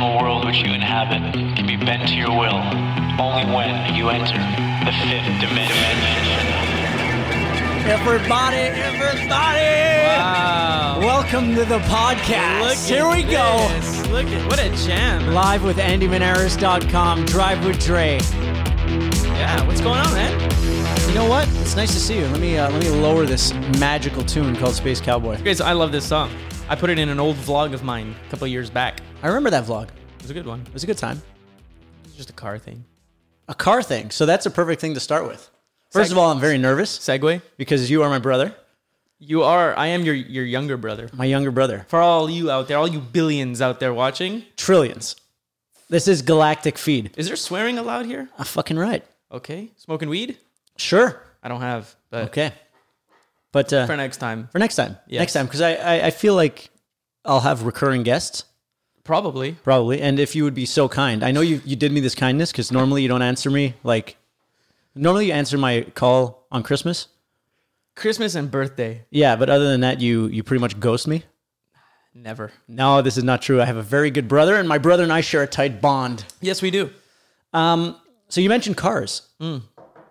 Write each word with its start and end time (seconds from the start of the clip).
fictional 0.00 0.22
world 0.22 0.46
which 0.46 0.56
you 0.56 0.72
inhabit 0.72 1.34
can 1.56 1.66
be 1.66 1.76
bent 1.76 2.08
to 2.08 2.14
your 2.14 2.30
will 2.30 2.62
only 3.20 3.44
when 3.54 3.94
you 3.94 4.08
enter 4.08 4.38
the 4.84 4.92
fifth 5.04 5.40
dimension. 5.40 5.76
Everybody, 7.84 8.56
everybody! 8.80 10.06
Wow. 10.06 10.98
Welcome 11.00 11.54
to 11.54 11.66
the 11.66 11.80
podcast. 11.80 12.60
Look 12.62 12.78
Here 12.78 13.04
at 13.04 13.14
we 13.14 13.22
go. 13.30 14.10
Look 14.10 14.26
at 14.26 14.48
what 14.48 14.58
a 14.58 14.70
jam. 14.86 15.34
Live 15.34 15.64
with 15.64 15.76
AndyManaras.com, 15.76 17.26
Drive 17.26 17.64
with 17.66 17.78
Dray. 17.84 18.20
Yeah, 19.36 19.66
what's 19.66 19.82
going 19.82 20.00
on, 20.00 20.12
man? 20.14 21.08
You 21.08 21.14
know 21.14 21.28
what? 21.28 21.46
It's 21.60 21.76
nice 21.76 21.92
to 21.92 22.00
see 22.00 22.18
you. 22.18 22.26
Let 22.28 22.40
me 22.40 22.56
uh, 22.56 22.70
let 22.70 22.82
me 22.82 22.88
lower 22.88 23.26
this 23.26 23.52
magical 23.78 24.24
tune 24.24 24.56
called 24.56 24.74
Space 24.74 25.00
Cowboy. 25.00 25.34
Okay, 25.40 25.52
so 25.52 25.66
I 25.66 25.74
love 25.74 25.92
this 25.92 26.06
song. 26.06 26.30
I 26.70 26.76
put 26.76 26.88
it 26.88 26.98
in 26.98 27.10
an 27.10 27.20
old 27.20 27.36
vlog 27.36 27.74
of 27.74 27.82
mine 27.82 28.14
a 28.26 28.30
couple 28.30 28.46
years 28.46 28.70
back. 28.70 28.99
I 29.22 29.28
remember 29.28 29.50
that 29.50 29.64
vlog. 29.64 29.84
It 29.88 30.22
was 30.22 30.30
a 30.30 30.34
good 30.34 30.46
one. 30.46 30.60
It 30.66 30.72
was 30.72 30.82
a 30.84 30.86
good 30.86 30.98
time. 30.98 31.22
It's 32.04 32.14
just 32.16 32.30
a 32.30 32.34
car 32.34 32.58
thing. 32.58 32.84
A 33.48 33.54
car 33.54 33.82
thing. 33.82 34.10
So 34.10 34.26
that's 34.26 34.46
a 34.46 34.50
perfect 34.50 34.80
thing 34.80 34.94
to 34.94 35.00
start 35.00 35.26
with. 35.26 35.50
First 35.90 36.12
of 36.12 36.18
all, 36.18 36.30
I'm 36.30 36.38
very 36.40 36.56
nervous 36.58 36.98
Segway. 36.98 37.42
because 37.56 37.90
you 37.90 38.02
are 38.02 38.08
my 38.08 38.18
brother, 38.20 38.54
You 39.18 39.42
are. 39.42 39.76
I 39.76 39.88
am 39.88 40.02
your 40.02 40.14
your 40.14 40.44
younger 40.44 40.76
brother. 40.76 41.10
my 41.12 41.24
younger 41.26 41.50
brother. 41.50 41.84
For 41.88 42.00
all 42.00 42.30
you 42.30 42.50
out 42.50 42.68
there, 42.68 42.78
all 42.78 42.88
you 42.88 43.00
billions 43.00 43.60
out 43.60 43.80
there 43.80 43.92
watching, 43.92 44.44
Trillions. 44.56 45.16
This 45.88 46.06
is 46.06 46.22
galactic 46.22 46.78
feed. 46.78 47.10
is 47.16 47.26
there 47.26 47.36
swearing 47.36 47.76
allowed 47.76 48.06
here? 48.06 48.28
I'm 48.38 48.44
fucking 48.44 48.78
right. 48.78 49.04
Okay, 49.32 49.70
smoking 49.76 50.08
weed. 50.08 50.38
Sure. 50.76 51.20
I 51.42 51.48
don't 51.48 51.60
have, 51.60 51.94
but 52.10 52.24
Okay. 52.26 52.52
But 53.52 53.72
uh, 53.72 53.86
for 53.86 53.96
next 53.96 54.18
time, 54.18 54.48
for 54.52 54.60
next 54.60 54.76
time, 54.76 54.96
Yes. 55.08 55.18
next 55.20 55.32
time, 55.32 55.46
because 55.46 55.60
I, 55.60 55.72
I 55.74 56.06
I 56.06 56.10
feel 56.12 56.36
like 56.36 56.70
I'll 57.24 57.40
have 57.40 57.64
recurring 57.64 58.04
guests. 58.04 58.44
Probably. 59.10 59.52
Probably. 59.64 60.00
And 60.00 60.20
if 60.20 60.36
you 60.36 60.44
would 60.44 60.54
be 60.54 60.64
so 60.66 60.88
kind, 60.88 61.24
I 61.24 61.32
know 61.32 61.40
you, 61.40 61.60
you 61.64 61.74
did 61.74 61.90
me 61.90 61.98
this 61.98 62.14
kindness 62.14 62.52
because 62.52 62.70
normally 62.70 63.02
you 63.02 63.08
don't 63.08 63.22
answer 63.22 63.50
me. 63.50 63.74
Like, 63.82 64.16
normally 64.94 65.26
you 65.26 65.32
answer 65.32 65.58
my 65.58 65.82
call 65.96 66.46
on 66.52 66.62
Christmas. 66.62 67.08
Christmas 67.96 68.36
and 68.36 68.52
birthday, 68.52 69.04
Yeah, 69.10 69.34
but 69.34 69.50
other 69.50 69.68
than 69.68 69.80
that, 69.80 70.00
you 70.00 70.28
you 70.28 70.44
pretty 70.44 70.60
much 70.60 70.78
ghost 70.78 71.08
me. 71.08 71.24
never. 72.14 72.52
No, 72.68 73.02
this 73.02 73.16
is 73.16 73.24
not 73.24 73.42
true. 73.42 73.60
I 73.60 73.64
have 73.64 73.76
a 73.76 73.82
very 73.82 74.12
good 74.12 74.28
brother, 74.28 74.54
and 74.54 74.68
my 74.68 74.78
brother 74.78 75.02
and 75.02 75.12
I 75.12 75.22
share 75.22 75.42
a 75.42 75.46
tight 75.48 75.80
bond. 75.80 76.24
Yes, 76.40 76.62
we 76.62 76.70
do. 76.70 76.90
Um, 77.52 77.96
so 78.28 78.40
you 78.40 78.48
mentioned 78.48 78.76
cars. 78.76 79.22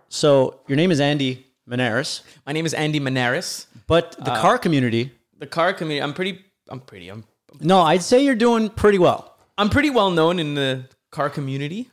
So 0.10 0.60
your 0.68 0.76
name 0.76 0.92
is 0.92 1.00
Andy 1.00 1.48
Manaras, 1.70 2.22
My 2.46 2.52
name 2.52 2.66
is 2.66 2.74
Andy 2.74 3.00
Manaras. 3.00 3.66
but 3.88 4.12
the 4.20 4.36
car 4.36 4.58
community. 4.58 5.12
The 5.38 5.48
car 5.48 5.72
community. 5.74 6.04
I'm 6.04 6.14
pretty. 6.14 6.44
I'm 6.68 6.82
pretty. 6.82 7.08
I'm. 7.08 7.24
No, 7.60 7.82
I'd 7.82 8.04
say 8.04 8.24
you're 8.24 8.36
doing 8.36 8.70
pretty 8.70 9.00
well. 9.00 9.36
I'm 9.58 9.70
pretty 9.70 9.90
well 9.90 10.12
known 10.12 10.40
in 10.40 10.56
the 10.56 10.86
car 11.12 11.30
community 11.30 11.90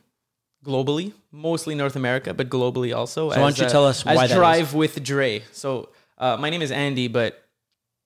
globally, 0.65 1.13
mostly 1.31 1.75
North 1.75 1.95
America, 1.95 2.33
but 2.33 2.49
globally 2.49 2.95
also. 2.95 3.29
So 3.29 3.35
why 3.35 3.41
don't 3.41 3.57
you 3.57 3.69
tell 3.69 3.85
us 3.85 4.05
why 4.05 4.25
as 4.25 4.31
Drive 4.31 4.73
with 4.73 5.03
Dray. 5.03 5.43
So 5.51 5.89
uh, 6.17 6.37
my 6.37 6.49
name 6.49 6.61
is 6.61 6.71
Andy, 6.71 7.07
but 7.07 7.43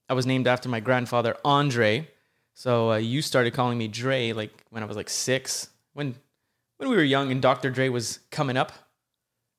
I 0.09 0.13
was 0.13 0.25
named 0.25 0.47
after 0.47 0.69
my 0.69 0.79
grandfather 0.79 1.35
Andre. 1.43 2.07
So 2.53 2.91
uh, 2.91 2.97
you 2.97 3.21
started 3.21 3.53
calling 3.53 3.77
me 3.77 3.87
Dre 3.87 4.33
like 4.33 4.51
when 4.69 4.83
I 4.83 4.85
was 4.85 4.97
like 4.97 5.09
six, 5.09 5.69
when 5.93 6.15
when 6.77 6.89
we 6.89 6.95
were 6.95 7.03
young 7.03 7.31
and 7.31 7.41
Dr. 7.41 7.69
Dre 7.69 7.89
was 7.89 8.19
coming 8.31 8.57
up. 8.57 8.71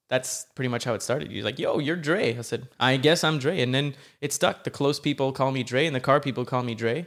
That's 0.08 0.46
pretty 0.54 0.68
much 0.68 0.84
how 0.84 0.92
it 0.92 1.00
started. 1.00 1.32
You're 1.32 1.44
like, 1.44 1.58
"Yo, 1.58 1.78
you're 1.78 1.96
Dre." 1.96 2.36
I 2.36 2.42
said, 2.42 2.68
"I 2.78 2.98
guess 2.98 3.24
I'm 3.24 3.38
Dre," 3.38 3.62
and 3.62 3.74
then 3.74 3.94
it 4.20 4.32
stuck. 4.32 4.64
The 4.64 4.70
close 4.70 5.00
people 5.00 5.32
call 5.32 5.52
me 5.52 5.62
Dre, 5.62 5.86
and 5.86 5.96
the 5.96 6.00
car 6.00 6.20
people 6.20 6.44
call 6.44 6.62
me 6.62 6.74
Dre. 6.74 7.06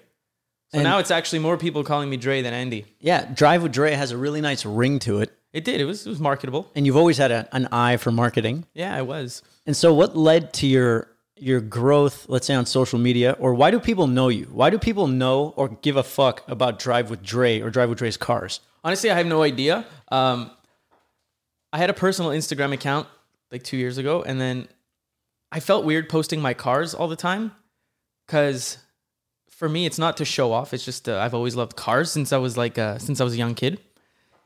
And- 0.76 0.84
now 0.84 1.00
it's 1.00 1.12
actually 1.12 1.40
more 1.40 1.58
people 1.58 1.84
calling 1.84 2.10
me 2.10 2.18
Dre 2.18 2.42
than 2.42 2.54
Andy. 2.54 2.86
Yeah, 3.00 3.26
Drive 3.34 3.64
with 3.64 3.72
Dray 3.72 3.94
has 3.94 4.12
a 4.12 4.18
really 4.18 4.42
nice 4.42 4.66
ring 4.66 5.00
to 5.00 5.20
it, 5.20 5.32
It 5.54 5.64
did. 5.64 5.80
It 5.82 5.86
was 5.86 6.06
it 6.06 6.10
was 6.10 6.20
marketable. 6.20 6.70
and 6.76 6.86
you've 6.86 6.98
always 6.98 7.18
had 7.18 7.32
a, 7.32 7.48
an 7.52 7.68
eye 7.72 7.98
for 7.98 8.12
marketing. 8.12 8.66
Yeah, 8.74 8.96
I 8.96 9.02
was. 9.02 9.42
And 9.66 9.76
so, 9.76 9.94
what 9.94 10.16
led 10.18 10.54
to 10.56 10.68
your 10.68 11.08
your 11.38 11.60
growth? 11.62 12.28
Let's 12.30 12.48
say 12.48 12.54
on 12.56 12.66
social 12.66 13.00
media, 13.00 13.36
or 13.40 13.54
why 13.54 13.72
do 13.72 13.80
people 13.80 14.08
know 14.08 14.30
you? 14.30 14.46
Why 14.52 14.70
do 14.70 14.78
people 14.78 15.08
know 15.08 15.54
or 15.58 15.70
give 15.70 15.96
a 15.98 16.04
fuck 16.04 16.44
about 16.50 16.80
Drive 16.80 17.10
with 17.10 17.22
Dray 17.24 17.62
or 17.62 17.70
Drive 17.70 17.90
with 17.90 17.98
Dray's 17.98 18.18
cars? 18.18 18.60
Honestly, 18.84 19.10
I 19.12 19.16
have 19.18 19.26
no 19.28 19.42
idea. 19.44 19.86
Um, 20.12 20.52
I 21.74 21.78
had 21.78 21.90
a 21.90 21.94
personal 21.94 22.32
Instagram 22.32 22.72
account 22.74 23.08
like 23.52 23.64
two 23.64 23.78
years 23.78 23.98
ago, 23.98 24.22
and 24.24 24.40
then 24.40 24.68
I 25.52 25.60
felt 25.60 25.84
weird 25.86 26.08
posting 26.10 26.42
my 26.42 26.54
cars 26.54 26.94
all 26.94 27.08
the 27.08 27.16
time 27.16 27.52
because 28.28 28.78
for 29.56 29.70
me, 29.70 29.86
it's 29.86 29.98
not 29.98 30.18
to 30.18 30.26
show 30.26 30.52
off. 30.52 30.74
It's 30.74 30.84
just 30.84 31.08
uh, 31.08 31.18
I've 31.20 31.34
always 31.34 31.56
loved 31.56 31.76
cars 31.76 32.12
since 32.12 32.34
I 32.34 32.38
was 32.38 32.58
like 32.58 32.78
uh, 32.78 32.98
since 32.98 33.22
I 33.22 33.24
was 33.24 33.34
a 33.34 33.38
young 33.38 33.56
kid. 33.56 33.80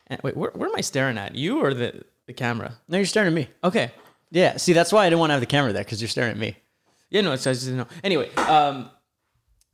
And 0.07 0.21
wait, 0.23 0.37
where, 0.37 0.51
where 0.51 0.69
am 0.69 0.75
I 0.75 0.81
staring 0.81 1.17
at? 1.17 1.35
You 1.35 1.59
or 1.63 1.73
the 1.73 2.03
the 2.27 2.33
camera? 2.33 2.77
No, 2.87 2.97
you're 2.97 3.05
staring 3.05 3.27
at 3.27 3.33
me. 3.33 3.47
Okay. 3.63 3.91
Yeah, 4.31 4.57
see, 4.57 4.73
that's 4.73 4.93
why 4.93 5.05
I 5.05 5.09
didn't 5.09 5.19
want 5.19 5.31
to 5.31 5.33
have 5.33 5.41
the 5.41 5.47
camera 5.47 5.73
there 5.73 5.83
because 5.83 5.99
you're 5.99 6.07
staring 6.07 6.31
at 6.31 6.37
me. 6.37 6.55
Yeah, 7.09 7.21
no, 7.21 7.31
it's 7.31 7.47
I 7.47 7.53
just 7.53 7.65
didn't 7.65 7.79
know. 7.79 7.87
Anyway, 8.03 8.29
um, 8.35 8.91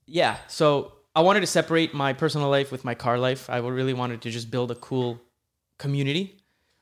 yeah. 0.06 0.38
So 0.48 0.94
I 1.14 1.22
wanted 1.22 1.42
to 1.42 1.48
separate 1.48 1.94
my 1.94 2.14
personal 2.14 2.50
life 2.50 2.72
with 2.72 2.86
my 2.86 2.96
car 2.96 3.18
life. 3.20 3.50
I 3.50 3.58
really 3.58 3.94
wanted 3.94 4.22
to 4.22 4.32
just 4.32 4.50
build 4.50 4.72
a 4.72 4.76
cool 4.76 5.20
community. 5.78 6.38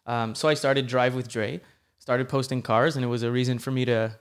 Um, 0.05 0.35
so 0.35 0.47
I 0.47 0.53
started 0.53 0.85
Drive 0.85 1.15
with 1.15 1.27
Dray, 1.27 1.61
started 1.97 2.29
posting 2.29 2.61
cars, 2.61 2.95
and 2.95 3.03
it 3.03 3.07
was 3.07 3.23
a 3.23 3.31
reason 3.31 3.57
for 3.57 3.71
me 3.71 3.85
to 3.85 4.15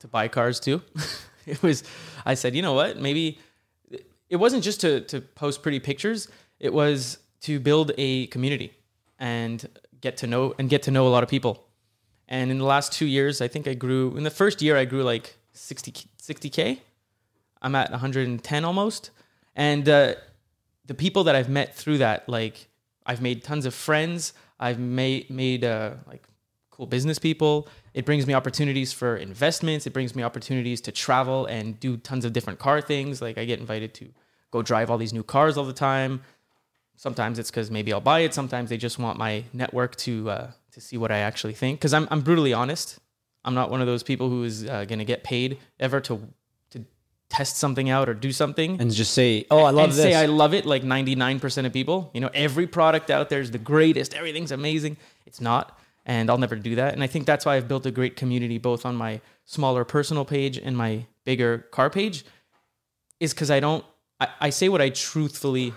to 0.00 0.08
buy 0.08 0.28
cars 0.28 0.60
too. 0.60 0.82
it 1.46 1.62
was. 1.62 1.82
I 2.26 2.34
said, 2.34 2.54
you 2.54 2.60
know 2.60 2.74
what? 2.74 2.98
Maybe 2.98 3.38
it 4.30 4.36
wasn't 4.36 4.64
just 4.64 4.80
to 4.80 5.00
to 5.02 5.20
post 5.20 5.62
pretty 5.62 5.80
pictures. 5.80 6.28
It 6.58 6.72
was 6.72 7.18
to 7.42 7.60
build 7.60 7.92
a 7.98 8.28
community 8.28 8.72
and 9.18 9.68
get 10.00 10.16
to 10.18 10.26
know 10.26 10.54
and 10.58 10.70
get 10.70 10.82
to 10.84 10.90
know 10.90 11.06
a 11.06 11.10
lot 11.10 11.22
of 11.22 11.28
people. 11.28 11.66
And 12.28 12.50
in 12.50 12.58
the 12.58 12.64
last 12.64 12.92
two 12.92 13.06
years, 13.06 13.40
I 13.40 13.48
think 13.48 13.66
I 13.66 13.74
grew. 13.74 14.16
In 14.16 14.22
the 14.22 14.30
first 14.30 14.62
year, 14.62 14.76
I 14.76 14.84
grew 14.84 15.02
like 15.02 15.36
60 15.52 15.92
60k. 16.22 16.78
I'm 17.60 17.74
at 17.74 17.90
110 17.90 18.64
almost, 18.64 19.10
and 19.54 19.86
uh, 19.86 20.14
the 20.86 20.94
people 20.94 21.24
that 21.24 21.34
I've 21.34 21.50
met 21.50 21.76
through 21.76 21.98
that, 21.98 22.26
like 22.28 22.68
I've 23.04 23.20
made 23.20 23.44
tons 23.44 23.66
of 23.66 23.74
friends. 23.74 24.32
I've 24.58 24.78
made 24.78 25.28
made 25.28 25.64
uh, 25.64 25.94
like 26.06 26.24
cool 26.70 26.86
business 26.86 27.18
people. 27.18 27.68
It 27.92 28.06
brings 28.06 28.26
me 28.26 28.34
opportunities 28.34 28.92
for 28.92 29.16
investments. 29.16 29.86
It 29.86 29.92
brings 29.92 30.14
me 30.14 30.22
opportunities 30.22 30.80
to 30.82 30.92
travel 30.92 31.46
and 31.46 31.78
do 31.80 31.96
tons 31.96 32.24
of 32.24 32.32
different 32.32 32.58
car 32.58 32.80
things. 32.80 33.20
Like 33.20 33.36
I 33.36 33.44
get 33.44 33.58
invited 33.58 33.92
to 33.94 34.08
go 34.50 34.62
drive 34.62 34.90
all 34.90 34.98
these 34.98 35.12
new 35.12 35.22
cars 35.22 35.56
all 35.56 35.64
the 35.64 35.72
time. 35.72 36.22
Sometimes 36.96 37.38
it's 37.38 37.50
because 37.50 37.70
maybe 37.70 37.92
I'll 37.92 38.00
buy 38.00 38.20
it. 38.20 38.34
Sometimes 38.34 38.68
they 38.70 38.76
just 38.76 38.98
want 38.98 39.18
my 39.18 39.44
network 39.52 39.96
to 39.96 40.30
uh, 40.30 40.50
to 40.72 40.80
see 40.80 40.98
what 40.98 41.10
I 41.10 41.18
actually 41.18 41.54
think. 41.54 41.78
Because 41.80 41.94
I'm 41.94 42.06
I'm 42.10 42.20
brutally 42.20 42.52
honest. 42.52 42.98
I'm 43.44 43.54
not 43.54 43.70
one 43.70 43.80
of 43.80 43.86
those 43.86 44.02
people 44.02 44.28
who 44.28 44.44
is 44.44 44.66
uh, 44.66 44.84
gonna 44.84 45.06
get 45.06 45.24
paid 45.24 45.58
ever 45.78 46.00
to 46.02 46.28
to 46.72 46.84
test 47.30 47.56
something 47.56 47.88
out 47.88 48.08
or 48.08 48.12
do 48.14 48.32
something 48.32 48.78
And 48.80 48.92
just 48.92 49.14
say, 49.14 49.46
oh, 49.50 49.60
I 49.64 49.70
love 49.70 49.84
and 49.84 49.92
this. 49.92 50.02
say 50.02 50.14
I 50.14 50.26
love 50.26 50.52
it 50.52 50.66
like 50.66 50.82
99% 50.82 51.64
of 51.64 51.72
people. 51.72 52.10
You 52.12 52.20
know, 52.20 52.30
every 52.34 52.66
product 52.66 53.08
out 53.10 53.30
there 53.30 53.40
is 53.40 53.50
the 53.50 53.58
greatest. 53.58 54.12
Everything's 54.14 54.52
amazing. 54.52 54.96
It's 55.26 55.40
not. 55.40 55.78
And 56.04 56.28
I'll 56.28 56.38
never 56.38 56.56
do 56.56 56.74
that. 56.74 56.92
And 56.92 57.02
I 57.02 57.06
think 57.06 57.26
that's 57.26 57.46
why 57.46 57.56
I've 57.56 57.68
built 57.68 57.86
a 57.86 57.90
great 57.92 58.16
community 58.16 58.58
both 58.58 58.84
on 58.84 58.96
my 58.96 59.20
smaller 59.44 59.84
personal 59.84 60.24
page 60.24 60.58
and 60.58 60.76
my 60.76 61.06
bigger 61.24 61.58
car 61.70 61.88
page 61.88 62.24
is 63.20 63.32
because 63.32 63.50
I 63.50 63.60
don't, 63.60 63.84
I, 64.20 64.28
I 64.40 64.50
say 64.50 64.68
what 64.68 64.80
I 64.82 64.90
truthfully 64.90 65.72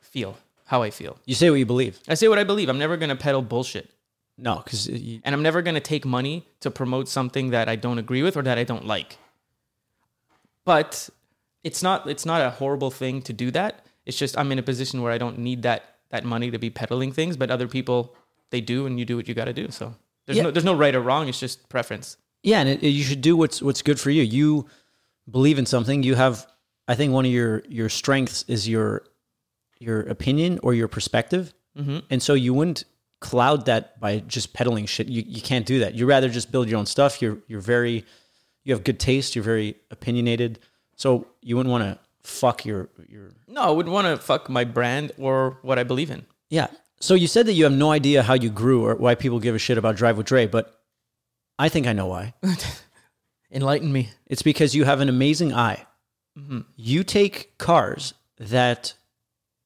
feel, 0.00 0.36
how 0.66 0.82
I 0.82 0.90
feel. 0.90 1.18
you 1.24 1.34
say 1.34 1.50
what 1.50 1.56
you 1.58 1.66
believe. 1.66 2.00
I 2.08 2.14
say 2.14 2.28
what 2.28 2.38
I 2.38 2.44
believe. 2.44 2.68
I'm 2.68 2.78
never 2.78 2.96
going 2.96 3.10
to 3.10 3.16
peddle 3.16 3.42
bullshit. 3.42 3.90
No, 4.36 4.56
because 4.64 4.88
you, 4.88 5.20
And 5.24 5.34
I'm 5.34 5.42
never 5.42 5.60
going 5.62 5.74
to 5.74 5.80
take 5.80 6.04
money 6.06 6.46
to 6.60 6.70
promote 6.70 7.08
something 7.08 7.50
that 7.50 7.68
I 7.68 7.76
don't 7.76 7.98
agree 7.98 8.22
with 8.22 8.36
or 8.36 8.42
that 8.42 8.56
I 8.58 8.64
don't 8.64 8.86
like. 8.86 9.18
But 10.64 11.08
it's 11.64 11.82
not 11.82 12.08
it's 12.08 12.24
not 12.26 12.40
a 12.42 12.50
horrible 12.50 12.90
thing 12.90 13.22
to 13.22 13.32
do 13.32 13.50
that. 13.50 13.84
It's 14.06 14.16
just 14.16 14.36
I'm 14.38 14.50
in 14.52 14.58
a 14.58 14.62
position 14.62 15.02
where 15.02 15.12
I 15.12 15.18
don't 15.18 15.38
need 15.38 15.62
that 15.62 15.96
that 16.10 16.24
money 16.24 16.50
to 16.50 16.58
be 16.58 16.70
peddling 16.70 17.12
things, 17.12 17.36
but 17.36 17.50
other 17.50 17.68
people 17.68 18.14
they 18.50 18.60
do 18.60 18.86
and 18.86 18.98
you 18.98 19.04
do 19.04 19.16
what 19.16 19.28
you 19.28 19.34
got 19.34 19.44
to 19.46 19.52
do. 19.52 19.70
So 19.70 19.94
there's 20.26 20.36
Yeah. 20.38 20.44
no 20.44 20.50
there's 20.50 20.64
no 20.64 20.74
right 20.74 20.94
or 20.94 21.00
wrong, 21.00 21.28
it's 21.28 21.40
just 21.40 21.68
preference. 21.68 22.16
yeah, 22.42 22.60
and 22.60 22.68
it, 22.68 22.82
you 22.82 23.02
should 23.04 23.20
do 23.20 23.36
what's 23.36 23.60
what's 23.62 23.82
good 23.82 24.00
for 24.00 24.10
you. 24.10 24.22
You 24.22 24.66
believe 25.30 25.58
in 25.58 25.66
something. 25.66 26.02
You 26.02 26.14
have, 26.14 26.46
I 26.90 26.96
think, 26.96 27.12
one 27.12 27.24
of 27.24 27.30
your 27.30 27.62
your 27.68 27.88
strengths 27.88 28.44
is 28.48 28.68
your 28.68 29.04
your 29.78 30.00
opinion 30.00 30.58
or 30.64 30.74
your 30.74 30.88
perspective, 30.88 31.54
mm-hmm. 31.78 31.98
and 32.10 32.20
so 32.20 32.34
you 32.34 32.52
wouldn't 32.52 32.82
cloud 33.20 33.66
that 33.66 34.00
by 34.00 34.18
just 34.18 34.52
peddling 34.52 34.86
shit. 34.86 35.06
You 35.06 35.22
you 35.24 35.40
can't 35.40 35.64
do 35.64 35.78
that. 35.78 35.94
You 35.94 36.06
rather 36.06 36.28
just 36.28 36.50
build 36.50 36.68
your 36.68 36.80
own 36.80 36.86
stuff. 36.86 37.22
You're 37.22 37.38
you're 37.46 37.60
very 37.60 38.04
you 38.64 38.74
have 38.74 38.82
good 38.82 38.98
taste. 38.98 39.36
You're 39.36 39.44
very 39.44 39.76
opinionated. 39.92 40.58
So 40.96 41.28
you 41.42 41.56
wouldn't 41.56 41.70
want 41.70 41.84
to 41.84 41.98
fuck 42.28 42.64
your 42.64 42.88
your 43.08 43.30
No, 43.46 43.62
I 43.62 43.70
wouldn't 43.70 43.92
want 43.92 44.08
to 44.08 44.16
fuck 44.16 44.48
my 44.48 44.64
brand 44.64 45.12
or 45.16 45.58
what 45.62 45.78
I 45.78 45.84
believe 45.84 46.10
in. 46.10 46.26
yeah. 46.48 46.66
So 47.02 47.14
you 47.14 47.28
said 47.28 47.46
that 47.46 47.54
you 47.54 47.64
have 47.64 47.72
no 47.72 47.92
idea 47.92 48.22
how 48.22 48.34
you 48.34 48.50
grew 48.50 48.84
or 48.84 48.94
why 48.96 49.14
people 49.14 49.38
give 49.38 49.54
a 49.54 49.58
shit 49.58 49.78
about 49.78 49.96
Drive 49.96 50.18
with 50.18 50.26
Dray, 50.26 50.46
but 50.46 50.78
I 51.58 51.70
think 51.70 51.86
I 51.86 51.94
know 51.94 52.06
why. 52.06 52.34
Enlighten 53.50 53.90
me. 53.90 54.10
It's 54.26 54.42
because 54.42 54.74
you 54.74 54.84
have 54.84 55.00
an 55.00 55.08
amazing 55.08 55.54
eye. 55.54 55.86
You 56.76 57.04
take 57.04 57.58
cars 57.58 58.14
that 58.38 58.94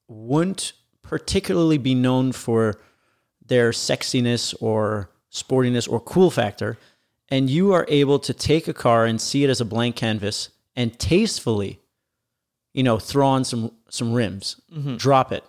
wouldn't 0.07 0.73
particularly 1.01 1.77
be 1.77 1.95
known 1.95 2.31
for 2.31 2.79
their 3.45 3.71
sexiness 3.71 4.53
or 4.59 5.09
sportiness 5.31 5.89
or 5.89 5.99
cool 5.99 6.31
factor, 6.31 6.77
and 7.29 7.49
you 7.49 7.73
are 7.73 7.85
able 7.87 8.19
to 8.19 8.33
take 8.33 8.67
a 8.67 8.73
car 8.73 9.05
and 9.05 9.21
see 9.21 9.43
it 9.43 9.49
as 9.49 9.61
a 9.61 9.65
blank 9.65 9.95
canvas 9.95 10.49
and 10.75 10.97
tastefully, 10.99 11.79
you 12.73 12.83
know, 12.83 12.99
throw 12.99 13.27
on 13.27 13.43
some 13.43 13.71
some 13.89 14.13
rims, 14.13 14.59
mm-hmm. 14.71 14.97
drop 14.97 15.31
it, 15.31 15.43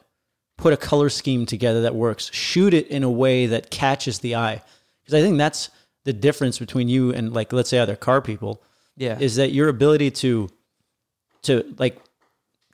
put 0.56 0.72
a 0.72 0.76
color 0.76 1.08
scheme 1.08 1.46
together 1.46 1.82
that 1.82 1.94
works, 1.94 2.30
shoot 2.32 2.72
it 2.72 2.86
in 2.88 3.02
a 3.02 3.10
way 3.10 3.46
that 3.46 3.70
catches 3.70 4.20
the 4.20 4.36
eye. 4.36 4.62
Because 5.02 5.14
I 5.14 5.22
think 5.22 5.38
that's 5.38 5.70
the 6.04 6.12
difference 6.12 6.58
between 6.58 6.88
you 6.88 7.12
and 7.12 7.32
like 7.32 7.52
let's 7.52 7.70
say 7.70 7.78
other 7.78 7.96
car 7.96 8.20
people 8.20 8.62
Yeah. 8.96 9.18
is 9.18 9.36
that 9.36 9.52
your 9.52 9.68
ability 9.68 10.12
to 10.12 10.48
to 11.46 11.75
like 11.78 12.00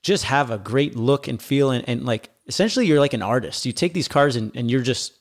just 0.02 0.24
have 0.24 0.50
a 0.50 0.58
great 0.58 0.96
look 0.96 1.28
and 1.28 1.40
feel 1.40 1.70
and, 1.70 1.88
and 1.88 2.04
like 2.04 2.30
essentially 2.46 2.86
you're 2.86 3.00
like 3.00 3.14
an 3.14 3.22
artist. 3.22 3.64
You 3.64 3.72
take 3.72 3.94
these 3.94 4.08
cars 4.08 4.36
and, 4.36 4.54
and 4.54 4.70
you're 4.70 4.82
just 4.82 5.18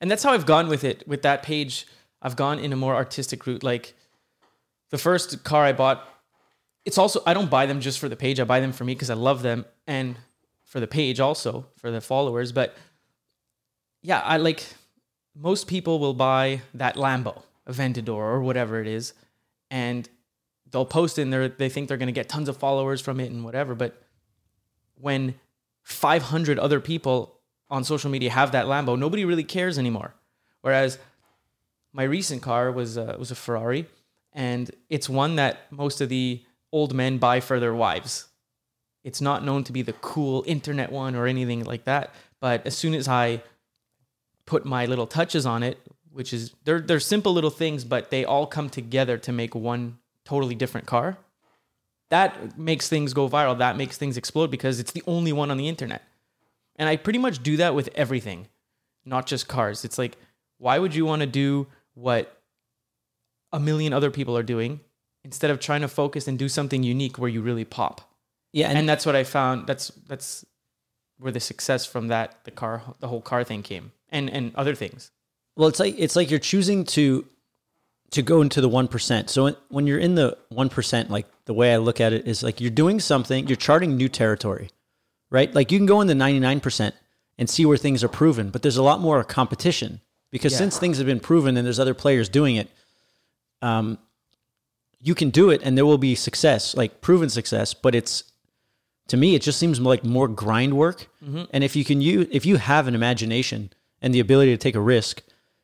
and 0.00 0.10
that's 0.10 0.22
how 0.22 0.32
I've 0.32 0.46
gone 0.46 0.68
with 0.68 0.84
it. 0.84 1.06
With 1.08 1.22
that 1.22 1.42
page, 1.42 1.86
I've 2.22 2.36
gone 2.36 2.58
in 2.58 2.72
a 2.72 2.76
more 2.76 2.94
artistic 2.94 3.46
route. 3.46 3.62
Like 3.62 3.94
the 4.90 4.98
first 4.98 5.44
car 5.44 5.64
I 5.64 5.72
bought, 5.72 6.08
it's 6.84 6.98
also 6.98 7.22
I 7.26 7.34
don't 7.34 7.50
buy 7.50 7.66
them 7.66 7.80
just 7.80 7.98
for 7.98 8.08
the 8.08 8.16
page. 8.16 8.40
I 8.40 8.44
buy 8.44 8.60
them 8.60 8.72
for 8.72 8.84
me 8.84 8.94
because 8.94 9.10
I 9.10 9.14
love 9.14 9.42
them 9.42 9.64
and 9.86 10.16
for 10.64 10.80
the 10.80 10.86
page 10.86 11.20
also 11.20 11.66
for 11.76 11.90
the 11.90 12.00
followers. 12.00 12.52
But 12.52 12.76
yeah, 14.02 14.20
I 14.20 14.36
like 14.36 14.64
most 15.34 15.66
people 15.66 15.98
will 15.98 16.14
buy 16.14 16.62
that 16.74 16.96
Lambo, 16.96 17.42
Aventador, 17.68 18.16
or 18.16 18.42
whatever 18.42 18.80
it 18.80 18.86
is, 18.86 19.14
and 19.70 20.08
they'll 20.70 20.86
post 20.86 21.18
it 21.18 21.22
and 21.22 21.32
they 21.32 21.48
they 21.48 21.68
think 21.68 21.88
they're 21.88 21.96
gonna 21.96 22.12
get 22.12 22.28
tons 22.28 22.48
of 22.48 22.56
followers 22.56 23.00
from 23.00 23.20
it 23.20 23.30
and 23.30 23.44
whatever. 23.44 23.74
But 23.74 24.02
when 25.00 25.34
500 25.82 26.58
other 26.58 26.80
people 26.80 27.40
on 27.70 27.84
social 27.84 28.10
media 28.10 28.30
have 28.30 28.52
that 28.52 28.66
Lambo, 28.66 28.98
nobody 28.98 29.24
really 29.24 29.44
cares 29.44 29.78
anymore. 29.78 30.14
Whereas 30.60 30.98
my 31.92 32.02
recent 32.02 32.42
car 32.42 32.70
was 32.70 32.96
a, 32.96 33.16
was 33.18 33.30
a 33.30 33.34
Ferrari, 33.34 33.86
and 34.32 34.70
it's 34.88 35.08
one 35.08 35.36
that 35.36 35.70
most 35.70 36.00
of 36.00 36.08
the 36.08 36.42
old 36.72 36.94
men 36.94 37.18
buy 37.18 37.40
for 37.40 37.58
their 37.58 37.74
wives. 37.74 38.26
It's 39.04 39.20
not 39.20 39.44
known 39.44 39.64
to 39.64 39.72
be 39.72 39.82
the 39.82 39.94
cool 39.94 40.44
internet 40.46 40.92
one 40.92 41.14
or 41.14 41.26
anything 41.26 41.64
like 41.64 41.84
that. 41.84 42.12
But 42.40 42.66
as 42.66 42.76
soon 42.76 42.94
as 42.94 43.08
I 43.08 43.42
put 44.44 44.64
my 44.64 44.86
little 44.86 45.06
touches 45.06 45.46
on 45.46 45.62
it, 45.62 45.78
which 46.12 46.32
is 46.32 46.52
they're 46.64 46.80
they're 46.80 47.00
simple 47.00 47.32
little 47.32 47.50
things, 47.50 47.84
but 47.84 48.10
they 48.10 48.24
all 48.24 48.46
come 48.46 48.68
together 48.68 49.16
to 49.18 49.32
make 49.32 49.54
one 49.54 49.98
totally 50.28 50.54
different 50.54 50.86
car. 50.86 51.16
That 52.10 52.58
makes 52.58 52.88
things 52.88 53.12
go 53.14 53.28
viral. 53.28 53.58
That 53.58 53.76
makes 53.76 53.96
things 53.96 54.16
explode 54.16 54.50
because 54.50 54.78
it's 54.78 54.92
the 54.92 55.02
only 55.06 55.32
one 55.32 55.50
on 55.50 55.56
the 55.56 55.68
internet. 55.68 56.02
And 56.76 56.88
I 56.88 56.96
pretty 56.96 57.18
much 57.18 57.42
do 57.42 57.56
that 57.56 57.74
with 57.74 57.88
everything, 57.94 58.48
not 59.04 59.26
just 59.26 59.48
cars. 59.48 59.84
It's 59.84 59.98
like, 59.98 60.16
why 60.58 60.78
would 60.78 60.94
you 60.94 61.04
want 61.04 61.20
to 61.20 61.26
do 61.26 61.66
what 61.94 62.40
a 63.52 63.60
million 63.60 63.92
other 63.92 64.10
people 64.10 64.36
are 64.36 64.42
doing 64.42 64.80
instead 65.24 65.50
of 65.50 65.60
trying 65.60 65.80
to 65.80 65.88
focus 65.88 66.28
and 66.28 66.38
do 66.38 66.48
something 66.48 66.82
unique 66.82 67.18
where 67.18 67.30
you 67.30 67.42
really 67.42 67.64
pop? 67.64 68.00
yeah 68.52 68.70
And, 68.70 68.88
that's 68.88 69.04
what 69.06 69.16
I 69.16 69.24
found. 69.24 69.66
That's 69.66 69.92
that's 70.06 70.44
where 71.18 71.32
the 71.32 71.40
success 71.40 71.84
from 71.86 72.08
that 72.08 72.44
the 72.44 72.50
car 72.50 72.82
the 73.00 73.08
whole 73.08 73.22
car 73.22 73.44
thing 73.44 73.62
came, 73.62 73.92
and 74.10 74.30
and 74.30 74.54
other 74.54 74.74
things. 74.74 75.10
Well, 75.56 75.68
it's 75.68 75.80
like 75.80 75.94
it's 75.98 76.16
like 76.16 76.30
you're 76.30 76.38
choosing 76.52 76.84
to 76.96 77.24
to 78.10 78.22
go 78.22 78.40
into 78.40 78.60
the 78.60 78.68
one 78.68 78.88
percent. 78.88 79.30
So 79.30 79.54
when, 79.68 79.86
you're 79.86 79.98
in 79.98 80.14
the 80.14 80.36
one 80.48 80.68
percent, 80.68 81.10
like 81.10 81.26
the 81.44 81.54
way 81.54 81.72
I 81.72 81.76
look 81.76 82.00
at 82.00 82.12
it 82.12 82.26
is 82.26 82.42
like 82.42 82.60
you're 82.60 82.70
doing 82.70 83.00
something, 83.00 83.46
you're 83.46 83.56
charting 83.56 83.96
new 83.96 84.08
territory, 84.08 84.70
right? 85.30 85.54
Like 85.54 85.70
you 85.72 85.78
can 85.78 85.86
go 85.86 86.00
in 86.00 86.06
the 86.06 86.14
ninety 86.14 86.40
nine 86.40 86.60
percent 86.60 86.94
and 87.38 87.48
see 87.48 87.64
where 87.66 87.76
things 87.76 88.02
are 88.02 88.08
proven, 88.08 88.50
but 88.50 88.62
there's 88.62 88.76
a 88.78 88.82
lot 88.82 89.00
more 89.00 89.22
competition 89.24 90.00
because 90.30 90.52
Yeah. 90.52 90.58
since 90.58 90.78
things 90.78 90.98
have 90.98 91.06
been 91.06 91.20
proven 91.20 91.56
and 91.56 91.64
there's 91.66 91.78
other 91.78 91.94
players 91.94 92.28
doing 92.28 92.56
it, 92.56 92.68
um, 93.62 93.98
you 95.00 95.14
can 95.14 95.30
do 95.30 95.50
it 95.50 95.60
and 95.62 95.76
there 95.76 95.86
will 95.86 95.98
be 95.98 96.14
success, 96.14 96.74
like 96.76 97.00
proven 97.00 97.28
success. 97.28 97.74
But 97.74 97.94
it's 97.94 98.24
to 99.08 99.16
me, 99.16 99.34
it 99.34 99.42
just 99.42 99.58
seems 99.58 99.80
like 99.80 100.04
more 100.04 100.28
grind 100.28 100.74
work. 100.76 101.08
And 101.52 101.62
if 101.64 101.76
you 101.76 101.84
can 101.84 102.00
use, 102.00 102.26
if 102.30 102.44
you 102.44 102.56
have 102.56 102.86
an 102.88 102.94
imagination 102.94 103.70
and 104.02 104.12
the 104.14 104.20
ability 104.20 104.50
to 104.52 104.56
take 104.58 104.74
a 104.74 104.80
risk, 104.80 105.22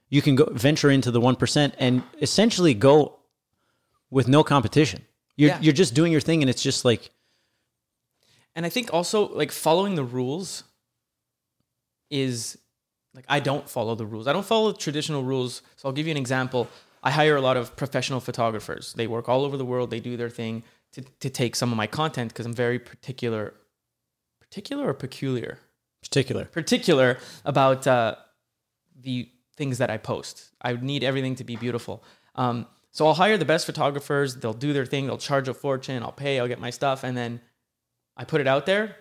you 0.08 0.22
can 0.22 0.34
go 0.36 0.44
venture 0.52 0.90
into 0.90 1.10
the 1.10 1.20
one 1.20 1.36
percent 1.36 1.74
and 1.78 2.02
essentially 2.20 2.74
go 2.74 3.18
with 4.10 4.28
no 4.28 4.44
competition. 4.44 5.02
You're 5.36 5.50
Yeah. 5.50 5.60
you're 5.60 5.72
just 5.72 5.94
doing 5.94 6.12
your 6.12 6.20
thing, 6.20 6.42
and 6.42 6.50
it's 6.50 6.62
just 6.62 6.84
like 6.84 7.10
And 8.56 8.64
I 8.64 8.68
think 8.68 8.92
also 8.92 9.28
like 9.28 9.50
following 9.52 9.94
the 9.96 10.04
rules 10.04 10.62
is 12.10 12.58
like 13.14 13.24
I 13.28 13.40
don't 13.40 13.68
follow 13.68 13.94
the 13.94 14.06
rules. 14.06 14.26
I 14.26 14.32
don't 14.32 14.46
follow 14.46 14.72
traditional 14.72 15.22
rules. 15.24 15.62
So 15.76 15.88
I'll 15.88 15.92
give 15.94 16.06
you 16.06 16.12
an 16.12 16.16
example. 16.16 16.68
I 17.02 17.10
hire 17.10 17.36
a 17.36 17.40
lot 17.40 17.56
of 17.56 17.76
professional 17.76 18.20
photographers. 18.20 18.92
They 18.94 19.06
work 19.06 19.28
all 19.28 19.44
over 19.44 19.56
the 19.56 19.64
world. 19.64 19.90
They 19.90 20.00
do 20.00 20.16
their 20.16 20.30
thing 20.30 20.62
to, 20.92 21.02
to 21.20 21.28
take 21.30 21.54
some 21.56 21.70
of 21.70 21.76
my 21.76 21.86
content 21.86 22.32
because 22.32 22.46
I'm 22.46 22.54
very 22.54 22.78
particular, 22.78 23.54
particular 24.40 24.88
or 24.88 24.94
peculiar, 24.94 25.58
particular. 26.02 26.44
particular 26.46 27.18
about 27.44 27.86
uh, 27.86 28.14
the 29.00 29.28
things 29.56 29.78
that 29.78 29.90
I 29.90 29.96
post. 29.96 30.50
I 30.60 30.74
need 30.74 31.04
everything 31.04 31.34
to 31.36 31.44
be 31.44 31.56
beautiful. 31.56 32.02
Um, 32.34 32.66
so 32.90 33.06
I'll 33.06 33.14
hire 33.14 33.36
the 33.36 33.44
best 33.44 33.66
photographers. 33.66 34.36
They'll 34.36 34.52
do 34.52 34.72
their 34.72 34.86
thing. 34.86 35.06
They'll 35.06 35.18
charge 35.18 35.48
a 35.48 35.54
fortune. 35.54 36.02
I'll 36.02 36.12
pay. 36.12 36.38
I'll 36.38 36.48
get 36.48 36.60
my 36.60 36.70
stuff, 36.70 37.04
and 37.04 37.16
then 37.16 37.40
I 38.16 38.24
put 38.24 38.40
it 38.40 38.46
out 38.46 38.66
there. 38.66 38.96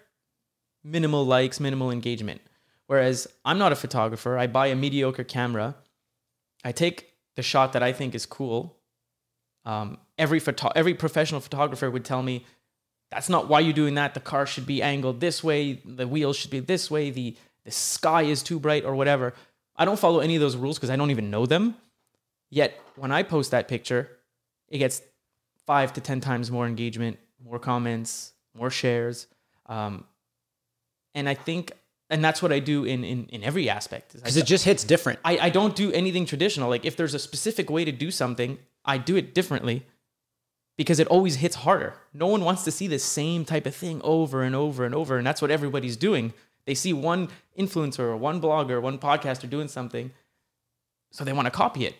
Minimal 0.83 1.25
likes, 1.25 1.59
minimal 1.59 1.91
engagement. 1.91 2.41
Whereas 2.87 3.27
I'm 3.45 3.57
not 3.57 3.71
a 3.71 3.75
photographer. 3.75 4.37
I 4.37 4.47
buy 4.47 4.67
a 4.67 4.75
mediocre 4.75 5.23
camera. 5.23 5.75
I 6.63 6.71
take 6.71 7.13
the 7.35 7.43
shot 7.43 7.73
that 7.73 7.83
I 7.83 7.93
think 7.93 8.15
is 8.15 8.25
cool. 8.25 8.77
Um, 9.65 9.97
every 10.17 10.39
photo- 10.39 10.71
every 10.75 10.93
professional 10.93 11.39
photographer 11.41 11.89
would 11.89 12.05
tell 12.05 12.21
me 12.21 12.45
that's 13.11 13.29
not 13.29 13.47
why 13.47 13.59
you're 13.59 13.73
doing 13.73 13.95
that. 13.95 14.13
The 14.13 14.19
car 14.19 14.45
should 14.45 14.65
be 14.65 14.81
angled 14.81 15.19
this 15.19 15.43
way. 15.43 15.81
The 15.85 16.07
wheels 16.07 16.35
should 16.35 16.51
be 16.51 16.59
this 16.59 16.89
way. 16.91 17.11
The 17.11 17.35
the 17.63 17.71
sky 17.71 18.23
is 18.23 18.43
too 18.43 18.59
bright 18.59 18.83
or 18.83 18.95
whatever. 18.95 19.33
I 19.75 19.85
don't 19.85 19.99
follow 19.99 20.19
any 20.19 20.35
of 20.35 20.41
those 20.41 20.55
rules 20.55 20.77
because 20.77 20.89
I 20.89 20.95
don't 20.95 21.11
even 21.11 21.29
know 21.29 21.45
them. 21.45 21.75
Yet 22.49 22.79
when 22.95 23.11
I 23.11 23.23
post 23.23 23.51
that 23.51 23.67
picture, 23.67 24.09
it 24.69 24.77
gets 24.77 25.01
five 25.65 25.93
to 25.93 26.01
ten 26.01 26.21
times 26.21 26.51
more 26.51 26.67
engagement, 26.67 27.17
more 27.43 27.59
comments, 27.59 28.33
more 28.55 28.69
shares, 28.69 29.27
um, 29.65 30.05
and 31.15 31.27
I 31.29 31.33
think, 31.33 31.71
and 32.09 32.23
that's 32.23 32.41
what 32.41 32.51
I 32.51 32.59
do 32.59 32.83
in 32.85 33.03
in, 33.03 33.25
in 33.27 33.43
every 33.43 33.69
aspect. 33.69 34.13
because 34.13 34.37
it 34.37 34.45
just 34.45 34.65
hits 34.65 34.83
different. 34.83 35.19
I, 35.25 35.37
I 35.37 35.49
don't 35.49 35.75
do 35.75 35.91
anything 35.91 36.25
traditional. 36.25 36.69
Like 36.69 36.85
if 36.85 36.95
there's 36.95 37.13
a 37.13 37.19
specific 37.19 37.69
way 37.69 37.85
to 37.85 37.91
do 37.91 38.11
something, 38.11 38.59
I 38.85 38.97
do 38.97 39.15
it 39.15 39.33
differently 39.33 39.85
because 40.77 40.99
it 40.99 41.07
always 41.07 41.35
hits 41.35 41.55
harder. 41.57 41.93
No 42.13 42.27
one 42.27 42.43
wants 42.43 42.63
to 42.63 42.71
see 42.71 42.87
the 42.87 42.99
same 42.99 43.45
type 43.45 43.65
of 43.65 43.75
thing 43.75 44.01
over 44.03 44.43
and 44.43 44.55
over 44.55 44.85
and 44.85 44.95
over. 44.95 45.17
And 45.17 45.25
that's 45.25 45.41
what 45.41 45.51
everybody's 45.51 45.97
doing. 45.97 46.33
They 46.65 46.75
see 46.75 46.93
one 46.93 47.29
influencer 47.57 47.99
or 47.99 48.17
one 48.17 48.41
blogger, 48.41 48.81
one 48.81 48.97
podcaster 48.97 49.49
doing 49.49 49.67
something, 49.67 50.11
so 51.11 51.23
they 51.23 51.33
want 51.33 51.45
to 51.45 51.51
copy 51.51 51.85
it. 51.85 51.95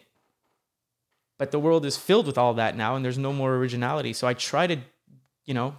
But 1.37 1.51
the 1.51 1.59
world 1.59 1.85
is 1.85 1.97
filled 1.97 2.27
with 2.27 2.37
all 2.37 2.53
that 2.55 2.77
now 2.77 2.95
and 2.95 3.03
there's 3.03 3.17
no 3.17 3.33
more 3.33 3.55
originality. 3.55 4.13
So 4.13 4.27
I 4.27 4.33
try 4.33 4.67
to, 4.67 4.77
you 5.45 5.53
know, 5.53 5.75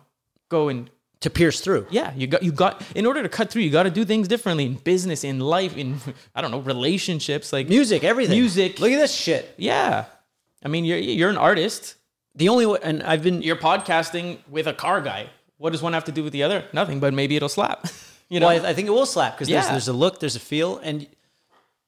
go 0.50 0.68
and 0.68 0.90
to 1.20 1.30
pierce 1.30 1.60
through. 1.60 1.86
yeah, 1.90 2.12
you 2.14 2.26
got 2.26 2.42
you 2.42 2.52
got 2.52 2.82
in 2.94 3.06
order 3.06 3.22
to 3.22 3.28
cut 3.30 3.50
through, 3.50 3.62
you 3.62 3.70
got 3.70 3.84
to 3.84 3.90
do 3.90 4.04
things 4.04 4.28
differently 4.28 4.66
in 4.66 4.74
business, 4.74 5.24
in 5.24 5.40
life, 5.40 5.74
in 5.76 5.96
I 6.34 6.42
don't 6.42 6.50
know, 6.50 6.60
relationships, 6.60 7.50
like 7.52 7.68
Music, 7.68 8.04
everything. 8.04 8.38
Music. 8.38 8.78
Look 8.78 8.92
at 8.92 8.98
this 8.98 9.14
shit. 9.14 9.54
yeah. 9.56 10.04
I 10.62 10.68
mean, 10.68 10.84
you're 10.84 10.98
you're 10.98 11.30
an 11.30 11.38
artist. 11.38 11.94
The 12.34 12.48
only 12.48 12.66
way, 12.66 12.78
and 12.82 13.02
I've 13.02 13.22
been 13.22 13.42
You're 13.42 13.56
podcasting 13.56 14.38
with 14.48 14.66
a 14.66 14.72
car 14.74 15.00
guy. 15.00 15.28
What 15.56 15.70
does 15.70 15.80
one 15.82 15.92
have 15.92 16.04
to 16.04 16.12
do 16.12 16.24
with 16.24 16.32
the 16.32 16.42
other? 16.42 16.64
Nothing, 16.72 16.98
but 17.00 17.14
maybe 17.14 17.36
it'll 17.36 17.48
slap. 17.48 17.86
you 18.34 18.40
know, 18.40 18.48
Well, 18.48 18.66
I, 18.66 18.70
I 18.70 18.74
think 18.74 18.88
it 18.88 18.90
will 18.90 19.06
slap 19.06 19.34
because 19.34 19.48
there's, 19.48 19.64
Yeah. 19.64 19.70
there's 19.70 19.88
a 19.88 19.92
look, 19.92 20.20
there's 20.20 20.36
a 20.36 20.40
feel, 20.40 20.78
and 20.78 21.06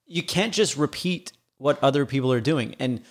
you 0.06 0.22
can't 0.22 0.54
just 0.54 0.76
repeat 0.76 1.32
what 1.58 1.82
other 1.82 2.06
people 2.06 2.32
are 2.32 2.40
doing. 2.40 2.76
And 2.78 3.02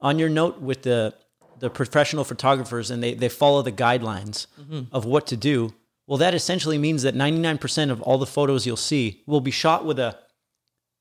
on 0.00 0.18
your 0.18 0.28
note 0.28 0.60
with 0.60 0.82
the 0.82 1.14
the 1.58 1.70
professional 1.70 2.24
photographers, 2.24 2.90
and 2.90 3.02
they 3.02 3.14
they 3.14 3.28
follow 3.28 3.62
the 3.62 3.70
guidelines 3.70 4.46
mm-hmm. 4.60 4.82
of 4.90 5.04
what 5.04 5.26
to 5.28 5.36
do. 5.36 5.74
Well, 6.08 6.18
that 6.18 6.34
essentially 6.34 6.78
means 6.78 7.04
that 7.04 7.14
99% 7.14 7.90
of 7.90 8.02
all 8.02 8.18
the 8.18 8.26
photos 8.26 8.66
you'll 8.66 8.76
see 8.76 9.22
will 9.26 9.40
be 9.40 9.52
shot 9.52 9.84
with 9.84 9.98
a 10.00 10.18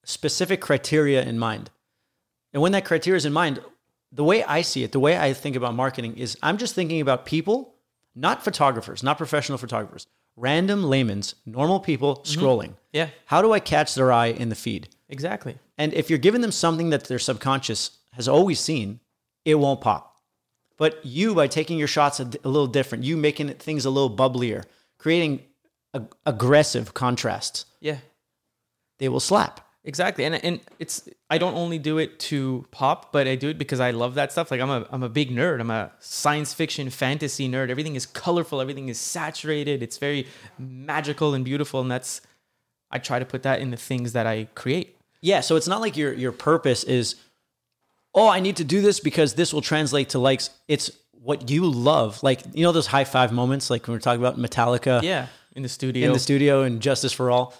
specific 0.05 0.61
criteria 0.61 1.23
in 1.23 1.39
mind. 1.39 1.71
And 2.53 2.61
when 2.61 2.71
that 2.73 2.85
criteria 2.85 3.17
is 3.17 3.25
in 3.25 3.33
mind, 3.33 3.59
the 4.11 4.23
way 4.23 4.43
I 4.43 4.61
see 4.61 4.83
it, 4.83 4.91
the 4.91 4.99
way 4.99 5.17
I 5.17 5.33
think 5.33 5.55
about 5.55 5.73
marketing 5.73 6.17
is 6.17 6.37
I'm 6.43 6.57
just 6.57 6.75
thinking 6.75 7.01
about 7.01 7.25
people, 7.25 7.75
not 8.13 8.43
photographers, 8.43 9.01
not 9.01 9.17
professional 9.17 9.57
photographers, 9.57 10.05
random 10.41 10.83
layman's, 10.83 11.35
normal 11.45 11.79
people 11.79 12.15
mm-hmm. 12.17 12.39
scrolling. 12.41 12.73
yeah, 12.91 13.09
How 13.25 13.41
do 13.41 13.53
I 13.53 13.59
catch 13.59 13.95
their 13.95 14.11
eye 14.11 14.27
in 14.27 14.49
the 14.49 14.55
feed? 14.55 14.89
exactly. 15.07 15.57
And 15.77 15.93
if 15.93 16.09
you're 16.09 16.19
giving 16.19 16.41
them 16.41 16.51
something 16.51 16.89
that 16.91 17.05
their 17.05 17.19
subconscious 17.19 17.97
has 18.13 18.27
always 18.27 18.59
seen, 18.59 18.99
it 19.45 19.55
won't 19.55 19.81
pop. 19.81 20.17
But 20.77 21.05
you, 21.05 21.35
by 21.35 21.47
taking 21.47 21.77
your 21.77 21.87
shots 21.87 22.19
a, 22.19 22.23
a 22.43 22.49
little 22.49 22.67
different, 22.67 23.03
you 23.03 23.17
making 23.17 23.49
it, 23.49 23.61
things 23.61 23.85
a 23.85 23.89
little 23.89 24.15
bubblier, 24.15 24.63
creating 24.97 25.43
ag- 25.93 26.13
aggressive 26.25 26.93
contrasts, 26.93 27.65
Yeah. 27.79 27.97
they 28.99 29.09
will 29.09 29.19
slap. 29.19 29.67
Exactly. 29.83 30.25
And 30.25 30.35
and 30.35 30.59
it's 30.77 31.09
I 31.29 31.37
don't 31.39 31.55
only 31.55 31.79
do 31.79 31.97
it 31.97 32.19
to 32.19 32.65
pop, 32.71 33.11
but 33.11 33.27
I 33.27 33.35
do 33.35 33.49
it 33.49 33.57
because 33.57 33.79
I 33.79 33.91
love 33.91 34.13
that 34.15 34.31
stuff. 34.31 34.51
Like 34.51 34.61
I'm 34.61 34.69
a 34.69 34.85
I'm 34.91 35.01
a 35.01 35.09
big 35.09 35.31
nerd. 35.31 35.59
I'm 35.59 35.71
a 35.71 35.91
science 35.99 36.53
fiction 36.53 36.89
fantasy 36.91 37.49
nerd. 37.49 37.69
Everything 37.69 37.95
is 37.95 38.05
colorful, 38.05 38.61
everything 38.61 38.89
is 38.89 38.99
saturated. 38.99 39.81
It's 39.81 39.97
very 39.97 40.27
magical 40.59 41.33
and 41.33 41.43
beautiful 41.43 41.81
and 41.81 41.89
that's 41.89 42.21
I 42.91 42.99
try 42.99 43.19
to 43.19 43.25
put 43.25 43.43
that 43.43 43.59
in 43.59 43.71
the 43.71 43.77
things 43.77 44.13
that 44.13 44.27
I 44.27 44.49
create. 44.53 44.97
Yeah, 45.21 45.39
so 45.41 45.55
it's 45.55 45.67
not 45.67 45.81
like 45.81 45.97
your 45.97 46.13
your 46.13 46.31
purpose 46.31 46.83
is, 46.83 47.15
oh, 48.13 48.27
I 48.27 48.39
need 48.39 48.57
to 48.57 48.63
do 48.63 48.81
this 48.81 48.99
because 48.99 49.33
this 49.35 49.53
will 49.53 49.61
translate 49.61 50.09
to 50.09 50.19
likes. 50.19 50.49
It's 50.67 50.91
what 51.11 51.49
you 51.49 51.65
love, 51.65 52.21
like 52.23 52.41
you 52.53 52.63
know 52.63 52.71
those 52.71 52.87
high 52.87 53.03
five 53.03 53.31
moments, 53.31 53.69
like 53.69 53.87
when 53.87 53.95
we're 53.95 53.99
talking 53.99 54.21
about 54.21 54.37
Metallica 54.37 55.01
Yeah, 55.03 55.27
in 55.55 55.63
the 55.63 55.69
studio. 55.69 56.07
in 56.07 56.13
the 56.13 56.19
studio 56.19 56.63
and 56.63 56.81
Justice 56.81 57.13
for 57.13 57.31
All. 57.31 57.53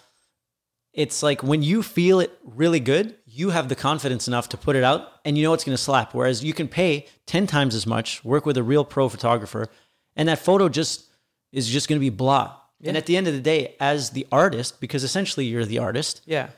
It's 0.93 1.23
like 1.23 1.41
when 1.41 1.63
you 1.63 1.83
feel 1.83 2.19
it 2.19 2.37
really 2.43 2.81
good, 2.81 3.15
you 3.25 3.51
have 3.51 3.69
the 3.69 3.75
confidence 3.75 4.27
enough 4.27 4.49
to 4.49 4.57
put 4.57 4.75
it 4.75 4.83
out, 4.83 5.07
and 5.23 5.37
you 5.37 5.43
know 5.43 5.53
it's 5.53 5.63
going 5.63 5.75
to 5.75 5.81
slap. 5.81 6.13
Whereas 6.13 6.43
you 6.43 6.53
can 6.53 6.67
pay 6.67 7.07
ten 7.25 7.47
times 7.47 7.75
as 7.75 7.87
much, 7.87 8.23
work 8.25 8.45
with 8.45 8.57
a 8.57 8.63
real 8.63 8.83
pro 8.83 9.07
photographer, 9.07 9.67
and 10.15 10.27
that 10.27 10.39
photo 10.39 10.67
just 10.67 11.05
is 11.51 11.69
just 11.69 11.87
going 11.87 11.97
to 11.97 12.03
be 12.03 12.09
blah. 12.09 12.57
And 12.83 12.97
at 12.97 13.05
the 13.05 13.15
end 13.15 13.27
of 13.27 13.33
the 13.33 13.41
day, 13.41 13.75
as 13.79 14.09
the 14.09 14.25
artist, 14.31 14.81
because 14.81 15.03
essentially 15.03 15.45
you're 15.45 15.65
the 15.65 15.79
artist, 15.79 16.21
yeah. 16.25 16.49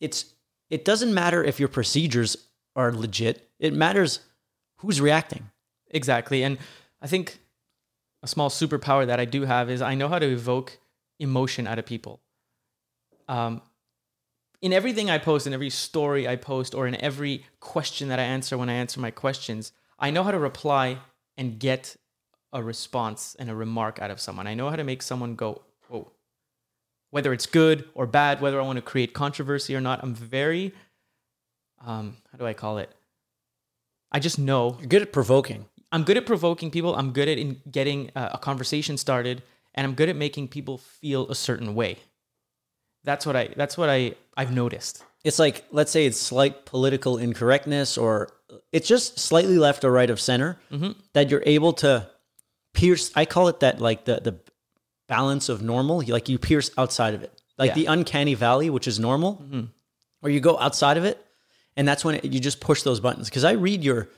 it's 0.00 0.26
it 0.70 0.84
doesn't 0.84 1.12
matter 1.12 1.42
if 1.42 1.58
your 1.58 1.68
procedures 1.68 2.36
are 2.76 2.92
legit. 2.92 3.50
It 3.58 3.74
matters 3.74 4.20
who's 4.76 5.00
reacting. 5.00 5.50
Exactly. 5.90 6.44
And 6.44 6.58
I 7.02 7.08
think 7.08 7.40
a 8.22 8.28
small 8.28 8.48
superpower 8.48 9.06
that 9.06 9.18
I 9.18 9.24
do 9.24 9.42
have 9.42 9.68
is 9.68 9.82
I 9.82 9.94
know 9.94 10.08
how 10.08 10.18
to 10.18 10.30
evoke 10.30 10.78
emotion 11.18 11.66
out 11.66 11.78
of 11.78 11.86
people. 11.86 12.20
Um, 13.30 13.62
in 14.60 14.72
everything 14.72 15.08
I 15.08 15.18
post, 15.18 15.46
in 15.46 15.54
every 15.54 15.70
story 15.70 16.26
I 16.26 16.34
post, 16.34 16.74
or 16.74 16.88
in 16.88 17.00
every 17.00 17.46
question 17.60 18.08
that 18.08 18.18
I 18.18 18.24
answer 18.24 18.58
when 18.58 18.68
I 18.68 18.74
answer 18.74 18.98
my 18.98 19.12
questions, 19.12 19.72
I 20.00 20.10
know 20.10 20.24
how 20.24 20.32
to 20.32 20.38
reply 20.38 20.98
and 21.36 21.58
get 21.58 21.96
a 22.52 22.60
response 22.60 23.36
and 23.38 23.48
a 23.48 23.54
remark 23.54 24.02
out 24.02 24.10
of 24.10 24.20
someone. 24.20 24.48
I 24.48 24.54
know 24.54 24.68
how 24.68 24.74
to 24.74 24.82
make 24.82 25.00
someone 25.00 25.36
go, 25.36 25.62
oh, 25.92 26.08
whether 27.10 27.32
it's 27.32 27.46
good 27.46 27.88
or 27.94 28.04
bad, 28.04 28.40
whether 28.40 28.60
I 28.60 28.64
want 28.64 28.78
to 28.78 28.82
create 28.82 29.14
controversy 29.14 29.76
or 29.76 29.80
not. 29.80 30.00
I'm 30.02 30.14
very, 30.14 30.74
um, 31.86 32.16
how 32.32 32.38
do 32.38 32.46
I 32.46 32.52
call 32.52 32.78
it? 32.78 32.90
I 34.10 34.18
just 34.18 34.40
know 34.40 34.76
You're 34.80 34.88
good 34.88 35.02
at 35.02 35.12
provoking. 35.12 35.66
I'm 35.92 36.02
good 36.02 36.16
at 36.16 36.26
provoking 36.26 36.72
people. 36.72 36.96
I'm 36.96 37.12
good 37.12 37.28
at 37.28 37.38
in 37.38 37.62
getting 37.70 38.10
uh, 38.16 38.30
a 38.32 38.38
conversation 38.38 38.96
started, 38.96 39.42
and 39.72 39.86
I'm 39.86 39.94
good 39.94 40.08
at 40.08 40.16
making 40.16 40.48
people 40.48 40.78
feel 40.78 41.30
a 41.30 41.36
certain 41.36 41.76
way. 41.76 41.98
That's 43.04 43.26
what 43.26 43.36
I. 43.36 43.48
That's 43.56 43.76
what 43.78 43.88
I. 43.88 44.14
I've 44.36 44.52
noticed. 44.52 45.04
It's 45.24 45.38
like 45.38 45.64
let's 45.70 45.90
say 45.90 46.06
it's 46.06 46.18
slight 46.18 46.64
political 46.64 47.18
incorrectness 47.18 47.98
or 47.98 48.30
it's 48.72 48.88
just 48.88 49.18
slightly 49.18 49.58
left 49.58 49.84
or 49.84 49.92
right 49.92 50.08
of 50.08 50.18
center 50.20 50.58
mm-hmm. 50.72 50.92
that 51.12 51.30
you're 51.30 51.42
able 51.44 51.74
to 51.74 52.08
pierce 52.72 53.12
I 53.14 53.26
call 53.26 53.48
it 53.48 53.60
that 53.60 53.80
like 53.80 54.06
the 54.06 54.20
the 54.20 54.40
balance 55.08 55.48
of 55.48 55.60
normal, 55.60 56.02
like 56.06 56.28
you 56.28 56.38
pierce 56.38 56.70
outside 56.78 57.14
of 57.14 57.22
it. 57.22 57.38
Like 57.58 57.70
Yeah. 57.70 57.74
the 57.74 57.86
uncanny 57.86 58.34
valley, 58.34 58.70
which 58.70 58.88
is 58.88 58.98
normal, 58.98 59.36
mm-hmm. 59.36 59.64
or 60.22 60.30
you 60.30 60.40
go 60.40 60.58
outside 60.58 60.96
of 60.96 61.04
it 61.04 61.24
and 61.76 61.86
that's 61.86 62.04
when 62.04 62.16
it, 62.16 62.24
you 62.24 62.40
just 62.40 62.60
push 62.60 62.82
those 62.82 63.00
buttons 63.00 63.28
because 63.28 63.44
I 63.44 63.52
read 63.52 63.82
your 63.84 64.08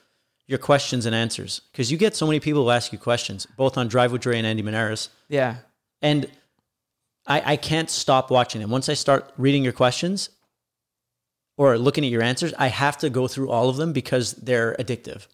your 0.46 0.58
questions 0.58 1.06
and 1.06 1.14
answers 1.14 1.60
because 1.72 1.90
you 1.90 1.96
get 1.98 2.14
so 2.16 2.26
many 2.26 2.40
people 2.40 2.64
who 2.64 2.70
ask 2.70 2.92
you 2.92 2.98
questions 2.98 3.46
both 3.56 3.78
on 3.78 3.88
Drive 3.88 4.12
with 4.12 4.20
Dray 4.22 4.36
and 4.38 4.46
Andy 4.46 4.62
Manaras 4.62 5.08
Yeah. 5.28 5.56
and 6.00 6.28
I, 7.26 7.52
I 7.52 7.56
can't 7.56 7.90
stop 7.90 8.30
watching 8.30 8.60
them. 8.60 8.70
Once 8.70 8.88
I 8.88 8.94
start 8.94 9.32
reading 9.36 9.62
your 9.62 9.72
questions 9.72 10.30
or 11.56 11.78
looking 11.78 12.04
at 12.04 12.10
your 12.10 12.22
answers, 12.22 12.52
I 12.58 12.68
have 12.68 12.98
to 12.98 13.10
go 13.10 13.28
through 13.28 13.50
all 13.50 13.68
of 13.68 13.76
them 13.76 13.92
because 13.92 14.32
they're 14.32 14.74
addictive. 14.78 15.26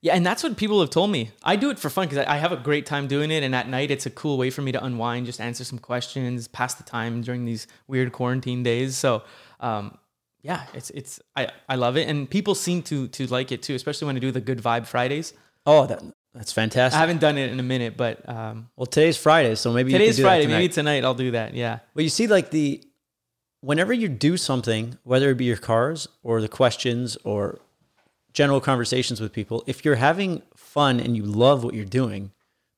Yeah, 0.00 0.14
and 0.14 0.24
that's 0.24 0.44
what 0.44 0.56
people 0.56 0.80
have 0.80 0.90
told 0.90 1.10
me. 1.10 1.32
I 1.42 1.56
do 1.56 1.70
it 1.70 1.78
for 1.78 1.90
fun 1.90 2.06
because 2.06 2.24
I 2.24 2.34
I 2.34 2.36
have 2.38 2.52
a 2.52 2.56
great 2.56 2.86
time 2.86 3.08
doing 3.08 3.32
it, 3.32 3.42
and 3.42 3.52
at 3.52 3.68
night 3.68 3.90
it's 3.90 4.06
a 4.06 4.10
cool 4.10 4.38
way 4.38 4.48
for 4.48 4.62
me 4.62 4.70
to 4.70 4.84
unwind, 4.84 5.26
just 5.26 5.40
answer 5.40 5.64
some 5.64 5.80
questions, 5.80 6.46
pass 6.46 6.74
the 6.74 6.84
time 6.84 7.20
during 7.20 7.44
these 7.44 7.66
weird 7.88 8.12
quarantine 8.12 8.62
days. 8.62 8.96
So, 8.96 9.24
um, 9.58 9.98
yeah, 10.42 10.66
it's 10.72 10.90
it's 10.90 11.20
I, 11.34 11.48
I 11.68 11.74
love 11.74 11.96
it, 11.96 12.08
and 12.08 12.30
people 12.30 12.54
seem 12.54 12.82
to 12.82 13.08
to 13.08 13.26
like 13.26 13.50
it 13.50 13.60
too, 13.60 13.74
especially 13.74 14.06
when 14.06 14.14
I 14.14 14.20
do 14.20 14.30
the 14.30 14.40
Good 14.40 14.58
Vibe 14.62 14.86
Fridays. 14.86 15.34
Oh, 15.66 15.86
that, 15.86 16.00
that's 16.38 16.52
fantastic. 16.52 16.96
I 16.96 17.00
haven't 17.00 17.20
done 17.20 17.36
it 17.36 17.50
in 17.50 17.58
a 17.58 17.64
minute, 17.64 17.96
but 17.96 18.26
um, 18.28 18.70
well, 18.76 18.86
today's 18.86 19.16
Friday, 19.16 19.56
so 19.56 19.72
maybe 19.72 19.90
today's 19.90 20.20
Friday. 20.20 20.44
Tonight. 20.44 20.58
Maybe 20.58 20.72
tonight 20.72 21.04
I'll 21.04 21.14
do 21.14 21.32
that. 21.32 21.52
Yeah. 21.52 21.80
But 21.94 22.04
you 22.04 22.10
see, 22.10 22.28
like 22.28 22.52
the 22.52 22.80
whenever 23.60 23.92
you 23.92 24.08
do 24.08 24.36
something, 24.36 24.96
whether 25.02 25.30
it 25.30 25.34
be 25.34 25.46
your 25.46 25.56
cars 25.56 26.06
or 26.22 26.40
the 26.40 26.48
questions 26.48 27.16
or 27.24 27.58
general 28.32 28.60
conversations 28.60 29.20
with 29.20 29.32
people, 29.32 29.64
if 29.66 29.84
you're 29.84 29.96
having 29.96 30.42
fun 30.54 31.00
and 31.00 31.16
you 31.16 31.24
love 31.24 31.64
what 31.64 31.74
you're 31.74 31.84
doing, 31.84 32.30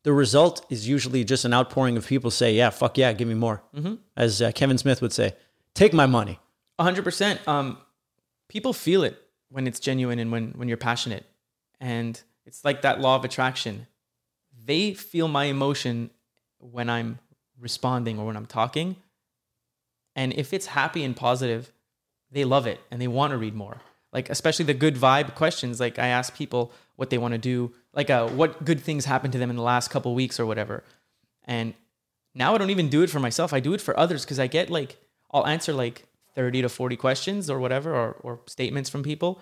the 0.04 0.12
result 0.14 0.64
is 0.70 0.88
usually 0.88 1.22
just 1.22 1.44
an 1.44 1.52
outpouring 1.52 1.98
of 1.98 2.06
people 2.06 2.30
say, 2.30 2.54
"Yeah, 2.54 2.70
fuck 2.70 2.96
yeah, 2.96 3.12
give 3.12 3.28
me 3.28 3.34
more." 3.34 3.62
Mm-hmm. 3.76 3.96
As 4.16 4.40
uh, 4.40 4.52
Kevin 4.52 4.78
Smith 4.78 5.02
would 5.02 5.12
say, 5.12 5.34
"Take 5.74 5.92
my 5.92 6.06
money." 6.06 6.40
A 6.78 6.82
hundred 6.82 7.04
percent. 7.04 7.46
Um, 7.46 7.76
people 8.48 8.72
feel 8.72 9.04
it 9.04 9.22
when 9.50 9.66
it's 9.66 9.80
genuine 9.80 10.18
and 10.18 10.32
when 10.32 10.52
when 10.52 10.66
you're 10.66 10.78
passionate, 10.78 11.26
and 11.78 12.18
it's 12.44 12.64
like 12.64 12.82
that 12.82 13.00
law 13.00 13.16
of 13.16 13.24
attraction. 13.24 13.86
They 14.64 14.94
feel 14.94 15.28
my 15.28 15.44
emotion 15.44 16.10
when 16.58 16.90
I'm 16.90 17.18
responding 17.58 18.18
or 18.18 18.26
when 18.26 18.36
I'm 18.36 18.46
talking, 18.46 18.96
and 20.16 20.32
if 20.32 20.52
it's 20.52 20.66
happy 20.66 21.04
and 21.04 21.16
positive, 21.16 21.72
they 22.30 22.44
love 22.44 22.66
it 22.66 22.80
and 22.90 23.00
they 23.00 23.08
want 23.08 23.30
to 23.32 23.38
read 23.38 23.54
more. 23.54 23.80
Like 24.12 24.28
especially 24.28 24.64
the 24.64 24.74
good 24.74 24.96
vibe 24.96 25.34
questions. 25.34 25.78
Like 25.80 25.98
I 25.98 26.08
ask 26.08 26.34
people 26.34 26.72
what 26.96 27.10
they 27.10 27.18
want 27.18 27.32
to 27.32 27.38
do, 27.38 27.72
like 27.94 28.10
uh, 28.10 28.28
what 28.28 28.64
good 28.64 28.80
things 28.80 29.04
happened 29.04 29.32
to 29.32 29.38
them 29.38 29.50
in 29.50 29.56
the 29.56 29.62
last 29.62 29.88
couple 29.88 30.14
weeks 30.14 30.40
or 30.40 30.46
whatever, 30.46 30.82
and 31.44 31.74
now 32.34 32.54
I 32.54 32.58
don't 32.58 32.70
even 32.70 32.88
do 32.88 33.02
it 33.02 33.10
for 33.10 33.20
myself. 33.20 33.52
I 33.52 33.60
do 33.60 33.72
it 33.72 33.80
for 33.80 33.98
others 33.98 34.24
because 34.24 34.38
I 34.38 34.46
get 34.46 34.70
like 34.70 34.98
I'll 35.32 35.46
answer 35.46 35.72
like 35.72 36.06
30 36.34 36.62
to 36.62 36.68
40 36.68 36.96
questions 36.96 37.50
or 37.50 37.58
whatever 37.58 37.94
or, 37.94 38.16
or 38.22 38.40
statements 38.46 38.90
from 38.90 39.02
people. 39.02 39.40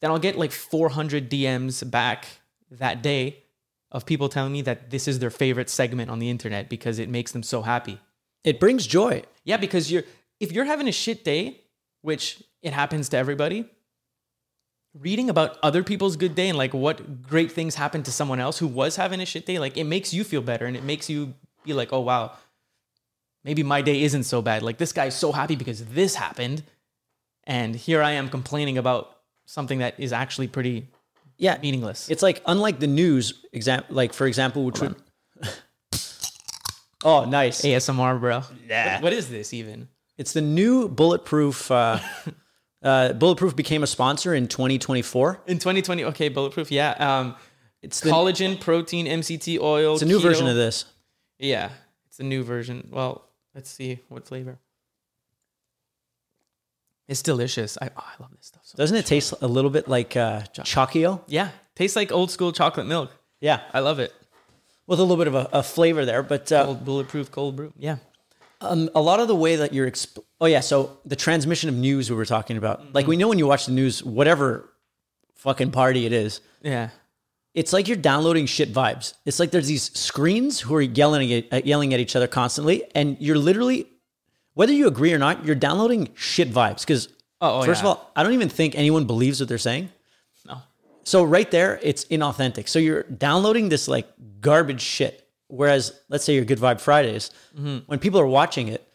Then 0.00 0.10
I'll 0.10 0.18
get 0.18 0.38
like 0.38 0.52
400 0.52 1.30
DMs 1.30 1.88
back 1.88 2.26
that 2.70 3.02
day 3.02 3.44
of 3.92 4.06
people 4.06 4.28
telling 4.28 4.52
me 4.52 4.62
that 4.62 4.90
this 4.90 5.08
is 5.08 5.18
their 5.18 5.30
favorite 5.30 5.68
segment 5.68 6.10
on 6.10 6.18
the 6.18 6.30
internet 6.30 6.68
because 6.68 6.98
it 6.98 7.08
makes 7.08 7.32
them 7.32 7.42
so 7.42 7.62
happy. 7.62 8.00
It 8.44 8.60
brings 8.60 8.86
joy. 8.86 9.24
Yeah, 9.44 9.56
because 9.56 9.90
you're 9.90 10.04
if 10.38 10.52
you're 10.52 10.64
having 10.64 10.88
a 10.88 10.92
shit 10.92 11.24
day, 11.24 11.60
which 12.00 12.42
it 12.62 12.72
happens 12.72 13.08
to 13.10 13.16
everybody, 13.16 13.66
reading 14.94 15.28
about 15.28 15.58
other 15.62 15.82
people's 15.82 16.16
good 16.16 16.34
day 16.34 16.48
and 16.48 16.56
like 16.56 16.72
what 16.72 17.22
great 17.22 17.52
things 17.52 17.74
happened 17.74 18.04
to 18.06 18.12
someone 18.12 18.40
else 18.40 18.58
who 18.58 18.66
was 18.66 18.96
having 18.96 19.20
a 19.20 19.26
shit 19.26 19.44
day, 19.44 19.58
like 19.58 19.76
it 19.76 19.84
makes 19.84 20.14
you 20.14 20.24
feel 20.24 20.40
better 20.40 20.66
and 20.66 20.76
it 20.76 20.84
makes 20.84 21.10
you 21.10 21.34
be 21.64 21.74
like, 21.74 21.92
oh 21.92 22.00
wow, 22.00 22.32
maybe 23.44 23.62
my 23.62 23.82
day 23.82 24.02
isn't 24.02 24.24
so 24.24 24.40
bad. 24.40 24.62
Like 24.62 24.78
this 24.78 24.92
guy's 24.92 25.14
so 25.16 25.32
happy 25.32 25.56
because 25.56 25.84
this 25.86 26.14
happened, 26.14 26.62
and 27.44 27.76
here 27.76 28.02
I 28.02 28.12
am 28.12 28.28
complaining 28.28 28.78
about 28.78 29.19
something 29.50 29.78
that 29.80 29.94
is 29.98 30.12
actually 30.12 30.48
pretty 30.48 30.88
Yeah, 31.38 31.58
meaningless. 31.62 32.08
It's 32.08 32.22
like 32.22 32.42
unlike 32.46 32.78
the 32.80 32.86
news 32.86 33.44
exam 33.52 33.82
like 33.90 34.12
for 34.12 34.26
example, 34.26 34.64
which 34.64 34.80
would 34.80 34.94
Oh, 37.02 37.24
nice. 37.24 37.62
ASMR, 37.62 38.20
bro. 38.20 38.42
Yeah. 38.68 38.94
What- 38.96 39.04
what 39.04 39.12
is 39.12 39.28
this 39.30 39.52
even? 39.54 39.88
It's 40.18 40.32
the 40.34 40.42
new 40.42 40.86
bulletproof 40.88 41.70
uh, 41.70 41.98
uh, 42.82 43.14
bulletproof 43.14 43.56
became 43.56 43.82
a 43.82 43.86
sponsor 43.86 44.34
in 44.34 44.48
2024. 44.48 45.40
In 45.46 45.58
2020, 45.58 46.04
okay, 46.04 46.28
bulletproof, 46.28 46.70
yeah. 46.70 46.90
Um, 46.98 47.36
It's 47.82 48.00
the 48.00 48.10
collagen, 48.10 48.60
protein, 48.60 49.06
MCT 49.06 49.58
oil. 49.58 49.94
it's 49.94 50.02
a 50.02 50.06
new 50.06 50.18
keto. 50.18 50.22
version 50.22 50.46
of 50.46 50.56
this. 50.56 50.84
Yeah, 51.38 51.70
it's 52.06 52.20
a 52.20 52.22
new 52.22 52.42
version. 52.44 52.88
Well, 52.92 53.24
let's 53.54 53.70
see 53.70 54.00
what 54.10 54.26
flavor. 54.26 54.58
It's 57.10 57.22
delicious. 57.22 57.76
I, 57.82 57.90
oh, 57.96 58.04
I 58.12 58.22
love 58.22 58.30
this 58.36 58.46
stuff. 58.46 58.62
So 58.64 58.76
Doesn't 58.76 58.96
it 58.96 59.04
taste 59.04 59.34
a 59.42 59.46
little 59.48 59.70
bit 59.70 59.88
like 59.88 60.16
uh, 60.16 60.42
Choccio? 60.54 61.20
yeah, 61.26 61.48
tastes 61.74 61.96
like 61.96 62.12
old 62.12 62.30
school 62.30 62.52
chocolate 62.52 62.86
milk. 62.86 63.10
Yeah, 63.40 63.60
I 63.74 63.80
love 63.80 63.98
it. 63.98 64.12
with 64.86 64.98
a 65.00 65.02
little 65.02 65.16
bit 65.16 65.26
of 65.26 65.34
a, 65.34 65.48
a 65.52 65.62
flavor 65.62 66.04
there. 66.04 66.22
But 66.22 66.50
uh, 66.52 66.66
Old 66.68 66.84
bulletproof 66.84 67.30
cold 67.30 67.56
brew. 67.56 67.72
Yeah. 67.76 67.96
um, 68.60 68.88
a 68.94 69.00
lot 69.00 69.18
of 69.20 69.28
the 69.28 69.34
way 69.36 69.56
that 69.56 69.72
you're, 69.74 69.90
exp- 69.90 70.18
oh 70.40 70.46
yeah, 70.46 70.60
so 70.60 70.98
the 71.04 71.16
transmission 71.16 71.68
of 71.68 71.74
news 71.74 72.10
we 72.10 72.16
were 72.16 72.26
talking 72.26 72.56
about, 72.56 72.80
Mm-hmm. 72.82 72.92
like 72.94 73.06
we 73.08 73.16
know 73.16 73.28
when 73.28 73.38
you 73.38 73.46
watch 73.46 73.66
the 73.66 73.72
news, 73.72 74.04
whatever 74.04 74.68
fucking 75.36 75.70
party 75.72 76.06
it 76.06 76.12
is, 76.12 76.40
Yeah. 76.62 76.90
it's 77.54 77.72
like 77.72 77.88
you're 77.88 77.96
downloading 77.96 78.46
shit 78.46 78.72
vibes. 78.72 79.14
It's 79.26 79.40
like 79.40 79.50
there's 79.50 79.66
these 79.68 79.90
screens 79.98 80.60
who 80.60 80.74
are 80.74 80.82
yelling 80.82 81.32
at, 81.32 81.66
yelling 81.66 81.92
at 81.94 82.00
each 82.00 82.14
other 82.14 82.28
constantly, 82.28 82.84
and 82.94 83.16
you're 83.20 83.38
literally, 83.38 83.86
whether 84.54 84.72
you 84.72 84.86
agree 84.86 85.12
or 85.12 85.18
not, 85.18 85.44
you're 85.44 85.54
downloading 85.54 86.08
shit 86.14 86.50
vibes. 86.50 86.80
Because 86.80 87.08
Oh, 87.42 87.60
oh, 87.60 87.64
first 87.64 87.82
yeah. 87.82 87.90
of 87.90 87.96
all, 87.98 88.10
I 88.14 88.22
don't 88.22 88.34
even 88.34 88.50
think 88.50 88.76
anyone 88.76 89.06
believes 89.06 89.40
what 89.40 89.48
they're 89.48 89.56
saying. 89.56 89.88
No. 90.46 90.58
So 91.04 91.24
right 91.24 91.50
there, 91.50 91.80
it's 91.82 92.04
inauthentic. 92.06 92.68
So 92.68 92.78
you're 92.78 93.04
downloading 93.04 93.70
this 93.70 93.88
like 93.88 94.06
garbage 94.40 94.82
shit, 94.82 95.26
Whereas, 95.48 95.98
let's 96.08 96.22
say 96.24 96.34
your 96.34 96.44
Good 96.44 96.58
Vibe 96.58 96.80
Fridays, 96.80 97.30
mm-hmm. 97.58 97.78
when 97.86 97.98
people 97.98 98.20
are 98.20 98.26
watching 98.26 98.68
it, 98.68 98.86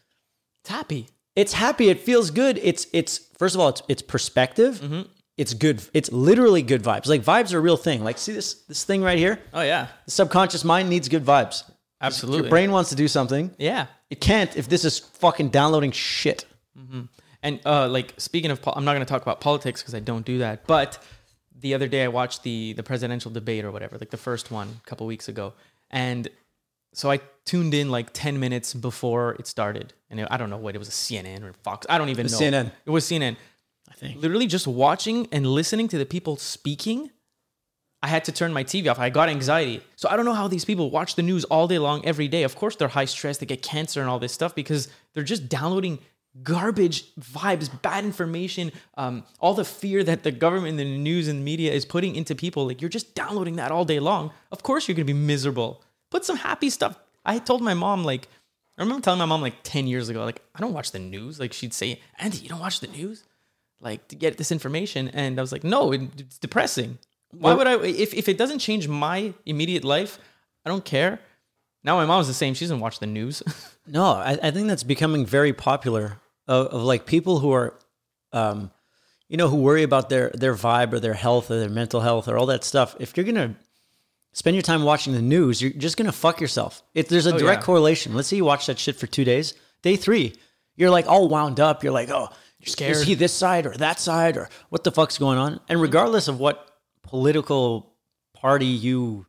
It's 0.61 0.69
happy. 0.69 1.07
it's 1.35 1.51
happy. 1.53 1.89
It 1.89 1.99
feels 1.99 2.31
good. 2.31 2.57
It's 2.63 2.87
it's 2.93 3.17
first 3.37 3.55
of 3.55 3.61
all, 3.61 3.69
it's 3.69 3.81
it's 3.89 4.01
perspective. 4.01 4.79
Mm-hmm. 4.79 5.01
It's 5.37 5.53
good. 5.53 5.83
It's 5.93 6.09
literally 6.13 6.61
good 6.61 6.81
vibes. 6.81 7.07
Like 7.07 7.23
vibes 7.25 7.51
are 7.53 7.57
a 7.57 7.61
real 7.61 7.75
thing. 7.77 8.03
Like 8.05 8.17
see 8.17 8.31
this 8.31 8.53
this 8.69 8.83
thing 8.85 9.01
right 9.03 9.17
here. 9.17 9.39
Oh 9.53 9.61
yeah, 9.63 9.87
The 10.05 10.11
subconscious 10.11 10.63
mind 10.63 10.87
needs 10.89 11.09
good 11.09 11.25
vibes. 11.25 11.63
Absolutely. 12.01 12.43
Your 12.43 12.49
brain 12.49 12.71
wants 12.71 12.89
to 12.91 12.95
do 12.95 13.07
something. 13.07 13.51
yeah. 13.57 13.87
It 14.09 14.21
can't 14.21 14.55
if 14.55 14.69
this 14.69 14.85
is 14.85 14.99
fucking 14.99 15.49
downloading 15.49 15.91
shit. 15.91 16.45
And 17.41 17.59
uh, 17.65 17.87
like 17.87 18.13
speaking 18.17 18.49
of, 18.51 18.61
pol- 18.61 18.73
I'm 18.75 18.85
not 18.85 18.93
going 18.93 19.05
to 19.05 19.09
talk 19.09 19.21
about 19.21 19.39
politics 19.39 19.81
because 19.81 19.93
I 19.93 19.99
don't 19.99 20.25
do 20.25 20.39
that. 20.39 20.65
But 20.65 20.97
the 21.59 21.73
other 21.75 21.87
day 21.87 22.03
I 22.03 22.07
watched 22.07 22.43
the 22.43 22.73
the 22.73 22.83
presidential 22.83 23.31
debate 23.31 23.65
or 23.65 23.71
whatever, 23.71 23.97
like 23.97 24.09
the 24.09 24.17
first 24.17 24.51
one 24.51 24.79
a 24.83 24.89
couple 24.89 25.05
weeks 25.07 25.27
ago, 25.27 25.53
and 25.91 26.27
so 26.93 27.11
I 27.11 27.19
tuned 27.45 27.73
in 27.73 27.91
like 27.91 28.11
10 28.13 28.39
minutes 28.39 28.73
before 28.73 29.33
it 29.33 29.47
started, 29.47 29.93
and 30.09 30.19
it, 30.19 30.27
I 30.31 30.37
don't 30.37 30.49
know 30.49 30.57
what 30.57 30.75
it 30.75 30.79
was, 30.79 30.87
a 30.87 30.91
CNN 30.91 31.43
or 31.43 31.53
Fox, 31.63 31.85
I 31.89 31.97
don't 31.97 32.09
even 32.09 32.25
know. 32.27 32.37
CNN. 32.37 32.71
It 32.85 32.89
was 32.89 33.05
CNN. 33.05 33.35
I 33.89 33.93
think. 33.93 34.21
Literally 34.21 34.47
just 34.47 34.65
watching 34.65 35.27
and 35.31 35.45
listening 35.45 35.87
to 35.89 35.97
the 35.97 36.05
people 36.05 36.37
speaking. 36.37 37.11
I 38.05 38.07
had 38.07 38.23
to 38.25 38.31
turn 38.31 38.53
my 38.53 38.63
TV 38.63 38.87
off. 38.87 38.99
I 38.99 39.09
got 39.09 39.29
anxiety. 39.29 39.81
So 39.95 40.07
I 40.07 40.15
don't 40.15 40.25
know 40.25 40.33
how 40.35 40.47
these 40.47 40.63
people 40.63 40.91
watch 40.91 41.15
the 41.15 41.23
news 41.23 41.43
all 41.45 41.67
day 41.67 41.79
long, 41.79 42.05
every 42.05 42.27
day. 42.27 42.43
Of 42.43 42.55
course, 42.55 42.75
they're 42.75 42.87
high 42.87 43.05
stress, 43.05 43.39
they 43.39 43.47
get 43.47 43.63
cancer 43.63 43.99
and 43.99 44.07
all 44.07 44.19
this 44.19 44.31
stuff 44.31 44.53
because 44.53 44.89
they're 45.13 45.23
just 45.23 45.49
downloading 45.49 45.97
garbage 46.43 47.15
vibes, 47.15 47.67
bad 47.81 48.05
information, 48.05 48.71
um, 48.95 49.23
all 49.39 49.55
the 49.55 49.65
fear 49.65 50.03
that 50.03 50.21
the 50.21 50.31
government 50.31 50.69
and 50.69 50.79
the 50.79 50.97
news 50.97 51.27
and 51.27 51.43
media 51.43 51.73
is 51.73 51.83
putting 51.83 52.15
into 52.15 52.35
people. 52.35 52.67
Like 52.67 52.79
you're 52.79 52.89
just 52.89 53.15
downloading 53.15 53.55
that 53.55 53.71
all 53.71 53.85
day 53.85 53.99
long. 53.99 54.31
Of 54.51 54.61
course, 54.61 54.87
you're 54.87 54.93
gonna 54.93 55.05
be 55.05 55.13
miserable. 55.13 55.81
Put 56.11 56.25
some 56.25 56.37
happy 56.37 56.69
stuff. 56.69 56.99
I 57.25 57.39
told 57.39 57.63
my 57.63 57.73
mom 57.73 58.03
like, 58.03 58.27
I 58.77 58.83
remember 58.83 59.01
telling 59.01 59.17
my 59.17 59.25
mom 59.25 59.41
like 59.41 59.63
ten 59.63 59.87
years 59.87 60.09
ago, 60.09 60.23
like 60.25 60.43
I 60.53 60.59
don't 60.59 60.73
watch 60.73 60.91
the 60.91 60.99
news. 60.99 61.39
Like 61.39 61.53
she'd 61.53 61.73
say, 61.73 61.99
Andy, 62.19 62.37
you 62.37 62.49
don't 62.49 62.59
watch 62.59 62.81
the 62.81 62.87
news, 62.87 63.23
like 63.81 64.07
to 64.09 64.15
get 64.15 64.37
this 64.37 64.51
information. 64.51 65.07
And 65.07 65.39
I 65.39 65.41
was 65.41 65.51
like, 65.51 65.63
no, 65.63 65.91
it's 65.91 66.37
depressing. 66.37 66.99
Why 67.31 67.53
would 67.53 67.67
I? 67.67 67.75
If 67.83 68.13
if 68.13 68.29
it 68.29 68.37
doesn't 68.37 68.59
change 68.59 68.87
my 68.87 69.33
immediate 69.45 69.83
life, 69.83 70.19
I 70.65 70.69
don't 70.69 70.85
care. 70.85 71.19
Now 71.83 71.95
my 71.97 72.05
mom's 72.05 72.27
the 72.27 72.33
same. 72.33 72.53
She 72.53 72.65
doesn't 72.65 72.79
watch 72.79 72.99
the 72.99 73.07
news. 73.07 73.43
No, 73.87 74.03
I, 74.03 74.31
I 74.41 74.49
think 74.49 74.67
that's 74.67 74.81
becoming 74.81 75.27
very 75.27 75.53
popular 75.53 76.17
of, 76.47 76.65
of 76.73 76.81
like 76.81 77.05
people 77.05 77.37
who 77.37 77.51
are, 77.53 77.77
um, 78.33 78.71
you 79.29 79.37
know, 79.37 79.47
who 79.47 79.57
worry 79.57 79.83
about 79.83 80.09
their 80.09 80.31
their 80.33 80.55
vibe 80.55 80.91
or 80.91 80.99
their 80.99 81.13
health 81.13 81.51
or 81.51 81.59
their 81.59 81.69
mental 81.69 82.01
health 82.01 82.27
or 82.27 82.35
all 82.35 82.47
that 82.47 82.63
stuff. 82.63 82.95
If 82.99 83.15
you're 83.15 83.27
gonna 83.27 83.55
spend 84.33 84.55
your 84.55 84.63
time 84.63 84.81
watching 84.81 85.13
the 85.13 85.21
news, 85.21 85.61
you're 85.61 85.69
just 85.69 85.97
gonna 85.97 86.11
fuck 86.11 86.41
yourself. 86.41 86.81
If 86.95 87.09
there's 87.09 87.27
a 87.27 87.31
direct 87.37 87.59
Oh, 87.59 87.61
yeah. 87.61 87.65
correlation, 87.67 88.15
let's 88.15 88.27
say 88.27 88.37
you 88.37 88.43
watch 88.45 88.65
that 88.65 88.79
shit 88.79 88.95
for 88.95 89.05
two 89.05 89.23
days. 89.23 89.53
Day 89.83 89.95
three, 89.97 90.33
you're 90.75 90.89
like 90.89 91.05
all 91.05 91.27
wound 91.27 91.59
up. 91.59 91.83
You're 91.83 91.93
like, 91.93 92.09
oh, 92.09 92.29
you're 92.59 92.65
scared. 92.71 92.93
Is 92.93 93.03
he 93.03 93.13
this 93.13 93.33
side 93.33 93.67
or 93.67 93.77
that 93.77 93.99
side 93.99 94.35
or 94.35 94.49
what 94.69 94.83
the 94.83 94.91
fuck's 94.91 95.19
going 95.19 95.37
on? 95.37 95.59
And 95.69 95.79
regardless 95.79 96.27
of 96.27 96.39
what 96.39 96.67
political 97.07 97.93
party 98.33 98.65
you, 98.65 99.25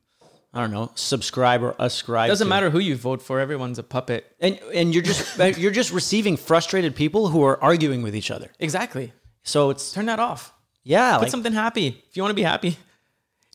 I 0.53 0.61
don't 0.61 0.71
know, 0.71 0.91
subscribe 0.95 1.63
or 1.63 1.75
ascribe, 1.79 2.29
doesn't 2.29 2.47
to, 2.47 2.49
matter 2.49 2.71
who 2.71 2.79
you 2.79 2.97
vote 2.97 3.23
for. 3.23 3.41
Everyone's 3.41 3.79
a 3.79 3.83
puppet. 3.83 4.27
and 4.41 4.59
and 4.75 4.95
you're 4.95 5.03
just 5.03 5.39
you're 5.59 5.71
just 5.71 5.93
receiving 5.93 6.37
frustrated 6.37 6.95
people 6.97 7.29
who 7.29 7.43
are 7.43 7.63
arguing 7.63 8.03
with 8.03 8.15
each 8.17 8.31
other. 8.31 8.51
Exactly. 8.59 9.13
So 9.43 9.71
it's 9.71 9.93
Turn 9.93 10.07
that 10.07 10.19
off. 10.19 10.53
yeah, 10.83 11.15
Put 11.17 11.23
like, 11.23 11.31
something 11.31 11.53
happy. 11.53 12.03
If 12.09 12.17
you 12.17 12.23
want 12.23 12.31
to 12.31 12.35
be 12.35 12.43
happy, 12.43 12.77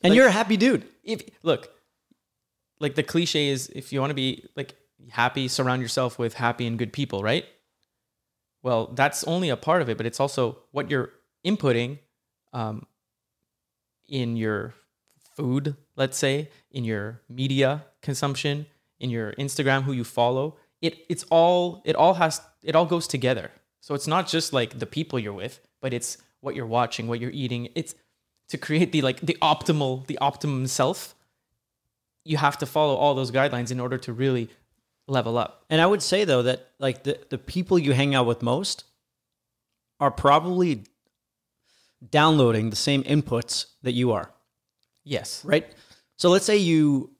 and 0.03 0.15
you're 0.15 0.27
a 0.27 0.31
happy 0.31 0.57
dude. 0.57 0.85
if 1.03 1.21
look, 1.43 1.69
like 2.79 2.95
the 2.95 3.03
cliche 3.03 3.49
is, 3.49 3.69
if 3.69 3.91
you 3.91 3.99
want 3.99 4.11
to 4.11 4.15
be 4.15 4.45
like 4.55 4.75
happy, 5.09 5.47
surround 5.47 5.81
yourself 5.81 6.17
with 6.17 6.33
happy 6.35 6.65
and 6.65 6.77
good 6.79 6.93
people, 6.93 7.21
right? 7.23 7.45
Well, 8.63 8.91
that's 8.93 9.23
only 9.25 9.49
a 9.49 9.57
part 9.57 9.81
of 9.81 9.89
it, 9.89 9.97
but 9.97 10.05
it's 10.05 10.19
also 10.19 10.59
what 10.71 10.89
you're 10.89 11.11
inputting 11.45 11.99
um, 12.53 12.85
in 14.11 14.35
your 14.35 14.75
food, 15.35 15.75
let's 15.95 16.17
say, 16.17 16.49
in 16.69 16.83
your 16.83 17.21
media 17.27 17.85
consumption, 18.03 18.67
in 18.99 19.09
your 19.09 19.33
Instagram, 19.33 19.83
who 19.83 19.93
you 19.93 20.03
follow. 20.03 20.57
It 20.81 21.05
it's 21.09 21.25
all 21.31 21.81
it 21.85 21.95
all 21.95 22.13
has 22.15 22.41
it 22.61 22.75
all 22.75 22.85
goes 22.85 23.07
together. 23.07 23.49
So 23.79 23.95
it's 23.95 24.05
not 24.07 24.27
just 24.27 24.53
like 24.53 24.77
the 24.77 24.85
people 24.85 25.17
you're 25.17 25.33
with, 25.33 25.59
but 25.81 25.93
it's 25.93 26.17
what 26.41 26.55
you're 26.55 26.67
watching, 26.67 27.07
what 27.07 27.19
you're 27.19 27.31
eating. 27.31 27.69
It's 27.73 27.95
to 28.49 28.57
create 28.57 28.91
the 28.91 29.01
like 29.01 29.21
the 29.21 29.37
optimal 29.41 30.05
the 30.07 30.17
optimum 30.19 30.67
self. 30.67 31.15
You 32.23 32.37
have 32.37 32.57
to 32.59 32.65
follow 32.65 32.95
all 32.95 33.15
those 33.15 33.31
guidelines 33.31 33.71
in 33.71 33.79
order 33.79 33.97
to 33.99 34.13
really 34.13 34.49
level 35.07 35.37
up. 35.37 35.65
And 35.69 35.81
I 35.81 35.85
would 35.85 36.03
say 36.03 36.25
though 36.25 36.43
that 36.43 36.67
like 36.79 37.03
the 37.03 37.19
the 37.29 37.37
people 37.37 37.79
you 37.79 37.93
hang 37.93 38.13
out 38.13 38.25
with 38.25 38.41
most 38.41 38.83
are 39.99 40.11
probably 40.11 40.83
downloading 42.09 42.69
the 42.69 42.75
same 42.75 43.03
inputs 43.03 43.65
that 43.83 43.93
you 43.93 44.11
are, 44.11 44.31
Yes. 45.03 45.43
right? 45.45 45.67
So 46.17 46.29
let's 46.29 46.45
say 46.45 46.57
you 46.57 47.11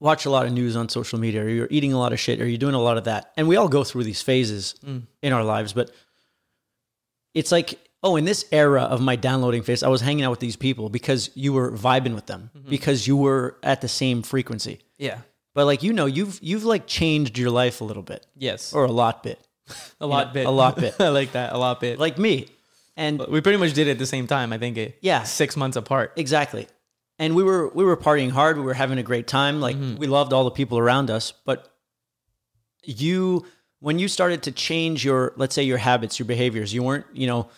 watch 0.00 0.24
a 0.24 0.30
lot 0.30 0.46
of 0.46 0.52
news 0.52 0.76
on 0.76 0.88
social 0.88 1.18
media 1.18 1.42
or 1.42 1.48
you're 1.48 1.68
eating 1.70 1.92
a 1.92 1.98
lot 1.98 2.12
of 2.12 2.18
shit 2.18 2.40
or 2.40 2.46
you're 2.46 2.58
doing 2.58 2.74
a 2.74 2.80
lot 2.80 2.96
of 2.96 3.04
that. 3.04 3.32
And 3.36 3.46
we 3.48 3.56
all 3.56 3.68
go 3.68 3.84
through 3.84 4.04
these 4.04 4.22
phases 4.22 4.74
mm. 4.84 5.02
in 5.22 5.32
our 5.32 5.44
lives, 5.44 5.72
but 5.72 5.90
it's 7.34 7.52
like, 7.52 7.78
oh, 8.02 8.16
in 8.16 8.24
this 8.24 8.44
era 8.50 8.82
of 8.82 9.00
my 9.00 9.16
downloading 9.16 9.62
phase, 9.62 9.82
I 9.82 9.88
was 9.88 10.00
hanging 10.00 10.24
out 10.24 10.30
with 10.30 10.40
these 10.40 10.56
people 10.56 10.88
because 10.88 11.30
you 11.34 11.52
were 11.52 11.70
vibing 11.72 12.14
with 12.14 12.26
them, 12.26 12.50
mm-hmm. 12.56 12.68
because 12.68 13.06
you 13.06 13.16
were 13.16 13.58
at 13.62 13.82
the 13.82 13.88
same 13.88 14.22
frequency. 14.22 14.80
Yeah. 14.98 15.18
But 15.54 15.66
like 15.66 15.82
you 15.82 15.92
know, 15.92 16.06
you've 16.06 16.38
you've 16.42 16.64
like 16.64 16.86
changed 16.86 17.36
your 17.36 17.50
life 17.50 17.80
a 17.80 17.84
little 17.84 18.02
bit. 18.02 18.26
Yes. 18.36 18.72
Or 18.72 18.84
a 18.84 18.92
lot 18.92 19.22
bit. 19.22 19.40
a 20.00 20.06
lot 20.06 20.28
know, 20.28 20.32
bit. 20.32 20.46
a 20.46 20.50
lot 20.50 20.76
bit. 20.76 20.94
I 21.00 21.08
like 21.08 21.32
that. 21.32 21.52
A 21.52 21.58
lot 21.58 21.80
bit. 21.80 21.98
Like 21.98 22.18
me. 22.18 22.48
And 23.00 23.18
we 23.28 23.40
pretty 23.40 23.58
much 23.58 23.72
did 23.72 23.88
it 23.88 23.92
at 23.92 23.98
the 23.98 24.06
same 24.14 24.26
time. 24.26 24.52
I 24.52 24.58
think. 24.58 24.76
It, 24.76 24.98
Yeah. 25.00 25.22
Six 25.24 25.56
months 25.56 25.76
apart. 25.76 26.12
Exactly. 26.16 26.66
And 27.18 27.34
we 27.34 27.42
were 27.42 27.68
we 27.74 27.84
were 27.84 27.96
partying 27.96 28.30
hard. 28.30 28.56
We 28.58 28.64
were 28.64 28.74
having 28.84 28.98
a 28.98 29.02
great 29.02 29.26
time. 29.26 29.60
Like 29.60 29.76
we 29.98 30.06
loved 30.06 30.32
all 30.34 30.44
the 30.44 30.50
people 30.60 30.78
around 30.78 31.10
us. 31.10 31.32
But 31.44 31.58
you, 32.82 33.46
when 33.80 33.98
you 33.98 34.08
started 34.08 34.42
to 34.44 34.52
change 34.52 35.04
your, 35.04 35.32
let's 35.36 35.54
say 35.54 35.62
your 35.62 35.78
habits, 35.78 36.18
your 36.18 36.26
behaviors, 36.26 36.72
you 36.72 36.82
weren't, 36.82 37.06
you 37.12 37.26
know, 37.26 37.48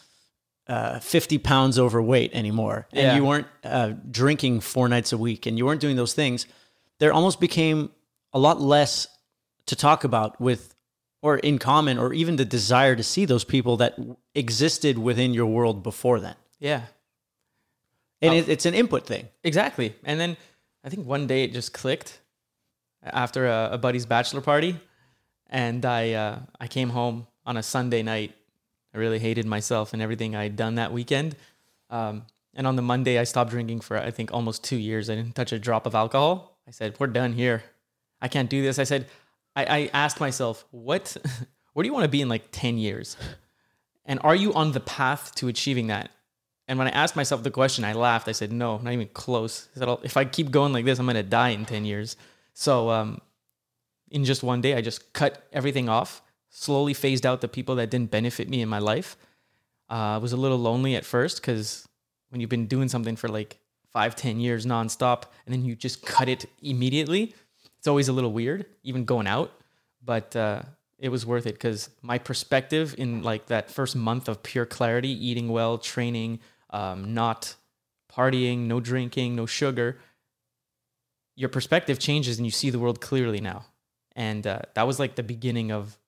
uh, 0.69 0.99
fifty 1.01 1.39
pounds 1.39 1.79
overweight 1.79 2.33
anymore, 2.35 2.87
and 2.93 3.03
Yeah. 3.03 3.17
you 3.17 3.25
weren't 3.25 3.47
uh, 3.65 3.93
drinking 4.11 4.61
four 4.61 4.89
nights 4.89 5.13
a 5.13 5.19
week, 5.19 5.45
and 5.47 5.59
you 5.59 5.67
weren't 5.67 5.81
doing 5.81 5.97
those 5.97 6.15
things. 6.15 6.47
There 7.01 7.13
almost 7.13 7.41
became 7.41 7.91
a 8.33 8.39
lot 8.39 8.61
less 8.61 9.09
to 9.67 9.75
talk 9.77 10.05
about 10.05 10.41
with, 10.41 10.72
or 11.23 11.39
in 11.39 11.59
common, 11.59 11.99
or 11.99 12.13
even 12.13 12.37
the 12.37 12.45
desire 12.45 12.97
to 12.97 13.03
see 13.03 13.25
those 13.25 13.45
people 13.45 13.77
that 13.79 13.97
existed 14.35 14.99
within 14.99 15.33
your 15.33 15.47
world 15.47 15.83
before 15.83 16.19
then. 16.21 16.35
Yeah. 16.59 16.83
And 18.21 18.35
it, 18.35 18.49
it's 18.49 18.67
an 18.67 18.75
input 18.75 19.07
thing. 19.07 19.29
Exactly. 19.45 19.95
And 20.05 20.21
then 20.21 20.37
I 20.85 20.89
think 20.91 21.07
one 21.07 21.27
day 21.27 21.45
it 21.45 21.53
just 21.53 21.73
clicked 21.73 22.21
after 23.03 23.47
a, 23.47 23.71
a 23.73 23.79
buddy's 23.79 24.07
bachelor 24.07 24.41
party, 24.41 24.79
and 25.49 25.85
I 25.85 26.13
uh, 26.13 26.39
I 26.61 26.67
came 26.67 26.91
home 26.91 27.27
on 27.47 27.57
a 27.57 27.63
Sunday 27.63 28.03
night. 28.03 28.35
I 28.95 28.99
really 28.99 29.19
hated 29.19 29.47
myself 29.47 29.93
and 29.93 30.03
everything 30.03 30.37
I'd 30.37 30.57
done 30.57 30.75
that 30.75 30.93
weekend. 30.93 31.35
Um, 31.89 32.27
and 32.55 32.67
on 32.67 32.77
the 32.77 32.83
Monday, 32.83 33.19
I 33.19 33.25
stopped 33.25 33.51
drinking 33.51 33.81
for 33.81 33.97
I 33.97 34.11
think 34.11 34.33
almost 34.33 34.63
two 34.63 34.77
years. 34.77 35.09
I 35.09 35.15
didn't 35.15 35.35
touch 35.35 35.53
a 35.53 35.59
drop 35.59 35.87
of 35.87 35.95
alcohol. 35.95 36.59
I 36.67 36.73
said, 36.73 36.97
"We're 36.99 37.07
done 37.09 37.33
here. 37.33 37.63
I 38.21 38.29
can't 38.29 38.51
do 38.51 38.63
this." 38.63 38.79
I 38.79 38.85
said, 38.85 39.07
I, 39.55 39.65
I 39.65 39.91
asked 39.93 40.21
myself, 40.21 40.65
"What? 40.71 41.17
Where 41.73 41.83
do 41.83 41.89
you 41.89 41.95
want 41.95 42.05
to 42.05 42.09
be 42.11 42.21
in 42.21 42.29
like 42.29 42.49
ten 42.53 42.79
years? 42.79 43.17
And 44.05 44.19
are 44.25 44.35
you 44.35 44.53
on 44.55 44.73
the 44.73 44.81
path 44.81 45.35
to 45.37 45.49
achieving 45.49 45.89
that?" 45.89 46.11
And 46.69 46.79
when 46.79 46.89
I 46.89 46.91
asked 46.91 47.17
myself 47.17 47.43
the 47.43 47.51
question, 47.51 47.85
I 47.85 47.93
laughed. 47.93 48.29
I 48.29 48.33
said, 48.33 48.53
"No, 48.53 48.79
not 48.79 48.93
even 48.93 49.09
close." 49.09 49.69
I 49.77 49.81
said, 49.81 49.99
"If 50.03 50.17
I 50.17 50.25
keep 50.25 50.51
going 50.51 50.73
like 50.73 50.85
this, 50.85 50.99
I'm 50.99 51.07
gonna 51.07 51.23
die 51.23 51.51
in 51.51 51.65
ten 51.65 51.85
years." 51.85 52.17
So, 52.55 52.91
um, 52.91 53.21
in 54.11 54.25
just 54.25 54.43
one 54.43 54.61
day, 54.61 54.75
I 54.75 54.81
just 54.81 55.13
cut 55.13 55.47
everything 55.53 55.89
off, 55.89 56.23
slowly 56.51 56.95
phased 56.95 57.25
out 57.25 57.41
the 57.41 57.49
people 57.49 57.77
that 57.77 57.91
didn't 57.91 58.11
benefit 58.11 58.49
me 58.49 58.61
in 58.61 58.69
my 58.69 58.79
life. 58.79 59.17
Uh, 59.91 60.15
I 60.15 60.19
was 60.19 60.33
a 60.33 60.37
little 60.37 60.59
lonely 60.59 60.97
at 60.97 61.05
first 61.05 61.41
because 61.41 61.89
when 62.29 62.41
you've 62.41 62.51
been 62.51 62.67
doing 62.67 62.89
something 62.89 63.17
for 63.17 63.29
like 63.29 63.59
five, 63.91 64.17
ten 64.17 64.41
years 64.41 64.65
nonstop, 64.65 65.25
and 65.47 65.53
then 65.53 65.65
you 65.65 65.75
just 65.75 66.05
cut 66.05 66.29
it 66.29 66.47
immediately, 66.63 67.35
it's 67.83 67.89
always 67.89 68.07
a 68.07 68.13
little 68.13 68.33
weird, 68.33 68.65
even 68.85 69.05
going 69.05 69.27
out. 69.27 69.51
But 70.05 70.37
uh, 70.37 70.63
it 71.01 71.09
was 71.09 71.27
worth 71.27 71.49
it 71.49 71.55
because 71.55 71.91
my 72.01 72.17
perspective 72.17 72.95
in 72.97 73.25
like 73.25 73.47
that 73.47 73.73
first 73.73 73.97
month 73.97 74.29
of 74.29 74.45
pure 74.45 74.65
clarity, 74.65 75.09
eating 75.09 75.49
well, 75.49 75.79
training, 75.79 76.39
um, 76.71 77.13
not 77.13 77.57
partying, 78.09 78.69
no 78.69 78.79
drinking, 78.79 79.35
no 79.35 79.47
sugar, 79.47 79.99
your 81.35 81.49
perspective 81.49 81.99
changes 81.99 82.39
and 82.39 82.47
you 82.47 82.53
see 82.53 82.71
the 82.71 82.79
world 82.79 83.01
clearly 83.01 83.41
now. 83.41 83.65
And 84.15 84.47
uh, 84.47 84.61
that 84.75 84.87
was 84.87 85.01
like 85.01 85.17
the 85.17 85.25
beginning 85.25 85.73
of 85.73 85.99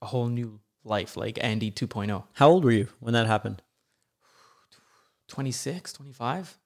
a 0.00 0.06
whole 0.06 0.28
new 0.28 0.60
life, 0.84 1.16
like 1.16 1.36
Andy 1.42 1.72
oh. 1.76 1.86
2.0. 1.86 2.22
How 2.34 2.48
old 2.48 2.64
were 2.64 2.70
you 2.70 2.86
when 3.00 3.12
that 3.14 3.26
happened? 3.26 3.60
26, 5.26 5.94
25? 5.94 6.58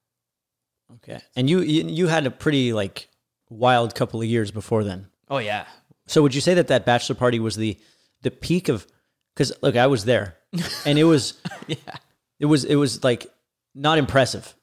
Okay. 0.96 1.20
And 1.34 1.48
you 1.48 1.60
you 1.62 2.06
had 2.08 2.26
a 2.26 2.30
pretty 2.30 2.74
like 2.74 3.08
wild 3.48 3.94
couple 3.94 4.20
of 4.20 4.26
years 4.26 4.50
before 4.50 4.84
then. 4.84 5.06
Oh 5.28 5.38
yeah. 5.38 5.66
So 6.06 6.22
would 6.22 6.34
you 6.34 6.40
say 6.40 6.54
that 6.54 6.68
that 6.68 6.84
bachelor 6.86 7.14
party 7.16 7.38
was 7.40 7.56
the 7.56 7.76
the 8.22 8.30
peak 8.30 8.68
of? 8.68 8.86
Because 9.34 9.52
look, 9.62 9.76
I 9.76 9.86
was 9.86 10.04
there, 10.04 10.36
and 10.86 10.98
it 10.98 11.04
was 11.04 11.34
Yeah. 11.66 11.76
it 12.40 12.46
was 12.46 12.64
it 12.64 12.76
was 12.76 13.02
like 13.04 13.26
not 13.74 13.98
impressive. 13.98 14.54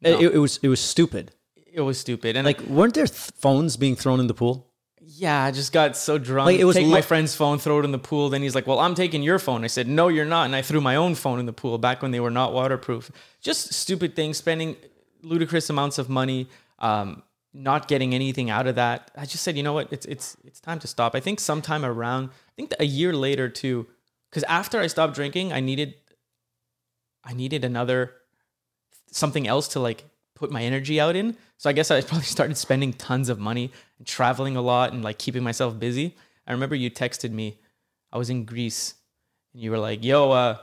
No. 0.00 0.18
It, 0.20 0.34
it 0.34 0.38
was 0.38 0.58
it 0.62 0.68
was 0.68 0.80
stupid. 0.80 1.32
It 1.72 1.80
was 1.82 1.98
stupid. 1.98 2.36
And 2.36 2.46
Like, 2.46 2.60
weren't 2.62 2.94
there 2.94 3.06
th- 3.06 3.32
phones 3.38 3.76
being 3.76 3.96
thrown 3.96 4.18
in 4.20 4.28
the 4.28 4.34
pool? 4.34 4.70
yeah, 5.08 5.44
I 5.44 5.50
just 5.52 5.72
got 5.72 5.96
so 5.96 6.18
drunk. 6.18 6.46
Like, 6.46 6.58
it 6.58 6.64
was 6.64 6.74
Take 6.76 6.86
lo- 6.86 6.92
my 6.92 7.00
friend's 7.02 7.34
phone, 7.34 7.58
throw 7.58 7.78
it 7.78 7.84
in 7.84 7.92
the 7.92 7.98
pool. 7.98 8.28
Then 8.30 8.42
he's 8.42 8.54
like, 8.54 8.66
"Well, 8.66 8.80
I'm 8.80 8.94
taking 8.94 9.22
your 9.22 9.38
phone." 9.38 9.62
I 9.62 9.68
said, 9.68 9.86
"No, 9.86 10.08
you're 10.08 10.24
not." 10.24 10.46
And 10.46 10.56
I 10.56 10.62
threw 10.62 10.80
my 10.80 10.96
own 10.96 11.14
phone 11.14 11.38
in 11.38 11.46
the 11.46 11.52
pool 11.52 11.78
back 11.78 12.02
when 12.02 12.10
they 12.12 12.18
were 12.20 12.30
not 12.30 12.52
waterproof. 12.52 13.10
Just 13.40 13.72
stupid 13.74 14.16
things, 14.16 14.36
spending 14.38 14.76
ludicrous 15.22 15.68
amounts 15.70 15.98
of 15.98 16.08
money, 16.08 16.48
um, 16.80 17.22
not 17.56 17.88
getting 17.88 18.14
anything 18.14 18.50
out 18.50 18.66
of 18.66 18.74
that. 18.74 19.10
I 19.16 19.24
just 19.24 19.42
said, 19.42 19.56
you 19.56 19.62
know 19.62 19.72
what? 19.72 19.88
It's 19.90 20.06
it's 20.06 20.36
it's 20.44 20.60
time 20.60 20.78
to 20.80 20.86
stop. 20.86 21.14
I 21.14 21.20
think 21.20 21.40
sometime 21.40 21.84
around, 21.84 22.28
I 22.28 22.52
think 22.54 22.72
a 22.78 22.84
year 22.84 23.12
later 23.12 23.48
too, 23.48 23.86
because 24.30 24.42
after 24.44 24.78
I 24.78 24.86
stopped 24.86 25.14
drinking, 25.14 25.52
I 25.52 25.60
needed, 25.60 25.94
I 27.24 27.32
needed 27.32 27.64
another 27.64 28.12
something 29.10 29.48
else 29.48 29.68
to 29.68 29.80
like 29.80 30.04
put 30.34 30.50
my 30.50 30.62
energy 30.62 31.00
out 31.00 31.16
in. 31.16 31.36
So 31.56 31.70
I 31.70 31.72
guess 31.72 31.90
I 31.90 32.00
probably 32.02 32.26
started 32.26 32.56
spending 32.58 32.92
tons 32.92 33.28
of 33.28 33.38
money 33.38 33.72
and 33.98 34.06
traveling 34.06 34.56
a 34.56 34.62
lot 34.62 34.92
and 34.92 35.02
like 35.02 35.18
keeping 35.18 35.42
myself 35.42 35.78
busy. 35.78 36.14
I 36.46 36.52
remember 36.52 36.74
you 36.74 36.90
texted 36.90 37.30
me. 37.30 37.58
I 38.12 38.18
was 38.18 38.28
in 38.30 38.44
Greece 38.44 38.94
and 39.54 39.62
you 39.62 39.70
were 39.70 39.78
like, 39.78 40.04
"Yo, 40.04 40.30
uh 40.30 40.58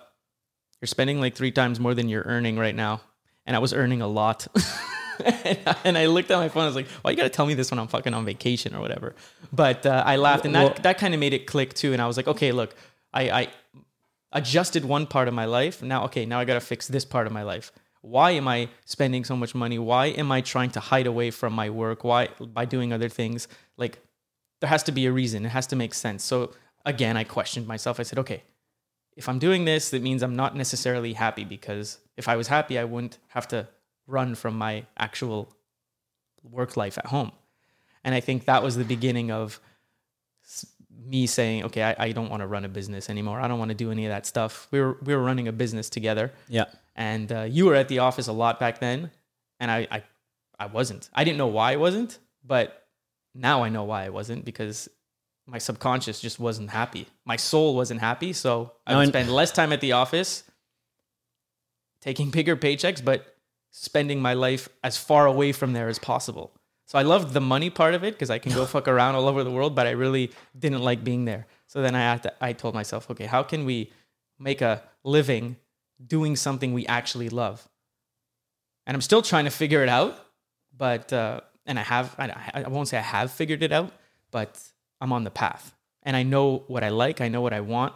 you're 0.80 0.88
spending 0.88 1.20
like 1.20 1.36
3 1.36 1.52
times 1.52 1.80
more 1.80 1.96
than 1.96 2.08
you're 2.08 2.24
earning 2.26 2.58
right 2.58 2.76
now." 2.76 3.02
And 3.46 3.56
I 3.56 3.60
was 3.60 3.74
earning 3.74 4.02
a 4.02 4.08
lot. 4.08 4.48
and, 5.26 5.60
I, 5.68 5.76
and 5.86 5.98
I 5.98 6.06
looked 6.08 6.32
at 6.32 6.38
my 6.38 6.50
phone. 6.50 6.64
I 6.64 6.68
was 6.68 6.76
like, 6.76 6.88
"Why 7.02 7.12
you 7.12 7.18
gotta 7.18 7.30
tell 7.30 7.46
me 7.46 7.54
this 7.54 7.72
when 7.72 7.80
I'm 7.80 7.88
fucking 7.88 8.14
on 8.14 8.26
vacation 8.26 8.76
or 8.76 8.82
whatever?" 8.82 9.16
But 9.52 9.86
uh, 9.86 10.04
I 10.06 10.16
laughed, 10.18 10.46
and 10.46 10.56
that 10.56 10.64
Well- 10.64 10.82
that 10.84 10.98
kind 10.98 11.14
of 11.14 11.20
made 11.20 11.34
it 11.34 11.46
click 11.48 11.74
too. 11.74 11.94
And 11.94 12.02
I 12.02 12.08
was 12.08 12.18
like, 12.18 12.28
"Okay, 12.28 12.52
look, 12.52 12.76
I, 13.14 13.30
I 13.30 13.48
adjusted 14.32 14.86
one 14.86 15.06
part 15.06 15.28
of 15.28 15.34
my 15.34 15.46
life. 15.46 15.82
Now, 15.82 16.06
okay, 16.06 16.26
now 16.26 16.40
I 16.40 16.46
got 16.46 16.56
to 16.56 16.60
fix 16.60 16.88
this 16.88 17.06
part 17.06 17.28
of 17.28 17.34
my 17.34 17.44
life. 17.44 17.72
Why 18.02 18.32
am 18.32 18.48
I 18.48 18.68
spending 18.86 19.24
so 19.24 19.36
much 19.36 19.56
money? 19.56 19.80
Why 19.80 20.08
am 20.08 20.32
I 20.32 20.42
trying 20.42 20.72
to 20.72 20.80
hide 20.80 21.08
away 21.08 21.32
from 21.32 21.54
my 21.54 21.70
work? 21.70 22.04
Why 22.04 22.28
by 22.40 22.66
doing 22.66 22.92
other 22.92 23.08
things? 23.10 23.48
Like 23.78 24.00
there 24.60 24.70
has 24.70 24.84
to 24.84 24.92
be 24.92 25.06
a 25.06 25.12
reason. 25.12 25.46
It 25.46 25.50
has 25.50 25.68
to 25.68 25.76
make 25.78 25.94
sense. 25.94 26.24
So 26.24 26.52
again, 26.86 27.16
I 27.16 27.24
questioned 27.24 27.66
myself. 27.68 28.00
I 28.00 28.04
said, 28.04 28.20
okay, 28.20 28.44
if 29.16 29.30
I'm 29.30 29.40
doing 29.40 29.64
this, 29.66 29.92
that 29.92 30.02
means 30.02 30.22
I'm 30.22 30.36
not 30.36 30.56
necessarily 30.56 31.14
happy 31.14 31.46
because 31.46 32.00
if 32.18 32.28
I 32.28 32.36
was 32.36 32.48
happy, 32.48 32.78
I 32.78 32.84
wouldn't 32.84 33.20
have 33.30 33.48
to 33.50 33.68
run 34.08 34.36
from 34.36 34.58
my 34.58 34.86
actual 34.98 35.50
work 36.44 36.76
life 36.78 36.98
at 36.98 37.06
home. 37.08 37.32
And 38.04 38.14
I 38.14 38.20
think 38.20 38.46
that 38.46 38.62
was 38.64 38.76
the 38.76 38.84
beginning 38.84 39.32
of 39.32 39.60
me 41.06 41.26
saying, 41.26 41.64
okay, 41.66 41.84
I, 41.84 41.96
I 42.08 42.12
don't 42.12 42.30
want 42.30 42.42
to 42.42 42.48
run 42.48 42.66
a 42.66 42.70
business 42.70 43.10
anymore. 43.10 43.40
I 43.42 43.48
don't 43.48 43.60
want 43.60 43.70
to 43.70 43.76
do 43.76 43.92
any 43.92 44.06
of 44.06 44.10
that 44.10 44.26
stuff. 44.26 44.68
We 44.72 44.80
were 44.82 44.98
we 45.04 45.16
were 45.16 45.24
running 45.24 45.48
a 45.48 45.52
business 45.52 45.90
together, 45.90 46.32
Yeah. 46.50 46.66
and 46.96 47.32
uh, 47.32 47.42
you 47.42 47.66
were 47.66 47.76
at 47.76 47.88
the 47.88 48.00
office 48.00 48.28
a 48.28 48.34
lot 48.34 48.60
back 48.60 48.80
then, 48.80 49.10
and 49.60 49.72
I, 49.72 49.88
I 49.90 50.04
I 50.60 50.66
wasn't. 50.68 51.10
I 51.14 51.24
didn't 51.24 51.38
know 51.38 51.48
why 51.48 51.74
I 51.74 51.76
wasn't, 51.78 52.20
but 52.46 52.86
now 53.34 53.64
I 53.64 53.70
know 53.70 53.84
why 53.86 54.06
I 54.06 54.10
wasn't 54.10 54.46
because 54.46 54.88
my 55.48 55.58
subconscious 55.58 56.20
just 56.22 56.40
wasn't 56.40 56.70
happy. 56.70 57.08
My 57.26 57.36
soul 57.38 57.76
wasn't 57.76 58.00
happy, 58.02 58.32
so 58.34 58.74
I 58.86 58.96
would 58.96 59.08
spend 59.10 59.30
less 59.32 59.52
time 59.52 59.74
at 59.74 59.82
the 59.82 59.94
office, 59.94 60.44
taking 62.02 62.30
bigger 62.38 62.56
paychecks, 62.56 63.04
but 63.04 63.33
spending 63.76 64.22
my 64.22 64.36
life 64.36 64.70
as 64.84 64.98
far 64.98 65.26
away 65.26 65.52
from 65.52 65.74
there 65.74 65.90
as 65.90 65.98
possible. 65.98 66.54
So 66.86 67.00
I 67.00 67.02
loved 67.02 67.34
the 67.34 67.42
money 67.42 67.72
part 67.72 67.96
of 67.96 68.04
it 68.04 68.14
because 68.14 68.30
I 68.30 68.38
can 68.38 68.54
go 68.54 68.66
fuck 68.74 68.88
around 68.88 69.16
all 69.16 69.28
over 69.28 69.44
the 69.44 69.50
world, 69.50 69.74
but 69.76 69.88
I 69.88 69.92
really 69.92 70.32
didn't 70.58 70.84
like 70.84 71.04
being 71.04 71.26
there. 71.26 71.48
So 71.66 71.82
then 71.82 71.96
I 71.96 72.02
had 72.02 72.24
to, 72.24 72.34
I 72.40 72.54
told 72.54 72.76
myself, 72.76 73.10
okay, 73.10 73.26
how 73.26 73.42
can 73.42 73.66
we 73.66 73.92
make 74.38 74.62
a 74.62 74.84
living 75.04 75.58
doing 76.06 76.36
something 76.36 76.72
we 76.72 76.86
actually 76.86 77.30
love? 77.30 77.68
And 78.86 78.96
I'm 78.96 79.02
still 79.02 79.24
trying 79.24 79.46
to 79.46 79.52
figure 79.52 79.82
it 79.82 79.90
out, 79.90 80.20
but 80.78 81.12
uh, 81.12 81.42
and 81.66 81.80
I 81.80 81.84
have 81.84 82.16
I, 82.20 82.64
I 82.66 82.68
won't 82.68 82.90
say 82.90 82.98
I 82.98 83.02
have 83.02 83.32
figured 83.32 83.64
it 83.64 83.72
out, 83.72 83.92
but 84.30 84.60
I'm 85.02 85.12
on 85.14 85.24
the 85.24 85.32
path, 85.32 85.74
and 86.04 86.16
I 86.16 86.24
know 86.24 86.64
what 86.68 86.84
I 86.84 86.90
like, 86.90 87.22
I 87.22 87.30
know 87.30 87.42
what 87.42 87.54
I 87.54 87.62
want, 87.62 87.94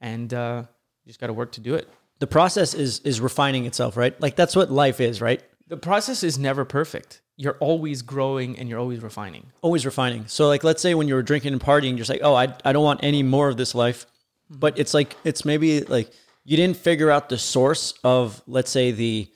and 0.00 0.32
uh, 0.32 0.62
you 1.04 1.10
just 1.10 1.20
got 1.20 1.26
to 1.26 1.32
work 1.32 1.52
to 1.52 1.60
do 1.60 1.74
it. 1.74 1.88
The 2.18 2.26
process 2.26 2.74
is 2.74 3.00
is 3.00 3.20
refining 3.20 3.66
itself, 3.66 3.96
right? 3.96 4.20
Like 4.20 4.36
that's 4.36 4.56
what 4.56 4.70
life 4.70 5.00
is, 5.00 5.20
right? 5.20 5.42
The 5.68 5.76
process 5.76 6.22
is 6.22 6.38
never 6.38 6.64
perfect. 6.64 7.20
You're 7.36 7.56
always 7.60 8.02
growing 8.02 8.58
and 8.58 8.68
you're 8.68 8.80
always 8.80 9.00
refining. 9.02 9.52
Always 9.62 9.86
refining. 9.86 10.26
So 10.26 10.48
like 10.48 10.64
let's 10.64 10.82
say 10.82 10.94
when 10.94 11.06
you 11.06 11.14
were 11.14 11.22
drinking 11.22 11.52
and 11.52 11.62
partying, 11.62 11.90
you're 11.90 11.98
just 11.98 12.10
like, 12.10 12.22
"Oh, 12.22 12.34
I 12.34 12.54
I 12.64 12.72
don't 12.72 12.84
want 12.84 13.00
any 13.02 13.22
more 13.22 13.48
of 13.48 13.56
this 13.56 13.74
life." 13.74 14.06
Mm-hmm. 14.50 14.60
But 14.60 14.78
it's 14.78 14.94
like 14.94 15.16
it's 15.24 15.44
maybe 15.44 15.82
like 15.82 16.10
you 16.44 16.56
didn't 16.56 16.76
figure 16.76 17.10
out 17.10 17.28
the 17.28 17.38
source 17.38 17.94
of 18.02 18.42
let's 18.46 18.70
say 18.70 18.90
the 18.90 19.30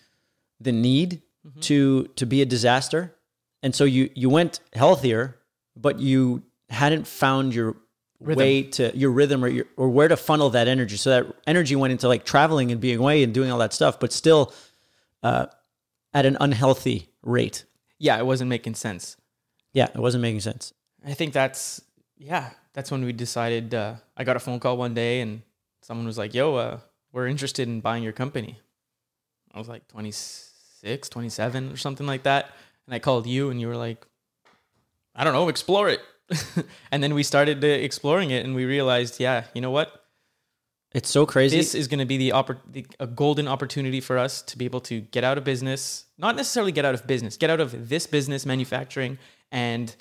the 0.61 0.73
need 0.73 1.23
mm-hmm. 1.47 1.61
to 1.61 2.05
to 2.17 2.27
be 2.27 2.43
a 2.43 2.47
disaster. 2.47 3.15
And 3.63 3.75
so 3.75 3.85
you 3.85 4.11
you 4.15 4.29
went 4.29 4.61
healthier, 4.73 5.39
but 5.77 6.01
you 6.01 6.43
hadn't 6.71 7.07
found 7.07 7.55
your 7.55 7.77
way 8.23 8.63
to 8.63 8.97
your 8.97 9.11
rhythm 9.11 9.45
or 9.45 9.49
your, 9.49 9.67
or 9.77 9.89
where 9.89 10.09
to 10.09 10.17
funnel 10.17 10.51
that 10.51 10.69
energy. 10.69 10.97
So 10.97 11.11
that 11.11 11.35
energy 11.47 11.77
went 11.77 11.93
into 11.93 12.09
like 12.09 12.25
traveling 12.25 12.73
and 12.73 12.81
being 12.81 12.99
away 12.99 13.23
and 13.23 13.35
doing 13.35 13.51
all 13.51 13.59
that 13.59 13.73
stuff, 13.73 14.01
but 14.01 14.13
still 14.13 14.53
uh, 15.23 15.47
at 16.15 16.27
an 16.27 16.37
unhealthy 16.41 17.09
rate. 17.23 17.65
Yeah, 17.99 18.19
it 18.19 18.27
wasn't 18.27 18.51
making 18.51 18.75
sense. 18.75 19.17
Yeah, 19.73 19.89
it 19.95 19.99
wasn't 19.99 20.23
making 20.23 20.41
sense. 20.41 20.73
I 21.05 21.15
think 21.15 21.33
that's 21.33 21.81
yeah, 22.19 22.51
that's 22.73 22.91
when 22.91 23.05
we 23.05 23.13
decided. 23.13 23.75
Uh, 23.75 23.95
I 24.17 24.25
got 24.25 24.37
a 24.37 24.41
phone 24.41 24.61
call 24.61 24.77
one 24.77 24.95
day 24.95 25.21
and 25.21 25.43
someone 25.81 26.07
was 26.07 26.19
like, 26.19 26.35
"Yo, 26.35 26.55
uh, 26.57 26.79
we're 27.13 27.27
interested 27.27 27.69
in 27.69 27.81
buying 27.81 28.03
your 28.03 28.13
company." 28.13 28.59
I 29.55 29.59
was 29.59 29.69
like 29.69 29.87
26, 29.89 31.09
27 31.09 31.73
or 31.73 31.77
something 31.77 32.07
like 32.07 32.23
that, 32.23 32.51
and 32.87 32.95
I 32.95 32.99
called 32.99 33.27
you 33.27 33.51
and 33.51 33.61
you 33.61 33.69
were 33.69 33.77
like, 33.77 34.07
"I 35.15 35.25
don't 35.25 35.33
know, 35.33 35.49
explore 35.49 35.89
it." 35.89 36.01
and 36.93 37.03
then 37.03 37.15
we 37.15 37.23
started 37.23 37.63
exploring 37.65 38.31
it 38.31 38.45
and 38.45 38.55
we 38.55 38.65
realized, 38.65 39.21
yeah, 39.21 39.45
you 39.55 39.61
know 39.61 39.71
what? 39.71 40.05
It's 40.95 41.09
so 41.09 41.25
crazy. 41.25 41.57
This 41.57 41.75
is 41.75 41.89
going 41.89 42.01
to 42.01 42.05
be 42.05 42.19
the, 42.19 42.31
oppor- 42.31 42.61
the 42.71 42.87
a 43.01 43.07
golden 43.07 43.49
opportunity 43.49 44.01
for 44.01 44.19
us 44.19 44.43
to 44.43 44.59
be 44.59 44.67
able 44.67 44.81
to 44.83 45.01
get 45.01 45.25
out 45.25 45.39
of 45.39 45.45
business, 45.45 46.05
not 46.19 46.37
necessarily 46.37 46.73
get 46.73 46.85
out 46.85 46.95
of 46.95 47.07
business, 47.07 47.37
get 47.37 47.49
out 47.49 47.61
of 47.61 47.89
this 47.89 48.07
business 48.07 48.45
manufacturing 48.45 49.19
and 49.51 49.95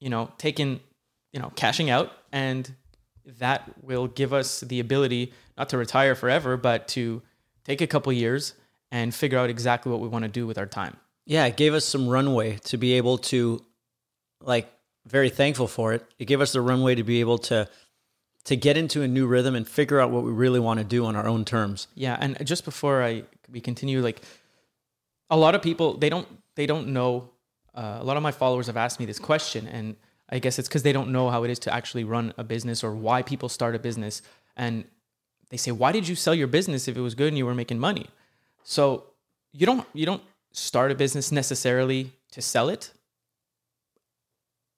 you 0.00 0.08
know, 0.08 0.30
taking, 0.38 0.80
you 1.32 1.40
know, 1.40 1.52
cashing 1.56 1.90
out 1.90 2.12
and 2.32 2.72
that 3.38 3.70
will 3.82 4.06
give 4.06 4.32
us 4.32 4.60
the 4.60 4.80
ability 4.80 5.32
not 5.56 5.68
to 5.68 5.76
retire 5.76 6.14
forever, 6.14 6.56
but 6.56 6.88
to 6.88 7.20
take 7.64 7.80
a 7.80 7.86
couple 7.86 8.12
years 8.12 8.54
and 8.90 9.14
figure 9.14 9.38
out 9.38 9.50
exactly 9.50 9.92
what 9.92 10.00
we 10.00 10.08
want 10.08 10.22
to 10.22 10.30
do 10.30 10.46
with 10.46 10.56
our 10.56 10.66
time. 10.66 10.96
yeah, 11.26 11.44
it 11.44 11.58
gave 11.58 11.74
us 11.74 11.84
some 11.84 12.08
runway 12.08 12.56
to 12.64 12.78
be 12.78 12.94
able 12.94 13.18
to, 13.18 13.62
like, 14.40 14.72
very 15.06 15.30
thankful 15.30 15.68
for 15.68 15.92
it. 15.92 16.04
It 16.18 16.26
gave 16.26 16.40
us 16.40 16.52
the 16.52 16.60
runway 16.60 16.94
to 16.94 17.02
be 17.02 17.20
able 17.20 17.38
to 17.38 17.68
to 18.44 18.56
get 18.56 18.78
into 18.78 19.02
a 19.02 19.08
new 19.08 19.26
rhythm 19.26 19.54
and 19.54 19.68
figure 19.68 20.00
out 20.00 20.10
what 20.10 20.24
we 20.24 20.32
really 20.32 20.60
want 20.60 20.78
to 20.78 20.84
do 20.84 21.04
on 21.04 21.14
our 21.14 21.26
own 21.26 21.44
terms. 21.44 21.86
Yeah, 21.94 22.16
and 22.18 22.44
just 22.46 22.64
before 22.64 23.02
I 23.02 23.24
we 23.50 23.60
continue, 23.60 24.00
like 24.00 24.22
a 25.28 25.36
lot 25.36 25.54
of 25.54 25.62
people 25.62 25.96
they 25.96 26.08
don't 26.08 26.26
they 26.54 26.66
don't 26.66 26.88
know. 26.88 27.30
Uh, 27.74 27.98
a 28.00 28.04
lot 28.04 28.16
of 28.16 28.22
my 28.22 28.32
followers 28.32 28.66
have 28.66 28.76
asked 28.76 28.98
me 28.98 29.06
this 29.06 29.18
question, 29.18 29.66
and 29.66 29.96
I 30.30 30.38
guess 30.38 30.58
it's 30.58 30.68
because 30.68 30.82
they 30.82 30.92
don't 30.92 31.10
know 31.10 31.30
how 31.30 31.44
it 31.44 31.50
is 31.50 31.58
to 31.60 31.72
actually 31.72 32.04
run 32.04 32.32
a 32.36 32.44
business 32.44 32.82
or 32.82 32.92
why 32.92 33.22
people 33.22 33.48
start 33.48 33.74
a 33.74 33.78
business. 33.78 34.22
And 34.56 34.84
they 35.50 35.56
say, 35.56 35.70
"Why 35.70 35.92
did 35.92 36.08
you 36.08 36.14
sell 36.14 36.34
your 36.34 36.48
business 36.48 36.88
if 36.88 36.96
it 36.96 37.00
was 37.00 37.14
good 37.14 37.28
and 37.28 37.38
you 37.38 37.46
were 37.46 37.54
making 37.54 37.78
money?" 37.78 38.06
So 38.64 39.04
you 39.52 39.66
don't 39.66 39.86
you 39.92 40.06
don't 40.06 40.22
start 40.52 40.90
a 40.90 40.94
business 40.94 41.30
necessarily 41.30 42.12
to 42.32 42.42
sell 42.42 42.68
it. 42.68 42.92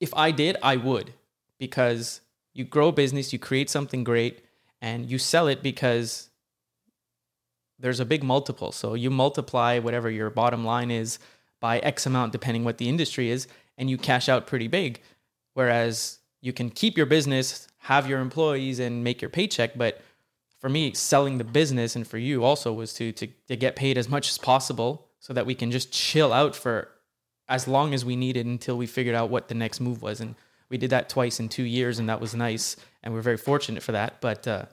If 0.01 0.13
I 0.15 0.31
did, 0.31 0.57
I 0.63 0.75
would 0.75 1.13
because 1.59 2.21
you 2.53 2.65
grow 2.65 2.89
a 2.89 2.91
business, 2.91 3.31
you 3.31 3.39
create 3.39 3.69
something 3.69 4.03
great, 4.03 4.43
and 4.81 5.09
you 5.09 5.19
sell 5.19 5.47
it 5.47 5.61
because 5.61 6.29
there's 7.79 7.99
a 7.99 8.05
big 8.05 8.23
multiple. 8.23 8.71
So 8.71 8.95
you 8.95 9.11
multiply 9.11 9.77
whatever 9.77 10.09
your 10.09 10.31
bottom 10.31 10.65
line 10.65 10.89
is 10.89 11.19
by 11.59 11.77
X 11.79 12.07
amount, 12.07 12.31
depending 12.31 12.63
what 12.63 12.79
the 12.79 12.89
industry 12.89 13.29
is, 13.29 13.47
and 13.77 13.89
you 13.89 13.97
cash 13.97 14.27
out 14.27 14.47
pretty 14.47 14.67
big. 14.67 15.01
Whereas 15.53 16.17
you 16.41 16.51
can 16.51 16.71
keep 16.71 16.97
your 16.97 17.05
business, 17.05 17.67
have 17.77 18.09
your 18.09 18.19
employees, 18.19 18.79
and 18.79 19.03
make 19.03 19.21
your 19.21 19.29
paycheck. 19.29 19.77
But 19.77 20.01
for 20.59 20.69
me, 20.69 20.93
selling 20.93 21.37
the 21.37 21.43
business 21.43 21.95
and 21.95 22.07
for 22.07 22.17
you 22.17 22.43
also 22.43 22.73
was 22.73 22.93
to 22.95 23.11
to, 23.11 23.27
to 23.47 23.55
get 23.55 23.75
paid 23.75 23.99
as 23.99 24.09
much 24.09 24.29
as 24.29 24.39
possible 24.39 25.07
so 25.19 25.31
that 25.33 25.45
we 25.45 25.53
can 25.53 25.69
just 25.69 25.91
chill 25.91 26.33
out 26.33 26.55
for 26.55 26.89
as 27.49 27.67
long 27.67 27.93
as 27.93 28.05
we 28.05 28.15
needed 28.15 28.45
until 28.45 28.77
we 28.77 28.87
figured 28.87 29.15
out 29.15 29.29
what 29.29 29.47
the 29.47 29.55
next 29.55 29.79
move 29.79 30.01
was. 30.01 30.21
And 30.21 30.35
we 30.69 30.77
did 30.77 30.89
that 30.91 31.09
twice 31.09 31.39
in 31.39 31.49
two 31.49 31.63
years, 31.63 31.99
and 31.99 32.09
that 32.09 32.21
was 32.21 32.33
nice. 32.33 32.77
And 33.03 33.13
we're 33.13 33.21
very 33.21 33.37
fortunate 33.37 33.83
for 33.83 33.91
that. 33.91 34.21
But 34.21 34.47
uh, 34.47 34.65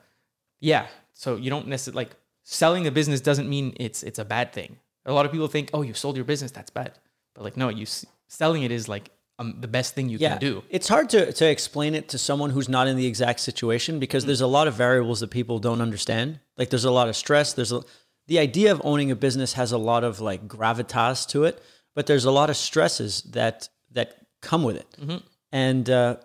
yeah, 0.59 0.87
so 1.13 1.35
you 1.35 1.49
don't 1.49 1.67
necessarily 1.67 2.05
like 2.05 2.15
selling 2.43 2.87
a 2.87 2.91
business 2.91 3.21
doesn't 3.21 3.49
mean 3.49 3.73
it's 3.79 4.03
it's 4.03 4.19
a 4.19 4.25
bad 4.25 4.53
thing. 4.53 4.77
A 5.05 5.13
lot 5.13 5.25
of 5.25 5.31
people 5.31 5.47
think, 5.47 5.69
oh, 5.73 5.81
you 5.81 5.93
sold 5.93 6.15
your 6.15 6.25
business, 6.25 6.51
that's 6.51 6.69
bad. 6.69 6.93
But 7.33 7.43
like, 7.43 7.57
no, 7.57 7.69
you 7.69 7.85
selling 8.27 8.63
it 8.63 8.71
is 8.71 8.87
like 8.87 9.09
um, 9.39 9.55
the 9.59 9.67
best 9.67 9.95
thing 9.95 10.09
you 10.09 10.17
yeah, 10.17 10.31
can 10.31 10.39
do. 10.39 10.63
It's 10.69 10.87
hard 10.87 11.09
to, 11.11 11.31
to 11.31 11.49
explain 11.49 11.95
it 11.95 12.09
to 12.09 12.17
someone 12.17 12.49
who's 12.49 12.67
not 12.67 12.87
in 12.87 12.97
the 12.97 13.07
exact 13.07 13.39
situation 13.39 13.99
because 13.99 14.25
there's 14.25 14.41
a 14.41 14.47
lot 14.47 14.67
of 14.67 14.73
variables 14.73 15.21
that 15.21 15.31
people 15.31 15.59
don't 15.59 15.81
understand. 15.81 16.39
Like 16.57 16.69
there's 16.69 16.85
a 16.85 16.91
lot 16.91 17.07
of 17.07 17.15
stress. 17.15 17.53
There's 17.53 17.71
a, 17.71 17.81
the 18.27 18.39
idea 18.39 18.71
of 18.71 18.81
owning 18.83 19.09
a 19.09 19.15
business 19.15 19.53
has 19.53 19.71
a 19.71 19.77
lot 19.77 20.03
of 20.03 20.19
like 20.19 20.47
gravitas 20.47 21.27
to 21.29 21.45
it, 21.45 21.63
but 21.95 22.05
there's 22.07 22.25
a 22.25 22.31
lot 22.31 22.49
of 22.49 22.57
stresses 22.57 23.21
that 23.31 23.69
that 23.91 24.15
come 24.41 24.63
with 24.63 24.77
it. 24.77 25.21
And 25.51 25.89
uh, 25.89 26.17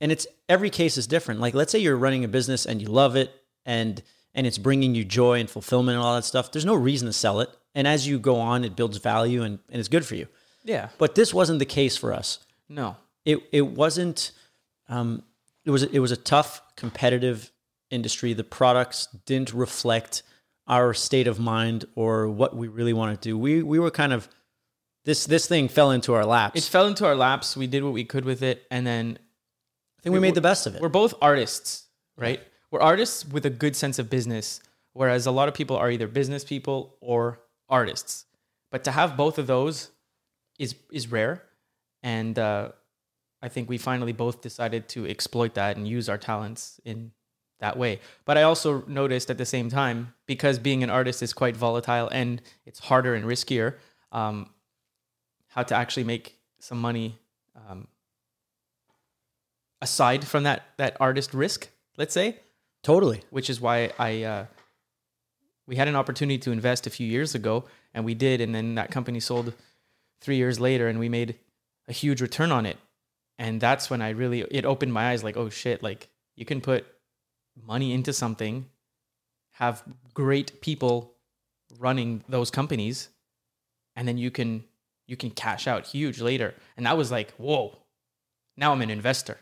and 0.00 0.12
it's 0.12 0.26
every 0.48 0.70
case 0.70 0.96
is 0.98 1.06
different. 1.06 1.40
Like 1.40 1.54
let's 1.54 1.72
say 1.72 1.78
you're 1.78 1.96
running 1.96 2.24
a 2.24 2.28
business 2.28 2.66
and 2.66 2.80
you 2.82 2.88
love 2.88 3.16
it 3.16 3.30
and 3.64 4.02
and 4.34 4.46
it's 4.46 4.58
bringing 4.58 4.94
you 4.94 5.04
joy 5.04 5.40
and 5.40 5.48
fulfillment 5.48 5.96
and 5.96 6.04
all 6.04 6.14
that 6.16 6.24
stuff. 6.24 6.52
There's 6.52 6.64
no 6.66 6.74
reason 6.74 7.06
to 7.06 7.12
sell 7.12 7.40
it. 7.40 7.48
And 7.74 7.86
as 7.86 8.06
you 8.06 8.18
go 8.18 8.36
on, 8.36 8.64
it 8.64 8.74
builds 8.76 8.96
value 8.98 9.42
and, 9.42 9.58
and 9.70 9.78
it's 9.80 9.88
good 9.88 10.04
for 10.04 10.14
you. 10.14 10.26
Yeah. 10.64 10.88
But 10.98 11.14
this 11.14 11.32
wasn't 11.32 11.58
the 11.60 11.64
case 11.66 11.96
for 11.96 12.12
us 12.12 12.40
No. 12.68 12.96
it 13.24 13.38
it 13.52 13.66
wasn't 13.66 14.32
um, 14.88 15.22
it 15.64 15.70
was 15.70 15.82
it 15.84 15.98
was 16.00 16.10
a 16.12 16.16
tough 16.16 16.60
competitive 16.76 17.50
industry 17.90 18.32
the 18.34 18.44
products 18.44 19.06
didn't 19.26 19.54
reflect 19.54 20.22
our 20.66 20.92
state 20.92 21.28
of 21.28 21.38
mind 21.38 21.84
or 21.94 22.28
what 22.28 22.56
we 22.56 22.66
really 22.66 22.92
wanted 22.92 23.22
to 23.22 23.28
do 23.30 23.38
we 23.38 23.62
we 23.62 23.78
were 23.78 23.90
kind 23.92 24.12
of 24.12 24.28
this 25.06 25.24
this 25.24 25.46
thing 25.46 25.68
fell 25.68 25.90
into 25.92 26.12
our 26.12 26.26
laps 26.26 26.60
It 26.60 26.68
fell 26.68 26.86
into 26.86 27.06
our 27.06 27.14
laps. 27.14 27.56
We 27.56 27.66
did 27.66 27.82
what 27.82 27.94
we 27.94 28.04
could 28.04 28.26
with 28.26 28.42
it, 28.42 28.66
and 28.70 28.86
then 28.86 29.18
i 29.98 30.02
think 30.02 30.12
we 30.12 30.20
made 30.20 30.34
the 30.34 30.42
best 30.42 30.66
of 30.66 30.74
it 30.74 30.82
we're 30.82 30.90
both 30.90 31.14
artists, 31.22 31.86
right? 32.18 32.40
We're 32.70 32.80
artists 32.80 33.24
with 33.24 33.46
a 33.46 33.50
good 33.50 33.74
sense 33.74 33.98
of 33.98 34.10
business, 34.10 34.60
whereas 34.92 35.24
a 35.26 35.30
lot 35.30 35.48
of 35.48 35.54
people 35.54 35.76
are 35.76 35.90
either 35.90 36.08
business 36.08 36.44
people 36.44 36.96
or 37.00 37.40
artists. 37.68 38.26
But 38.70 38.84
to 38.84 38.90
have 38.90 39.16
both 39.16 39.38
of 39.38 39.46
those 39.46 39.90
is 40.58 40.74
is 40.92 41.10
rare, 41.10 41.44
and 42.02 42.38
uh, 42.38 42.72
I 43.40 43.48
think 43.48 43.68
we 43.68 43.78
finally 43.78 44.12
both 44.12 44.42
decided 44.42 44.88
to 44.90 45.06
exploit 45.06 45.54
that 45.54 45.76
and 45.76 45.86
use 45.86 46.08
our 46.08 46.18
talents 46.18 46.80
in 46.84 47.12
that 47.60 47.78
way. 47.78 48.00
But 48.24 48.36
I 48.36 48.42
also 48.42 48.84
noticed 48.86 49.30
at 49.30 49.38
the 49.38 49.46
same 49.46 49.70
time 49.70 50.14
because 50.26 50.58
being 50.58 50.82
an 50.82 50.90
artist 50.90 51.22
is 51.22 51.32
quite 51.32 51.56
volatile 51.56 52.08
and 52.08 52.42
it's 52.66 52.80
harder 52.80 53.14
and 53.14 53.24
riskier. 53.24 53.76
Um, 54.12 54.50
how 55.56 55.62
to 55.62 55.74
actually 55.74 56.04
make 56.04 56.38
some 56.60 56.78
money 56.78 57.18
um, 57.56 57.88
aside 59.80 60.24
from 60.26 60.42
that 60.44 60.62
that 60.76 60.96
artist 61.00 61.32
risk, 61.32 61.68
let's 61.96 62.12
say, 62.12 62.36
totally. 62.82 63.22
Which 63.30 63.48
is 63.48 63.60
why 63.60 63.90
I 63.98 64.22
uh, 64.22 64.46
we 65.66 65.76
had 65.76 65.88
an 65.88 65.96
opportunity 65.96 66.38
to 66.38 66.52
invest 66.52 66.86
a 66.86 66.90
few 66.90 67.06
years 67.06 67.34
ago, 67.34 67.64
and 67.94 68.04
we 68.04 68.14
did, 68.14 68.40
and 68.40 68.54
then 68.54 68.74
that 68.74 68.90
company 68.90 69.18
sold 69.18 69.54
three 70.20 70.36
years 70.36 70.60
later, 70.60 70.88
and 70.88 70.98
we 70.98 71.08
made 71.08 71.36
a 71.88 71.92
huge 71.92 72.20
return 72.20 72.52
on 72.52 72.66
it, 72.66 72.76
and 73.38 73.58
that's 73.58 73.88
when 73.88 74.02
I 74.02 74.10
really 74.10 74.42
it 74.42 74.66
opened 74.66 74.92
my 74.92 75.10
eyes, 75.10 75.24
like 75.24 75.38
oh 75.38 75.48
shit, 75.48 75.82
like 75.82 76.10
you 76.36 76.44
can 76.44 76.60
put 76.60 76.84
money 77.66 77.94
into 77.94 78.12
something, 78.12 78.66
have 79.52 79.82
great 80.12 80.60
people 80.60 81.14
running 81.78 82.24
those 82.28 82.50
companies, 82.50 83.08
and 83.96 84.06
then 84.06 84.18
you 84.18 84.30
can 84.30 84.64
you 85.06 85.16
can 85.16 85.30
cash 85.30 85.66
out 85.66 85.86
huge 85.86 86.20
later, 86.20 86.54
and 86.76 86.86
that 86.86 86.96
was 86.96 87.10
like 87.10 87.32
whoa, 87.34 87.78
now 88.56 88.72
I'm 88.72 88.82
an 88.82 88.90
investor. 88.90 89.38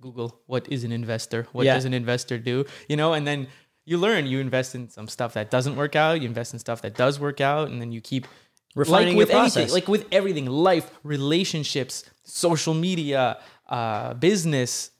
Google 0.00 0.40
what 0.46 0.70
is 0.70 0.84
an 0.84 0.92
investor? 0.92 1.46
What 1.52 1.64
Yeah. 1.64 1.74
does 1.74 1.84
an 1.86 1.94
investor 1.94 2.38
do? 2.38 2.64
You 2.88 2.96
know, 2.96 3.12
and 3.14 3.26
then 3.26 3.48
you 3.84 3.98
learn. 3.98 4.26
You 4.26 4.40
invest 4.40 4.74
in 4.74 4.90
some 4.90 5.08
stuff 5.08 5.34
that 5.34 5.50
doesn't 5.50 5.76
work 5.76 5.96
out. 5.96 6.20
You 6.20 6.26
invest 6.28 6.52
in 6.52 6.58
stuff 6.58 6.82
that 6.82 6.94
does 6.96 7.18
work 7.20 7.40
out, 7.40 7.68
and 7.70 7.80
then 7.80 7.92
you 7.92 8.00
keep 8.00 8.26
Refining 8.74 9.16
like 9.16 9.28
with 9.28 9.30
anything, 9.30 9.70
like 9.70 9.88
with 9.88 10.04
everything, 10.12 10.44
life, 10.46 10.90
relationships, 11.02 12.04
social 12.24 12.74
media, 12.74 13.38
uh, 13.70 14.12
business. 14.14 14.90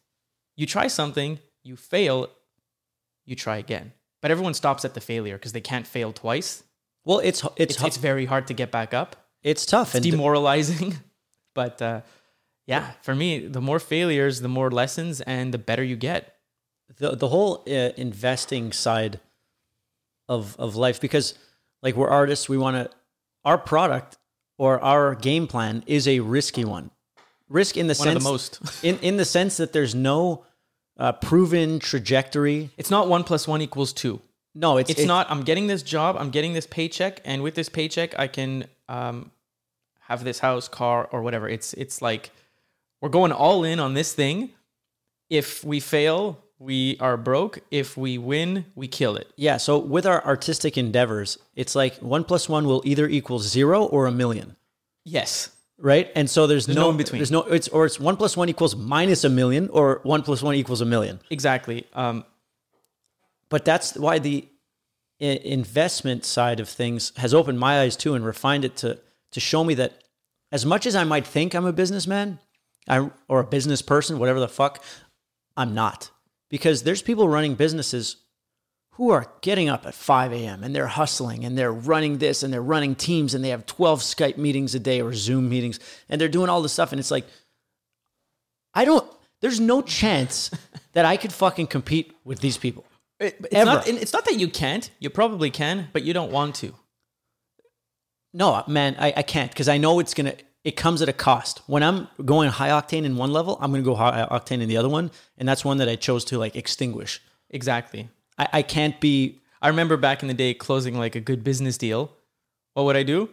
You 0.56 0.64
try 0.66 0.86
something, 0.86 1.38
you 1.62 1.76
fail, 1.76 2.30
you 3.26 3.36
try 3.36 3.58
again. 3.58 3.92
But 4.22 4.30
everyone 4.30 4.54
stops 4.54 4.86
at 4.86 4.94
the 4.94 5.00
failure 5.02 5.36
because 5.36 5.52
they 5.52 5.60
can't 5.60 5.86
fail 5.86 6.12
twice. 6.14 6.62
well 7.04 7.18
it's 7.18 7.44
it's 7.56 7.74
It's, 7.74 7.84
it's 7.84 7.96
very 7.98 8.24
hard 8.24 8.46
to 8.46 8.54
get 8.54 8.70
back 8.70 8.94
up 8.94 9.25
it's 9.50 9.64
tough 9.66 9.94
and 9.94 10.02
demoralizing. 10.04 10.88
but 11.54 11.80
uh, 11.80 12.00
yeah, 12.66 12.84
for 13.02 13.14
me, 13.14 13.46
the 13.56 13.60
more 13.60 13.78
failures, 13.94 14.40
the 14.40 14.48
more 14.58 14.70
lessons, 14.70 15.20
and 15.22 15.54
the 15.54 15.58
better 15.70 15.84
you 15.92 15.96
get. 16.10 16.22
the 17.02 17.16
the 17.16 17.28
whole 17.34 17.52
uh, 17.66 17.90
investing 18.06 18.72
side 18.72 19.14
of 20.28 20.56
of 20.58 20.74
life 20.76 21.00
because 21.00 21.34
like 21.82 21.94
we're 21.96 22.08
artists 22.20 22.48
we 22.48 22.58
want 22.58 22.76
to 22.76 22.84
our 23.44 23.58
product 23.58 24.18
or 24.58 24.72
our 24.82 25.14
game 25.14 25.46
plan 25.46 25.82
is 25.86 26.06
a 26.08 26.18
risky 26.20 26.64
one 26.64 26.90
risk 27.48 27.76
in 27.76 27.86
the 27.86 27.94
One 27.94 28.08
of 28.08 28.12
sense 28.14 28.24
the 28.24 28.30
most. 28.30 28.84
in 28.88 28.98
in 29.08 29.16
the 29.16 29.24
sense 29.24 29.56
that 29.58 29.72
there's 29.72 29.94
no 29.94 30.44
uh, 30.98 31.12
proven 31.12 31.78
trajectory 31.78 32.70
It's 32.76 32.90
not 32.90 33.08
one 33.08 33.22
plus 33.24 33.46
one 33.46 33.62
equals 33.62 33.92
two. 33.92 34.20
no 34.54 34.78
it's 34.78 34.90
It's 34.90 35.00
it- 35.02 35.06
not. 35.06 35.30
I'm 35.30 35.42
getting 35.44 35.66
this 35.68 35.82
job. 35.82 36.16
I'm 36.20 36.30
getting 36.30 36.54
this 36.54 36.66
paycheck, 36.66 37.20
and 37.24 37.42
with 37.42 37.54
this 37.54 37.68
paycheck, 37.68 38.18
I 38.18 38.26
can 38.28 38.64
um, 38.88 39.30
have 40.08 40.24
this 40.24 40.38
house, 40.40 40.68
car, 40.68 41.08
or 41.12 41.22
whatever. 41.22 41.48
It's 41.48 41.72
it's 41.74 42.00
like 42.02 42.30
we're 43.00 43.08
going 43.10 43.32
all 43.32 43.64
in 43.64 43.78
on 43.80 43.94
this 43.94 44.12
thing. 44.12 44.50
If 45.28 45.64
we 45.64 45.80
fail, 45.80 46.42
we 46.58 46.96
are 47.00 47.16
broke. 47.16 47.58
If 47.70 47.96
we 47.96 48.16
win, 48.18 48.64
we 48.74 48.86
kill 48.88 49.16
it. 49.16 49.28
yeah 49.36 49.56
so 49.58 49.78
with 49.78 50.06
our 50.06 50.24
artistic 50.24 50.78
endeavors 50.78 51.38
it's 51.54 51.74
like 51.74 51.94
one 51.98 52.24
plus 52.24 52.48
one 52.48 52.64
will 52.66 52.82
either 52.86 53.06
equal 53.08 53.38
zero 53.40 53.84
or 53.84 54.06
a 54.06 54.12
million 54.12 54.56
Yes. 55.04 55.50
right 55.78 56.10
and 56.14 56.30
so 56.30 56.46
there's, 56.46 56.66
no 56.68 56.88
in 56.90 56.96
between. 56.96 57.18
there's 57.18 57.30
no 57.30 57.42
it's 57.42 57.68
or 57.68 57.84
it's 57.84 58.00
one 58.00 58.16
plus 58.16 58.34
one 58.36 58.48
equals 58.48 58.74
minus 58.74 59.24
a 59.24 59.28
million 59.28 59.68
or 59.68 60.00
one 60.04 60.22
plus 60.22 60.42
one 60.42 60.54
equals 60.54 60.80
a 60.80 60.86
million 60.86 61.20
Exactly. 61.30 61.86
Um, 61.92 62.24
but 63.50 63.64
that's 63.64 63.94
why 63.96 64.18
the 64.18 64.48
investment 65.20 66.24
side 66.24 66.60
of 66.60 66.68
things 66.68 67.12
has 67.16 67.32
opened 67.34 67.58
my 67.58 67.80
eyes 67.82 67.96
too 67.96 68.14
and 68.14 68.24
refined 68.24 68.64
it 68.64 68.76
to 68.76 68.98
to 69.36 69.40
show 69.40 69.62
me 69.62 69.74
that 69.74 70.02
as 70.50 70.64
much 70.64 70.86
as 70.86 70.96
I 70.96 71.04
might 71.04 71.26
think 71.26 71.54
I'm 71.54 71.66
a 71.66 71.72
businessman 71.72 72.38
I, 72.88 73.10
or 73.28 73.40
a 73.40 73.44
business 73.44 73.82
person, 73.82 74.18
whatever 74.18 74.40
the 74.40 74.48
fuck, 74.48 74.82
I'm 75.58 75.74
not. 75.74 76.10
Because 76.48 76.84
there's 76.84 77.02
people 77.02 77.28
running 77.28 77.54
businesses 77.54 78.16
who 78.92 79.10
are 79.10 79.30
getting 79.42 79.68
up 79.68 79.84
at 79.84 79.92
5 79.94 80.32
a.m. 80.32 80.64
and 80.64 80.74
they're 80.74 80.86
hustling 80.86 81.44
and 81.44 81.58
they're 81.58 81.70
running 81.72 82.16
this 82.16 82.42
and 82.42 82.50
they're 82.50 82.62
running 82.62 82.94
teams 82.94 83.34
and 83.34 83.44
they 83.44 83.50
have 83.50 83.66
12 83.66 84.00
Skype 84.00 84.38
meetings 84.38 84.74
a 84.74 84.78
day 84.78 85.02
or 85.02 85.12
Zoom 85.12 85.50
meetings 85.50 85.78
and 86.08 86.18
they're 86.18 86.28
doing 86.28 86.48
all 86.48 86.62
this 86.62 86.72
stuff. 86.72 86.92
And 86.92 86.98
it's 86.98 87.10
like, 87.10 87.26
I 88.72 88.86
don't, 88.86 89.06
there's 89.42 89.60
no 89.60 89.82
chance 89.82 90.50
that 90.94 91.04
I 91.04 91.18
could 91.18 91.32
fucking 91.32 91.66
compete 91.66 92.14
with 92.24 92.40
these 92.40 92.56
people. 92.56 92.86
it- 93.20 93.36
it's 93.40 93.54
Ever. 93.54 93.70
not. 93.72 93.86
It's 93.88 94.12
not 94.14 94.24
that 94.24 94.36
you 94.36 94.48
can't. 94.48 94.88
You 94.98 95.10
probably 95.10 95.50
can, 95.50 95.88
but 95.92 96.02
you 96.02 96.14
don't 96.14 96.32
want 96.32 96.54
to. 96.56 96.72
No, 98.36 98.62
man, 98.66 98.96
I, 98.98 99.14
I 99.16 99.22
can't 99.22 99.50
because 99.50 99.66
I 99.66 99.78
know 99.78 99.98
it's 99.98 100.12
gonna. 100.12 100.34
It 100.62 100.76
comes 100.76 101.00
at 101.00 101.08
a 101.08 101.12
cost. 101.14 101.62
When 101.66 101.82
I'm 101.82 102.06
going 102.22 102.50
high 102.50 102.68
octane 102.68 103.04
in 103.04 103.16
one 103.16 103.32
level, 103.32 103.56
I'm 103.62 103.70
gonna 103.70 103.82
go 103.82 103.94
high 103.94 104.28
octane 104.30 104.60
in 104.60 104.68
the 104.68 104.76
other 104.76 104.90
one, 104.90 105.10
and 105.38 105.48
that's 105.48 105.64
one 105.64 105.78
that 105.78 105.88
I 105.88 105.96
chose 105.96 106.22
to 106.26 106.38
like 106.38 106.54
extinguish. 106.54 107.22
Exactly. 107.48 108.10
I, 108.36 108.48
I 108.52 108.62
can't 108.62 109.00
be. 109.00 109.40
I 109.62 109.68
remember 109.68 109.96
back 109.96 110.20
in 110.20 110.28
the 110.28 110.34
day 110.34 110.52
closing 110.52 110.98
like 110.98 111.14
a 111.14 111.20
good 111.20 111.42
business 111.44 111.78
deal. 111.78 112.12
What 112.74 112.84
would 112.84 112.96
I 112.96 113.04
do? 113.04 113.30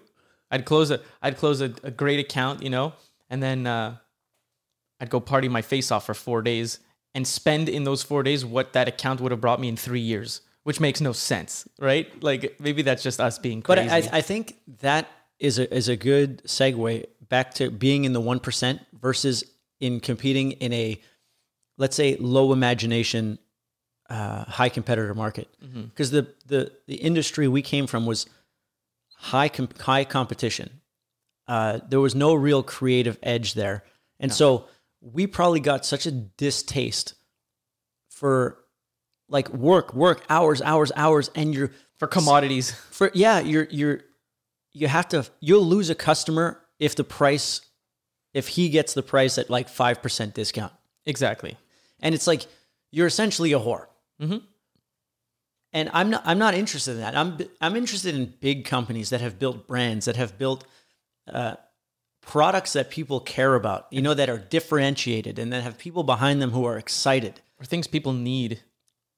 I'd 0.49 0.63
close 0.63 0.89
a 0.89 1.01
I'd 1.21 1.35
close 1.35 1.59
a, 1.59 1.73
a 1.83 1.91
great 1.91 2.21
account, 2.21 2.63
you 2.63 2.69
know, 2.69 2.93
and 3.29 3.43
then 3.43 3.67
uh, 3.67 3.97
I'd 5.01 5.09
go 5.09 5.19
party 5.19 5.49
my 5.49 5.61
face 5.61 5.91
off 5.91 6.05
for 6.05 6.13
four 6.13 6.41
days 6.41 6.79
and 7.13 7.27
spend 7.27 7.67
in 7.67 7.83
those 7.83 8.03
four 8.03 8.23
days 8.23 8.45
what 8.45 8.71
that 8.71 8.87
account 8.87 9.19
would 9.19 9.33
have 9.33 9.41
brought 9.41 9.59
me 9.59 9.67
in 9.67 9.75
three 9.75 9.99
years, 9.99 10.39
which 10.63 10.79
makes 10.79 11.01
no 11.01 11.11
sense, 11.11 11.67
right? 11.79 12.23
Like 12.23 12.55
maybe 12.59 12.81
that's 12.81 13.03
just 13.03 13.19
us 13.19 13.37
being 13.39 13.61
But. 13.61 14.11
I, 14.13 14.17
I 14.17 14.21
think 14.21 14.57
that 14.81 15.07
is 15.39 15.59
a 15.59 15.73
is 15.73 15.89
a 15.89 15.95
good 15.95 16.43
segue 16.45 17.05
back 17.29 17.53
to 17.55 17.69
being 17.69 18.05
in 18.05 18.13
the 18.13 18.21
one 18.21 18.39
percent 18.39 18.81
versus 18.93 19.43
in 19.79 19.99
competing 19.99 20.53
in 20.53 20.73
a 20.73 20.99
let's 21.77 21.95
say 21.95 22.15
low 22.17 22.53
imagination, 22.53 23.39
uh, 24.09 24.45
high 24.45 24.69
competitor 24.69 25.13
market. 25.13 25.47
Because 25.89 26.11
the 26.11 26.27
the 26.45 26.71
the 26.87 26.95
industry 26.95 27.47
we 27.47 27.61
came 27.61 27.87
from 27.87 28.05
was 28.05 28.25
high 29.17 29.49
com- 29.49 29.69
high 29.79 30.05
competition. 30.05 30.81
Uh, 31.47 31.79
there 31.89 31.99
was 31.99 32.15
no 32.15 32.33
real 32.33 32.63
creative 32.63 33.19
edge 33.21 33.53
there, 33.53 33.83
and 34.19 34.33
so 34.33 34.67
we 35.01 35.27
probably 35.27 35.59
got 35.59 35.85
such 35.85 36.05
a 36.05 36.11
distaste 36.11 37.15
for 38.09 38.62
like 39.33 39.49
work, 39.49 39.93
work 39.93 40.23
hours, 40.29 40.61
hours, 40.61 40.91
hours, 40.95 41.29
and 41.35 41.53
you're 41.53 41.71
for 41.97 42.07
commodities, 42.07 42.71
for 42.91 43.11
yeah, 43.13 43.39
you're 43.39 43.67
you're 43.69 43.99
you 44.71 44.87
have 44.87 45.09
to 45.09 45.25
you'll 45.41 45.65
lose 45.65 45.89
a 45.89 45.95
customer 45.95 46.61
if 46.79 46.95
the 46.95 47.03
price 47.03 47.61
if 48.33 48.47
he 48.47 48.69
gets 48.69 48.93
the 48.93 49.03
price 49.03 49.37
at 49.37 49.49
like 49.49 49.67
five 49.67 50.01
percent 50.01 50.33
discount, 50.33 50.71
exactly. 51.05 51.57
and 51.99 52.15
it's 52.15 52.27
like 52.27 52.45
you're 52.91 53.07
essentially 53.07 53.51
a 53.53 53.59
whore. 53.59 53.87
Mhm. 54.21 54.43
And 55.73 55.89
I'm 55.93 56.09
not 56.11 56.21
I'm 56.25 56.37
not 56.37 56.53
interested 56.53 56.91
in 56.91 56.99
that. 56.99 57.17
I'm 57.17 57.37
I'm 57.59 57.75
interested 57.75 58.13
in 58.15 58.33
big 58.39 58.65
companies 58.65 59.09
that 59.09 59.21
have 59.21 59.39
built 59.39 59.67
brands 59.67 60.05
that 60.05 60.15
have 60.15 60.37
built 60.37 60.65
uh, 61.27 61.55
products 62.21 62.73
that 62.73 62.89
people 62.91 63.19
care 63.19 63.55
about, 63.55 63.87
you 63.89 64.01
know, 64.01 64.13
that 64.13 64.29
are 64.29 64.37
differentiated 64.37 65.39
and 65.39 65.51
that 65.51 65.63
have 65.63 65.77
people 65.77 66.03
behind 66.03 66.41
them 66.41 66.51
who 66.51 66.63
are 66.65 66.77
excited. 66.77 67.41
Or 67.59 67.65
things 67.65 67.87
people 67.87 68.13
need. 68.13 68.61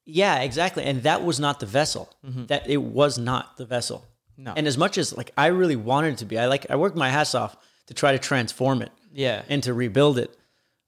Yeah, 0.05 0.39
exactly. 0.41 0.83
And 0.83 1.03
that 1.03 1.23
was 1.23 1.39
not 1.39 1.59
the 1.59 1.65
vessel. 1.65 2.09
That 2.47 2.69
it 2.69 2.77
was 2.77 3.17
not 3.17 3.57
the 3.57 3.65
vessel. 3.65 3.99
Mm-hmm. 3.99 4.43
No. 4.43 4.53
And 4.55 4.67
as 4.67 4.77
much 4.77 4.97
as 4.97 5.15
like 5.15 5.31
I 5.37 5.47
really 5.47 5.75
wanted 5.75 6.13
it 6.13 6.17
to 6.19 6.25
be, 6.25 6.37
I 6.37 6.45
like 6.47 6.65
I 6.69 6.75
worked 6.75 6.95
my 6.97 7.09
ass 7.09 7.33
off 7.35 7.55
to 7.87 7.93
try 7.93 8.11
to 8.11 8.19
transform 8.19 8.81
it 8.81 8.91
Yeah. 9.13 9.43
and 9.49 9.63
to 9.63 9.73
rebuild 9.73 10.17
it. 10.19 10.37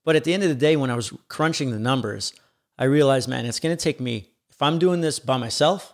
But 0.03 0.15
at 0.15 0.23
the 0.23 0.33
end 0.33 0.43
of 0.43 0.49
the 0.49 0.55
day, 0.55 0.75
when 0.75 0.89
I 0.89 0.95
was 0.95 1.13
crunching 1.29 1.71
the 1.71 1.79
numbers, 1.79 2.33
I 2.77 2.85
realized, 2.85 3.27
man, 3.29 3.45
it's 3.45 3.59
going 3.59 3.75
to 3.75 3.81
take 3.81 3.99
me 3.99 4.29
if 4.49 4.61
I'm 4.61 4.79
doing 4.79 5.01
this 5.01 5.19
by 5.19 5.37
myself, 5.37 5.93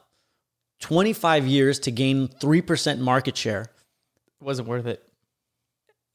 25 0.80 1.46
years 1.48 1.80
to 1.80 1.92
gain 1.92 2.28
3% 2.28 3.00
market 3.00 3.38
share. 3.38 3.62
it 3.62 4.44
wasn't 4.44 4.68
worth 4.68 4.86
it. 4.86 5.04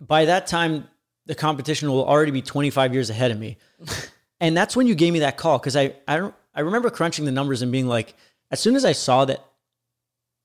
By 0.00 0.26
that 0.26 0.46
time, 0.46 0.88
the 1.26 1.34
competition 1.34 1.90
will 1.90 2.04
already 2.06 2.30
be 2.30 2.42
25 2.42 2.94
years 2.94 3.10
ahead 3.10 3.30
of 3.30 3.38
me. 3.38 3.56
and 4.40 4.56
that's 4.56 4.76
when 4.76 4.86
you 4.86 4.94
gave 4.94 5.12
me 5.12 5.20
that 5.20 5.36
call 5.36 5.58
because 5.58 5.76
I, 5.76 5.94
I, 6.06 6.16
don't, 6.18 6.34
I 6.58 6.62
remember 6.62 6.90
crunching 6.90 7.24
the 7.24 7.30
numbers 7.30 7.62
and 7.62 7.70
being 7.70 7.86
like, 7.86 8.16
as 8.50 8.58
soon 8.58 8.74
as 8.74 8.84
I 8.84 8.90
saw 8.90 9.24
that 9.26 9.44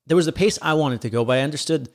there 0.06 0.16
was 0.16 0.28
the 0.28 0.32
pace 0.32 0.60
I 0.62 0.76
wanted 0.76 1.02
to 1.02 1.10
go, 1.10 1.26
but 1.26 1.40
I 1.40 1.42
understood 1.42 1.90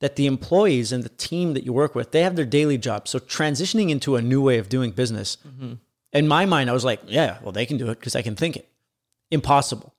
that 0.00 0.16
the 0.16 0.26
employees 0.26 0.90
and 0.90 1.04
the 1.04 1.08
team 1.10 1.54
that 1.54 1.62
you 1.62 1.72
work 1.72 1.94
with, 1.94 2.10
they 2.10 2.22
have 2.22 2.34
their 2.34 2.44
daily 2.44 2.78
job. 2.78 3.06
So 3.06 3.20
transitioning 3.20 3.90
into 3.90 4.16
a 4.16 4.22
new 4.22 4.42
way 4.42 4.58
of 4.58 4.68
doing 4.68 4.90
business, 4.90 5.36
mm-hmm. 5.46 5.74
in 6.12 6.26
my 6.26 6.46
mind, 6.46 6.68
I 6.68 6.72
was 6.72 6.84
like, 6.84 7.00
yeah, 7.06 7.38
well, 7.42 7.52
they 7.52 7.64
can 7.64 7.76
do 7.76 7.90
it 7.90 8.00
because 8.00 8.16
I 8.16 8.22
can 8.22 8.34
think 8.34 8.56
it. 8.56 8.68
Impossible. 9.30 9.94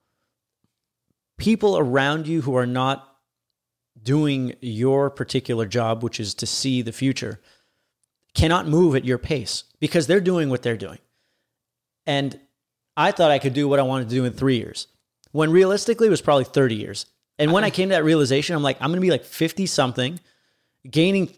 People 1.38 1.78
around 1.78 2.28
you 2.28 2.42
who 2.42 2.58
are 2.58 2.68
not 2.68 3.08
doing 4.04 4.54
your 4.60 5.10
particular 5.10 5.66
job, 5.66 6.04
which 6.04 6.20
is 6.20 6.34
to 6.34 6.46
see 6.46 6.82
the 6.82 6.92
future, 6.92 7.40
cannot 8.34 8.68
move 8.68 8.98
at 8.98 9.06
your 9.06 9.18
pace 9.18 9.64
because 9.80 10.08
they're 10.08 10.20
doing 10.20 10.50
what 10.50 10.62
they're 10.62 10.76
doing. 10.76 11.00
And 12.06 12.38
I 12.98 13.12
thought 13.12 13.32
I 13.32 13.40
could 13.40 13.54
do 13.54 13.68
what 13.68 13.80
I 13.80 13.84
wanted 13.84 14.10
to 14.10 14.16
do 14.16 14.26
in 14.26 14.34
three 14.34 14.58
years, 14.58 14.88
when 15.32 15.52
realistically 15.52 16.08
it 16.08 16.12
was 16.12 16.22
probably 16.22 16.44
30 16.46 16.76
years. 16.76 17.06
And 17.40 17.52
when 17.52 17.64
I 17.64 17.70
came 17.70 17.90
to 17.90 17.96
that 17.96 18.04
realization, 18.04 18.56
I'm 18.56 18.64
like, 18.64 18.78
I'm 18.82 18.90
going 18.90 18.98
to 18.98 19.02
be 19.02 19.10
like 19.10 19.26
50 19.26 19.66
something, 19.66 20.20
gaining 20.90 21.34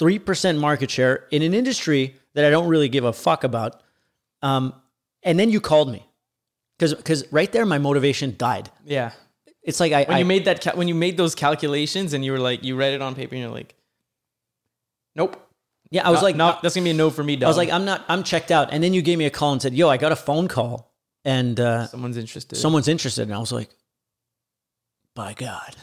3% 0.00 0.58
market 0.58 0.90
share 0.90 1.26
in 1.30 1.42
an 1.42 1.52
industry 1.52 2.16
that 2.34 2.44
I 2.44 2.50
don't 2.50 2.68
really 2.68 2.88
give 2.88 3.04
a 3.04 3.12
fuck 3.12 3.44
about. 3.44 3.82
Um, 4.42 4.74
and 5.22 5.38
then 5.38 5.50
you 5.50 5.60
called 5.60 5.90
me 5.90 6.06
because 6.78 6.94
because 6.94 7.30
right 7.32 7.50
there, 7.50 7.66
my 7.66 7.78
motivation 7.78 8.34
died. 8.38 8.70
Yeah. 8.84 9.12
It's 9.62 9.80
like 9.80 9.92
I, 9.92 10.04
When 10.04 10.16
I 10.16 10.18
you 10.20 10.24
made 10.24 10.44
that, 10.44 10.60
cal- 10.60 10.76
when 10.76 10.86
you 10.86 10.94
made 10.94 11.16
those 11.16 11.34
calculations 11.34 12.12
and 12.12 12.24
you 12.24 12.32
were 12.32 12.38
like, 12.38 12.62
you 12.62 12.76
read 12.76 12.94
it 12.94 13.02
on 13.02 13.14
paper 13.14 13.34
and 13.34 13.42
you're 13.42 13.50
like, 13.50 13.74
nope. 15.16 15.42
Yeah, 15.90 16.06
I 16.06 16.10
was 16.10 16.20
No- 16.20 16.24
like, 16.24 16.36
no, 16.36 16.58
that's 16.62 16.74
gonna 16.74 16.84
be 16.84 16.90
a 16.90 16.94
no 16.94 17.10
for 17.10 17.22
me, 17.24 17.36
dog. 17.36 17.44
I 17.46 17.48
was 17.48 17.56
like, 17.56 17.70
I'm 17.70 17.84
not, 17.84 18.04
I'm 18.08 18.22
checked 18.22 18.50
out. 18.50 18.68
And 18.72 18.82
then 18.82 18.92
you 18.94 19.02
gave 19.02 19.18
me 19.18 19.26
a 19.26 19.30
call 19.30 19.52
and 19.52 19.60
said, 19.62 19.74
Yo, 19.74 19.88
I 19.88 19.96
got 19.96 20.12
a 20.12 20.16
phone 20.16 20.48
call 20.48 20.92
and 21.24 21.58
uh, 21.58 21.86
someone's 21.86 22.16
interested. 22.16 22.56
someone's 22.56 22.88
interested. 22.88 23.22
And 23.22 23.34
I 23.34 23.38
was 23.38 23.52
like, 23.52 23.70
By 25.14 25.34
God, 25.34 25.76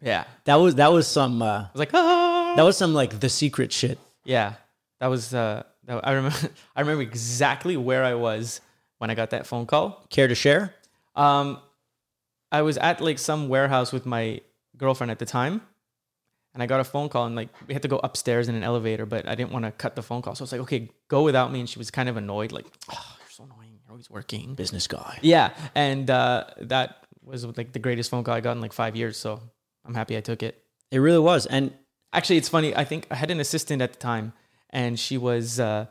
yeah. 0.00 0.24
that 0.44 0.56
was 0.56 0.76
that 0.76 0.92
was 0.92 1.06
some 1.06 1.42
uh, 1.42 1.60
I 1.62 1.68
was 1.72 1.78
like, 1.80 1.94
ah. 1.94 2.54
that 2.56 2.62
was 2.62 2.76
some 2.76 2.94
like 2.94 3.20
the 3.20 3.28
secret 3.28 3.72
shit. 3.72 3.98
Yeah, 4.24 4.54
that 5.00 5.08
was. 5.08 5.34
Uh, 5.34 5.64
that, 5.84 6.06
I 6.06 6.12
remember. 6.12 6.36
I 6.76 6.80
remember 6.80 7.02
exactly 7.02 7.76
where 7.76 8.04
I 8.04 8.14
was 8.14 8.60
when 8.98 9.10
I 9.10 9.14
got 9.14 9.30
that 9.30 9.46
phone 9.46 9.66
call. 9.66 10.06
Care 10.10 10.28
to 10.28 10.34
share? 10.34 10.74
Um, 11.16 11.58
I 12.52 12.62
was 12.62 12.78
at 12.78 13.00
like 13.00 13.18
some 13.18 13.48
warehouse 13.48 13.92
with 13.92 14.06
my 14.06 14.40
girlfriend 14.76 15.10
at 15.10 15.18
the 15.18 15.26
time, 15.26 15.60
and 16.54 16.62
I 16.62 16.66
got 16.66 16.80
a 16.80 16.84
phone 16.84 17.08
call, 17.08 17.26
and 17.26 17.36
like 17.36 17.48
we 17.66 17.74
had 17.74 17.82
to 17.82 17.88
go 17.88 18.00
upstairs 18.02 18.48
in 18.48 18.54
an 18.54 18.62
elevator, 18.62 19.06
but 19.06 19.28
I 19.28 19.34
didn't 19.34 19.52
want 19.52 19.64
to 19.64 19.72
cut 19.72 19.96
the 19.96 20.02
phone 20.02 20.22
call, 20.22 20.34
so 20.34 20.42
I 20.42 20.44
was 20.44 20.52
like, 20.52 20.60
okay, 20.62 20.90
go 21.08 21.22
without 21.22 21.52
me. 21.52 21.60
And 21.60 21.68
she 21.68 21.78
was 21.78 21.90
kind 21.90 22.08
of 22.08 22.16
annoyed, 22.16 22.52
like, 22.52 22.66
oh, 22.90 23.16
you're 23.20 23.30
so 23.30 23.44
annoying. 23.44 23.78
You're 23.84 23.90
always 23.90 24.10
working. 24.10 24.54
Business 24.54 24.86
guy. 24.86 25.18
Yeah, 25.22 25.54
and 25.74 26.08
uh, 26.10 26.44
that 26.60 27.06
was 27.22 27.44
like 27.44 27.72
the 27.72 27.78
greatest 27.78 28.10
phone 28.10 28.24
call 28.24 28.34
I 28.34 28.40
got 28.40 28.52
in 28.52 28.60
like 28.60 28.72
five 28.72 28.96
years. 28.96 29.16
So 29.16 29.40
I'm 29.84 29.94
happy 29.94 30.16
I 30.16 30.20
took 30.20 30.42
it. 30.42 30.62
It 30.90 30.98
really 30.98 31.20
was. 31.20 31.46
And 31.46 31.72
Actually, 32.12 32.36
it's 32.36 32.48
funny. 32.48 32.76
I 32.76 32.84
think 32.84 33.06
I 33.10 33.14
had 33.14 33.30
an 33.30 33.40
assistant 33.40 33.80
at 33.80 33.94
the 33.94 33.98
time, 33.98 34.34
and 34.68 34.98
she 34.98 35.16
was 35.16 35.58
uh, 35.58 35.86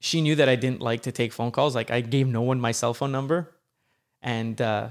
she 0.00 0.20
knew 0.20 0.36
that 0.36 0.48
I 0.48 0.54
didn't 0.54 0.80
like 0.80 1.02
to 1.02 1.12
take 1.12 1.32
phone 1.32 1.50
calls. 1.50 1.74
Like 1.74 1.90
I 1.90 2.00
gave 2.02 2.28
no 2.28 2.42
one 2.42 2.60
my 2.60 2.70
cell 2.70 2.94
phone 2.94 3.10
number, 3.10 3.52
and 4.22 4.60
uh, 4.60 4.90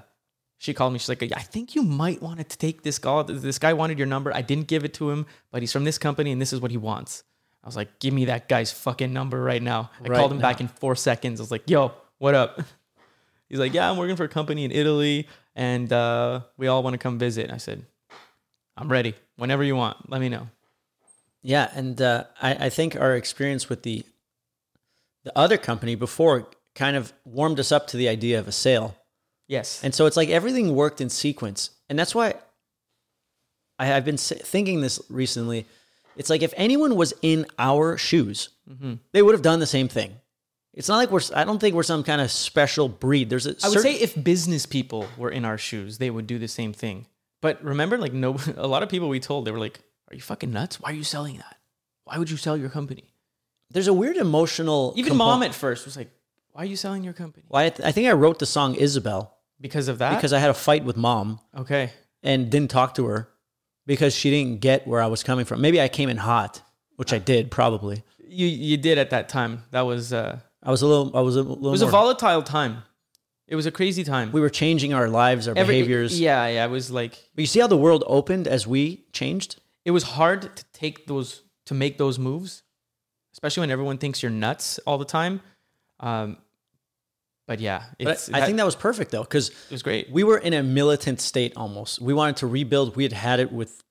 she 0.63 0.73
called 0.73 0.93
me. 0.93 0.99
She's 0.99 1.10
like, 1.10 1.21
"I 1.36 1.41
think 1.41 1.76
you 1.76 1.84
might 1.84 2.21
want 2.21 2.38
to 2.39 2.58
take 2.58 2.84
this 2.84 2.97
call. 2.97 3.26
This 3.26 3.60
guy 3.60 3.73
wanted 3.73 3.97
your 3.97 4.08
number. 4.08 4.34
I 4.34 4.41
didn't 4.41 4.67
give 4.67 4.86
it 4.86 4.93
to 4.93 5.10
him, 5.12 5.26
but 5.52 5.62
he's 5.62 5.73
from 5.73 5.84
this 5.84 5.97
company, 5.97 6.32
and 6.32 6.41
this 6.41 6.54
is 6.54 6.62
what 6.62 6.71
he 6.71 6.78
wants." 6.78 7.26
I 7.62 7.67
was 7.67 7.76
like, 7.76 7.99
"Give 7.99 8.13
me 8.13 8.26
that 8.26 8.47
guy's 8.47 8.71
fucking 8.71 9.12
number 9.12 9.43
right 9.43 9.62
now." 9.62 9.91
I 9.99 10.08
Right 10.08 10.17
called 10.17 10.32
him 10.32 10.38
now. 10.38 10.43
back 10.43 10.62
in 10.62 10.69
four 10.69 10.95
seconds. 10.95 11.41
I 11.41 11.43
was 11.43 11.52
like, 11.52 11.69
"Yo, 11.69 11.91
what 12.17 12.34
up?" 12.34 12.62
He's 13.49 13.60
like, 13.60 13.73
"Yeah, 13.73 13.91
I'm 13.91 13.97
working 13.97 14.15
for 14.15 14.23
a 14.23 14.30
company 14.30 14.63
in 14.63 14.71
Italy, 14.71 15.28
and 15.54 15.91
uh, 15.91 16.41
we 16.56 16.67
all 16.67 16.82
want 16.82 16.93
to 16.93 16.97
come 16.97 17.19
visit." 17.19 17.52
I 17.52 17.58
said, 17.58 17.86
"I'm 18.78 18.89
ready. 18.89 19.15
Whenever 19.36 19.65
you 19.65 19.76
want, 19.76 20.10
let 20.10 20.21
me 20.21 20.30
know." 20.30 20.47
yeah, 21.41 21.69
and 21.76 22.02
uh, 22.02 22.23
I, 22.41 22.67
I 22.67 22.69
think 22.69 22.95
our 22.95 23.17
experience 23.17 23.67
with 23.67 23.84
the 23.84 24.06
the 25.26 25.38
other 25.38 25.58
company 25.58 25.95
before 25.95 26.47
kind 26.73 26.95
of 26.95 27.12
warmed 27.26 27.60
us 27.60 27.69
up 27.73 27.88
to 27.88 27.97
the 27.97 28.08
idea 28.08 28.39
of 28.39 28.47
a 28.47 28.52
sale. 28.54 28.95
Yes. 29.54 29.84
And 29.84 29.94
so 29.94 30.06
it's 30.08 30.18
like 30.18 30.30
everything 30.30 30.74
worked 30.76 31.00
in 31.02 31.10
sequence. 31.10 31.70
And 31.89 31.98
that's 32.00 32.16
why 32.16 32.28
I, 33.80 33.94
I've 33.94 34.06
been 34.06 34.18
thinking 34.18 34.82
this 34.82 35.00
recently. 35.10 35.66
It's 36.16 36.30
like 36.30 36.42
if 36.44 36.54
anyone 36.58 36.96
was 36.96 37.13
in 37.22 37.46
our 37.60 37.98
shoes, 37.98 38.50
Mm-hmm. 38.70 38.94
they 39.12 39.22
would 39.22 39.34
have 39.38 39.42
done 39.42 39.60
the 39.60 39.68
same 39.68 39.89
thing. 39.89 40.16
It's 40.74 40.88
not 40.88 40.96
like 40.96 41.12
we're, 41.12 41.20
I 41.36 41.44
don't 41.44 41.60
think 41.60 41.76
we're 41.76 41.84
some 41.84 42.02
kind 42.02 42.22
of 42.22 42.32
special 42.32 42.88
breed. 42.88 43.30
There's 43.30 43.46
a 43.46 43.56
I 43.62 43.68
would 43.68 43.82
say 43.82 43.94
if 43.96 44.12
business 44.24 44.66
people 44.66 45.06
were 45.18 45.30
in 45.30 45.44
our 45.44 45.58
shoes, 45.58 45.98
they 45.98 46.10
would 46.10 46.26
do 46.28 46.39
the 46.39 46.48
same 46.48 46.72
thing. 46.72 47.06
But 47.42 47.62
remember, 47.62 47.98
like 47.98 48.13
no, 48.13 48.38
a 48.56 48.66
lot 48.66 48.82
of 48.82 48.88
people 48.88 49.10
we 49.10 49.20
told 49.20 49.44
they 49.46 49.52
were 49.52 49.60
like, 49.60 49.82
"Are 50.10 50.16
you 50.16 50.22
fucking 50.22 50.50
nuts? 50.50 50.80
Why 50.80 50.92
are 50.92 50.96
you 50.96 51.04
selling 51.04 51.36
that? 51.44 51.58
Why 52.06 52.18
would 52.18 52.30
you 52.32 52.38
sell 52.38 52.56
your 52.56 52.70
company?" 52.70 53.04
there's 53.70 53.89
a 53.89 53.94
weird 53.94 54.16
emotional. 54.18 54.94
Even 54.96 55.18
mom 55.18 55.44
at 55.44 55.54
first 55.54 55.84
was 55.84 55.98
like, 55.98 56.10
"Why 56.54 56.62
are 56.62 56.66
you 56.74 56.78
selling 56.78 57.04
your 57.04 57.13
company?" 57.13 57.46
Well, 57.50 57.62
I, 57.66 57.70
th- 57.70 57.86
I 57.86 57.92
think 57.92 58.08
I 58.08 58.13
wrote 58.13 58.39
the 58.39 58.46
song 58.46 58.76
Isabel 58.76 59.33
Because 59.63 59.88
of 59.88 59.97
that. 59.97 60.15
because 60.15 60.34
I 60.34 60.39
had 60.39 60.49
a 60.52 60.54
fight 60.67 60.84
with 60.84 60.97
mom 60.97 61.39
okay, 61.58 61.91
and 62.21 62.49
didn't 62.52 62.69
talk 62.69 62.93
to 62.95 63.06
her 63.06 63.30
because 63.88 64.13
she 64.15 64.30
didn't 64.30 64.60
get 64.62 64.86
where 64.88 65.02
I 65.02 65.08
was 65.08 65.23
coming 65.23 65.45
from. 65.45 65.62
Maybe 65.62 65.80
I 65.82 65.88
came 65.88 66.10
in 66.10 66.17
hot, 66.17 66.62
which 66.97 67.12
I 67.13 67.17
did 67.17 67.49
probably. 67.49 68.04
you 68.28 68.45
you 68.47 68.78
did 68.78 68.97
at 68.97 69.10
that 69.12 69.30
time. 69.30 69.63
That 69.71 69.82
was 69.91 70.12
uh, 70.13 70.39
I 70.62 70.69
was 70.69 70.82
a 70.82 70.88
little. 70.88 71.17
I 71.17 71.21
was 71.21 71.36
a 71.38 71.43
little. 71.43 71.67
it 71.67 71.71
was 71.71 71.82
a 71.82 71.88
volatile 71.88 72.43
time. 72.43 72.84
It 73.47 73.56
was 73.56 73.65
a 73.65 73.71
crazy 73.71 74.04
time. 74.04 74.32
we 74.32 74.41
were 74.41 74.49
changing 74.63 74.93
our 74.93 75.08
lives, 75.10 75.47
our 75.47 75.56
Every- 75.58 75.76
behaviors. 75.76 76.19
Yeah, 76.19 76.47
yeah. 76.47 76.65
It 76.65 76.71
was 76.71 76.89
like 76.91 77.12
But 77.36 77.41
you 77.41 77.47
see 77.47 77.60
how 77.60 77.67
the 77.67 77.78
world 77.86 78.04
opened 78.08 78.47
as 78.47 78.67
we 78.67 79.06
changed? 79.12 79.60
it 79.86 79.91
was 79.91 80.04
hard 80.04 80.56
to 80.56 80.63
take 80.73 81.08
those 81.08 81.41
to 81.65 81.73
make 81.73 81.97
those 81.97 82.17
moves, 82.19 82.63
especially 83.34 83.62
when 83.62 83.71
everyone 83.71 83.97
thinks 83.97 84.21
you're 84.23 84.32
nuts 84.45 84.80
all 84.88 84.97
the 84.97 85.06
time. 85.19 85.41
Um, 85.99 86.38
but 87.48 87.60
yeah, 87.60 87.84
But 88.00 88.30
I, 88.34 88.42
I 88.42 88.46
think 88.46 88.58
that 88.58 88.66
was 88.66 88.76
perfect 88.76 89.12
though, 89.12 89.24
because 89.24 89.50
it 89.50 89.72
was 89.72 89.84
great. 89.84 90.12
we 90.12 90.24
were 90.24 90.38
in 90.38 90.54
a 90.54 90.64
militant 90.64 91.20
state 91.22 91.54
almost. 91.56 92.00
We 92.02 92.14
wanted 92.14 92.38
to 92.38 92.48
rebuild. 92.48 92.96
We 92.96 93.04
had 93.04 93.14
had 93.14 93.40
it 93.40 93.52
with 93.52 93.84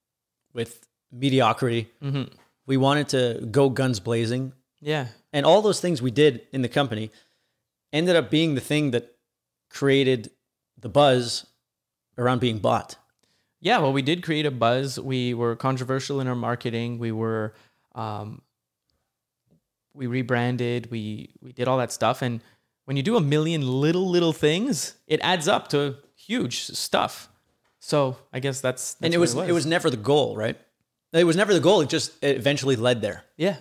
with 0.55 0.87
mediocrity. 1.11 1.91
Mm-hmm. 2.03 2.35
We 2.67 2.77
wanted 2.77 3.09
to 3.11 3.47
go 3.51 3.69
guns 3.71 4.01
blazing, 4.01 4.53
Yeah, 4.81 5.09
and 5.33 5.45
all 5.45 5.62
those 5.62 5.81
things 5.81 6.01
we 6.01 6.11
did 6.11 6.43
in 6.53 6.62
the 6.62 6.69
company 6.69 7.11
ended 7.93 8.17
up 8.17 8.31
being 8.31 8.55
the 8.55 8.61
thing 8.61 8.93
that 8.93 9.15
created 9.71 10.31
the 10.79 10.88
buzz 10.88 11.46
around 12.17 12.40
being 12.40 12.59
bought. 12.59 12.96
Yeah, 13.61 13.79
well, 13.79 13.92
we 13.92 14.03
did 14.03 14.23
create 14.23 14.46
a 14.46 14.50
buzz. 14.50 14.98
We 14.98 15.35
were 15.35 15.55
controversial 15.57 16.21
in 16.21 16.27
our 16.27 16.35
marketing. 16.35 16.98
We 16.98 17.13
were, 17.13 17.55
um, 17.94 18.42
we 19.94 20.07
rebranded. 20.07 20.90
We 20.90 21.31
we 21.42 21.53
did 21.53 21.69
all 21.69 21.79
that 21.79 21.92
stuff. 21.92 22.23
And 22.23 22.40
when 22.85 22.96
you 22.96 23.02
do 23.02 23.16
a 23.16 23.20
million 23.20 23.62
little 23.62 24.08
little 24.08 24.33
things, 24.33 24.94
it 25.06 25.20
adds 25.22 25.48
up 25.48 25.68
to 25.68 25.96
huge 26.14 26.64
stuff. 26.64 27.28
So 27.78 28.16
I 28.33 28.40
guess 28.40 28.60
that's, 28.60 28.94
that's 28.94 29.04
and 29.04 29.14
it 29.14 29.18
what 29.18 29.35
was, 29.35 29.48
it 29.48 29.52
was 29.52 29.66
never 29.66 29.90
the 29.90 29.96
goal, 29.96 30.37
right? 30.37 30.58
It 31.12 31.24
was 31.24 31.37
never 31.37 31.52
the 31.52 31.60
goal. 31.60 31.80
It 31.80 31.88
just 31.88 32.12
it 32.22 32.37
eventually 32.37 32.76
led 32.76 33.02
there. 33.02 33.24
yeah 33.37 33.56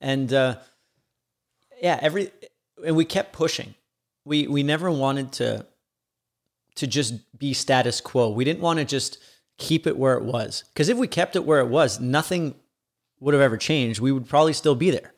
and 0.00 0.32
uh, 0.32 0.56
yeah, 1.82 1.98
every 2.00 2.30
and 2.84 2.96
we 2.96 3.04
kept 3.04 3.32
pushing. 3.32 3.74
We 4.24 4.46
we 4.46 4.62
never 4.62 4.90
wanted 4.90 5.32
to 5.32 5.66
to 6.76 6.86
just 6.86 7.38
be 7.38 7.52
status 7.52 8.00
quo. 8.00 8.30
We 8.30 8.44
didn't 8.44 8.60
want 8.60 8.78
to 8.78 8.84
just 8.84 9.18
keep 9.58 9.86
it 9.86 9.96
where 9.96 10.16
it 10.16 10.24
was 10.24 10.64
because 10.72 10.88
if 10.88 10.96
we 10.96 11.06
kept 11.06 11.36
it 11.36 11.44
where 11.44 11.60
it 11.60 11.68
was, 11.68 12.00
nothing 12.00 12.54
would 13.20 13.34
have 13.34 13.42
ever 13.42 13.56
changed. 13.56 14.00
We 14.00 14.12
would 14.12 14.28
probably 14.28 14.54
still 14.54 14.74
be 14.74 14.90
there. 14.90 15.12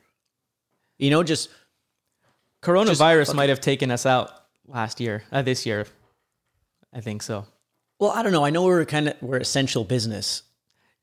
You 0.97 1.09
know, 1.09 1.23
just 1.23 1.49
coronavirus 2.63 3.35
might 3.35 3.49
have 3.49 3.59
taken 3.61 3.91
us 3.91 4.05
out 4.05 4.31
last 4.67 4.99
year, 4.99 5.23
uh, 5.31 5.41
this 5.41 5.65
year. 5.65 5.85
I 6.93 7.01
think 7.01 7.21
so. 7.23 7.45
well, 7.99 8.11
I 8.11 8.23
don't 8.23 8.31
know. 8.31 8.45
I 8.45 8.49
know 8.49 8.63
we're 8.63 8.85
kind 8.85 9.07
of 9.09 9.21
we're 9.21 9.37
essential 9.37 9.83
business. 9.83 10.43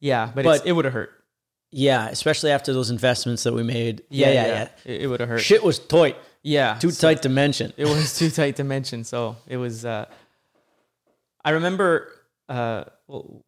Yeah, 0.01 0.31
but, 0.35 0.45
But- 0.45 0.67
it 0.67 0.73
would 0.73 0.85
have 0.87 0.95
hurt. 0.95 1.13
Yeah, 1.73 2.09
especially 2.09 2.51
after 2.51 2.73
those 2.73 2.91
investments 2.91 3.45
that 3.45 3.53
we 3.53 3.63
made. 3.63 4.03
Yeah, 4.09 4.31
yeah, 4.33 4.47
yeah. 4.47 4.69
It, 4.85 5.03
it 5.03 5.07
would 5.07 5.21
have 5.21 5.29
hurt. 5.29 5.41
Shit 5.41 5.63
was 5.63 5.79
tight. 5.79 6.17
Yeah. 6.43 6.75
Too 6.81 6.91
so- 6.91 7.07
tight 7.09 7.23
to 7.23 7.29
mention. 7.29 7.73
it 7.77 7.85
was 7.85 8.19
too 8.19 8.29
tight 8.31 8.57
to 8.57 8.65
mention. 8.65 9.05
So 9.05 9.37
it 9.47 9.57
was. 9.57 9.85
Uh, 9.85 10.07
I 11.45 11.51
remember. 11.51 12.11
Uh, 12.49 12.85
well, 13.07 13.45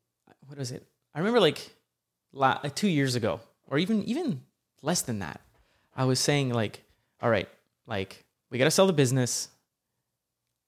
what 0.46 0.58
was 0.58 0.70
it? 0.70 0.86
I 1.14 1.18
remember 1.18 1.40
like, 1.40 1.58
la- 2.32 2.60
like 2.62 2.74
two 2.76 2.86
years 2.88 3.16
ago, 3.16 3.40
or 3.66 3.78
even 3.78 4.04
even 4.04 4.42
less 4.82 5.02
than 5.02 5.18
that. 5.18 5.40
I 5.96 6.04
was 6.04 6.20
saying 6.20 6.52
like, 6.52 6.82
all 7.20 7.28
right, 7.30 7.48
like 7.86 8.24
we 8.50 8.58
gotta 8.58 8.70
sell 8.70 8.86
the 8.86 8.92
business. 8.92 9.48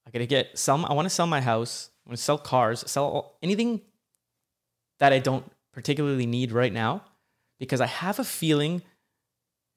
I 0.07 0.11
gotta 0.11 0.25
get 0.25 0.57
some, 0.57 0.85
I 0.85 0.93
want 0.93 1.05
to 1.07 1.09
sell 1.09 1.27
my 1.27 1.41
house. 1.41 1.89
I 2.05 2.09
want 2.09 2.17
to 2.17 2.23
sell 2.23 2.37
cars. 2.37 2.83
Sell 2.87 3.35
anything 3.41 3.81
that 4.99 5.11
I 5.11 5.19
don't 5.19 5.49
particularly 5.73 6.25
need 6.25 6.51
right 6.51 6.71
now, 6.71 7.03
because 7.59 7.81
I 7.81 7.87
have 7.87 8.19
a 8.19 8.23
feeling 8.23 8.81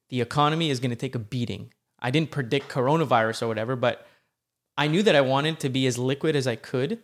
the 0.09 0.21
economy 0.21 0.69
is 0.69 0.79
going 0.79 0.91
to 0.91 0.95
take 0.95 1.15
a 1.15 1.19
beating. 1.19 1.73
I 1.99 2.11
didn't 2.11 2.31
predict 2.31 2.69
coronavirus 2.69 3.41
or 3.41 3.47
whatever, 3.47 3.75
but 3.75 4.07
I 4.77 4.87
knew 4.87 5.03
that 5.03 5.15
I 5.15 5.21
wanted 5.21 5.59
to 5.61 5.69
be 5.69 5.85
as 5.87 5.97
liquid 5.97 6.35
as 6.35 6.47
I 6.47 6.55
could 6.55 6.99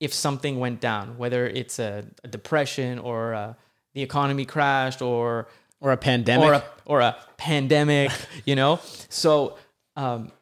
if 0.00 0.14
something 0.14 0.58
went 0.58 0.80
down, 0.80 1.18
whether 1.18 1.46
it's 1.46 1.78
a, 1.78 2.04
a 2.22 2.28
depression 2.28 2.98
or 2.98 3.34
uh 3.34 3.54
the 3.94 4.02
economy 4.02 4.44
crashed 4.44 5.00
or 5.00 5.46
Or 5.84 5.92
a 5.92 5.98
pandemic. 5.98 6.48
or 6.48 6.52
a 6.54 6.64
or 6.86 7.00
a 7.02 7.16
pandemic, 7.36 8.10
you 8.46 8.56
know. 8.56 8.80
So 9.10 9.58
um, 9.96 10.32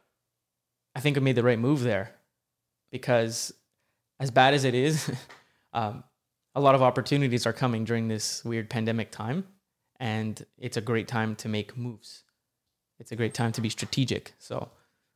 I 0.95 1.01
think 1.01 1.17
I 1.17 1.21
made 1.21 1.35
the 1.35 1.43
right 1.43 1.59
move 1.59 1.83
there 1.83 2.13
because 2.93 3.53
as 4.21 4.31
bad 4.31 4.55
as 4.55 4.63
it 4.65 4.75
is, 4.75 5.11
um, 5.73 6.05
a 6.55 6.61
lot 6.61 6.77
of 6.77 6.83
opportunities 6.83 7.45
are 7.45 7.53
coming 7.53 7.85
during 7.85 8.07
this 8.07 8.45
weird 8.45 8.71
pandemic 8.71 9.11
time, 9.11 9.45
and 9.99 10.47
it's 10.59 10.77
a 10.77 10.81
great 10.81 11.09
time 11.09 11.35
to 11.37 11.49
make 11.49 11.77
moves. 11.77 12.23
It's 13.01 13.11
a 13.11 13.17
great 13.17 13.35
time 13.35 13.51
to 13.53 13.61
be 13.61 13.69
strategic. 13.69 14.35
So 14.39 14.69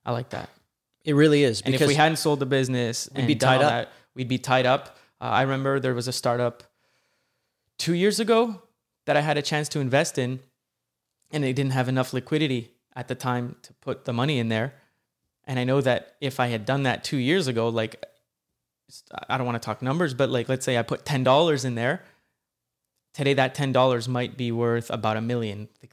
I 0.05 0.11
like 0.11 0.31
that. 0.31 0.51
it 1.05 1.15
really 1.15 1.45
is. 1.45 1.61
And 1.61 1.71
Because 1.71 1.83
if 1.83 1.89
we 1.89 1.95
hadn't 1.95 2.17
sold 2.17 2.41
the 2.41 2.47
business, 2.47 3.09
we'd 3.15 3.29
be 3.29 3.37
tied 3.37 3.63
up. 3.63 3.71
that, 3.71 3.93
we'd 4.17 4.27
be 4.29 4.39
tied 4.39 4.67
up. 4.67 4.97
Uh, 5.21 5.27
I 5.27 5.43
remember 5.43 5.79
there 5.79 5.95
was 5.95 6.09
a 6.09 6.13
startup 6.13 6.65
two 7.79 7.95
years 7.95 8.19
ago 8.19 8.61
that 9.07 9.17
I 9.17 9.23
had 9.23 9.39
a 9.39 9.43
chance 9.43 9.69
to 9.71 9.81
invest 9.81 10.19
in, 10.19 10.41
and 11.33 11.43
they 11.43 11.53
didn't 11.53 11.73
have 11.73 11.89
enough 11.89 12.13
liquidity 12.13 12.71
at 12.95 13.09
the 13.09 13.15
time 13.15 13.57
to 13.63 13.73
put 13.75 14.05
the 14.05 14.13
money 14.13 14.39
in 14.39 14.49
there. 14.49 14.75
And 15.45 15.59
I 15.59 15.65
know 15.65 15.81
that 15.81 16.17
if 16.21 16.41
I 16.41 16.49
had 16.49 16.65
done 16.65 16.83
that 16.85 17.05
two 17.05 17.17
years 17.17 17.47
ago, 17.47 17.69
like 17.69 18.05
I 19.29 19.37
don't 19.37 19.47
want 19.47 19.61
to 19.61 19.65
talk 19.65 19.83
numbers, 19.83 20.15
but 20.15 20.31
like 20.31 20.49
let's 20.49 20.65
say 20.65 20.77
I 20.77 20.83
put 20.83 21.05
ten 21.05 21.25
dollars 21.25 21.65
in 21.65 21.75
there, 21.75 22.03
today 23.15 23.35
that 23.35 23.55
ten 23.55 23.73
dollars 23.73 24.09
might 24.09 24.37
be 24.37 24.51
worth 24.53 24.91
about 24.91 25.17
a 25.17 25.21
million, 25.21 25.69
like 25.83 25.93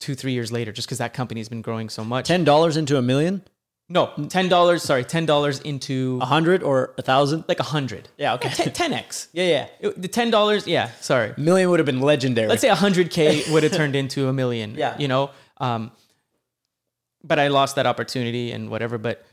two 0.00 0.14
three 0.14 0.32
years 0.32 0.50
later, 0.50 0.72
just 0.72 0.88
because 0.88 0.98
that 0.98 1.14
company's 1.14 1.48
been 1.48 1.62
growing 1.62 1.88
so 1.88 2.04
much. 2.04 2.26
ten 2.26 2.44
dollars 2.44 2.76
into 2.76 2.96
a 2.96 3.02
million, 3.02 3.42
No, 3.90 4.12
ten 4.28 4.48
dollars. 4.50 4.82
Sorry, 4.82 5.02
ten 5.02 5.24
dollars 5.24 5.60
into 5.60 6.18
a 6.20 6.26
hundred 6.26 6.62
or 6.62 6.94
a 6.98 7.02
thousand. 7.02 7.44
like 7.48 7.58
a 7.58 7.62
hundred. 7.64 8.08
Yeah, 8.18 8.34
okay. 8.34 8.50
ten 8.50 8.92
x. 8.92 9.28
Yeah, 9.32 9.44
yeah. 9.44 9.66
It- 9.80 10.02
The 10.02 10.08
ten 10.08 10.30
dollars. 10.30 10.66
Yeah, 10.66 10.90
sorry. 11.00 11.32
A 11.36 11.40
million 11.40 11.70
would 11.70 11.78
have 11.78 11.86
been 11.86 12.00
legendary. 12.00 12.48
Let's 12.48 12.60
say 12.60 12.68
a 12.68 12.74
hundred 12.74 13.10
k 13.10 13.44
would 13.50 13.62
have 13.62 13.72
turned 13.72 13.96
into 13.96 14.28
a 14.28 14.32
million. 14.32 14.74
Yeah. 14.74 14.96
you 14.98 15.08
know. 15.08 15.30
Um, 15.56 15.90
but 17.24 17.38
I 17.38 17.48
lost 17.48 17.76
that 17.76 17.86
opportunity 17.86 18.52
and 18.52 18.70
whatever. 18.70 18.98
But 18.98 19.24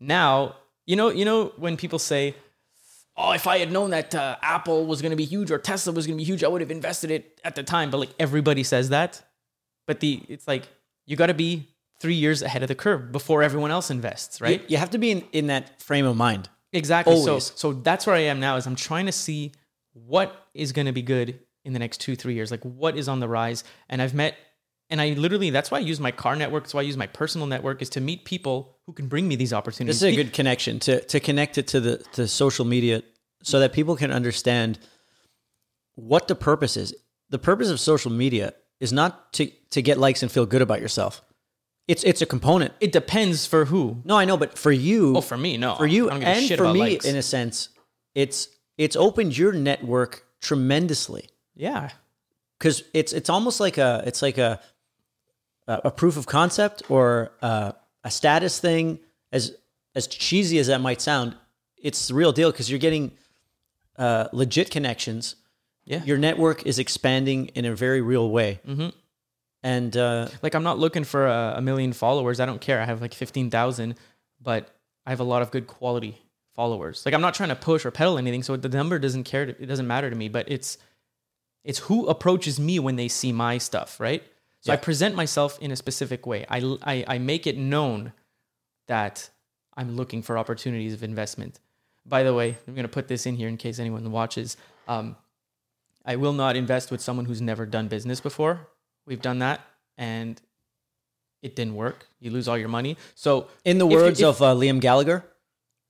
now, 0.00 0.56
you 0.86 0.96
know, 0.96 1.10
you 1.10 1.24
know 1.26 1.52
when 1.56 1.76
people 1.76 1.98
say, 1.98 2.34
"Oh, 3.16 3.32
if 3.32 3.46
I 3.46 3.58
had 3.58 3.70
known 3.70 3.90
that 3.90 4.14
uh, 4.14 4.36
Apple 4.40 4.86
was 4.86 5.02
going 5.02 5.10
to 5.10 5.16
be 5.16 5.24
huge 5.26 5.50
or 5.50 5.58
Tesla 5.58 5.92
was 5.92 6.06
going 6.06 6.16
to 6.16 6.20
be 6.22 6.24
huge, 6.24 6.42
I 6.42 6.48
would 6.48 6.62
have 6.62 6.70
invested 6.70 7.10
it 7.10 7.40
at 7.44 7.54
the 7.56 7.62
time." 7.62 7.90
But 7.90 7.98
like 7.98 8.10
everybody 8.18 8.62
says 8.64 8.88
that, 8.88 9.22
but 9.86 10.00
the 10.00 10.22
it's 10.28 10.48
like 10.48 10.64
you 11.06 11.14
got 11.16 11.26
to 11.26 11.34
be 11.34 11.68
three 12.00 12.14
years 12.14 12.42
ahead 12.42 12.62
of 12.62 12.68
the 12.68 12.74
curve 12.74 13.12
before 13.12 13.42
everyone 13.42 13.70
else 13.70 13.90
invests, 13.90 14.40
right? 14.40 14.60
You, 14.62 14.66
you 14.70 14.76
have 14.76 14.90
to 14.90 14.98
be 14.98 15.10
in, 15.10 15.24
in 15.32 15.46
that 15.48 15.80
frame 15.82 16.06
of 16.06 16.16
mind. 16.16 16.48
Exactly. 16.72 17.14
Always. 17.14 17.44
So 17.44 17.72
so 17.72 17.72
that's 17.72 18.06
where 18.06 18.16
I 18.16 18.20
am 18.20 18.40
now 18.40 18.56
is 18.56 18.66
I'm 18.66 18.76
trying 18.76 19.06
to 19.06 19.12
see 19.12 19.52
what 19.92 20.46
is 20.54 20.72
going 20.72 20.86
to 20.86 20.92
be 20.92 21.02
good 21.02 21.40
in 21.64 21.72
the 21.72 21.78
next 21.78 22.00
2 22.00 22.16
3 22.16 22.34
years. 22.34 22.50
Like 22.50 22.62
what 22.62 22.96
is 22.96 23.08
on 23.08 23.20
the 23.20 23.28
rise 23.28 23.64
and 23.88 24.02
I've 24.02 24.14
met 24.14 24.36
and 24.90 25.00
I 25.00 25.10
literally 25.10 25.50
that's 25.50 25.70
why 25.70 25.78
I 25.78 25.80
use 25.80 26.00
my 26.00 26.10
car 26.10 26.36
network, 26.36 26.64
that's 26.64 26.74
why 26.74 26.80
I 26.80 26.84
use 26.84 26.96
my 26.96 27.06
personal 27.06 27.46
network 27.46 27.82
is 27.82 27.90
to 27.90 28.00
meet 28.00 28.24
people 28.24 28.76
who 28.86 28.92
can 28.92 29.06
bring 29.08 29.26
me 29.26 29.36
these 29.36 29.52
opportunities. 29.52 30.00
This 30.00 30.08
is 30.08 30.14
a 30.14 30.22
good 30.22 30.32
connection 30.32 30.78
to 30.80 31.00
to 31.00 31.20
connect 31.20 31.58
it 31.58 31.68
to 31.68 31.80
the 31.80 31.98
to 32.12 32.28
social 32.28 32.64
media 32.64 33.02
so 33.42 33.60
that 33.60 33.72
people 33.72 33.96
can 33.96 34.10
understand 34.12 34.78
what 35.94 36.28
the 36.28 36.34
purpose 36.34 36.76
is. 36.76 36.94
The 37.30 37.38
purpose 37.38 37.70
of 37.70 37.80
social 37.80 38.10
media 38.10 38.54
is 38.80 38.92
not 38.92 39.32
to 39.34 39.50
to 39.70 39.82
get 39.82 39.98
likes 39.98 40.22
and 40.22 40.30
feel 40.30 40.46
good 40.46 40.62
about 40.62 40.80
yourself. 40.80 41.22
It's 41.88 42.04
it's 42.04 42.20
a 42.22 42.26
component. 42.26 42.74
it 42.80 42.92
depends 42.92 43.46
for 43.46 43.64
who. 43.64 44.02
No, 44.04 44.16
I 44.16 44.24
know, 44.26 44.36
but 44.36 44.58
for 44.58 44.70
you, 44.70 45.16
Oh, 45.16 45.20
for 45.22 45.36
me, 45.38 45.56
no. 45.56 45.74
for 45.76 45.86
you 45.86 46.08
I 46.08 46.10
don't 46.10 46.20
give 46.20 46.28
a 46.28 46.32
and 46.32 46.46
shit 46.46 46.58
for 46.58 46.64
about 46.64 46.74
me, 46.74 46.80
likes. 46.80 47.06
in 47.06 47.16
a 47.16 47.22
sense, 47.22 47.70
it's 48.14 48.48
it's 48.76 48.94
opened 48.94 49.36
your 49.36 49.52
network 49.52 50.24
tremendously 50.40 51.28
yeah. 51.56 51.90
because 52.58 52.84
it's 52.92 53.12
it's 53.12 53.30
almost 53.30 53.58
like 53.58 53.78
a 53.78 54.02
it's 54.06 54.22
like 54.22 54.38
a 54.38 54.60
a 55.66 55.80
a 55.84 55.90
proof 55.90 56.16
of 56.16 56.26
concept 56.26 56.82
or 56.90 57.32
a, 57.42 57.74
a 58.04 58.10
status 58.10 58.58
thing. 58.60 59.00
As 59.32 59.56
as 59.94 60.06
cheesy 60.06 60.58
as 60.58 60.66
that 60.68 60.80
might 60.80 61.00
sound, 61.00 61.34
it's 61.82 62.08
the 62.08 62.14
real 62.14 62.32
deal 62.32 62.50
because 62.50 62.70
you're 62.70 62.78
getting 62.78 63.12
uh, 63.98 64.28
legit 64.32 64.70
connections. 64.70 65.36
Yeah. 65.84 66.04
Your 66.04 66.18
network 66.18 66.66
is 66.66 66.78
expanding 66.78 67.46
in 67.54 67.64
a 67.64 67.74
very 67.74 68.00
real 68.02 68.30
way, 68.30 68.60
mm-hmm. 68.66 68.90
And 69.68 69.94
uh, 69.98 70.28
like 70.42 70.54
I'm 70.54 70.62
not 70.62 70.78
looking 70.78 71.04
for 71.04 71.26
a, 71.26 71.54
a 71.58 71.60
million 71.60 71.92
followers. 71.92 72.40
I 72.40 72.46
don't 72.46 72.60
care. 72.60 72.80
I 72.80 72.86
have 72.86 73.02
like 73.02 73.12
fifteen 73.12 73.50
thousand, 73.50 73.96
but 74.40 74.74
I 75.04 75.10
have 75.10 75.20
a 75.20 75.24
lot 75.24 75.42
of 75.42 75.50
good 75.50 75.66
quality 75.66 76.18
followers. 76.54 77.04
Like 77.04 77.14
I'm 77.14 77.20
not 77.20 77.34
trying 77.34 77.50
to 77.50 77.54
push 77.54 77.84
or 77.84 77.90
peddle 77.90 78.16
anything, 78.16 78.42
so 78.42 78.56
the 78.56 78.70
number 78.70 78.98
doesn't 78.98 79.24
care. 79.24 79.44
To, 79.44 79.62
it 79.62 79.66
doesn't 79.66 79.86
matter 79.86 80.08
to 80.08 80.16
me. 80.16 80.28
But 80.30 80.50
it's 80.50 80.78
it's 81.64 81.80
who 81.80 82.06
approaches 82.06 82.58
me 82.58 82.78
when 82.78 82.96
they 82.96 83.08
see 83.08 83.30
my 83.30 83.58
stuff, 83.58 84.00
right? 84.00 84.22
So 84.60 84.72
I 84.72 84.76
present 84.76 85.14
myself 85.14 85.58
in 85.60 85.70
a 85.70 85.76
specific 85.76 86.26
way. 86.26 86.46
I, 86.48 86.58
I 86.82 87.04
I 87.06 87.18
make 87.18 87.46
it 87.46 87.58
known 87.58 88.12
that 88.86 89.28
I'm 89.76 89.96
looking 89.96 90.22
for 90.22 90.38
opportunities 90.38 90.94
of 90.94 91.02
investment. 91.02 91.60
By 92.06 92.22
the 92.22 92.32
way, 92.32 92.56
I'm 92.66 92.74
going 92.74 92.84
to 92.84 92.96
put 92.98 93.06
this 93.06 93.26
in 93.26 93.36
here 93.36 93.48
in 93.48 93.58
case 93.58 93.78
anyone 93.78 94.10
watches. 94.10 94.56
Um, 94.88 95.16
I 96.06 96.16
will 96.16 96.32
not 96.32 96.56
invest 96.56 96.90
with 96.90 97.02
someone 97.02 97.26
who's 97.26 97.42
never 97.42 97.66
done 97.66 97.88
business 97.88 98.18
before. 98.18 98.66
We've 99.08 99.22
done 99.30 99.38
that 99.40 99.60
and 99.96 100.40
it 101.42 101.56
didn't 101.56 101.74
work. 101.74 102.06
You 102.20 102.30
lose 102.30 102.46
all 102.48 102.58
your 102.58 102.68
money. 102.68 102.96
So, 103.14 103.48
in 103.64 103.78
the 103.78 103.86
if 103.86 103.92
you- 103.92 103.98
words 103.98 104.20
if- 104.20 104.26
of 104.26 104.42
uh, 104.42 104.54
Liam 104.54 104.80
Gallagher, 104.80 105.24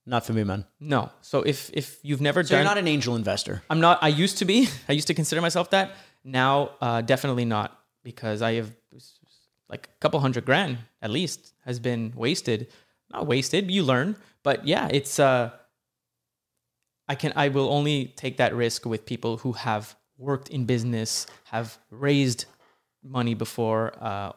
not 0.07 0.25
for 0.25 0.33
me, 0.33 0.43
man. 0.45 0.65
no. 0.81 1.11
So 1.21 1.43
if 1.43 1.69
if 1.75 1.87
you've 2.03 2.23
never 2.23 2.43
So 2.43 2.49
done 2.51 2.59
you're 2.61 2.71
not 2.73 2.79
an 2.79 2.89
angel 2.89 3.15
investor. 3.17 3.63
I'm 3.69 3.81
not 3.81 3.99
I 4.03 4.09
used 4.09 4.39
to 4.39 4.47
be. 4.47 4.69
I 4.89 4.93
used 4.93 5.09
to 5.09 5.15
consider 5.15 5.41
myself 5.43 5.69
that. 5.77 5.87
Now 6.25 6.71
uh 6.81 7.01
definitely 7.03 7.45
not 7.45 7.69
because 8.05 8.41
I 8.41 8.53
have 8.55 8.71
like 9.69 9.85
a 9.95 9.99
couple 10.01 10.19
hundred 10.21 10.45
grand 10.47 10.79
at 11.03 11.11
least 11.11 11.53
has 11.67 11.79
been 11.79 12.13
wasted. 12.17 12.69
Not 13.13 13.27
wasted, 13.27 13.71
you 13.71 13.83
learn, 13.83 14.17
but 14.43 14.67
yeah, 14.67 14.89
it's 14.99 15.19
uh 15.19 15.51
I 17.09 17.15
can 17.15 17.33
I 17.37 17.49
will 17.49 17.69
only 17.79 18.13
take 18.17 18.37
that 18.39 18.55
risk 18.55 18.87
with 18.87 19.05
people 19.05 19.39
who 19.39 19.53
have 19.53 19.95
worked 20.17 20.49
in 20.49 20.65
business, 20.65 21.27
have 21.45 21.79
raised 21.91 22.47
money 23.03 23.35
before, 23.35 23.93
uh, 24.01 24.33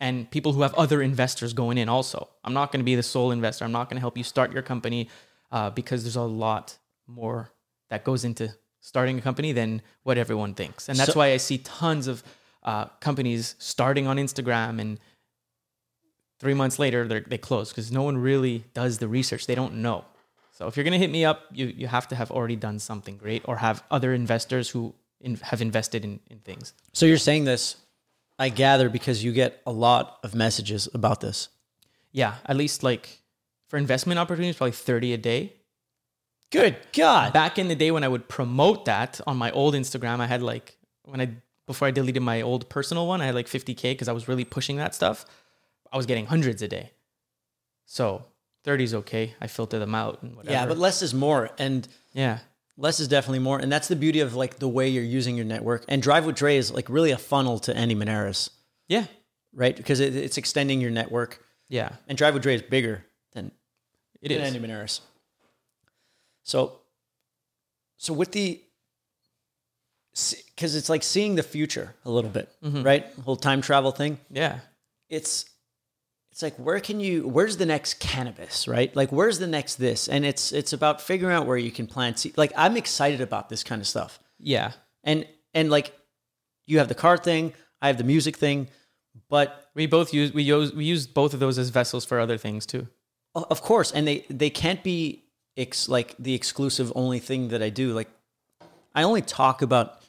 and 0.00 0.30
people 0.30 0.52
who 0.52 0.62
have 0.62 0.74
other 0.74 1.00
investors 1.02 1.52
going 1.52 1.78
in 1.78 1.88
also. 1.88 2.28
I'm 2.44 2.52
not 2.52 2.70
going 2.72 2.80
to 2.80 2.84
be 2.84 2.94
the 2.94 3.02
sole 3.02 3.30
investor. 3.30 3.64
I'm 3.64 3.72
not 3.72 3.88
going 3.88 3.96
to 3.96 4.00
help 4.00 4.16
you 4.18 4.24
start 4.24 4.52
your 4.52 4.62
company 4.62 5.08
uh, 5.50 5.70
because 5.70 6.02
there's 6.04 6.16
a 6.16 6.22
lot 6.22 6.76
more 7.06 7.50
that 7.88 8.04
goes 8.04 8.24
into 8.24 8.52
starting 8.80 9.18
a 9.18 9.22
company 9.22 9.52
than 9.52 9.80
what 10.02 10.18
everyone 10.18 10.54
thinks. 10.54 10.88
And 10.88 10.98
that's 10.98 11.12
So- 11.12 11.18
why 11.18 11.32
I 11.32 11.38
see 11.38 11.58
tons 11.58 12.06
of 12.06 12.22
uh, 12.62 12.86
companies 13.00 13.54
starting 13.58 14.06
on 14.06 14.16
Instagram 14.16 14.80
and 14.80 14.98
three 16.40 16.54
months 16.54 16.78
later 16.78 17.06
they're, 17.06 17.20
they 17.20 17.38
close 17.38 17.70
because 17.70 17.90
no 17.92 18.02
one 18.02 18.18
really 18.18 18.64
does 18.74 18.98
the 18.98 19.08
research. 19.08 19.46
They 19.46 19.54
don't 19.54 19.74
know. 19.76 20.04
So 20.52 20.66
if 20.66 20.76
you're 20.76 20.84
going 20.84 20.92
to 20.92 20.98
hit 20.98 21.10
me 21.10 21.24
up, 21.24 21.42
you, 21.52 21.66
you 21.66 21.86
have 21.86 22.08
to 22.08 22.16
have 22.16 22.30
already 22.30 22.56
done 22.56 22.78
something 22.78 23.16
great 23.18 23.42
or 23.46 23.56
have 23.56 23.82
other 23.90 24.12
investors 24.14 24.68
who 24.70 24.94
in, 25.20 25.36
have 25.36 25.62
invested 25.62 26.04
in, 26.04 26.20
in 26.30 26.38
things. 26.40 26.72
So 26.92 27.06
you're 27.06 27.18
saying 27.18 27.44
this, 27.44 27.76
I 28.38 28.48
gather, 28.50 28.88
because 28.88 29.24
you 29.24 29.32
get 29.32 29.62
a 29.66 29.72
lot 29.72 30.18
of 30.22 30.34
messages 30.34 30.88
about 30.92 31.20
this. 31.20 31.48
Yeah, 32.12 32.36
at 32.44 32.56
least 32.56 32.82
like 32.82 33.20
for 33.68 33.76
investment 33.76 34.18
opportunities, 34.18 34.56
probably 34.56 34.72
30 34.72 35.14
a 35.14 35.18
day. 35.18 35.52
Good 36.50 36.76
God. 36.92 37.32
Back 37.32 37.58
in 37.58 37.68
the 37.68 37.74
day 37.74 37.90
when 37.90 38.04
I 38.04 38.08
would 38.08 38.28
promote 38.28 38.84
that 38.84 39.20
on 39.26 39.36
my 39.36 39.50
old 39.50 39.74
Instagram, 39.74 40.20
I 40.20 40.26
had 40.26 40.42
like, 40.42 40.76
when 41.04 41.20
I, 41.20 41.30
before 41.66 41.88
I 41.88 41.90
deleted 41.90 42.22
my 42.22 42.42
old 42.42 42.68
personal 42.68 43.06
one, 43.06 43.20
I 43.20 43.26
had 43.26 43.34
like 43.34 43.46
50K 43.46 43.82
because 43.82 44.08
I 44.08 44.12
was 44.12 44.28
really 44.28 44.44
pushing 44.44 44.76
that 44.76 44.94
stuff. 44.94 45.24
I 45.92 45.96
was 45.96 46.06
getting 46.06 46.26
hundreds 46.26 46.62
a 46.62 46.68
day. 46.68 46.92
So 47.84 48.24
30 48.64 48.84
is 48.84 48.94
okay. 48.94 49.34
I 49.40 49.46
filter 49.46 49.78
them 49.78 49.94
out 49.94 50.22
and 50.22 50.36
whatever. 50.36 50.52
Yeah, 50.52 50.66
but 50.66 50.78
less 50.78 51.02
is 51.02 51.14
more. 51.14 51.50
And 51.58 51.86
yeah. 52.12 52.38
Less 52.78 53.00
is 53.00 53.08
definitely 53.08 53.38
more, 53.38 53.58
and 53.58 53.72
that's 53.72 53.88
the 53.88 53.96
beauty 53.96 54.20
of 54.20 54.34
like 54.34 54.58
the 54.58 54.68
way 54.68 54.88
you're 54.88 55.02
using 55.02 55.34
your 55.36 55.46
network. 55.46 55.84
And 55.88 56.02
Drive 56.02 56.26
with 56.26 56.36
Dray 56.36 56.58
is 56.58 56.70
like 56.70 56.88
really 56.90 57.10
a 57.10 57.16
funnel 57.18 57.58
to 57.60 57.74
Andy 57.74 57.94
Manaras, 57.94 58.50
Yeah. 58.86 59.06
right? 59.54 59.74
Because 59.74 60.00
it, 60.00 60.14
it's 60.14 60.36
extending 60.36 60.80
your 60.82 60.90
network. 60.90 61.42
Yeah. 61.70 61.92
And 62.06 62.18
Drive 62.18 62.34
with 62.34 62.42
Dray 62.42 62.54
is 62.54 62.62
bigger 62.62 63.04
than 63.32 63.50
It 64.20 64.28
than 64.28 64.42
is. 64.42 64.54
Andy 64.54 64.66
Manaras. 64.68 65.00
So, 66.42 66.80
so 67.96 68.12
with 68.12 68.32
the, 68.32 68.62
because 70.54 70.74
it's 70.74 70.88
like 70.90 71.02
seeing 71.02 71.34
the 71.34 71.42
future 71.42 71.94
a 72.04 72.10
little 72.10 72.30
bit, 72.30 72.50
Mm-hmm. 72.62 72.82
right? 72.82 73.06
Whole 73.24 73.36
time 73.36 73.62
travel 73.62 73.90
thing. 73.90 74.18
Yeah. 74.30 74.58
It's, 75.08 75.46
it's 76.36 76.42
like 76.42 76.56
where 76.56 76.78
can 76.80 77.00
you? 77.00 77.26
Where's 77.26 77.56
the 77.56 77.64
next 77.64 77.94
cannabis, 77.94 78.68
right? 78.68 78.94
Like 78.94 79.10
where's 79.10 79.38
the 79.38 79.46
next 79.46 79.76
this? 79.76 80.06
And 80.06 80.22
it's 80.26 80.52
it's 80.52 80.74
about 80.74 81.00
figuring 81.00 81.34
out 81.34 81.46
where 81.46 81.56
you 81.56 81.70
can 81.70 81.86
plant. 81.86 82.18
seed. 82.18 82.36
Like 82.36 82.52
I'm 82.58 82.76
excited 82.76 83.22
about 83.22 83.48
this 83.48 83.64
kind 83.64 83.80
of 83.80 83.88
stuff, 83.88 84.20
Yeah. 84.38 84.72
and 85.02 85.26
and 85.54 85.70
like 85.70 85.94
you 86.66 86.76
have 86.76 86.88
the 86.88 86.94
car 86.94 87.16
thing, 87.16 87.54
I 87.80 87.86
have 87.86 87.96
the 87.96 88.04
music 88.04 88.36
thing, 88.36 88.68
but 89.30 89.70
We 89.74 89.86
both 89.86 90.12
use 90.12 90.34
we 90.34 90.42
use 90.42 90.74
we 90.74 90.84
use 90.84 91.06
both 91.06 91.32
of 91.32 91.40
those 91.40 91.56
as 91.58 91.70
vessels 91.70 92.04
for 92.04 92.20
other 92.20 92.36
things 92.36 92.66
too. 92.66 92.86
Of 93.34 93.62
course, 93.62 93.90
and 93.92 94.06
they 94.06 94.26
they 94.28 94.50
can't 94.50 94.82
be 94.84 95.24
ex, 95.56 95.88
like 95.88 96.14
the 96.18 96.34
exclusive 96.34 96.92
only 96.94 97.18
thing 97.18 97.48
that 97.48 97.62
I 97.62 97.70
do. 97.70 97.94
Like 97.94 98.10
I 98.94 99.04
only 99.04 99.22
talk 99.22 99.62
about 99.62 100.02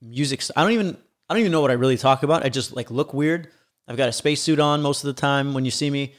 music. 0.00 0.42
I 0.56 0.62
don't 0.62 0.72
even 0.72 0.96
I 1.28 1.34
don't 1.34 1.40
even 1.40 1.52
know 1.52 1.60
what 1.60 1.70
I 1.70 1.74
really 1.74 1.98
talk 1.98 2.22
about. 2.22 2.46
I 2.46 2.48
just 2.48 2.74
like 2.74 2.90
look 2.90 3.12
weird. 3.12 3.48
I've 3.88 3.96
got 3.96 4.08
a 4.08 4.12
spacesuit 4.12 4.58
on 4.60 4.82
most 4.82 5.04
of 5.04 5.14
the 5.14 5.20
time 5.20 5.54
when 5.54 5.64
you 5.64 5.70
see 5.70 5.90
me. 5.90 6.14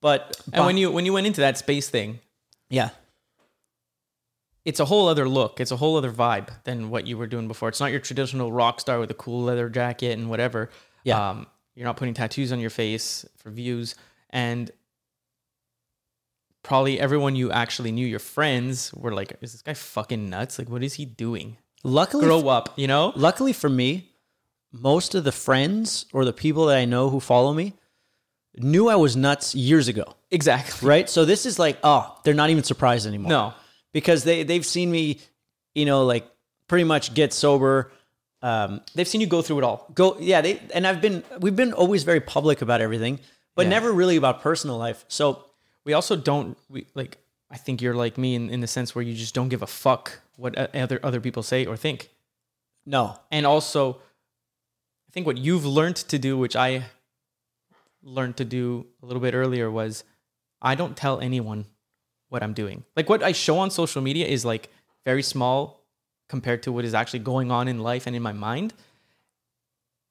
But 0.00 0.40
And 0.52 0.66
when 0.66 0.76
you 0.76 0.90
when 0.90 1.06
you 1.06 1.12
went 1.12 1.26
into 1.26 1.40
that 1.40 1.58
space 1.58 1.88
thing, 1.88 2.20
yeah, 2.68 2.90
it's 4.64 4.80
a 4.80 4.84
whole 4.84 5.08
other 5.08 5.28
look. 5.28 5.60
It's 5.60 5.70
a 5.70 5.76
whole 5.76 5.96
other 5.96 6.12
vibe 6.12 6.48
than 6.64 6.90
what 6.90 7.06
you 7.06 7.16
were 7.16 7.26
doing 7.26 7.48
before. 7.48 7.68
It's 7.68 7.80
not 7.80 7.92
your 7.92 8.00
traditional 8.00 8.52
rock 8.52 8.80
star 8.80 8.98
with 8.98 9.10
a 9.10 9.14
cool 9.14 9.44
leather 9.44 9.68
jacket 9.68 10.18
and 10.18 10.28
whatever. 10.28 10.70
Yeah. 11.04 11.30
Um, 11.30 11.46
you're 11.76 11.86
not 11.86 11.96
putting 11.96 12.14
tattoos 12.14 12.52
on 12.52 12.58
your 12.58 12.70
face 12.70 13.24
for 13.36 13.50
views. 13.50 13.94
And 14.30 14.70
probably 16.62 16.98
everyone 16.98 17.36
you 17.36 17.52
actually 17.52 17.92
knew, 17.92 18.06
your 18.06 18.18
friends, 18.18 18.92
were 18.92 19.14
like, 19.14 19.36
is 19.40 19.52
this 19.52 19.62
guy 19.62 19.74
fucking 19.74 20.28
nuts? 20.28 20.58
Like, 20.58 20.68
what 20.68 20.82
is 20.82 20.94
he 20.94 21.04
doing? 21.04 21.58
luckily 21.84 22.24
Grow 22.26 22.48
up, 22.48 22.74
you 22.76 22.88
know? 22.88 23.12
luckily 23.14 23.52
for 23.52 23.70
me, 23.70 24.10
most 24.78 25.14
of 25.14 25.24
the 25.24 25.32
friends 25.32 26.06
or 26.12 26.24
the 26.24 26.32
people 26.32 26.66
that 26.66 26.76
I 26.78 26.84
know 26.84 27.08
who 27.10 27.20
follow 27.20 27.52
me 27.54 27.74
knew 28.58 28.88
I 28.88 28.96
was 28.96 29.16
nuts 29.16 29.54
years 29.54 29.88
ago. 29.88 30.04
Exactly. 30.30 30.88
Right? 30.88 31.08
So 31.10 31.24
this 31.24 31.46
is 31.46 31.58
like, 31.58 31.78
oh, 31.82 32.18
they're 32.24 32.34
not 32.34 32.50
even 32.50 32.64
surprised 32.64 33.06
anymore. 33.06 33.28
No. 33.30 33.54
because 33.92 34.24
they 34.24 34.42
they've 34.42 34.64
seen 34.66 34.90
me, 34.90 35.20
you 35.74 35.84
know, 35.84 36.04
like 36.04 36.26
pretty 36.68 36.84
much 36.84 37.14
get 37.14 37.32
sober. 37.32 37.90
Um, 38.42 38.80
They've 38.94 39.08
seen 39.08 39.20
you 39.20 39.26
go 39.26 39.42
through 39.42 39.58
it 39.58 39.64
all. 39.64 39.86
go 39.94 40.16
yeah, 40.20 40.40
they 40.40 40.60
and 40.74 40.86
I've 40.86 41.00
been 41.00 41.22
we've 41.40 41.56
been 41.56 41.72
always 41.72 42.04
very 42.04 42.20
public 42.20 42.62
about 42.62 42.80
everything, 42.80 43.18
but 43.54 43.62
Yeah. 43.66 43.70
never 43.70 43.90
really 43.92 44.16
about 44.16 44.40
personal 44.42 44.76
life. 44.78 45.04
So 45.08 45.44
We 45.84 45.94
also 45.94 46.16
don't 46.16 46.56
we 46.68 46.86
like 46.94 47.18
I 47.50 47.56
think 47.56 47.80
you're 47.80 47.94
like 47.94 48.18
me 48.18 48.34
in, 48.34 48.50
in 48.50 48.60
the 48.60 48.66
sense 48.66 48.94
where 48.94 49.02
you 49.04 49.14
just 49.14 49.34
don't 49.34 49.48
give 49.48 49.62
a 49.62 49.66
fuck 49.66 50.20
what 50.36 50.56
other 50.74 50.98
other 51.02 51.20
people 51.20 51.42
say 51.42 51.64
or 51.66 51.76
think. 51.76 52.08
no, 52.84 53.18
And 53.30 53.46
also 53.46 54.00
think 55.16 55.26
what 55.26 55.38
you've 55.38 55.64
learned 55.64 55.96
to 55.96 56.18
do 56.18 56.36
which 56.36 56.54
I 56.54 56.84
learned 58.02 58.36
to 58.36 58.44
do 58.44 58.86
a 59.02 59.06
little 59.06 59.22
bit 59.22 59.32
earlier 59.32 59.70
was 59.70 60.04
I 60.60 60.74
don't 60.74 60.94
tell 60.94 61.20
anyone 61.20 61.64
what 62.28 62.42
I'm 62.42 62.52
doing. 62.52 62.84
Like 62.94 63.08
what 63.08 63.22
I 63.22 63.32
show 63.32 63.56
on 63.56 63.70
social 63.70 64.02
media 64.02 64.26
is 64.26 64.44
like 64.44 64.68
very 65.06 65.22
small 65.22 65.86
compared 66.28 66.64
to 66.64 66.72
what 66.72 66.84
is 66.84 66.92
actually 66.92 67.20
going 67.20 67.50
on 67.50 67.66
in 67.66 67.78
life 67.78 68.06
and 68.06 68.14
in 68.14 68.20
my 68.20 68.34
mind. 68.34 68.74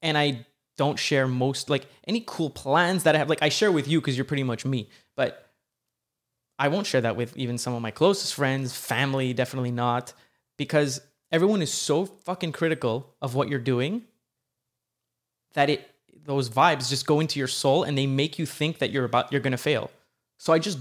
And 0.02 0.18
I 0.18 0.44
don't 0.76 0.98
share 0.98 1.28
most 1.28 1.70
like 1.70 1.86
any 2.08 2.24
cool 2.26 2.50
plans 2.50 3.04
that 3.04 3.14
I 3.14 3.18
have. 3.18 3.28
Like 3.28 3.42
I 3.42 3.48
share 3.48 3.70
with 3.70 3.86
you 3.86 4.00
because 4.00 4.16
you're 4.18 4.24
pretty 4.24 4.42
much 4.42 4.64
me, 4.64 4.88
but 5.14 5.52
I 6.58 6.66
won't 6.66 6.84
share 6.88 7.02
that 7.02 7.14
with 7.14 7.36
even 7.36 7.58
some 7.58 7.74
of 7.74 7.80
my 7.80 7.92
closest 7.92 8.34
friends, 8.34 8.76
family, 8.76 9.32
definitely 9.32 9.70
not, 9.70 10.14
because 10.56 11.00
everyone 11.30 11.62
is 11.62 11.72
so 11.72 12.06
fucking 12.06 12.50
critical 12.50 13.14
of 13.22 13.36
what 13.36 13.48
you're 13.48 13.60
doing 13.60 14.02
that 15.56 15.68
it 15.70 15.80
those 16.24 16.48
vibes 16.50 16.88
just 16.88 17.06
go 17.06 17.20
into 17.20 17.38
your 17.38 17.48
soul 17.48 17.82
and 17.84 17.96
they 17.98 18.06
make 18.06 18.38
you 18.38 18.46
think 18.46 18.78
that 18.78 18.90
you're 18.90 19.04
about 19.04 19.30
you're 19.32 19.40
gonna 19.46 19.56
fail. 19.70 19.90
So 20.38 20.52
I 20.52 20.58
just 20.58 20.78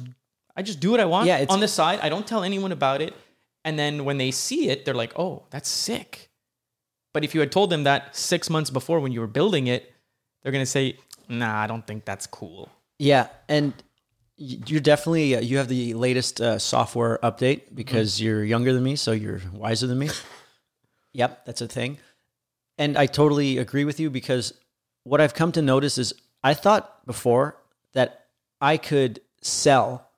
I 0.55 0.61
just 0.61 0.79
do 0.79 0.91
what 0.91 0.99
I 0.99 1.05
want 1.05 1.27
Yeah, 1.27 1.37
it's- 1.43 1.53
on 1.53 1.59
the 1.59 1.67
side. 1.67 1.99
I 2.01 2.09
don't 2.09 2.25
tell 2.27 2.43
anyone 2.43 2.71
about 2.71 3.01
it. 3.01 3.13
And 3.65 3.77
then 3.79 4.05
when 4.05 4.17
they 4.19 4.29
see 4.31 4.69
it, 4.69 4.85
they're 4.85 4.93
like, 5.03 5.13
oh, 5.17 5.43
that's 5.49 5.67
sick. 5.69 6.29
But 7.13 7.23
if 7.23 7.33
you 7.33 7.39
had 7.41 7.51
told 7.51 7.69
them 7.71 7.83
that 7.83 8.15
six 8.15 8.49
months 8.49 8.69
before 8.69 8.99
when 8.99 9.11
you 9.11 9.19
were 9.21 9.33
building 9.39 9.65
it, 9.67 9.91
they're 10.43 10.51
gonna 10.51 10.65
say, 10.65 10.97
nah, 11.27 11.61
I 11.63 11.67
don't 11.67 11.85
think 11.87 12.05
that's 12.05 12.27
cool. 12.27 12.69
yeah, 12.99 13.27
and 13.49 13.73
you're 14.37 14.81
definitely 14.81 15.35
uh, 15.35 15.39
you 15.39 15.57
have 15.57 15.69
the 15.69 15.93
latest 15.93 16.41
uh, 16.41 16.59
software 16.59 17.17
update 17.23 17.61
because 17.73 18.21
you're 18.21 18.43
younger 18.43 18.73
than 18.73 18.83
me, 18.83 18.95
so 18.97 19.11
you're 19.13 19.41
wiser 19.53 19.87
than 19.87 19.97
me. 19.97 20.09
yep, 21.13 21.45
that's 21.45 21.61
a 21.61 21.67
thing, 21.67 21.97
and 22.77 22.97
I 22.97 23.05
totally 23.05 23.57
agree 23.57 23.85
with 23.85 23.99
you 23.99 24.09
because 24.09 24.53
what 25.05 25.21
I've 25.21 25.33
come 25.33 25.53
to 25.53 25.61
notice 25.61 25.97
is 25.97 26.13
I 26.43 26.53
thought 26.53 27.05
before 27.05 27.55
that 27.93 28.25
I 28.59 28.75
could 28.75 29.21
sell 29.41 30.09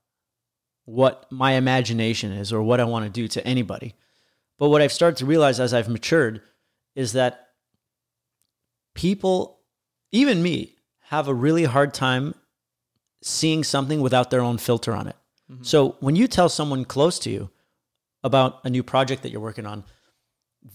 what 0.85 1.29
my 1.29 1.51
imagination 1.53 2.31
is 2.31 2.51
or 2.51 2.63
what 2.63 2.79
I 2.79 2.85
want 2.85 3.05
to 3.05 3.11
do 3.11 3.27
to 3.27 3.45
anybody. 3.45 3.93
But 4.57 4.69
what 4.69 4.81
I've 4.81 4.93
started 4.93 5.17
to 5.17 5.25
realize 5.25 5.59
as 5.59 5.73
I've 5.73 5.89
matured 5.89 6.41
is 6.95 7.13
that 7.13 7.49
people, 8.95 9.59
even 10.11 10.41
me, 10.41 10.75
have 11.09 11.27
a 11.27 11.33
really 11.33 11.65
hard 11.65 11.93
time 11.93 12.33
seeing 13.21 13.63
something 13.63 14.01
without 14.01 14.31
their 14.31 14.41
own 14.41 14.57
filter 14.57 14.93
on 14.93 15.07
it. 15.07 15.15
Mm-hmm. 15.51 15.63
So 15.63 15.97
when 15.99 16.15
you 16.15 16.27
tell 16.27 16.49
someone 16.49 16.85
close 16.85 17.19
to 17.19 17.29
you 17.29 17.49
about 18.23 18.61
a 18.63 18.69
new 18.69 18.83
project 18.83 19.23
that 19.23 19.31
you're 19.31 19.41
working 19.41 19.65
on, 19.65 19.83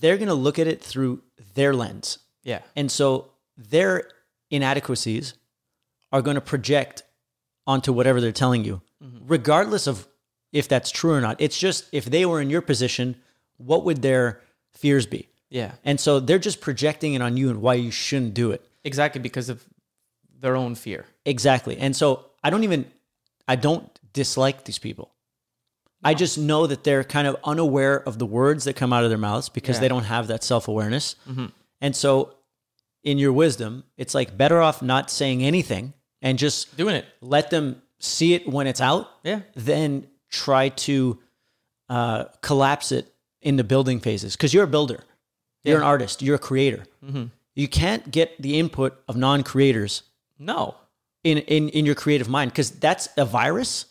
they're 0.00 0.18
going 0.18 0.28
to 0.28 0.34
look 0.34 0.58
at 0.58 0.66
it 0.66 0.82
through 0.82 1.22
their 1.54 1.74
lens. 1.74 2.18
Yeah. 2.44 2.60
And 2.76 2.90
so 2.90 3.31
their 3.70 4.08
inadequacies 4.50 5.34
are 6.12 6.22
going 6.22 6.34
to 6.34 6.40
project 6.40 7.02
onto 7.66 7.92
whatever 7.92 8.20
they're 8.20 8.32
telling 8.32 8.64
you, 8.64 8.82
mm-hmm. 9.02 9.26
regardless 9.26 9.86
of 9.86 10.06
if 10.52 10.68
that's 10.68 10.90
true 10.90 11.12
or 11.12 11.20
not. 11.20 11.36
It's 11.40 11.58
just 11.58 11.86
if 11.92 12.04
they 12.04 12.26
were 12.26 12.40
in 12.40 12.50
your 12.50 12.60
position, 12.60 13.16
what 13.56 13.84
would 13.84 14.02
their 14.02 14.40
fears 14.72 15.06
be? 15.06 15.28
Yeah. 15.48 15.72
And 15.84 15.98
so 15.98 16.20
they're 16.20 16.38
just 16.38 16.60
projecting 16.60 17.14
it 17.14 17.22
on 17.22 17.36
you 17.36 17.50
and 17.50 17.62
why 17.62 17.74
you 17.74 17.90
shouldn't 17.90 18.34
do 18.34 18.52
it. 18.52 18.66
Exactly 18.84 19.20
because 19.20 19.48
of 19.48 19.64
their 20.40 20.56
own 20.56 20.74
fear. 20.74 21.06
Exactly. 21.24 21.78
And 21.78 21.94
so 21.96 22.26
I 22.42 22.50
don't 22.50 22.64
even, 22.64 22.90
I 23.46 23.56
don't 23.56 23.88
dislike 24.12 24.64
these 24.64 24.78
people. 24.78 25.10
I 26.04 26.14
just 26.14 26.36
know 26.36 26.66
that 26.66 26.82
they're 26.82 27.04
kind 27.04 27.28
of 27.28 27.36
unaware 27.44 27.96
of 27.96 28.18
the 28.18 28.26
words 28.26 28.64
that 28.64 28.74
come 28.74 28.92
out 28.92 29.04
of 29.04 29.10
their 29.10 29.18
mouths 29.18 29.48
because 29.48 29.76
Yeah. 29.76 29.82
they 29.82 29.88
don't 29.88 30.04
have 30.04 30.26
that 30.26 30.42
self 30.42 30.66
awareness. 30.68 31.14
Mm-hmm. 31.28 31.46
And 31.80 31.94
so, 31.94 32.34
in 33.04 33.18
your 33.18 33.32
wisdom, 33.32 33.84
it's 33.96 34.14
like 34.14 34.36
better 34.36 34.60
off 34.60 34.82
not 34.82 35.10
saying 35.10 35.42
anything 35.42 35.92
and 36.20 36.38
just 36.38 36.76
Doing 36.76 36.94
it. 36.94 37.04
let 37.20 37.50
them 37.50 37.82
see 37.98 38.34
it 38.34 38.48
when 38.48 38.66
it's 38.66 38.80
out 38.80 39.08
Yeah. 39.24 39.40
than 39.56 40.06
try 40.30 40.68
to 40.70 41.18
uh, 41.88 42.24
collapse 42.40 42.92
it 42.92 43.12
in 43.40 43.56
the 43.56 43.64
building 43.64 44.00
phases. 44.00 44.36
Because 44.36 44.54
you're 44.54 44.64
a 44.64 44.68
builder, 44.68 45.04
you're 45.64 45.78
an 45.78 45.82
artist, 45.84 46.22
you're 46.22 46.36
a 46.36 46.38
creator. 46.38 46.84
You 47.54 47.68
can't 47.68 48.10
get 48.10 48.40
the 48.40 48.58
input 48.58 48.98
of 49.08 49.16
non 49.16 49.42
creators 49.42 50.02
No. 50.38 50.76
in 51.24 51.38
in 51.38 51.68
in 51.70 51.84
your 51.86 51.94
creative 51.94 52.28
mind 52.28 52.50
because 52.50 52.70
that's 52.70 53.08
a 53.16 53.24
virus 53.24 53.86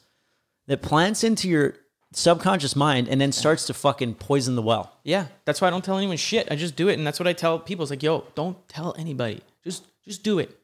that 0.68 0.82
plants 0.82 1.24
into 1.24 1.48
your 1.50 1.76
subconscious 2.14 2.76
mind 2.76 3.08
and 3.08 3.20
then 3.20 3.32
starts 3.32 3.66
to 3.68 3.74
fucking 3.74 4.16
poison 4.16 4.56
the 4.56 4.62
well. 4.62 4.98
Yeah. 5.04 5.28
That's 5.46 5.62
why 5.62 5.68
I 5.68 5.72
don't 5.72 5.84
tell 5.84 5.98
anyone 5.98 6.18
shit. 6.18 6.52
I 6.52 6.56
just 6.56 6.76
do 6.76 6.90
it. 6.90 6.98
And 6.98 7.08
that's 7.08 7.20
what 7.20 7.28
I 7.28 7.34
tell 7.34 7.60
people. 7.60 7.84
It's 7.84 7.90
like, 7.90 8.04
yo, 8.04 8.26
don't 8.36 8.68
tell 8.68 8.96
anybody. 8.98 9.42
Just 9.64 9.86
just 10.04 10.24
do 10.24 10.40
it. 10.40 10.58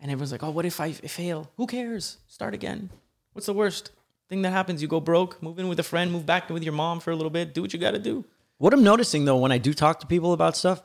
And 0.00 0.10
everyone's 0.10 0.32
like, 0.32 0.42
oh, 0.42 0.50
what 0.50 0.64
if 0.64 0.80
I 0.80 0.92
fail? 0.92 1.50
Who 1.56 1.66
cares? 1.66 2.18
Start 2.26 2.54
again. 2.54 2.90
What's 3.32 3.46
the 3.46 3.54
worst 3.54 3.92
thing 4.28 4.42
that 4.42 4.50
happens? 4.50 4.82
You 4.82 4.88
go 4.88 5.00
broke, 5.00 5.40
move 5.42 5.58
in 5.58 5.68
with 5.68 5.78
a 5.78 5.84
friend, 5.84 6.10
move 6.10 6.26
back 6.26 6.50
with 6.50 6.64
your 6.64 6.72
mom 6.72 7.00
for 7.00 7.12
a 7.12 7.16
little 7.16 7.30
bit, 7.30 7.54
do 7.54 7.62
what 7.62 7.72
you 7.72 7.78
got 7.78 7.92
to 7.92 8.00
do. 8.00 8.24
What 8.58 8.74
I'm 8.74 8.82
noticing 8.82 9.24
though 9.24 9.38
when 9.38 9.52
I 9.52 9.58
do 9.58 9.72
talk 9.72 10.00
to 10.00 10.06
people 10.06 10.32
about 10.32 10.56
stuff 10.56 10.82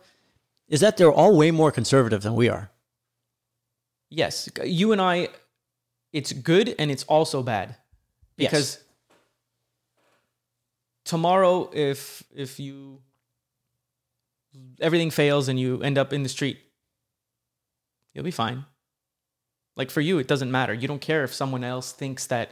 is 0.68 0.82
that 0.82 0.97
they're 0.97 1.11
all 1.11 1.36
way 1.36 1.51
more 1.51 1.72
conservative 1.72 2.22
than 2.22 2.36
we 2.36 2.47
are. 2.47 2.70
Yes. 4.09 4.49
You 4.63 4.91
and 4.91 5.01
I, 5.01 5.30
it's 6.13 6.32
good 6.32 6.76
and 6.80 6.91
it's 6.91 7.03
also 7.03 7.41
bad. 7.43 7.76
Yes. 8.38 8.80
Tomorrow, 11.08 11.70
if 11.74 12.22
if 12.36 12.60
you 12.60 12.99
everything 14.82 15.10
fails 15.10 15.47
and 15.47 15.60
you 15.60 15.82
end 15.82 15.97
up 15.97 16.12
in 16.12 16.22
the 16.24 16.30
street, 16.30 16.60
you'll 18.14 18.26
be 18.26 18.32
fine. 18.32 18.66
Like 19.78 19.89
for 19.89 20.01
you, 20.01 20.20
it 20.20 20.28
doesn't 20.28 20.51
matter. 20.51 20.74
You 20.74 20.88
don't 20.88 20.99
care 21.01 21.24
if 21.24 21.34
someone 21.34 21.64
else 21.64 21.93
thinks 21.93 22.28
that, 22.28 22.51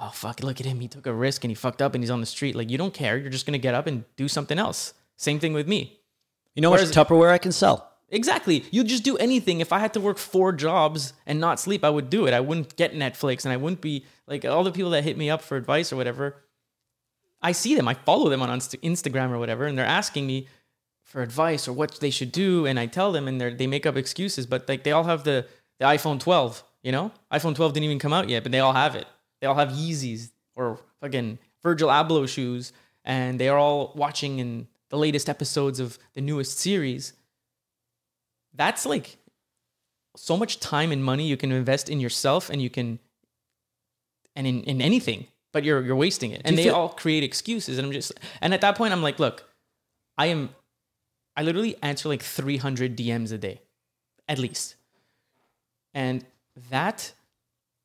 oh 0.00 0.10
fuck, 0.14 0.40
look 0.42 0.60
at 0.60 0.66
him, 0.66 0.80
he 0.80 0.88
took 0.88 1.06
a 1.06 1.12
risk 1.12 1.44
and 1.44 1.50
he 1.50 1.54
fucked 1.54 1.82
up 1.82 1.94
and 1.94 2.02
he's 2.02 2.10
on 2.10 2.20
the 2.20 2.26
street. 2.26 2.56
Like 2.56 2.70
you 2.70 2.78
don't 2.78 2.94
care, 2.94 3.18
you're 3.18 3.28
just 3.30 3.44
gonna 3.44 3.58
get 3.58 3.74
up 3.74 3.86
and 3.86 4.04
do 4.16 4.28
something 4.28 4.58
else. 4.58 4.94
Same 5.18 5.38
thing 5.38 5.52
with 5.52 5.68
me. 5.68 6.00
You 6.54 6.62
know 6.62 6.70
what 6.70 6.80
Whereas- 6.80 6.94
Tupperware 6.94 7.30
I 7.30 7.38
can 7.38 7.52
sell? 7.52 7.86
Exactly. 8.12 8.64
You'd 8.72 8.88
just 8.88 9.04
do 9.04 9.16
anything. 9.18 9.60
If 9.60 9.72
I 9.72 9.78
had 9.78 9.92
to 9.94 10.00
work 10.00 10.18
four 10.18 10.52
jobs 10.52 11.12
and 11.26 11.38
not 11.38 11.60
sleep, 11.60 11.84
I 11.84 11.90
would 11.90 12.10
do 12.10 12.26
it. 12.26 12.34
I 12.34 12.40
wouldn't 12.40 12.74
get 12.76 12.92
Netflix 12.92 13.44
and 13.44 13.52
I 13.52 13.56
wouldn't 13.56 13.80
be 13.80 14.04
like 14.26 14.44
all 14.44 14.64
the 14.64 14.72
people 14.72 14.90
that 14.92 15.04
hit 15.04 15.16
me 15.16 15.30
up 15.30 15.42
for 15.42 15.56
advice 15.56 15.92
or 15.92 15.96
whatever. 15.96 16.42
I 17.42 17.52
see 17.52 17.74
them. 17.74 17.88
I 17.88 17.94
follow 17.94 18.28
them 18.28 18.42
on 18.42 18.50
Inst- 18.50 18.80
Instagram 18.82 19.30
or 19.30 19.38
whatever, 19.38 19.66
and 19.66 19.76
they're 19.76 19.86
asking 19.86 20.26
me 20.26 20.46
for 21.04 21.22
advice 21.22 21.66
or 21.66 21.72
what 21.72 21.98
they 22.00 22.10
should 22.10 22.32
do. 22.32 22.66
And 22.66 22.78
I 22.78 22.86
tell 22.86 23.12
them, 23.12 23.26
and 23.28 23.40
they 23.40 23.54
they 23.54 23.66
make 23.66 23.86
up 23.86 23.96
excuses, 23.96 24.46
but 24.46 24.68
like 24.68 24.84
they 24.84 24.92
all 24.92 25.04
have 25.04 25.24
the, 25.24 25.46
the 25.78 25.86
iPhone 25.86 26.20
12, 26.20 26.62
you 26.82 26.92
know? 26.92 27.12
iPhone 27.32 27.54
12 27.54 27.72
didn't 27.72 27.84
even 27.84 27.98
come 27.98 28.12
out 28.12 28.28
yet, 28.28 28.42
but 28.42 28.52
they 28.52 28.60
all 28.60 28.74
have 28.74 28.94
it. 28.94 29.06
They 29.40 29.46
all 29.46 29.54
have 29.54 29.70
Yeezys 29.70 30.30
or 30.54 30.78
fucking 31.00 31.38
Virgil 31.62 31.88
Abloh 31.88 32.28
shoes, 32.28 32.72
and 33.04 33.40
they 33.40 33.48
are 33.48 33.58
all 33.58 33.92
watching 33.94 34.38
in 34.38 34.68
the 34.90 34.98
latest 34.98 35.28
episodes 35.28 35.80
of 35.80 35.98
the 36.14 36.20
newest 36.20 36.58
series 36.58 37.14
that's 38.54 38.84
like 38.86 39.16
so 40.16 40.36
much 40.36 40.60
time 40.60 40.92
and 40.92 41.04
money 41.04 41.26
you 41.26 41.36
can 41.36 41.52
invest 41.52 41.88
in 41.88 42.00
yourself 42.00 42.50
and 42.50 42.60
you 42.60 42.70
can 42.70 42.98
and 44.36 44.46
in, 44.46 44.62
in 44.64 44.82
anything 44.82 45.26
but 45.52 45.64
you're 45.64 45.82
you're 45.82 45.96
wasting 45.96 46.30
it. 46.30 46.42
And 46.44 46.56
they 46.56 46.64
feel- 46.64 46.74
all 46.74 46.88
create 46.88 47.22
excuses 47.22 47.78
and 47.78 47.86
i'm 47.86 47.92
just 47.92 48.12
and 48.40 48.54
at 48.54 48.60
that 48.60 48.76
point 48.76 48.92
i'm 48.92 49.02
like 49.02 49.18
look 49.18 49.44
i 50.18 50.26
am 50.26 50.50
i 51.36 51.42
literally 51.42 51.76
answer 51.82 52.08
like 52.08 52.22
300 52.22 52.96
dms 52.96 53.32
a 53.32 53.38
day 53.38 53.60
at 54.28 54.38
least. 54.38 54.76
And 55.94 56.24
that 56.70 57.12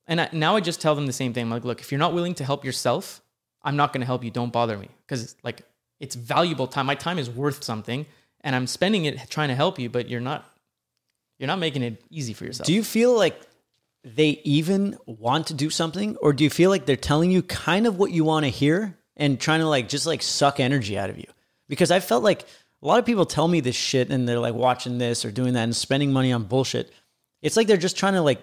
and 0.07 0.21
I, 0.21 0.29
now 0.31 0.55
i 0.55 0.59
just 0.59 0.79
tell 0.81 0.95
them 0.95 1.07
the 1.07 1.13
same 1.13 1.33
thing. 1.33 1.43
I'm 1.43 1.49
like 1.49 1.65
look 1.65 1.81
if 1.81 1.91
you're 1.91 1.99
not 1.99 2.13
willing 2.13 2.35
to 2.35 2.43
help 2.43 2.63
yourself 2.65 3.21
i'm 3.63 3.75
not 3.75 3.93
going 3.93 4.01
to 4.01 4.07
help 4.07 4.23
you. 4.23 4.31
Don't 4.31 4.53
bother 4.53 4.77
me. 4.77 4.89
Because 5.07 5.35
like 5.43 5.61
it's 5.99 6.15
valuable 6.15 6.67
time. 6.67 6.85
My 6.85 6.95
time 6.95 7.17
is 7.17 7.29
worth 7.29 7.63
something 7.63 8.05
and 8.41 8.55
i'm 8.55 8.67
spending 8.67 9.05
it 9.05 9.29
trying 9.29 9.49
to 9.49 9.55
help 9.55 9.79
you 9.79 9.89
but 9.89 10.07
you're 10.09 10.21
not 10.21 10.45
you're 11.39 11.47
not 11.47 11.59
making 11.59 11.83
it 11.83 12.01
easy 12.09 12.33
for 12.33 12.45
yourself. 12.45 12.67
Do 12.67 12.73
you 12.73 12.83
feel 12.83 13.15
like 13.15 13.41
they 14.05 14.39
even 14.43 14.97
want 15.07 15.47
to 15.47 15.53
do 15.55 15.69
something, 15.69 16.15
or 16.17 16.31
do 16.31 16.43
you 16.43 16.49
feel 16.49 16.69
like 16.69 16.85
they're 16.85 16.95
telling 16.95 17.31
you 17.31 17.41
kind 17.41 17.87
of 17.87 17.97
what 17.97 18.11
you 18.11 18.23
want 18.23 18.45
to 18.45 18.49
hear 18.49 18.97
and 19.17 19.39
trying 19.39 19.61
to 19.61 19.67
like 19.67 19.89
just 19.89 20.05
like 20.05 20.21
suck 20.21 20.59
energy 20.59 20.97
out 20.97 21.09
of 21.09 21.17
you? 21.17 21.25
Because 21.67 21.89
I 21.89 21.99
felt 21.99 22.23
like 22.23 22.43
a 22.83 22.87
lot 22.87 22.99
of 22.99 23.05
people 23.05 23.25
tell 23.25 23.47
me 23.47 23.61
this 23.61 23.75
shit 23.75 24.11
and 24.11 24.29
they're 24.29 24.39
like 24.39 24.53
watching 24.53 24.99
this 24.99 25.25
or 25.25 25.31
doing 25.31 25.53
that 25.53 25.63
and 25.63 25.75
spending 25.75 26.13
money 26.13 26.31
on 26.31 26.43
bullshit. 26.43 26.91
It's 27.41 27.57
like 27.57 27.65
they're 27.67 27.77
just 27.77 27.97
trying 27.97 28.13
to 28.13 28.21
like 28.21 28.39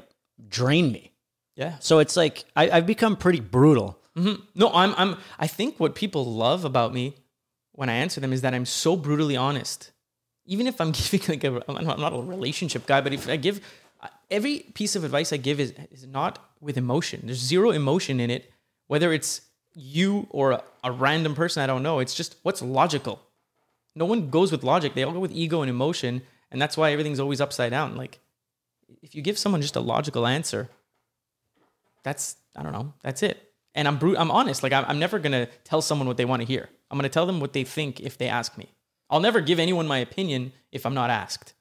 drain 0.48 0.90
me. 0.90 1.12
yeah 1.54 1.76
So 1.78 2.00
it's 2.00 2.16
like 2.16 2.44
I, 2.56 2.68
I've 2.70 2.86
become 2.86 3.16
pretty 3.16 3.40
brutal. 3.40 3.98
Mm-hmm. 4.14 4.42
no 4.54 4.68
i'm 4.74 4.92
i'm 4.98 5.16
i 5.38 5.46
think 5.46 5.80
what 5.80 5.94
people 5.94 6.26
love 6.26 6.66
about 6.66 6.92
me 6.92 7.14
when 7.72 7.88
i 7.88 7.94
answer 7.94 8.20
them 8.20 8.34
is 8.34 8.42
that 8.42 8.52
i'm 8.52 8.66
so 8.66 8.94
brutally 8.94 9.38
honest 9.38 9.90
even 10.44 10.66
if 10.66 10.82
i'm 10.82 10.90
giving 10.92 11.22
like 11.30 11.44
a 11.44 11.62
I'm 11.66 11.86
not 11.86 12.12
a 12.12 12.20
relationship 12.20 12.84
guy 12.84 13.00
but 13.00 13.14
if 13.14 13.26
i 13.26 13.36
give 13.36 13.62
every 14.32 14.60
piece 14.74 14.96
of 14.96 15.04
advice 15.04 15.32
i 15.32 15.36
give 15.36 15.60
is 15.60 15.72
is 15.90 16.06
not 16.06 16.38
with 16.60 16.76
emotion 16.76 17.20
there's 17.24 17.38
zero 17.38 17.70
emotion 17.70 18.18
in 18.20 18.30
it 18.30 18.50
whether 18.86 19.12
it's 19.12 19.42
you 19.74 20.26
or 20.30 20.52
a, 20.52 20.62
a 20.84 20.90
random 20.90 21.34
person 21.34 21.62
i 21.62 21.66
don't 21.66 21.82
know 21.82 21.98
it's 21.98 22.14
just 22.14 22.36
what's 22.42 22.60
logical 22.62 23.20
no 23.94 24.04
one 24.04 24.30
goes 24.30 24.50
with 24.50 24.62
logic 24.64 24.94
they 24.94 25.02
all 25.02 25.12
go 25.12 25.20
with 25.20 25.32
ego 25.32 25.62
and 25.62 25.70
emotion 25.70 26.22
and 26.50 26.60
that's 26.60 26.76
why 26.76 26.90
everything's 26.92 27.20
always 27.20 27.40
upside 27.40 27.70
down 27.70 27.96
like 27.96 28.18
if 29.02 29.14
you 29.14 29.22
give 29.22 29.38
someone 29.38 29.62
just 29.62 29.76
a 29.76 29.80
logical 29.80 30.26
answer 30.26 30.68
that's 32.02 32.36
I 32.56 32.62
don't 32.62 32.72
know. 32.72 32.92
That's 33.02 33.22
it. 33.22 33.52
And 33.74 33.88
I'm 33.88 33.98
I'm 34.16 34.30
honest. 34.30 34.62
Like 34.62 34.72
I'm, 34.72 34.84
I'm 34.86 34.98
never 34.98 35.18
gonna 35.18 35.46
tell 35.64 35.82
someone 35.82 36.08
what 36.08 36.16
they 36.16 36.24
want 36.24 36.42
to 36.42 36.46
hear. 36.46 36.68
I'm 36.90 36.98
gonna 36.98 37.08
tell 37.08 37.26
them 37.26 37.40
what 37.40 37.52
they 37.52 37.64
think 37.64 38.00
if 38.00 38.18
they 38.18 38.28
ask 38.28 38.58
me. 38.58 38.68
I'll 39.08 39.20
never 39.20 39.40
give 39.40 39.58
anyone 39.58 39.86
my 39.86 39.98
opinion 39.98 40.52
if 40.70 40.84
I'm 40.86 40.94
not 40.94 41.10
asked. 41.10 41.54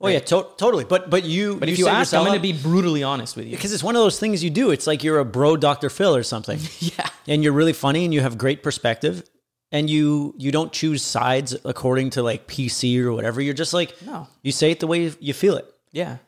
Oh 0.00 0.06
yeah, 0.08 0.20
to- 0.20 0.46
totally. 0.56 0.84
But 0.84 1.10
but 1.10 1.24
you 1.24 1.56
But 1.56 1.68
if 1.68 1.78
you 1.78 1.88
ask, 1.88 2.14
I'm 2.14 2.24
gonna 2.24 2.38
be 2.38 2.52
brutally 2.52 3.02
honest 3.02 3.36
with 3.36 3.46
you. 3.46 3.56
because 3.56 3.72
it's 3.72 3.82
one 3.82 3.96
of 3.96 4.00
those 4.02 4.18
things 4.18 4.44
you 4.44 4.50
do. 4.50 4.70
It's 4.70 4.86
like 4.86 5.02
you're 5.02 5.18
a 5.18 5.24
bro 5.24 5.56
Dr. 5.56 5.90
Phil 5.90 6.14
or 6.14 6.22
something. 6.22 6.60
yeah, 6.78 7.08
and 7.26 7.42
you're 7.42 7.52
really 7.52 7.72
funny 7.72 8.04
and 8.04 8.14
you 8.14 8.20
have 8.20 8.38
great 8.38 8.62
perspective 8.62 9.28
and 9.72 9.90
you 9.90 10.34
you 10.38 10.52
don't 10.52 10.72
choose 10.72 11.02
sides 11.02 11.56
according 11.64 12.10
to 12.10 12.22
like 12.22 12.46
PC 12.46 13.00
or 13.02 13.12
whatever. 13.12 13.40
You're 13.40 13.54
just 13.54 13.74
like 13.74 14.00
No. 14.06 14.28
You 14.42 14.52
say 14.52 14.70
it 14.70 14.78
the 14.80 14.86
way 14.86 15.12
you 15.20 15.34
feel 15.34 15.56
it. 15.56 15.66
yeah. 15.92 16.18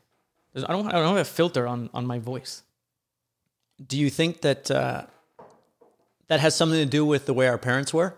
There's, 0.53 0.65
I 0.65 0.73
don't 0.73 0.89
I 0.89 0.93
don't 0.93 1.07
have 1.17 1.17
a 1.19 1.25
filter 1.25 1.69
on 1.69 1.91
on 1.95 2.07
my 2.07 2.19
voice. 2.19 2.65
Do 3.87 3.97
you 3.97 4.11
think 4.11 4.41
that 4.41 4.69
uh, 4.69 5.07
that 6.27 6.41
has 6.41 6.57
something 6.57 6.79
to 6.81 6.87
do 6.87 7.05
with 7.07 7.27
the 7.27 7.33
way 7.33 7.47
our 7.47 7.57
parents 7.59 7.95
were? 7.95 8.17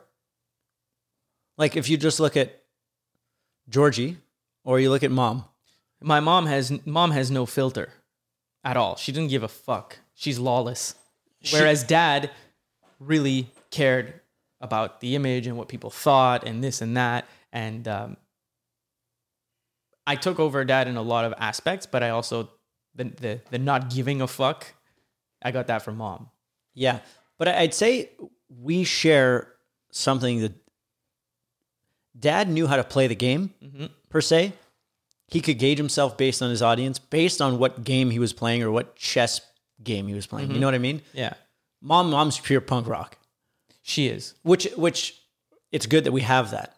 Like 1.58 1.76
if 1.76 1.90
you 1.90 1.98
just 1.98 2.18
look 2.20 2.38
at 2.38 2.62
Georgie 3.68 4.16
or 4.64 4.80
you 4.80 4.90
look 4.90 5.02
at 5.02 5.10
mom, 5.10 5.44
My 6.00 6.20
mom 6.20 6.46
has 6.46 6.72
mom 6.86 7.10
has 7.12 7.30
no 7.30 7.46
filter 7.46 7.90
at 8.64 8.76
all. 8.76 8.96
She 8.96 9.12
didn't 9.12 9.30
give 9.30 9.42
a 9.42 9.48
fuck. 9.48 9.98
She's 10.14 10.38
lawless. 10.38 10.94
Whereas 11.52 11.82
dad 11.82 12.30
really 13.00 13.50
cared 13.70 14.20
about 14.60 15.00
the 15.00 15.16
image 15.16 15.46
and 15.46 15.56
what 15.56 15.68
people 15.68 15.90
thought 15.90 16.44
and 16.46 16.62
this 16.62 16.80
and 16.80 16.96
that. 16.96 17.26
And 17.52 17.88
um, 17.88 18.16
I 20.06 20.14
took 20.16 20.38
over 20.38 20.64
dad 20.64 20.86
in 20.88 20.96
a 20.96 21.02
lot 21.02 21.24
of 21.24 21.34
aspects, 21.36 21.86
but 21.86 22.02
I 22.02 22.10
also 22.10 22.50
the 22.94 23.04
the, 23.04 23.40
the 23.50 23.58
not 23.58 23.90
giving 23.90 24.22
a 24.22 24.26
fuck. 24.28 24.74
I 25.42 25.50
got 25.50 25.66
that 25.66 25.82
from 25.82 25.96
mom. 25.96 26.30
Yeah. 26.74 27.00
But 27.38 27.48
I'd 27.48 27.74
say 27.74 28.10
we 28.48 28.84
share 28.84 29.48
something 29.90 30.40
that 30.40 30.52
dad 32.18 32.48
knew 32.48 32.66
how 32.68 32.76
to 32.76 32.84
play 32.84 33.08
the 33.08 33.16
game, 33.16 33.52
per 34.12 34.20
se. 34.20 34.52
He 35.28 35.40
could 35.40 35.58
gauge 35.58 35.78
himself 35.78 36.16
based 36.18 36.42
on 36.42 36.50
his 36.50 36.60
audience, 36.62 36.98
based 36.98 37.40
on 37.40 37.58
what 37.58 37.82
game 37.84 38.10
he 38.10 38.18
was 38.18 38.32
playing 38.32 38.62
or 38.62 38.70
what 38.70 38.94
chess 38.96 39.40
game 39.82 40.06
he 40.06 40.14
was 40.14 40.26
playing. 40.26 40.50
You 40.50 40.60
know 40.60 40.66
what 40.66 40.74
I 40.74 40.78
mean? 40.78 41.00
Yeah, 41.14 41.32
Mom, 41.80 42.10
mom's 42.10 42.38
pure 42.38 42.60
punk 42.60 42.86
rock, 42.86 43.16
she 43.82 44.08
is. 44.08 44.34
which, 44.42 44.68
which 44.76 45.18
it's 45.72 45.86
good 45.86 46.04
that 46.04 46.12
we 46.12 46.20
have 46.20 46.50
that. 46.50 46.76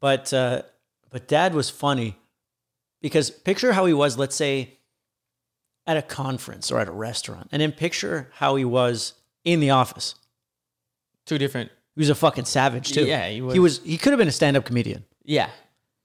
But, 0.00 0.32
uh, 0.34 0.62
but 1.10 1.28
dad 1.28 1.54
was 1.54 1.70
funny 1.70 2.16
because 3.00 3.30
picture 3.30 3.72
how 3.72 3.86
he 3.86 3.94
was, 3.94 4.18
let's 4.18 4.34
say, 4.36 4.78
at 5.86 5.96
a 5.96 6.02
conference 6.02 6.72
or 6.72 6.80
at 6.80 6.88
a 6.88 6.92
restaurant, 6.92 7.48
and 7.52 7.62
then 7.62 7.70
picture 7.70 8.28
how 8.34 8.56
he 8.56 8.64
was 8.64 9.12
in 9.44 9.60
the 9.60 9.70
office. 9.70 10.16
Two 11.24 11.38
different. 11.38 11.70
He 11.94 12.00
was 12.00 12.10
a 12.10 12.14
fucking 12.16 12.44
savage 12.46 12.90
too. 12.92 13.04
Yeah, 13.06 13.28
he 13.28 13.40
was. 13.40 13.54
He 13.54 13.60
was. 13.60 13.78
He 13.84 13.96
could 13.96 14.10
have 14.12 14.18
been 14.18 14.26
a 14.28 14.32
stand-up 14.32 14.64
comedian. 14.64 15.04
Yeah, 15.24 15.48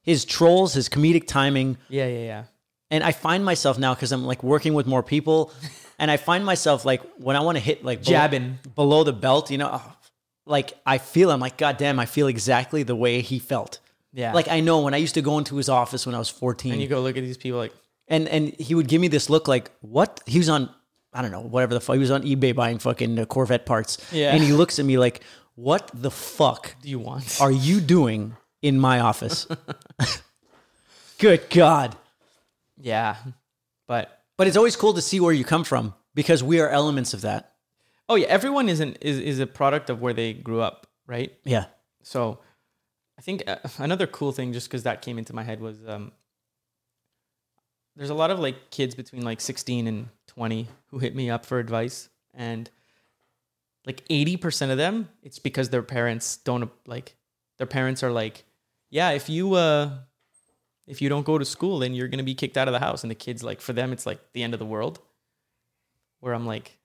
His 0.04 0.26
trolls, 0.26 0.74
his 0.74 0.90
comedic 0.90 1.28
timing, 1.28 1.78
yeah, 1.90 2.08
yeah, 2.08 2.20
yeah. 2.24 2.44
and 2.90 3.04
I 3.04 3.12
find 3.12 3.46
myself 3.46 3.78
now 3.78 3.94
because 3.94 4.12
I'm 4.12 4.26
like 4.26 4.42
working 4.44 4.74
with 4.74 4.88
more 4.88 5.04
people, 5.04 5.54
and 6.00 6.10
I 6.10 6.18
find 6.18 6.44
myself 6.46 6.86
like 6.86 7.02
when 7.18 7.36
I 7.36 7.42
want 7.42 7.58
to 7.58 7.64
hit 7.64 7.84
like 7.86 8.02
Jabbing. 8.02 8.58
below 8.76 9.04
the 9.04 9.14
belt, 9.14 9.52
you 9.52 9.58
know, 9.60 9.70
oh, 9.72 9.96
like 10.46 10.74
I 10.86 10.98
feel. 10.98 11.30
I'm 11.32 11.40
like, 11.40 11.58
God 11.58 11.78
damn, 11.78 12.00
I 12.00 12.06
feel 12.06 12.28
exactly 12.28 12.84
the 12.84 12.96
way 12.96 13.22
he 13.22 13.38
felt. 13.40 13.80
Yeah. 14.14 14.34
Like 14.34 14.48
I 14.50 14.60
know 14.60 14.82
when 14.82 14.94
I 14.94 14.98
used 14.98 15.14
to 15.14 15.22
go 15.22 15.38
into 15.38 15.56
his 15.56 15.70
office 15.70 16.06
when 16.06 16.16
I 16.16 16.20
was 16.20 16.30
14, 16.30 16.74
And 16.74 16.82
you 16.82 16.88
go 16.88 17.00
look 17.02 17.16
at 17.16 17.22
these 17.22 17.38
people 17.38 17.60
like, 17.60 17.74
and 18.08 18.28
and 18.28 18.50
he 18.60 18.76
would 18.76 18.88
give 18.88 19.00
me 19.00 19.08
this 19.08 19.30
look 19.30 19.48
like 19.48 19.72
what 19.82 20.20
he 20.26 20.38
was 20.40 20.50
on 20.50 20.70
I 21.14 21.22
don't 21.22 21.32
know 21.32 21.42
whatever 21.42 21.74
the 21.74 21.80
fuck 21.80 21.94
he 21.96 22.00
was 22.00 22.12
on 22.12 22.24
eBay 22.24 22.54
buying 22.56 22.80
fucking 22.80 23.20
uh, 23.20 23.26
Corvette 23.26 23.66
parts 23.66 23.98
Yeah. 24.12 24.34
and 24.34 24.44
he 24.44 24.52
looks 24.52 24.80
at 24.80 24.86
me 24.86 24.98
like 24.98 25.22
what 25.56 25.90
the 25.94 26.12
fuck 26.12 26.76
do 26.82 26.90
you 26.90 27.00
want? 27.00 27.40
are 27.40 27.52
you 27.52 27.80
doing 27.80 28.36
in 28.62 28.80
my 28.80 29.00
office. 29.00 29.48
Good 31.18 31.50
god. 31.50 31.96
Yeah, 32.80 33.16
but 33.88 34.24
but 34.38 34.48
it's 34.48 34.58
always 34.58 34.76
cool 34.76 34.94
to 34.94 35.02
see 35.02 35.20
where 35.20 35.34
you 35.34 35.44
come 35.44 35.64
from 35.64 35.94
because 36.16 36.44
we 36.44 36.60
are 36.60 36.70
elements 36.70 37.14
of 37.14 37.22
that. 37.22 37.54
Oh 38.10 38.16
yeah, 38.16 38.28
everyone 38.28 38.70
is 38.70 38.80
an 38.80 38.96
is 39.02 39.20
is 39.20 39.40
a 39.40 39.48
product 39.48 39.90
of 39.90 40.02
where 40.02 40.14
they 40.14 40.34
grew 40.34 40.62
up, 40.62 40.88
right? 41.06 41.34
yeah. 41.44 41.66
So 42.04 42.40
I 43.20 43.22
think 43.22 43.44
uh, 43.48 43.58
another 43.78 44.08
cool 44.08 44.32
thing, 44.32 44.54
just 44.54 44.68
because 44.68 44.84
that 44.84 45.04
came 45.04 45.20
into 45.20 45.34
my 45.34 45.44
head, 45.44 45.62
was 45.62 45.88
um, 45.88 46.12
there's 47.96 48.10
a 48.10 48.16
lot 48.16 48.32
of 48.32 48.40
like 48.40 48.72
kids 48.72 48.96
between 48.96 49.24
like 49.24 49.40
16 49.40 49.86
and 49.86 50.10
20 50.28 50.68
who 50.88 50.98
hit 50.98 51.16
me 51.16 51.30
up 51.30 51.46
for 51.46 51.60
advice, 51.60 52.10
and 52.34 52.70
like 53.86 54.08
80% 54.08 54.72
of 54.72 54.78
them, 54.78 55.10
it's 55.22 55.40
because 55.40 55.70
their 55.70 55.84
parents 55.84 56.38
don't 56.38 56.72
like 56.88 57.16
their 57.58 57.68
parents 57.68 58.02
are 58.02 58.12
like, 58.12 58.44
yeah, 58.92 59.12
if 59.12 59.30
you 59.30 59.56
uh 59.56 59.90
if 60.86 61.02
you 61.02 61.10
don't 61.10 61.26
go 61.26 61.40
to 61.40 61.46
school, 61.46 61.80
then 61.80 61.96
you're 61.96 62.08
gonna 62.08 62.22
be 62.22 62.36
kicked 62.36 62.58
out 62.58 62.68
of 62.68 62.74
the 62.74 62.80
house, 62.80 63.04
and 63.04 63.10
the 63.10 63.16
kids 63.16 63.44
like 63.44 63.62
for 63.62 63.74
them, 63.74 63.92
it's 63.92 64.06
like 64.06 64.20
the 64.34 64.44
end 64.44 64.54
of 64.54 64.60
the 64.60 64.66
world. 64.66 65.00
Where 66.20 66.36
I'm 66.36 66.46
like, 66.46 66.78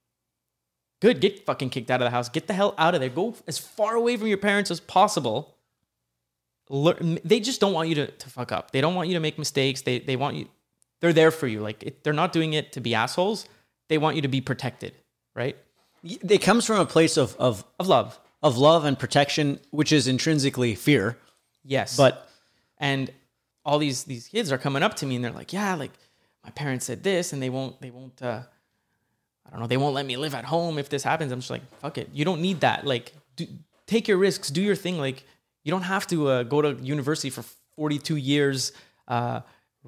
good, 1.03 1.21
get 1.21 1.45
fucking 1.45 1.69
kicked 1.69 1.91
out 1.91 2.01
of 2.01 2.07
the 2.07 2.11
house, 2.11 2.31
get 2.31 2.47
the 2.47 2.55
hell 2.55 2.75
out 2.79 2.95
of 2.95 3.01
there, 3.03 3.11
go 3.11 3.35
as 3.47 3.59
far 3.59 3.95
away 3.95 4.17
from 4.17 4.29
your 4.29 4.39
parents 4.39 4.71
as 4.71 4.81
possible 4.81 5.57
learn, 6.69 7.19
they 7.25 7.41
just 7.41 7.61
don't 7.61 7.73
want 7.73 7.89
you 7.89 7.95
to, 7.97 8.07
to 8.07 8.31
fuck 8.31 8.53
up. 8.53 8.71
They 8.71 8.81
don't 8.81 8.95
want 8.95 9.09
you 9.09 9.15
to 9.15 9.21
make 9.21 9.39
mistakes. 9.39 9.83
They 9.83 10.01
they 10.01 10.17
want 10.17 10.37
you. 10.37 10.49
They're 11.01 11.13
there 11.13 11.31
for 11.31 11.47
you. 11.47 11.61
Like 11.61 11.83
it, 11.83 12.05
they're 12.05 12.13
not 12.13 12.33
doing 12.33 12.53
it 12.53 12.73
to 12.73 12.81
be 12.81 12.95
assholes. 12.95 13.47
They 13.89 13.99
want 13.99 14.17
you 14.17 14.23
to 14.23 14.29
be 14.29 14.41
protected, 14.41 14.95
right? 15.35 15.57
it 16.03 16.39
comes 16.39 16.65
from 16.65 16.79
a 16.79 16.87
place 16.87 17.17
of 17.17 17.37
of 17.37 17.65
of 17.79 17.89
love. 17.89 18.21
of 18.43 18.57
love 18.57 18.85
and 18.85 18.99
protection, 18.99 19.59
which 19.71 19.93
is 19.93 20.07
intrinsically 20.07 20.75
fear. 20.75 21.19
Yes. 21.67 21.97
But 21.97 22.29
and 22.79 23.11
all 23.64 23.79
these 23.79 24.05
these 24.05 24.29
kids 24.29 24.53
are 24.53 24.59
coming 24.59 24.83
up 24.83 24.95
to 24.95 25.07
me 25.07 25.17
and 25.17 25.25
they're 25.25 25.33
like, 25.33 25.53
"Yeah, 25.53 25.75
like 25.75 25.93
my 26.45 26.51
parents 26.51 26.87
said 26.87 27.03
this 27.03 27.33
and 27.33 27.43
they 27.43 27.51
won't 27.51 27.81
they 27.81 27.91
won't 27.91 28.21
uh 28.23 28.43
I 29.45 29.51
don't 29.51 29.61
know, 29.61 29.67
they 29.67 29.77
won't 29.77 29.95
let 29.95 30.07
me 30.07 30.17
live 30.17 30.35
at 30.35 30.45
home 30.45 30.79
if 30.79 30.89
this 30.89 31.03
happens." 31.03 31.33
I'm 31.33 31.41
just 31.41 31.51
like, 31.51 31.62
"Fuck 31.81 31.99
it. 31.99 32.11
You 32.12 32.25
don't 32.25 32.41
need 32.41 32.61
that. 32.61 32.87
Like 32.87 33.12
do, 33.37 33.47
take 33.87 34.09
your 34.09 34.19
risks, 34.19 34.51
do 34.51 34.62
your 34.62 34.77
thing. 34.77 34.99
Like 34.99 35.25
you 35.64 35.71
don't 35.71 35.83
have 35.83 36.07
to 36.09 36.29
uh, 36.29 36.43
go 36.45 36.62
to 36.62 36.75
university 36.83 37.31
for 37.31 37.43
42 37.77 38.17
years, 38.17 38.73
uh 39.09 39.41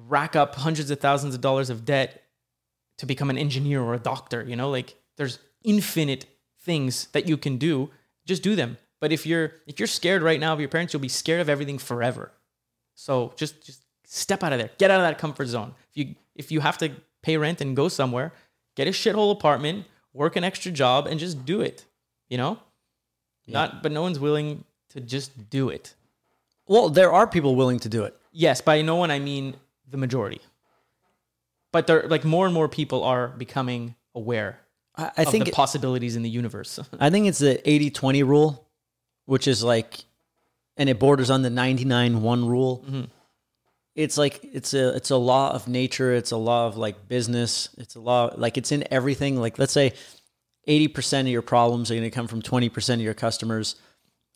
rack 0.07 0.35
up 0.35 0.55
hundreds 0.55 0.89
of 0.91 0.99
thousands 0.99 1.35
of 1.35 1.41
dollars 1.41 1.69
of 1.69 1.85
debt 1.85 2.23
to 2.97 3.05
become 3.05 3.29
an 3.29 3.37
engineer 3.37 3.81
or 3.81 3.93
a 3.93 3.99
doctor, 3.99 4.43
you 4.43 4.55
know? 4.55 4.69
Like 4.69 4.95
there's 5.17 5.39
infinite 5.63 6.25
things 6.61 7.07
that 7.07 7.27
you 7.27 7.37
can 7.37 7.57
do. 7.57 7.89
Just 8.25 8.43
do 8.43 8.55
them. 8.55 8.77
But 8.99 9.11
if 9.11 9.25
you're 9.25 9.53
if 9.67 9.79
you're 9.79 9.87
scared 9.87 10.21
right 10.21 10.39
now 10.39 10.53
of 10.53 10.59
your 10.59 10.69
parents, 10.69 10.93
you'll 10.93 11.01
be 11.01 11.09
scared 11.09 11.41
of 11.41 11.49
everything 11.49 11.77
forever. 11.77 12.31
So 12.95 13.33
just 13.35 13.65
just 13.65 13.83
step 14.05 14.43
out 14.43 14.53
of 14.53 14.59
there. 14.59 14.69
Get 14.77 14.91
out 14.91 14.99
of 14.99 15.07
that 15.07 15.17
comfort 15.17 15.47
zone. 15.47 15.73
If 15.91 15.97
you 15.97 16.15
if 16.35 16.51
you 16.51 16.59
have 16.59 16.77
to 16.79 16.91
pay 17.21 17.37
rent 17.37 17.61
and 17.61 17.75
go 17.75 17.87
somewhere, 17.87 18.33
get 18.75 18.87
a 18.87 18.91
shithole 18.91 19.31
apartment, 19.31 19.85
work 20.13 20.35
an 20.35 20.43
extra 20.43 20.71
job, 20.71 21.07
and 21.07 21.19
just 21.19 21.45
do 21.45 21.61
it. 21.61 21.85
You 22.29 22.37
know? 22.37 22.59
Not 23.47 23.81
but 23.81 23.91
no 23.91 24.01
one's 24.01 24.19
willing 24.19 24.63
to 24.89 24.99
just 24.99 25.49
do 25.49 25.69
it. 25.69 25.95
well, 26.67 26.89
there 26.89 27.11
are 27.11 27.25
people 27.25 27.55
willing 27.55 27.79
to 27.79 27.89
do 27.89 28.03
it. 28.03 28.15
Yes, 28.31 28.61
by 28.61 28.81
no 28.81 28.95
one 28.95 29.09
I 29.09 29.19
mean 29.19 29.55
the 29.89 29.97
majority. 29.97 30.41
But 31.71 31.87
there 31.87 32.07
like 32.07 32.25
more 32.25 32.45
and 32.45 32.53
more 32.53 32.67
people 32.67 33.03
are 33.03 33.29
becoming 33.29 33.95
aware 34.13 34.59
I, 34.95 35.11
I 35.17 35.21
of 35.23 35.29
think 35.29 35.45
the 35.45 35.51
possibilities 35.51 36.15
in 36.15 36.21
the 36.21 36.29
universe. 36.29 36.79
I 36.99 37.09
think 37.09 37.27
it's 37.27 37.39
the 37.39 37.61
80-20 37.65 38.27
rule, 38.27 38.67
which 39.29 39.47
is 39.47 39.63
like, 39.63 40.03
and 40.75 40.89
it 40.89 40.97
borders 40.97 41.29
on 41.29 41.43
the 41.43 41.49
99-1 41.49 42.47
rule. 42.47 42.83
It's 43.93 44.17
like 44.17 44.39
it's 44.43 44.73
a 44.73 44.95
it's 44.95 45.11
a 45.11 45.17
law 45.17 45.51
of 45.51 45.67
nature. 45.67 46.13
It's 46.13 46.31
a 46.31 46.37
law 46.37 46.67
of 46.67 46.77
like 46.77 47.07
business. 47.07 47.69
It's 47.77 47.95
a 47.95 47.99
law 47.99 48.31
like 48.35 48.57
it's 48.57 48.71
in 48.71 48.85
everything. 48.91 49.35
Like 49.37 49.59
let's 49.59 49.73
say 49.73 49.93
80% 50.67 51.21
of 51.21 51.27
your 51.27 51.41
problems 51.41 51.91
are 51.91 51.95
going 51.95 52.09
to 52.09 52.11
come 52.11 52.27
from 52.27 52.41
20% 52.41 52.93
of 52.93 53.01
your 53.01 53.13
customers. 53.13 53.75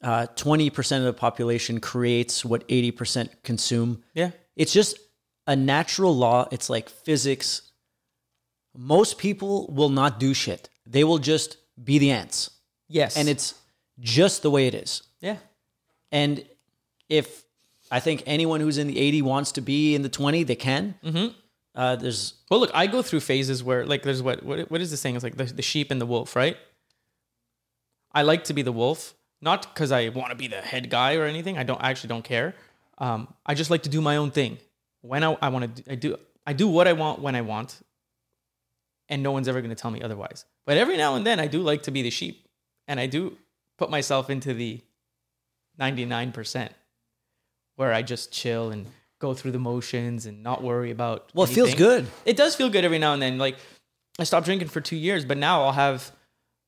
Uh, 0.04 0.28
20% 0.36 0.98
of 0.98 1.04
the 1.06 1.14
population 1.14 1.80
creates 1.80 2.44
what 2.44 2.68
80% 2.68 3.30
consume. 3.44 4.04
yeah. 4.14 4.32
It's 4.56 4.74
just 4.74 5.00
a 5.48 5.56
natural 5.56 6.16
law. 6.16 6.48
It's 6.52 6.70
like 6.70 6.89
physics. 6.89 7.72
Most 8.76 9.18
people 9.18 9.68
will 9.72 9.89
not 9.89 10.20
do 10.20 10.34
shit. 10.34 10.70
They 10.86 11.04
will 11.04 11.20
just 11.20 11.58
be 11.82 12.00
the 12.00 12.12
ants. 12.12 12.52
Yes. 12.89 13.16
And 13.18 13.30
it's 13.30 13.56
just 14.00 14.41
the 14.41 14.52
way 14.52 14.68
it 14.68 14.74
is. 14.74 15.04
yeah. 15.22 15.38
And 16.12 16.46
if 17.10 17.44
I 17.89 18.00
think 18.00 18.24
anyone 18.26 18.60
who's 18.60 18.78
in 18.78 18.88
the 18.88 19.00
80 19.00 19.22
wants 19.24 19.52
to 19.54 19.62
be 19.62 19.96
in 19.96 20.04
the 20.04 20.10
20, 20.10 20.44
they 20.44 20.56
can. 20.56 20.96
Mm-hmm. 21.04 21.28
Uh, 21.76 21.96
there's 21.96 22.36
Well, 22.50 22.60
look, 22.60 22.72
I 22.74 22.86
go 22.88 23.02
through 23.02 23.22
phases 23.22 23.64
where, 23.64 23.86
like, 23.86 24.04
there's 24.04 24.22
what 24.22 24.44
what, 24.44 24.70
what 24.70 24.80
is 24.82 24.91
this 24.91 25.02
saying? 25.02 25.16
It's 25.16 25.24
like 25.24 25.38
the, 25.38 25.46
the 25.46 25.62
sheep 25.64 25.89
and 25.89 26.00
the 26.00 26.06
wolf, 26.06 26.36
right? 26.36 26.56
I 28.12 28.22
like 28.22 28.44
to 28.46 28.54
be 28.54 28.62
the 28.62 28.72
wolf, 28.72 29.16
not 29.41 29.74
because 29.74 29.91
I 29.91 30.10
want 30.10 30.30
to 30.30 30.36
be 30.36 30.48
the 30.48 30.62
head 30.62 30.89
guy 30.89 31.16
or 31.16 31.26
anything. 31.26 31.58
I 31.58 31.64
don't 31.64 31.82
I 31.84 31.89
actually 31.89 32.10
don't 32.10 32.24
care. 32.24 32.54
Um, 33.00 33.28
I 33.46 33.56
just 33.56 33.72
like 33.72 33.84
to 33.84 33.89
do 33.89 34.02
my 34.02 34.18
own 34.18 34.30
thing. 34.30 34.60
When 35.02 35.24
I, 35.24 35.36
I 35.41 35.50
want 35.50 35.76
to, 35.76 35.91
I 35.91 35.96
do 35.96 36.18
I 36.46 36.54
do 36.54 36.68
what 36.68 36.88
I 36.88 36.94
want 36.94 37.22
when 37.22 37.36
I 37.36 37.41
want, 37.41 37.82
and 39.10 39.24
no 39.24 39.32
one's 39.32 39.48
ever 39.48 39.60
going 39.62 39.76
to 39.76 39.82
tell 39.82 39.91
me 39.91 40.02
otherwise. 40.02 40.46
But 40.66 40.78
every 40.78 40.96
now 40.96 41.16
and 41.16 41.26
then, 41.26 41.39
I 41.39 41.48
do 41.48 41.62
like 41.62 41.84
to 41.84 41.91
be 41.91 42.04
the 42.04 42.12
sheep, 42.12 42.48
and 42.88 43.00
I 43.00 43.08
do 43.08 43.36
put 43.78 43.89
myself 43.89 44.30
into 44.30 44.53
the 44.53 44.82
ninety 45.78 46.05
nine 46.05 46.32
percent, 46.32 46.71
where 47.76 47.93
I 47.93 48.01
just 48.01 48.32
chill 48.32 48.71
and 48.71 48.88
go 49.19 49.34
through 49.34 49.51
the 49.51 49.59
motions 49.59 50.26
and 50.26 50.43
not 50.43 50.61
worry 50.61 50.91
about. 50.91 51.30
well, 51.34 51.45
it 51.49 51.53
feels 51.53 51.74
good. 51.76 52.07
it 52.26 52.36
does 52.36 52.55
feel 52.55 52.69
good 52.69 52.84
every 52.84 52.99
now 52.99 53.13
and 53.13 53.21
then. 53.21 53.38
Like 53.38 53.55
I 54.19 54.26
stopped 54.26 54.45
drinking 54.45 54.67
for 54.67 54.82
two 54.82 54.97
years, 54.97 55.26
but 55.26 55.38
now 55.38 55.63
I'll 55.63 55.71
have 55.71 56.11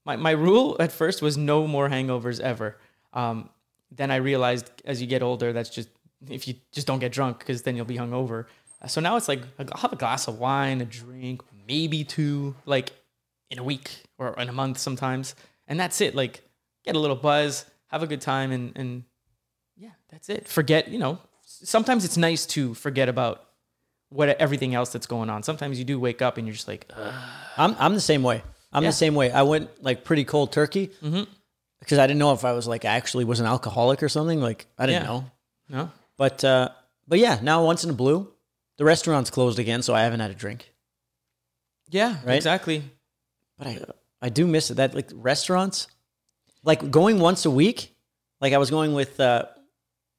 my 0.06 0.16
my 0.16 0.32
rule 0.32 0.78
at 0.80 0.92
first 0.92 1.22
was 1.22 1.38
no 1.38 1.68
more 1.68 1.90
hangovers 1.90 2.40
ever. 2.40 2.78
Um, 3.14 3.50
then 3.92 4.12
I 4.12 4.18
realized 4.18 4.70
as 4.86 5.02
you 5.02 5.08
get 5.08 5.22
older, 5.22 5.54
that's 5.54 5.70
just 5.70 5.90
if 6.30 6.48
you 6.48 6.56
just 6.72 6.88
don't 6.88 7.00
get 7.00 7.12
drunk 7.12 7.40
because 7.40 7.62
then 7.64 7.76
you'll 7.76 7.86
be 7.86 7.98
hungover. 7.98 8.46
So 8.88 9.02
now 9.02 9.16
it's 9.16 9.28
like 9.28 9.42
I'll 9.60 9.82
have 9.82 9.94
a 9.94 9.98
glass 9.98 10.28
of 10.28 10.38
wine, 10.40 10.82
a 10.82 10.86
drink, 10.86 11.42
maybe 11.68 12.04
two, 12.04 12.56
like 12.66 12.92
in 13.50 13.58
a 13.60 13.64
week 13.64 13.90
or 14.18 14.34
in 14.40 14.48
a 14.48 14.54
month 14.54 14.78
sometimes, 14.78 15.36
and 15.68 15.80
that's 15.80 16.02
it. 16.02 16.14
Like 16.16 16.42
get 16.86 16.96
a 16.96 17.00
little 17.00 17.16
buzz, 17.16 17.66
have 17.88 18.04
a 18.04 18.08
good 18.08 18.22
time, 18.22 18.52
and 18.52 18.72
and 18.76 19.04
yeah, 19.76 19.92
that's 20.10 20.30
it. 20.30 20.48
Forget, 20.48 20.88
you 20.90 21.00
know. 21.00 21.20
Sometimes 21.48 22.06
it's 22.06 22.18
nice 22.18 22.46
to 22.48 22.74
forget 22.74 23.08
about 23.10 23.44
what 24.10 24.30
everything 24.30 24.74
else 24.76 24.92
that's 24.92 25.06
going 25.08 25.30
on. 25.30 25.44
Sometimes 25.44 25.78
you 25.80 25.86
do 25.86 26.00
wake 26.00 26.22
up 26.22 26.38
and 26.38 26.48
you're 26.48 26.54
just 26.56 26.68
like, 26.68 26.92
Ugh. 26.96 27.14
I'm 27.58 27.76
I'm 27.80 27.94
the 27.94 28.02
same 28.02 28.24
way. 28.24 28.42
I'm 28.74 28.84
Yeah. 28.84 28.90
the 28.90 28.94
same 28.94 29.16
way. 29.16 29.32
I 29.32 29.44
went 29.44 29.70
like 29.84 30.04
pretty 30.04 30.26
cold 30.26 30.52
turkey 30.52 30.92
because 31.80 32.00
I 32.00 32.08
didn't 32.08 32.20
know 32.20 32.34
if 32.34 32.44
I 32.44 32.54
was 32.54 32.68
like 32.68 32.84
actually 32.86 33.26
was 33.26 33.40
an 33.40 33.46
alcoholic 33.46 34.02
or 34.04 34.10
something. 34.10 34.42
Like 34.42 34.66
I 34.78 34.86
didn't 34.86 35.04
Yeah. 35.04 35.08
know. 35.08 35.32
no, 35.70 35.92
But 36.18 36.44
uh, 36.44 36.70
but 37.08 37.20
yeah, 37.20 37.40
now 37.42 37.64
once 37.64 37.84
in 37.84 37.90
a 37.90 37.94
blue, 37.94 38.32
the 38.78 38.86
restaurant's 38.86 39.30
closed 39.30 39.60
again, 39.60 39.82
so 39.84 39.94
I 39.94 40.02
haven't 40.02 40.20
had 40.20 40.32
a 40.32 40.36
drink. 40.36 40.74
yeah, 41.90 42.18
Right? 42.26 42.36
exactly. 42.36 42.84
But 43.58 43.68
I 43.68 43.80
I 44.22 44.30
do 44.30 44.48
miss 44.48 44.72
it. 44.72 44.76
That 44.76 44.94
like 44.96 45.10
restaurants, 45.14 45.88
like 46.66 46.92
going 46.92 47.20
once 47.20 47.46
a 47.46 47.52
week. 47.52 47.96
Like 48.42 48.52
I 48.54 48.58
was 48.58 48.70
going 48.70 48.94
with 48.94 49.20
uh, 49.20 49.46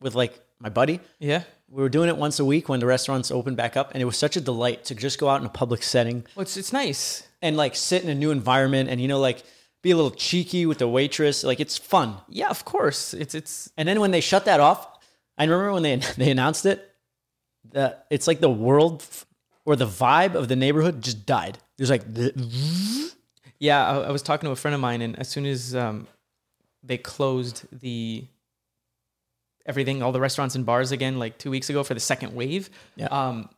with 0.00 0.14
like 0.14 0.32
my 0.58 0.70
buddy. 0.70 1.00
Yeah. 1.18 1.42
We 1.68 1.82
were 1.82 1.88
doing 1.88 2.08
it 2.08 2.16
once 2.16 2.38
a 2.38 2.44
week 2.44 2.68
when 2.68 2.78
the 2.80 2.86
restaurants 2.86 3.30
opened 3.32 3.56
back 3.56 3.76
up, 3.76 3.90
and 3.92 4.00
it 4.00 4.04
was 4.04 4.16
such 4.16 4.36
a 4.36 4.40
delight 4.40 4.84
to 4.84 4.94
just 4.94 5.18
go 5.18 5.28
out 5.28 5.40
in 5.40 5.46
a 5.46 5.50
public 5.50 5.82
setting 5.82 6.24
Well, 6.36 6.42
it's 6.42 6.56
it's 6.56 6.72
nice. 6.72 7.26
and 7.42 7.56
like 7.56 7.74
sit 7.74 8.02
in 8.04 8.08
a 8.08 8.14
new 8.14 8.30
environment, 8.30 8.88
and 8.88 9.00
you 9.00 9.08
know 9.08 9.18
like 9.18 9.42
be 9.82 9.90
a 9.90 9.96
little 9.96 10.12
cheeky 10.12 10.64
with 10.64 10.78
the 10.78 10.88
waitress. 10.88 11.42
Like 11.44 11.60
it's 11.60 11.76
fun. 11.76 12.16
Yeah, 12.28 12.48
of 12.50 12.64
course. 12.64 13.12
It's 13.14 13.34
it's 13.34 13.70
And 13.76 13.86
then 13.88 14.00
when 14.00 14.12
they 14.12 14.20
shut 14.20 14.44
that 14.44 14.60
off, 14.60 14.86
I 15.36 15.44
remember 15.44 15.72
when 15.72 15.82
they 15.82 15.96
they 16.16 16.30
announced 16.30 16.64
it. 16.66 16.88
The 17.72 17.96
it's 18.10 18.26
like 18.28 18.40
the 18.40 18.50
world 18.50 19.04
or 19.64 19.74
the 19.76 19.86
vibe 19.86 20.34
of 20.36 20.46
the 20.46 20.56
neighborhood 20.56 21.02
just 21.02 21.26
died. 21.26 21.58
There's 21.76 21.90
like 21.90 22.04
the, 22.14 22.32
yeah. 23.58 23.84
I, 23.86 23.94
I 24.02 24.10
was 24.12 24.22
talking 24.22 24.46
to 24.46 24.52
a 24.52 24.56
friend 24.56 24.74
of 24.74 24.80
mine, 24.80 25.02
and 25.02 25.18
as 25.18 25.28
soon 25.28 25.44
as 25.46 25.74
um, 25.74 26.06
they 26.86 26.98
closed 26.98 27.64
the 27.72 28.24
everything, 29.66 30.02
all 30.02 30.12
the 30.12 30.20
restaurants 30.20 30.54
and 30.54 30.64
bars 30.64 30.92
again, 30.92 31.18
like 31.18 31.38
two 31.38 31.50
weeks 31.50 31.68
ago 31.70 31.82
for 31.82 31.94
the 31.94 32.00
second 32.00 32.34
wave, 32.34 32.70
Yeah. 32.94 33.06
um, 33.06 33.48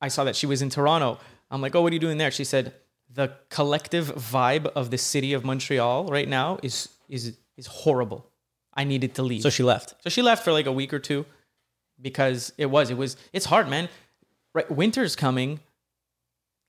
I 0.00 0.08
saw 0.08 0.24
that 0.24 0.36
she 0.36 0.46
was 0.46 0.62
in 0.62 0.70
Toronto. 0.70 1.18
I'm 1.50 1.60
like, 1.60 1.74
oh, 1.74 1.82
what 1.82 1.90
are 1.92 1.94
you 1.94 2.00
doing 2.00 2.18
there? 2.18 2.30
She 2.30 2.44
said 2.44 2.74
the 3.12 3.32
collective 3.50 4.06
vibe 4.08 4.66
of 4.74 4.90
the 4.90 4.98
city 4.98 5.32
of 5.34 5.44
Montreal 5.44 6.06
right 6.06 6.28
now 6.28 6.58
is 6.62 6.88
is 7.08 7.36
is 7.56 7.66
horrible. 7.66 8.26
I 8.74 8.84
needed 8.84 9.14
to 9.16 9.22
leave. 9.22 9.42
so 9.42 9.50
she 9.50 9.62
left. 9.62 9.94
So 10.02 10.10
she 10.10 10.20
left 10.22 10.42
for 10.44 10.52
like 10.52 10.66
a 10.66 10.72
week 10.72 10.92
or 10.92 10.98
two 10.98 11.26
because 12.00 12.52
it 12.58 12.66
was 12.66 12.90
it 12.90 12.96
was 12.96 13.16
it's 13.32 13.46
hard, 13.46 13.68
man. 13.68 13.88
Right, 14.54 14.68
winter's 14.70 15.14
coming. 15.16 15.60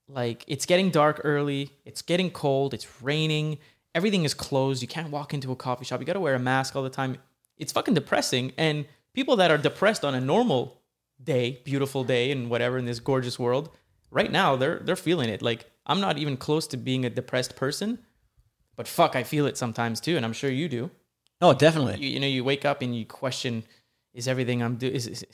Like 0.08 0.44
it's 0.46 0.66
getting 0.66 0.90
dark 0.90 1.20
early. 1.24 1.70
It's 1.84 2.02
getting 2.02 2.30
cold. 2.30 2.74
It's 2.74 2.86
raining. 3.02 3.58
Everything 3.96 4.24
is 4.24 4.34
closed. 4.34 4.82
You 4.82 4.88
can't 4.88 5.10
walk 5.10 5.32
into 5.34 5.50
a 5.50 5.56
coffee 5.56 5.86
shop. 5.86 6.00
You 6.00 6.06
got 6.06 6.12
to 6.12 6.20
wear 6.20 6.34
a 6.34 6.38
mask 6.38 6.76
all 6.76 6.82
the 6.82 6.90
time. 6.90 7.16
It's 7.56 7.72
fucking 7.72 7.94
depressing. 7.94 8.52
And 8.58 8.86
people 9.14 9.36
that 9.36 9.50
are 9.50 9.58
depressed 9.58 10.04
on 10.04 10.14
a 10.14 10.20
normal 10.20 10.82
day, 11.22 11.62
beautiful 11.64 12.04
day, 12.04 12.30
and 12.30 12.50
whatever 12.50 12.76
in 12.76 12.84
this 12.84 13.00
gorgeous 13.00 13.38
world, 13.38 13.70
right 14.10 14.30
now 14.30 14.54
they're 14.54 14.80
they're 14.80 14.96
feeling 15.08 15.30
it. 15.30 15.40
Like 15.40 15.70
I'm 15.86 16.00
not 16.00 16.18
even 16.18 16.36
close 16.36 16.66
to 16.68 16.76
being 16.76 17.04
a 17.06 17.10
depressed 17.10 17.56
person, 17.56 17.98
but 18.76 18.86
fuck, 18.86 19.16
I 19.16 19.22
feel 19.22 19.46
it 19.46 19.56
sometimes 19.56 19.98
too, 20.00 20.16
and 20.16 20.24
I'm 20.26 20.34
sure 20.34 20.50
you 20.50 20.68
do 20.68 20.90
Oh, 21.40 21.54
definitely. 21.54 21.96
you, 22.04 22.10
you 22.14 22.20
know 22.20 22.26
you 22.26 22.44
wake 22.44 22.64
up 22.64 22.82
and 22.82 22.94
you 22.96 23.04
question 23.06 23.64
is 24.14 24.26
everything 24.26 24.62
i'm 24.62 24.76
doing 24.76 24.94
is, 24.94 25.06
is 25.06 25.24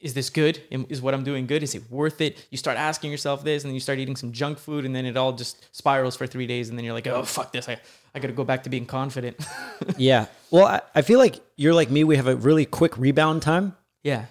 is 0.00 0.14
this 0.14 0.28
good 0.30 0.60
is 0.70 1.00
what 1.00 1.14
i'm 1.14 1.24
doing 1.24 1.46
good 1.46 1.62
is 1.62 1.74
it 1.74 1.82
worth 1.90 2.20
it 2.20 2.46
you 2.50 2.58
start 2.58 2.76
asking 2.76 3.10
yourself 3.10 3.42
this 3.42 3.62
and 3.64 3.70
then 3.70 3.74
you 3.74 3.80
start 3.80 3.98
eating 3.98 4.16
some 4.16 4.30
junk 4.32 4.58
food 4.58 4.84
and 4.84 4.94
then 4.94 5.06
it 5.06 5.16
all 5.16 5.32
just 5.32 5.66
spirals 5.74 6.14
for 6.16 6.26
three 6.26 6.46
days 6.46 6.68
and 6.68 6.76
then 6.78 6.84
you're 6.84 6.94
like 6.94 7.06
oh 7.06 7.22
fuck 7.22 7.50
this 7.52 7.68
i, 7.68 7.78
I 8.14 8.18
gotta 8.18 8.34
go 8.34 8.44
back 8.44 8.62
to 8.64 8.70
being 8.70 8.86
confident 8.86 9.36
Yeah. 9.98 10.26
Well, 10.50 10.64
I, 10.66 10.80
I 10.94 11.02
feel 11.02 11.18
like 11.18 11.40
you're 11.56 11.74
like 11.74 11.90
me. 11.90 12.02
We 12.04 12.16
have 12.16 12.26
a 12.26 12.36
really 12.36 12.64
quick 12.64 12.96
rebound 12.96 13.42
time. 13.42 13.76
yeah 14.02 14.26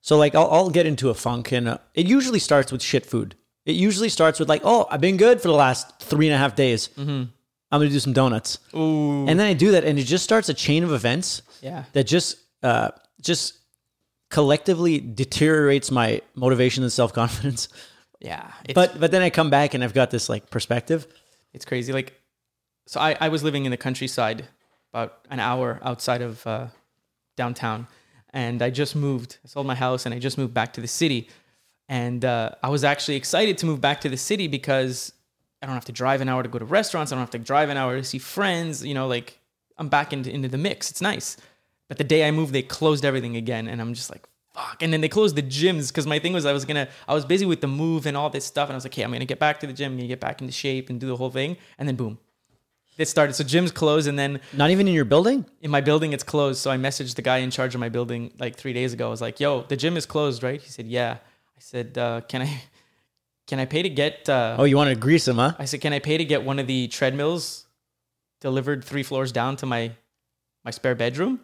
So 0.00 0.16
like 0.16 0.34
I'll, 0.34 0.50
I'll 0.50 0.70
get 0.70 0.86
into 0.86 1.10
a 1.10 1.14
funk, 1.14 1.52
and 1.52 1.68
uh, 1.68 1.78
it 1.94 2.06
usually 2.06 2.38
starts 2.40 2.72
with 2.72 2.82
shit 2.82 3.06
food. 3.06 3.34
It 3.66 3.76
usually 3.76 4.08
starts 4.08 4.40
with 4.40 4.48
like, 4.48 4.62
oh, 4.64 4.86
I've 4.90 5.00
been 5.00 5.16
good 5.16 5.40
for 5.40 5.48
the 5.48 5.54
last 5.54 6.00
three 6.00 6.26
and 6.26 6.34
a 6.34 6.38
half 6.38 6.54
days. 6.56 6.88
I'm 6.98 7.30
gonna 7.70 7.88
do 7.88 8.00
some 8.00 8.12
donuts, 8.12 8.58
Ooh. 8.74 9.26
and 9.28 9.38
then 9.38 9.46
I 9.46 9.52
do 9.54 9.70
that, 9.72 9.84
and 9.84 9.96
it 9.98 10.02
just 10.04 10.24
starts 10.24 10.48
a 10.48 10.54
chain 10.54 10.82
of 10.82 10.92
events 10.92 11.42
yeah 11.62 11.84
that 11.92 12.04
just 12.04 12.36
uh, 12.64 12.90
just 13.20 13.54
collectively 14.30 15.00
deteriorates 15.00 15.90
my 15.90 16.22
motivation 16.34 16.82
and 16.82 16.92
self 16.92 17.12
confidence. 17.12 17.68
yeah 18.20 18.50
But 18.74 18.98
but 18.98 19.10
then 19.10 19.22
I 19.22 19.30
come 19.30 19.50
back 19.50 19.74
and 19.74 19.84
I've 19.84 19.94
got 19.94 20.10
this 20.10 20.28
like 20.28 20.50
perspective. 20.50 21.06
It's 21.52 21.64
crazy. 21.64 21.92
Like, 21.92 22.20
so 22.86 23.00
I, 23.00 23.16
I 23.20 23.28
was 23.28 23.42
living 23.42 23.64
in 23.64 23.70
the 23.70 23.76
countryside, 23.76 24.46
about 24.92 25.18
an 25.30 25.40
hour 25.40 25.80
outside 25.82 26.22
of 26.22 26.46
uh, 26.46 26.68
downtown, 27.36 27.88
and 28.32 28.62
I 28.62 28.70
just 28.70 28.94
moved. 28.94 29.38
I 29.44 29.48
sold 29.48 29.66
my 29.66 29.74
house 29.74 30.06
and 30.06 30.14
I 30.14 30.18
just 30.18 30.38
moved 30.38 30.54
back 30.54 30.72
to 30.74 30.80
the 30.80 30.88
city. 30.88 31.28
And 31.88 32.24
uh, 32.24 32.52
I 32.62 32.68
was 32.68 32.84
actually 32.84 33.16
excited 33.16 33.58
to 33.58 33.66
move 33.66 33.80
back 33.80 34.00
to 34.02 34.08
the 34.08 34.16
city 34.16 34.46
because 34.46 35.12
I 35.60 35.66
don't 35.66 35.74
have 35.74 35.86
to 35.86 35.92
drive 35.92 36.20
an 36.20 36.28
hour 36.28 36.40
to 36.40 36.48
go 36.48 36.60
to 36.60 36.64
restaurants. 36.64 37.10
I 37.10 37.16
don't 37.16 37.22
have 37.22 37.30
to 37.30 37.38
drive 37.38 37.68
an 37.68 37.76
hour 37.76 37.96
to 37.96 38.04
see 38.04 38.18
friends. 38.18 38.84
You 38.84 38.94
know, 38.94 39.08
like 39.08 39.40
I'm 39.76 39.88
back 39.88 40.12
into, 40.12 40.30
into 40.30 40.46
the 40.46 40.58
mix. 40.58 40.90
It's 40.90 41.00
nice. 41.00 41.36
But 41.90 41.98
the 41.98 42.04
day 42.04 42.26
I 42.26 42.30
moved, 42.30 42.52
they 42.54 42.62
closed 42.62 43.04
everything 43.04 43.34
again. 43.36 43.66
And 43.68 43.80
I'm 43.80 43.92
just 43.94 44.10
like, 44.10 44.22
fuck. 44.54 44.80
And 44.82 44.92
then 44.92 45.00
they 45.00 45.08
closed 45.08 45.34
the 45.34 45.42
gyms 45.42 45.88
because 45.88 46.06
my 46.06 46.18
thing 46.20 46.32
was 46.32 46.46
I 46.46 46.52
was 46.52 46.64
to, 46.64 46.88
I 47.08 47.14
was 47.14 47.24
busy 47.24 47.44
with 47.46 47.60
the 47.60 47.66
move 47.66 48.06
and 48.06 48.16
all 48.16 48.30
this 48.30 48.44
stuff. 48.44 48.68
And 48.68 48.74
I 48.74 48.76
was 48.76 48.84
like, 48.84 48.94
okay, 48.94 49.02
I'm 49.02 49.10
going 49.10 49.20
to 49.20 49.26
get 49.26 49.40
back 49.40 49.58
to 49.60 49.66
the 49.66 49.72
gym. 49.72 49.92
I'm 49.92 49.98
to 49.98 50.06
get 50.06 50.20
back 50.20 50.40
into 50.40 50.52
shape 50.52 50.88
and 50.88 51.00
do 51.00 51.08
the 51.08 51.16
whole 51.16 51.30
thing. 51.30 51.56
And 51.78 51.88
then 51.88 51.96
boom, 51.96 52.18
it 52.96 53.08
started. 53.08 53.34
So 53.34 53.44
gyms 53.44 53.74
closed. 53.74 54.06
And 54.08 54.16
then 54.18 54.40
Not 54.52 54.70
even 54.70 54.86
in 54.88 54.94
your 54.94 55.04
building? 55.04 55.44
in 55.60 55.70
my 55.70 55.80
building, 55.80 56.12
it's 56.12 56.24
closed. 56.24 56.60
So 56.60 56.70
I 56.70 56.76
messaged 56.78 57.16
the 57.16 57.22
guy 57.22 57.38
in 57.38 57.50
charge 57.50 57.74
of 57.74 57.80
my 57.80 57.88
building 57.88 58.32
like 58.38 58.56
three 58.56 58.72
days 58.72 58.92
ago. 58.92 59.08
I 59.08 59.10
was 59.10 59.20
like, 59.20 59.40
yo, 59.40 59.62
the 59.62 59.76
gym 59.76 59.96
is 59.96 60.06
closed, 60.06 60.42
right? 60.42 60.62
He 60.62 60.70
said, 60.70 60.86
yeah. 60.86 61.18
I 61.56 61.60
said, 61.60 61.98
uh, 61.98 62.20
can 62.22 62.42
I, 62.42 62.62
can 63.48 63.58
I 63.58 63.64
pay 63.66 63.82
to 63.82 63.90
get, 63.90 64.28
uh, 64.28 64.54
Oh, 64.60 64.64
you 64.64 64.76
want 64.76 64.90
to 64.90 64.96
grease 64.96 65.24
them, 65.24 65.38
huh? 65.38 65.54
I 65.58 65.64
said, 65.64 65.80
"Can 65.80 65.92
I 65.92 65.98
pay 65.98 66.16
to 66.16 66.24
get 66.24 66.44
one 66.44 66.60
of 66.60 66.68
the 66.68 66.86
treadmills 66.86 67.66
delivered 68.40 68.84
three 68.84 69.02
floors 69.02 69.32
down 69.32 69.56
to 69.56 69.66
my 69.66 69.90
my 70.64 70.70
spare 70.70 70.94
bedroom?" 70.94 71.40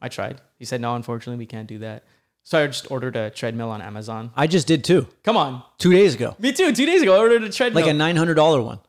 I 0.00 0.08
tried. 0.08 0.40
He 0.58 0.64
said, 0.64 0.80
"No, 0.80 0.94
unfortunately, 0.94 1.38
we 1.38 1.46
can't 1.46 1.68
do 1.68 1.78
that." 1.80 2.04
So 2.44 2.62
I 2.62 2.66
just 2.66 2.90
ordered 2.90 3.14
a 3.16 3.30
treadmill 3.30 3.70
on 3.70 3.82
Amazon. 3.82 4.30
I 4.34 4.46
just 4.46 4.66
did 4.66 4.82
too. 4.84 5.06
Come 5.22 5.36
on, 5.36 5.62
Two 5.78 5.92
days 5.92 6.14
ago. 6.14 6.34
me 6.38 6.52
too. 6.52 6.72
Two 6.72 6.86
days 6.86 7.02
ago, 7.02 7.14
I 7.14 7.18
ordered 7.18 7.42
a 7.42 7.50
treadmill. 7.50 7.84
Like 7.84 7.92
a 7.92 7.96
$900 7.96 8.64
one. 8.64 8.80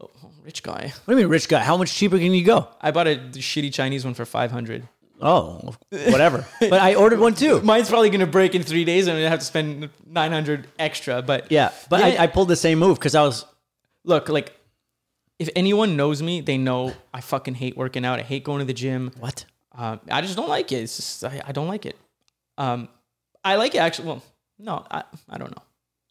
oh, 0.00 0.10
rich 0.44 0.62
guy. 0.62 0.92
What 1.04 1.14
do 1.14 1.18
you 1.18 1.24
mean, 1.24 1.30
rich 1.32 1.48
guy? 1.48 1.58
How 1.60 1.76
much 1.76 1.92
cheaper 1.92 2.16
can 2.18 2.32
you 2.32 2.44
go? 2.44 2.68
I 2.80 2.92
bought 2.92 3.08
a 3.08 3.16
shitty 3.32 3.72
Chinese 3.74 4.04
one 4.04 4.14
for 4.14 4.24
five 4.24 4.52
hundred. 4.52 4.86
Oh, 5.20 5.74
whatever. 5.90 6.46
but 6.60 6.74
I 6.74 6.94
ordered 6.94 7.18
one 7.18 7.34
too. 7.34 7.60
Mine's 7.62 7.88
probably 7.88 8.10
gonna 8.10 8.26
break 8.28 8.54
in 8.54 8.62
three 8.62 8.84
days, 8.84 9.08
and 9.08 9.16
I'm 9.16 9.20
gonna 9.22 9.30
have 9.30 9.40
to 9.40 9.44
spend 9.44 9.90
nine 10.06 10.30
hundred 10.30 10.68
extra. 10.78 11.20
But 11.20 11.50
Yeah, 11.50 11.72
but 11.90 11.98
Yeah. 12.00 12.20
I, 12.20 12.22
I 12.24 12.26
pulled 12.28 12.46
the 12.48 12.54
same 12.56 12.78
move 12.78 12.98
because 13.00 13.16
I 13.16 13.22
was 13.22 13.44
look, 14.04 14.28
like, 14.28 14.52
if 15.40 15.48
anyone 15.56 15.96
knows 15.96 16.22
me, 16.22 16.40
they 16.40 16.56
know 16.56 16.92
I 17.12 17.20
fucking 17.20 17.54
hate 17.54 17.76
working 17.76 18.04
out. 18.04 18.20
I 18.20 18.22
hate 18.22 18.44
going 18.44 18.60
to 18.60 18.64
the 18.64 18.72
gym. 18.72 19.10
what? 19.18 19.44
Um, 19.78 20.00
I 20.10 20.20
just 20.20 20.36
don't 20.36 20.48
like 20.48 20.72
it. 20.72 20.82
It's 20.82 20.96
just 20.96 21.24
I, 21.24 21.40
I 21.46 21.52
don't 21.52 21.68
like 21.68 21.86
it. 21.86 21.96
Um, 22.58 22.88
I 23.44 23.56
like 23.56 23.74
it 23.74 23.78
actually. 23.78 24.08
Well, 24.08 24.22
no, 24.58 24.84
I, 24.90 25.04
I 25.30 25.38
don't 25.38 25.50
know. 25.56 25.62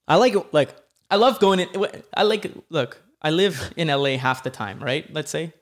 I 0.07 0.15
like 0.15 0.33
it. 0.35 0.53
Like 0.53 0.73
I 1.11 1.17
love 1.17 1.39
going 1.39 1.59
in. 1.59 1.69
I 2.15 2.23
like 2.23 2.49
look. 2.69 3.01
I 3.21 3.29
live 3.31 3.73
in 3.75 3.87
LA 3.89 4.17
half 4.17 4.43
the 4.43 4.49
time, 4.49 4.79
right? 4.79 5.11
Let's 5.13 5.29
say 5.31 5.53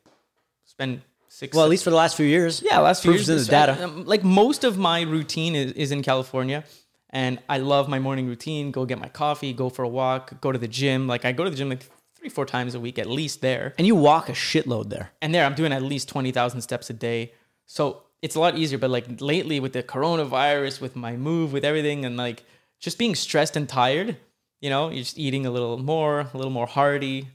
spend 0.66 1.02
six. 1.30 1.56
well, 1.56 1.64
at 1.66 1.70
least 1.72 1.84
for 1.84 1.90
the 1.90 1.96
last 1.96 2.16
few 2.16 2.26
years. 2.26 2.62
yeah, 2.62 2.80
last 2.80 3.02
few 3.02 3.14
years. 3.14 3.28
in 3.30 3.38
the 3.38 3.46
data. 3.46 3.84
um, 3.84 4.06
Like 4.06 4.24
most 4.24 4.64
of 4.64 4.78
my 4.78 5.02
routine 5.02 5.56
is, 5.56 5.72
is 5.74 5.92
in 5.92 6.04
California, 6.04 6.64
and 7.10 7.40
I 7.50 7.58
love 7.58 7.88
my 7.90 7.98
morning 8.00 8.28
routine. 8.28 8.72
Go 8.72 8.86
get 8.86 9.00
my 9.00 9.08
coffee, 9.10 9.54
go 9.54 9.70
for 9.70 9.84
a 9.84 9.88
walk, 9.90 10.40
go 10.42 10.52
to 10.52 10.60
the 10.60 10.68
gym. 10.68 11.08
Like 11.08 11.26
I 11.26 11.32
go 11.32 11.44
to 11.44 11.50
the 11.50 11.56
gym 11.56 11.70
like 11.70 11.86
three, 12.16 12.30
four 12.30 12.46
times 12.46 12.76
a 12.76 12.80
week 12.80 13.00
at 13.00 13.08
least 13.08 13.42
there. 13.42 13.74
And 13.78 13.88
you 13.88 13.96
walk 13.96 14.30
a 14.30 14.34
shitload 14.34 14.90
there. 14.90 15.12
and 15.22 15.34
there 15.34 15.46
I'm 15.46 15.56
doing 15.56 15.72
at 15.74 15.82
least 15.82 16.10
20,000 16.10 16.62
steps 16.62 16.90
a 16.90 16.94
day. 16.94 17.34
So 17.66 18.04
it's 18.22 18.36
a 18.36 18.40
lot 18.40 18.58
easier. 18.58 18.78
But 18.78 18.90
like 18.90 19.06
lately 19.22 19.60
with 19.60 19.74
the 19.74 19.84
coronavirus, 19.84 20.82
with 20.82 20.96
my 20.96 21.16
move, 21.16 21.54
with 21.54 21.64
everything, 21.66 22.06
and 22.06 22.18
like 22.18 22.44
just 22.80 22.98
being 22.98 23.16
stressed 23.16 23.56
and 23.58 23.68
tired, 23.68 24.18
you 24.62 24.70
know, 24.70 24.90
you're 24.90 25.04
just 25.04 25.18
eating 25.18 25.46
a 25.46 25.52
little 25.52 25.78
more, 25.78 26.22
a 26.34 26.38
little 26.38 26.52
more 26.52 26.68
hearty, 26.68 27.28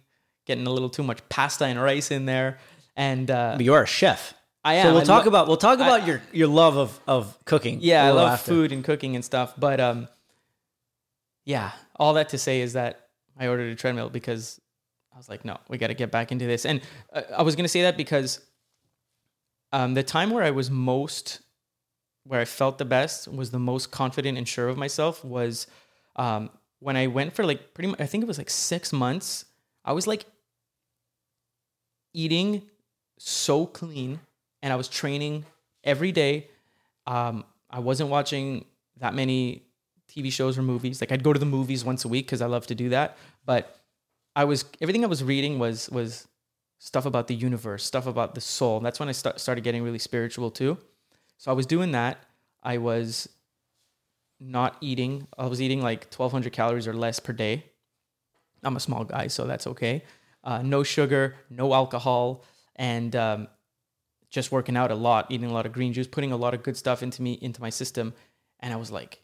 getting 0.46 0.66
a 0.66 0.70
little 0.70 0.90
too 0.90 1.02
much 1.02 1.20
pasta 1.28 1.64
and 1.66 1.80
rice 1.80 2.10
in 2.10 2.26
there. 2.26 2.58
And 2.96 3.30
uh, 3.30 3.54
But 3.56 3.64
you're 3.64 3.82
a 3.82 3.86
chef. 3.86 4.34
I 4.62 4.74
am. 4.74 4.86
So 4.86 4.92
we'll 4.92 5.00
I 5.02 5.04
talk 5.04 5.24
lo- 5.24 5.28
about 5.28 5.48
we'll 5.48 5.56
talk 5.56 5.78
I- 5.78 5.86
about 5.86 6.06
your 6.06 6.22
your 6.32 6.48
love 6.48 6.76
of 6.76 7.00
of 7.06 7.38
cooking. 7.46 7.78
yeah, 7.80 8.04
I 8.04 8.10
love 8.10 8.32
after. 8.32 8.50
food 8.50 8.72
and 8.72 8.84
cooking 8.84 9.14
and 9.16 9.24
stuff. 9.24 9.54
But 9.56 9.80
um, 9.80 10.06
yeah, 11.44 11.70
all 11.96 12.14
that 12.14 12.28
to 12.30 12.38
say 12.38 12.60
is 12.60 12.74
that 12.74 13.08
I 13.38 13.48
ordered 13.48 13.72
a 13.72 13.74
treadmill 13.74 14.10
because 14.10 14.60
I 15.14 15.16
was 15.16 15.28
like, 15.28 15.44
no, 15.44 15.58
we 15.68 15.78
got 15.78 15.88
to 15.88 15.94
get 15.94 16.10
back 16.10 16.30
into 16.32 16.46
this. 16.46 16.66
And 16.66 16.80
uh, 17.12 17.22
I 17.36 17.42
was 17.42 17.56
gonna 17.56 17.68
say 17.68 17.82
that 17.82 17.96
because 17.96 18.40
um, 19.72 19.94
the 19.94 20.02
time 20.02 20.30
where 20.30 20.42
I 20.42 20.50
was 20.50 20.70
most, 20.70 21.40
where 22.24 22.40
I 22.40 22.44
felt 22.44 22.78
the 22.78 22.84
best, 22.84 23.28
was 23.28 23.50
the 23.50 23.58
most 23.58 23.90
confident 23.90 24.36
and 24.36 24.46
sure 24.46 24.68
of 24.68 24.76
myself 24.76 25.24
was 25.24 25.66
um, 26.16 26.50
when 26.80 26.96
I 26.96 27.06
went 27.06 27.34
for 27.34 27.44
like 27.44 27.74
pretty 27.74 27.88
much, 27.88 28.00
I 28.00 28.06
think 28.06 28.22
it 28.22 28.26
was 28.26 28.38
like 28.38 28.50
six 28.50 28.92
months. 28.92 29.44
I 29.84 29.92
was 29.92 30.06
like 30.06 30.24
eating 32.12 32.62
so 33.18 33.66
clean 33.66 34.20
and 34.62 34.72
I 34.72 34.76
was 34.76 34.88
training 34.88 35.44
every 35.84 36.12
day. 36.12 36.48
Um, 37.06 37.44
I 37.70 37.78
wasn't 37.78 38.10
watching 38.10 38.64
that 38.98 39.14
many 39.14 39.62
TV 40.10 40.32
shows 40.32 40.58
or 40.58 40.62
movies. 40.62 41.00
Like 41.00 41.12
I'd 41.12 41.22
go 41.22 41.32
to 41.32 41.38
the 41.38 41.46
movies 41.46 41.84
once 41.84 42.04
a 42.04 42.08
week 42.08 42.26
because 42.26 42.42
I 42.42 42.46
love 42.46 42.66
to 42.68 42.74
do 42.74 42.88
that. 42.90 43.16
But 43.46 43.76
I 44.34 44.44
was 44.44 44.64
everything 44.80 45.04
I 45.04 45.08
was 45.08 45.22
reading 45.22 45.58
was 45.58 45.88
was 45.90 46.26
stuff 46.80 47.04
about 47.06 47.28
the 47.28 47.34
universe, 47.34 47.84
stuff 47.84 48.06
about 48.06 48.34
the 48.34 48.40
soul. 48.40 48.80
That's 48.80 48.98
when 48.98 49.08
I 49.08 49.12
start, 49.12 49.38
started 49.38 49.62
getting 49.62 49.84
really 49.84 49.98
spiritual 49.98 50.50
too. 50.50 50.78
So 51.36 51.50
I 51.50 51.54
was 51.54 51.66
doing 51.66 51.92
that. 51.92 52.24
I 52.62 52.78
was 52.78 53.28
not 54.40 54.76
eating. 54.80 55.28
I 55.38 55.46
was 55.46 55.60
eating 55.60 55.82
like 55.82 56.12
1,200 56.12 56.52
calories 56.52 56.88
or 56.88 56.94
less 56.94 57.20
per 57.20 57.34
day. 57.34 57.64
I'm 58.64 58.76
a 58.76 58.80
small 58.80 59.04
guy, 59.04 59.28
so 59.28 59.46
that's 59.46 59.66
okay. 59.66 60.02
Uh, 60.42 60.62
no 60.62 60.82
sugar, 60.82 61.36
no 61.50 61.74
alcohol, 61.74 62.44
and 62.76 63.14
um, 63.14 63.48
just 64.30 64.50
working 64.50 64.76
out 64.76 64.90
a 64.90 64.94
lot, 64.94 65.26
eating 65.30 65.50
a 65.50 65.52
lot 65.52 65.66
of 65.66 65.72
green 65.72 65.92
juice, 65.92 66.06
putting 66.06 66.32
a 66.32 66.36
lot 66.36 66.54
of 66.54 66.62
good 66.62 66.78
stuff 66.78 67.02
into 67.02 67.20
me 67.20 67.38
into 67.42 67.60
my 67.60 67.70
system, 67.70 68.14
and 68.58 68.72
I 68.72 68.76
was 68.76 68.90
like 68.90 69.20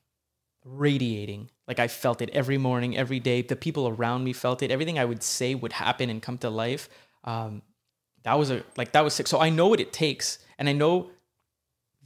radiating. 0.62 1.50
Like 1.66 1.78
I 1.78 1.88
felt 1.88 2.20
it 2.20 2.28
every 2.30 2.58
morning, 2.58 2.98
every 2.98 3.20
day. 3.20 3.40
The 3.40 3.56
people 3.56 3.88
around 3.88 4.24
me 4.24 4.34
felt 4.34 4.62
it. 4.62 4.70
Everything 4.70 4.98
I 4.98 5.06
would 5.06 5.22
say 5.22 5.54
would 5.54 5.72
happen 5.72 6.10
and 6.10 6.20
come 6.20 6.36
to 6.38 6.50
life. 6.50 6.88
Um, 7.26 7.62
that 8.22 8.38
was 8.38 8.50
a 8.50 8.62
like 8.76 8.92
that 8.92 9.02
was 9.04 9.14
sick. 9.14 9.26
So 9.26 9.40
I 9.40 9.50
know 9.50 9.68
what 9.68 9.80
it 9.80 9.92
takes, 9.92 10.38
and 10.58 10.68
I 10.68 10.72
know 10.72 11.10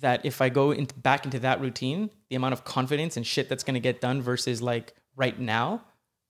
that 0.00 0.24
if 0.24 0.40
I 0.40 0.48
go 0.48 0.70
into 0.70 0.94
back 0.94 1.24
into 1.24 1.38
that 1.40 1.60
routine, 1.60 2.10
the 2.28 2.36
amount 2.36 2.52
of 2.54 2.64
confidence 2.64 3.16
and 3.16 3.26
shit 3.26 3.48
that's 3.48 3.62
gonna 3.64 3.80
get 3.80 4.00
done 4.00 4.22
versus 4.22 4.62
like 4.62 4.94
right 5.16 5.38
now 5.38 5.82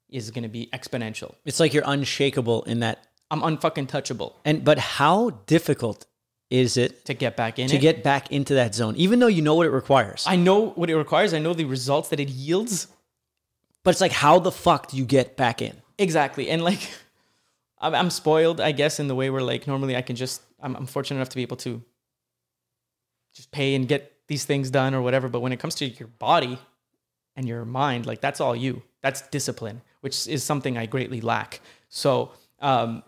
is 0.08 0.30
gonna 0.30 0.48
be 0.48 0.68
exponential. 0.72 1.34
It's 1.44 1.60
like 1.60 1.72
you're 1.72 1.84
unshakable 1.86 2.64
in 2.64 2.80
that. 2.80 3.06
I'm 3.32 3.42
unfucking 3.42 3.86
touchable 3.86 4.32
And 4.44 4.64
but 4.64 4.78
how 4.78 5.30
difficult 5.46 6.06
is 6.50 6.76
it 6.76 7.04
to 7.04 7.14
get 7.14 7.36
back 7.36 7.60
in 7.60 7.68
to 7.68 7.76
it. 7.76 7.80
get 7.80 8.02
back 8.02 8.32
into 8.32 8.54
that 8.54 8.74
zone, 8.74 8.96
even 8.96 9.20
though 9.20 9.28
you 9.28 9.40
know 9.40 9.54
what 9.54 9.66
it 9.66 9.70
requires? 9.70 10.24
I 10.26 10.34
know 10.34 10.70
what 10.70 10.90
it 10.90 10.96
requires. 10.96 11.32
I 11.32 11.38
know 11.38 11.54
the 11.54 11.64
results 11.64 12.08
that 12.08 12.18
it 12.18 12.28
yields. 12.28 12.88
but 13.84 13.92
it's 13.92 14.00
like, 14.00 14.10
how 14.10 14.40
the 14.40 14.50
fuck 14.50 14.88
do 14.88 14.96
you 14.96 15.04
get 15.04 15.36
back 15.36 15.62
in? 15.62 15.76
Exactly. 15.96 16.50
And 16.50 16.64
like, 16.64 16.80
I'm, 17.80 17.94
I'm 17.94 18.10
spoiled, 18.10 18.60
I 18.60 18.72
guess, 18.72 19.00
in 19.00 19.08
the 19.08 19.14
way 19.14 19.30
where 19.30 19.42
like 19.42 19.66
normally 19.66 19.96
I 19.96 20.02
can 20.02 20.16
just, 20.16 20.42
I'm, 20.60 20.76
I'm 20.76 20.86
fortunate 20.86 21.16
enough 21.16 21.30
to 21.30 21.36
be 21.36 21.42
able 21.42 21.56
to 21.58 21.82
just 23.34 23.50
pay 23.50 23.74
and 23.74 23.88
get 23.88 24.12
these 24.26 24.44
things 24.44 24.70
done 24.70 24.94
or 24.94 25.02
whatever. 25.02 25.28
But 25.28 25.40
when 25.40 25.52
it 25.52 25.58
comes 25.58 25.74
to 25.76 25.86
your 25.86 26.08
body 26.08 26.58
and 27.36 27.48
your 27.48 27.64
mind, 27.64 28.06
like 28.06 28.20
that's 28.20 28.40
all 28.40 28.54
you. 28.54 28.82
That's 29.02 29.22
discipline, 29.28 29.80
which 30.00 30.28
is 30.28 30.44
something 30.44 30.76
I 30.76 30.86
greatly 30.86 31.20
lack. 31.20 31.60
So, 31.88 32.32
um, 32.60 33.02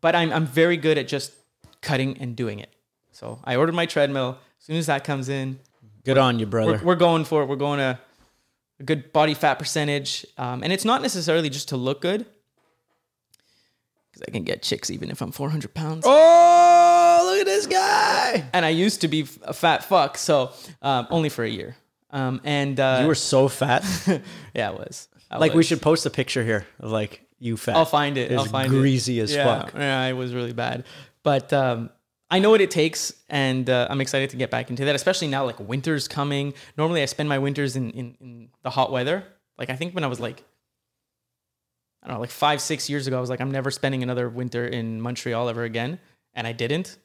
but 0.00 0.16
I'm, 0.16 0.32
I'm 0.32 0.46
very 0.46 0.76
good 0.76 0.98
at 0.98 1.06
just 1.06 1.32
cutting 1.80 2.18
and 2.18 2.34
doing 2.34 2.58
it. 2.58 2.70
So 3.12 3.38
I 3.44 3.56
ordered 3.56 3.74
my 3.74 3.86
treadmill. 3.86 4.38
As 4.58 4.64
soon 4.64 4.76
as 4.76 4.86
that 4.86 5.04
comes 5.04 5.28
in, 5.28 5.60
Good 6.04 6.18
on 6.18 6.38
you, 6.38 6.46
brother. 6.46 6.72
we're, 6.78 6.84
we're 6.84 6.96
going 6.96 7.24
for 7.24 7.42
it. 7.42 7.46
We're 7.46 7.56
going 7.56 7.78
to 7.78 7.98
a 8.80 8.82
good 8.82 9.12
body 9.12 9.34
fat 9.34 9.58
percentage, 9.58 10.26
um, 10.38 10.62
and 10.62 10.72
it's 10.72 10.86
not 10.86 11.02
necessarily 11.02 11.50
just 11.50 11.68
to 11.68 11.76
look 11.76 12.00
good, 12.00 12.24
because 14.20 14.30
I 14.32 14.36
can 14.36 14.44
get 14.44 14.62
chicks 14.62 14.90
even 14.90 15.10
if 15.10 15.20
I'm 15.20 15.32
400 15.32 15.74
pounds. 15.74 16.04
oh, 16.06 17.22
look 17.30 17.40
at 17.40 17.46
this 17.46 17.66
guy! 17.66 18.44
And 18.52 18.64
I 18.64 18.70
used 18.70 19.00
to 19.02 19.08
be 19.08 19.26
a 19.42 19.52
fat 19.52 19.84
fuck, 19.84 20.18
so 20.18 20.52
um, 20.82 21.06
only 21.10 21.28
for 21.28 21.44
a 21.44 21.48
year. 21.48 21.76
Um, 22.10 22.40
and 22.44 22.78
uh, 22.78 22.98
You 23.02 23.06
were 23.08 23.14
so 23.14 23.48
fat. 23.48 23.84
yeah, 24.54 24.70
it 24.70 24.74
was. 24.78 25.08
I 25.30 25.38
like 25.38 25.54
we 25.54 25.62
should 25.62 25.80
post 25.80 26.06
a 26.06 26.10
picture 26.10 26.44
here 26.44 26.66
of 26.80 26.90
like 26.90 27.24
you 27.38 27.56
fat. 27.56 27.76
I'll 27.76 27.84
find 27.84 28.18
it. 28.18 28.32
I'll 28.32 28.44
find 28.44 28.68
greasy 28.68 29.20
it. 29.20 29.24
as 29.24 29.34
yeah, 29.34 29.44
fuck. 29.44 29.74
Yeah, 29.74 30.04
it 30.06 30.14
was 30.14 30.34
really 30.34 30.52
bad, 30.52 30.84
but 31.22 31.52
um, 31.52 31.90
I 32.30 32.40
know 32.40 32.50
what 32.50 32.60
it 32.60 32.70
takes, 32.70 33.12
and 33.28 33.70
uh, 33.70 33.86
I'm 33.88 34.00
excited 34.00 34.30
to 34.30 34.36
get 34.36 34.50
back 34.50 34.70
into 34.70 34.84
that. 34.86 34.94
Especially 34.96 35.28
now, 35.28 35.44
like 35.44 35.60
winter's 35.60 36.08
coming. 36.08 36.54
Normally, 36.76 37.02
I 37.02 37.04
spend 37.06 37.28
my 37.28 37.38
winters 37.38 37.76
in, 37.76 37.90
in 37.90 38.16
in 38.20 38.48
the 38.62 38.70
hot 38.70 38.90
weather. 38.90 39.24
Like 39.56 39.70
I 39.70 39.76
think 39.76 39.94
when 39.94 40.02
I 40.02 40.08
was 40.08 40.18
like, 40.18 40.42
I 42.02 42.06
don't 42.08 42.16
know, 42.16 42.20
like 42.20 42.30
five 42.30 42.60
six 42.60 42.88
years 42.88 43.06
ago, 43.06 43.16
I 43.18 43.20
was 43.20 43.30
like, 43.30 43.40
I'm 43.40 43.50
never 43.50 43.70
spending 43.70 44.02
another 44.02 44.28
winter 44.28 44.66
in 44.66 45.00
Montreal 45.00 45.48
ever 45.48 45.64
again, 45.64 45.98
and 46.34 46.46
I 46.46 46.52
didn't. 46.52 46.96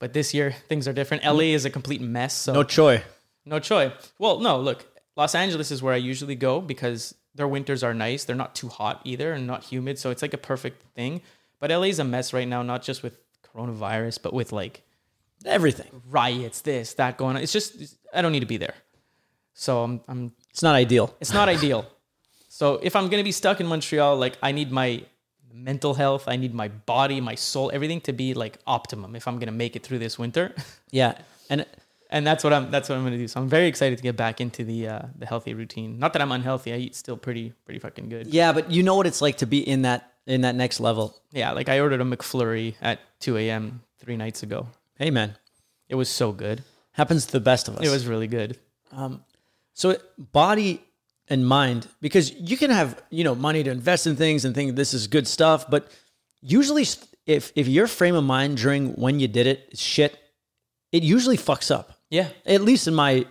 But 0.00 0.12
this 0.12 0.32
year, 0.34 0.52
things 0.68 0.88
are 0.88 0.92
different. 0.92 1.24
LA 1.24 1.52
is 1.54 1.64
a 1.64 1.70
complete 1.70 2.00
mess. 2.00 2.34
So 2.34 2.52
No 2.54 2.64
choy. 2.64 3.02
no 3.44 3.58
choice. 3.60 3.92
Well, 4.18 4.40
no, 4.40 4.58
look, 4.58 4.86
Los 5.16 5.34
Angeles 5.34 5.70
is 5.70 5.82
where 5.82 5.92
I 5.94 5.98
usually 5.98 6.34
go 6.36 6.60
because 6.60 7.14
their 7.34 7.46
winters 7.46 7.84
are 7.84 7.92
nice. 7.94 8.24
They're 8.24 8.34
not 8.34 8.54
too 8.54 8.68
hot 8.68 9.02
either 9.04 9.32
and 9.32 9.46
not 9.46 9.62
humid. 9.64 9.98
So 9.98 10.10
it's 10.10 10.22
like 10.22 10.32
a 10.34 10.38
perfect 10.38 10.82
thing. 10.94 11.20
But 11.60 11.70
LA 11.70 11.84
is 11.94 11.98
a 11.98 12.04
mess 12.04 12.32
right 12.32 12.48
now, 12.48 12.62
not 12.62 12.82
just 12.82 13.02
with 13.02 13.18
coronavirus, 13.54 14.20
but 14.22 14.32
with 14.32 14.52
like 14.52 14.82
Everything. 15.44 16.02
riots, 16.08 16.62
this, 16.62 16.94
that 16.94 17.16
going 17.18 17.36
on. 17.36 17.42
It's 17.42 17.52
just 17.52 17.96
I 18.12 18.20
don't 18.22 18.32
need 18.32 18.40
to 18.40 18.46
be 18.46 18.56
there. 18.56 18.74
So 19.54 19.82
I'm 19.82 20.00
I'm 20.08 20.32
It's 20.50 20.62
not 20.62 20.74
ideal. 20.74 21.14
it's 21.20 21.32
not 21.32 21.48
ideal. 21.48 21.86
So 22.60 22.78
if 22.82 22.94
I'm 22.94 23.08
gonna 23.08 23.24
be 23.24 23.32
stuck 23.32 23.58
in 23.62 23.66
Montreal, 23.66 24.18
like 24.18 24.36
I 24.42 24.52
need 24.52 24.70
my 24.70 25.02
mental 25.50 25.94
health, 25.94 26.24
I 26.28 26.36
need 26.36 26.52
my 26.52 26.68
body, 26.68 27.18
my 27.18 27.34
soul, 27.34 27.70
everything 27.72 28.02
to 28.02 28.12
be 28.12 28.34
like 28.34 28.58
optimum 28.66 29.16
if 29.16 29.26
I'm 29.26 29.38
gonna 29.38 29.50
make 29.64 29.76
it 29.76 29.82
through 29.82 30.00
this 30.00 30.18
winter. 30.18 30.54
Yeah. 30.90 31.16
And 31.48 31.64
and 32.10 32.26
that's 32.26 32.44
what 32.44 32.52
I'm 32.52 32.70
that's 32.70 32.90
what 32.90 32.98
I'm 32.98 33.04
gonna 33.04 33.16
do. 33.16 33.28
So 33.28 33.40
I'm 33.40 33.48
very 33.48 33.66
excited 33.66 33.96
to 33.96 34.02
get 34.02 34.14
back 34.14 34.42
into 34.42 34.62
the 34.62 34.88
uh, 34.88 35.02
the 35.16 35.24
healthy 35.24 35.54
routine. 35.54 35.98
Not 35.98 36.12
that 36.12 36.20
I'm 36.20 36.32
unhealthy, 36.32 36.74
I 36.74 36.76
eat 36.76 36.94
still 36.94 37.16
pretty 37.16 37.54
pretty 37.64 37.80
fucking 37.80 38.10
good. 38.10 38.26
yeah, 38.26 38.52
but 38.52 38.70
you 38.70 38.82
know 38.82 38.94
what 38.94 39.06
it's 39.06 39.22
like 39.22 39.38
to 39.38 39.46
be 39.46 39.60
in 39.66 39.80
that 39.82 40.12
in 40.26 40.42
that 40.42 40.54
next 40.54 40.80
level. 40.80 41.16
Yeah, 41.32 41.52
like 41.52 41.70
I 41.70 41.80
ordered 41.80 42.02
a 42.02 42.04
McFlurry 42.04 42.74
at 42.82 42.98
2 43.20 43.38
a.m. 43.38 43.80
three 44.00 44.18
nights 44.18 44.42
ago. 44.42 44.66
Hey 44.98 45.10
man. 45.10 45.38
It 45.88 45.94
was 45.94 46.10
so 46.10 46.32
good. 46.32 46.62
Happens 46.92 47.24
to 47.24 47.32
the 47.32 47.40
best 47.40 47.68
of 47.68 47.78
us. 47.78 47.86
It 47.86 47.90
was 47.90 48.06
really 48.06 48.28
good. 48.28 48.58
Um, 48.92 49.24
so 49.72 49.96
body 50.18 50.84
and 51.30 51.46
mind, 51.46 51.86
because 52.00 52.32
you 52.32 52.56
can 52.56 52.70
have 52.70 53.02
you 53.10 53.24
know 53.24 53.34
money 53.34 53.62
to 53.62 53.70
invest 53.70 54.06
in 54.06 54.16
things 54.16 54.44
and 54.44 54.54
think 54.54 54.76
this 54.76 54.92
is 54.92 55.06
good 55.06 55.26
stuff, 55.26 55.70
but 55.70 55.90
usually 56.42 56.84
if 57.26 57.52
if 57.54 57.68
your 57.68 57.86
frame 57.86 58.14
of 58.14 58.24
mind 58.24 58.56
during 58.56 58.92
when 58.94 59.20
you 59.20 59.28
did 59.28 59.46
it 59.46 59.68
is 59.72 59.80
shit, 59.80 60.18
it 60.92 61.02
usually 61.02 61.36
fucks 61.36 61.74
up. 61.74 61.92
Yeah. 62.10 62.28
At 62.44 62.62
least 62.62 62.88
in 62.88 62.94
my 62.94 63.26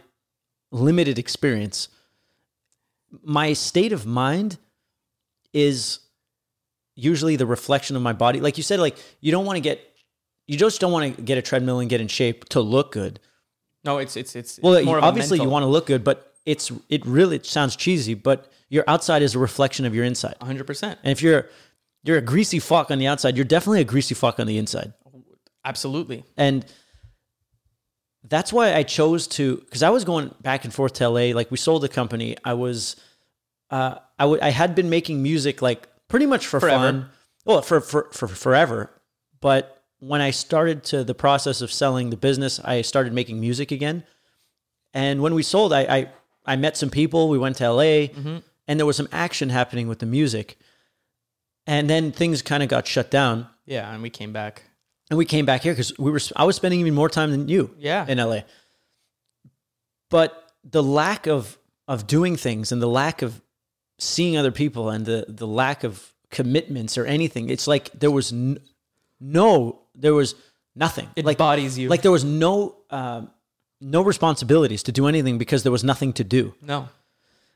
limited 0.72 1.20
experience, 1.20 1.90
my 3.24 3.54
state 3.54 3.92
of 3.92 4.06
mind 4.06 4.58
is 5.54 6.00
usually 6.96 7.36
the 7.36 7.46
reflection 7.46 7.96
of 7.96 8.02
my 8.02 8.14
body. 8.14 8.40
Like 8.40 8.58
you 8.58 8.64
said, 8.64 8.80
like 8.80 8.98
you 9.20 9.32
don't 9.32 9.46
want 9.46 9.58
to 9.58 9.62
get, 9.62 9.80
you 10.48 10.58
just 10.58 10.80
don't 10.80 10.92
want 10.92 11.16
to 11.16 11.22
get 11.22 11.38
a 11.38 11.42
treadmill 11.42 11.80
and 11.80 11.90
get 11.90 12.02
in 12.02 12.08
shape 12.08 12.48
to 12.50 12.62
look 12.62 12.92
good. 12.92 13.20
No, 13.84 13.98
it's 13.98 14.16
it's 14.18 14.36
it's 14.36 14.60
Well, 14.62 14.74
it's 14.74 14.86
more 14.86 14.98
of 14.98 15.04
a 15.04 15.08
obviously 15.08 15.40
you 15.40 15.50
want 15.50 15.64
to 15.64 15.68
look 15.68 15.86
good, 15.86 16.04
but 16.04 16.29
it's 16.50 16.72
it 16.90 17.06
really 17.06 17.36
it 17.36 17.46
sounds 17.46 17.76
cheesy, 17.76 18.16
but 18.16 18.52
your 18.70 18.84
outside 18.88 19.22
is 19.22 19.36
a 19.36 19.40
reflection 19.40 19.86
of 19.86 19.94
your 19.94 20.04
inside. 20.04 20.36
100%. 20.42 20.84
And 20.84 21.12
if 21.12 21.22
you're 21.22 21.48
you're 22.04 22.18
a 22.18 22.22
greasy 22.22 22.60
fuck 22.60 22.92
on 22.92 22.98
the 22.98 23.08
outside, 23.08 23.36
you're 23.38 23.46
definitely 23.46 23.82
a 23.82 23.86
greasy 23.86 24.16
fuck 24.16 24.40
on 24.40 24.48
the 24.48 24.58
inside. 24.58 24.94
Absolutely. 25.64 26.24
And 26.38 26.66
that's 28.24 28.52
why 28.52 28.74
I 28.74 28.84
chose 28.84 29.28
to 29.28 29.58
because 29.58 29.84
I 29.84 29.90
was 29.90 30.04
going 30.04 30.34
back 30.42 30.66
and 30.66 30.74
forth 30.74 30.94
to 30.94 31.08
LA. 31.08 31.36
Like 31.36 31.52
we 31.52 31.58
sold 31.58 31.84
the 31.84 31.90
company. 31.90 32.36
I 32.44 32.54
was 32.54 32.96
uh 33.70 33.96
I 34.18 34.26
would 34.26 34.42
I 34.42 34.50
had 34.50 34.76
been 34.76 34.90
making 34.90 35.22
music 35.22 35.62
like 35.62 35.88
pretty 36.08 36.26
much 36.26 36.48
for 36.48 36.60
Forever. 36.60 36.80
fun. 36.80 37.10
Well, 37.46 37.62
for, 37.62 37.80
for 37.80 38.10
for 38.12 38.28
forever. 38.28 38.90
But 39.40 39.84
when 40.00 40.22
I 40.22 40.32
started 40.32 40.84
to 40.86 41.04
the 41.04 41.14
process 41.16 41.62
of 41.62 41.72
selling 41.72 42.10
the 42.10 42.18
business, 42.18 42.60
I 42.60 42.82
started 42.82 43.14
making 43.14 43.40
music 43.40 43.72
again. 43.72 44.04
And 44.94 45.22
when 45.22 45.34
we 45.36 45.44
sold, 45.44 45.74
I 45.74 45.82
I, 45.82 46.12
I 46.50 46.56
met 46.56 46.76
some 46.78 46.90
people. 46.90 47.30
We 47.30 47.38
went 47.38 47.56
to 47.58 47.72
LA, 47.72 48.08
and 48.68 48.80
there 48.80 48.86
was 48.86 48.98
some 48.98 49.08
action 49.12 49.50
happening 49.50 49.88
with 49.88 50.00
the 50.00 50.06
music. 50.06 50.58
And 51.68 51.90
then 51.90 52.12
things 52.12 52.42
kind 52.42 52.64
of 52.64 52.70
got 52.70 52.88
shut 52.88 53.12
down 53.12 53.48
Yeah, 53.66 53.94
and 53.94 54.02
we 54.02 54.10
came 54.10 54.34
back. 54.34 54.64
and 55.10 55.18
we 55.18 55.26
came 55.26 55.46
back 55.46 55.62
here 55.64 55.74
because 55.74 55.92
we 56.00 56.10
were 56.12 56.20
I 56.36 56.44
was 56.46 56.56
spending 56.56 56.80
even 56.80 56.94
more 56.96 57.10
time 57.10 57.32
than 57.32 57.48
you 57.48 57.70
Yeah. 57.80 58.06
in 58.08 58.18
LA. 58.18 58.42
But 60.10 60.52
the 60.64 60.84
lack 60.84 61.28
of 61.28 61.58
of 61.88 62.06
doing 62.08 62.36
things 62.36 62.72
and 62.72 62.82
the 62.82 62.88
lack 62.88 63.22
of 63.22 63.42
seeing 64.00 64.38
other 64.38 64.52
people 64.52 64.90
and 64.90 65.06
the 65.06 65.26
the 65.28 65.48
lack 65.48 65.84
of 65.84 66.14
commitments 66.32 66.98
or 66.98 67.06
anything, 67.06 67.50
it's 67.50 67.68
like 67.68 67.92
there 68.00 68.12
was 68.12 68.32
n- 68.32 68.60
no 69.20 69.82
there 69.96 70.14
was 70.14 70.36
nothing. 70.76 71.10
It 71.16 71.26
like 71.26 71.38
bodies 71.38 71.78
you. 71.78 71.90
like 71.90 72.02
there 72.02 72.12
was 72.12 72.24
no 72.24 72.76
um, 72.90 73.30
no 73.82 74.02
responsibilities 74.02 74.84
to 74.84 74.92
do 74.92 75.08
anything 75.08 75.38
because 75.38 75.64
there 75.64 75.72
was 75.72 75.84
nothing 75.84 76.14
to 76.14 76.24
do. 76.24 76.54
no. 76.62 76.90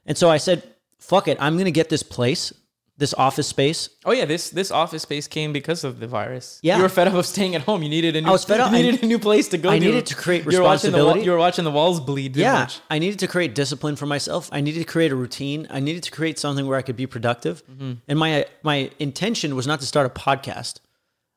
And 0.05 0.17
so 0.17 0.29
I 0.29 0.37
said, 0.37 0.63
"Fuck 0.99 1.27
it, 1.29 1.37
I'm 1.39 1.53
going 1.55 1.65
to 1.65 1.71
get 1.71 1.87
this 1.89 2.03
place, 2.03 2.51
this 2.97 3.13
office 3.13 3.47
space, 3.47 3.89
Oh 4.05 4.11
yeah, 4.11 4.25
this 4.25 4.49
this 4.49 4.69
office 4.69 5.03
space 5.03 5.27
came 5.29 5.53
because 5.53 5.85
of 5.85 5.99
the 6.01 6.07
virus. 6.07 6.59
Yeah. 6.61 6.75
you 6.77 6.83
were 6.83 6.89
fed 6.89 7.07
up 7.07 7.13
of 7.13 7.25
staying 7.25 7.55
at 7.55 7.61
home. 7.61 7.83
You 7.83 7.89
needed 7.89 8.15
a 8.17 8.21
new. 8.21 8.27
I 8.27 8.31
was 8.31 8.43
fed 8.43 8.59
up. 8.59 8.71
You 8.73 8.77
needed 8.83 9.03
a 9.03 9.05
new 9.05 9.17
place 9.19 9.47
to 9.49 9.57
go. 9.57 9.69
I 9.69 9.79
to. 9.79 9.85
needed 9.85 10.05
to 10.07 10.15
create 10.15 10.43
You 10.45 10.57
were 10.59 10.63
watching 10.63 10.91
the 10.91 10.97
responsibility. 10.97 11.21
You 11.25 11.31
were 11.31 11.37
watching 11.37 11.63
the 11.63 11.71
walls 11.71 11.99
bleed. 12.01 12.35
yeah, 12.35 12.53
much. 12.63 12.79
I 12.89 12.99
needed 12.99 13.19
to 13.19 13.27
create 13.27 13.55
discipline 13.55 13.95
for 13.95 14.05
myself. 14.05 14.49
I 14.51 14.59
needed 14.59 14.79
to 14.79 14.85
create 14.85 15.11
a 15.13 15.15
routine. 15.15 15.67
I 15.69 15.79
needed 15.79 16.03
to 16.03 16.11
create 16.11 16.37
something 16.37 16.67
where 16.67 16.77
I 16.77 16.81
could 16.81 16.97
be 16.97 17.07
productive. 17.07 17.63
Mm-hmm. 17.67 17.93
And 18.09 18.19
my 18.19 18.45
my 18.61 18.91
intention 18.99 19.55
was 19.55 19.65
not 19.67 19.79
to 19.79 19.85
start 19.85 20.05
a 20.05 20.09
podcast. 20.09 20.81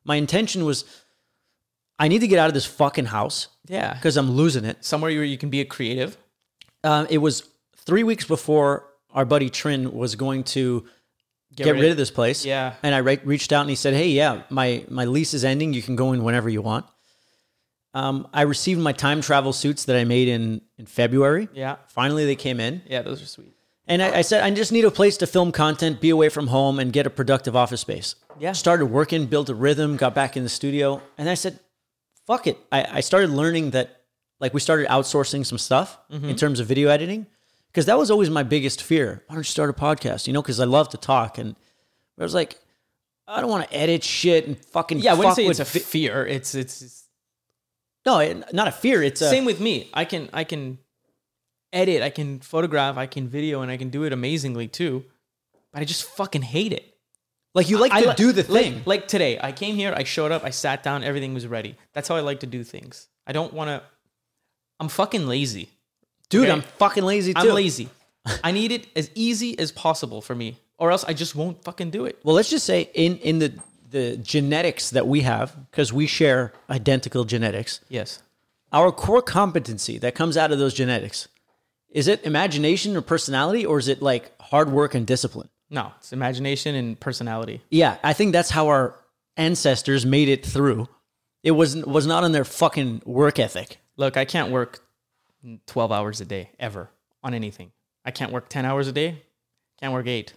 My 0.03 0.17
intention 0.17 0.65
was 0.65 0.83
I 1.99 2.09
need 2.09 2.19
to 2.19 2.27
get 2.27 2.37
out 2.39 2.49
of 2.49 2.53
this 2.53 2.65
fucking 2.65 3.05
house 3.05 3.47
Yeah, 3.67 3.93
because 3.93 4.17
I'm 4.17 4.31
losing 4.31 4.65
it. 4.65 4.83
somewhere 4.83 5.11
where 5.11 5.23
you 5.23 5.37
can 5.37 5.49
be 5.49 5.61
a 5.61 5.65
creative. 5.65 6.17
Um, 6.83 7.07
it 7.09 7.17
was 7.19 7.43
three 7.75 8.03
weeks 8.03 8.25
before 8.25 8.85
our 9.13 9.25
buddy 9.25 9.49
Trin 9.49 9.91
was 9.93 10.15
going 10.15 10.43
to 10.45 10.85
get, 11.55 11.65
rid 11.71 11.75
rid, 11.75 11.85
of- 11.85 11.91
of 11.91 11.97
this 11.97 12.11
place. 12.11 12.45
Yeah. 12.45 12.73
and 12.83 12.93
I 12.95 12.99
re- 12.99 13.19
reached 13.23 13.51
out 13.51 13.61
and 13.61 13.69
he 13.69 13.75
said, 13.75 13.93
"Hey, 13.93 14.09
yeah, 14.09 14.43
my 14.49 14.85
my 14.89 15.05
lease 15.05 15.33
is 15.33 15.43
ending. 15.43 15.73
You 15.73 15.81
can 15.81 15.95
go 15.95 16.13
in 16.13 16.23
whenever 16.23 16.49
you 16.49 16.61
want." 16.61 16.85
Um, 17.93 18.27
I 18.33 18.41
received 18.43 18.79
my 18.79 18.91
time 18.93 19.21
travel 19.21 19.53
suits 19.53 19.85
that 19.85 19.95
I 19.95 20.03
made 20.03 20.27
in 20.27 20.61
in 20.77 20.85
February. 20.85 21.49
Yeah, 21.53 21.77
Finally, 21.87 22.25
they 22.25 22.35
came 22.35 22.59
in. 22.59 22.81
yeah, 22.87 23.01
those 23.01 23.21
are 23.23 23.25
sweet. 23.25 23.53
And 23.89 24.03
I, 24.03 24.17
I 24.17 24.21
said, 24.21 24.43
I 24.43 24.51
just 24.51 24.73
need 24.73 24.83
a 24.83 24.91
place 24.91 25.15
to 25.17 25.25
film 25.27 25.53
content, 25.53 26.01
be 26.01 26.09
away 26.09 26.27
from 26.27 26.47
home, 26.47 26.77
and 26.77 26.91
get 26.91 27.07
a 27.07 27.09
productive 27.09 27.55
office 27.55 27.79
space. 27.81 28.15
Yeah. 28.37 28.51
Started 28.51 28.87
working, 28.87 29.27
built 29.27 29.47
a 29.49 29.55
rhythm, 29.55 29.95
got 29.95 30.13
back 30.13 30.35
in 30.35 30.43
the 30.43 30.49
studio. 30.49 31.01
And 31.17 31.29
I 31.29 31.35
said, 31.35 31.59
fuck 32.27 32.45
it. 32.45 32.59
I, 32.71 32.97
I 32.97 32.99
started 32.99 33.31
learning 33.31 33.71
that, 33.71 34.03
like, 34.39 34.53
we 34.53 34.59
started 34.59 34.87
outsourcing 34.89 35.45
some 35.45 35.57
stuff 35.57 35.97
in 36.11 36.21
mm-hmm. 36.21 36.35
terms 36.35 36.59
of 36.59 36.67
video 36.67 36.89
editing. 36.89 37.25
Because 37.67 37.85
that 37.87 37.97
was 37.97 38.09
always 38.09 38.29
my 38.29 38.43
biggest 38.43 38.81
fear. 38.81 39.23
Why 39.27 39.35
don't 39.35 39.41
you 39.41 39.43
start 39.43 39.69
a 39.69 39.73
podcast? 39.73 40.25
You 40.25 40.33
know, 40.33 40.41
because 40.41 40.59
I 40.59 40.65
love 40.65 40.89
to 40.89 40.97
talk. 40.97 41.37
And 41.37 41.55
I 42.17 42.23
was 42.23 42.33
like, 42.33 42.57
I 43.27 43.39
don't 43.39 43.51
want 43.51 43.69
to 43.69 43.75
edit 43.75 44.03
shit 44.03 44.47
and 44.47 44.57
fucking. 44.57 44.99
Yeah, 44.99 45.11
I 45.11 45.13
wouldn't 45.13 45.35
say 45.35 45.45
it's 45.45 45.59
a 45.59 45.65
vi- 45.65 45.79
fear. 45.79 46.25
It's 46.25 46.55
it's, 46.55 46.81
it's 46.81 47.03
no, 48.03 48.17
it- 48.17 48.51
not 48.51 48.67
a 48.67 48.71
fear. 48.71 49.03
It's 49.03 49.21
a 49.21 49.29
same 49.29 49.45
with 49.45 49.59
me. 49.59 49.89
I 49.93 50.05
can 50.05 50.29
I 50.33 50.43
can 50.43 50.79
edit, 51.71 52.01
I 52.01 52.09
can 52.09 52.39
photograph, 52.39 52.97
I 52.97 53.05
can 53.05 53.27
video, 53.27 53.61
and 53.61 53.69
I 53.69 53.77
can 53.77 53.89
do 53.89 54.05
it 54.05 54.13
amazingly 54.13 54.67
too. 54.67 55.05
But 55.71 55.81
I 55.83 55.85
just 55.85 56.03
fucking 56.03 56.43
hate 56.43 56.73
it. 56.73 56.96
Like 57.57 57.69
you 57.69 57.77
like 57.77 57.91
I 57.91 58.01
to 58.01 58.07
li- 58.09 58.13
do 58.15 58.31
the 58.31 58.45
like- 58.51 58.63
thing. 58.63 58.81
Like, 58.85 59.07
today, 59.07 59.37
I 59.41 59.51
came 59.51 59.75
here, 59.75 59.93
I 59.95 60.03
showed 60.03 60.31
up, 60.31 60.43
I 60.45 60.51
sat 60.51 60.83
down, 60.83 61.03
everything 61.03 61.33
was 61.33 61.45
ready. 61.47 61.75
That's 61.93 62.07
how 62.07 62.15
I 62.15 62.21
like 62.21 62.39
to 62.41 62.47
do 62.47 62.63
things. 62.63 63.07
I 63.25 63.31
don't 63.33 63.51
want 63.53 63.69
to. 63.69 63.83
I'm 64.79 64.89
fucking 64.89 65.27
lazy. 65.27 65.69
Dude, 66.29 66.43
okay. 66.43 66.51
I'm 66.51 66.61
fucking 66.61 67.03
lazy 67.03 67.33
too. 67.33 67.39
I'm 67.49 67.53
lazy. 67.55 67.89
I 68.43 68.51
need 68.51 68.71
it 68.71 68.87
as 68.95 69.09
easy 69.15 69.57
as 69.57 69.71
possible 69.71 70.21
for 70.21 70.35
me, 70.35 70.57
or 70.77 70.91
else 70.91 71.03
I 71.05 71.13
just 71.13 71.33
won't 71.35 71.63
fucking 71.63 71.89
do 71.91 72.05
it. 72.05 72.19
Well, 72.23 72.35
let's 72.35 72.49
just 72.49 72.65
say 72.65 72.89
in 72.93 73.17
in 73.19 73.39
the 73.39 73.53
the 73.89 74.17
genetics 74.17 74.89
that 74.91 75.07
we 75.07 75.21
have, 75.21 75.55
because 75.71 75.91
we 75.93 76.07
share 76.07 76.51
identical 76.69 77.23
genetics, 77.23 77.79
Yes. 77.89 78.21
our 78.73 78.91
core 78.91 79.21
competency 79.21 79.97
that 79.99 80.13
comes 80.13 80.35
out 80.37 80.51
of 80.51 80.59
those 80.59 80.73
genetics 80.73 81.27
is 81.89 82.09
it 82.09 82.25
imagination 82.25 82.97
or 82.97 83.01
personality, 83.01 83.65
or 83.65 83.79
is 83.79 83.87
it 83.87 84.01
like 84.01 84.29
hard 84.41 84.69
work 84.69 84.93
and 84.93 85.07
discipline? 85.07 85.47
No, 85.69 85.91
it's 85.97 86.13
imagination 86.13 86.75
and 86.75 86.99
personality. 86.99 87.61
Yeah, 87.69 87.97
I 88.03 88.13
think 88.13 88.31
that's 88.33 88.49
how 88.49 88.67
our 88.67 88.95
ancestors 89.35 90.05
made 90.05 90.29
it 90.29 90.45
through. 90.45 90.87
It 91.43 91.51
was 91.51 91.75
was 91.85 92.07
not 92.07 92.23
on 92.23 92.31
their 92.31 92.45
fucking 92.45 93.01
work 93.05 93.37
ethic. 93.39 93.77
Look, 93.97 94.15
I 94.17 94.25
can't 94.25 94.51
work 94.51 94.79
12 95.67 95.91
hours 95.91 96.21
a 96.21 96.25
day 96.25 96.51
ever 96.59 96.89
on 97.23 97.33
anything. 97.33 97.71
I 98.05 98.11
can't 98.11 98.31
work 98.31 98.47
10 98.49 98.65
hours 98.65 98.87
a 98.87 98.91
day. 98.91 99.21
Can't 99.79 99.93
work 99.93 100.07
eight. 100.07 100.33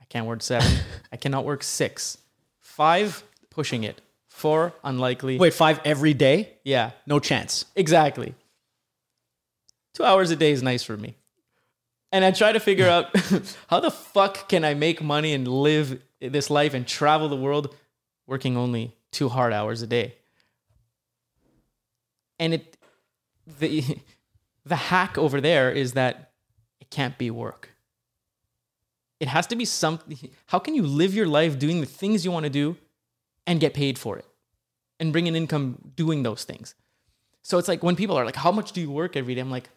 I 0.00 0.04
can't 0.04 0.26
work 0.26 0.42
seven. 0.42 0.70
I 1.12 1.16
cannot 1.16 1.44
work 1.44 1.62
six. 1.62 2.18
Five, 2.60 3.24
pushing 3.50 3.84
it. 3.84 4.00
Four, 4.28 4.72
unlikely. 4.82 5.38
Wait, 5.38 5.54
five 5.54 5.80
every 5.84 6.12
day? 6.12 6.54
Yeah, 6.64 6.90
No 7.06 7.18
chance. 7.20 7.64
exactly. 7.76 8.34
Two 9.94 10.04
hours 10.04 10.30
a 10.30 10.36
day 10.36 10.50
is 10.50 10.62
nice 10.62 10.82
for 10.82 10.96
me. 10.96 11.16
And 12.14 12.24
I 12.24 12.30
try 12.30 12.52
to 12.52 12.60
figure 12.60 12.88
out 12.88 13.08
how 13.66 13.80
the 13.80 13.90
fuck 13.90 14.48
can 14.48 14.64
I 14.64 14.74
make 14.74 15.02
money 15.02 15.34
and 15.34 15.48
live 15.48 16.00
this 16.20 16.48
life 16.48 16.72
and 16.72 16.86
travel 16.86 17.28
the 17.28 17.34
world 17.34 17.74
working 18.28 18.56
only 18.56 18.94
two 19.10 19.28
hard 19.28 19.52
hours 19.52 19.82
a 19.82 19.88
day. 19.88 20.14
And 22.38 22.54
it 22.54 22.76
the 23.58 23.98
the 24.64 24.76
hack 24.76 25.18
over 25.18 25.40
there 25.40 25.72
is 25.72 25.94
that 25.94 26.30
it 26.80 26.88
can't 26.88 27.18
be 27.18 27.32
work. 27.32 27.70
It 29.18 29.26
has 29.26 29.48
to 29.48 29.56
be 29.56 29.64
something. 29.64 30.16
How 30.46 30.60
can 30.60 30.76
you 30.76 30.84
live 30.84 31.16
your 31.16 31.26
life 31.26 31.58
doing 31.58 31.80
the 31.80 31.86
things 31.86 32.24
you 32.24 32.30
want 32.30 32.44
to 32.44 32.50
do 32.50 32.76
and 33.44 33.58
get 33.58 33.74
paid 33.74 33.98
for 33.98 34.18
it 34.18 34.26
and 35.00 35.12
bring 35.12 35.26
an 35.26 35.34
income 35.34 35.78
doing 35.96 36.22
those 36.22 36.44
things? 36.44 36.76
So 37.42 37.58
it's 37.58 37.66
like 37.66 37.82
when 37.82 37.96
people 37.96 38.16
are 38.16 38.24
like, 38.24 38.36
"How 38.36 38.52
much 38.52 38.70
do 38.70 38.80
you 38.80 38.92
work 38.92 39.16
every 39.16 39.34
day?" 39.34 39.40
I'm 39.40 39.50
like, 39.50 39.68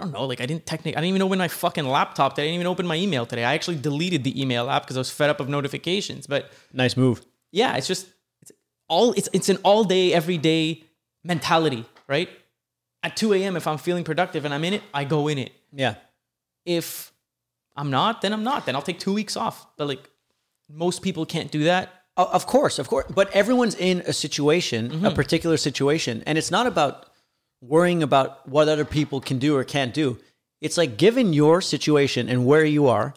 I 0.00 0.04
don't 0.04 0.12
know. 0.12 0.24
Like 0.24 0.40
I 0.40 0.46
didn't 0.46 0.66
technically, 0.66 0.96
I 0.96 1.00
didn't 1.00 1.10
even 1.10 1.22
open 1.22 1.38
my 1.38 1.48
fucking 1.48 1.84
laptop 1.84 2.34
today. 2.34 2.44
I 2.44 2.46
didn't 2.46 2.56
even 2.56 2.66
open 2.66 2.86
my 2.86 2.96
email 2.96 3.26
today. 3.26 3.44
I 3.44 3.54
actually 3.54 3.76
deleted 3.76 4.24
the 4.24 4.40
email 4.40 4.70
app 4.70 4.82
because 4.82 4.96
I 4.96 5.00
was 5.00 5.10
fed 5.10 5.30
up 5.30 5.40
of 5.40 5.48
notifications. 5.48 6.26
But 6.26 6.50
Nice 6.72 6.96
move. 6.96 7.20
yeah, 7.52 7.76
it's 7.76 7.86
just 7.86 8.08
it's 8.40 8.52
all 8.88 9.12
it's 9.12 9.28
it's 9.32 9.48
an 9.48 9.58
all 9.62 9.84
day, 9.84 10.12
every 10.12 10.38
day 10.38 10.84
mentality, 11.22 11.84
right? 12.08 12.28
At 13.02 13.16
2 13.16 13.32
a.m., 13.34 13.56
if 13.56 13.66
I'm 13.66 13.78
feeling 13.78 14.04
productive 14.04 14.44
and 14.44 14.52
I'm 14.52 14.64
in 14.64 14.74
it, 14.74 14.82
I 14.92 15.04
go 15.04 15.28
in 15.28 15.38
it. 15.38 15.52
Yeah. 15.72 15.94
If 16.66 17.12
I'm 17.76 17.90
not, 17.90 18.20
then 18.20 18.32
I'm 18.32 18.44
not. 18.44 18.66
Then 18.66 18.76
I'll 18.76 18.82
take 18.82 18.98
two 18.98 19.12
weeks 19.12 19.36
off. 19.36 19.66
But 19.76 19.88
like 19.88 20.08
most 20.68 21.02
people 21.02 21.26
can't 21.26 21.50
do 21.50 21.64
that. 21.64 21.92
Of 22.16 22.46
course, 22.46 22.78
of 22.78 22.88
course. 22.88 23.06
But 23.14 23.30
everyone's 23.34 23.74
in 23.74 24.02
a 24.06 24.12
situation, 24.12 24.86
a 24.86 24.94
mm-hmm. 24.94 25.14
particular 25.14 25.56
situation, 25.56 26.22
and 26.26 26.36
it's 26.36 26.50
not 26.50 26.66
about 26.66 27.09
worrying 27.60 28.02
about 28.02 28.48
what 28.48 28.68
other 28.68 28.84
people 28.84 29.20
can 29.20 29.38
do 29.38 29.56
or 29.56 29.64
can't 29.64 29.92
do. 29.94 30.18
It's 30.60 30.76
like 30.76 30.96
given 30.96 31.32
your 31.32 31.60
situation 31.60 32.28
and 32.28 32.46
where 32.46 32.64
you 32.64 32.86
are, 32.88 33.14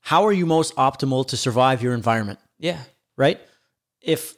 how 0.00 0.24
are 0.24 0.32
you 0.32 0.46
most 0.46 0.74
optimal 0.76 1.26
to 1.28 1.36
survive 1.36 1.82
your 1.82 1.94
environment? 1.94 2.38
Yeah. 2.58 2.78
right? 3.16 3.40
If 4.00 4.34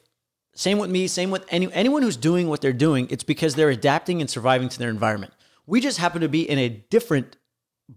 same 0.54 0.78
with 0.78 0.90
me, 0.90 1.06
same 1.08 1.30
with 1.30 1.44
any 1.48 1.72
anyone 1.72 2.02
who's 2.02 2.16
doing 2.16 2.48
what 2.48 2.60
they're 2.60 2.72
doing, 2.72 3.08
it's 3.10 3.24
because 3.24 3.54
they're 3.54 3.70
adapting 3.70 4.20
and 4.20 4.30
surviving 4.30 4.68
to 4.68 4.78
their 4.78 4.90
environment. 4.90 5.32
We 5.66 5.80
just 5.80 5.98
happen 5.98 6.20
to 6.20 6.28
be 6.28 6.48
in 6.48 6.58
a 6.58 6.68
different 6.68 7.36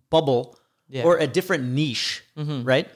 bubble 0.10 0.58
Yeah. 0.88 1.04
or 1.04 1.18
a 1.18 1.28
different 1.28 1.66
niche, 1.66 2.24
mm-hmm. 2.38 2.64
right? 2.64 2.88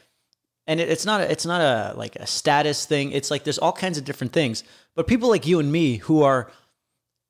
And 0.68 0.80
it, 0.80 0.90
it's 0.90 1.06
not 1.06 1.22
a, 1.22 1.32
it's 1.32 1.46
not 1.46 1.62
a 1.62 1.94
like 1.98 2.16
a 2.16 2.26
status 2.26 2.86
thing. 2.86 3.12
It's 3.12 3.30
like 3.30 3.44
there's 3.44 3.60
all 3.60 3.74
kinds 3.74 3.98
of 3.98 4.06
different 4.06 4.34
things. 4.34 4.64
But 4.96 5.08
people 5.08 5.30
like 5.30 5.46
you 5.46 5.60
and 5.60 5.72
me 5.72 5.98
who 5.98 6.24
are 6.24 6.50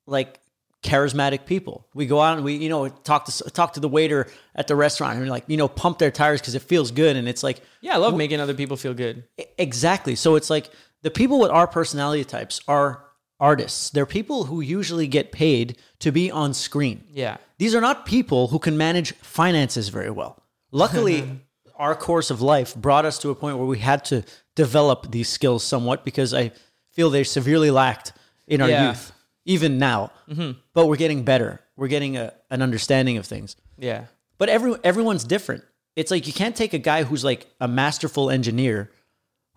like 0.06 0.38
charismatic 0.82 1.46
people. 1.46 1.86
We 1.94 2.06
go 2.06 2.20
out 2.20 2.36
and 2.36 2.44
we, 2.44 2.54
you 2.56 2.68
know, 2.68 2.88
talk 2.88 3.26
to 3.26 3.50
talk 3.50 3.74
to 3.74 3.80
the 3.80 3.88
waiter 3.88 4.26
at 4.54 4.66
the 4.66 4.76
restaurant 4.76 5.18
and 5.18 5.28
like, 5.28 5.44
you 5.46 5.56
know, 5.56 5.68
pump 5.68 5.98
their 5.98 6.10
tires 6.10 6.40
because 6.40 6.54
it 6.54 6.62
feels 6.62 6.90
good. 6.90 7.16
And 7.16 7.28
it's 7.28 7.42
like, 7.42 7.60
Yeah, 7.80 7.94
I 7.94 7.98
love 7.98 8.16
making 8.16 8.40
other 8.40 8.54
people 8.54 8.76
feel 8.76 8.94
good. 8.94 9.24
Exactly. 9.58 10.14
So 10.16 10.34
it's 10.36 10.50
like 10.50 10.70
the 11.02 11.10
people 11.10 11.38
with 11.38 11.50
our 11.50 11.66
personality 11.66 12.24
types 12.24 12.60
are 12.66 13.04
artists. 13.38 13.90
They're 13.90 14.06
people 14.06 14.44
who 14.44 14.60
usually 14.60 15.06
get 15.08 15.32
paid 15.32 15.76
to 16.00 16.12
be 16.12 16.30
on 16.30 16.54
screen. 16.54 17.04
Yeah. 17.12 17.36
These 17.58 17.74
are 17.74 17.80
not 17.80 18.06
people 18.06 18.48
who 18.48 18.58
can 18.58 18.76
manage 18.76 19.12
finances 19.14 19.88
very 19.88 20.10
well. 20.10 20.42
Luckily, 20.72 21.40
our 21.76 21.94
course 21.94 22.30
of 22.30 22.40
life 22.40 22.74
brought 22.74 23.04
us 23.04 23.18
to 23.18 23.30
a 23.30 23.34
point 23.34 23.56
where 23.56 23.66
we 23.66 23.78
had 23.78 24.04
to 24.06 24.24
develop 24.54 25.10
these 25.10 25.28
skills 25.28 25.64
somewhat 25.64 26.04
because 26.04 26.34
I 26.34 26.52
feel 26.92 27.08
they 27.10 27.24
severely 27.24 27.70
lacked 27.70 28.12
in 28.46 28.60
our 28.60 28.68
Yeah. 28.68 28.88
youth, 28.88 29.11
even 29.44 29.78
now. 29.78 30.12
Mm-hmm. 30.28 30.58
But 30.74 30.86
we're 30.86 30.96
getting 30.96 31.24
better. 31.24 31.60
We're 31.76 31.88
getting 31.88 32.16
a, 32.16 32.32
an 32.50 32.62
understanding 32.62 33.16
of 33.16 33.26
things. 33.26 33.56
Yeah. 33.78 34.06
But 34.38 34.48
every 34.48 34.74
everyone's 34.84 35.24
different. 35.24 35.64
It's 35.96 36.10
like 36.10 36.26
you 36.26 36.32
can't 36.32 36.56
take 36.56 36.72
a 36.72 36.78
guy 36.78 37.04
who's 37.04 37.24
like 37.24 37.46
a 37.60 37.68
masterful 37.68 38.30
engineer 38.30 38.90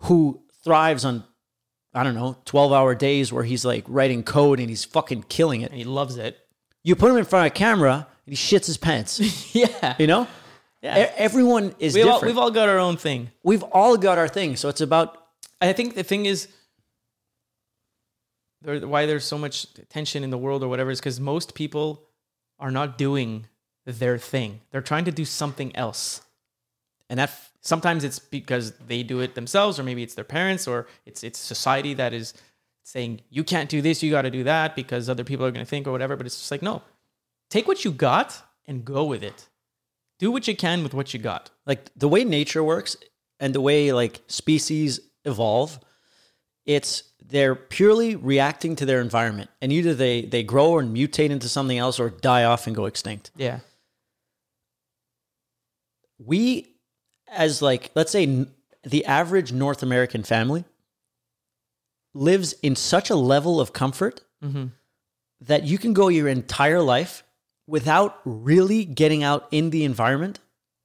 who 0.00 0.42
thrives 0.64 1.04
on 1.04 1.24
I 1.94 2.04
don't 2.04 2.14
know, 2.14 2.36
12-hour 2.44 2.94
days 2.94 3.32
where 3.32 3.42
he's 3.44 3.64
like 3.64 3.84
writing 3.88 4.22
code 4.22 4.60
and 4.60 4.68
he's 4.68 4.84
fucking 4.84 5.24
killing 5.30 5.62
it. 5.62 5.70
And 5.70 5.78
he 5.78 5.84
loves 5.84 6.18
it. 6.18 6.38
You 6.84 6.94
put 6.94 7.10
him 7.10 7.16
in 7.16 7.24
front 7.24 7.46
of 7.46 7.52
a 7.52 7.54
camera 7.54 8.06
and 8.26 8.36
he 8.36 8.36
shits 8.36 8.66
his 8.66 8.76
pants. 8.76 9.18
Yeah. 9.54 9.96
You 9.98 10.06
know? 10.06 10.28
Yeah. 10.82 11.10
Everyone 11.16 11.74
is 11.78 11.94
We 11.94 12.02
all, 12.02 12.20
we've 12.20 12.36
all 12.36 12.50
got 12.50 12.68
our 12.68 12.78
own 12.78 12.98
thing. 12.98 13.30
we've 13.42 13.62
all 13.62 13.96
got 13.96 14.18
our 14.18 14.28
thing. 14.28 14.56
So 14.56 14.68
it's 14.68 14.82
about 14.82 15.16
I 15.60 15.72
think 15.72 15.94
the 15.94 16.04
thing 16.04 16.26
is, 16.26 16.48
there, 18.62 18.86
why 18.86 19.06
there's 19.06 19.24
so 19.24 19.38
much 19.38 19.66
tension 19.88 20.24
in 20.24 20.30
the 20.30 20.38
world 20.38 20.62
or 20.62 20.68
whatever 20.68 20.90
is 20.90 21.00
because 21.00 21.20
most 21.20 21.54
people 21.54 22.02
are 22.58 22.70
not 22.70 22.98
doing 22.98 23.46
their 23.84 24.18
thing. 24.18 24.60
They're 24.70 24.80
trying 24.80 25.04
to 25.04 25.12
do 25.12 25.24
something 25.24 25.74
else. 25.76 26.22
and 27.08 27.18
that 27.18 27.30
Sometimes 27.60 28.04
it's 28.04 28.20
because 28.20 28.72
they 28.86 29.02
do 29.02 29.18
it 29.18 29.34
themselves, 29.34 29.80
or 29.80 29.82
maybe 29.82 30.04
it's 30.04 30.14
their 30.14 30.24
parents, 30.24 30.68
or 30.68 30.86
it's 31.04 31.24
it's 31.24 31.36
society 31.36 31.94
that 31.94 32.12
is 32.12 32.32
saying 32.84 33.22
you 33.28 33.42
can't 33.42 33.68
do 33.68 33.82
this, 33.82 34.04
you 34.04 34.12
got 34.12 34.22
to 34.22 34.30
do 34.30 34.44
that 34.44 34.76
because 34.76 35.08
other 35.08 35.24
people 35.24 35.44
are 35.44 35.50
going 35.50 35.66
to 35.66 35.68
think 35.68 35.88
or 35.88 35.90
whatever. 35.90 36.14
But 36.14 36.26
it's 36.26 36.38
just 36.38 36.52
like 36.52 36.62
no, 36.62 36.82
take 37.50 37.66
what 37.66 37.84
you 37.84 37.90
got 37.90 38.40
and 38.66 38.84
go 38.84 39.04
with 39.04 39.24
it. 39.24 39.48
Do 40.20 40.30
what 40.30 40.46
you 40.46 40.54
can 40.56 40.84
with 40.84 40.94
what 40.94 41.12
you 41.12 41.18
got. 41.18 41.50
like 41.66 41.90
the 41.96 42.08
way 42.08 42.22
nature 42.22 42.62
works 42.62 42.96
and 43.40 43.52
the 43.52 43.60
way 43.60 43.92
like 43.92 44.20
species 44.28 45.00
evolve 45.24 45.80
it's 46.66 47.04
they're 47.28 47.54
purely 47.56 48.14
reacting 48.16 48.76
to 48.76 48.86
their 48.86 49.00
environment 49.00 49.50
and 49.60 49.72
either 49.72 49.94
they 49.94 50.22
they 50.22 50.42
grow 50.42 50.78
and 50.78 50.96
mutate 50.96 51.30
into 51.30 51.48
something 51.48 51.78
else 51.78 51.98
or 51.98 52.10
die 52.10 52.44
off 52.44 52.66
and 52.66 52.76
go 52.76 52.86
extinct 52.86 53.30
Yeah. 53.36 53.60
we 56.18 56.68
as 57.28 57.60
like 57.62 57.90
let's 57.94 58.12
say 58.12 58.46
the 58.84 59.04
average 59.04 59.52
north 59.52 59.82
american 59.82 60.22
family 60.22 60.64
lives 62.14 62.54
in 62.62 62.74
such 62.76 63.10
a 63.10 63.16
level 63.16 63.60
of 63.60 63.72
comfort 63.72 64.22
mm-hmm. 64.42 64.66
that 65.40 65.64
you 65.64 65.76
can 65.78 65.92
go 65.92 66.08
your 66.08 66.28
entire 66.28 66.80
life 66.80 67.22
without 67.66 68.20
really 68.24 68.84
getting 68.84 69.22
out 69.22 69.48
in 69.50 69.70
the 69.70 69.84
environment 69.84 70.38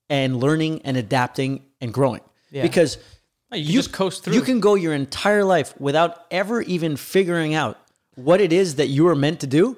and 0.09 0.39
learning 0.39 0.81
and 0.83 0.97
adapting 0.97 1.63
and 1.79 1.93
growing 1.93 2.21
Yeah. 2.49 2.63
because 2.63 2.97
You, 3.53 3.73
just 3.73 3.91
coast 3.91 4.23
through. 4.23 4.33
you 4.33 4.41
can 4.41 4.59
go 4.59 4.75
your 4.75 4.93
entire 4.93 5.43
life 5.43 5.73
without 5.79 6.25
ever 6.31 6.61
even 6.61 6.95
figuring 6.97 7.53
out 7.53 7.77
what 8.15 8.39
it 8.41 8.53
is 8.53 8.75
that 8.75 8.87
you 8.87 9.03
were 9.03 9.15
meant 9.15 9.39
to 9.41 9.47
do 9.47 9.77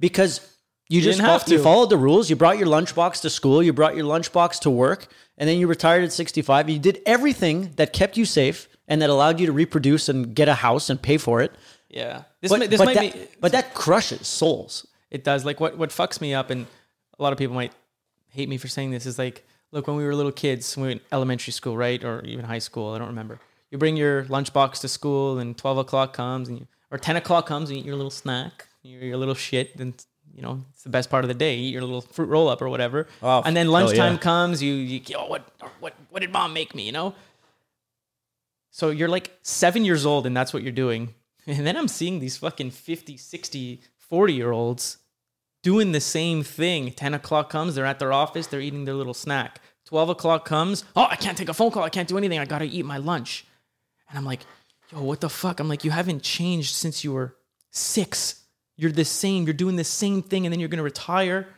because 0.00 0.40
you, 0.88 1.00
just 1.00 1.18
didn't 1.18 1.30
have 1.30 1.42
fo- 1.44 1.52
you 1.52 1.56
to. 1.58 1.62
followed 1.62 1.90
the 1.90 1.96
rules. 1.96 2.28
You 2.28 2.36
brought 2.36 2.58
your 2.58 2.66
lunchbox 2.68 3.22
to 3.22 3.30
school, 3.30 3.62
you 3.62 3.72
brought 3.72 3.96
your 3.96 4.04
lunchbox 4.04 4.60
to 4.60 4.70
work, 4.70 5.06
and 5.38 5.48
then 5.48 5.58
you 5.58 5.66
retired 5.66 6.04
at 6.04 6.12
65. 6.12 6.68
You 6.68 6.78
did 6.78 7.00
everything 7.06 7.72
that 7.76 7.92
kept 7.92 8.16
you 8.16 8.24
safe 8.26 8.68
and 8.86 9.00
that 9.00 9.08
allowed 9.08 9.40
you 9.40 9.46
to 9.46 9.52
reproduce 9.52 10.08
and 10.10 10.34
get 10.34 10.48
a 10.48 10.54
house 10.54 10.90
and 10.90 11.00
pay 11.00 11.16
for 11.16 11.40
it. 11.40 11.52
yeah. 11.88 12.24
This 12.42 12.50
But, 12.50 12.58
might, 12.60 12.70
this 12.70 12.78
but 12.78 12.84
might 12.84 12.94
that, 12.94 13.12
be 13.14 13.26
but 13.40 13.52
that 13.52 13.72
crushes 13.74 14.26
souls. 14.26 14.86
It 15.10 15.24
does. 15.24 15.46
Like 15.46 15.60
what 15.60 15.78
what 15.78 15.88
fucks 15.88 16.20
me 16.20 16.34
up, 16.34 16.50
and 16.50 16.66
a 17.18 17.22
lot 17.22 17.32
of 17.32 17.38
people 17.38 17.54
might 17.54 17.72
hate 18.28 18.48
me 18.50 18.58
for 18.58 18.68
saying 18.68 18.90
this, 18.90 19.06
is 19.06 19.18
like, 19.18 19.46
look, 19.74 19.86
when 19.88 19.96
we 19.96 20.04
were 20.04 20.14
little 20.14 20.32
kids, 20.32 20.76
when 20.76 20.82
we 20.82 20.88
were 20.88 20.92
in 20.92 21.00
elementary 21.12 21.52
school, 21.52 21.76
right, 21.76 22.02
or 22.02 22.24
even 22.24 22.44
high 22.46 22.60
school, 22.60 22.94
I 22.94 22.98
don't 22.98 23.08
remember. 23.08 23.40
You 23.70 23.76
bring 23.76 23.96
your 23.96 24.24
lunchbox 24.24 24.80
to 24.82 24.88
school, 24.88 25.38
and 25.38 25.58
twelve 25.58 25.76
o'clock 25.76 26.14
comes, 26.14 26.48
and 26.48 26.60
you, 26.60 26.66
or 26.90 26.96
ten 26.96 27.16
o'clock 27.16 27.44
comes, 27.46 27.68
and 27.68 27.76
you 27.76 27.82
eat 27.82 27.86
your 27.86 27.96
little 27.96 28.10
snack, 28.10 28.68
your, 28.82 29.02
your 29.02 29.16
little 29.16 29.34
shit, 29.34 29.76
and 29.76 29.92
you 30.32 30.42
know 30.42 30.64
it's 30.72 30.84
the 30.84 30.88
best 30.90 31.10
part 31.10 31.24
of 31.24 31.28
the 31.28 31.34
day. 31.34 31.56
Eat 31.56 31.72
your 31.72 31.82
little 31.82 32.00
fruit 32.00 32.28
roll 32.28 32.48
up 32.48 32.62
or 32.62 32.68
whatever, 32.68 33.08
Oh, 33.20 33.42
and 33.44 33.56
then 33.56 33.68
lunchtime 33.68 34.14
yeah. 34.14 34.18
comes, 34.18 34.62
you 34.62 34.72
you 34.72 35.00
oh, 35.18 35.26
what 35.26 35.42
what 35.80 35.94
what 36.10 36.20
did 36.20 36.32
mom 36.32 36.54
make 36.54 36.74
me? 36.74 36.84
You 36.86 36.92
know. 36.92 37.14
So 38.70 38.90
you're 38.90 39.08
like 39.08 39.30
seven 39.42 39.84
years 39.84 40.04
old 40.04 40.26
and 40.26 40.36
that's 40.36 40.52
what 40.52 40.62
you're 40.62 40.72
doing. 40.72 41.14
And 41.46 41.66
then 41.66 41.76
I'm 41.76 41.88
seeing 41.88 42.20
these 42.20 42.38
fucking 42.38 42.70
50, 42.70 43.18
60, 43.18 43.82
40 43.98 44.32
year 44.32 44.50
olds 44.50 44.96
doing 45.64 45.92
the 45.92 46.00
same 46.00 46.44
thing. 46.44 46.92
10 46.92 47.14
o'clock 47.14 47.50
comes, 47.50 47.74
they're 47.74 47.86
at 47.86 47.98
their 47.98 48.12
office, 48.12 48.46
they're 48.46 48.60
eating 48.60 48.84
their 48.84 48.94
little 48.94 49.14
snack. 49.14 49.60
12 49.86 50.10
o'clock 50.10 50.44
comes, 50.44 50.84
oh, 50.94 51.08
I 51.10 51.16
can't 51.16 51.36
take 51.36 51.48
a 51.48 51.54
phone 51.54 51.72
call, 51.72 51.82
I 51.82 51.88
can't 51.88 52.08
do 52.08 52.16
anything, 52.16 52.38
I 52.38 52.44
gotta 52.44 52.66
eat 52.66 52.84
my 52.84 52.98
lunch. 52.98 53.44
And 54.08 54.16
I'm 54.16 54.24
like, 54.24 54.40
yo, 54.92 55.02
what 55.02 55.20
the 55.20 55.28
fuck? 55.28 55.58
I'm 55.58 55.68
like, 55.68 55.82
you 55.82 55.90
haven't 55.90 56.22
changed 56.22 56.74
since 56.74 57.02
you 57.02 57.12
were 57.12 57.34
six. 57.70 58.44
You're 58.76 58.92
the 58.92 59.04
same, 59.04 59.44
you're 59.44 59.54
doing 59.54 59.76
the 59.76 59.84
same 59.84 60.22
thing, 60.22 60.46
and 60.46 60.52
then 60.52 60.60
you're 60.60 60.68
gonna 60.68 60.82
retire 60.82 61.48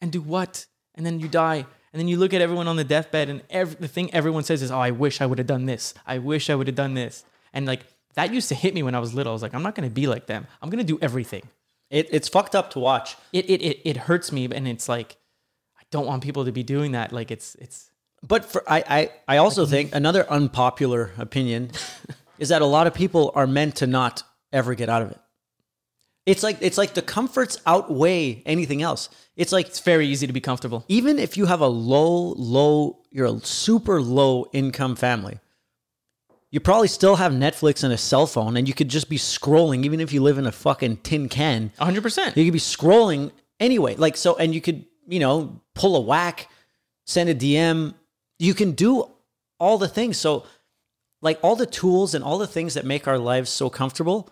and 0.00 0.10
do 0.10 0.22
what? 0.22 0.66
And 0.94 1.04
then 1.04 1.20
you 1.20 1.28
die. 1.28 1.66
And 1.92 2.00
then 2.00 2.08
you 2.08 2.16
look 2.16 2.34
at 2.34 2.40
everyone 2.40 2.66
on 2.66 2.76
the 2.76 2.84
deathbed, 2.84 3.28
and 3.28 3.42
every, 3.50 3.76
the 3.76 3.88
thing 3.88 4.12
everyone 4.12 4.42
says 4.42 4.62
is, 4.62 4.70
"Oh, 4.70 4.80
I 4.80 4.90
wish 4.90 5.20
I 5.20 5.26
would 5.26 5.38
have 5.38 5.46
done 5.46 5.66
this. 5.66 5.94
I 6.06 6.18
wish 6.18 6.50
I 6.50 6.54
would 6.56 6.66
have 6.66 6.74
done 6.74 6.94
this." 6.94 7.24
And 7.52 7.66
like 7.66 7.82
that 8.14 8.32
used 8.32 8.48
to 8.48 8.56
hit 8.56 8.74
me 8.74 8.82
when 8.82 8.96
I 8.96 8.98
was 8.98 9.14
little. 9.14 9.32
I 9.32 9.34
was 9.34 9.42
like, 9.42 9.54
"I'm 9.54 9.62
not 9.62 9.76
gonna 9.76 9.90
be 9.90 10.08
like 10.08 10.26
them. 10.26 10.46
I'm 10.60 10.70
gonna 10.70 10.82
do 10.82 10.98
everything." 11.00 11.42
It, 11.90 12.08
it's 12.10 12.28
fucked 12.28 12.54
up 12.54 12.70
to 12.70 12.78
watch. 12.78 13.16
It 13.32 13.48
it 13.48 13.62
it, 13.62 13.80
it 13.84 13.96
hurts 13.96 14.32
me, 14.32 14.44
and 14.46 14.66
it's 14.66 14.88
like 14.88 15.16
I 15.78 15.82
don't 15.90 16.06
want 16.06 16.22
people 16.22 16.44
to 16.44 16.52
be 16.52 16.62
doing 16.62 16.92
that. 16.92 17.12
Like 17.12 17.30
it's 17.30 17.54
it's 17.56 17.90
But 18.26 18.44
for 18.44 18.62
I, 18.66 18.84
I, 18.88 19.10
I 19.34 19.36
also 19.38 19.66
think 19.66 19.94
another 19.94 20.28
unpopular 20.30 21.12
opinion 21.18 21.70
is 22.38 22.48
that 22.48 22.62
a 22.62 22.66
lot 22.66 22.86
of 22.86 22.94
people 22.94 23.32
are 23.34 23.46
meant 23.46 23.76
to 23.76 23.86
not 23.86 24.22
ever 24.52 24.74
get 24.74 24.88
out 24.88 25.02
of 25.02 25.10
it. 25.10 25.20
It's 26.26 26.42
like 26.42 26.56
it's 26.60 26.78
like 26.78 26.94
the 26.94 27.02
comforts 27.02 27.60
outweigh 27.66 28.42
anything 28.46 28.80
else. 28.80 29.10
It's 29.36 29.52
like 29.52 29.66
it's 29.66 29.80
very 29.80 30.06
easy 30.06 30.26
to 30.26 30.32
be 30.32 30.40
comfortable. 30.40 30.84
even 30.88 31.18
if 31.18 31.36
you 31.36 31.46
have 31.46 31.60
a 31.60 31.66
low, 31.66 32.32
low, 32.36 33.02
you're 33.10 33.26
a 33.26 33.40
super 33.40 34.00
low 34.00 34.46
income 34.52 34.96
family, 34.96 35.38
you 36.54 36.60
probably 36.60 36.86
still 36.86 37.16
have 37.16 37.32
Netflix 37.32 37.82
and 37.82 37.92
a 37.92 37.98
cell 37.98 38.28
phone, 38.28 38.56
and 38.56 38.68
you 38.68 38.74
could 38.74 38.88
just 38.88 39.08
be 39.08 39.18
scrolling, 39.18 39.84
even 39.84 39.98
if 39.98 40.12
you 40.12 40.22
live 40.22 40.38
in 40.38 40.46
a 40.46 40.52
fucking 40.52 40.98
tin 40.98 41.28
can. 41.28 41.72
100. 41.78 42.00
percent 42.00 42.36
You 42.36 42.44
could 42.44 42.52
be 42.52 42.60
scrolling 42.60 43.32
anyway. 43.58 43.96
Like 43.96 44.16
so, 44.16 44.36
and 44.36 44.54
you 44.54 44.60
could, 44.60 44.84
you 45.08 45.18
know, 45.18 45.60
pull 45.74 45.96
a 45.96 46.00
whack, 46.00 46.48
send 47.06 47.28
a 47.28 47.34
DM. 47.34 47.94
You 48.38 48.54
can 48.54 48.70
do 48.70 49.10
all 49.58 49.78
the 49.78 49.88
things. 49.88 50.16
So, 50.16 50.46
like 51.20 51.40
all 51.42 51.56
the 51.56 51.66
tools 51.66 52.14
and 52.14 52.22
all 52.22 52.38
the 52.38 52.46
things 52.46 52.74
that 52.74 52.84
make 52.84 53.08
our 53.08 53.18
lives 53.18 53.50
so 53.50 53.68
comfortable, 53.68 54.30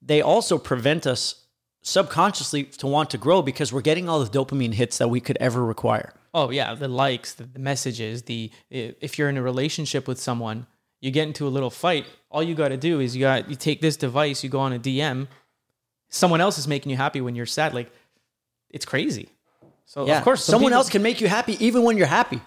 they 0.00 0.22
also 0.22 0.56
prevent 0.56 1.06
us 1.06 1.44
subconsciously 1.82 2.64
to 2.64 2.86
want 2.86 3.10
to 3.10 3.18
grow 3.18 3.42
because 3.42 3.70
we're 3.70 3.82
getting 3.82 4.08
all 4.08 4.24
the 4.24 4.30
dopamine 4.30 4.72
hits 4.72 4.96
that 4.96 5.08
we 5.08 5.20
could 5.20 5.36
ever 5.40 5.62
require. 5.62 6.14
Oh 6.32 6.48
yeah, 6.48 6.74
the 6.74 6.88
likes, 6.88 7.34
the, 7.34 7.44
the 7.44 7.58
messages, 7.58 8.22
the 8.22 8.50
if 8.70 9.18
you're 9.18 9.28
in 9.28 9.36
a 9.36 9.42
relationship 9.42 10.08
with 10.08 10.18
someone, 10.18 10.66
you 11.04 11.10
get 11.10 11.28
into 11.28 11.46
a 11.46 11.50
little 11.50 11.68
fight, 11.70 12.06
all 12.30 12.42
you 12.42 12.54
got 12.54 12.68
to 12.68 12.78
do 12.78 12.98
is 13.00 13.14
you 13.14 13.20
got 13.20 13.50
you 13.50 13.56
take 13.56 13.82
this 13.82 13.96
device, 13.96 14.42
you 14.42 14.48
go 14.48 14.60
on 14.60 14.72
a 14.72 14.78
DM. 14.78 15.28
Someone 16.08 16.40
else 16.40 16.56
is 16.56 16.66
making 16.66 16.90
you 16.90 16.96
happy 16.96 17.20
when 17.20 17.34
you're 17.34 17.44
sad. 17.44 17.74
Like 17.74 17.92
it's 18.70 18.86
crazy. 18.86 19.28
So 19.84 20.06
Yeah, 20.06 20.16
of 20.18 20.24
course, 20.24 20.42
some 20.42 20.54
someone 20.54 20.70
people- 20.70 20.78
else 20.78 20.88
can 20.88 21.02
make 21.02 21.20
you 21.20 21.28
happy 21.28 21.62
even 21.64 21.82
when 21.82 21.98
you're 21.98 22.06
happy. 22.06 22.40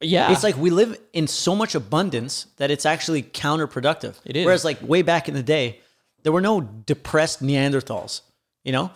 Yeah, 0.00 0.32
It's 0.32 0.42
like 0.42 0.56
we 0.56 0.70
live 0.70 0.98
in 1.12 1.26
so 1.28 1.54
much 1.54 1.74
abundance 1.74 2.46
that 2.56 2.70
it's 2.70 2.84
actually 2.84 3.22
counterproductive. 3.22 4.14
It 4.24 4.36
is. 4.36 4.44
Whereas, 4.44 4.64
like 4.64 4.82
way 4.82 5.02
back 5.02 5.28
in 5.28 5.34
the 5.34 5.42
day, 5.42 5.80
there 6.22 6.32
were 6.32 6.42
no 6.42 6.60
depressed 6.62 7.42
Neanderthals, 7.42 8.22
you 8.64 8.72
know, 8.72 8.90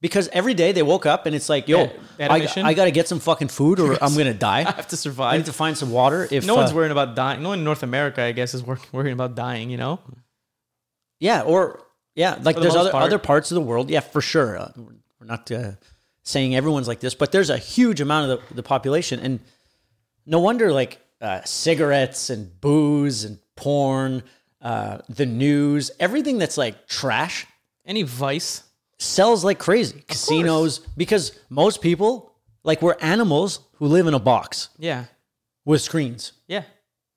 because 0.00 0.28
every 0.28 0.54
day 0.54 0.72
they 0.72 0.82
woke 0.82 1.06
up 1.06 1.26
and 1.26 1.34
it's 1.34 1.48
like, 1.48 1.68
yo, 1.68 1.84
Yeah, 1.84 1.92
they 2.16 2.24
had 2.24 2.30
a 2.30 2.60
I. 2.60 2.68
I 2.68 2.74
got 2.74 2.84
to 2.86 2.90
get 2.90 3.08
some 3.08 3.20
fucking 3.20 3.48
food 3.48 3.80
or 3.80 4.02
I'm 4.02 4.14
gonna 4.16 4.34
die. 4.34 4.60
I 4.60 4.70
have 4.72 4.88
to 4.88 4.96
survive. 4.96 5.34
I 5.34 5.36
need 5.36 5.46
to 5.46 5.52
find 5.52 5.76
some 5.76 5.90
water. 5.90 6.26
If 6.30 6.46
no 6.46 6.54
one's 6.54 6.72
uh, 6.72 6.74
worrying 6.74 6.92
about 6.92 7.14
dying. 7.14 7.42
No 7.42 7.50
one 7.50 7.58
in 7.58 7.64
North 7.64 7.82
America, 7.82 8.22
I 8.22 8.32
guess, 8.32 8.54
is 8.54 8.62
wor- 8.62 8.78
worrying 8.92 9.12
about 9.12 9.34
dying. 9.34 9.70
You 9.70 9.76
know. 9.76 10.00
yeah, 11.18 11.42
or 11.42 11.82
yeah, 12.14 12.38
like 12.42 12.56
the 12.56 12.62
there's 12.62 12.76
other 12.76 12.90
part. 12.90 13.04
other 13.04 13.18
parts 13.18 13.50
of 13.50 13.54
the 13.56 13.60
world. 13.60 13.90
Yeah, 13.90 14.00
for 14.00 14.20
sure. 14.20 14.58
Uh, 14.58 14.72
we're 14.76 15.26
not 15.26 15.50
uh, 15.50 15.72
saying 16.22 16.54
everyone's 16.54 16.88
like 16.88 17.00
this, 17.00 17.14
but 17.14 17.32
there's 17.32 17.50
a 17.50 17.58
huge 17.58 18.00
amount 18.00 18.30
of 18.30 18.48
the, 18.48 18.54
the 18.56 18.62
population, 18.62 19.20
and 19.20 19.40
no 20.26 20.38
wonder 20.40 20.72
like 20.72 20.98
uh, 21.20 21.42
cigarettes 21.44 22.30
and 22.30 22.58
booze 22.60 23.24
and 23.24 23.38
porn, 23.56 24.22
uh, 24.62 24.98
the 25.08 25.26
news, 25.26 25.90
everything 26.00 26.38
that's 26.38 26.56
like 26.56 26.86
trash 26.88 27.46
Any 27.84 28.02
vice. 28.02 28.62
Sells 29.00 29.44
like 29.44 29.58
crazy. 29.58 30.04
Casinos, 30.08 30.78
because 30.96 31.38
most 31.48 31.80
people 31.80 32.32
like 32.64 32.82
we're 32.82 32.96
animals 33.00 33.60
who 33.76 33.86
live 33.86 34.06
in 34.06 34.14
a 34.14 34.18
box 34.18 34.68
Yeah. 34.78 35.06
with 35.64 35.80
screens. 35.82 36.32
Yeah. 36.46 36.64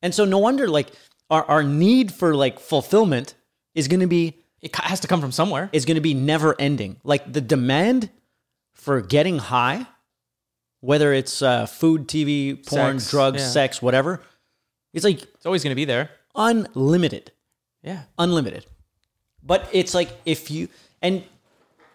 And 0.01 0.13
so 0.15 0.25
no 0.25 0.37
wonder 0.37 0.67
like 0.67 0.89
our, 1.29 1.43
our 1.45 1.63
need 1.63 2.13
for 2.13 2.35
like 2.35 2.59
fulfillment 2.59 3.35
is 3.75 3.87
going 3.87 3.99
to 3.99 4.07
be 4.07 4.37
It 4.61 4.71
ca- 4.71 4.83
has 4.87 4.99
to 5.01 5.07
come 5.07 5.19
from 5.21 5.31
somewhere. 5.31 5.69
is 5.73 5.83
going 5.85 5.95
to 5.95 6.01
be 6.01 6.13
never 6.13 6.55
ending. 6.59 6.97
Like 7.03 7.31
the 7.31 7.41
demand 7.41 8.09
for 8.73 9.01
getting 9.01 9.37
high, 9.39 9.85
whether 10.79 11.13
it's 11.13 11.41
uh, 11.41 11.65
food, 11.65 12.07
TV, 12.07 12.55
porn, 12.65 12.99
Sex, 12.99 13.11
drugs, 13.11 13.41
yeah. 13.41 13.47
sex, 13.49 13.81
whatever, 13.81 14.21
it's 14.93 15.03
like 15.05 15.21
It's 15.21 15.45
always 15.45 15.63
going 15.63 15.71
to 15.71 15.75
be 15.75 15.85
there. 15.85 16.09
unlimited, 16.35 17.31
Yeah. 17.81 18.03
unlimited. 18.17 18.65
But 19.41 19.67
it's 19.73 19.93
like 19.93 20.09
if 20.25 20.49
you 20.51 20.69
and 21.01 21.23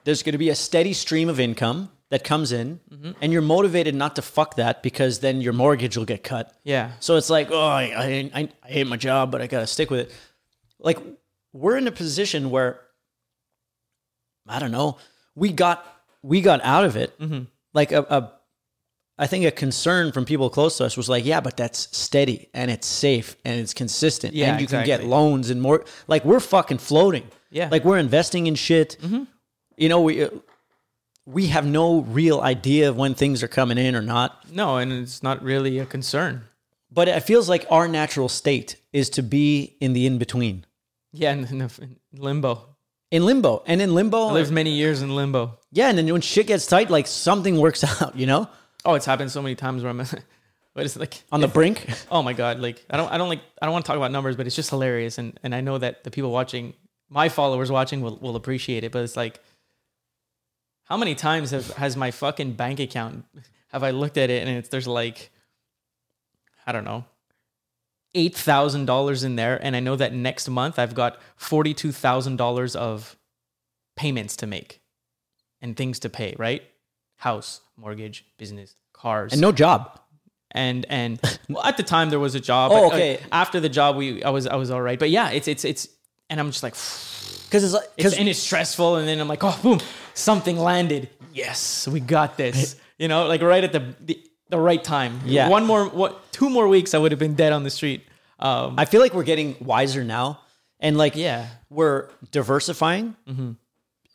there's 0.09 0.23
going 0.23 0.33
to 0.33 0.39
be 0.39 0.49
a 0.49 0.55
steady 0.55 0.95
stream 0.95 1.29
of 1.29 1.39
income 1.39 1.91
that 2.09 2.25
comes 2.25 2.51
in, 2.51 2.81
Mm-hmm. 2.91 3.11
and 3.21 3.31
you're 3.33 3.43
motivated 3.43 3.95
not 3.95 4.17
to 4.17 4.23
fuck 4.23 4.57
that 4.57 4.83
because 4.83 5.19
then 5.21 5.43
your 5.43 5.53
mortgage 5.53 5.97
will 5.99 6.07
get 6.07 6.25
cut. 6.25 6.51
Yeah. 6.65 6.93
So 7.01 7.17
it's 7.17 7.29
like, 7.29 7.51
oh, 7.51 7.61
I, 7.61 7.83
I, 7.95 8.31
I 8.41 8.49
I 8.65 8.69
hate 8.69 8.87
my 8.87 8.97
job, 8.97 9.31
but 9.31 9.43
I 9.43 9.47
got 9.47 9.61
to 9.61 9.67
stick 9.67 9.91
with 9.91 10.01
it. 10.01 10.15
Like, 10.81 10.99
we're 11.53 11.77
in 11.77 11.87
a 11.87 11.93
position 11.93 12.49
where, 12.49 12.81
I 14.47 14.59
don't 14.59 14.73
know, 14.73 14.97
we 15.35 15.53
got 15.53 15.85
we 16.23 16.41
got 16.41 16.61
out 16.65 16.85
of 16.87 16.97
it. 16.97 17.19
Mm-hmm. 17.21 17.43
Like 17.75 17.93
a, 17.93 18.01
a, 18.09 18.33
I 19.19 19.27
think 19.27 19.45
a 19.45 19.51
concern 19.51 20.11
from 20.13 20.25
people 20.25 20.49
close 20.49 20.79
to 20.79 20.85
us 20.87 20.97
was 20.97 21.09
like, 21.09 21.25
yeah, 21.27 21.41
but 21.41 21.57
that's 21.57 21.95
steady 21.97 22.49
and 22.55 22.71
it's 22.71 22.87
safe 22.87 23.37
and 23.45 23.61
it's 23.61 23.75
consistent 23.75 24.33
Yeah, 24.35 24.53
and 24.53 24.61
you 24.61 24.67
can 24.67 24.87
get 24.87 25.05
loans 25.05 25.51
and 25.51 25.61
more. 25.61 25.85
Like 26.07 26.25
we're 26.25 26.41
fucking 26.41 26.79
floating. 26.79 27.29
Yeah. 27.51 27.65
Mm-hmm. 27.65 27.73
Like 27.73 27.85
we're 27.85 27.99
investing 27.99 28.47
in 28.47 28.55
shit. 28.55 28.97
You 29.79 29.89
know, 29.89 30.01
we. 30.03 30.25
uh, 30.25 30.31
We 31.31 31.49
have 31.49 31.67
no 31.67 32.01
real 32.01 32.41
idea 32.41 32.89
of 32.89 32.97
when 32.97 33.15
things 33.15 33.43
are 33.43 33.49
coming 33.49 33.77
in 33.77 33.95
or 33.95 34.01
not. 34.01 34.51
No, 34.51 34.79
and 34.79 34.91
it's 34.93 35.23
not 35.23 35.43
really 35.43 35.79
a 35.79 35.85
concern. 35.85 36.45
But 36.91 37.07
it 37.07 37.21
feels 37.23 37.51
like 37.51 37.67
our 37.71 37.87
natural 37.87 38.31
state 38.31 38.77
is 38.95 39.11
to 39.11 39.23
be 39.23 39.77
in 39.79 39.93
the 39.93 40.07
in 40.07 40.17
between, 40.19 40.65
Yeah, 41.13 41.33
in, 41.35 41.45
in, 41.45 41.61
in 41.61 41.97
limbo. 42.17 42.65
in 43.11 43.27
limbo, 43.27 43.63
and 43.67 43.83
in 43.83 43.95
limbo, 43.95 44.29
I 44.29 44.33
lived 44.33 44.51
many 44.53 44.71
years 44.71 45.03
in 45.03 45.15
limbo. 45.15 45.59
yeah. 45.71 45.91
And 45.91 45.99
then 45.99 46.11
when 46.11 46.23
shit 46.23 46.47
gets 46.47 46.67
tight, 46.67 46.89
like 46.89 47.07
something 47.07 47.59
works 47.61 47.85
out, 48.03 48.17
you 48.17 48.25
know, 48.27 48.49
Oh, 48.87 48.95
it's 48.95 49.05
happened 49.07 49.31
so 49.31 49.43
many 49.43 49.55
times 49.55 49.83
where 49.83 49.91
I'm, 49.91 49.99
what 50.73 50.87
is 50.87 50.97
it 50.97 51.01
like? 51.01 51.23
on 51.31 51.43
the 51.43 51.49
brink. 51.59 51.85
Oh 52.11 52.23
my 52.23 52.33
god! 52.33 52.59
Like 52.59 52.79
I 52.89 52.97
don't, 52.97 53.13
I 53.13 53.19
don't 53.19 53.29
like, 53.29 53.43
I 53.61 53.67
don't 53.67 53.75
want 53.75 53.85
to 53.85 53.89
talk 53.91 53.99
about 53.99 54.13
numbers, 54.13 54.35
but 54.37 54.47
it's 54.47 54.57
just 54.57 54.71
hilarious, 54.71 55.19
and 55.19 55.39
and 55.43 55.55
I 55.55 55.61
know 55.61 55.77
that 55.77 56.05
the 56.05 56.11
people 56.11 56.31
watching, 56.31 56.73
my 57.11 57.29
followers 57.29 57.71
watching, 57.71 58.01
will 58.01 58.17
will 58.17 58.37
appreciate 58.37 58.83
it. 58.85 58.93
But 58.93 59.03
it's 59.05 59.17
like, 59.25 59.41
how 60.89 60.97
many 60.97 61.15
times 61.15 61.51
have 61.51 61.69
has 61.75 61.97
my 61.97 62.11
fucking 62.11 62.53
bank 62.53 62.81
account 62.81 63.25
have 63.69 63.83
I 63.83 63.91
looked 63.91 64.17
at 64.17 64.31
it 64.31 64.47
and 64.47 64.57
it's 64.57 64.71
there's 64.71 64.87
like, 64.87 65.31
I 66.67 66.73
don't 66.73 66.85
know, 66.85 67.05
eight 68.15 68.35
thousand 68.35 68.87
dollars 68.87 69.23
in 69.23 69.37
there, 69.37 69.59
and 69.63 69.77
I 69.77 69.81
know 69.81 69.97
that 69.97 70.15
next 70.15 70.49
month 70.49 70.79
I've 70.79 70.95
got 70.95 71.19
forty 71.37 71.75
two 71.75 71.93
thousand 71.93 72.37
dollars 72.37 72.75
of 72.75 73.17
payments 73.97 74.37
to 74.37 74.47
make, 74.47 74.81
and 75.61 75.77
things 75.77 75.99
to 76.01 76.09
pay. 76.09 76.35
Right, 76.39 76.63
house, 77.17 77.61
mortgage, 77.77 78.25
business, 78.39 78.75
cars, 78.95 79.33
and 79.33 79.43
no 79.43 79.53
job. 79.53 80.01
and 80.53 80.87
and 80.89 81.21
well, 81.51 81.65
at 81.65 81.77
the 81.77 81.83
time 81.83 82.09
there 82.09 82.21
was 82.21 82.35
a 82.35 82.41
job. 82.41 82.73
Oh, 82.73 82.85
uh, 82.85 82.87
okay. 82.89 83.21
after 83.31 83.61
the 83.61 83.69
job, 83.69 83.97
we 83.97 84.23
I 84.25 84.31
was 84.31 84.47
I 84.47 84.57
was 84.57 84.71
all 84.71 84.81
right. 84.81 84.99
But 84.99 85.11
yeah, 85.11 85.31
it's 85.31 85.49
it's 85.49 85.67
it's, 85.67 85.89
and 86.31 86.41
I'm 86.41 86.51
just 86.51 86.63
like, 86.63 86.75
Because 87.45 87.65
it's 87.65 87.73
like, 87.73 87.89
it's, 87.97 88.17
and 88.17 88.29
it's 88.29 88.39
stressful. 88.39 88.97
And 88.97 89.07
then 89.09 89.21
I'm 89.21 89.29
like, 89.29 89.43
oh, 89.45 89.59
boom, 89.63 89.81
something 90.15 90.59
landed. 90.59 91.09
Yes, 91.33 91.87
we 91.89 92.01
got 92.01 92.37
this. 92.37 92.77
You 92.99 93.07
know, 93.09 93.27
like 93.27 93.43
right 93.43 93.63
at 93.63 93.73
the 93.73 93.95
the, 94.01 94.21
the 94.49 94.59
right 94.59 94.83
time. 94.83 95.21
Yeah. 95.25 95.49
One 95.49 95.65
more, 95.67 95.87
what? 95.89 96.33
Two 96.33 96.51
more 96.51 96.67
weeks, 96.69 96.95
I 96.95 96.99
would 96.99 97.13
have 97.13 97.19
been 97.21 97.35
dead 97.35 97.53
on 97.53 97.63
the 97.63 97.71
street. 97.71 98.05
Um, 98.41 98.75
I 98.79 98.85
feel 98.87 99.01
like 99.01 99.15
we're 99.15 99.23
getting 99.25 99.57
wiser 99.61 100.03
now, 100.05 100.41
and 100.81 100.97
like 100.99 101.15
Yeah. 101.17 101.47
we're 101.71 102.09
diversifying 102.33 103.15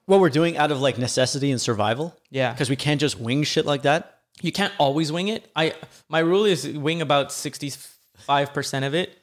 what 0.06 0.19
we're 0.19 0.30
doing 0.30 0.57
out 0.57 0.72
of 0.72 0.81
like 0.81 0.98
necessity 0.98 1.52
and 1.52 1.61
survival. 1.61 2.15
Yeah. 2.30 2.52
because 2.52 2.69
we 2.69 2.76
can't 2.76 2.99
just 2.99 3.19
wing 3.19 3.44
shit 3.44 3.65
like 3.65 3.84
that. 3.84 4.19
you 4.41 4.52
can't 4.52 4.73
always 4.80 5.11
wing 5.11 5.27
it. 5.30 5.49
I 5.56 5.73
my 6.10 6.19
rule 6.19 6.45
is 6.45 6.68
wing 6.68 7.02
about 7.02 7.31
sixty 7.31 7.72
five 8.18 8.53
percent 8.53 8.84
of 8.85 8.94
it, 8.95 9.18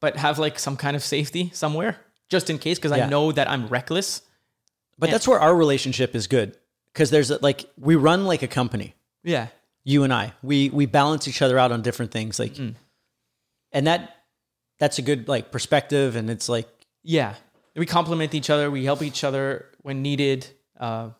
but 0.00 0.16
have 0.16 0.38
like 0.38 0.58
some 0.58 0.76
kind 0.76 0.96
of 0.96 1.02
safety 1.04 1.50
somewhere 1.54 1.98
just 2.28 2.50
in 2.50 2.58
case 2.58 2.78
because 2.78 2.96
Yeah. 2.96 3.06
I 3.06 3.08
know 3.08 3.32
that 3.32 3.48
I'm 3.50 3.66
reckless. 3.68 4.22
But 4.98 5.10
that's 5.10 5.28
where 5.28 5.38
our 5.38 5.54
relationship 5.54 6.14
is 6.14 6.26
good 6.26 6.56
because 6.92 7.10
there's 7.10 7.30
a, 7.30 7.38
like 7.42 7.66
we 7.78 7.96
run 7.96 8.24
like 8.24 8.42
a 8.42 8.48
company. 8.48 8.94
Yeah. 9.22 9.48
you 9.84 10.02
and 10.04 10.12
I. 10.12 10.32
We 10.42 10.70
we 10.70 10.86
balance 10.86 11.28
each 11.28 11.42
other 11.42 11.58
out 11.58 11.70
on 11.72 11.82
different 11.82 12.10
things, 12.12 12.38
like, 12.38 12.54
Mm. 12.54 12.74
and 13.72 13.86
that 13.86 14.16
that's 14.78 14.98
a 14.98 15.02
good 15.02 15.28
like 15.28 15.50
perspective, 15.52 16.16
and 16.16 16.28
it's 16.30 16.48
like 16.48 16.68
Yeah. 17.02 17.34
We 17.76 17.84
complement 17.86 18.34
each 18.34 18.48
other. 18.50 18.70
We 18.70 18.84
help 18.86 19.02
each 19.02 19.22
other 19.22 19.66
when 19.82 20.00
needed. 20.02 20.46
Uh, 20.80 21.10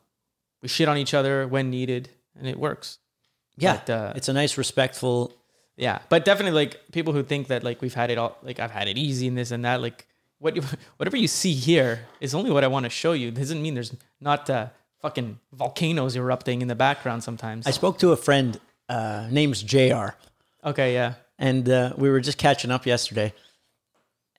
we 0.63 0.69
shit 0.69 0.89
on 0.89 0.97
each 0.97 1.13
other 1.15 1.47
when 1.47 1.69
needed, 1.71 2.09
and 2.39 2.47
it 2.49 2.59
works. 2.59 2.99
yeah, 3.59 3.77
But, 3.87 3.91
uh, 3.91 4.13
it's 4.17 4.29
a 4.29 4.33
nice, 4.33 4.57
respectful. 4.59 5.33
Yeah, 5.77 5.99
but 6.09 6.25
definitely 6.25 6.59
like 6.65 6.81
people 6.93 7.13
who 7.13 7.23
think 7.23 7.49
that 7.49 7.63
like 7.63 7.83
we've 7.83 7.93
had 7.95 8.11
it 8.11 8.17
all, 8.19 8.39
like 8.43 8.59
I've 8.59 8.71
had 8.71 8.89
it 8.89 8.97
easy 8.97 9.29
and 9.29 9.37
this 9.37 9.51
and 9.51 9.65
that. 9.67 9.81
Like 9.83 10.07
what 10.39 10.57
you, 10.57 10.63
whatever 10.97 11.17
you 11.17 11.29
see 11.29 11.53
here 11.53 12.01
is 12.21 12.35
only 12.35 12.51
what 12.51 12.65
I 12.65 12.69
want 12.69 12.85
to 12.85 12.91
show 12.91 13.13
you. 13.13 13.29
It 13.29 13.35
Doesn't 13.35 13.61
mean 13.63 13.75
there's 13.75 13.95
not 14.21 14.49
uh, 14.51 14.69
fucking 15.01 15.39
volcanoes 15.53 16.17
erupting 16.17 16.63
in 16.63 16.69
the 16.69 16.75
background 16.75 17.23
sometimes. 17.25 17.67
I 17.67 17.71
spoke 17.71 17.99
to 17.99 18.13
a 18.13 18.17
friend, 18.17 18.59
uh, 18.89 19.29
name's 19.31 19.63
Jr. 19.63 20.09
okay, 20.65 20.95
yeah, 20.95 21.15
and 21.39 21.69
uh, 21.69 21.93
we 21.97 22.09
were 22.11 22.21
just 22.21 22.39
catching 22.39 22.71
up 22.71 22.87
yesterday, 22.87 23.33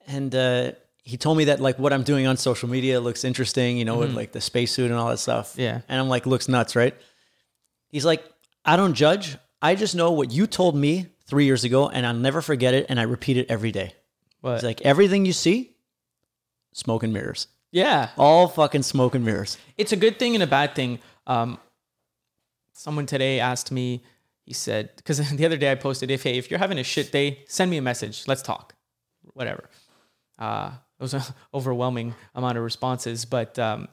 and 0.06 0.34
uh, 0.34 0.72
he 1.02 1.16
told 1.16 1.38
me 1.38 1.44
that 1.44 1.60
like 1.60 1.78
what 1.78 1.92
I'm 1.92 2.02
doing 2.02 2.26
on 2.26 2.36
social 2.36 2.68
media 2.68 3.00
looks 3.00 3.24
interesting, 3.24 3.78
you 3.78 3.84
know, 3.84 3.98
with 3.98 4.14
like 4.14 4.32
the 4.32 4.40
spacesuit 4.40 4.90
and 4.90 4.98
all 5.00 5.08
that 5.08 5.18
stuff. 5.18 5.52
Mm-hmm. 5.52 5.60
Yeah. 5.60 5.80
and 5.88 6.00
I'm 6.00 6.08
like, 6.08 6.26
looks 6.26 6.48
nuts, 6.48 6.76
right? 6.76 6.94
He's 7.88 8.04
like, 8.04 8.22
I 8.64 8.76
don't 8.76 8.94
judge. 8.94 9.38
I 9.62 9.74
just 9.74 9.94
know 9.94 10.12
what 10.12 10.30
you 10.30 10.46
told 10.46 10.76
me 10.76 11.06
three 11.26 11.46
years 11.46 11.64
ago, 11.64 11.88
and 11.88 12.06
I'll 12.06 12.14
never 12.14 12.42
forget 12.42 12.74
it, 12.74 12.86
and 12.88 13.00
I 13.00 13.04
repeat 13.04 13.36
it 13.38 13.46
every 13.48 13.72
day. 13.72 13.92
but 14.42 14.56
It's 14.56 14.64
like 14.64 14.82
everything 14.82 15.24
you 15.24 15.32
see, 15.32 15.74
smoke 16.72 17.02
and 17.02 17.12
mirrors. 17.12 17.48
yeah, 17.70 18.10
All 18.16 18.48
fucking 18.48 18.82
smoke 18.82 19.14
and 19.14 19.24
mirrors. 19.24 19.58
it's 19.76 19.92
a 19.92 19.96
good 19.96 20.18
thing 20.18 20.34
and 20.34 20.42
a 20.42 20.46
bad 20.46 20.74
thing. 20.74 20.98
Um, 21.26 21.58
someone 22.72 23.06
today 23.06 23.40
asked 23.40 23.70
me, 23.72 24.02
he 24.44 24.52
said, 24.54 24.90
because 24.96 25.18
the 25.36 25.44
other 25.46 25.56
day 25.56 25.70
I 25.70 25.74
posted, 25.74 26.10
if 26.10 26.22
hey, 26.22 26.38
if 26.38 26.50
you're 26.50 26.58
having 26.58 26.78
a 26.78 26.84
shit 26.84 27.12
day, 27.12 27.44
send 27.46 27.70
me 27.70 27.76
a 27.76 27.82
message. 27.82 28.24
Let's 28.26 28.42
talk. 28.42 28.74
Whatever. 29.34 29.68
Uh, 30.38 30.70
it 30.98 31.02
was 31.02 31.14
an 31.14 31.22
overwhelming 31.52 32.14
amount 32.34 32.56
of 32.58 32.64
responses, 32.64 33.24
but 33.24 33.58
um, 33.58 33.88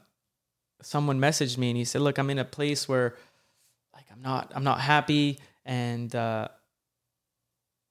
someone 0.81 1.19
messaged 1.19 1.57
me 1.57 1.69
and 1.69 1.77
he 1.77 1.83
said, 1.85 2.01
look, 2.01 2.17
I'm 2.17 2.29
in 2.29 2.39
a 2.39 2.45
place 2.45 2.87
where 2.87 3.15
like 3.93 4.05
I'm 4.11 4.21
not 4.21 4.51
I'm 4.55 4.63
not 4.63 4.79
happy 4.79 5.39
and 5.65 6.13
uh, 6.15 6.47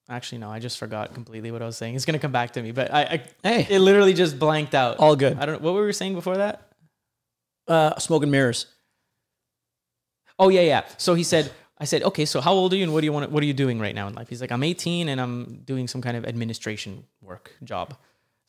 actually 0.09 0.39
no, 0.39 0.51
I 0.51 0.59
just 0.59 0.78
forgot 0.78 1.14
completely 1.14 1.51
what 1.51 1.62
I 1.62 1.66
was 1.66 1.76
saying. 1.76 1.94
It's 1.94 2.05
gonna 2.05 2.18
come 2.18 2.32
back 2.32 2.52
to 2.52 2.62
me, 2.62 2.72
but 2.72 2.93
I, 2.93 3.02
I 3.02 3.22
Hey, 3.43 3.66
it 3.70 3.81
literally 3.81 4.14
just 4.14 4.39
blanked 4.39 4.74
out. 4.74 4.98
all 4.98 5.16
good. 5.16 5.39
I 5.39 5.47
don't 5.47 5.60
what 5.62 5.74
were 5.74 5.86
we 5.86 5.93
saying 5.93 6.14
before 6.14 6.36
that? 6.36 6.70
Uh, 7.66 7.98
smoke 7.98 8.22
and 8.22 8.32
mirrors. 8.32 8.66
Oh 10.39 10.48
yeah, 10.48 10.62
yeah. 10.62 10.85
So 10.98 11.14
he 11.14 11.22
said, 11.22 11.52
I 11.78 11.85
said, 11.85 12.02
okay, 12.02 12.24
so 12.24 12.40
how 12.40 12.52
old 12.52 12.72
are 12.72 12.76
you 12.76 12.82
and 12.85 12.93
what 12.93 13.01
do 13.01 13.06
you 13.06 13.12
want? 13.12 13.31
What 13.31 13.43
are 13.43 13.47
you 13.47 13.55
doing 13.55 13.81
right 13.81 13.94
now 13.94 14.06
in 14.09 14.14
life? 14.14 14.28
He's 14.28 14.40
like, 14.40 14.52
I'm 14.52 14.62
18 14.62 15.09
and 15.09 15.20
I'm 15.20 15.60
doing 15.64 15.89
some 15.89 16.02
kind 16.02 16.16
of 16.16 16.24
administration 16.24 17.05
work 17.20 17.52
job. 17.64 17.97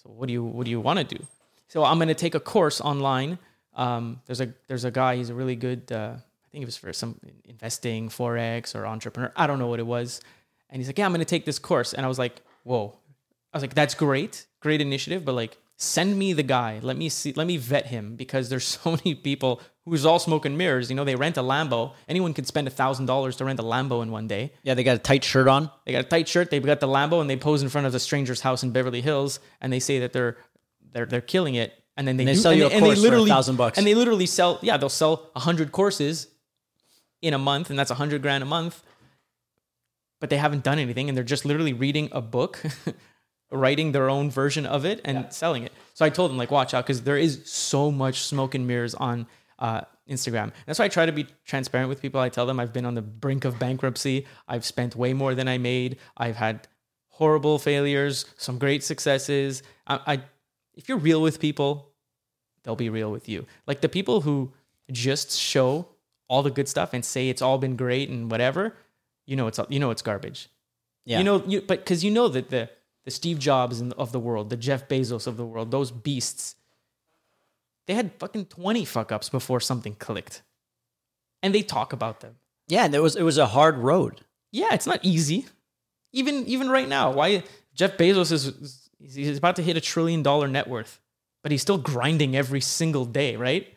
So 0.04 0.10
what 0.10 0.28
do 0.28 0.34
you 0.34 0.44
what 0.44 0.66
do 0.66 0.72
you 0.72 0.80
want 0.82 1.00
to 1.00 1.06
do? 1.06 1.24
So 1.68 1.84
I'm 1.84 1.98
going 1.98 2.08
to 2.10 2.14
take 2.14 2.36
a 2.36 2.40
course 2.40 2.82
online. 2.82 3.40
Um, 3.76 4.22
there's 4.26 4.42
a 4.42 4.54
there's 4.68 4.84
a 4.86 4.92
guy. 4.92 5.16
He's 5.16 5.30
a 5.30 5.34
really 5.34 5.56
good. 5.56 5.92
Uh, 5.92 6.14
I 6.18 6.48
think 6.52 6.62
it 6.64 6.66
was 6.66 6.78
for 6.78 6.94
some 6.94 7.20
investing, 7.46 8.10
forex, 8.10 8.76
or 8.76 8.86
entrepreneur. 8.86 9.32
I 9.36 9.48
don't 9.48 9.60
know 9.60 9.68
what 9.68 9.80
it 9.80 9.86
was. 9.88 10.22
And 10.70 10.80
he's 10.80 10.88
like, 10.88 10.98
yeah, 10.98 11.06
I'm 11.06 11.12
going 11.12 11.20
to 11.20 11.26
take 11.26 11.46
this 11.46 11.60
course. 11.60 11.94
And 11.94 12.06
I 12.06 12.10
was 12.10 12.20
like, 12.20 12.42
whoa. 12.64 12.98
I 13.54 13.58
was 13.58 13.64
like, 13.64 13.74
that's 13.74 13.96
great, 13.96 14.46
great 14.60 14.82
initiative, 14.82 15.24
but 15.24 15.34
like, 15.34 15.58
send 15.78 16.18
me 16.18 16.34
the 16.34 16.44
guy. 16.44 16.80
Let 16.82 16.98
me 16.98 17.10
see. 17.10 17.34
Let 17.34 17.48
me 17.48 17.58
vet 17.58 17.88
him 17.88 18.16
because 18.16 18.50
there's 18.50 18.66
so 18.84 18.92
many 18.92 19.16
people 19.16 19.62
who's 19.86 20.06
all 20.06 20.20
smoke 20.20 20.46
and 20.46 20.58
mirrors. 20.58 20.90
You 20.90 20.96
know, 20.96 21.04
they 21.04 21.16
rent 21.16 21.38
a 21.38 21.42
Lambo. 21.42 21.94
Anyone 22.08 22.34
could 22.34 22.48
spend 22.48 22.68
a 22.68 22.72
thousand 22.72 23.06
dollars 23.06 23.36
to 23.38 23.46
rent 23.46 23.60
a 23.60 23.64
Lambo 23.64 24.02
in 24.02 24.12
one 24.12 24.28
day. 24.28 24.52
Yeah, 24.64 24.74
they 24.74 24.84
got 24.84 24.96
a 24.96 25.00
tight 25.00 25.24
shirt 25.24 25.48
on. 25.48 25.70
They 25.86 25.92
got 25.92 26.06
a 26.06 26.08
tight 26.08 26.28
shirt. 26.28 26.50
They've 26.50 26.66
got 26.66 26.80
the 26.80 26.88
Lambo, 26.88 27.22
and 27.22 27.30
they 27.30 27.38
pose 27.38 27.62
in 27.62 27.70
front 27.70 27.88
of 27.88 27.96
a 27.96 28.00
stranger's 28.00 28.42
house 28.42 28.64
in 28.64 28.72
Beverly 28.72 29.02
Hills, 29.02 29.40
and 29.62 29.72
they 29.72 29.80
say 29.80 30.00
that 30.00 30.14
they're 30.14 30.38
they're 30.92 31.06
they're 31.06 31.22
killing 31.22 31.56
it. 31.56 31.74
And 31.98 32.06
then 32.06 32.18
they, 32.18 32.26
they 32.26 32.34
do- 32.34 32.40
sell 32.40 32.54
you 32.54 32.66
a 32.66 32.70
and 32.70 32.84
they 32.86 32.90
course 32.90 33.06
for 33.06 33.16
a 33.16 33.26
thousand 33.26 33.56
bucks. 33.56 33.78
And 33.78 33.88
they 33.88 33.96
literally 33.96 34.26
sell. 34.26 34.60
Yeah, 34.62 34.78
they'll 34.78 34.90
sell 34.90 35.32
a 35.36 35.40
hundred 35.40 35.72
courses 35.72 36.28
in 37.22 37.34
a 37.34 37.38
month, 37.38 37.70
and 37.70 37.80
that's 37.80 37.92
a 37.92 37.96
hundred 37.96 38.22
grand 38.22 38.44
a 38.44 38.46
month. 38.46 38.82
But 40.26 40.32
they 40.32 40.38
haven't 40.38 40.64
done 40.64 40.80
anything, 40.80 41.08
and 41.08 41.16
they're 41.16 41.24
just 41.24 41.46
literally 41.46 41.72
reading 41.72 42.10
a 42.12 42.20
book, 42.20 42.60
writing 43.52 43.92
their 43.92 44.10
own 44.10 44.32
version 44.32 44.66
of 44.66 44.84
it, 44.84 45.00
and 45.06 45.32
selling 45.32 45.62
it. 45.62 45.72
So 45.94 46.04
I 46.04 46.10
told 46.10 46.32
them 46.32 46.38
like, 46.40 46.50
watch 46.50 46.74
out, 46.74 46.84
because 46.84 47.04
there 47.04 47.16
is 47.16 47.44
so 47.46 47.92
much 47.92 48.24
smoke 48.24 48.56
and 48.56 48.66
mirrors 48.66 48.96
on 48.96 49.28
uh, 49.60 49.82
Instagram. 50.10 50.52
That's 50.66 50.80
why 50.80 50.86
I 50.86 50.88
try 50.88 51.06
to 51.06 51.12
be 51.12 51.28
transparent 51.46 51.90
with 51.90 52.02
people. 52.02 52.20
I 52.20 52.30
tell 52.30 52.48
them 52.48 52.60
I've 52.60 52.74
been 52.74 52.88
on 52.88 52.96
the 52.96 53.04
brink 53.04 53.46
of 53.46 53.60
bankruptcy. 53.60 54.26
I've 54.48 54.66
spent 54.66 54.96
way 54.96 55.14
more 55.14 55.36
than 55.36 55.48
I 55.48 55.60
made. 55.60 55.98
I've 56.18 56.38
had 56.38 56.68
horrible 57.10 57.60
failures, 57.60 58.26
some 58.36 58.58
great 58.58 58.84
successes. 58.84 59.62
I, 59.86 60.00
I 60.08 60.22
if 60.74 60.90
you're 60.90 60.98
real 60.98 61.22
with 61.22 61.40
people, 61.40 61.92
they'll 62.64 62.76
be 62.76 62.90
real 62.90 63.12
with 63.12 63.30
you. 63.30 63.46
Like 63.68 63.82
the 63.82 63.90
people 63.90 64.22
who 64.22 64.54
just 64.92 65.38
show 65.38 65.90
all 66.28 66.42
the 66.42 66.50
good 66.50 66.68
stuff 66.68 66.96
and 66.96 67.06
say 67.06 67.30
it's 67.30 67.44
all 67.44 67.60
been 67.60 67.76
great 67.76 68.10
and 68.10 68.32
whatever, 68.32 68.74
you 69.26 69.36
know 69.36 69.48
it's 69.48 69.60
you 69.70 69.80
know 69.80 69.92
it's 69.92 70.02
garbage. 70.02 70.50
Yeah. 71.06 71.20
You 71.20 71.24
know, 71.24 71.44
you 71.46 71.62
but 71.62 71.80
because 71.80 72.04
you 72.04 72.12
know 72.12 72.28
that 72.28 72.50
the 72.50 72.70
the 73.06 73.12
Steve 73.12 73.38
Jobs 73.38 73.82
of 73.82 74.12
the 74.12 74.20
world, 74.20 74.50
the 74.50 74.58
Jeff 74.58 74.88
Bezos 74.88 75.28
of 75.28 75.38
the 75.38 75.46
world, 75.46 75.72
those 75.72 75.92
beasts, 75.92 76.56
they 77.88 77.94
had 77.94 78.12
fucking 78.20 78.46
twenty 78.46 78.86
fuck 78.86 79.12
ups 79.12 79.30
before 79.30 79.60
something 79.60 79.96
clicked, 79.96 80.42
and 81.44 81.54
they 81.54 81.62
talk 81.62 81.94
about 81.94 82.22
them. 82.22 82.38
Yeah, 82.68 82.86
and 82.86 82.96
it 82.96 83.02
was 83.02 83.16
it 83.16 83.24
was 83.24 83.38
a 83.38 83.46
hard 83.48 83.78
road. 83.78 84.22
Yeah, 84.52 84.74
it's 84.74 84.88
not 84.88 85.00
easy. 85.04 85.46
Even 86.12 86.46
even 86.48 86.70
right 86.70 86.88
now, 86.88 87.12
why 87.12 87.44
Jeff 87.76 87.98
Bezos 87.98 88.32
is 88.32 88.90
he's 89.00 89.38
about 89.38 89.58
to 89.58 89.62
hit 89.62 89.78
a 89.78 89.82
trillion 89.82 90.24
dollar 90.24 90.48
net 90.48 90.68
worth, 90.68 91.00
but 91.44 91.52
he's 91.52 91.62
still 91.62 91.78
grinding 91.78 92.36
every 92.36 92.62
single 92.62 93.06
day, 93.06 93.36
right? 93.36 93.75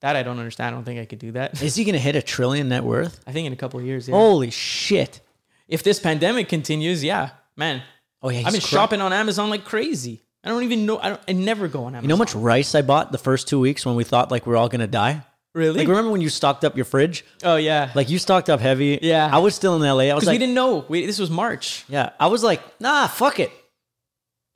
That 0.00 0.14
I 0.16 0.22
don't 0.22 0.38
understand. 0.38 0.74
I 0.74 0.76
don't 0.78 0.84
think 0.84 1.00
I 1.00 1.04
could 1.06 1.18
do 1.18 1.32
that. 1.32 1.60
Is 1.62 1.74
he 1.74 1.84
going 1.84 1.94
to 1.94 1.98
hit 1.98 2.16
a 2.16 2.22
trillion 2.22 2.68
net 2.68 2.84
worth? 2.84 3.20
I 3.26 3.32
think 3.32 3.46
in 3.46 3.52
a 3.52 3.56
couple 3.56 3.80
of 3.80 3.86
years, 3.86 4.08
yeah. 4.08 4.14
Holy 4.14 4.50
shit! 4.50 5.20
If 5.68 5.82
this 5.82 5.98
pandemic 5.98 6.48
continues, 6.48 7.02
yeah, 7.02 7.30
man. 7.56 7.82
Oh 8.22 8.28
yeah, 8.28 8.40
I've 8.40 8.52
been 8.52 8.60
cra- 8.60 8.68
shopping 8.68 9.00
on 9.00 9.12
Amazon 9.12 9.50
like 9.50 9.64
crazy. 9.64 10.22
I 10.44 10.48
don't 10.50 10.62
even 10.62 10.86
know. 10.86 10.98
I, 10.98 11.08
don't, 11.08 11.20
I 11.28 11.32
never 11.32 11.66
go 11.66 11.84
on 11.84 11.94
Amazon. 11.94 12.02
You 12.04 12.08
know 12.08 12.14
how 12.16 12.20
much 12.20 12.34
rice 12.34 12.74
I 12.74 12.82
bought 12.82 13.10
the 13.10 13.18
first 13.18 13.48
two 13.48 13.58
weeks 13.58 13.84
when 13.84 13.96
we 13.96 14.04
thought 14.04 14.30
like 14.30 14.46
we 14.46 14.52
are 14.52 14.56
all 14.56 14.68
going 14.68 14.80
to 14.80 14.86
die? 14.86 15.22
Really? 15.54 15.78
Like 15.78 15.88
remember 15.88 16.10
when 16.10 16.20
you 16.20 16.28
stocked 16.28 16.64
up 16.64 16.76
your 16.76 16.84
fridge? 16.84 17.24
oh 17.42 17.56
yeah. 17.56 17.90
Like 17.94 18.10
you 18.10 18.18
stocked 18.18 18.48
up 18.50 18.60
heavy. 18.60 18.98
Yeah. 19.02 19.28
I 19.32 19.38
was 19.38 19.54
still 19.54 19.74
in 19.74 19.82
LA. 19.82 20.04
I 20.04 20.14
was 20.14 20.24
like, 20.26 20.34
we 20.34 20.38
didn't 20.38 20.54
know. 20.54 20.84
We, 20.88 21.06
this 21.06 21.18
was 21.18 21.30
March. 21.30 21.84
yeah, 21.88 22.10
I 22.20 22.26
was 22.26 22.44
like, 22.44 22.60
nah, 22.80 23.06
fuck 23.06 23.40
it. 23.40 23.50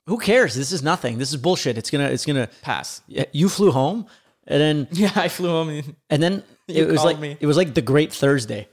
Who 0.07 0.17
cares? 0.17 0.55
This 0.55 0.71
is 0.71 0.81
nothing. 0.83 1.17
This 1.17 1.31
is 1.31 1.37
bullshit. 1.37 1.77
It's 1.77 1.89
gonna, 1.89 2.05
it's 2.09 2.25
gonna. 2.25 2.49
Pass. 2.61 3.01
Yeah, 3.07 3.25
You 3.31 3.49
flew 3.49 3.71
home, 3.71 4.07
and 4.51 4.61
then, 4.61 4.87
Yeah, 4.91 5.11
I 5.15 5.27
flew 5.29 5.49
home. 5.49 5.69
And, 5.69 5.95
and 6.09 6.21
then 6.23 6.43
it 6.67 6.87
was 6.87 7.03
like, 7.03 7.19
me. 7.19 7.37
it 7.39 7.45
was 7.47 7.57
like 7.57 7.73
the 7.73 7.81
Great 7.81 8.11
Thursday. 8.13 8.67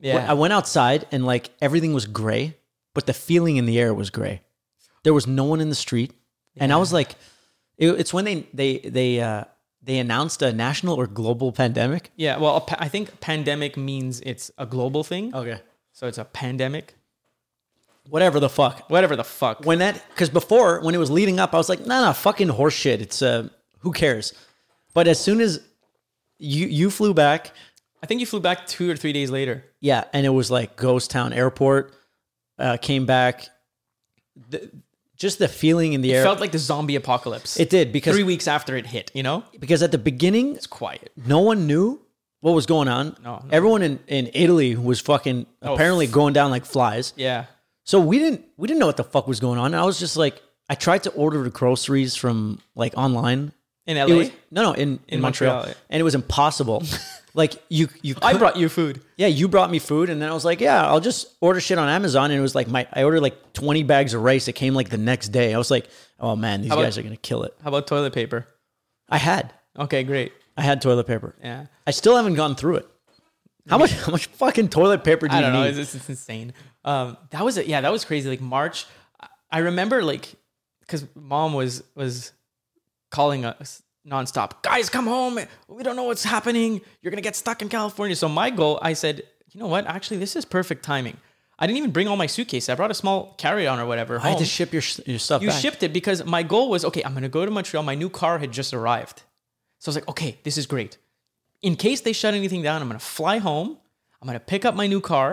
yeah. 0.00 0.26
I 0.30 0.34
went 0.34 0.52
outside 0.52 1.06
and 1.12 1.24
like 1.26 1.50
everything 1.60 1.92
was 1.94 2.06
gray, 2.06 2.56
but 2.94 3.06
the 3.06 3.12
feeling 3.12 3.56
in 3.56 3.66
the 3.66 3.78
air 3.78 3.92
was 3.94 4.10
gray. 4.10 4.42
There 5.04 5.14
was 5.14 5.26
no 5.26 5.44
one 5.44 5.60
in 5.60 5.68
the 5.68 5.74
street, 5.74 6.12
and 6.56 6.72
I 6.72 6.76
was 6.76 6.92
like, 6.92 7.10
it, 7.78 7.88
it's 8.00 8.12
when 8.14 8.24
they 8.24 8.46
they 8.54 8.78
they 8.78 9.20
uh, 9.20 9.44
they 9.82 9.98
announced 9.98 10.42
a 10.42 10.52
national 10.52 10.94
or 10.94 11.06
global 11.08 11.50
pandemic. 11.52 12.10
Yeah, 12.16 12.38
well, 12.38 12.56
a 12.56 12.60
pa- 12.60 12.76
I 12.78 12.88
think 12.88 13.18
pandemic 13.20 13.76
means 13.76 14.20
it's 14.20 14.50
a 14.58 14.66
global 14.66 15.02
thing. 15.02 15.34
Okay, 15.34 15.58
So 15.92 16.06
it's 16.06 16.18
a 16.18 16.24
pandemic. 16.24 16.94
whatever 18.08 18.38
the 18.40 18.48
fuck. 18.48 18.88
Whatever 18.90 19.16
the 19.16 19.24
fuck. 19.24 19.64
When 19.64 19.78
that 19.80 20.00
because 20.10 20.30
before 20.30 20.80
when 20.84 20.94
it 20.94 20.98
was 20.98 21.10
leading 21.10 21.40
up, 21.40 21.54
I 21.54 21.56
was 21.56 21.68
like, 21.68 21.80
nah, 21.86 22.00
nah, 22.02 22.12
fucking 22.12 22.48
horseshit. 22.48 23.00
It's 23.00 23.22
uh, 23.22 23.48
who 23.80 23.92
cares? 23.92 24.32
But 24.94 25.08
as 25.08 25.18
soon 25.20 25.40
as 25.40 25.60
you 26.38 26.66
you 26.66 26.90
flew 26.90 27.14
back, 27.14 27.52
I 28.02 28.06
think 28.06 28.20
you 28.20 28.26
flew 28.26 28.40
back 28.40 28.66
two 28.66 28.90
or 28.90 28.96
three 28.96 29.12
days 29.12 29.30
later. 29.30 29.64
yeah, 29.80 30.04
and 30.12 30.26
it 30.26 30.30
was 30.30 30.50
like 30.50 30.76
ghost 30.76 31.10
town 31.10 31.32
airport. 31.32 31.94
Uh, 32.58 32.76
came 32.76 33.06
back, 33.06 33.48
the, 34.50 34.70
just 35.16 35.38
the 35.38 35.48
feeling 35.48 35.94
in 35.94 36.00
the 36.00 36.12
It 36.12 36.16
air. 36.16 36.22
felt 36.24 36.38
like 36.40 36.52
the 36.52 36.58
zombie 36.58 36.96
apocalypse. 36.96 37.58
it 37.58 37.70
did 37.70 37.92
because 37.92 38.14
three 38.14 38.22
weeks 38.24 38.46
after 38.46 38.76
it 38.76 38.86
hit, 38.86 39.10
you 39.14 39.22
know? 39.22 39.42
because 39.58 39.82
at 39.82 39.90
the 39.90 39.98
beginning 39.98 40.54
It's 40.54 40.66
quiet. 40.66 41.10
no 41.16 41.40
one 41.40 41.66
knew 41.66 42.00
what 42.40 42.52
was 42.52 42.66
going 42.66 42.88
on. 42.88 43.16
No, 43.22 43.36
no. 43.36 43.44
Everyone 43.50 43.82
in, 43.82 43.98
in 44.06 44.30
Italy 44.34 44.76
was 44.76 45.00
fucking 45.00 45.46
Oh, 45.62 45.74
apparently 45.74 46.06
going 46.06 46.34
down 46.34 46.50
like 46.50 46.64
flies. 46.66 47.14
Yeah. 47.16 47.46
So 47.84 47.98
we 48.00 48.18
didn't 48.18 48.44
we 48.56 48.68
didn't 48.68 48.80
know 48.80 48.86
what 48.86 48.96
the 48.98 49.04
fuck 49.04 49.26
was 49.26 49.40
going 49.40 49.58
on. 49.58 49.66
And 49.66 49.76
I 49.76 49.84
was 49.84 49.98
just 49.98 50.16
like 50.16 50.40
I 50.68 50.74
tried 50.74 51.02
to 51.04 51.10
order 51.12 51.42
the 51.42 51.50
groceries 51.50 52.14
from 52.14 52.60
like 52.76 52.94
online. 52.96 53.52
In 53.86 53.96
LA? 53.96 54.14
was, 54.16 54.30
no, 54.50 54.62
no, 54.62 54.72
in, 54.72 55.00
in, 55.08 55.20
Montreal. 55.20 55.54
Montreal, 55.54 55.68
yeah. 55.68 55.74
And 55.90 56.00
it 56.00 56.04
was 56.04 56.14
impossible. 56.14 56.84
like 57.34 57.54
you 57.68 57.88
you 58.02 58.14
I 58.22 58.36
brought 58.38 58.56
you 58.56 58.68
food. 58.68 59.00
yeah, 59.16 59.26
you 59.26 59.48
brought 59.48 59.70
me 59.70 59.78
food 59.80 60.08
and 60.10 60.20
then 60.22 60.28
I 60.28 60.34
was 60.34 60.44
like, 60.44 60.60
yeah, 60.60 60.86
I'll 60.86 61.00
just 61.00 61.28
order 61.40 61.60
shit 61.60 61.78
on 61.78 61.88
Amazon 61.88 62.30
and 62.30 62.38
it 62.38 62.42
was 62.42 62.54
like 62.54 62.68
my 62.68 62.86
I 62.92 63.02
ordered 63.02 63.22
like 63.22 63.52
20 63.54 63.82
bags 63.82 64.14
of 64.14 64.22
rice. 64.22 64.46
It 64.48 64.52
came 64.52 64.74
like 64.74 64.88
the 64.90 64.98
next 64.98 65.28
day. 65.28 65.52
I 65.52 65.58
was 65.58 65.70
like, 65.70 65.88
oh 66.20 66.36
man, 66.36 66.62
these 66.62 66.70
about- 66.70 66.82
guys 66.82 66.96
are 66.98 67.02
going 67.02 67.14
to 67.14 67.20
kill 67.20 67.42
it. 67.42 67.54
How 67.62 67.68
about 67.70 67.86
toilet 67.86 68.12
paper? 68.12 68.46
I 69.08 69.18
had 69.18 69.52
Okay, 69.78 70.04
great. 70.04 70.32
I 70.56 70.62
had 70.62 70.80
toilet 70.82 71.06
paper. 71.06 71.34
Yeah. 71.42 71.66
I 71.86 71.90
still 71.92 72.14
haven't 72.16 72.34
gone 72.34 72.54
through 72.54 72.76
it. 72.76 72.88
How 73.68 73.78
much? 73.78 73.92
How 73.92 74.12
much 74.12 74.26
fucking 74.26 74.68
toilet 74.68 75.02
paper 75.04 75.28
do 75.28 75.34
I 75.34 75.38
you 75.38 75.42
don't 75.44 75.52
know. 75.54 75.64
need? 75.64 75.78
It's, 75.78 75.94
it's 75.94 76.08
insane. 76.08 76.52
Um, 76.84 77.16
that 77.30 77.44
was 77.44 77.56
it. 77.56 77.66
Yeah, 77.66 77.80
that 77.80 77.92
was 77.92 78.04
crazy. 78.04 78.28
Like 78.28 78.40
March, 78.40 78.86
I- 79.20 79.28
I 79.50 79.58
remember 79.58 80.02
like 80.02 80.34
because 80.80 81.06
mom 81.14 81.54
was 81.54 81.82
was 81.94 82.32
calling 83.12 83.44
us 83.44 83.82
nonstop. 84.04 84.62
Guys, 84.62 84.90
come 84.90 85.06
home. 85.06 85.38
We 85.68 85.84
don't 85.84 85.94
know 85.94 86.02
what's 86.10 86.24
happening. 86.24 86.80
You're 87.00 87.10
gonna 87.12 87.22
get 87.22 87.36
stuck 87.36 87.62
in 87.62 87.68
California. 87.68 88.16
So 88.16 88.28
my 88.28 88.50
goal, 88.50 88.80
I 88.82 88.94
said, 88.94 89.22
you 89.52 89.60
know 89.60 89.68
what? 89.68 89.86
Actually, 89.86 90.16
this 90.16 90.34
is 90.34 90.44
perfect 90.44 90.84
timing. 90.84 91.16
I 91.58 91.66
didn't 91.68 91.78
even 91.78 91.92
bring 91.92 92.08
all 92.08 92.16
my 92.16 92.26
suitcase. 92.26 92.68
I 92.68 92.74
brought 92.74 92.90
a 92.90 92.94
small 92.94 93.34
carry-on 93.38 93.78
or 93.78 93.86
whatever. 93.86 94.18
I 94.18 94.30
had 94.30 94.38
to 94.38 94.44
ship 94.44 94.72
your 94.72 94.82
your 95.06 95.20
stuff 95.20 95.42
You 95.42 95.48
back. 95.50 95.60
shipped 95.60 95.82
it 95.84 95.92
because 95.92 96.24
my 96.24 96.42
goal 96.42 96.68
was 96.70 96.84
okay, 96.86 97.02
I'm 97.04 97.12
going 97.12 97.22
to 97.22 97.28
go 97.28 97.44
to 97.44 97.50
Montreal. 97.52 97.84
My 97.84 97.94
new 97.94 98.10
car 98.10 98.38
had 98.38 98.50
just 98.50 98.74
arrived. 98.74 99.22
So 99.78 99.88
I 99.88 99.90
was 99.90 99.96
like, 99.96 100.08
okay, 100.08 100.38
this 100.42 100.56
is 100.58 100.66
great. 100.66 100.96
In 101.60 101.76
case 101.76 102.00
they 102.00 102.12
shut 102.12 102.34
anything 102.34 102.62
down, 102.62 102.82
I'm 102.82 102.88
going 102.88 102.98
to 102.98 103.04
fly 103.04 103.38
home. 103.38 103.76
I'm 104.20 104.26
going 104.26 104.38
to 104.38 104.44
pick 104.44 104.64
up 104.64 104.74
my 104.74 104.86
new 104.88 105.00
car, 105.00 105.28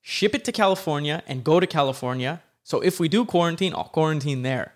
ship 0.00 0.34
it 0.34 0.44
to 0.46 0.52
California, 0.52 1.22
and 1.28 1.44
go 1.44 1.60
to 1.60 1.66
California. 1.66 2.42
So 2.64 2.80
if 2.80 2.98
we 2.98 3.08
do 3.08 3.24
quarantine, 3.24 3.72
I'll 3.74 3.84
quarantine 3.98 4.42
there. 4.42 4.72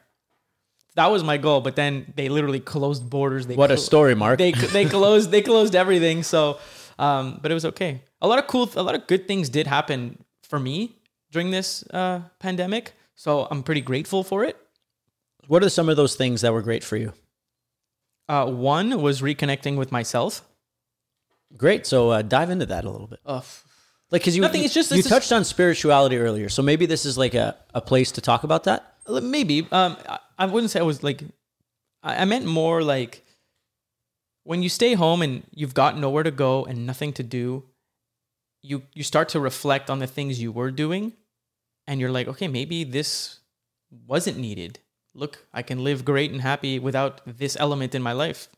That 0.97 1.11
was 1.13 1.23
my 1.23 1.37
goal, 1.37 1.61
but 1.61 1.77
then 1.77 2.13
they 2.17 2.29
literally 2.29 2.59
closed 2.61 3.09
borders. 3.09 3.47
They 3.47 3.55
What 3.55 3.71
a 3.71 3.77
story, 3.77 4.15
Mark. 4.15 4.39
They 4.39 4.53
they 4.53 4.85
closed 4.97 5.31
they 5.31 5.43
closed 5.43 5.75
everything. 5.77 6.23
So, 6.23 6.59
um, 6.99 7.39
but 7.41 7.51
it 7.51 7.55
was 7.55 7.65
okay. 7.67 8.03
A 8.21 8.27
lot 8.27 8.39
of 8.39 8.47
cool, 8.47 8.69
a 8.77 8.83
lot 8.83 8.95
of 8.95 9.07
good 9.07 9.29
things 9.29 9.49
did 9.49 9.67
happen 9.67 10.25
for 10.43 10.59
me 10.59 10.97
during 11.31 11.51
this 11.51 11.85
uh, 11.93 12.21
pandemic. 12.39 12.95
So 13.15 13.47
I'm 13.51 13.63
pretty 13.63 13.83
grateful 13.83 14.25
for 14.25 14.43
it. 14.45 14.57
What 15.49 15.63
are 15.63 15.69
some 15.71 15.89
of 15.89 15.97
those 15.97 16.17
things 16.17 16.41
that 16.41 16.53
were 16.53 16.63
great 16.63 16.83
for 16.83 16.97
you? 16.97 17.13
Uh, 18.29 18.47
one 18.47 19.01
was 19.01 19.21
reconnecting 19.23 19.77
with 19.77 19.93
myself. 19.93 20.43
Great. 21.57 21.87
So 21.87 22.11
uh, 22.11 22.23
dive 22.23 22.51
into 22.51 22.67
that 22.67 22.85
a 22.85 22.91
little 22.91 23.07
bit. 23.07 23.21
Uh, 23.25 23.41
Like, 24.11 24.23
because 24.23 24.35
you 24.37 24.43
Nothing, 24.43 24.61
you, 24.63 24.65
it's 24.67 24.75
just- 24.75 24.91
you 24.91 24.99
it's 24.99 25.09
just- 25.09 25.15
touched 25.15 25.33
on 25.33 25.45
spirituality 25.45 26.17
earlier, 26.17 26.49
so 26.49 26.63
maybe 26.63 26.87
this 26.87 27.05
is 27.05 27.17
like 27.19 27.35
a, 27.35 27.57
a 27.75 27.81
place 27.81 28.13
to 28.13 28.21
talk 28.21 28.45
about 28.45 28.65
that. 28.65 28.95
maybe. 29.09 29.67
Um, 29.73 29.97
I, 30.39 30.47
wouldn't 30.47 30.71
say 30.71 30.81
I 30.81 30.85
was 30.85 31.03
like. 31.03 31.23
I, 32.03 32.23
I 32.23 32.25
meant 32.25 32.47
more 32.47 32.83
like 32.83 33.25
when 34.45 34.63
you 34.63 34.69
stay 34.69 34.95
home 34.95 35.23
and 35.23 35.43
you've 35.55 35.75
got 35.75 35.99
nowhere 35.99 36.23
to 36.23 36.31
go 36.31 36.65
and 36.65 36.87
nothing 36.87 37.13
to 37.15 37.23
do. 37.23 37.65
You 38.63 38.83
you 38.95 39.03
start 39.03 39.29
to 39.31 39.41
reflect 39.41 39.91
on 39.91 39.99
the 39.99 40.07
things 40.07 40.41
you 40.41 40.51
were 40.51 40.71
doing, 40.71 41.13
and 41.87 42.01
you're 42.01 42.11
like, 42.11 42.29
okay, 42.29 42.49
maybe 42.49 42.85
this 42.85 43.41
wasn't 44.07 44.39
needed. 44.39 44.81
Look, 45.15 45.47
I 45.55 45.63
can 45.63 45.83
live 45.83 46.05
great 46.05 46.31
and 46.31 46.41
happy 46.41 46.79
without 46.79 47.21
this 47.27 47.57
element 47.59 47.95
in 47.95 48.03
my 48.03 48.13
life. 48.13 48.49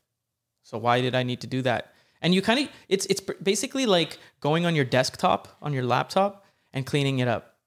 So 0.62 0.76
why 0.76 1.00
did 1.00 1.14
I 1.14 1.22
need 1.22 1.40
to 1.42 1.46
do 1.46 1.62
that? 1.62 1.92
And 2.20 2.34
you 2.34 2.42
kind 2.42 2.60
of 2.60 2.68
it's 2.88 3.06
it's 3.06 3.20
basically 3.20 3.86
like 3.86 4.18
going 4.40 4.66
on 4.66 4.74
your 4.74 4.84
desktop 4.84 5.48
on 5.62 5.72
your 5.72 5.84
laptop 5.84 6.44
and 6.72 6.84
cleaning 6.84 7.20
it 7.20 7.28
up, 7.28 7.57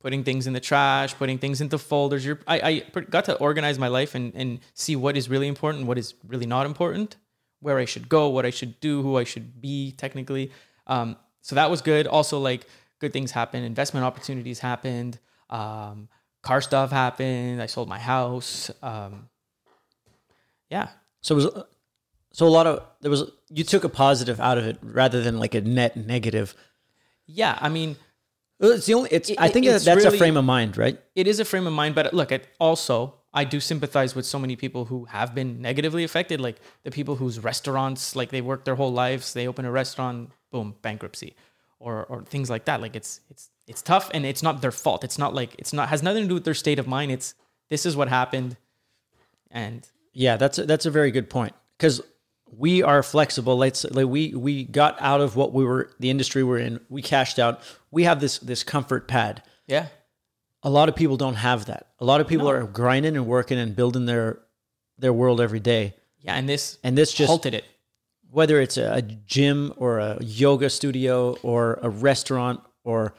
putting 0.00 0.24
things 0.24 0.46
in 0.46 0.52
the 0.52 0.60
trash, 0.60 1.14
putting 1.14 1.38
things 1.38 1.60
into 1.60 1.78
folders. 1.78 2.24
You're, 2.24 2.38
I 2.46 2.84
I 2.94 3.00
got 3.00 3.24
to 3.26 3.36
organize 3.36 3.78
my 3.78 3.88
life 3.88 4.14
and 4.14 4.34
and 4.34 4.60
see 4.74 4.96
what 4.96 5.16
is 5.16 5.28
really 5.28 5.48
important, 5.48 5.86
what 5.86 5.98
is 5.98 6.14
really 6.26 6.46
not 6.46 6.66
important, 6.66 7.16
where 7.60 7.78
I 7.78 7.84
should 7.84 8.08
go, 8.08 8.28
what 8.28 8.46
I 8.46 8.50
should 8.50 8.80
do, 8.80 9.02
who 9.02 9.16
I 9.16 9.24
should 9.24 9.60
be 9.60 9.92
technically. 9.92 10.52
Um, 10.86 11.16
so 11.42 11.54
that 11.54 11.70
was 11.70 11.82
good. 11.82 12.06
Also, 12.06 12.38
like 12.38 12.66
good 12.98 13.12
things 13.12 13.30
happened, 13.32 13.64
investment 13.64 14.04
opportunities 14.04 14.58
happened, 14.60 15.18
um, 15.50 16.08
car 16.42 16.60
stuff 16.60 16.90
happened. 16.90 17.62
I 17.62 17.66
sold 17.66 17.88
my 17.88 17.98
house. 17.98 18.70
Um, 18.82 19.28
yeah. 20.70 20.88
So 21.20 21.34
it 21.34 21.44
was 21.44 21.64
so 22.32 22.46
a 22.46 22.48
lot 22.48 22.66
of 22.66 22.84
there 23.00 23.10
was 23.10 23.24
you 23.50 23.64
took 23.64 23.84
a 23.84 23.88
positive 23.88 24.40
out 24.40 24.58
of 24.58 24.66
it 24.66 24.78
rather 24.82 25.22
than 25.22 25.38
like 25.38 25.54
a 25.54 25.60
net 25.60 25.96
negative. 25.96 26.54
Yeah, 27.26 27.58
I 27.60 27.68
mean, 27.68 27.96
Uh, 28.62 28.70
it's 28.70 28.86
the 28.86 28.94
only. 28.94 29.08
It's. 29.12 29.30
It- 29.30 29.40
I 29.40 29.48
think 29.48 29.66
it's 29.66 29.84
that's 29.84 30.04
really- 30.04 30.16
a 30.16 30.18
frame 30.18 30.36
of 30.36 30.44
mind, 30.44 30.76
right? 30.76 31.00
it 31.14 31.26
is 31.26 31.40
a 31.40 31.44
frame 31.44 31.66
of 31.66 31.72
mind, 31.72 31.94
but 31.94 32.12
look, 32.12 32.32
it 32.32 32.48
also 32.58 33.14
I 33.32 33.44
do 33.44 33.60
sympathize 33.60 34.14
with 34.14 34.26
so 34.26 34.38
many 34.38 34.56
people 34.56 34.86
who 34.86 35.04
have 35.06 35.34
been 35.34 35.60
negatively 35.62 36.02
affected, 36.02 36.40
like 36.40 36.56
the 36.82 36.90
people 36.90 37.16
whose 37.16 37.38
restaurants, 37.38 38.16
like 38.16 38.30
they 38.30 38.40
work 38.40 38.64
their 38.64 38.74
whole 38.74 38.92
lives, 38.92 39.32
they 39.32 39.46
open 39.46 39.64
a 39.64 39.70
restaurant, 39.70 40.30
boom, 40.50 40.74
bankruptcy, 40.82 41.36
or 41.78 42.04
or 42.06 42.22
things 42.24 42.50
like 42.50 42.64
that. 42.64 42.80
Like 42.80 42.96
it's 42.96 43.20
it's 43.30 43.50
it's 43.66 43.82
tough, 43.82 44.10
and 44.14 44.24
it's 44.26 44.42
not 44.42 44.60
their 44.62 44.72
fault. 44.72 45.04
It's 45.04 45.18
not 45.18 45.34
like 45.34 45.54
it's 45.58 45.72
not 45.72 45.88
has 45.90 46.02
nothing 46.02 46.22
to 46.24 46.28
do 46.28 46.34
with 46.34 46.44
their 46.44 46.54
state 46.54 46.78
of 46.78 46.86
mind. 46.88 47.12
It's 47.12 47.34
this 47.68 47.84
is 47.86 47.94
what 47.96 48.08
happened, 48.08 48.56
and 49.50 49.86
Yeah, 50.12 50.36
that's 50.36 50.58
a, 50.58 50.64
that's 50.66 50.86
a 50.86 50.90
very 50.90 51.10
good 51.10 51.28
point 51.30 51.54
because 51.76 52.00
we 52.56 52.82
are 52.82 53.02
flexible. 53.02 53.56
Let's 53.56 53.84
like 53.84 54.06
we 54.06 54.34
we 54.34 54.64
got 54.64 54.96
out 55.00 55.20
of 55.20 55.36
what 55.36 55.52
we 55.52 55.64
were 55.64 55.90
the 56.00 56.10
industry 56.10 56.42
we're 56.42 56.58
in. 56.58 56.80
We 56.88 57.02
cashed 57.02 57.38
out. 57.38 57.60
We 57.90 58.04
have 58.04 58.20
this 58.20 58.38
this 58.38 58.62
comfort 58.64 59.06
pad. 59.08 59.42
yeah, 59.66 59.86
A 60.62 60.70
lot 60.70 60.88
of 60.88 60.96
people 60.96 61.16
don't 61.16 61.36
have 61.36 61.66
that. 61.66 61.88
A 62.00 62.04
lot 62.04 62.20
of 62.20 62.26
people 62.28 62.48
are 62.48 62.64
grinding 62.64 63.16
and 63.16 63.26
working 63.26 63.58
and 63.58 63.74
building 63.76 64.06
their 64.06 64.40
their 64.98 65.12
world 65.12 65.40
every 65.40 65.60
day. 65.60 65.94
yeah, 66.20 66.34
and 66.34 66.48
this 66.48 66.78
And 66.82 66.96
this 66.96 67.12
just 67.12 67.28
halted 67.30 67.54
it. 67.54 67.64
whether 68.30 68.60
it's 68.60 68.76
a, 68.76 68.94
a 68.94 69.02
gym 69.02 69.72
or 69.76 69.98
a 70.00 70.18
yoga 70.20 70.68
studio 70.70 71.36
or 71.42 71.78
a 71.82 71.88
restaurant 71.88 72.60
or 72.84 73.14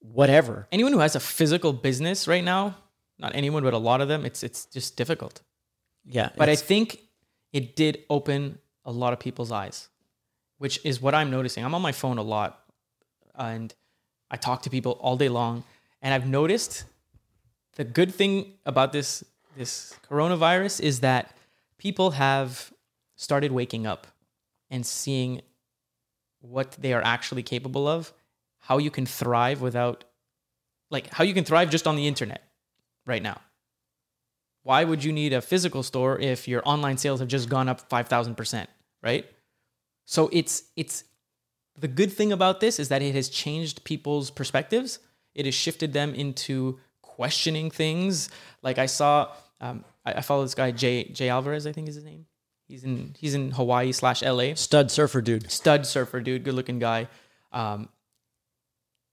whatever. 0.00 0.68
Anyone 0.72 0.92
who 0.92 0.98
has 1.00 1.16
a 1.16 1.20
physical 1.20 1.72
business 1.72 2.28
right 2.28 2.44
now, 2.44 2.76
not 3.18 3.34
anyone, 3.34 3.62
but 3.62 3.74
a 3.74 3.78
lot 3.78 4.00
of 4.00 4.08
them, 4.08 4.24
it's 4.24 4.42
it's 4.42 4.66
just 4.66 4.96
difficult. 4.96 5.42
Yeah, 6.06 6.28
But 6.36 6.48
I 6.50 6.56
think 6.56 6.98
it 7.54 7.76
did 7.76 8.04
open 8.10 8.58
a 8.84 8.90
lot 8.92 9.14
of 9.14 9.20
people's 9.20 9.52
eyes, 9.52 9.88
which 10.58 10.84
is 10.84 11.00
what 11.00 11.14
I'm 11.14 11.30
noticing. 11.30 11.64
I'm 11.64 11.74
on 11.74 11.80
my 11.80 11.92
phone 11.92 12.18
a 12.18 12.22
lot 12.22 12.60
and 13.34 13.72
I 14.30 14.36
talk 14.36 14.62
to 14.62 14.70
people 14.70 14.98
all 15.00 15.16
day 15.16 15.28
long. 15.28 15.62
And 16.02 16.12
I've 16.12 16.26
noticed 16.26 16.84
the 17.76 17.84
good 17.84 18.12
thing 18.12 18.52
about 18.66 18.92
this 18.92 19.24
this 19.56 19.94
coronavirus 20.10 20.80
is 20.80 21.00
that 21.00 21.32
people 21.78 22.10
have 22.10 22.72
started 23.14 23.52
waking 23.52 23.86
up 23.86 24.08
and 24.68 24.84
seeing 24.84 25.40
what 26.40 26.72
they 26.72 26.92
are 26.92 27.02
actually 27.04 27.44
capable 27.44 27.86
of, 27.86 28.12
how 28.58 28.78
you 28.78 28.90
can 28.90 29.06
thrive 29.06 29.60
without 29.60 30.04
like 30.90 31.12
how 31.14 31.22
you 31.22 31.32
can 31.32 31.44
thrive 31.44 31.70
just 31.70 31.86
on 31.86 31.94
the 31.94 32.08
internet 32.08 32.42
right 33.06 33.22
now 33.22 33.40
why 34.64 34.82
would 34.82 35.04
you 35.04 35.12
need 35.12 35.32
a 35.32 35.40
physical 35.40 35.82
store 35.82 36.18
if 36.18 36.48
your 36.48 36.62
online 36.64 36.98
sales 36.98 37.20
have 37.20 37.28
just 37.28 37.48
gone 37.48 37.68
up 37.68 37.88
5000% 37.88 38.66
right? 39.04 39.26
So 40.06 40.28
it's 40.32 40.64
it's 40.76 41.04
the 41.78 41.88
good 41.88 42.12
thing 42.12 42.32
about 42.32 42.60
this 42.60 42.80
is 42.80 42.88
that 42.88 43.02
it 43.02 43.14
has 43.14 43.28
changed 43.28 43.84
people's 43.84 44.30
perspectives. 44.30 44.98
It 45.34 45.44
has 45.44 45.54
shifted 45.54 45.92
them 45.92 46.14
into 46.14 46.80
questioning 47.02 47.70
things. 47.70 48.28
Like 48.62 48.78
i 48.78 48.86
saw 48.86 49.28
um, 49.60 49.84
I, 50.04 50.14
I 50.14 50.20
follow 50.20 50.42
this 50.42 50.54
guy 50.54 50.72
jay 50.72 51.04
jay 51.04 51.28
alvarrez 51.28 51.66
i 51.66 51.72
think 51.72 51.88
is 51.88 51.94
his 51.94 52.04
name. 52.04 52.26
He's 52.66 52.82
in 52.82 53.14
he's 53.18 53.34
in 53.34 53.50
hawaii 53.52 53.92
slash 53.92 54.22
la 54.22 54.54
stud 54.54 54.90
surfer 54.90 55.20
dude. 55.20 55.50
stud 55.50 55.86
surfer 55.86 56.20
dude 56.20 56.44
good 56.44 56.54
looking 56.54 56.78
guy. 56.78 57.08
Um, 57.52 57.88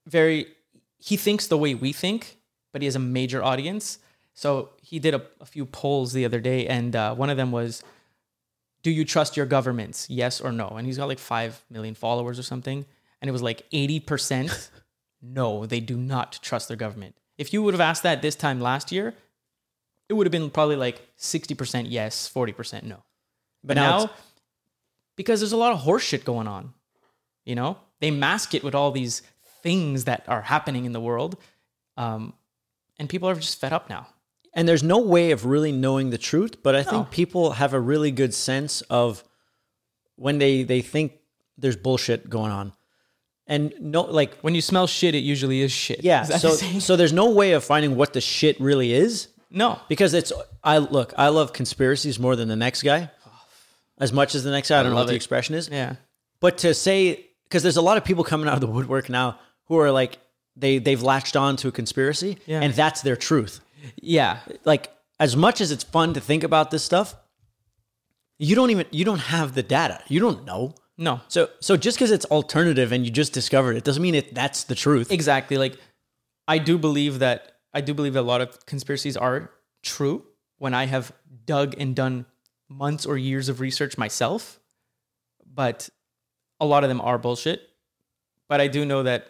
very 0.08 0.48
he 0.98 1.18
thinks 1.18 1.48
the 1.48 1.58
way 1.58 1.76
we 1.76 1.92
think 1.92 2.38
but 2.72 2.82
he 2.82 2.86
has 2.86 2.96
a 2.96 3.00
major 3.00 3.44
audience 3.44 4.00
so 4.42 4.70
he 4.82 4.98
did 4.98 5.14
a, 5.14 5.22
a 5.40 5.46
few 5.46 5.66
polls 5.66 6.14
the 6.14 6.26
other 6.26 6.40
day 6.40 6.66
and 6.68 6.96
uh, 6.96 7.14
one 7.14 7.30
of 7.30 7.38
them 7.38 7.52
was 7.52 7.84
do 8.84 8.90
you 8.90 9.06
trust 9.06 9.38
your 9.38 9.46
governments 9.46 10.10
yes 10.10 10.42
or 10.42 10.52
no 10.52 10.68
and 10.70 10.88
he's 10.88 10.98
got 10.98 11.08
like 11.08 11.20
5 11.20 11.64
million 11.70 11.96
followers 11.96 12.40
or 12.40 12.44
something 12.44 12.86
and 13.22 13.30
it 13.30 13.32
was 13.32 13.44
like 13.44 13.70
80% 13.72 14.70
no 15.22 15.66
they 15.66 15.80
do 15.80 15.98
not 15.98 16.40
trust 16.42 16.68
their 16.68 16.78
government 16.78 17.16
if 17.38 17.54
you 17.54 17.62
would 17.62 17.74
have 17.74 17.82
asked 17.82 18.04
that 18.04 18.22
this 18.22 18.36
time 18.36 18.60
last 18.60 18.92
year 18.92 19.14
it 20.10 20.14
would 20.14 20.28
have 20.28 20.32
been 20.32 20.50
probably 20.50 20.76
like 20.76 21.02
60% 21.18 21.86
yes 21.90 22.32
40% 22.34 22.84
no 22.84 23.04
but 23.64 23.76
now 23.76 23.98
now, 23.98 24.12
because 25.16 25.40
there's 25.40 25.52
a 25.52 25.58
lot 25.58 25.72
of 25.72 25.82
horseshit 25.82 26.24
going 26.24 26.48
on, 26.48 26.74
you 27.46 27.56
know, 27.56 27.78
they 28.00 28.10
mask 28.12 28.56
it 28.56 28.64
with 28.64 28.74
all 28.74 28.92
these 28.92 29.22
things 29.62 30.06
that 30.06 30.24
are 30.28 30.42
happening 30.42 30.86
in 30.86 30.94
the 30.94 31.00
world. 31.00 31.38
Um, 31.98 32.34
and 32.98 33.10
people 33.10 33.30
are 33.30 33.36
just 33.36 33.60
fed 33.60 33.74
up 33.74 33.90
now. 33.90 34.08
And 34.54 34.68
there's 34.68 34.84
no 34.84 35.00
way 35.00 35.32
of 35.32 35.46
really 35.46 35.72
knowing 35.72 36.10
the 36.10 36.18
truth 36.18 36.62
but 36.64 36.76
i 36.76 36.82
No. 36.84 36.90
think 36.90 37.12
people 37.12 37.52
have 37.54 37.74
a 37.74 37.80
really 37.80 38.12
good 38.12 38.34
sense 38.34 38.82
of 38.90 39.24
when 40.16 40.38
they 40.40 40.64
they 40.64 40.82
think 40.82 41.14
there's 41.58 41.76
bullshit 41.76 42.30
going 42.30 42.52
on 42.52 42.74
and 43.48 43.74
no 43.80 44.02
like 44.04 44.36
When 44.42 44.56
you 44.56 44.62
smell 44.62 44.88
shit, 44.88 45.16
it 45.16 45.20
usually 45.24 45.62
is 45.62 45.72
shit. 45.72 46.04
yeah 46.04 46.24
Is 46.28 46.42
so 46.42 46.56
the 46.56 46.80
so 46.80 46.96
there's 46.96 47.14
no 47.14 47.30
way 47.32 47.52
of 47.54 47.64
finding 47.64 47.96
what 47.96 48.14
the 48.14 48.22
shit 48.22 48.60
really 48.62 48.94
is 48.94 49.28
no. 49.50 49.80
because 49.90 50.14
it's 50.14 50.32
i 50.64 50.78
look 50.78 51.14
i 51.18 51.28
love 51.30 51.54
conspiracies 51.54 52.20
more 52.20 52.36
than 52.36 52.48
the 52.48 52.56
next 52.56 52.84
guy 52.84 53.10
oh. 53.28 53.32
as 54.00 54.12
much 54.14 54.36
as 54.36 54.44
the 54.44 54.52
next 54.52 54.70
guy 54.70 54.80
i 54.80 54.84
don't 54.84 54.92
know 54.92 54.98
what 54.98 55.08
the 55.08 55.16
expression 55.16 55.56
is 55.56 55.70
Yeah. 55.70 55.96
but 56.40 56.58
to 56.60 56.74
say 56.74 57.26
because 57.44 57.64
there's 57.64 57.78
a 57.78 57.82
lot 57.82 57.98
of 57.98 58.04
people 58.06 58.24
coming 58.24 58.48
out 58.48 58.54
of 58.56 58.62
the 58.62 58.68
woodwork 58.68 59.10
now 59.10 59.40
who 59.66 59.78
are 59.80 59.92
like 59.92 60.20
they 60.56 60.78
they've 60.80 61.02
latched 61.02 61.36
on 61.36 61.56
to 61.58 61.68
a 61.68 61.72
conspiracy 61.72 62.38
Yeah. 62.46 62.62
and 62.62 62.74
that's 62.74 63.02
their 63.02 63.16
truth 63.18 63.60
Yeah. 64.02 64.40
like 64.66 64.92
as 65.20 65.36
much 65.36 65.62
as 65.62 65.72
it's 65.72 65.84
fun 65.84 66.14
to 66.14 66.20
think 66.22 66.44
about 66.44 66.72
this 66.72 66.84
stuff 66.84 67.16
you 68.40 68.56
don't 68.56 68.70
even 68.72 68.86
you 68.92 69.06
don't 69.06 69.20
have 69.20 69.54
the 69.54 69.64
data 69.64 70.02
you 70.08 70.20
don't 70.20 70.46
know 70.46 70.74
No. 70.98 71.22
so 71.28 71.50
so 71.60 71.78
just 71.78 71.98
because 71.98 72.12
it's 72.12 72.26
alternative 72.26 72.92
and 72.92 73.06
you 73.06 73.12
just 73.12 73.34
discovered 73.34 73.76
it 73.78 73.84
doesn't 73.84 74.02
mean 74.04 74.16
it 74.16 74.34
that's 74.34 74.64
the 74.66 74.76
truth 74.76 75.12
Exactly. 75.12 75.58
Like, 75.58 75.78
I 76.48 76.58
do 76.58 76.78
believe 76.78 77.20
that 77.20 77.54
I 77.74 77.82
do 77.82 77.94
believe 77.94 78.14
that 78.14 78.22
a 78.22 78.32
lot 78.34 78.42
of 78.42 78.66
conspiracies 78.66 79.16
are 79.16 79.52
true 79.84 80.26
when 80.58 80.74
I 80.74 80.86
have 80.88 81.12
dug 81.46 81.76
and 81.80 81.96
done 81.96 82.26
months 82.68 83.06
or 83.06 83.18
years 83.18 83.48
of 83.50 83.60
research 83.62 83.98
myself, 83.98 84.60
but 85.46 85.90
a 86.60 86.66
lot 86.66 86.84
of 86.84 86.90
them 86.90 87.00
are 87.02 87.18
bullshit. 87.18 87.62
But 88.50 88.60
I 88.60 88.68
do 88.68 88.86
know 88.86 89.04
that 89.04 89.28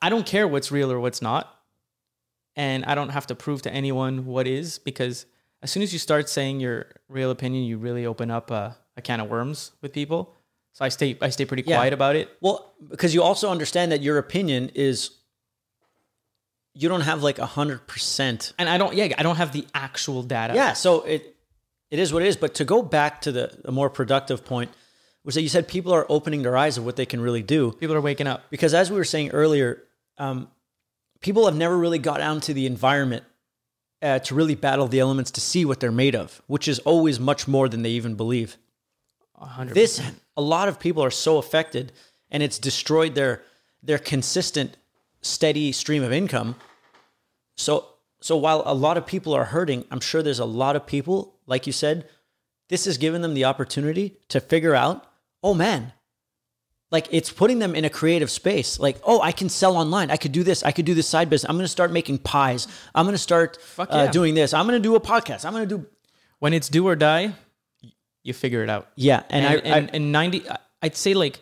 I 0.00 0.08
don't 0.08 0.24
care 0.26 0.48
what's 0.48 0.72
real 0.72 0.90
or 0.90 0.98
what's 1.00 1.20
not. 1.20 1.54
And 2.56 2.84
I 2.86 2.94
don't 2.94 3.10
have 3.10 3.26
to 3.26 3.34
prove 3.34 3.62
to 3.62 3.72
anyone 3.72 4.24
what 4.26 4.46
is 4.46 4.78
because 4.78 5.26
as 5.62 5.70
soon 5.70 5.82
as 5.82 5.92
you 5.92 5.98
start 5.98 6.28
saying 6.28 6.60
your 6.60 6.86
real 7.08 7.30
opinion, 7.30 7.64
you 7.64 7.76
really 7.78 8.06
open 8.06 8.30
up 8.30 8.50
a, 8.50 8.76
a 8.96 9.02
can 9.02 9.20
of 9.20 9.28
worms 9.28 9.72
with 9.82 9.92
people. 9.92 10.34
So 10.72 10.84
I 10.84 10.88
stay 10.88 11.16
I 11.20 11.28
stay 11.30 11.44
pretty 11.44 11.64
Yeah. 11.66 11.76
quiet 11.76 11.92
about 11.92 12.16
it. 12.16 12.30
well 12.40 12.72
because 12.88 13.14
you 13.14 13.22
also 13.22 13.50
understand 13.50 13.92
that 13.92 14.02
your 14.02 14.18
opinion 14.18 14.70
is 14.74 15.10
you 16.74 16.88
don't 16.88 17.02
have 17.02 17.22
like 17.22 17.38
a 17.38 17.46
hundred 17.46 17.86
percent 17.86 18.52
and 18.58 18.68
I 18.68 18.76
don't 18.78 18.94
yeah 18.94 19.14
I 19.18 19.22
don't 19.22 19.36
have 19.36 19.52
the 19.52 19.66
actual 19.74 20.22
data. 20.22 20.54
yeah 20.54 20.72
so 20.74 21.02
it 21.02 21.34
it 21.90 21.98
is 21.98 22.12
what 22.12 22.22
it 22.22 22.28
is 22.28 22.36
but 22.36 22.54
to 22.54 22.64
go 22.64 22.82
back 22.82 23.22
to 23.22 23.32
the 23.32 23.58
a 23.64 23.72
more 23.72 23.88
productive 23.88 24.44
point 24.44 24.70
was 25.24 25.34
that 25.34 25.42
you 25.42 25.48
said 25.48 25.66
people 25.66 25.92
are 25.92 26.04
opening 26.08 26.42
their 26.42 26.56
eyes 26.56 26.76
of 26.78 26.84
what 26.84 26.96
they 26.96 27.06
can 27.06 27.20
really 27.20 27.42
do 27.42 27.72
people 27.72 27.96
are 27.96 28.00
waking 28.02 28.26
up. 28.26 28.42
because 28.50 28.74
as 28.74 28.90
we 28.90 28.96
were 28.96 29.04
saying 29.04 29.30
earlier 29.30 29.82
um, 30.18 30.48
people 31.26 31.46
have 31.46 31.56
never 31.56 31.76
really 31.76 31.98
got 31.98 32.18
down 32.18 32.40
to 32.40 32.54
the 32.54 32.66
environment 32.66 33.24
uh, 34.00 34.20
to 34.20 34.32
really 34.32 34.54
battle 34.54 34.86
the 34.86 35.00
elements 35.00 35.32
to 35.32 35.40
see 35.40 35.64
what 35.64 35.80
they're 35.80 35.90
made 35.90 36.14
of 36.14 36.40
which 36.46 36.68
is 36.68 36.78
always 36.80 37.18
much 37.18 37.48
more 37.48 37.68
than 37.68 37.82
they 37.82 37.90
even 37.90 38.14
believe 38.14 38.56
A 39.40 39.46
hundred. 39.46 39.74
this 39.74 40.00
a 40.36 40.42
lot 40.42 40.68
of 40.68 40.78
people 40.78 41.02
are 41.02 41.10
so 41.10 41.38
affected 41.38 41.90
and 42.30 42.44
it's 42.44 42.60
destroyed 42.60 43.16
their 43.16 43.42
their 43.82 43.98
consistent 43.98 44.76
steady 45.20 45.72
stream 45.72 46.04
of 46.04 46.12
income 46.12 46.54
so 47.56 47.88
so 48.20 48.36
while 48.36 48.62
a 48.64 48.74
lot 48.74 48.96
of 48.96 49.04
people 49.04 49.34
are 49.34 49.46
hurting 49.46 49.84
i'm 49.90 50.00
sure 50.00 50.22
there's 50.22 50.38
a 50.38 50.44
lot 50.44 50.76
of 50.76 50.86
people 50.86 51.34
like 51.46 51.66
you 51.66 51.72
said 51.72 52.08
this 52.68 52.84
has 52.84 52.98
given 52.98 53.20
them 53.22 53.34
the 53.34 53.44
opportunity 53.44 54.16
to 54.28 54.38
figure 54.38 54.76
out 54.76 55.04
oh 55.42 55.54
man 55.54 55.92
like 56.96 57.06
it's 57.18 57.30
putting 57.40 57.58
them 57.64 57.72
in 57.78 57.84
a 57.90 57.92
creative 58.00 58.30
space 58.40 58.70
like 58.86 58.96
oh 59.10 59.18
i 59.30 59.32
can 59.40 59.48
sell 59.60 59.74
online 59.82 60.08
i 60.16 60.18
could 60.22 60.34
do 60.38 60.42
this 60.50 60.58
i 60.70 60.72
could 60.76 60.86
do 60.90 60.94
this 61.00 61.08
side 61.14 61.28
business 61.30 61.48
i'm 61.50 61.56
going 61.60 61.70
to 61.70 61.76
start 61.78 61.90
making 62.00 62.16
pies 62.32 62.62
i'm 62.94 63.04
going 63.08 63.18
to 63.20 63.26
start 63.30 63.50
Fuck 63.78 63.88
uh, 63.90 64.06
doing 64.18 64.32
this 64.40 64.48
i'm 64.56 64.66
going 64.68 64.80
to 64.82 64.88
do 64.90 64.94
a 65.02 65.04
podcast 65.12 65.44
i'm 65.46 65.54
going 65.56 65.68
to 65.68 65.74
do 65.76 65.80
when 66.38 66.52
it's 66.52 66.68
do 66.68 66.86
or 66.86 66.96
die, 66.96 67.32
you 68.22 68.32
figure 68.32 68.62
it 68.62 68.70
out. 68.70 68.88
Yeah, 68.96 69.22
and, 69.30 69.44
And, 69.46 69.66
I, 69.66 69.76
and, 69.78 69.94
and 69.94 70.12
90, 70.12 70.44
I'd 70.82 70.96
say 70.96 71.14
like 71.14 71.40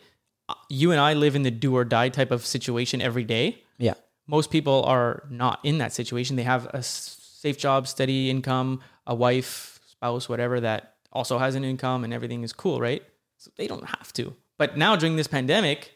uh, 0.48 0.54
you 0.68 0.92
and 0.92 1.00
I 1.00 1.14
live 1.14 1.34
in 1.36 1.42
the 1.42 1.50
do 1.50 1.76
or 1.76 1.84
die 1.84 2.08
type 2.08 2.30
of 2.30 2.44
situation 2.46 3.00
every 3.00 3.24
day. 3.24 3.62
yeah, 3.78 3.94
Most 4.26 4.50
people 4.50 4.84
are 4.84 5.24
not 5.30 5.60
in 5.64 5.78
that 5.78 5.92
situation. 5.92 6.36
They 6.36 6.44
have 6.44 6.66
a 6.66 6.82
safe 6.82 7.58
job, 7.58 7.88
steady 7.88 8.30
income, 8.30 8.80
a 9.06 9.14
wife, 9.14 9.80
spouse, 9.86 10.28
whatever 10.28 10.60
that 10.60 10.94
also 11.12 11.38
has 11.38 11.54
an 11.54 11.64
income 11.64 12.04
and 12.04 12.12
everything 12.12 12.42
is 12.42 12.52
cool, 12.52 12.80
right? 12.80 13.02
So 13.38 13.50
they 13.56 13.66
don't 13.66 13.86
have 13.86 14.12
to. 14.14 14.34
But 14.58 14.76
now 14.76 14.96
during 14.96 15.16
this 15.16 15.26
pandemic, 15.26 15.92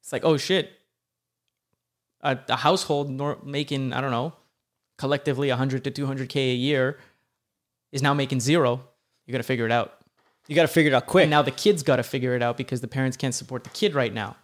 it's 0.00 0.12
like, 0.12 0.24
oh 0.24 0.36
shit, 0.36 0.72
a, 2.22 2.38
a 2.48 2.56
household 2.56 3.10
nor- 3.10 3.38
making, 3.44 3.92
I 3.92 4.00
don't 4.00 4.10
know, 4.10 4.32
collectively 4.98 5.48
100 5.48 5.84
to 5.84 5.90
200K 5.90 6.36
a 6.36 6.54
year 6.54 6.98
is 7.92 8.02
now 8.02 8.14
making 8.14 8.40
zero. 8.40 8.82
You 9.26 9.32
got 9.32 9.38
to 9.38 9.44
figure 9.44 9.66
it 9.66 9.72
out. 9.72 9.94
you 10.48 10.54
got 10.54 10.62
to 10.62 10.68
figure 10.68 10.90
it 10.90 10.94
out 10.94 11.06
quick. 11.06 11.22
And 11.22 11.30
now 11.30 11.42
the 11.42 11.50
kids 11.50 11.82
got 11.82 11.96
to 11.96 12.02
figure 12.02 12.34
it 12.34 12.42
out 12.42 12.56
because 12.56 12.80
the 12.80 12.88
parents 12.88 13.16
can't 13.16 13.34
support 13.34 13.64
the 13.64 13.70
kid 13.70 13.94
right 13.94 14.12
now. 14.12 14.36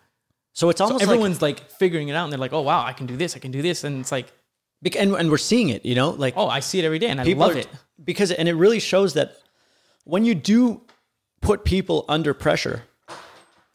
so 0.52 0.70
it's 0.70 0.80
almost 0.80 1.00
like 1.00 1.08
everyone's 1.08 1.42
like, 1.42 1.70
figuring 1.70 2.08
it 2.08 2.14
out 2.14 2.24
and 2.24 2.32
they're 2.32 2.38
like, 2.38 2.52
oh, 2.52 2.62
wow, 2.62 2.84
I 2.84 2.92
can 2.92 3.06
do 3.06 3.16
this. 3.16 3.36
I 3.36 3.38
can 3.38 3.50
do 3.50 3.62
this. 3.62 3.84
And 3.84 4.00
it's 4.00 4.12
like, 4.12 4.32
and, 4.96 5.14
and 5.14 5.30
we're 5.30 5.36
seeing 5.38 5.68
it. 5.68 5.84
You 5.84 5.94
know, 5.94 6.10
like 6.10 6.34
oh, 6.36 6.48
I 6.48 6.60
see 6.60 6.78
it 6.78 6.84
every 6.84 6.98
day 6.98 7.08
and 7.08 7.20
I 7.20 7.24
love 7.24 7.54
are- 7.56 7.58
it. 7.58 7.68
because 8.02 8.30
and 8.30 8.48
it 8.48 8.54
really 8.54 8.80
shows 8.80 9.14
that 9.14 9.36
when 10.04 10.24
you 10.24 10.34
do 10.34 10.80
put 11.42 11.64
people 11.64 12.04
under 12.08 12.32
pressure 12.32 12.84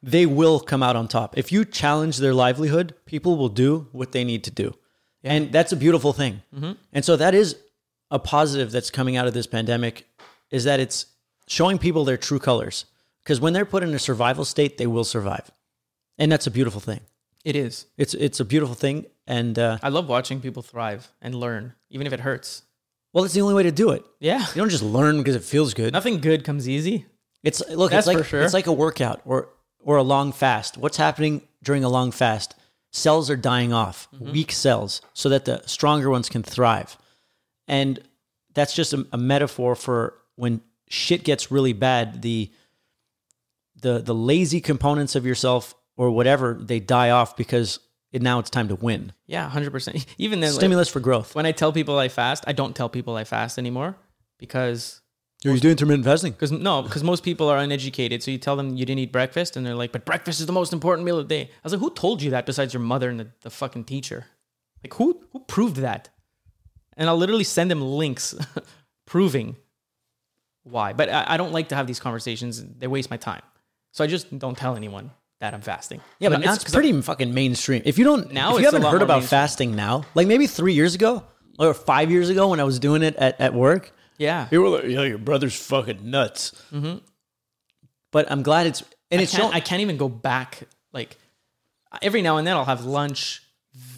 they 0.03 0.25
will 0.25 0.59
come 0.59 0.83
out 0.83 0.95
on 0.95 1.07
top 1.07 1.37
if 1.37 1.51
you 1.51 1.65
challenge 1.65 2.17
their 2.17 2.33
livelihood 2.33 2.93
people 3.05 3.37
will 3.37 3.49
do 3.49 3.87
what 3.91 4.11
they 4.11 4.23
need 4.23 4.43
to 4.43 4.51
do 4.51 4.73
and 5.23 5.51
that's 5.51 5.71
a 5.71 5.75
beautiful 5.75 6.13
thing 6.13 6.41
and 6.93 7.03
so 7.05 7.15
that 7.15 7.33
is 7.33 7.57
a 8.11 8.19
positive 8.19 8.71
that's 8.71 8.89
coming 8.91 9.15
out 9.17 9.27
of 9.27 9.33
this 9.33 9.47
pandemic 9.47 10.07
is 10.51 10.63
that 10.65 10.79
it's 10.79 11.07
showing 11.47 11.77
people 11.77 12.05
their 12.05 12.17
true 12.17 12.39
colors 12.39 12.85
because 13.23 13.39
when 13.41 13.53
they're 13.53 13.65
put 13.65 13.81
in 13.83 13.93
a 13.93 13.99
survival 13.99 14.45
state 14.45 14.77
they 14.77 14.87
will 14.87 15.03
survive 15.03 15.49
and 16.17 16.31
that's 16.31 16.45
a 16.47 16.51
beautiful 16.51 16.79
thing 16.81 16.99
It 17.43 17.55
is. 17.55 17.87
it's 17.97 18.13
it's 18.13 18.39
a 18.39 18.45
beautiful 18.45 18.75
thing 18.75 19.05
and 19.27 19.57
uh, 19.57 19.79
I 19.81 19.89
love 19.89 20.07
watching 20.07 20.39
people 20.39 20.61
thrive 20.61 21.09
and 21.19 21.33
learn, 21.33 21.73
even 21.89 22.05
if 22.05 22.13
it 22.13 22.19
hurts. 22.19 22.61
well 23.11 23.23
it's 23.23 23.33
the 23.33 23.41
only 23.41 23.55
way 23.55 23.63
to 23.63 23.71
do 23.71 23.89
it 23.91 24.03
Yeah. 24.19 24.39
you 24.53 24.61
don't 24.61 24.69
just 24.69 24.83
learn 24.83 25.17
because 25.17 25.35
it 25.35 25.43
feels 25.43 25.73
good 25.73 25.93
Nothing 25.93 26.21
good 26.21 26.43
comes 26.43 26.69
easy. 26.69 27.05
It's 27.43 27.61
look, 27.69 27.91
That's 27.91 28.07
it's 28.07 28.15
like 28.15 28.25
sure. 28.25 28.41
it's 28.43 28.53
like 28.53 28.67
a 28.67 28.73
workout 28.73 29.21
or 29.25 29.49
or 29.85 29.95
a 29.95 30.03
long 30.03 30.33
fast. 30.33 30.77
What's 30.77 30.97
happening 30.97 31.41
during 31.63 31.85
a 31.85 31.89
long 31.89 32.11
fast? 32.11 32.55
Cells 32.91 33.29
are 33.29 33.37
dying 33.37 33.71
off, 33.71 34.07
Mm-hmm. 34.13 34.31
weak 34.33 34.51
cells, 34.51 35.01
so 35.13 35.29
that 35.29 35.45
the 35.45 35.61
stronger 35.65 36.09
ones 36.09 36.27
can 36.27 36.43
thrive. 36.43 36.97
And 37.67 37.99
that's 38.53 38.73
just 38.73 38.93
a, 38.93 39.05
a 39.13 39.17
metaphor 39.17 39.75
for 39.75 40.15
when 40.35 40.61
shit 40.89 41.23
gets 41.23 41.51
really 41.51 41.73
bad, 41.73 42.21
the 42.21 42.51
the 43.81 43.99
the 43.99 44.15
lazy 44.15 44.61
components 44.61 45.15
of 45.15 45.25
yourself 45.25 45.75
or 45.97 46.09
whatever, 46.11 46.53
they 46.59 46.79
die 46.79 47.09
off 47.09 47.35
because 47.37 47.79
it, 48.11 48.21
now 48.21 48.39
it's 48.39 48.49
time 48.49 48.67
to 48.69 48.75
win. 48.75 49.11
Yeah, 49.27 49.49
100%. 49.49 50.05
Even 50.17 50.39
then, 50.39 50.51
like, 50.51 50.59
Stimulus 50.59 50.89
for 50.89 50.99
growth. 51.01 51.35
when 51.35 51.45
I 51.45 51.51
tell 51.51 51.71
people 51.73 51.97
I 51.99 52.07
fast, 52.09 52.43
I 52.47 52.53
don't 52.53 52.75
tell 52.75 52.87
people 52.89 53.15
I 53.17 53.23
fast 53.25 53.57
anymore 53.57 53.95
because 54.37 55.01
You're 55.45 55.59
doing 55.59 55.71
intermittent 55.71 56.05
fasting. 56.05 56.31
Because 56.33 56.51
no, 56.51 56.81
because 56.81 57.03
most 57.03 57.23
people 57.23 57.47
are 57.49 57.57
uneducated. 57.57 58.21
So 58.23 58.31
you 58.31 58.37
tell 58.37 58.55
them 58.55 58.75
you 58.75 58.85
didn't 58.85 58.99
eat 58.99 59.11
breakfast, 59.11 59.55
and 59.55 59.65
they're 59.65 59.75
like, 59.75 59.91
"But 59.91 60.03
breakfast 60.05 60.39
is 60.39 60.45
the 60.45 60.53
most 60.53 60.73
important 60.73 61.05
meal 61.05 61.19
of 61.19 61.27
the 61.27 61.35
day." 61.35 61.43
I 61.43 61.59
was 61.63 61.71
like, 61.73 61.79
"Who 61.81 61.89
told 61.91 62.21
you 62.21 62.31
that? 62.31 62.45
Besides 62.45 62.73
your 62.73 62.81
mother 62.81 63.09
and 63.09 63.19
the, 63.19 63.27
the 63.41 63.49
fucking 63.49 63.83
teacher? 63.85 64.25
Like, 64.83 64.93
who 64.95 65.21
who 65.31 65.39
proved 65.39 65.77
that?" 65.77 66.09
And 66.97 67.09
I'll 67.09 67.17
literally 67.17 67.43
send 67.43 67.69
them 67.71 67.81
links 67.81 68.33
proving 69.05 69.55
why. 70.63 70.93
But 70.93 71.09
I, 71.09 71.25
I 71.33 71.37
don't 71.37 71.51
like 71.51 71.69
to 71.69 71.75
have 71.75 71.87
these 71.87 71.99
conversations; 71.99 72.63
they 72.63 72.87
waste 72.87 73.09
my 73.09 73.17
time. 73.17 73.41
So 73.91 74.03
I 74.03 74.07
just 74.07 74.37
don't 74.37 74.57
tell 74.57 74.75
anyone 74.75 75.11
that 75.41 75.53
I'm 75.53 75.61
fasting. 75.61 76.01
Yeah, 76.19 76.29
but 76.29 76.39
No, 76.39 76.45
now 76.45 76.53
it's 76.53 76.63
it's 76.63 76.63
'cause 76.65 76.73
pretty 76.73 77.01
fucking 77.01 77.33
mainstream. 77.33 77.81
If 77.85 77.97
you 77.97 78.05
don't, 78.05 78.31
Now 78.31 78.55
if 78.55 78.59
you 78.61 78.65
haven't 78.65 78.81
heard 78.83 79.01
about 79.01 79.19
mainstream. 79.19 79.29
fasting 79.39 79.75
now, 79.75 80.05
like 80.15 80.27
maybe 80.27 80.47
three 80.47 80.73
years 80.73 80.95
ago 80.95 81.23
or 81.59 81.73
five 81.73 82.09
years 82.11 82.29
ago 82.29 82.49
when 82.49 82.59
I 82.59 82.63
was 82.63 82.79
doing 82.79 83.03
it 83.03 83.15
at, 83.17 83.39
at 83.39 83.53
work, 83.53 83.91
Yeah, 84.17 84.47
you 84.51 84.61
were 84.61 84.69
like, 84.69 84.85
"Yeah, 84.85 85.03
your 85.03 85.17
brother's 85.17 85.55
fucking 85.55 86.09
nuts." 86.09 86.51
But 88.11 88.31
I'm 88.31 88.43
glad 88.43 88.67
it's 88.67 88.81
and 89.11 89.19
I 89.19 89.23
it's 89.23 89.31
can't, 89.31 89.43
shown, 89.43 89.53
I 89.53 89.59
can't 89.59 89.81
even 89.81 89.97
go 89.97 90.07
back. 90.09 90.63
Like 90.93 91.17
every 92.01 92.21
now 92.21 92.37
and 92.37 92.47
then, 92.47 92.55
I'll 92.55 92.65
have 92.65 92.85
lunch. 92.85 93.41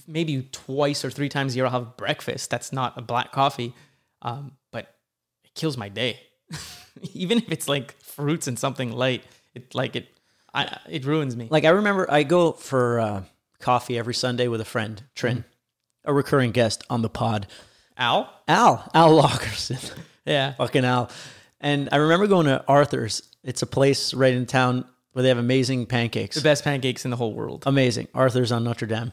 Maybe 0.08 0.48
twice 0.52 1.06
or 1.06 1.12
three 1.12 1.30
times 1.30 1.54
a 1.54 1.58
year, 1.58 1.66
I'll 1.66 1.72
have 1.72 1.98
breakfast. 1.98 2.50
That's 2.50 2.74
not 2.74 2.98
a 2.98 3.02
black 3.02 3.32
coffee, 3.32 3.74
um, 4.24 4.54
but 4.72 4.96
it 5.44 5.54
kills 5.54 5.78
my 5.78 5.90
day. 5.90 6.20
even 7.14 7.38
if 7.38 7.52
it's 7.52 7.68
like 7.68 7.96
fruits 8.02 8.48
and 8.48 8.58
something 8.58 8.92
light, 8.92 9.24
it 9.54 9.76
like 9.76 9.96
it. 9.96 10.08
I, 10.54 10.80
it 10.90 11.06
ruins 11.06 11.36
me. 11.36 11.48
like 11.52 11.66
I 11.66 11.70
remember 11.70 12.10
I 12.10 12.24
go 12.24 12.54
for 12.54 13.00
uh, 13.00 13.24
coffee 13.60 13.98
every 14.00 14.14
Sunday 14.16 14.48
with 14.48 14.62
a 14.62 14.66
friend, 14.66 15.04
Trin, 15.14 15.44
a 16.06 16.14
recurring 16.14 16.52
guest 16.52 16.84
on 16.90 17.04
the 17.04 17.10
pod, 17.10 17.46
Al, 17.98 18.32
Al 18.48 18.90
Al 18.94 19.22
Lockerson. 19.22 19.98
yeah, 20.26 20.54
fucking 20.54 20.86
Al. 20.86 21.10
And 21.60 21.90
I 21.92 21.98
remember 21.98 22.28
going 22.28 22.46
to 22.46 22.64
Arthur's. 22.68 23.24
It's 23.44 23.62
a 23.62 23.68
place 23.68 24.14
right 24.14 24.34
in 24.34 24.46
town 24.46 24.86
where 25.14 25.24
they 25.24 25.30
have 25.30 25.38
amazing 25.38 25.88
pancakes. 25.88 26.36
the 26.36 26.42
best 26.42 26.64
pancakes 26.64 27.06
in 27.06 27.12
the 27.12 27.18
whole 27.18 27.34
world. 27.34 27.64
amazing. 27.66 28.08
Arthur's 28.14 28.52
on 28.52 28.64
Notre 28.64 28.86
Dame. 28.86 29.12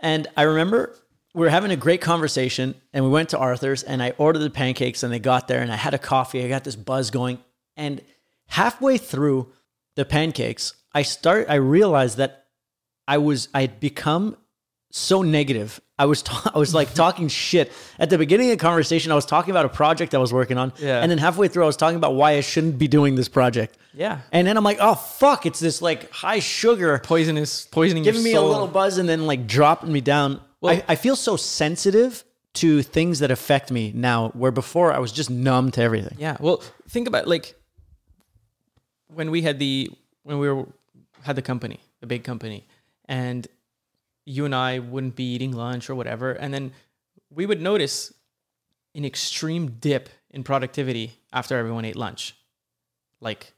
And 0.00 0.26
I 0.36 0.42
remember 0.42 0.96
we 1.34 1.42
were 1.42 1.50
having 1.50 1.70
a 1.70 1.76
great 1.76 2.00
conversation 2.00 2.74
and 2.92 3.04
we 3.04 3.10
went 3.10 3.28
to 3.28 3.38
Arthur's 3.38 3.82
and 3.82 4.02
I 4.02 4.14
ordered 4.18 4.40
the 4.40 4.50
pancakes 4.50 5.02
and 5.02 5.12
they 5.12 5.20
got 5.20 5.48
there 5.48 5.62
and 5.62 5.72
I 5.72 5.76
had 5.76 5.94
a 5.94 5.98
coffee. 5.98 6.44
I 6.44 6.48
got 6.48 6.64
this 6.64 6.76
buzz 6.76 7.10
going. 7.10 7.38
And 7.76 8.02
halfway 8.48 8.98
through 8.98 9.52
the 9.94 10.04
pancakes, 10.04 10.74
I 10.92 11.02
start 11.02 11.46
I 11.48 11.54
realized 11.54 12.18
that 12.18 12.46
I 13.06 13.18
was 13.18 13.48
I 13.54 13.62
had 13.62 13.80
become 13.80 14.36
so 14.94 15.22
negative. 15.22 15.80
I 15.98 16.04
was 16.04 16.20
ta- 16.22 16.52
I 16.54 16.58
was 16.58 16.74
like 16.74 16.92
talking 17.04 17.28
shit 17.28 17.72
at 17.98 18.10
the 18.10 18.18
beginning 18.18 18.50
of 18.50 18.58
the 18.58 18.62
conversation. 18.62 19.10
I 19.10 19.14
was 19.14 19.24
talking 19.24 19.50
about 19.50 19.64
a 19.64 19.70
project 19.70 20.14
I 20.14 20.18
was 20.18 20.32
working 20.32 20.58
on, 20.58 20.72
Yeah. 20.78 21.00
and 21.00 21.10
then 21.10 21.16
halfway 21.18 21.48
through, 21.48 21.62
I 21.62 21.66
was 21.66 21.76
talking 21.78 21.96
about 21.96 22.14
why 22.14 22.32
I 22.32 22.40
shouldn't 22.42 22.78
be 22.78 22.88
doing 22.88 23.14
this 23.14 23.28
project. 23.28 23.78
Yeah, 23.94 24.20
And 24.32 24.46
then 24.46 24.56
I'm 24.56 24.64
like, 24.64 24.78
oh 24.80 24.94
fuck, 24.94 25.44
it's 25.46 25.60
this 25.60 25.82
like 25.82 26.10
high 26.10 26.38
sugar 26.40 26.98
poisonous, 27.02 27.66
poisoning 27.66 28.02
giving 28.04 28.22
me 28.22 28.32
soul. 28.32 28.48
a 28.48 28.50
little 28.50 28.66
buzz 28.68 28.98
and 28.98 29.08
then 29.08 29.26
like 29.26 29.46
dropping 29.46 29.92
me 29.92 30.00
down. 30.00 30.40
Well- 30.60 30.74
I, 30.76 30.84
I 30.92 30.94
feel 30.96 31.16
so 31.16 31.36
sensitive 31.36 32.24
to 32.54 32.82
things 32.82 33.20
that 33.20 33.30
affect 33.30 33.70
me 33.70 33.92
now, 33.94 34.28
where 34.34 34.50
before 34.52 34.92
I 34.92 34.98
was 34.98 35.10
just 35.10 35.30
numb 35.30 35.70
to 35.72 35.80
everything. 35.82 36.16
Yeah. 36.18 36.36
Well, 36.38 36.62
think 36.88 37.08
about 37.08 37.26
like 37.26 37.54
when 39.08 39.30
we 39.30 39.42
had 39.42 39.58
the 39.58 39.90
when 40.22 40.38
we 40.38 40.48
were 40.50 40.66
had 41.22 41.36
the 41.36 41.42
company, 41.42 41.80
the 42.00 42.06
big 42.06 42.24
company, 42.24 42.66
and 43.06 43.46
you 44.24 44.44
and 44.44 44.54
I 44.54 44.78
wouldn't 44.78 45.16
be 45.16 45.34
eating 45.34 45.52
lunch 45.52 45.90
or 45.90 45.94
whatever, 45.94 46.32
and 46.32 46.52
then 46.52 46.72
we 47.30 47.46
would 47.46 47.60
notice 47.60 48.12
an 48.94 49.04
extreme 49.04 49.76
dip 49.80 50.08
in 50.30 50.44
productivity 50.44 51.12
after 51.32 51.56
everyone 51.56 51.84
ate 51.84 51.96
lunch. 51.96 52.36
Like 53.20 53.52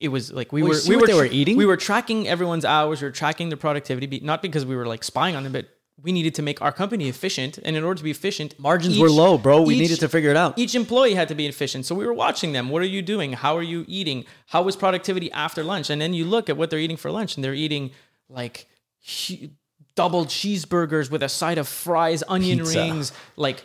it 0.00 0.08
was 0.08 0.32
like 0.32 0.52
we 0.52 0.62
you 0.62 0.68
were 0.68 0.76
we 0.88 0.96
were 0.96 1.16
were 1.16 1.24
eating? 1.26 1.56
We 1.56 1.66
were 1.66 1.76
tracking 1.76 2.28
everyone's 2.28 2.64
hours, 2.64 3.02
we 3.02 3.08
were 3.08 3.12
tracking 3.12 3.48
their 3.48 3.56
productivity, 3.58 4.20
not 4.22 4.42
because 4.42 4.64
we 4.64 4.76
were 4.76 4.86
like 4.86 5.02
spying 5.02 5.34
on 5.36 5.42
them, 5.42 5.52
but 5.52 5.66
we 6.00 6.12
needed 6.12 6.36
to 6.36 6.42
make 6.42 6.62
our 6.62 6.70
company 6.70 7.08
efficient, 7.08 7.58
and 7.64 7.74
in 7.76 7.82
order 7.82 7.98
to 7.98 8.04
be 8.04 8.10
efficient, 8.12 8.56
Margins 8.60 8.94
each- 8.94 9.00
were 9.00 9.10
low, 9.10 9.36
bro. 9.36 9.62
We 9.62 9.74
each- 9.74 9.80
needed 9.80 10.00
to 10.00 10.08
figure 10.08 10.30
it 10.30 10.36
out. 10.36 10.56
each 10.56 10.76
employee 10.76 11.14
had 11.14 11.26
to 11.28 11.34
be 11.34 11.46
efficient. 11.46 11.86
So 11.86 11.94
we 11.96 12.06
were 12.06 12.14
watching 12.14 12.52
them. 12.52 12.68
What 12.68 12.82
are 12.82 12.86
you 12.86 13.02
doing? 13.02 13.32
How 13.32 13.56
are 13.56 13.62
you 13.62 13.84
eating? 13.88 14.24
How 14.46 14.62
was 14.62 14.76
productivity 14.76 15.32
after 15.32 15.64
lunch? 15.64 15.90
And 15.90 16.00
then 16.00 16.14
you 16.14 16.24
look 16.24 16.48
at 16.48 16.56
what 16.56 16.70
they're 16.70 16.78
eating 16.78 16.96
for 16.96 17.10
lunch, 17.10 17.34
and 17.34 17.42
they're 17.42 17.54
eating 17.54 17.90
like 18.28 18.68
hu- 19.04 19.48
double 19.94 20.26
cheeseburgers 20.26 21.10
with 21.10 21.22
a 21.22 21.28
side 21.28 21.58
of 21.58 21.66
fries, 21.66 22.22
onion 22.28 22.58
Pizza. 22.60 22.78
rings, 22.78 23.12
like 23.36 23.64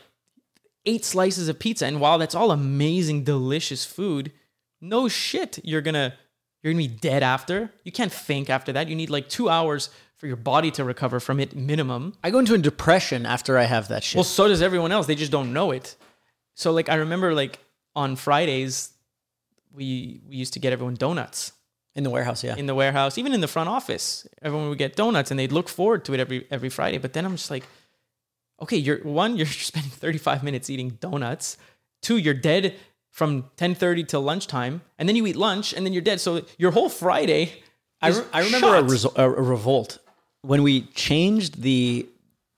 eight 0.85 1.05
slices 1.05 1.47
of 1.47 1.59
pizza. 1.59 1.85
And 1.85 1.99
while 1.99 2.17
that's 2.17 2.35
all 2.35 2.51
amazing, 2.51 3.23
delicious 3.23 3.85
food, 3.85 4.31
no 4.81 5.07
shit, 5.07 5.59
you're 5.63 5.81
gonna 5.81 6.15
you're 6.61 6.73
gonna 6.73 6.83
be 6.83 6.87
dead 6.87 7.23
after. 7.23 7.71
You 7.83 7.91
can't 7.91 8.11
think 8.11 8.49
after 8.49 8.73
that. 8.73 8.87
You 8.87 8.95
need 8.95 9.09
like 9.09 9.29
two 9.29 9.49
hours 9.49 9.89
for 10.17 10.27
your 10.27 10.35
body 10.35 10.71
to 10.71 10.83
recover 10.83 11.19
from 11.19 11.39
it 11.39 11.55
minimum. 11.55 12.13
I 12.23 12.31
go 12.31 12.39
into 12.39 12.53
a 12.53 12.57
depression 12.57 13.25
after 13.25 13.57
I 13.57 13.63
have 13.63 13.89
that 13.89 14.03
shit. 14.03 14.15
Well, 14.15 14.23
so 14.23 14.47
does 14.47 14.61
everyone 14.61 14.91
else. 14.91 15.05
They 15.05 15.15
just 15.15 15.31
don't 15.31 15.53
know 15.53 15.71
it. 15.71 15.95
So 16.55 16.71
like 16.71 16.89
I 16.89 16.95
remember 16.95 17.33
like 17.33 17.59
on 17.95 18.15
Fridays 18.15 18.91
we 19.71 20.21
we 20.27 20.35
used 20.37 20.53
to 20.53 20.59
get 20.59 20.73
everyone 20.73 20.95
donuts 20.95 21.51
in 21.95 22.03
the 22.03 22.09
warehouse, 22.09 22.43
yeah. 22.43 22.55
in 22.55 22.65
the 22.65 22.75
warehouse, 22.75 23.17
even 23.17 23.33
in 23.33 23.41
the 23.41 23.47
front 23.47 23.69
office. 23.69 24.27
Everyone 24.41 24.69
would 24.69 24.77
get 24.77 24.95
donuts 24.95 25.31
and 25.31 25.39
they'd 25.39 25.51
look 25.51 25.69
forward 25.69 26.05
to 26.05 26.13
it 26.13 26.19
every 26.19 26.47
every 26.49 26.69
Friday. 26.69 26.97
But 26.97 27.13
then 27.13 27.25
I'm 27.25 27.35
just 27.35 27.51
like, 27.51 27.65
okay, 28.61 28.77
you're 28.77 28.99
one, 28.99 29.37
you're 29.37 29.45
spending 29.45 29.91
35 29.91 30.43
minutes 30.43 30.69
eating 30.69 30.97
donuts. 30.99 31.57
Two, 32.01 32.17
you're 32.17 32.33
dead 32.33 32.75
from 33.09 33.43
10:30 33.57 34.07
till 34.07 34.21
lunchtime, 34.21 34.81
and 34.97 35.07
then 35.07 35.15
you 35.15 35.25
eat 35.27 35.35
lunch, 35.35 35.73
and 35.73 35.85
then 35.85 35.93
you're 35.93 36.01
dead. 36.01 36.19
So 36.19 36.45
your 36.57 36.71
whole 36.71 36.89
Friday. 36.89 37.63
I, 38.01 38.09
re- 38.09 38.25
I 38.33 38.43
remember 38.43 38.75
a, 38.75 38.83
resol- 38.83 39.17
a, 39.17 39.29
revolt 39.29 39.99
when 40.41 40.61
we 40.61 40.81
changed 40.81 41.61
the 41.61 42.05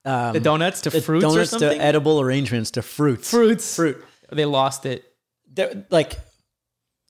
um, 0.04 0.34
the 0.34 0.40
donuts 0.40 0.82
to 0.82 0.90
the 0.90 1.02
fruits 1.02 1.24
or 1.24 1.30
donuts 1.30 1.52
something. 1.52 1.78
to 1.78 1.84
edible 1.84 2.20
arrangements 2.20 2.72
to 2.72 2.82
fruits. 2.82 3.30
fruits. 3.30 3.76
Fruit. 3.76 4.04
They 4.32 4.46
lost 4.46 4.88
it. 4.88 5.06
They're, 5.54 5.86
like 5.92 6.18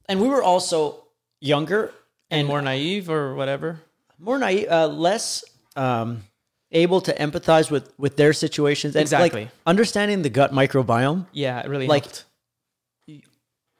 and 0.10 0.22
we 0.22 0.28
were 0.28 0.44
also 0.44 1.06
younger 1.40 1.94
and 2.40 2.48
more 2.48 2.62
naive 2.62 3.10
or 3.10 3.36
whatever. 3.36 3.80
more 4.20 4.38
naive, 4.38 4.68
uh, 4.70 4.88
less 4.88 5.44
um, 5.76 6.24
able 6.72 7.02
to 7.02 7.14
empathize 7.14 7.70
with 7.72 7.94
with 7.98 8.16
their 8.18 8.34
situations. 8.34 8.96
And 8.96 9.02
Exactly. 9.02 9.44
like 9.46 9.52
understanding 9.66 10.22
the 10.22 10.30
gut 10.30 10.52
microbiome. 10.54 11.28
Yeah, 11.32 11.60
it 11.62 11.68
really 11.70 11.88
Like- 11.88 12.04
helped. 12.04 12.26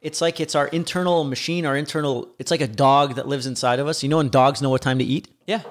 It's 0.02 0.22
like 0.22 0.40
it's 0.40 0.54
our 0.54 0.68
internal 0.68 1.24
machine, 1.24 1.66
our 1.66 1.76
internal. 1.76 2.30
It's 2.38 2.52
like 2.52 2.62
a 2.62 2.68
dog 2.68 3.16
that 3.16 3.28
lives 3.28 3.48
inside 3.48 3.80
of 3.80 3.88
us. 3.88 4.04
You 4.04 4.10
know, 4.10 4.18
when 4.18 4.30
dogs 4.30 4.62
know 4.62 4.70
what 4.70 4.84
time 4.84 5.00
to 5.00 5.04
eat. 5.04 5.28
Yeah, 5.48 5.62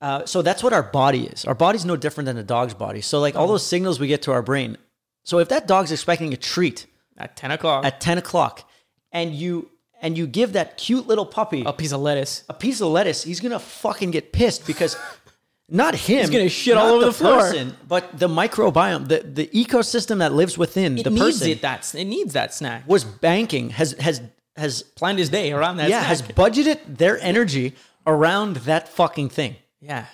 Uh, 0.00 0.24
so 0.26 0.40
that's 0.42 0.62
what 0.62 0.72
our 0.72 0.82
body 0.84 1.26
is. 1.26 1.44
Our 1.44 1.54
body's 1.54 1.84
no 1.84 1.96
different 1.96 2.26
than 2.26 2.36
a 2.36 2.42
dog's 2.44 2.74
body. 2.74 3.00
So 3.00 3.18
like 3.18 3.34
all 3.34 3.48
those 3.48 3.66
signals 3.66 3.98
we 3.98 4.06
get 4.06 4.22
to 4.22 4.32
our 4.32 4.42
brain. 4.42 4.76
So 5.24 5.38
if 5.38 5.48
that 5.48 5.66
dog's 5.66 5.90
expecting 5.90 6.32
a 6.32 6.36
treat 6.36 6.86
at 7.16 7.34
ten 7.36 7.50
o'clock, 7.50 7.84
at 7.84 8.00
ten 8.00 8.18
o'clock, 8.18 8.68
and 9.10 9.34
you 9.34 9.70
and 10.02 10.18
you 10.18 10.26
give 10.26 10.52
that 10.52 10.76
cute 10.76 11.06
little 11.06 11.24
puppy 11.24 11.62
a 11.64 11.72
piece 11.72 11.92
of 11.92 12.00
lettuce. 12.00 12.44
a 12.48 12.54
piece 12.54 12.80
of 12.82 12.88
lettuce, 12.88 13.22
he's 13.22 13.40
gonna 13.40 13.58
fucking 13.58 14.10
get 14.10 14.32
pissed 14.32 14.66
because 14.66 14.96
not 15.68 15.94
him. 15.94 16.18
He's 16.20 16.30
gonna 16.30 16.48
shit 16.50 16.76
all 16.76 16.88
over 16.96 17.06
the 17.06 17.12
floor. 17.12 17.38
person, 17.40 17.74
but 17.88 18.18
the 18.18 18.28
microbiome, 18.28 19.08
the, 19.08 19.20
the 19.20 19.46
ecosystem 19.48 20.18
that 20.18 20.32
lives 20.34 20.58
within 20.58 20.98
It 20.98 21.04
the 21.04 21.10
needs 21.10 21.20
person 21.38 21.50
it. 21.50 21.62
That 21.62 21.94
it 21.94 22.04
needs 22.04 22.32
that 22.34 22.52
snack. 22.52 22.86
was 22.86 23.04
banking 23.04 23.70
has 23.70 23.92
has 23.92 24.20
has 24.56 24.82
Planned 24.82 25.18
his 25.18 25.30
day 25.30 25.50
around 25.52 25.78
that. 25.78 25.88
yeah 25.88 26.00
snack. 26.00 26.08
has 26.08 26.22
budgeted 26.22 26.78
their 26.98 27.18
energy 27.20 27.74
around 28.06 28.56
that 28.66 28.88
fucking 28.88 29.28
thing. 29.30 29.56
yeah. 29.80 30.06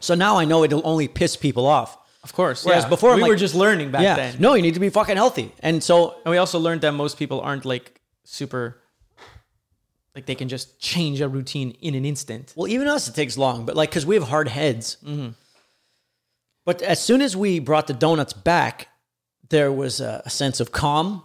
So 0.00 0.14
now 0.14 0.36
I 0.36 0.44
know 0.44 0.62
it'll 0.64 0.82
only 0.84 1.08
piss 1.08 1.36
people 1.36 1.66
off. 1.66 1.96
Of 2.22 2.32
course. 2.34 2.64
Whereas 2.66 2.82
yeah. 2.84 2.88
before, 2.90 3.10
I'm 3.10 3.16
we 3.16 3.22
like- 3.22 3.28
were 3.30 3.36
just 3.36 3.54
learning 3.54 3.90
back 3.92 4.02
yeah, 4.02 4.16
then. 4.16 4.36
no, 4.40 4.54
you 4.54 4.62
need 4.62 4.74
to 4.74 4.80
be 4.80 4.90
fucking 4.90 5.16
healthy, 5.16 5.52
and 5.60 5.82
so 5.82 6.16
And 6.24 6.32
we 6.32 6.38
also 6.38 6.58
learned 6.58 6.80
that 6.82 6.92
most 6.92 7.18
people 7.18 7.40
aren't 7.40 7.64
like 7.64 8.00
super 8.24 8.82
like 10.16 10.24
they 10.26 10.34
can 10.34 10.48
just 10.48 10.80
change 10.80 11.20
a 11.20 11.28
routine 11.28 11.76
in 11.82 11.94
an 11.94 12.06
instant. 12.06 12.54
Well, 12.56 12.68
even 12.68 12.88
us, 12.88 13.06
it 13.06 13.14
takes 13.14 13.36
long, 13.36 13.66
but 13.66 13.76
like, 13.76 13.90
because 13.90 14.06
we 14.06 14.14
have 14.14 14.24
hard 14.24 14.48
heads. 14.48 14.96
But 16.64 16.82
as 16.82 17.00
soon 17.00 17.20
as 17.22 17.36
we 17.36 17.60
brought 17.60 17.86
the 17.86 17.92
donuts 17.92 18.32
back, 18.32 18.88
there 19.50 19.70
was 19.70 20.00
a, 20.00 20.22
a 20.24 20.30
sense 20.30 20.58
of 20.58 20.72
calm 20.72 21.22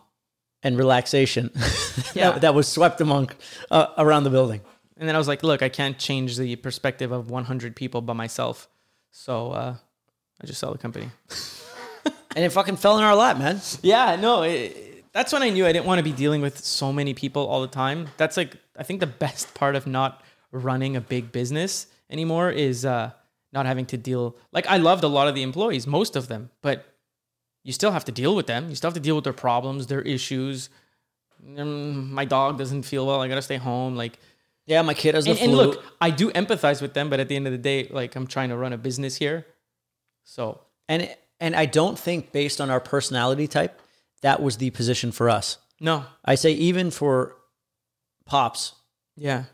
and 0.61 0.77
relaxation 0.77 1.49
Yeah. 2.13 2.31
that, 2.31 2.41
that 2.41 2.53
was 2.53 2.67
swept 2.67 3.01
among 3.01 3.29
uh, 3.71 3.87
around 3.97 4.25
the 4.25 4.29
building. 4.29 4.61
And 4.97 5.07
then 5.07 5.15
I 5.15 5.17
was 5.17 5.27
like, 5.27 5.41
look, 5.41 5.63
I 5.63 5.69
can't 5.69 5.97
change 5.97 6.37
the 6.37 6.55
perspective 6.57 7.11
of 7.11 7.31
100 7.31 7.75
people 7.75 8.01
by 8.01 8.13
myself. 8.13 8.67
So 9.11 9.51
uh, 9.53 9.75
I 10.41 10.45
just 10.45 10.59
sell 10.59 10.71
the 10.73 10.77
company. 10.77 11.09
And 12.35 12.45
it 12.45 12.51
fucking 12.51 12.75
fell 12.77 12.97
in 12.97 13.03
our 13.03 13.15
lap, 13.15 13.37
man. 13.39 13.59
Yeah, 13.81 14.15
no, 14.17 14.43
it, 14.43 14.90
that's 15.13 15.33
when 15.33 15.43
I 15.43 15.49
knew 15.49 15.65
I 15.65 15.71
didn't 15.73 15.85
want 15.85 15.99
to 15.99 16.03
be 16.03 16.11
dealing 16.11 16.41
with 16.41 16.57
so 16.59 16.91
many 16.93 17.13
people 17.13 17.45
all 17.47 17.61
the 17.61 17.67
time. 17.67 18.07
That's 18.17 18.37
like, 18.37 18.55
I 18.77 18.83
think 18.83 18.99
the 18.99 19.07
best 19.07 19.53
part 19.53 19.75
of 19.75 19.85
not 19.87 20.23
running 20.51 20.95
a 20.95 21.01
big 21.01 21.31
business 21.31 21.87
anymore 22.09 22.49
is 22.51 22.85
uh, 22.85 23.11
not 23.53 23.65
having 23.65 23.85
to 23.87 23.97
deal. 23.97 24.35
Like, 24.51 24.67
I 24.67 24.77
loved 24.77 25.03
a 25.03 25.07
lot 25.07 25.27
of 25.27 25.35
the 25.35 25.41
employees, 25.43 25.85
most 25.87 26.15
of 26.15 26.27
them, 26.27 26.49
but 26.61 26.85
you 27.63 27.73
still 27.73 27.91
have 27.91 28.05
to 28.05 28.11
deal 28.11 28.35
with 28.35 28.47
them. 28.47 28.69
You 28.69 28.75
still 28.75 28.89
have 28.89 28.95
to 28.95 28.99
deal 29.01 29.15
with 29.15 29.23
their 29.23 29.33
problems, 29.33 29.87
their 29.87 30.01
issues. 30.01 30.69
Mm, 31.45 32.09
my 32.09 32.25
dog 32.25 32.57
doesn't 32.57 32.83
feel 32.83 33.05
well. 33.05 33.21
I 33.21 33.27
gotta 33.27 33.41
stay 33.41 33.57
home. 33.57 33.95
Like, 33.95 34.17
Yeah, 34.65 34.81
my 34.83 34.93
kid 34.93 35.15
has 35.15 35.25
the 35.25 35.31
and, 35.31 35.39
flu. 35.39 35.47
and 35.47 35.57
look, 35.57 35.83
I 35.99 36.09
do 36.11 36.31
empathize 36.31 36.81
with 36.81 36.93
them, 36.93 37.09
but 37.09 37.19
at 37.19 37.27
the 37.27 37.35
end 37.35 37.47
of 37.47 37.51
the 37.51 37.57
day, 37.57 37.87
like 37.89 38.15
I'm 38.15 38.27
trying 38.27 38.49
to 38.49 38.57
run 38.57 38.73
a 38.73 38.77
business 38.77 39.15
here. 39.17 39.45
So 40.23 40.61
and 40.87 41.09
and 41.39 41.55
I 41.55 41.65
don't 41.65 41.97
think 41.97 42.31
based 42.31 42.61
on 42.61 42.69
our 42.69 42.79
personality 42.79 43.47
type, 43.47 43.80
that 44.21 44.41
was 44.41 44.57
the 44.57 44.69
position 44.69 45.11
for 45.11 45.29
us. 45.29 45.57
no, 45.79 46.05
I 46.23 46.35
say 46.35 46.51
even 46.53 46.91
for 46.91 47.35
pops, 48.25 48.73
yeah, 49.15 49.45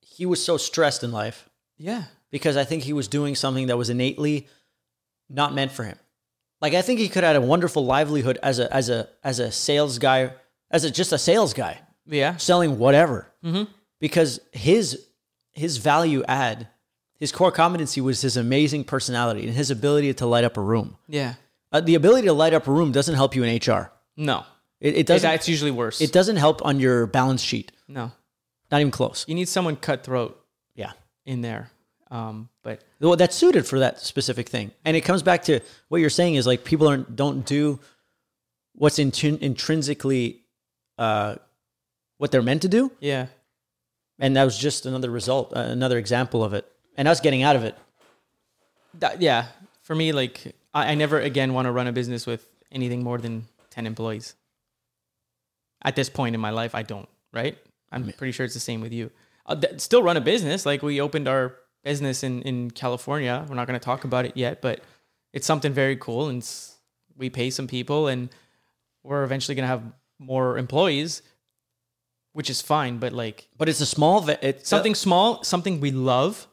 he 0.00 0.26
was 0.26 0.44
so 0.44 0.56
stressed 0.56 1.02
in 1.02 1.12
life 1.12 1.48
yeah, 1.78 2.04
because 2.30 2.56
I 2.56 2.64
think 2.64 2.82
he 2.82 2.92
was 2.92 3.08
doing 3.08 3.34
something 3.34 3.66
that 3.68 3.78
was 3.78 3.90
innately 3.90 4.48
not 5.28 5.54
meant 5.54 5.72
for 5.72 5.84
him. 5.84 5.98
Like 6.60 6.74
I 6.74 6.82
think 6.82 7.00
he 7.00 7.08
could 7.08 7.24
have 7.24 7.34
had 7.34 7.42
a 7.42 7.46
wonderful 7.46 7.84
livelihood 7.84 8.38
as 8.42 8.58
a 8.58 8.72
as 8.74 8.88
a 8.88 9.08
as 9.22 9.38
a 9.38 9.50
sales 9.50 9.98
guy, 9.98 10.32
as 10.70 10.84
a 10.84 10.90
just 10.90 11.12
a 11.12 11.18
sales 11.18 11.52
guy 11.54 11.80
yeah, 12.06 12.36
selling 12.36 12.78
whatever. 12.78 13.32
Mm-hmm. 13.44 13.70
Because 14.00 14.40
his 14.52 15.06
his 15.52 15.78
value 15.78 16.22
add, 16.28 16.68
his 17.18 17.32
core 17.32 17.52
competency 17.52 18.00
was 18.00 18.20
his 18.20 18.36
amazing 18.36 18.84
personality 18.84 19.46
and 19.46 19.54
his 19.54 19.70
ability 19.70 20.12
to 20.14 20.26
light 20.26 20.44
up 20.44 20.56
a 20.56 20.60
room. 20.60 20.96
yeah. 21.08 21.34
Uh, 21.74 21.80
the 21.80 21.96
ability 21.96 22.26
to 22.28 22.32
light 22.32 22.54
up 22.54 22.66
a 22.68 22.72
room 22.72 22.92
doesn't 22.92 23.16
help 23.16 23.34
you 23.34 23.42
in 23.42 23.56
HR. 23.56 23.90
No, 24.16 24.44
It, 24.80 24.94
it 24.96 25.06
doesn't. 25.06 25.28
that's 25.28 25.48
usually 25.48 25.72
worse. 25.72 26.00
It 26.00 26.12
doesn't 26.12 26.36
help 26.36 26.64
on 26.64 26.78
your 26.78 27.06
balance 27.06 27.42
sheet. 27.42 27.72
no, 27.88 28.12
Not 28.70 28.80
even 28.80 28.92
close. 28.92 29.24
you 29.28 29.34
need 29.34 29.48
someone 29.48 29.74
cutthroat 29.76 30.40
Yeah. 30.76 30.92
in 31.26 31.40
there. 31.42 31.70
Um, 32.10 32.48
but 32.62 32.84
well, 33.00 33.16
that's 33.16 33.34
suited 33.34 33.66
for 33.66 33.80
that 33.80 33.98
specific 34.00 34.48
thing. 34.48 34.70
And 34.84 34.96
it 34.96 35.00
comes 35.00 35.22
back 35.24 35.42
to 35.44 35.58
what 35.88 36.00
you're 36.00 36.10
saying 36.10 36.36
is 36.36 36.46
like 36.46 36.62
people 36.64 36.86
aren't 36.86 37.16
don't 37.16 37.44
do 37.44 37.80
what's 38.76 38.98
intrin- 39.00 39.40
intrinsically 39.40 40.42
uh, 40.96 41.34
what 42.18 42.30
they're 42.30 42.42
meant 42.42 42.62
to 42.62 42.68
do, 42.68 42.92
yeah, 43.00 43.26
and 44.20 44.36
that 44.36 44.44
was 44.44 44.56
just 44.56 44.86
another 44.86 45.10
result, 45.10 45.52
uh, 45.56 45.60
another 45.60 45.98
example 45.98 46.44
of 46.44 46.54
it, 46.54 46.70
and 46.96 47.08
us 47.08 47.20
getting 47.20 47.42
out 47.42 47.56
of 47.56 47.64
it. 47.64 47.74
that, 49.00 49.20
yeah. 49.20 49.46
For 49.82 49.94
me, 49.96 50.12
like 50.12 50.54
I, 50.74 50.92
I 50.92 50.94
never 50.94 51.18
again 51.20 51.54
want 51.54 51.66
to 51.66 51.72
run 51.72 51.86
a 51.86 51.92
business 51.92 52.26
with 52.26 52.46
anything 52.72 53.02
more 53.02 53.18
than 53.18 53.46
ten 53.70 53.86
employees. 53.86 54.34
At 55.82 55.96
this 55.96 56.08
point 56.08 56.34
in 56.34 56.40
my 56.40 56.50
life, 56.50 56.74
I 56.74 56.82
don't. 56.82 57.08
Right? 57.32 57.56
I'm 57.92 58.12
pretty 58.12 58.32
sure 58.32 58.44
it's 58.44 58.54
the 58.54 58.60
same 58.60 58.80
with 58.80 58.92
you. 58.92 59.06
Uh, 59.46 59.50
I'll 59.50 59.56
d- 59.56 59.78
still 59.78 60.02
run 60.02 60.16
a 60.16 60.20
business. 60.20 60.64
Like 60.66 60.82
we 60.82 61.00
opened 61.00 61.28
our 61.28 61.56
business 61.82 62.22
in 62.22 62.42
in 62.42 62.70
California. 62.70 63.44
We're 63.48 63.54
not 63.56 63.66
going 63.66 63.78
to 63.78 63.84
talk 63.84 64.04
about 64.04 64.24
it 64.24 64.36
yet, 64.36 64.60
but 64.62 64.80
it's 65.32 65.46
something 65.46 65.72
very 65.72 65.96
cool, 65.96 66.28
and 66.28 66.46
we 67.16 67.30
pay 67.30 67.50
some 67.50 67.66
people, 67.66 68.08
and 68.08 68.30
we're 69.02 69.24
eventually 69.24 69.54
going 69.54 69.64
to 69.64 69.68
have 69.68 69.82
more 70.18 70.56
employees, 70.58 71.22
which 72.32 72.48
is 72.48 72.62
fine. 72.62 72.98
But 72.98 73.12
like 73.12 73.48
But 73.56 73.68
it's 73.68 73.80
a 73.80 73.86
small, 73.86 74.20
ve- 74.22 74.36
it's 74.42 74.62
uh 74.72 74.76
something 74.76 74.94
small, 74.94 75.42
something 75.44 75.80
we 75.80 75.90
love, 75.90 76.46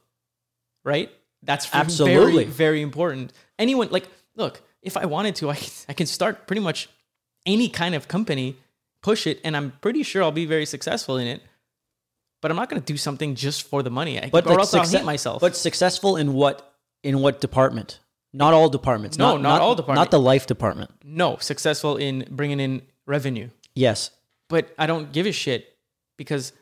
right? 0.83 1.09
That's 1.43 1.67
Absolutely. 1.73 2.43
very, 2.43 2.45
very 2.45 2.81
important. 2.81 3.33
Anyone 3.57 3.89
like, 3.89 4.07
look, 4.35 4.61
if 4.81 4.95
I 4.97 5.05
wanted 5.05 5.35
to, 5.37 5.49
I 5.55 5.57
I 5.89 5.93
can 5.93 6.07
start 6.07 6.47
pretty 6.47 6.61
much 6.61 6.89
any 7.45 7.69
kind 7.69 7.95
of 7.95 8.07
company, 8.07 8.57
push 9.01 9.25
it, 9.27 9.39
and 9.43 9.57
I'm 9.57 9.71
pretty 9.81 10.03
sure 10.03 10.21
I'll 10.23 10.31
be 10.31 10.45
very 10.45 10.65
successful 10.65 11.17
in 11.17 11.27
it. 11.27 11.41
But 12.41 12.49
I'm 12.49 12.57
not 12.57 12.69
going 12.69 12.81
to 12.81 12.85
do 12.93 12.97
something 12.97 13.35
just 13.35 13.63
for 13.63 13.83
the 13.83 13.91
money, 13.91 14.19
I, 14.19 14.29
but 14.29 14.47
or 14.47 14.59
else 14.59 14.73
I'll 14.73 14.83
success- 14.83 15.01
hate 15.01 15.05
myself. 15.05 15.41
But 15.41 15.55
successful 15.55 16.17
in 16.17 16.33
what 16.33 16.73
in 17.03 17.19
what 17.19 17.39
department? 17.41 17.99
Not 18.33 18.53
all 18.53 18.69
departments. 18.69 19.17
No, 19.17 19.37
not 19.37 19.61
all 19.61 19.75
departments. 19.75 19.99
Not 20.05 20.11
the 20.11 20.19
life 20.19 20.47
department. 20.47 20.91
no, 21.03 21.37
successful 21.37 21.97
in 21.97 22.25
bringing 22.31 22.59
in 22.59 22.81
revenue. 23.05 23.49
Yes. 23.75 24.11
But 24.47 24.73
I 24.77 24.87
don't 24.87 25.11
give 25.11 25.25
a 25.25 25.31
shit 25.31 25.77
because 26.17 26.53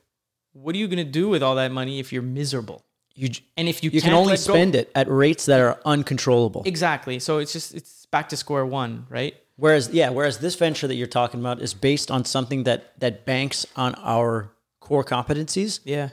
what 0.54 0.74
are 0.76 0.80
you 0.80 0.88
going 0.88 1.06
to 1.06 1.12
do 1.12 1.30
with 1.30 1.44
all 1.44 1.56
that 1.56 1.72
money 1.72 2.00
if 2.00 2.12
you're 2.12 2.24
miserable? 2.24 2.84
You 3.22 3.30
And 3.58 3.68
if 3.68 3.84
you, 3.84 3.90
you 3.92 4.02
can 4.02 4.14
only 4.14 4.32
let 4.36 4.48
go- 4.48 4.54
spend 4.54 4.76
it 4.76 4.90
at 4.96 5.08
rates 5.10 5.44
that 5.48 5.60
are 5.60 5.78
uncontrollable. 5.86 6.62
exactly. 6.66 7.20
So 7.20 7.40
it's 7.42 7.52
just 7.54 7.74
it's 7.80 8.06
back 8.16 8.30
to 8.30 8.38
square 8.38 8.66
one, 8.66 9.06
right? 9.10 9.34
Whereas, 9.58 9.90
yeah, 9.90 10.10
whereas 10.10 10.38
this 10.38 10.56
venture 10.56 10.88
that 10.88 10.96
you're 10.96 11.14
talking 11.22 11.40
about 11.42 11.62
is 11.62 11.74
based 11.74 12.10
on 12.12 12.24
something 12.24 12.64
that 12.64 12.98
that 13.02 13.26
banks 13.26 13.66
on 13.76 13.94
our 13.96 14.52
core 14.80 15.04
competencies. 15.04 15.82
Yeah. 15.84 16.10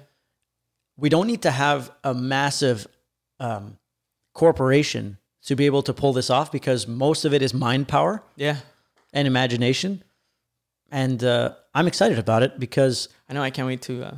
We 0.96 1.08
don't 1.08 1.28
need 1.28 1.42
to 1.42 1.50
have 1.52 1.92
a 2.02 2.12
massive 2.12 2.86
um, 3.38 3.78
corporation 4.34 5.18
to 5.44 5.54
be 5.54 5.66
able 5.66 5.82
to 5.84 5.92
pull 5.94 6.12
this 6.12 6.28
off 6.30 6.50
because 6.50 6.88
most 6.88 7.24
of 7.24 7.32
it 7.32 7.40
is 7.42 7.54
mind 7.54 7.86
power 7.88 8.22
Yeah. 8.36 8.56
and 9.12 9.28
imagination. 9.28 10.02
And 10.90 11.22
uh, 11.22 11.54
I'm 11.74 11.86
excited 11.86 12.18
about 12.18 12.42
it 12.42 12.58
because 12.58 13.08
I 13.28 13.32
know 13.34 13.42
I 13.42 13.50
can't 13.50 13.66
wait 13.68 13.82
to 13.82 13.94
uh, 14.04 14.16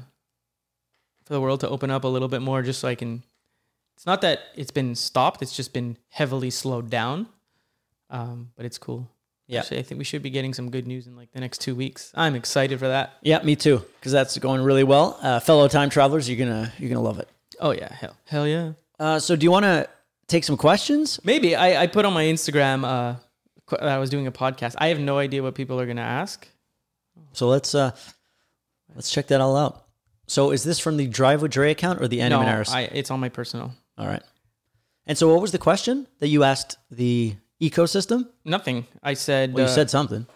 for 1.28 1.34
the 1.34 1.40
world 1.40 1.60
to 1.60 1.68
open 1.68 1.90
up 1.90 2.02
a 2.05 2.09
little 2.09 2.26
bit 2.28 2.42
more, 2.42 2.62
just 2.62 2.80
so 2.80 2.88
I 2.88 2.94
can. 2.96 3.22
It's 3.96 4.06
not 4.06 4.22
that 4.22 4.40
it's 4.56 4.70
been 4.70 4.94
stopped; 4.94 5.42
it's 5.42 5.55
just 5.55 5.72
been 5.72 5.96
heavily 6.09 6.50
slowed 6.50 6.88
down. 6.90 7.28
Um, 8.10 8.50
but 8.56 8.64
it's 8.64 8.78
cool. 8.78 9.09
Yeah. 9.46 9.60
Actually, 9.60 9.78
I 9.78 9.82
think 9.82 9.98
we 9.98 10.05
should 10.05 10.22
be 10.22 10.30
getting 10.30 10.52
some 10.55 10.70
good 10.70 10.86
news 10.86 11.06
in 11.06 11.16
like 11.16 11.30
the 11.32 11.40
next 11.40 11.59
two 11.59 11.74
weeks. 11.74 12.12
I'm 12.14 12.34
excited 12.34 12.78
for 12.78 12.88
that. 12.88 13.14
yeah, 13.22 13.42
me 13.42 13.56
too 13.56 13.82
because 14.00 14.12
that's 14.12 14.36
going 14.38 14.62
really 14.62 14.84
well. 14.84 15.18
Uh, 15.22 15.40
fellow 15.40 15.68
time 15.68 15.90
travelers, 15.90 16.28
you're 16.28 16.38
gonna 16.38 16.72
you're 16.78 16.88
gonna 16.88 17.02
love 17.02 17.18
it. 17.18 17.28
Oh 17.60 17.70
yeah, 17.72 17.92
hell, 17.92 18.16
hell 18.26 18.46
yeah. 18.46 18.72
Uh, 18.98 19.18
so, 19.18 19.36
do 19.36 19.44
you 19.44 19.50
want 19.50 19.64
to 19.64 19.88
take 20.26 20.44
some 20.44 20.56
questions? 20.56 21.20
Maybe 21.24 21.55
I, 21.55 21.82
I 21.82 21.86
put 21.86 22.05
on 22.05 22.12
my 22.12 22.24
Instagram 22.24 22.84
uh, 22.84 23.16
qu- 23.66 23.76
I 23.76 23.98
was 23.98 24.10
doing 24.10 24.26
a 24.26 24.32
podcast. 24.32 24.74
I 24.78 24.88
have 24.88 24.98
no 25.00 25.18
idea 25.18 25.42
what 25.42 25.55
people 25.55 25.78
are 25.80 25.86
gonna 25.86 26.00
ask. 26.02 26.48
So 27.32 27.48
let's 27.48 27.74
uh, 27.74 27.90
let's 28.94 29.10
check 29.10 29.26
that 29.28 29.40
all 29.40 29.56
out. 29.56 29.84
So, 30.28 30.50
is 30.50 30.62
this 30.62 30.78
from 30.78 30.98
the 30.98 31.06
Drive 31.06 31.40
with 31.40 31.50
Dray 31.50 31.70
account 31.70 32.02
or 32.02 32.06
the 32.06 32.20
Andy 32.20 32.36
no? 32.36 32.62
I, 32.68 32.82
it's 32.92 33.10
on 33.10 33.18
my 33.18 33.30
personal. 33.30 33.72
All 33.96 34.06
right. 34.06 34.22
And 35.06 35.16
so, 35.16 35.32
what 35.32 35.40
was 35.40 35.52
the 35.52 35.59
question 35.59 36.06
that 36.20 36.28
you 36.28 36.44
asked 36.44 36.76
the 36.90 37.34
ecosystem? 37.60 38.28
Nothing. 38.44 38.86
I 39.02 39.14
said. 39.14 39.55
Well, 39.55 39.64
you 39.64 39.70
uh, 39.70 39.74
said 39.74 39.88
something. 39.88 40.26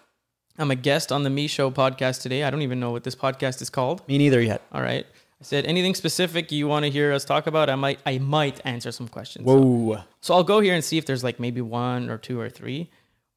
I'm 0.58 0.70
a 0.70 0.76
guest 0.76 1.12
on 1.12 1.22
the 1.24 1.30
MISCHO 1.30 1.70
podcast 1.72 2.22
today. 2.22 2.42
I 2.44 2.50
don't 2.50 2.62
even 2.62 2.80
know 2.80 2.90
what 2.90 3.04
this 3.04 3.14
podcast 3.14 3.60
is 3.60 3.68
called. 3.68 4.06
Me 4.08 4.16
neither 4.16 4.40
yet. 4.40 4.62
All 4.72 4.82
right. 4.82 5.06
I 5.40 5.44
said 5.44 5.66
anything 5.66 5.94
specific 5.94 6.52
you 6.52 6.68
want 6.68 6.84
to 6.84 6.90
hear 6.90 7.12
us 7.12 7.24
talk 7.24 7.46
about. 7.46 7.68
I 7.68 7.74
might 7.74 7.98
I 8.06 8.16
might 8.16 8.60
answer 8.64 8.92
some 8.92 9.08
questions. 9.08 9.46
So, 9.46 9.60
Whoa. 9.60 10.02
so 10.22 10.34
I'll 10.34 10.44
go 10.44 10.60
here 10.60 10.74
and 10.74 10.82
see 10.82 10.96
if 10.96 11.04
there's 11.04 11.22
like 11.22 11.38
maybe 11.38 11.60
one 11.60 12.08
or 12.08 12.16
two 12.16 12.40
or 12.40 12.48
three. 12.48 12.90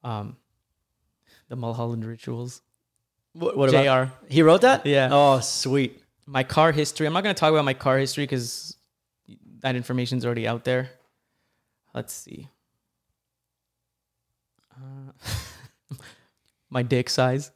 Um, 0.03 0.37
the 1.49 1.57
Mulholland 1.57 2.05
rituals. 2.05 2.61
What, 3.33 3.57
what 3.57 3.71
Jr. 3.71 3.77
about? 3.77 4.09
He 4.29 4.41
wrote 4.41 4.61
that? 4.61 4.85
Yeah. 4.85 5.09
Oh, 5.11 5.41
sweet. 5.41 6.01
My 6.25 6.43
car 6.43 6.71
history. 6.71 7.07
I'm 7.07 7.13
not 7.13 7.23
going 7.23 7.35
to 7.35 7.39
talk 7.39 7.51
about 7.51 7.65
my 7.65 7.73
car 7.73 7.97
history 7.97 8.23
because 8.23 8.77
that 9.59 9.75
information's 9.75 10.25
already 10.25 10.47
out 10.47 10.63
there. 10.63 10.89
Let's 11.93 12.13
see. 12.13 12.49
Uh, 14.75 15.11
my 16.69 16.83
dick 16.83 17.09
size. 17.09 17.51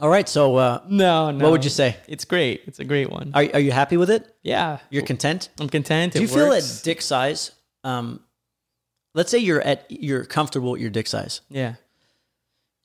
All 0.00 0.08
right. 0.08 0.28
So, 0.28 0.56
uh, 0.56 0.82
No, 0.88 1.30
no. 1.30 1.44
what 1.44 1.52
would 1.52 1.64
you 1.64 1.70
say? 1.70 1.96
It's 2.06 2.24
great. 2.24 2.62
It's 2.66 2.78
a 2.78 2.84
great 2.84 3.10
one. 3.10 3.32
Are, 3.34 3.44
are 3.54 3.60
you 3.60 3.72
happy 3.72 3.96
with 3.96 4.10
it? 4.10 4.34
yeah, 4.42 4.78
You're 4.90 5.02
content? 5.02 5.48
I'm 5.60 5.68
content. 5.68 6.12
Do 6.14 6.20
you 6.20 6.28
feel 6.28 6.48
works. 6.48 6.78
at 6.78 6.84
dick 6.84 7.02
size? 7.02 7.52
Um, 7.84 8.20
let's 9.14 9.30
say 9.30 9.38
you're 9.38 9.60
at 9.60 9.86
you're 9.88 10.24
comfortable 10.24 10.72
with 10.72 10.80
your 10.80 10.90
dick 10.90 11.06
size. 11.06 11.40
Yeah. 11.48 11.74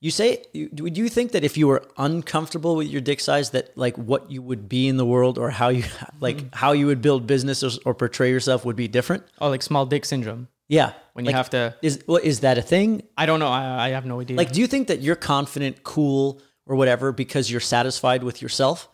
You 0.03 0.11
say, 0.11 0.43
you- 0.53 0.67
do 0.69 0.99
you 1.01 1.07
think 1.07 1.31
that 1.31 1.43
if 1.45 1.55
you 1.59 1.65
were 1.71 1.81
uncomfortable 1.97 2.75
with 2.75 2.87
your 2.93 2.99
dick 3.09 3.19
size, 3.21 3.51
that 3.51 3.65
like 3.77 3.95
what 3.97 4.29
you 4.29 4.41
would 4.41 4.67
be 4.67 4.89
in 4.89 4.97
the 4.97 5.05
world 5.05 5.37
or 5.37 5.49
how 5.49 5.69
you 5.69 5.83
like 6.19 6.37
Mm-hmm. 6.37 6.55
how 6.63 6.71
you 6.73 6.87
would 6.87 7.01
build 7.01 7.25
business 7.25 7.63
or, 7.63 7.71
or 7.85 7.93
portray 7.95 8.29
yourself 8.29 8.65
would 8.65 8.75
be 8.75 8.89
different? 8.89 9.23
Oh, 9.39 9.49
like 9.49 9.63
small 9.63 9.85
dick 9.85 10.03
syndrome. 10.05 10.49
Yeah. 10.67 10.91
When 11.13 11.23
you 11.25 11.31
have 11.31 11.49
to. 11.51 11.75
is 11.81 12.03
what 12.05 12.23
is 12.25 12.41
that 12.41 12.57
a 12.57 12.61
thing? 12.61 13.03
I 13.17 13.25
don't 13.25 13.39
know. 13.39 13.47
I, 13.47 13.87
I 13.87 13.89
have 13.91 14.05
no 14.05 14.19
idea. 14.19 14.35
Like, 14.35 14.51
do 14.51 14.59
you 14.59 14.67
think 14.67 14.87
that 14.89 14.99
you're 15.01 15.15
confident, 15.35 15.83
cool, 15.83 16.41
or 16.65 16.75
whatever 16.75 17.11
because 17.13 17.49
you're 17.51 17.61
satisfied 17.77 18.23
with 18.23 18.41
yourself? 18.41 18.89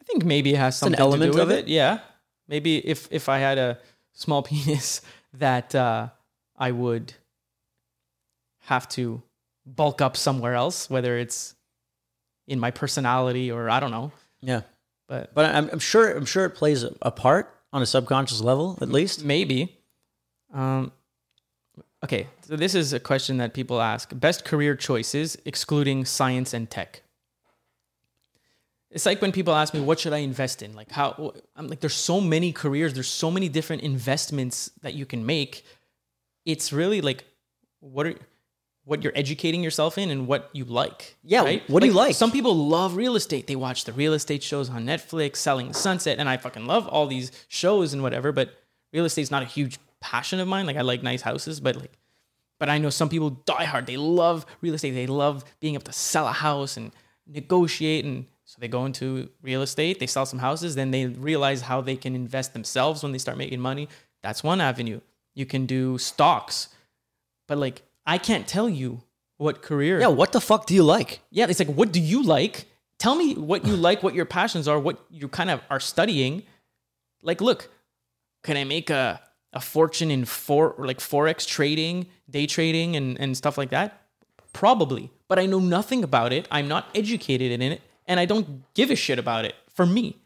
I 0.00 0.04
think 0.04 0.24
maybe 0.24 0.54
it 0.54 0.58
has 0.58 0.76
an 0.80 0.86
something 0.86 1.00
element 1.00 1.32
to 1.32 1.36
do 1.36 1.42
of 1.42 1.48
with 1.48 1.58
it. 1.58 1.64
it. 1.66 1.68
Yeah. 1.68 1.98
Maybe 2.48 2.78
if 2.78 3.08
if 3.10 3.28
I 3.28 3.38
had 3.40 3.58
a 3.58 3.78
small 4.12 4.42
penis 4.48 5.02
that 5.34 5.74
uh, 5.74 6.08
I 6.56 6.70
would 6.72 7.12
have 8.70 8.88
to 8.90 9.22
bulk 9.76 10.00
up 10.00 10.16
somewhere 10.16 10.54
else, 10.54 10.88
whether 10.90 11.18
it's 11.18 11.54
in 12.46 12.58
my 12.58 12.70
personality 12.70 13.50
or 13.50 13.70
I 13.70 13.80
don't 13.80 13.90
know. 13.90 14.12
Yeah. 14.40 14.62
But 15.08 15.34
But 15.34 15.54
I'm, 15.54 15.68
I'm 15.70 15.78
sure 15.78 16.16
I'm 16.16 16.24
sure 16.24 16.44
it 16.44 16.50
plays 16.50 16.84
a, 16.84 17.10
part 17.10 17.54
on 17.72 17.82
a 17.82 17.86
subconscious 17.86 18.40
level, 18.40 18.78
at 18.80 18.88
least. 18.88 19.24
maybe. 19.24 19.76
Um, 20.52 20.92
okay, 22.04 22.26
so 22.42 22.56
this 22.56 22.74
is 22.74 22.92
a 22.92 23.00
question 23.00 23.38
that 23.38 23.54
people 23.54 23.80
ask: 23.80 24.10
best 24.18 24.44
career 24.44 24.74
choices, 24.74 25.36
excluding 25.44 26.04
science 26.04 26.54
and 26.54 26.70
tech. 26.70 27.02
It's 28.90 29.04
like 29.04 29.20
when 29.20 29.32
people 29.32 29.54
ask 29.54 29.74
me, 29.74 29.80
"What 29.80 30.00
should 30.00 30.14
I 30.14 30.18
invest 30.18 30.62
in?" 30.62 30.74
Like 30.74 30.90
how 30.90 31.34
I'm 31.56 31.68
like, 31.68 31.80
there's 31.80 31.94
so 31.94 32.20
many 32.20 32.52
careers, 32.52 32.94
there's 32.94 33.08
so 33.08 33.30
many 33.30 33.48
different 33.48 33.82
investments 33.82 34.70
that 34.82 34.94
you 34.94 35.04
can 35.06 35.24
make. 35.26 35.64
It's 36.46 36.72
really 36.72 37.02
like, 37.02 37.24
what 37.80 38.06
are 38.06 38.14
what 38.88 39.02
you're 39.02 39.12
educating 39.14 39.62
yourself 39.62 39.98
in 39.98 40.10
and 40.10 40.26
what 40.26 40.48
you 40.54 40.64
like. 40.64 41.16
Yeah, 41.22 41.42
right? 41.44 41.62
what 41.68 41.80
do 41.80 41.86
you 41.86 41.92
like? 41.92 42.14
Some 42.14 42.32
people 42.32 42.56
love 42.56 42.96
real 42.96 43.16
estate. 43.16 43.46
They 43.46 43.54
watch 43.54 43.84
the 43.84 43.92
real 43.92 44.14
estate 44.14 44.42
shows 44.42 44.70
on 44.70 44.86
Netflix, 44.86 45.36
Selling 45.36 45.74
Sunset, 45.74 46.18
and 46.18 46.26
I 46.26 46.38
fucking 46.38 46.66
love 46.66 46.88
all 46.88 47.06
these 47.06 47.30
shows 47.48 47.92
and 47.92 48.02
whatever. 48.02 48.32
But 48.32 48.54
real 48.90 49.04
estate's 49.04 49.30
not 49.30 49.42
a 49.42 49.46
huge 49.46 49.78
passion 50.00 50.40
of 50.40 50.48
mine. 50.48 50.64
Like 50.64 50.78
I 50.78 50.80
like 50.80 51.02
nice 51.02 51.20
houses, 51.20 51.60
but 51.60 51.76
like, 51.76 51.98
but 52.58 52.70
I 52.70 52.78
know 52.78 52.88
some 52.88 53.10
people 53.10 53.28
die 53.30 53.64
hard. 53.64 53.86
They 53.86 53.98
love 53.98 54.46
real 54.62 54.72
estate. 54.72 54.92
They 54.92 55.06
love 55.06 55.44
being 55.60 55.74
able 55.74 55.84
to 55.84 55.92
sell 55.92 56.26
a 56.26 56.32
house 56.32 56.78
and 56.78 56.90
negotiate, 57.26 58.06
and 58.06 58.24
so 58.46 58.56
they 58.58 58.68
go 58.68 58.86
into 58.86 59.28
real 59.42 59.60
estate. 59.60 60.00
They 60.00 60.06
sell 60.06 60.24
some 60.24 60.38
houses, 60.38 60.76
then 60.76 60.92
they 60.92 61.04
realize 61.04 61.60
how 61.60 61.82
they 61.82 61.96
can 61.96 62.14
invest 62.14 62.54
themselves 62.54 63.02
when 63.02 63.12
they 63.12 63.18
start 63.18 63.36
making 63.36 63.60
money. 63.60 63.90
That's 64.22 64.42
one 64.42 64.62
avenue. 64.62 65.00
You 65.34 65.44
can 65.44 65.66
do 65.66 65.98
stocks, 65.98 66.70
but 67.46 67.58
like 67.58 67.82
I 68.14 68.18
can't 68.18 68.46
tell 68.48 68.68
you 68.68 69.02
what 69.36 69.62
career. 69.62 70.00
Yeah, 70.00 70.08
what 70.20 70.32
the 70.32 70.40
fuck 70.40 70.66
do 70.66 70.74
you 70.74 70.82
like? 70.82 71.20
Yeah, 71.30 71.46
it's 71.48 71.60
like, 71.60 71.68
what 71.68 71.92
do 71.92 72.00
you 72.00 72.22
like? 72.22 72.64
Tell 72.98 73.14
me 73.14 73.34
what 73.34 73.64
you 73.64 73.76
like, 73.76 74.02
what 74.02 74.14
your 74.14 74.24
passions 74.24 74.66
are, 74.66 74.78
what 74.80 74.96
you 75.10 75.28
kind 75.28 75.50
of 75.50 75.60
are 75.70 75.78
studying. 75.78 76.42
Like, 77.22 77.40
look, 77.40 77.70
can 78.42 78.56
I 78.56 78.64
make 78.64 78.88
a, 78.90 79.20
a 79.52 79.60
fortune 79.60 80.10
in 80.10 80.24
for 80.24 80.74
like 80.78 80.98
forex 80.98 81.46
trading, 81.46 82.06
day 82.28 82.46
trading, 82.46 82.96
and 82.96 83.08
and 83.20 83.36
stuff 83.36 83.56
like 83.58 83.70
that? 83.70 84.02
Probably, 84.52 85.10
but 85.28 85.38
I 85.38 85.46
know 85.46 85.60
nothing 85.60 86.02
about 86.02 86.32
it. 86.32 86.48
I'm 86.50 86.66
not 86.66 86.84
educated 86.94 87.52
in 87.52 87.62
it, 87.62 87.80
and 88.06 88.18
I 88.18 88.24
don't 88.24 88.64
give 88.74 88.90
a 88.90 88.96
shit 88.96 89.18
about 89.18 89.44
it. 89.44 89.54
For 89.74 89.86
me, 89.86 90.16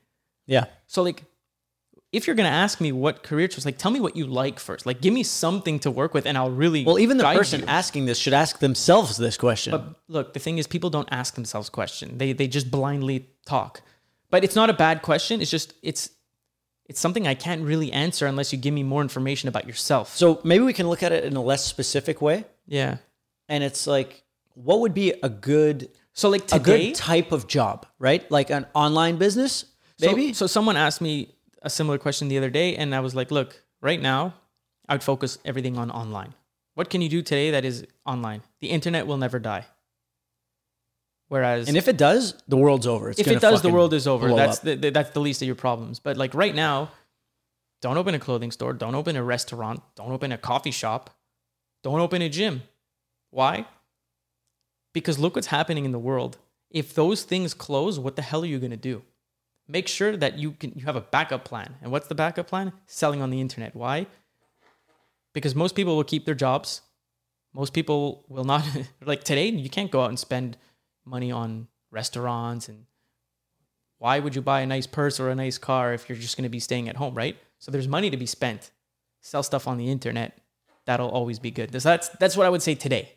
Yeah. 0.47 0.65
so 0.87 1.03
like, 1.03 1.25
if 2.13 2.27
you're 2.27 2.37
gonna 2.37 2.49
ask 2.51 2.81
me 2.81 2.93
what 2.93 3.23
career 3.23 3.49
choice, 3.49 3.65
like, 3.65 3.79
tell 3.79 3.91
me 3.91 3.99
what 4.01 4.15
you 4.17 4.27
like 4.27 4.61
first. 4.61 4.85
Like, 4.87 5.01
give 5.01 5.15
me 5.15 5.23
something 5.23 5.79
to 5.81 5.91
work 5.91 6.13
with, 6.15 6.27
and 6.27 6.37
I'll 6.37 6.51
really 6.51 6.85
Well, 6.85 6.99
even 6.99 7.17
the 7.17 7.25
person 7.25 7.61
you. 7.61 7.67
asking 7.67 8.05
this 8.05 8.19
should 8.19 8.35
ask 8.35 8.59
themselves 8.59 9.17
this 9.17 9.37
question. 9.39 9.71
But 9.71 9.85
look, 10.09 10.35
the 10.35 10.41
thing 10.41 10.59
is, 10.59 10.67
people 10.67 10.91
don't 10.91 11.09
ask 11.11 11.35
themselves 11.35 11.69
questions. 11.71 12.19
They 12.19 12.33
they 12.35 12.47
just 12.49 12.71
blindly 12.71 13.29
talk. 13.47 13.81
But 14.31 14.45
it's 14.45 14.55
not 14.55 14.69
a 14.71 14.75
bad 14.75 15.03
question. 15.03 15.41
It's 15.41 15.51
just 15.51 15.75
it's 15.83 16.11
it's 16.87 17.01
something 17.01 17.27
I 17.27 17.35
can't 17.35 17.63
really 17.63 17.91
answer 17.93 18.27
unless 18.27 18.53
you 18.53 18.59
give 18.59 18.75
me 18.75 18.83
more 18.83 19.01
information 19.03 19.49
about 19.49 19.67
yourself. 19.67 20.15
so 20.17 20.41
maybe 20.45 20.65
we 20.65 20.73
can 20.75 20.89
look 20.89 21.03
at 21.03 21.13
it 21.13 21.25
in 21.25 21.37
a 21.37 21.43
less 21.43 21.65
specific 21.65 22.21
way. 22.21 22.45
yeah. 22.67 22.97
And 23.49 23.63
it's 23.65 23.87
like, 23.87 24.23
what 24.55 24.81
would 24.81 24.95
be 24.95 25.13
a 25.23 25.29
good 25.29 25.89
So 26.15 26.29
like 26.31 26.51
a 26.53 26.59
good 26.59 26.95
type 26.95 27.33
of 27.33 27.47
job, 27.47 27.87
right? 27.99 28.29
Like 28.31 28.51
an 28.51 28.67
online 28.75 29.17
business, 29.17 29.65
so- 29.99 30.07
maybe? 30.07 30.33
So, 30.33 30.47
someone 30.47 30.77
asked 30.77 31.01
me 31.01 31.35
a 31.63 31.71
similar 31.71 31.99
question 31.99 32.29
the 32.29 32.39
other 32.39 32.51
day, 32.51 32.77
and 32.77 32.95
I 32.95 33.01
was 33.01 33.15
like, 33.15 33.31
look, 33.31 33.63
right 33.81 34.01
now, 34.01 34.35
I 34.89 34.95
would 34.95 35.03
focus 35.03 35.39
everything 35.45 35.79
on 35.79 35.91
online. 35.91 36.35
What 36.75 36.91
can 36.91 37.01
you 37.01 37.09
do 37.09 37.23
today 37.23 37.51
that 37.53 37.65
is 37.65 37.87
online? 38.05 38.43
The 38.61 38.69
internet 38.69 39.07
will 39.07 39.17
never 39.17 39.39
die. 39.39 39.67
Whereas 41.29 41.69
and 41.69 41.77
if 41.79 41.89
it 41.89 41.97
does, 41.97 42.35
the 42.47 42.59
world's 42.59 42.87
over. 42.87 43.11
It's 43.11 43.19
if 43.19 43.27
it 43.27 43.41
does, 43.41 43.63
the 43.63 43.71
world 43.71 43.95
is 43.95 44.07
over. 44.07 44.35
That's 44.35 44.59
up. 44.59 44.65
the, 44.65 44.91
that's 44.91 45.11
the 45.11 45.21
least 45.21 45.41
of 45.41 45.47
your 45.47 45.55
problems. 45.55 45.99
But 45.99 46.19
like 46.19 46.35
right 46.35 46.55
now, 46.55 46.91
don't 47.81 47.97
open 47.97 48.15
a 48.15 48.19
clothing 48.19 48.51
store. 48.51 48.75
Don't 48.75 48.95
open 48.95 49.17
a 49.17 49.25
restaurant. 49.25 49.81
Don't 49.97 50.13
open 50.13 50.31
a 50.31 50.39
coffee 50.39 50.71
shop. 50.71 51.11
Don't 51.83 52.01
open 52.01 52.21
a 52.21 52.29
gym. 52.29 52.63
Why? 53.31 53.67
Because 54.93 55.19
look 55.19 55.35
what's 55.35 55.47
happening 55.47 55.87
in 55.87 55.93
the 55.93 55.99
world. 55.99 56.37
If 56.71 56.95
those 56.95 57.23
things 57.23 57.55
close, 57.55 57.99
what 57.99 58.17
the 58.17 58.23
hell 58.23 58.43
are 58.43 58.47
you 58.47 58.59
gonna 58.59 58.77
do? 58.77 59.03
Make 59.73 59.89
sure 59.89 60.15
that 60.19 60.39
you 60.39 60.53
can 60.53 60.73
you 60.77 60.85
have 60.85 60.97
a 60.97 61.01
backup 61.01 61.45
plan. 61.45 61.77
And 61.81 61.91
what's 61.91 62.09
the 62.09 62.15
backup 62.15 62.47
plan? 62.47 62.73
Selling 62.87 63.23
on 63.23 63.31
the 63.31 63.41
internet. 63.41 63.75
Why? 63.75 64.07
Because 65.33 65.55
most 65.55 65.75
people 65.75 65.97
will 65.97 66.05
keep 66.05 66.27
their 66.27 66.35
jobs. 66.35 66.83
Most 67.55 67.73
people 67.73 68.27
will 68.29 68.45
not 68.45 68.65
like 69.05 69.25
today. 69.25 69.49
You 69.49 69.71
can't 69.71 69.91
go 69.91 70.03
out 70.03 70.11
and 70.11 70.19
spend 70.19 70.59
money 71.07 71.33
on 71.33 71.69
restaurants 71.91 72.69
and 72.69 72.85
why 73.99 74.19
would 74.19 74.35
you 74.35 74.43
buy 74.43 74.61
a 74.61 74.67
nice 74.67 74.87
purse 74.87 75.19
or 75.19 75.31
a 75.31 75.35
nice 75.35 75.59
car 75.59 75.95
if 75.95 76.09
you're 76.09 76.19
just 76.19 76.37
going 76.37 76.43
to 76.43 76.51
be 76.51 76.59
staying 76.59 76.89
at 76.89 76.97
home, 76.97 77.15
right? 77.15 77.37
So 77.61 77.71
there's 77.71 77.87
money 77.87 78.11
to 78.11 78.17
be 78.17 78.27
spent. 78.27 78.73
Sell 79.21 79.45
stuff 79.45 79.69
on 79.69 79.79
the 79.79 79.91
internet. 79.91 80.37
That'll 80.85 81.09
always 81.09 81.39
be 81.39 81.53
good. 81.53 81.71
That's 81.71 82.09
that's 82.09 82.37
what 82.37 82.45
I 82.45 82.51
would 82.51 82.63
say 82.63 82.75
today. 82.75 83.13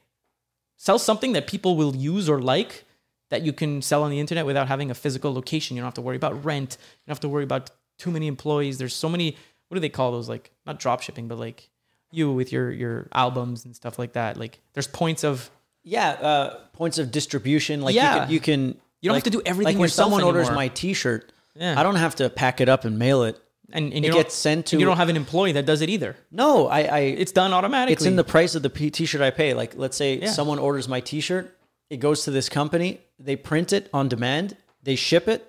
Sell 0.77 0.99
something 0.99 1.33
that 1.33 1.47
people 1.47 1.75
will 1.75 1.95
use 1.95 2.29
or 2.29 2.39
like 2.39 2.85
that 3.29 3.41
you 3.43 3.53
can 3.53 3.81
sell 3.81 4.03
on 4.03 4.11
the 4.11 4.19
internet 4.19 4.45
without 4.45 4.67
having 4.67 4.91
a 4.91 4.93
physical 4.93 5.33
location. 5.33 5.75
You 5.75 5.81
don't 5.81 5.87
have 5.87 5.93
to 5.95 6.01
worry 6.01 6.15
about 6.15 6.43
rent. 6.45 6.77
You 6.79 7.07
don't 7.07 7.13
have 7.15 7.19
to 7.21 7.29
worry 7.29 7.43
about 7.43 7.71
too 7.97 8.11
many 8.11 8.27
employees. 8.27 8.77
There's 8.77 8.93
so 8.93 9.09
many 9.09 9.35
what 9.69 9.75
do 9.75 9.79
they 9.81 9.89
call 9.89 10.11
those 10.11 10.29
like 10.29 10.51
not 10.65 10.79
drop 10.79 11.01
shipping 11.01 11.27
but 11.27 11.39
like 11.39 11.69
you 12.11 12.31
with 12.31 12.51
your 12.51 12.71
your 12.71 13.07
albums 13.13 13.65
and 13.65 13.75
stuff 13.75 13.97
like 13.97 14.13
that. 14.13 14.37
Like 14.37 14.59
there's 14.73 14.87
points 14.87 15.23
of 15.23 15.49
Yeah, 15.83 16.09
uh, 16.11 16.57
points 16.73 16.97
of 16.97 17.11
distribution. 17.11 17.81
Like 17.81 17.95
Yeah. 17.95 18.13
you 18.13 18.19
can, 18.21 18.31
you 18.31 18.39
can 18.39 18.61
You 19.01 19.09
don't 19.09 19.13
like- 19.15 19.25
have 19.25 19.31
to 19.33 19.37
do 19.37 19.41
everything 19.45 19.75
Like 19.75 19.79
when 19.79 19.89
someone 19.89 20.23
orders 20.23 20.49
my 20.51 20.67
T-shirt, 20.69 21.31
Yeah. 21.55 21.79
I 21.79 21.83
don't 21.83 21.95
have 21.95 22.15
to 22.15 22.29
pack 22.29 22.61
it 22.61 22.69
up 22.69 22.85
and 22.85 22.97
mail 22.99 23.23
it. 23.23 23.39
and, 23.71 23.91
and 23.93 24.05
It 24.05 24.13
gets 24.13 24.35
sent 24.35 24.67
to- 24.67 24.77
you 24.79 24.85
don't 24.85 24.97
have 24.97 25.09
an 25.09 25.15
employee 25.15 25.53
that 25.53 25.65
does 25.65 25.81
it 25.81 25.89
either. 25.89 26.15
No, 26.31 26.67
I, 26.67 26.81
I 26.83 26.99
It's 26.99 27.31
done 27.31 27.51
automatically. 27.53 27.93
it's 27.93 28.05
in 28.05 28.15
the 28.15 28.23
price 28.23 28.53
of 28.55 28.61
the 28.61 28.69
P- 28.69 28.91
T-shirt 28.91 29.21
I 29.21 29.31
pay. 29.31 29.53
Like 29.55 29.73
let's 29.75 29.97
say 29.97 30.19
Yeah. 30.19 30.31
someone 30.31 30.59
orders 30.59 30.87
my 30.87 30.99
T-shirt, 30.99 31.55
it 31.89 31.97
goes 31.97 32.23
to 32.23 32.31
this 32.31 32.49
company, 32.49 33.01
they 33.19 33.35
print 33.35 33.73
it 33.73 33.89
on 33.93 34.09
demand, 34.09 34.57
they 34.83 34.95
ship 34.95 35.27
it, 35.27 35.45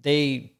they 0.00 0.52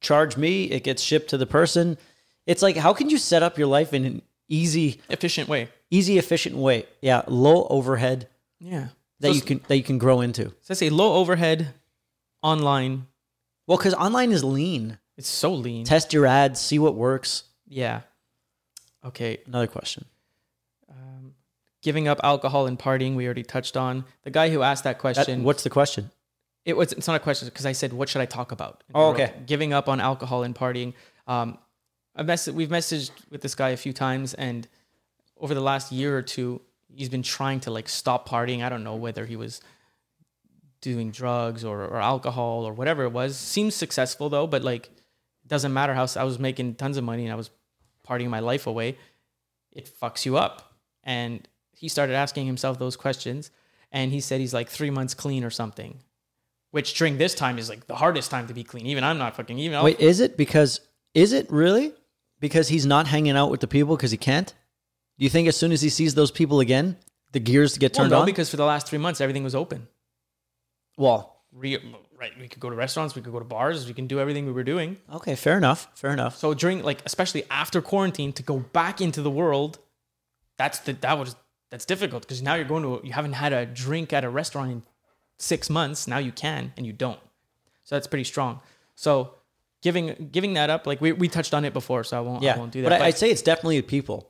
charge 0.00 0.36
me, 0.36 0.64
it 0.64 0.82
gets 0.84 1.02
shipped 1.02 1.30
to 1.30 1.36
the 1.38 1.46
person. 1.46 1.98
It's 2.46 2.62
like 2.62 2.76
how 2.76 2.92
can 2.92 3.10
you 3.10 3.18
set 3.18 3.42
up 3.42 3.58
your 3.58 3.66
life 3.68 3.92
in 3.94 4.04
an 4.04 4.22
easy, 4.48 5.00
efficient 5.08 5.48
way. 5.48 5.68
easy, 5.90 6.18
efficient 6.18 6.56
way? 6.56 6.86
Yeah, 7.00 7.22
low 7.26 7.66
overhead 7.68 8.28
Yeah. 8.58 8.88
that 9.20 9.28
so, 9.28 9.34
you 9.34 9.40
can 9.42 9.60
that 9.68 9.76
you 9.76 9.82
can 9.84 9.98
grow 9.98 10.20
into. 10.20 10.46
So 10.62 10.70
I 10.70 10.74
say 10.74 10.90
low 10.90 11.14
overhead, 11.14 11.74
online. 12.42 13.06
Well, 13.66 13.78
because 13.78 13.94
online 13.94 14.32
is 14.32 14.42
lean. 14.42 14.98
It's 15.16 15.28
so 15.28 15.52
lean. 15.52 15.84
Test 15.84 16.12
your 16.12 16.26
ads, 16.26 16.60
see 16.60 16.78
what 16.78 16.94
works. 16.94 17.44
yeah. 17.68 18.00
Okay. 19.04 19.38
Another 19.46 19.66
question. 19.66 20.04
Giving 21.82 22.08
up 22.08 22.20
alcohol 22.22 22.66
and 22.66 22.78
partying, 22.78 23.14
we 23.16 23.24
already 23.24 23.42
touched 23.42 23.76
on. 23.76 24.04
The 24.24 24.30
guy 24.30 24.50
who 24.50 24.62
asked 24.62 24.84
that 24.84 24.96
That- 24.96 25.00
question, 25.00 25.44
what's 25.44 25.62
the 25.62 25.70
question? 25.70 26.10
it 26.66 26.76
was 26.76 26.92
it's 26.92 27.06
not 27.06 27.16
a 27.16 27.20
question 27.20 27.48
because 27.48 27.64
I 27.64 27.72
said 27.72 27.90
what 27.94 28.06
should 28.10 28.20
I 28.20 28.26
talk 28.26 28.52
about? 28.52 28.84
And 28.88 28.96
Oh, 28.96 29.12
wrote, 29.12 29.14
okay. 29.20 29.32
Giving 29.46 29.72
up 29.72 29.88
on 29.88 29.98
alcohol 29.98 30.42
and 30.42 30.54
partying. 30.54 30.92
Um, 31.26 31.56
I've 32.14 32.26
mess- 32.26 32.48
we've 32.48 32.68
messaged 32.68 33.12
with 33.30 33.40
this 33.40 33.54
guy 33.54 33.70
a 33.70 33.78
few 33.78 33.94
times, 33.94 34.34
and 34.34 34.68
over 35.38 35.54
the 35.54 35.62
last 35.62 35.90
year 35.90 36.18
or 36.18 36.22
two, 36.22 36.60
he's 36.94 37.08
been 37.08 37.22
trying 37.22 37.60
to 37.60 37.70
like 37.70 37.88
stop 37.88 38.28
partying. 38.28 38.62
I 38.62 38.68
don't 38.68 38.84
know 38.84 38.94
whether 38.96 39.24
he 39.24 39.36
was 39.36 39.62
doing 40.82 41.10
drugs 41.10 41.64
or, 41.64 41.82
or 41.84 41.96
alcohol 42.00 42.64
or 42.66 42.72
whatever 42.74 43.04
it 43.04 43.10
was. 43.12 43.36
Seems 43.38 43.74
successful 43.74 44.28
though, 44.28 44.46
but 44.46 44.62
like 44.62 44.86
it 44.86 45.48
doesn't 45.48 45.72
matter 45.72 45.94
how 45.94 46.06
I 46.16 46.24
was 46.24 46.38
making 46.38 46.74
tons 46.76 46.96
of 46.98 47.04
money 47.04 47.24
and 47.24 47.32
I 47.32 47.36
was 47.36 47.50
partying 48.06 48.28
my 48.28 48.40
life 48.40 48.66
away. 48.66 48.96
It 49.72 49.90
fucks 50.00 50.24
you 50.26 50.36
up. 50.36 50.74
And 51.04 51.46
he 51.80 51.88
started 51.88 52.14
asking 52.14 52.46
himself 52.46 52.78
those 52.78 52.96
questions, 52.96 53.50
and 53.90 54.12
he 54.12 54.20
said 54.20 54.40
he's 54.40 54.54
like 54.54 54.68
three 54.68 54.90
months 54.90 55.14
clean 55.14 55.44
or 55.44 55.50
something 55.50 56.00
which 56.70 56.94
during 56.94 57.18
this 57.18 57.34
time 57.34 57.58
is 57.58 57.68
like 57.68 57.86
the 57.86 57.96
hardest 57.96 58.30
time 58.30 58.46
to 58.46 58.54
be 58.54 58.64
clean. 58.64 58.86
Even 58.86 59.04
I'm 59.04 59.18
not 59.18 59.36
fucking 59.36 59.58
even. 59.58 59.76
I'll- 59.76 59.84
Wait, 59.84 60.00
is 60.00 60.20
it 60.20 60.36
because 60.36 60.80
is 61.14 61.32
it 61.32 61.50
really 61.50 61.92
because 62.38 62.68
he's 62.68 62.86
not 62.86 63.06
hanging 63.06 63.36
out 63.36 63.50
with 63.50 63.60
the 63.60 63.66
people 63.66 63.96
because 63.96 64.10
he 64.10 64.16
can't? 64.16 64.54
Do 65.18 65.24
you 65.24 65.30
think 65.30 65.48
as 65.48 65.56
soon 65.56 65.72
as 65.72 65.82
he 65.82 65.88
sees 65.88 66.14
those 66.14 66.30
people 66.30 66.60
again, 66.60 66.96
the 67.32 67.40
gears 67.40 67.76
get 67.76 67.92
well, 67.92 68.04
turned 68.04 68.10
no, 68.12 68.20
on? 68.20 68.26
because 68.26 68.50
for 68.50 68.56
the 68.56 68.64
last 68.64 68.86
three 68.86 68.98
months 68.98 69.20
everything 69.20 69.44
was 69.44 69.54
open. 69.54 69.88
well, 70.96 71.36
Re- 71.52 71.82
right, 72.16 72.30
we 72.40 72.46
could 72.46 72.60
go 72.60 72.70
to 72.70 72.76
restaurants, 72.76 73.16
we 73.16 73.22
could 73.22 73.32
go 73.32 73.40
to 73.40 73.44
bars, 73.44 73.84
we 73.88 73.92
can 73.92 74.06
do 74.06 74.20
everything 74.20 74.46
we 74.46 74.52
were 74.52 74.62
doing. 74.62 74.98
okay, 75.12 75.34
fair 75.34 75.56
enough, 75.56 75.88
fair 75.94 76.12
enough. 76.12 76.36
So 76.36 76.54
during 76.54 76.84
like 76.84 77.02
especially 77.04 77.42
after 77.50 77.82
quarantine 77.82 78.32
to 78.34 78.42
go 78.44 78.60
back 78.60 79.00
into 79.00 79.20
the 79.20 79.30
world, 79.30 79.80
that's 80.56 80.78
the 80.78 80.92
that 80.92 81.18
was 81.18 81.34
that's 81.70 81.84
difficult 81.84 82.22
because 82.22 82.42
now 82.42 82.54
you're 82.54 82.64
going 82.64 82.82
to 82.82 83.00
you 83.06 83.12
haven't 83.12 83.34
had 83.34 83.52
a 83.52 83.64
drink 83.66 84.12
at 84.12 84.24
a 84.24 84.28
restaurant 84.30 84.70
in 84.72 84.82
six 85.38 85.70
months. 85.70 86.06
Now 86.06 86.18
you 86.18 86.32
can 86.32 86.72
and 86.76 86.84
you 86.86 86.92
don't. 86.92 87.20
So 87.84 87.94
that's 87.96 88.06
pretty 88.06 88.24
strong. 88.24 88.60
So 88.96 89.34
giving 89.82 90.28
giving 90.32 90.54
that 90.54 90.68
up, 90.70 90.86
like 90.86 91.00
we, 91.00 91.12
we 91.12 91.28
touched 91.28 91.54
on 91.54 91.64
it 91.64 91.72
before, 91.72 92.04
so 92.04 92.18
I 92.18 92.20
won't 92.20 92.42
Yeah, 92.42 92.54
I 92.54 92.58
won't 92.58 92.72
do 92.72 92.82
that. 92.82 92.88
but, 92.90 93.00
I, 93.02 93.06
I'd 93.06 93.18
say 93.18 93.30
it's 93.30 93.42
definitely 93.42 93.80
the 93.80 93.86
people. 93.86 94.28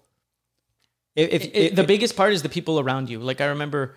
If, 1.17 1.31
if, 1.31 1.43
it- 1.45 1.57
it- 1.57 1.77
the 1.77 1.85
biggest 1.85 2.17
part 2.17 2.33
is 2.33 2.43
the 2.43 2.49
people 2.49 2.79
around 2.79 3.11
you. 3.11 3.19
Like 3.19 3.41
I 3.41 3.47
remember 3.47 3.97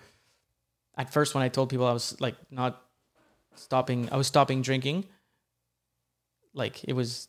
at 0.96 1.12
first 1.12 1.34
when 1.34 1.42
I 1.44 1.48
told 1.48 1.68
people 1.70 1.86
I 1.86 1.92
was 1.92 2.18
like 2.20 2.34
not 2.50 2.82
stopping, 3.56 4.08
I 4.10 4.16
was 4.16 4.26
stopping 4.26 4.62
drinking. 4.62 5.04
Like 6.54 6.82
it 6.84 6.92
was 6.92 7.28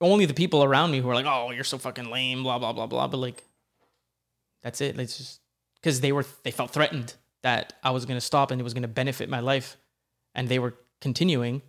only 0.00 0.26
the 0.26 0.34
people 0.34 0.62
around 0.64 0.90
me 0.90 1.00
who 1.00 1.08
were 1.08 1.14
like, 1.14 1.26
"Oh, 1.26 1.50
you're 1.50 1.64
so 1.64 1.78
fucking 1.78 2.10
lame," 2.10 2.42
blah 2.42 2.58
blah 2.58 2.72
blah 2.72 2.86
blah. 2.86 3.06
But 3.08 3.18
like, 3.18 3.42
that's 4.66 4.80
it. 4.80 4.98
It's 4.98 5.16
just 5.16 5.40
because 5.76 6.00
they 6.00 6.10
were 6.12 6.24
they 6.42 6.50
felt 6.50 6.72
threatened 6.72 7.14
that 7.42 7.72
I 7.84 7.90
was 7.90 8.04
gonna 8.04 8.20
stop 8.20 8.50
and 8.50 8.60
it 8.60 8.64
was 8.64 8.74
gonna 8.74 8.88
benefit 8.88 9.28
my 9.28 9.40
life, 9.40 9.76
and 10.34 10.48
they 10.48 10.58
were 10.58 10.74
continuing. 11.00 11.62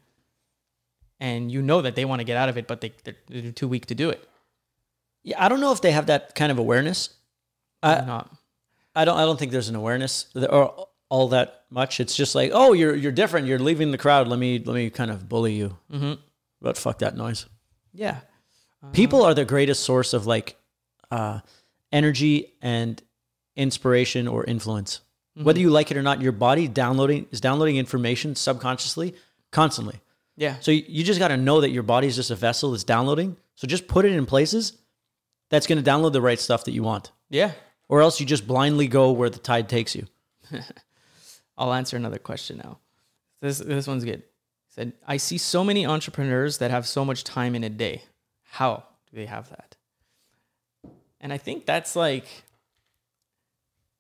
And 1.20 1.52
you 1.52 1.62
know 1.62 1.82
that 1.82 1.96
they 1.96 2.06
want 2.06 2.20
to 2.20 2.24
get 2.24 2.38
out 2.38 2.50
of 2.50 2.58
it, 2.58 2.68
but 2.68 2.82
they 2.82 2.94
they're, 3.04 3.16
they're 3.28 3.52
too 3.52 3.68
weak 3.68 3.86
to 3.88 3.96
do 3.96 4.10
it. 4.10 4.28
yeah, 5.24 5.44
I 5.44 5.50
don't 5.50 5.60
know 5.60 5.72
if 5.72 5.82
they 5.82 5.92
have 5.92 6.08
that 6.08 6.34
kind 6.36 6.52
of 6.52 6.58
awareness. 6.60 7.10
I, 7.84 8.02
not. 8.02 8.32
I 8.96 9.06
don't. 9.06 9.18
I 9.18 9.26
don't 9.26 9.38
think 9.40 9.52
there's 9.52 9.70
an 9.70 9.76
awareness 9.76 10.28
or 10.36 10.88
all 11.10 11.28
that 11.30 11.64
much. 11.70 12.00
It's 12.00 12.16
just 12.16 12.34
like, 12.36 12.52
oh, 12.54 12.74
you're 12.74 12.96
you're 12.96 13.12
different. 13.12 13.48
You're 13.48 13.60
leaving 13.60 13.92
the 13.92 13.98
crowd. 13.98 14.28
Let 14.28 14.40
me 14.40 14.58
let 14.64 14.74
me 14.76 14.90
kind 14.90 15.12
of 15.12 15.28
bully 15.30 15.54
you. 15.54 15.78
hmm 15.92 16.14
But 16.62 16.78
fuck 16.78 17.00
that 17.00 17.16
noise. 17.16 17.46
Yeah. 17.94 18.22
People 18.94 19.24
are 19.24 19.34
the 19.34 19.46
greatest 19.46 19.84
source 19.84 20.14
of 20.14 20.26
like 20.28 20.56
uh, 21.12 21.40
energy 21.92 22.54
and 22.62 23.02
inspiration 23.56 24.28
or 24.28 24.44
influence. 24.44 25.02
Mm-hmm. 25.38 25.46
Whether 25.46 25.60
you 25.60 25.70
like 25.70 25.92
it 25.92 25.98
or 25.98 26.02
not, 26.02 26.22
your 26.22 26.32
body 26.32 26.68
downloading 26.68 27.28
is 27.32 27.42
downloading 27.42 27.78
information 27.78 28.36
subconsciously 28.36 29.16
constantly. 29.52 30.00
Yeah. 30.36 30.58
So 30.60 30.72
you, 30.72 30.84
you 30.88 31.04
just 31.04 31.20
got 31.20 31.30
to 31.30 31.38
know 31.38 31.62
that 31.62 31.72
your 31.72 31.84
body 31.84 32.08
is 32.08 32.16
just 32.16 32.32
a 32.32 32.36
vessel 32.36 32.72
that's 32.72 32.84
downloading. 32.84 33.38
So 33.56 33.68
just 33.68 33.88
put 33.88 34.06
it 34.06 34.14
in 34.14 34.26
places 34.26 34.74
that's 35.50 35.66
going 35.66 35.82
to 35.84 35.90
download 35.90 36.14
the 36.14 36.22
right 36.22 36.40
stuff 36.40 36.66
that 36.66 36.72
you 36.74 36.84
want, 36.84 37.12
Yeah. 37.30 37.52
or 37.90 38.02
else 38.02 38.20
you 38.20 38.26
just 38.26 38.46
blindly 38.48 38.88
go 38.88 39.12
where 39.12 39.30
the 39.30 39.40
tide 39.40 39.70
takes 39.70 39.96
you. 39.96 40.06
I'll 41.58 41.74
answer 41.74 41.98
another 41.98 42.20
question 42.20 42.58
now. 42.58 42.80
This 43.42 43.58
this 43.60 43.88
one's 43.88 44.04
good. 44.06 44.20
He 44.22 44.70
said, 44.74 44.94
I 45.08 45.18
see 45.18 45.38
so 45.38 45.64
many 45.64 45.86
entrepreneurs 45.86 46.60
that 46.60 46.70
have 46.72 46.88
so 46.88 47.04
much 47.06 47.24
time 47.24 47.56
in 47.56 47.64
a 47.64 47.70
day. 47.70 48.04
How 48.44 48.84
do 49.10 49.18
they 49.18 49.26
have 49.26 49.50
that? 49.50 49.67
And 51.20 51.34
I 51.34 51.38
think 51.38 51.66
that's 51.66 51.96
like 51.96 52.26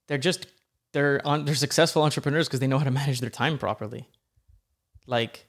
they're 0.07 0.18
just 0.18 0.48
they're 0.94 1.22
on 1.26 1.45
they're 1.45 1.56
successful 1.56 2.03
entrepreneurs 2.03 2.48
because 2.48 2.60
they 2.60 2.68
know 2.68 2.77
how 2.77 2.85
to 2.85 2.91
manage 2.91 3.19
their 3.19 3.30
time 3.30 3.57
properly. 3.57 4.07
Like 5.06 5.48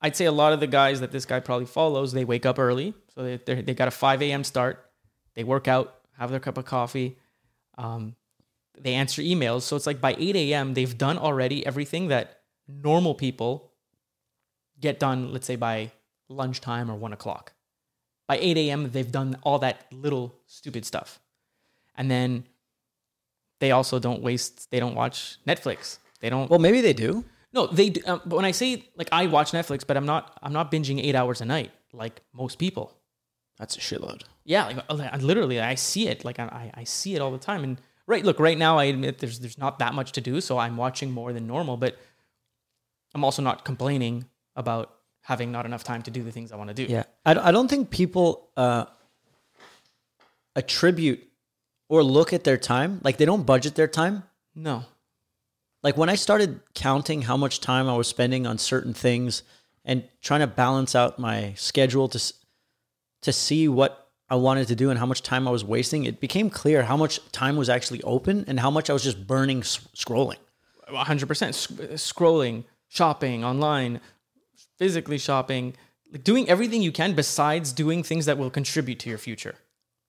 I'd 0.00 0.16
say 0.16 0.24
a 0.24 0.32
lot 0.32 0.52
of 0.52 0.60
the 0.60 0.66
guys 0.66 1.00
that 1.00 1.12
this 1.12 1.26
guy 1.26 1.40
probably 1.40 1.66
follows, 1.66 2.12
they 2.12 2.24
wake 2.24 2.46
up 2.46 2.58
early, 2.58 2.94
so 3.14 3.22
they 3.22 3.62
they 3.62 3.74
got 3.74 3.88
a 3.88 3.92
five 3.92 4.22
a.m. 4.22 4.44
start. 4.44 4.86
They 5.34 5.44
work 5.44 5.68
out, 5.68 5.94
have 6.18 6.30
their 6.30 6.40
cup 6.40 6.58
of 6.58 6.64
coffee, 6.64 7.16
um, 7.78 8.16
they 8.78 8.94
answer 8.94 9.22
emails. 9.22 9.62
So 9.62 9.76
it's 9.76 9.86
like 9.86 10.00
by 10.00 10.14
8 10.18 10.36
a.m., 10.36 10.74
they've 10.74 10.96
done 10.96 11.18
already 11.18 11.64
everything 11.64 12.08
that 12.08 12.40
normal 12.68 13.14
people 13.14 13.72
get 14.80 14.98
done, 14.98 15.32
let's 15.32 15.46
say 15.46 15.56
by 15.56 15.92
lunchtime 16.28 16.90
or 16.90 16.94
one 16.94 17.12
o'clock. 17.12 17.52
By 18.30 18.38
8 18.38 18.56
a.m., 18.58 18.80
they've 18.94 19.10
done 19.20 19.30
all 19.42 19.58
that 19.66 19.76
little 19.90 20.26
stupid 20.46 20.84
stuff. 20.92 21.18
And 21.98 22.08
then 22.14 22.44
they 23.58 23.70
also 23.72 23.98
don't 23.98 24.22
waste, 24.22 24.70
they 24.70 24.78
don't 24.78 24.94
watch 24.94 25.38
Netflix. 25.50 25.98
They 26.20 26.30
don't, 26.30 26.48
Well, 26.48 26.60
maybe 26.66 26.80
they 26.80 26.92
do. 26.92 27.24
no, 27.52 27.66
they 27.66 27.88
do. 27.90 28.00
Um, 28.06 28.20
but 28.24 28.36
when 28.36 28.44
I 28.44 28.52
say 28.52 28.68
like 29.00 29.08
I 29.10 29.26
watch 29.26 29.50
Netflix, 29.50 29.80
but 29.84 29.96
I'm 29.96 30.06
not, 30.06 30.38
I'm 30.44 30.52
not 30.52 30.70
binging 30.70 31.02
eight 31.06 31.16
hours 31.16 31.40
a 31.40 31.44
night 31.44 31.72
like 31.92 32.20
most 32.32 32.58
people. 32.64 32.86
That's 33.58 33.76
a 33.76 33.80
shitload. 33.80 34.20
Yeah, 34.44 34.64
like 34.88 35.12
I- 35.12 35.16
literally, 35.30 35.58
I 35.60 35.74
see 35.74 36.06
it. 36.06 36.24
Like 36.24 36.38
I, 36.38 36.70
I 36.82 36.84
see 36.84 37.16
it 37.16 37.20
all 37.20 37.32
the 37.32 37.44
time. 37.50 37.64
And 37.64 37.80
right, 38.06 38.24
look, 38.24 38.38
right 38.38 38.56
now, 38.66 38.78
I 38.78 38.84
admit 38.84 39.18
there's 39.18 39.40
there's 39.40 39.58
not 39.58 39.80
that 39.80 39.92
much 39.92 40.12
to 40.12 40.20
do, 40.20 40.40
so 40.40 40.56
I'm 40.56 40.76
watching 40.76 41.10
more 41.10 41.32
than 41.32 41.48
normal. 41.48 41.76
But 41.76 41.98
I'm 43.12 43.24
also 43.24 43.42
not 43.42 43.64
complaining 43.64 44.26
about 44.54 44.99
having 45.30 45.52
not 45.52 45.64
enough 45.64 45.84
time 45.84 46.02
to 46.02 46.10
do 46.10 46.24
the 46.24 46.32
things 46.32 46.50
I 46.50 46.56
want 46.56 46.68
to 46.74 46.74
do. 46.74 46.84
Yeah, 46.92 47.04
I, 47.24 47.34
don't- 47.34 47.46
I 47.46 47.52
don't 47.52 47.68
think 47.68 47.88
people 47.90 48.48
uh, 48.56 48.86
attribute 50.56 51.20
or 51.88 52.02
look 52.02 52.32
at 52.32 52.42
their 52.44 52.56
time 52.56 53.00
like 53.04 53.16
they 53.16 53.24
don't 53.24 53.46
budget 53.46 53.74
their 53.76 53.86
time. 53.88 54.24
No. 54.54 54.84
Like 55.82 55.96
when 55.96 56.08
I 56.08 56.16
started 56.16 56.60
counting 56.74 57.22
how 57.22 57.36
much 57.36 57.60
time 57.60 57.88
I 57.88 57.96
was 57.96 58.08
spending 58.08 58.44
on 58.46 58.58
certain 58.58 58.92
things 58.92 59.42
and 59.84 60.02
trying 60.20 60.40
to 60.40 60.46
balance 60.48 60.94
out 60.94 61.18
my 61.18 61.54
schedule 61.56 62.08
to 62.08 62.20
to 63.22 63.32
see 63.32 63.68
what 63.68 64.08
I 64.28 64.34
wanted 64.34 64.66
to 64.68 64.74
do 64.74 64.90
and 64.90 64.98
how 64.98 65.06
much 65.06 65.22
time 65.22 65.46
I 65.46 65.50
was 65.52 65.64
wasting, 65.64 66.04
it 66.04 66.20
became 66.20 66.50
clear 66.50 66.82
how 66.82 66.96
much 66.96 67.20
time 67.32 67.56
was 67.56 67.68
actually 67.68 68.02
open 68.02 68.44
and 68.48 68.58
how 68.58 68.70
much 68.70 68.90
I 68.90 68.92
was 68.92 69.04
just 69.04 69.26
burning 69.26 69.60
s- 69.60 69.86
scrolling. 69.94 70.38
100% 70.88 71.54
Sc- 71.54 71.70
scrolling, 72.12 72.64
shopping 72.88 73.44
online, 73.44 74.00
physically 74.80 75.18
shopping, 75.18 75.74
like 76.10 76.24
doing 76.24 76.48
everything 76.48 76.80
you 76.82 76.90
can 76.90 77.12
besides 77.14 77.70
doing 77.72 78.02
things 78.02 78.24
that 78.26 78.38
will 78.38 78.50
contribute 78.50 78.98
to 79.00 79.08
your 79.10 79.18
future. 79.18 79.54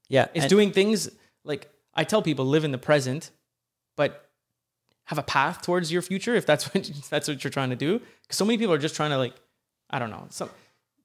Yeah, 0.07 0.27
It's 0.33 0.47
doing 0.47 0.71
things 0.71 1.09
like 1.43 1.69
I 1.93 2.03
tell 2.05 2.21
people 2.21 2.45
live 2.45 2.63
in 2.63 2.71
the 2.71 2.77
present, 2.77 3.31
but 3.97 4.29
have 5.05 5.17
a 5.17 5.23
path 5.23 5.61
towards 5.61 5.91
your 5.91 6.01
future 6.01 6.33
if 6.35 6.45
that's 6.45 6.63
what 6.73 6.89
if 6.89 7.09
that's 7.09 7.27
what 7.27 7.43
you're 7.43 7.51
trying 7.51 7.69
to 7.69 7.75
do. 7.75 7.99
Because 8.23 8.37
so 8.37 8.45
many 8.45 8.57
people 8.57 8.73
are 8.73 8.83
just 8.87 8.95
trying 8.95 9.11
to 9.11 9.17
like, 9.17 9.35
I 9.89 9.99
don't 9.99 10.09
know. 10.09 10.25
Some 10.29 10.49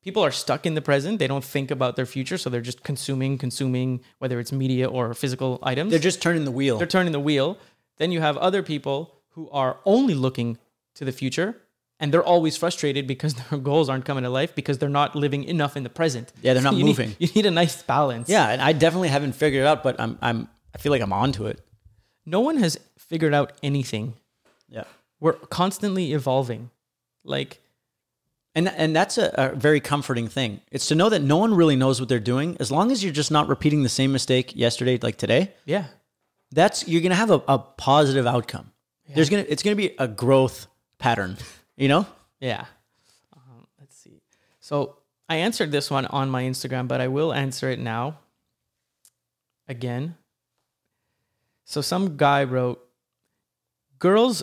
people 0.03 0.23
are 0.25 0.31
stuck 0.31 0.65
in 0.65 0.75
the 0.75 0.83
present. 0.91 1.19
They 1.19 1.27
don't 1.27 1.45
think 1.45 1.71
about 1.73 1.97
their 1.97 2.07
future, 2.07 2.39
so 2.39 2.49
they're 2.51 2.61
just 2.73 2.85
consuming, 2.85 3.37
consuming, 3.39 4.01
whether 4.21 4.39
it's 4.39 4.53
media 4.53 4.89
or 4.89 5.13
physical 5.15 5.59
items. 5.63 5.91
they're 5.91 6.09
just 6.11 6.23
turning 6.23 6.45
the 6.45 6.53
wheel. 6.61 6.79
they're 6.79 6.87
turning 6.99 7.13
the 7.13 7.27
wheel. 7.29 7.59
Then 7.99 8.13
you 8.13 8.21
have 8.21 8.37
other 8.37 8.63
people 8.63 8.97
who 9.31 9.51
are 9.51 9.79
only 9.85 10.15
looking 10.15 10.59
to 10.95 11.05
the 11.05 11.13
future. 11.13 11.57
And 11.99 12.13
they're 12.13 12.23
always 12.25 12.57
frustrated 12.59 13.07
because 13.07 13.35
their 13.51 13.59
goals 13.59 13.89
aren't 13.89 14.05
coming 14.05 14.25
to 14.25 14.31
life 14.31 14.55
because 14.55 14.79
they're 14.79 14.89
not 14.89 15.17
living 15.17 15.45
enough 15.45 15.77
in 15.77 15.83
the 15.83 15.89
present. 15.91 16.33
Yeah, 16.43 16.53
they're 16.55 16.63
not 16.63 16.75
You 16.75 16.85
need- 16.85 16.91
moving. 16.99 17.17
you 17.19 17.29
need 17.35 17.47
a 17.47 17.51
nice 17.51 17.83
balance. 17.83 18.29
yeah, 18.29 18.49
and 18.51 18.61
I 18.61 18.73
definitely 18.73 19.09
haven't 19.09 19.33
figured 19.33 19.63
it 19.63 19.67
out, 19.67 19.83
but 19.83 19.99
I'm 19.99 20.19
I'm 20.21 20.49
I 20.75 20.79
feel 20.79 20.93
like 20.93 21.03
I'm 21.03 21.13
onto 21.13 21.47
it. 21.47 21.61
no 22.27 22.41
one 22.41 22.59
has 22.59 22.79
figured 22.99 23.33
out 23.35 23.53
anything. 23.63 24.15
Yeah. 24.69 24.85
We're 25.21 25.33
constantly 25.35 26.13
evolving. 26.13 26.71
Like, 27.25 27.61
And 28.55 28.69
and 28.69 28.95
that's 28.95 29.17
a, 29.17 29.33
a 29.37 29.57
very 29.57 29.81
comforting 29.81 30.29
thing. 30.29 30.61
It's 30.71 30.87
to 30.89 30.95
know 30.95 31.09
that 31.09 31.23
no 31.23 31.39
one 31.39 31.55
really 31.55 31.77
knows 31.77 31.99
what 32.01 32.09
they're 32.11 32.21
doing. 32.35 32.57
As 32.61 32.71
long 32.71 32.93
as 32.93 33.03
you're 33.03 33.13
just 33.13 33.31
not 33.31 33.49
repeating 33.49 33.83
the 33.85 33.89
same 33.89 34.13
mistake 34.13 34.55
yesterday, 34.55 34.99
like 35.01 35.17
today, 35.17 35.53
yeah, 35.65 35.85
that's 36.53 36.87
you're 36.89 37.01
gonna 37.03 37.15
have 37.15 37.31
a, 37.31 37.41
a 37.49 37.59
positive 37.59 38.27
outcome. 38.27 38.73
There's 39.15 39.31
gonna 39.31 39.47
it's 39.49 39.63
gonna 39.63 39.77
be 39.77 39.95
a 39.99 40.09
growth 40.09 40.67
pattern. 40.99 41.37
You 41.77 41.89
know? 41.89 42.07
yeah. 42.41 42.67
Um, 43.35 43.67
let's 43.79 43.97
see. 43.97 44.23
So 44.61 44.97
I 45.29 45.37
answered 45.37 45.73
this 45.73 45.91
one 45.91 46.07
on 46.07 46.31
my 46.31 46.45
Instagram, 46.45 46.89
but 46.89 47.01
I 47.01 47.09
will 47.09 47.33
answer 47.33 47.71
it 47.71 47.79
now. 47.79 48.19
Again. 49.69 50.17
So 51.65 51.81
some 51.81 52.17
guy 52.17 52.45
wrote, 52.45 52.81
girls 53.99 54.43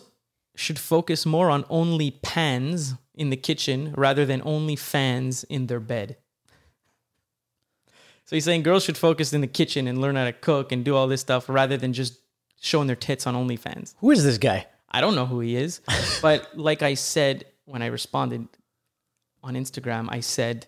should 0.56 0.78
focus 0.78 1.26
more 1.26 1.50
on 1.50 1.66
only 1.70 2.12
pans 2.12 2.96
in 3.16 3.30
the 3.30 3.38
kitchen 3.38 3.94
rather 3.98 4.26
than 4.26 4.42
only 4.44 4.76
fans 4.76 5.44
in 5.46 5.68
their 5.68 5.80
bed. 5.80 6.18
So 8.26 8.36
he's 8.36 8.46
saying 8.46 8.64
girls 8.64 8.84
should 8.84 8.98
focus 8.98 9.34
in 9.34 9.42
the 9.42 9.48
kitchen 9.48 9.88
and 9.88 10.00
learn 10.00 10.16
how 10.16 10.26
to 10.26 10.34
cook 10.34 10.72
and 10.72 10.84
do 10.84 10.96
all 10.96 11.08
this 11.08 11.22
stuff 11.22 11.48
rather 11.48 11.78
than 11.78 11.94
just 11.94 12.20
showing 12.60 12.88
their 12.88 12.96
tits 12.96 13.28
on 13.28 13.36
OnlyFans. 13.36 13.96
Who 14.00 14.12
is 14.12 14.24
this 14.24 14.38
guy? 14.38 14.68
I 14.94 15.02
don't 15.02 15.16
know 15.16 15.26
who 15.26 15.40
he 15.40 15.56
is, 15.56 15.82
but 16.22 16.58
like 16.58 16.82
I 16.82 16.94
said 16.94 17.46
when 17.66 17.82
I 17.82 17.88
responded 17.88 18.48
on 19.42 19.56
Instagram, 19.56 20.08
I 20.10 20.20
said 20.20 20.68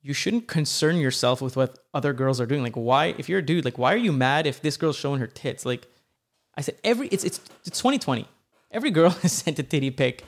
you 0.00 0.14
shouldn't 0.14 0.46
concern 0.46 0.96
yourself 0.96 1.42
with 1.42 1.56
what 1.56 1.78
other 1.92 2.12
girls 2.12 2.40
are 2.40 2.46
doing. 2.46 2.62
Like 2.62 2.76
why 2.76 3.14
if 3.18 3.28
you're 3.28 3.40
a 3.40 3.42
dude, 3.42 3.64
like 3.64 3.78
why 3.78 3.92
are 3.92 3.98
you 3.98 4.12
mad 4.12 4.46
if 4.46 4.62
this 4.62 4.76
girl's 4.76 4.96
showing 4.96 5.20
her 5.20 5.26
tits? 5.26 5.66
Like 5.66 5.86
I 6.56 6.62
said 6.62 6.76
every 6.82 7.08
it's 7.08 7.24
it's 7.24 7.40
it's 7.64 7.78
2020. 7.78 8.26
Every 8.70 8.90
girl 8.90 9.10
has 9.22 9.32
sent 9.32 9.58
a 9.58 9.62
titty 9.62 9.90
pic. 9.90 10.24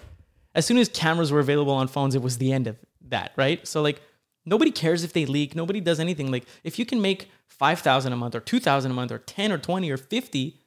As 0.54 0.66
soon 0.66 0.78
as 0.78 0.88
cameras 0.88 1.30
were 1.30 1.40
available 1.40 1.72
on 1.72 1.88
phones, 1.88 2.14
it 2.14 2.22
was 2.22 2.38
the 2.38 2.52
end 2.52 2.66
of 2.66 2.76
that, 3.08 3.32
right? 3.36 3.66
So 3.66 3.82
like 3.82 4.02
nobody 4.44 4.70
cares 4.70 5.04
if 5.04 5.12
they 5.12 5.26
leak, 5.26 5.54
nobody 5.54 5.80
does 5.80 6.00
anything. 6.00 6.30
Like 6.30 6.44
if 6.64 6.78
you 6.78 6.84
can 6.84 7.00
make 7.00 7.30
5,000 7.46 8.12
a 8.12 8.16
month 8.16 8.34
or 8.34 8.40
2,000 8.40 8.90
a 8.90 8.94
month 8.94 9.12
or 9.12 9.18
10 9.18 9.52
or 9.52 9.58
20 9.58 9.90
or 9.90 9.96
50 9.96 10.59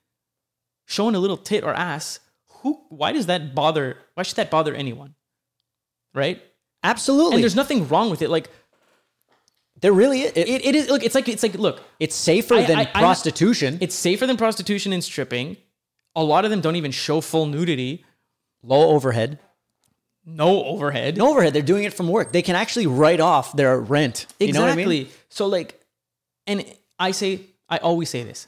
showing 0.94 1.16
a 1.16 1.20
little 1.20 1.38
tit 1.38 1.64
or 1.64 1.74
ass, 1.74 2.20
who 2.62 2.80
why 2.90 3.12
does 3.12 3.26
that 3.26 3.54
bother 3.56 3.98
why 4.16 4.24
should 4.24 4.38
that 4.38 4.52
bother 4.52 4.74
anyone? 4.74 5.16
Right? 6.14 6.42
Absolutely. 6.84 7.36
And 7.36 7.44
there's 7.44 7.56
nothing 7.56 7.88
wrong 7.88 8.10
with 8.12 8.22
it. 8.22 8.30
Like 8.30 8.50
there 9.82 9.92
really 9.94 10.22
is. 10.22 10.32
It- 10.36 10.48
it, 10.48 10.66
it 10.66 10.76
is 10.76 10.90
look, 10.90 11.04
it's 11.04 11.16
like 11.16 11.28
it's 11.28 11.44
like 11.44 11.56
look, 11.56 11.82
it's 12.00 12.16
safer 12.16 12.56
I- 12.56 12.66
than 12.66 12.78
I- 12.78 12.82
I- 12.94 13.00
prostitution. 13.02 13.78
it's 13.82 13.96
safer 13.96 14.26
than 14.28 14.38
prostitution 14.38 14.94
and 14.94 15.04
stripping. 15.04 15.58
A 16.16 16.24
lot 16.24 16.46
of 16.46 16.52
them 16.52 16.62
don't 16.62 16.76
even 16.76 16.92
show 16.92 17.22
full 17.22 17.48
nudity, 17.48 18.06
low 18.62 18.90
overhead. 18.90 19.40
no 20.26 20.64
overhead. 20.64 21.18
No 21.18 21.32
overhead. 21.32 21.54
They're 21.54 21.62
doing 21.74 21.84
it 21.86 21.94
from 21.94 22.08
work. 22.08 22.32
They 22.32 22.42
can 22.44 22.56
actually 22.56 22.88
write 22.88 23.20
off 23.20 23.56
their 23.58 23.78
rent. 23.80 24.28
You 24.40 24.48
exactly. 24.48 24.52
know 24.54 24.62
what 24.62 24.80
I 24.80 24.86
mean? 24.88 25.08
So 25.30 25.48
like, 25.48 25.82
and 26.48 26.64
I 27.00 27.12
say, 27.12 27.42
I 27.68 27.78
always 27.80 28.10
say 28.10 28.24
this: 28.24 28.48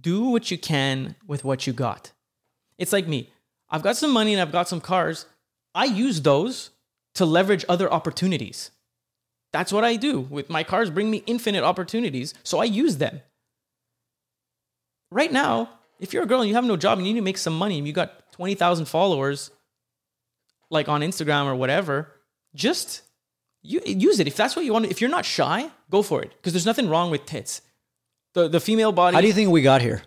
do 0.00 0.24
what 0.24 0.50
you 0.50 0.58
can 0.58 1.16
with 1.26 1.44
what 1.44 1.66
you 1.66 1.72
got. 1.72 2.12
It's 2.78 2.92
like 2.92 3.06
me. 3.06 3.30
I've 3.70 3.82
got 3.82 3.96
some 3.96 4.10
money 4.10 4.32
and 4.32 4.40
I've 4.40 4.52
got 4.52 4.68
some 4.68 4.80
cars. 4.80 5.26
I 5.74 5.84
use 5.84 6.20
those 6.20 6.70
to 7.14 7.24
leverage 7.24 7.64
other 7.68 7.92
opportunities. 7.92 8.70
That's 9.52 9.72
what 9.72 9.84
I 9.84 9.96
do 9.96 10.20
with 10.20 10.48
my 10.48 10.64
cars. 10.64 10.90
Bring 10.90 11.10
me 11.10 11.22
infinite 11.26 11.62
opportunities, 11.62 12.34
so 12.42 12.58
I 12.58 12.64
use 12.64 12.96
them. 12.96 13.20
Right 15.10 15.30
now, 15.30 15.68
if 16.00 16.12
you're 16.12 16.22
a 16.22 16.26
girl 16.26 16.40
and 16.40 16.48
you 16.48 16.54
have 16.54 16.64
no 16.64 16.76
job 16.76 16.98
and 16.98 17.06
you 17.06 17.12
need 17.12 17.20
to 17.20 17.24
make 17.24 17.38
some 17.38 17.56
money 17.56 17.76
and 17.78 17.86
you 17.86 17.92
got 17.92 18.32
twenty 18.32 18.54
thousand 18.54 18.86
followers, 18.86 19.50
like 20.70 20.88
on 20.88 21.02
Instagram 21.02 21.46
or 21.46 21.54
whatever, 21.54 22.12
just 22.54 23.02
you 23.62 23.80
use 23.84 24.20
it 24.20 24.26
if 24.26 24.36
that's 24.36 24.56
what 24.56 24.64
you 24.64 24.72
want. 24.72 24.86
If 24.86 25.00
you're 25.00 25.10
not 25.10 25.26
shy, 25.26 25.70
go 25.90 26.02
for 26.02 26.22
it 26.22 26.32
because 26.36 26.54
there's 26.54 26.66
nothing 26.66 26.88
wrong 26.88 27.10
with 27.10 27.26
tits. 27.26 27.60
The 28.34 28.48
the 28.48 28.60
female 28.60 28.92
body 28.92 29.14
How 29.14 29.20
do 29.20 29.26
you 29.26 29.32
think 29.34 29.50
we 29.50 29.62
got 29.62 29.82
here? 29.82 30.02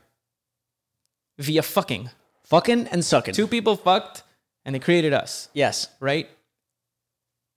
via 1.37 1.61
fucking 1.61 2.09
Fucking 2.45 2.87
and 2.89 3.03
sucking. 3.03 3.33
two 3.33 3.47
people 3.47 3.75
fucked 3.75 4.23
and 4.63 4.73
they 4.75 4.79
created 4.79 5.13
us, 5.13 5.49
yes. 5.53 5.87
right? 5.99 6.29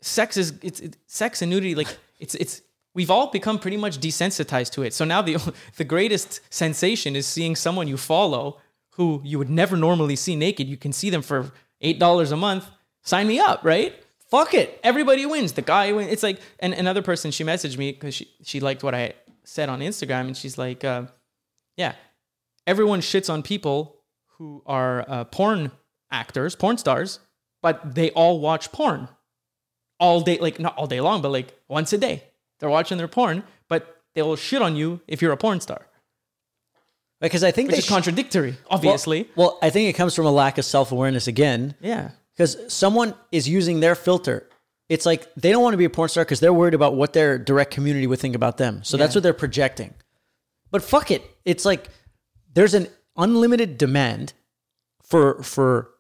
Sex 0.01 0.37
is 0.37 0.55
it's 0.63 0.81
it, 0.81 0.97
sex 1.07 1.43
and 1.43 1.51
nudity 1.51 1.75
like 1.75 1.89
it's 2.19 2.35
it's 2.35 2.63
we've 2.95 3.11
all 3.11 3.31
become 3.31 3.59
pretty 3.59 3.77
much 3.77 3.99
desensitized 3.99 4.71
to 4.73 4.83
it. 4.83 4.95
So 4.95 5.05
now 5.05 5.23
the 5.23 5.37
the 5.77 5.85
greatest 5.85 6.41
sensation 6.51 7.17
is 7.17 7.27
seeing 7.27 7.57
someone 7.57 7.87
you 7.89 7.97
follow 7.97 8.59
who 8.97 9.21
you 9.25 9.39
would 9.39 9.51
never 9.51 9.77
normally 9.77 10.17
see 10.17 10.37
naked. 10.37 10.67
You 10.69 10.77
can 10.77 10.93
see 10.93 11.11
them 11.11 11.23
for 11.23 11.51
eight 11.81 11.99
dollars 11.99 12.33
a 12.33 12.37
month. 12.37 12.65
Sign 13.03 13.27
me 13.27 13.39
up, 13.39 13.61
right? 13.65 13.93
Fuck 14.31 14.53
it. 14.55 14.79
everybody 14.83 15.25
wins. 15.25 15.53
The 15.53 15.63
guy 15.63 15.93
wins. 15.93 16.13
It's 16.13 16.23
like, 16.23 16.39
and 16.61 16.75
another 16.75 17.01
person, 17.01 17.31
she 17.31 17.45
messaged 17.45 17.79
me 17.79 17.93
because 17.93 18.15
she, 18.15 18.29
she 18.43 18.61
liked 18.61 18.83
what 18.83 18.95
I 18.95 19.15
said 19.49 19.69
on 19.69 19.81
Instagram. 19.81 20.27
And 20.29 20.37
she's 20.37 20.59
like, 20.59 20.85
uh, 20.85 21.05
yeah, 21.77 21.95
everyone 22.67 23.01
shits 23.01 23.33
on 23.33 23.43
people 23.43 23.97
who 24.37 24.63
are 24.67 25.05
uh, 25.09 25.25
porn 25.25 25.73
actors, 26.11 26.55
porn 26.55 26.77
stars, 26.79 27.19
but 27.63 27.95
they 27.95 28.11
all 28.11 28.41
watch 28.41 28.71
porn 28.73 29.09
all 29.99 30.21
day, 30.21 30.39
like 30.39 30.59
not 30.61 30.77
all 30.77 30.87
day 30.87 31.01
long, 31.01 31.23
but 31.23 31.31
like 31.31 31.59
once 31.69 31.93
a 31.93 31.99
day. 31.99 32.23
They're 32.61 32.71
watching 32.71 32.99
their 32.99 33.09
porn, 33.09 33.43
but 33.69 34.03
they 34.15 34.23
will 34.23 34.37
shit 34.37 34.63
on 34.63 34.77
you 34.77 35.01
if 35.07 35.23
you're 35.23 35.33
a 35.33 35.37
porn 35.37 35.61
star, 35.61 35.87
Because 37.21 37.43
I 37.45 37.51
think 37.53 37.69
which 37.69 37.77
they 37.77 37.83
sh- 37.83 37.89
contradictory, 37.89 38.57
obviously. 38.71 39.29
Well, 39.37 39.47
well, 39.51 39.59
I 39.63 39.71
think 39.71 39.89
it 39.89 39.95
comes 39.95 40.15
from 40.15 40.27
a 40.27 40.31
lack 40.33 40.59
of 40.59 40.65
self 40.65 40.93
awareness 40.93 41.27
again. 41.27 41.75
yeah. 41.81 42.11
Because 42.37 42.73
someone 42.73 43.15
is 43.33 43.49
using 43.49 43.81
their 43.81 43.97
filter. 43.97 44.49
It's 44.89 45.05
like 45.05 45.33
they 45.35 45.51
don't 45.53 45.63
want 45.63 45.75
to 45.75 45.79
be 45.79 45.85
a 45.85 45.91
porn 45.91 46.09
star 46.09 46.25
because 46.25 46.41
they're 46.41 46.53
worried 46.53 46.75
about 46.75 46.95
what 46.95 47.13
their 47.13 47.39
direct 47.39 47.71
community 47.73 48.07
would 48.07 48.19
think 48.19 48.35
about 48.35 48.57
them. 48.57 48.83
So 48.85 48.97
that's 48.97 49.15
what 49.15 49.23
they're 49.23 49.35
projecting. 49.35 49.95
But 50.71 50.83
fuck 50.83 51.11
it. 51.11 51.23
It's 51.45 51.65
like 51.65 51.89
there's 52.55 52.75
an 52.75 52.89
unlimited 53.17 53.79
demand 53.79 54.33
for 55.03 55.43
for 55.43 55.91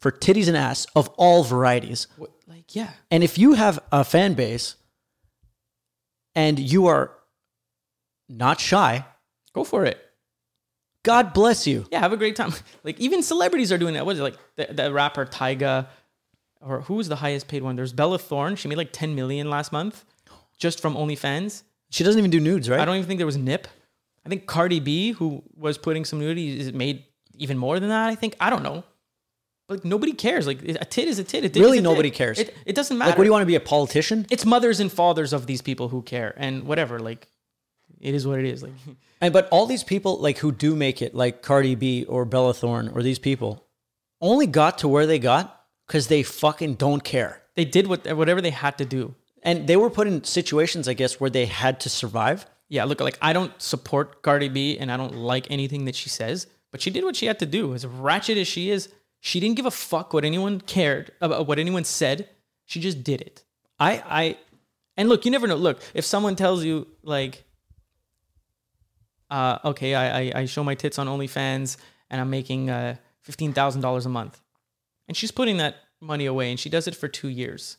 for 0.00 0.10
titties 0.10 0.48
and 0.48 0.56
ass 0.56 0.86
of 0.96 1.08
all 1.16 1.44
varieties. 1.44 2.06
Like, 2.46 2.74
yeah. 2.74 2.90
And 3.10 3.22
if 3.22 3.36
you 3.36 3.54
have 3.54 3.78
a 3.92 4.04
fan 4.04 4.34
base 4.34 4.76
and 6.34 6.58
you 6.58 6.86
are 6.86 7.12
not 8.28 8.60
shy, 8.60 9.04
Go 9.58 9.64
for 9.64 9.84
it. 9.84 9.98
God 11.02 11.32
bless 11.32 11.66
you. 11.66 11.86
Yeah, 11.90 11.98
have 11.98 12.12
a 12.12 12.16
great 12.16 12.36
time. 12.36 12.52
Like 12.84 13.00
even 13.00 13.22
celebrities 13.22 13.72
are 13.72 13.78
doing 13.78 13.94
that. 13.94 14.06
What 14.06 14.12
is 14.12 14.20
it 14.20 14.22
like 14.22 14.38
the, 14.56 14.72
the 14.72 14.92
rapper 14.92 15.26
Tyga, 15.26 15.88
or 16.60 16.82
who 16.82 16.94
was 16.94 17.08
the 17.08 17.16
highest 17.16 17.48
paid 17.48 17.62
one? 17.62 17.76
There's 17.76 17.92
Bella 17.92 18.18
Thorne. 18.18 18.56
She 18.56 18.68
made 18.68 18.78
like 18.78 18.92
10 18.92 19.14
million 19.14 19.48
last 19.50 19.72
month, 19.72 20.04
just 20.58 20.80
from 20.80 20.94
OnlyFans. 20.94 21.62
She 21.90 22.04
doesn't 22.04 22.18
even 22.18 22.30
do 22.30 22.40
nudes, 22.40 22.68
right? 22.68 22.80
I 22.80 22.84
don't 22.84 22.96
even 22.96 23.06
think 23.06 23.18
there 23.18 23.26
was 23.26 23.36
Nip. 23.36 23.68
I 24.26 24.28
think 24.28 24.46
Cardi 24.46 24.80
B, 24.80 25.12
who 25.12 25.42
was 25.56 25.78
putting 25.78 26.04
some 26.04 26.18
nudity, 26.18 26.58
is 26.60 26.72
made 26.72 27.04
even 27.36 27.56
more 27.56 27.80
than 27.80 27.88
that. 27.88 28.08
I 28.08 28.14
think 28.14 28.36
I 28.40 28.50
don't 28.50 28.62
know. 28.62 28.84
But 29.68 29.78
like, 29.78 29.84
nobody 29.84 30.12
cares. 30.12 30.46
Like 30.46 30.62
a 30.62 30.84
tit 30.84 31.08
is 31.08 31.18
a 31.18 31.24
tit. 31.24 31.44
A 31.44 31.48
tit 31.48 31.60
Really 31.60 31.78
a 31.78 31.80
tit. 31.80 31.84
nobody 31.84 32.10
cares. 32.10 32.38
It, 32.38 32.54
it 32.66 32.74
doesn't 32.74 32.96
matter. 32.98 33.10
like, 33.10 33.18
what 33.18 33.24
do 33.24 33.28
you 33.28 33.32
want 33.32 33.42
to 33.42 33.46
be 33.46 33.54
a 33.54 33.60
politician? 33.60 34.26
It's 34.30 34.44
mothers 34.44 34.80
and 34.80 34.90
fathers 34.90 35.32
of 35.32 35.46
these 35.46 35.62
people 35.62 35.88
who 35.88 36.02
care, 36.02 36.34
and 36.36 36.64
whatever. 36.64 36.98
Like, 36.98 37.28
it 38.00 38.14
is 38.14 38.26
what 38.26 38.38
it 38.38 38.44
is. 38.46 38.62
Like, 38.62 38.72
And 39.20 39.32
but 39.32 39.48
all 39.50 39.66
these 39.66 39.82
people 39.82 40.18
like 40.20 40.38
who 40.38 40.52
do 40.52 40.76
make 40.76 41.02
it, 41.02 41.14
like 41.14 41.42
Cardi 41.42 41.74
B 41.74 42.04
or 42.04 42.24
Bella 42.24 42.54
Thorne 42.54 42.88
or 42.88 43.02
these 43.02 43.18
people, 43.18 43.66
only 44.20 44.46
got 44.46 44.78
to 44.78 44.88
where 44.88 45.06
they 45.06 45.18
got 45.18 45.57
because 45.88 46.06
they 46.06 46.22
fucking 46.22 46.74
don't 46.74 47.02
care. 47.02 47.42
they 47.56 47.64
did 47.64 47.86
what 47.88 48.06
whatever 48.16 48.40
they 48.40 48.50
had 48.50 48.78
to 48.78 48.84
do. 48.84 49.14
And 49.42 49.66
they 49.66 49.76
were 49.76 49.90
put 49.90 50.06
in 50.06 50.22
situations, 50.24 50.86
I 50.88 50.94
guess, 50.94 51.18
where 51.20 51.30
they 51.30 51.46
had 51.46 51.80
to 51.80 51.88
survive. 51.88 52.46
yeah, 52.68 52.84
look, 52.84 53.00
like 53.00 53.18
I 53.22 53.32
don't 53.32 53.52
support 53.60 54.22
Cardi 54.22 54.48
B 54.48 54.78
and 54.78 54.92
I 54.92 54.96
don't 54.96 55.16
like 55.16 55.46
anything 55.50 55.84
that 55.86 55.94
she 55.94 56.08
says, 56.10 56.46
but 56.70 56.80
she 56.82 56.90
did 56.90 57.02
what 57.04 57.16
she 57.16 57.26
had 57.26 57.38
to 57.38 57.46
do. 57.46 57.72
As 57.74 57.86
ratchet 57.86 58.36
as 58.38 58.46
she 58.48 58.70
is, 58.70 58.88
she 59.20 59.40
didn't 59.40 59.56
give 59.56 59.66
a 59.66 59.70
fuck 59.70 60.12
what 60.12 60.24
anyone 60.24 60.60
cared 60.60 61.10
about 61.20 61.46
what 61.48 61.58
anyone 61.58 61.84
said. 61.84 62.28
She 62.66 62.78
just 62.80 63.02
did 63.02 63.20
it. 63.28 63.36
I, 63.80 63.92
I, 64.20 64.36
And 64.98 65.08
look, 65.08 65.24
you 65.24 65.30
never 65.30 65.46
know. 65.46 65.56
Look, 65.56 65.78
if 65.94 66.04
someone 66.04 66.36
tells 66.36 66.62
you 66.64 66.86
like, 67.02 67.44
uh, 69.30 69.58
okay, 69.64 69.94
I, 69.94 70.20
I 70.20 70.32
I 70.40 70.44
show 70.46 70.64
my 70.64 70.74
tits 70.74 70.98
on 70.98 71.06
OnlyFans 71.06 71.76
and 72.10 72.20
I'm 72.20 72.30
making 72.30 72.70
uh, 72.70 72.96
fifteen 73.22 73.52
thousand 73.52 73.82
dollars 73.82 74.06
a 74.06 74.08
month, 74.08 74.40
and 75.08 75.16
she's 75.16 75.30
putting 75.32 75.56
that 75.56 75.76
money 76.00 76.26
away 76.26 76.50
and 76.50 76.60
she 76.60 76.68
does 76.70 76.86
it 76.86 76.94
for 76.94 77.08
two 77.08 77.28
years. 77.28 77.78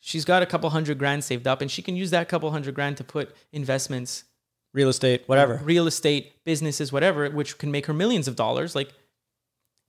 She's 0.00 0.24
got 0.24 0.42
a 0.42 0.46
couple 0.46 0.70
hundred 0.70 0.98
grand 0.98 1.24
saved 1.24 1.46
up, 1.46 1.60
and 1.60 1.70
she 1.70 1.82
can 1.82 1.96
use 1.96 2.10
that 2.10 2.28
couple 2.28 2.50
hundred 2.50 2.74
grand 2.74 2.96
to 2.98 3.04
put 3.04 3.34
investments 3.52 4.24
real 4.72 4.88
estate, 4.88 5.24
whatever. 5.26 5.60
real 5.64 5.86
estate, 5.86 6.44
businesses, 6.44 6.92
whatever, 6.92 7.28
which 7.30 7.58
can 7.58 7.70
make 7.72 7.86
her 7.86 7.92
millions 7.92 8.28
of 8.28 8.36
dollars. 8.36 8.76
Like, 8.76 8.92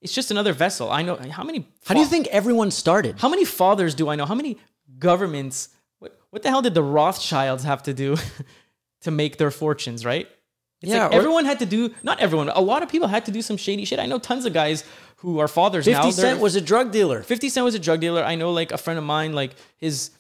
it's 0.02 0.14
just 0.14 0.32
another 0.32 0.52
vessel. 0.52 0.90
I 0.92 1.04
know 1.04 1.16
how 1.16 1.44
many. 1.44 1.68
How 1.86 1.94
do 1.94 2.00
you 2.00 2.08
think 2.08 2.28
everyone 2.28 2.72
started? 2.72 3.20
How 3.20 3.30
many 3.30 3.46
fathers 3.46 3.94
do 3.94 4.10
I 4.10 4.16
know? 4.16 4.26
How 4.26 4.36
many 4.36 4.58
governments? 4.98 5.70
What 6.00 6.20
what 6.32 6.42
the 6.42 6.50
hell 6.50 6.64
did 6.64 6.74
the 6.74 6.84
Rothschilds 6.84 7.64
have 7.64 7.84
to 7.84 7.94
do 7.94 8.18
to 9.02 9.12
make 9.12 9.38
their 9.38 9.52
fortunes? 9.52 10.06
Right? 10.06 10.28
It's 10.82 10.92
Yeah, 10.92 11.04
like 11.08 11.14
everyone 11.14 11.46
had 11.46 11.60
to 11.60 11.66
do. 11.66 11.94
Not 12.02 12.20
everyone. 12.20 12.50
A 12.50 12.62
lot 12.62 12.82
of 12.82 12.90
people 12.90 13.10
had 13.10 13.26
to 13.26 13.32
do 13.32 13.42
some 13.42 13.58
shady 13.58 13.86
shit. 13.86 14.00
I 14.00 14.06
know 14.06 14.18
tons 14.18 14.46
of 14.46 14.54
guys 14.54 14.84
who 15.22 15.40
are 15.40 15.48
fathers 15.48 15.86
now. 15.88 16.04
Fifty 16.04 16.22
They're- 16.22 16.38
was 16.38 16.56
a 16.56 16.62
drug 16.62 16.92
dealer. 16.92 17.24
50 17.24 17.50
Cent 17.50 17.64
was 17.66 17.76
a 17.76 17.80
drug 17.80 18.00
dealer. 18.02 18.24
I 18.24 18.36
know 18.36 18.52
like 18.52 18.72
a 18.72 18.78
friend 18.78 18.98
of 18.98 19.06
mine, 19.06 19.34
like 19.34 19.52
his 19.78 20.12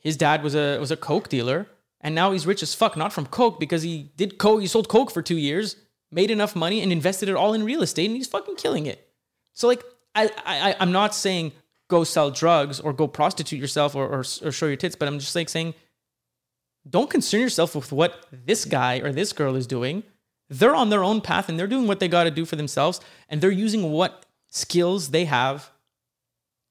his 0.00 0.16
dad 0.16 0.42
was 0.42 0.54
a 0.54 0.78
was 0.78 0.90
a 0.90 0.96
coke 0.96 1.28
dealer, 1.28 1.66
and 2.00 2.14
now 2.14 2.32
he's 2.32 2.46
rich 2.46 2.62
as 2.62 2.74
fuck. 2.74 2.96
Not 2.96 3.12
from 3.12 3.26
coke 3.26 3.58
because 3.60 3.82
he 3.82 4.10
did 4.16 4.38
coke. 4.38 4.60
He 4.60 4.66
sold 4.66 4.88
coke 4.88 5.10
for 5.10 5.22
two 5.22 5.36
years, 5.38 5.76
made 6.10 6.30
enough 6.30 6.54
money, 6.56 6.80
and 6.82 6.90
invested 6.92 7.28
it 7.28 7.34
all 7.36 7.54
in 7.54 7.64
real 7.64 7.82
estate, 7.82 8.06
and 8.06 8.16
he's 8.16 8.26
fucking 8.26 8.56
killing 8.56 8.86
it. 8.86 9.08
So 9.54 9.68
like 9.68 9.82
I 10.14 10.30
I 10.44 10.76
I'm 10.80 10.92
not 10.92 11.14
saying 11.14 11.52
go 11.88 12.04
sell 12.04 12.30
drugs 12.30 12.80
or 12.80 12.92
go 12.92 13.06
prostitute 13.06 13.58
yourself 13.60 13.94
or 13.94 14.06
or, 14.06 14.20
or 14.20 14.52
show 14.52 14.66
your 14.66 14.76
tits, 14.76 14.96
but 14.96 15.08
I'm 15.08 15.18
just 15.18 15.34
like 15.34 15.48
saying 15.48 15.74
don't 16.88 17.10
concern 17.10 17.40
yourself 17.40 17.76
with 17.76 17.92
what 17.92 18.26
this 18.32 18.64
guy 18.64 18.98
or 18.98 19.12
this 19.12 19.32
girl 19.32 19.54
is 19.56 19.66
doing. 19.66 20.02
they're 20.50 20.74
on 20.74 20.90
their 20.90 21.04
own 21.04 21.20
path 21.20 21.48
and 21.48 21.58
they're 21.58 21.68
doing 21.74 21.86
what 21.86 21.98
they 22.00 22.08
got 22.08 22.24
to 22.24 22.30
do 22.30 22.44
for 22.44 22.56
themselves 22.56 23.00
and 23.28 23.40
they're 23.40 23.50
using 23.66 23.90
what 23.92 24.26
skills 24.52 25.08
they 25.08 25.24
have 25.24 25.70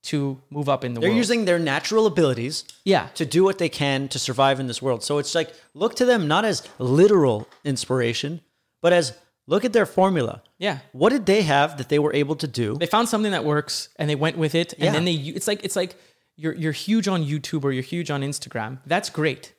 to 0.03 0.41
move 0.49 0.69
up 0.69 0.83
in 0.83 0.93
the 0.93 0.99
world. 0.99 1.03
They're 1.03 1.09
world. 1.11 1.17
using 1.17 1.45
their 1.45 1.59
natural 1.59 2.05
abilities 2.05 2.63
yeah. 2.85 3.07
to 3.15 3.25
do 3.25 3.43
what 3.43 3.57
they 3.57 3.69
can 3.69 4.07
to 4.09 4.19
survive 4.19 4.59
in 4.59 4.67
this 4.67 4.81
world. 4.81 5.03
So 5.03 5.17
it's 5.17 5.35
like 5.35 5.53
look 5.73 5.95
to 5.95 6.05
them 6.05 6.27
not 6.27 6.45
as 6.45 6.67
literal 6.79 7.47
inspiration, 7.63 8.41
but 8.81 8.93
as 8.93 9.13
look 9.47 9.65
at 9.65 9.73
their 9.73 9.85
formula. 9.85 10.41
Yeah. 10.57 10.79
What 10.91 11.09
did 11.09 11.25
they 11.25 11.41
have 11.41 11.77
that 11.77 11.89
they 11.89 11.99
were 11.99 12.13
able 12.13 12.35
to 12.37 12.47
do? 12.47 12.77
They 12.77 12.85
found 12.85 13.09
something 13.09 13.31
that 13.31 13.43
works 13.45 13.89
and 13.97 14.09
they 14.09 14.15
went 14.15 14.37
with 14.37 14.55
it 14.55 14.73
and 14.73 14.83
Yeah. 14.83 14.91
then 14.91 15.05
they 15.05 15.13
it's 15.13 15.47
like 15.47 15.63
it's 15.63 15.75
like 15.75 15.95
you're 16.37 16.53
you're 16.53 16.71
huge 16.71 17.07
on 17.07 17.23
YouTube 17.23 17.63
or 17.63 17.71
you're 17.71 17.83
huge 17.83 18.09
on 18.09 18.21
Instagram. 18.21 18.79
That's 18.85 19.09
great. 19.09 19.53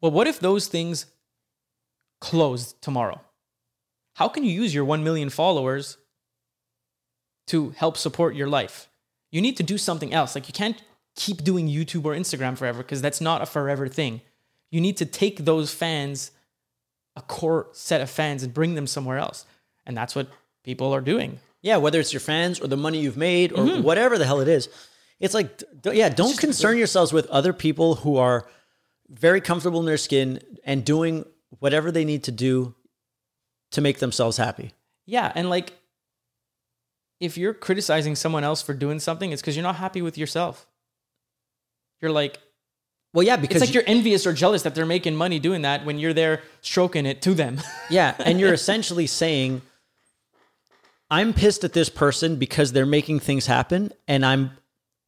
Well, 0.00 0.12
what 0.12 0.26
if 0.26 0.38
those 0.40 0.66
things 0.66 1.06
closed 2.20 2.80
tomorrow? 2.80 3.20
How 4.14 4.28
can 4.28 4.44
you 4.44 4.50
use 4.50 4.74
your 4.74 4.84
1 4.84 5.04
million 5.04 5.28
followers 5.28 5.98
to 7.46 7.70
help 7.70 7.96
support 7.96 8.34
your 8.34 8.48
life? 8.48 8.88
You 9.30 9.40
need 9.40 9.56
to 9.56 9.62
do 9.62 9.78
something 9.78 10.12
else. 10.12 10.34
Like 10.34 10.48
you 10.48 10.54
can't 10.54 10.82
keep 11.14 11.42
doing 11.42 11.68
YouTube 11.68 12.04
or 12.04 12.14
Instagram 12.14 12.56
forever 12.56 12.82
because 12.82 13.02
that's 13.02 13.20
not 13.20 13.42
a 13.42 13.46
forever 13.46 13.88
thing. 13.88 14.20
You 14.70 14.80
need 14.80 14.96
to 14.98 15.06
take 15.06 15.44
those 15.44 15.72
fans, 15.72 16.30
a 17.16 17.22
core 17.22 17.68
set 17.72 18.00
of 18.00 18.10
fans, 18.10 18.42
and 18.42 18.52
bring 18.52 18.74
them 18.74 18.86
somewhere 18.86 19.18
else. 19.18 19.46
And 19.86 19.96
that's 19.96 20.14
what 20.14 20.28
people 20.64 20.92
are 20.92 21.00
doing. 21.00 21.40
Yeah, 21.62 21.78
whether 21.78 21.98
it's 21.98 22.12
your 22.12 22.20
fans 22.20 22.60
or 22.60 22.68
the 22.68 22.76
money 22.76 23.00
you've 23.00 23.16
made 23.16 23.52
or 23.52 23.64
mm-hmm. 23.64 23.82
whatever 23.82 24.18
the 24.18 24.26
hell 24.26 24.40
it 24.40 24.48
is. 24.48 24.68
It's 25.18 25.34
like, 25.34 25.62
yeah, 25.84 26.10
don't 26.10 26.38
concern 26.38 26.76
yourselves 26.76 27.12
with 27.12 27.26
other 27.26 27.52
people 27.52 27.96
who 27.96 28.18
are 28.18 28.46
very 29.08 29.40
comfortable 29.40 29.80
in 29.80 29.86
their 29.86 29.96
skin 29.96 30.40
and 30.64 30.84
doing 30.84 31.24
whatever 31.58 31.90
they 31.90 32.04
need 32.04 32.24
to 32.24 32.32
do 32.32 32.74
to 33.70 33.80
make 33.80 33.98
themselves 33.98 34.36
happy. 34.36 34.72
Yeah, 35.06 35.32
and 35.34 35.48
like 35.48 35.72
if 37.20 37.38
you're 37.38 37.54
criticizing 37.54 38.14
someone 38.14 38.44
else 38.44 38.62
for 38.62 38.74
doing 38.74 39.00
something, 39.00 39.32
it's 39.32 39.40
because 39.42 39.56
you're 39.56 39.62
not 39.62 39.76
happy 39.76 40.02
with 40.02 40.18
yourself. 40.18 40.66
You're 42.00 42.12
like 42.12 42.38
Well, 43.14 43.22
yeah, 43.24 43.36
because 43.36 43.62
it's 43.62 43.70
like 43.70 43.74
you're 43.74 43.84
envious 43.86 44.26
or 44.26 44.32
jealous 44.32 44.62
that 44.62 44.74
they're 44.74 44.84
making 44.86 45.16
money 45.16 45.38
doing 45.38 45.62
that 45.62 45.84
when 45.86 45.98
you're 45.98 46.12
there 46.12 46.42
stroking 46.60 47.06
it 47.06 47.22
to 47.22 47.34
them. 47.34 47.60
Yeah, 47.90 48.14
and 48.18 48.38
you're 48.40 48.52
essentially 48.52 49.06
saying, 49.06 49.62
I'm 51.10 51.32
pissed 51.32 51.62
at 51.64 51.72
this 51.72 51.88
person 51.88 52.36
because 52.36 52.72
they're 52.72 52.84
making 52.86 53.20
things 53.20 53.46
happen 53.46 53.92
and 54.08 54.26
I'm 54.26 54.50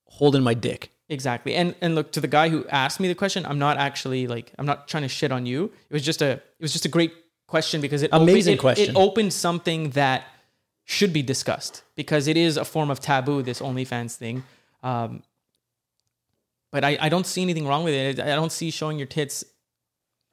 holding 0.07 0.43
my 0.43 0.55
dick. 0.55 0.91
exactly. 1.09 1.55
And 1.55 1.75
and 1.81 1.95
look 1.95 2.13
to 2.13 2.21
the 2.21 2.29
guy 2.29 2.49
who 2.49 2.67
asked 2.69 3.01
me 3.01 3.09
the 3.09 3.15
question, 3.15 3.45
I'm 3.47 3.59
not 3.59 3.77
actually 3.79 4.27
like 4.29 4.53
I'm 4.59 4.67
not 4.67 4.89
trying 4.89 5.03
to 5.03 5.09
shit 5.09 5.33
on 5.33 5.45
you. 5.47 5.65
It 5.91 5.93
was 5.93 6.03
just 6.05 6.23
a 6.23 6.31
it 6.33 6.63
was 6.63 6.73
just 6.73 6.85
a 6.85 6.89
great 6.89 7.13
question 7.49 7.81
because 7.81 8.03
it 8.03 8.11
Amazing 8.13 8.53
opened, 8.55 8.59
it- 8.59 8.61
question. 8.61 8.97
It, 8.97 8.99
opened 8.99 9.33
something 9.33 9.91
that 9.91 10.25
should 10.89 11.13
be 11.13 11.21
discussed 11.21 11.83
because 11.97 12.27
it 12.29 12.37
is 12.39 12.57
a 12.57 12.65
form 12.65 12.91
of 12.91 12.99
taboo. 12.99 13.43
This 13.43 13.61
OnlyFans 13.61 14.17
thing. 14.17 14.43
Um, 14.83 15.23
but 16.73 16.83
I, 16.83 16.97
I 16.99 17.11
don't 17.11 17.27
see 17.27 17.43
anything 17.43 17.67
wrong 17.67 17.85
with 17.85 17.93
it. 17.93 18.19
I 18.19 18.35
don't 18.35 18.51
see 18.51 18.71
showing 18.71 18.97
your 18.97 19.07
tits 19.07 19.45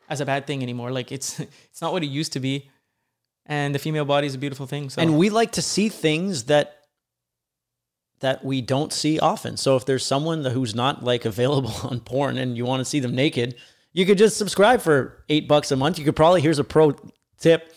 as 0.10 0.22
a 0.22 0.26
bad 0.26 0.48
thing 0.48 0.64
anymore. 0.64 0.91
Like 0.91 1.11
it's 1.11 1.40
it's 1.69 1.82
not 1.82 1.91
what 1.91 2.03
it 2.03 2.07
used 2.07 2.32
to 2.34 2.40
be. 2.40 2.69
And 3.45 3.76
the 3.76 3.80
female 3.80 4.06
body 4.06 4.27
is 4.27 4.34
a 4.34 4.38
beautiful 4.38 4.65
thing. 4.65 4.90
So 4.90 5.02
And 5.02 5.18
we 5.18 5.30
like 5.30 5.52
to 5.52 5.61
see 5.61 5.90
things 5.90 6.45
that 6.45 6.77
that 8.22 8.45
we 8.45 8.61
don't 8.61 8.94
see 8.94 9.19
often. 9.19 9.57
So 9.57 9.76
if 9.76 9.86
there's 9.86 10.06
someone 10.06 10.45
who's 10.45 10.73
not 10.73 11.03
like 11.03 11.26
available 11.26 11.73
on 11.84 11.99
porn 11.99 12.38
and 12.38 12.56
you 12.56 12.64
want 12.64 12.80
to 12.80 12.86
see 12.86 13.02
them 13.02 13.14
naked, 13.14 13.56
you 13.91 14.06
could 14.06 14.18
just 14.18 14.38
subscribe 14.38 14.80
for 14.80 15.26
8 15.27 15.49
bucks 15.49 15.69
a 15.72 15.76
month. 15.76 15.99
You 15.99 16.06
could 16.06 16.15
probably 16.15 16.40
here's 16.40 16.60
a 16.60 16.64
pro 16.64 16.95
tip. 17.40 17.73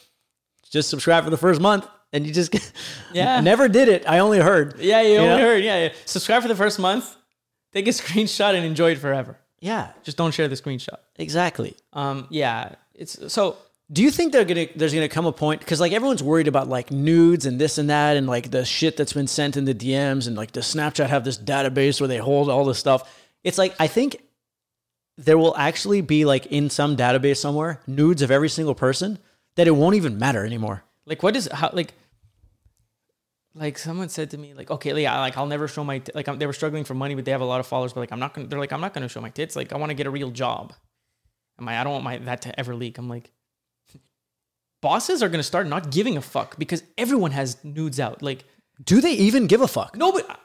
Just 0.70 0.90
subscribe 0.90 1.24
for 1.24 1.30
the 1.30 1.36
first 1.36 1.60
month 1.60 1.88
and 2.12 2.26
you 2.26 2.32
just 2.32 2.55
Yeah. 3.12 3.40
never 3.40 3.68
did 3.68 3.89
it. 3.89 4.05
I 4.09 4.18
only 4.20 4.39
heard. 4.39 4.78
yeah, 4.80 5.01
you 5.02 5.16
only 5.18 5.28
know? 5.36 5.39
heard. 5.48 5.62
Yeah, 5.64 5.85
yeah. 5.85 5.93
Subscribe 6.05 6.43
for 6.43 6.48
the 6.48 6.56
first 6.56 6.78
month. 6.78 7.16
Take 7.72 7.86
a 7.86 7.90
screenshot 8.02 8.55
and 8.55 8.64
enjoy 8.64 8.93
it 8.93 8.98
forever. 8.98 9.39
Yeah, 9.60 9.90
Just 10.05 10.16
don't 10.16 10.32
share 10.32 10.47
the 10.48 10.55
screenshot. 10.55 10.98
exactly. 11.16 11.74
Um, 11.93 12.26
yeah, 12.30 12.76
it's 12.94 13.32
so 13.32 13.56
Do 13.90 14.02
you 14.05 14.10
think 14.12 14.32
they're 14.32 14.44
gonna 14.44 14.66
there's 14.76 14.94
gonna 14.94 15.09
come 15.09 15.26
a 15.26 15.32
point 15.32 15.60
because 15.60 15.80
like 15.80 15.93
everyone's 15.93 16.22
worried 16.22 16.47
about 16.47 16.68
like 16.68 16.90
nudes 16.93 17.44
and 17.47 17.59
this 17.60 17.76
and 17.78 17.90
that 17.90 18.16
and 18.16 18.26
like 18.28 18.51
the 18.52 18.64
shit 18.64 18.97
that's 18.97 19.12
been 19.14 19.26
sent 19.26 19.56
in 19.56 19.64
the 19.64 19.74
DMs 19.74 20.26
and 20.28 20.36
like 20.36 20.52
does 20.52 20.72
Snapchat 20.72 21.09
have 21.09 21.24
this 21.24 21.36
database 21.39 22.01
where 22.01 22.06
they 22.09 22.18
hold 22.18 22.48
all 22.48 22.64
this 22.66 22.78
stuff? 22.78 23.02
It's 23.43 23.59
like 23.59 23.74
I 23.80 23.89
think 23.89 24.22
there 25.16 25.36
will 25.39 25.56
actually 25.56 26.02
be 26.02 26.24
like 26.24 26.47
in 26.47 26.70
some 26.70 26.97
database 26.97 27.39
somewhere 27.39 27.80
nudes 27.89 28.22
of 28.22 28.30
every 28.30 28.48
single 28.48 28.74
person 28.76 29.18
that 29.56 29.66
it 29.66 29.72
won't 29.72 29.97
even 29.97 30.18
matter 30.18 30.47
anymore. 30.47 30.85
Like 31.09 31.22
what 31.22 31.35
is 31.36 31.48
how 31.52 31.70
like 31.72 31.93
like 33.55 33.78
someone 33.78 34.09
said 34.09 34.30
to 34.30 34.39
me 34.39 34.55
like 34.55 34.70
okay 34.70 34.93
yeah 35.02 35.18
like 35.20 35.36
I'll 35.36 35.47
never 35.47 35.66
show 35.68 35.82
my 35.82 35.98
t- 35.98 36.12
like 36.14 36.28
I'm, 36.28 36.39
they 36.39 36.47
were 36.47 36.52
struggling 36.52 36.85
for 36.85 36.94
money 36.94 37.14
but 37.14 37.24
they 37.24 37.30
have 37.32 37.40
a 37.40 37.51
lot 37.52 37.60
of 37.60 37.66
followers 37.66 37.93
but 37.93 38.01
like 38.01 38.12
I'm 38.12 38.20
not 38.20 38.35
gonna 38.35 38.47
they're 38.47 38.59
like 38.59 38.72
I'm 38.72 38.80
not 38.80 38.93
gonna 38.94 39.09
show 39.09 39.20
my 39.20 39.30
tits 39.30 39.56
like 39.56 39.72
I 39.72 39.76
want 39.76 39.90
to 39.90 39.94
get 39.94 40.06
a 40.06 40.10
real 40.10 40.30
job. 40.30 40.72
I'm 41.59 41.64
like 41.66 41.76
I 41.76 41.82
don't 41.85 41.93
want 41.93 42.05
my 42.05 42.18
that 42.18 42.43
to 42.43 42.60
ever 42.60 42.74
leak. 42.74 42.98
I'm 42.98 43.09
like 43.09 43.32
bosses 44.80 45.22
are 45.22 45.28
gonna 45.28 45.43
start 45.43 45.66
not 45.66 45.90
giving 45.90 46.16
a 46.16 46.22
fuck 46.22 46.59
because 46.59 46.82
everyone 46.97 47.32
has 47.32 47.62
nudes 47.64 47.98
out 48.01 48.22
like. 48.22 48.44
Do 48.85 49.01
they 49.01 49.12
even 49.12 49.48
give 49.48 49.60
a 49.60 49.66
fuck? 49.66 49.97
No, 49.97 50.12
but 50.12 50.30
I- 50.30 50.36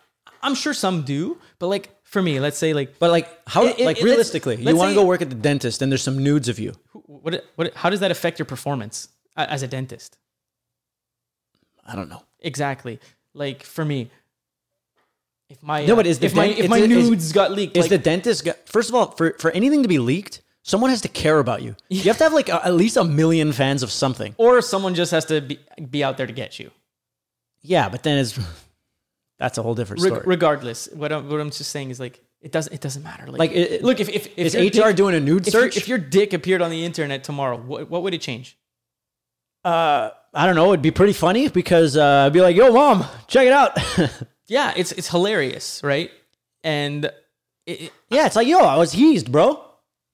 I'm 0.41 0.55
sure 0.55 0.73
some 0.73 1.03
do. 1.03 1.37
But 1.59 1.67
like 1.67 1.91
for 2.03 2.19
me, 2.21 2.39
let's 2.39 2.57
say 2.57 2.73
like 2.73 2.97
But 2.97 3.11
like 3.11 3.27
how 3.47 3.65
It- 3.65 3.79
like 3.79 3.99
it- 3.99 4.03
realistically, 4.03 4.55
you 4.55 4.75
want 4.75 4.89
to 4.89 4.95
go 4.95 5.05
work 5.05 5.21
at 5.21 5.29
the 5.29 5.35
dentist 5.35 5.81
and 5.83 5.91
there's 5.91 6.01
some 6.01 6.17
nudes 6.23 6.49
of 6.49 6.57
you. 6.57 6.73
what 6.93 7.45
what 7.57 7.73
how 7.75 7.89
does 7.91 7.99
that 7.99 8.09
affect 8.11 8.39
your 8.39 8.47
performance 8.47 9.07
uh, 9.37 9.45
as 9.49 9.61
a 9.61 9.67
dentist? 9.67 10.17
I 11.85 11.95
don't 11.95 12.09
know. 12.09 12.23
Exactly. 12.39 12.99
Like 13.33 13.63
for 13.63 13.83
me, 13.85 14.09
if 15.49 15.61
my 15.61 15.85
No, 15.85 15.93
uh, 15.93 15.95
but 15.97 16.07
is 16.07 16.19
the 16.19 16.25
if 16.27 16.35
my 16.35 16.47
dent- 16.47 16.59
if 16.59 16.69
my 16.69 16.79
the- 16.79 16.85
is- 16.85 17.09
nudes 17.09 17.31
got 17.31 17.51
leaked, 17.51 17.77
Is 17.77 17.83
like, 17.85 17.89
the 17.89 17.97
dentist 17.97 18.45
go- 18.45 18.53
first 18.65 18.89
of 18.89 18.95
all 18.95 19.11
for 19.11 19.33
for 19.39 19.51
anything 19.51 19.81
to 19.83 19.89
be 19.89 19.99
leaked, 19.99 20.41
someone 20.63 20.89
has 20.89 21.01
to 21.01 21.09
care 21.09 21.39
about 21.39 21.61
you. 21.61 21.75
You 21.89 22.03
have 22.03 22.17
to 22.17 22.23
have 22.23 22.33
like 22.33 22.49
a, 22.49 22.65
at 22.65 22.73
least 22.73 22.97
a 22.97 23.03
million 23.03 23.51
fans 23.51 23.83
of 23.83 23.91
something. 23.91 24.33
or 24.37 24.61
someone 24.61 24.95
just 24.95 25.11
has 25.11 25.25
to 25.25 25.41
be, 25.41 25.59
be 25.89 26.03
out 26.03 26.17
there 26.17 26.27
to 26.27 26.33
get 26.33 26.59
you. 26.59 26.71
Yeah, 27.61 27.89
but 27.89 28.03
then 28.03 28.17
it's 28.19 28.37
that's 29.39 29.57
a 29.57 29.63
whole 29.63 29.75
different 29.75 30.01
story. 30.01 30.21
regardless, 30.25 30.89
what 30.93 31.11
I'm 31.11 31.29
what 31.29 31.39
I'm 31.39 31.49
just 31.51 31.69
saying 31.71 31.89
is 31.91 31.99
like 31.99 32.19
it 32.41 32.51
doesn't 32.51 32.73
it 32.73 32.81
doesn't 32.81 33.03
matter. 33.03 33.27
Like, 33.27 33.39
Like, 33.39 33.51
it- 33.51 33.83
look 33.83 33.99
if 33.99 34.09
if, 34.09 34.27
if 34.37 34.53
is 34.53 34.55
HR 34.55 34.87
dick- 34.87 34.95
doing 34.95 35.15
a 35.15 35.19
nude 35.19 35.47
if 35.47 35.51
search? 35.53 35.77
if 35.77 35.87
your 35.87 35.97
dick 35.97 36.33
appeared 36.33 36.61
on 36.61 36.71
the 36.71 36.83
internet 36.85 37.23
tomorrow, 37.23 37.57
what 37.57 37.89
what 37.89 38.03
would 38.03 38.13
it 38.13 38.21
change? 38.21 38.57
Uh, 39.63 40.09
I 40.33 40.45
don't 40.45 40.55
know. 40.55 40.69
It'd 40.73 40.81
be 40.81 40.91
pretty 40.91 41.13
funny 41.13 41.47
because 41.49 41.95
uh, 41.97 42.25
I'd 42.25 42.33
be 42.33 42.41
like, 42.41 42.55
"Yo, 42.55 42.71
mom, 42.71 43.05
check 43.27 43.45
it 43.47 43.53
out." 43.53 43.77
Yeah, 44.47 44.73
it's 44.75 44.91
it's 44.91 45.07
hilarious, 45.07 45.79
right? 45.83 46.11
And 46.65 47.05
it, 47.65 47.81
it- 47.81 47.93
yeah, 48.09 48.25
it's 48.25 48.35
like, 48.35 48.45
"Yo, 48.47 48.59
I 48.59 48.77
was 48.77 48.91
heezed, 48.91 49.31
bro." 49.31 49.63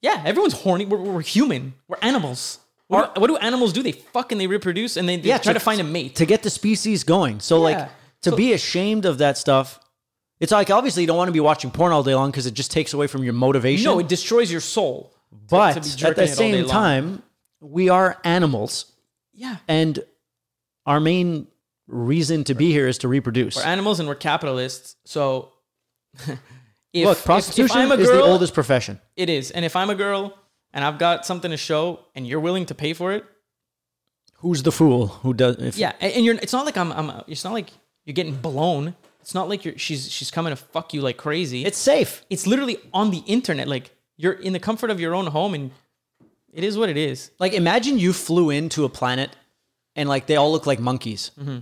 yeah, 0.01 0.21
everyone's 0.23 0.53
horny. 0.53 0.85
We're, 0.85 0.99
we're 0.99 1.21
human. 1.21 1.73
We're 1.87 1.97
animals. 2.01 2.59
What, 2.87 3.15
do, 3.15 3.21
what 3.21 3.27
do 3.27 3.37
animals 3.37 3.73
do? 3.73 3.81
They 3.83 3.91
fuck 3.91 4.31
and 4.31 4.39
they 4.39 4.47
reproduce 4.47 4.97
and 4.97 5.09
they, 5.09 5.17
they 5.17 5.29
Yeah, 5.29 5.39
try 5.39 5.51
to- 5.53 5.59
to 5.59 5.63
find 5.65 5.81
a 5.81 5.83
mate. 5.83 6.15
to 6.17 6.25
get 6.25 6.43
the 6.43 6.49
species 6.49 7.03
going. 7.03 7.39
So 7.39 7.57
Yeah. 7.57 7.61
like 7.77 7.89
to 8.21 8.29
So- 8.29 8.35
be 8.37 8.53
ashamed 8.53 9.05
of 9.05 9.17
that 9.17 9.37
stuff. 9.37 9.79
It's 10.39 10.51
like 10.53 10.69
obviously 10.69 11.03
you 11.03 11.07
don't 11.07 11.17
want 11.17 11.27
to 11.27 11.33
be 11.33 11.39
watching 11.41 11.69
porn 11.71 11.91
all 11.91 12.03
day 12.03 12.15
long 12.15 12.29
because 12.31 12.45
it 12.45 12.53
just 12.53 12.71
takes 12.71 12.93
away 12.93 13.07
from 13.07 13.23
your 13.23 13.33
motivation. 13.33 13.83
no, 13.85 13.99
it 13.99 14.07
destroys 14.07 14.49
your 14.51 14.61
soul. 14.61 15.11
but 15.49 15.73
to 15.73 15.81
be 15.81 16.05
at 16.07 16.15
the 16.15 16.23
it 16.23 16.29
all 16.29 16.35
day 16.37 16.61
same 16.61 16.65
time, 16.67 17.23
we 17.59 17.89
are 17.89 18.17
animals, 18.23 18.85
Yeah. 19.39 19.55
and 19.67 19.99
our 20.85 20.99
main 20.99 21.47
reason 21.87 22.43
to 22.45 22.53
be 22.53 22.71
here 22.71 22.87
is 22.87 22.97
to 22.99 23.07
reproduce. 23.07 23.55
We're 23.55 23.63
animals 23.63 23.99
and 23.99 24.09
we're 24.09 24.15
capitalists. 24.15 24.95
So 25.05 25.53
if, 26.93 27.05
Look, 27.05 27.17
prostitution 27.23 27.77
if 27.79 27.83
I'm 27.85 27.91
a 27.91 28.01
is 28.01 28.09
the 28.09 28.21
oldest 28.21 28.53
profession. 28.53 28.99
It 29.15 29.29
is. 29.29 29.51
And 29.51 29.63
if 29.63 29.75
I'm 29.75 29.89
a 29.89 29.95
girl 29.95 30.37
and 30.73 30.83
I've 30.83 30.99
got 30.99 31.25
something 31.25 31.51
to 31.51 31.57
show 31.57 32.01
and 32.15 32.27
you're 32.27 32.39
willing 32.41 32.65
to 32.67 32.75
pay 32.75 32.93
for 32.93 33.13
it, 33.13 33.25
Who's 34.41 34.63
the 34.63 34.71
fool 34.71 35.07
who 35.07 35.33
does? 35.33 35.57
If, 35.57 35.77
yeah. 35.77 35.93
And 35.99 36.13
and 36.13 36.25
you're 36.25 36.35
it's 36.35 36.53
not 36.53 36.65
like 36.65 36.77
I'm 36.77 36.91
I'm 36.91 37.23
it's 37.27 37.43
not 37.43 37.53
like 37.53 37.71
you're 38.05 38.13
getting 38.13 38.35
blown. 38.35 38.95
It's 39.21 39.33
not 39.33 39.49
like 39.49 39.65
you're 39.65 39.77
she's 39.77 40.09
she's 40.11 40.31
coming 40.31 40.51
to 40.51 40.55
fuck 40.55 40.93
you 40.93 41.01
like 41.01 41.17
crazy. 41.17 41.65
it's 41.65 41.77
safe. 41.77 42.25
it's 42.29 42.47
literally 42.47 42.77
on 42.93 43.11
the 43.11 43.19
internet. 43.25 43.67
Like 43.67 43.91
you're 44.17 44.33
in 44.33 44.53
the 44.53 44.59
comfort 44.59 44.91
of 44.91 44.99
your 44.99 45.13
own 45.13 45.27
home 45.27 45.53
and 45.53 45.71
it 46.53 46.63
is 46.63 46.77
what 46.77 46.89
it 46.89 46.97
is. 46.97 47.31
Like 47.39 47.53
imagine 47.53 47.97
you 47.99 48.13
flew 48.13 48.49
into 48.49 48.85
a 48.85 48.89
planet 48.89 49.35
and 49.95 50.07
like 50.09 50.27
they 50.27 50.35
all 50.35 50.51
look 50.51 50.65
like 50.65 50.79
monkeys. 50.79 51.31
Mm-hmm. 51.39 51.59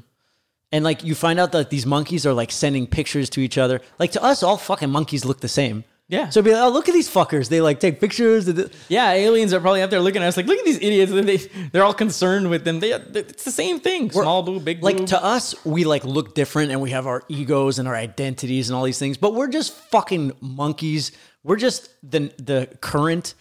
And 0.72 0.84
like 0.84 1.04
you 1.04 1.16
find 1.16 1.40
out 1.40 1.52
that 1.54 1.70
these 1.70 1.86
monkeys 1.86 2.26
are 2.26 2.34
like 2.34 2.52
sending 2.52 2.88
pictures 2.88 3.30
to 3.32 3.40
each 3.40 3.58
other. 3.58 3.82
Like 4.00 4.12
to 4.14 4.24
us, 4.24 4.44
all 4.44 4.58
fucking 4.58 4.90
monkeys 4.90 5.24
look 5.24 5.40
the 5.40 5.48
same. 5.48 5.84
Yeah. 6.10 6.30
So 6.30 6.42
be 6.42 6.52
like, 6.54 6.62
oh, 6.62 6.70
look 6.70 6.88
at 6.88 6.94
these 6.94 7.10
fuckers. 7.10 7.50
They 7.50 7.60
like 7.60 7.82
take 7.82 8.00
pictures. 8.00 8.50
Yeah, 8.88 9.12
aliens 9.12 9.54
are 9.54 9.60
probably 9.60 9.82
up 9.82 9.90
there 9.90 10.00
looking 10.00 10.22
at 10.22 10.28
us 10.30 10.38
like, 10.38 10.46
look 10.46 10.58
at 10.58 10.64
these 10.64 10.78
idiots. 10.78 11.12
And 11.12 11.28
they 11.28 11.38
they're 11.72 11.84
all 11.84 11.94
concerned 11.94 12.50
with 12.50 12.64
them. 12.64 12.80
They 12.80 12.92
it's 12.94 13.44
the 13.44 13.52
same 13.52 13.80
thing. 13.80 14.12
Small 14.12 14.42
boob, 14.44 14.64
big 14.64 14.82
Like 14.84 14.98
boob. 14.98 15.08
to 15.08 15.22
us, 15.24 15.54
we 15.66 15.84
like 15.84 16.06
look 16.06 16.34
different 16.34 16.72
and 16.72 16.82
we 16.82 16.92
have 16.92 17.08
our 17.08 17.24
egos 17.28 17.78
and 17.80 17.88
our 17.88 17.96
identities 17.96 18.70
and 18.70 18.76
all 18.78 18.84
these 18.84 19.00
things. 19.00 19.18
But 19.18 19.34
we're 19.36 19.50
just 19.50 19.74
fucking 19.74 20.32
monkeys. 20.40 21.12
We're 21.44 21.58
just 21.58 21.90
the 22.10 22.32
the 22.38 22.70
current. 22.82 23.34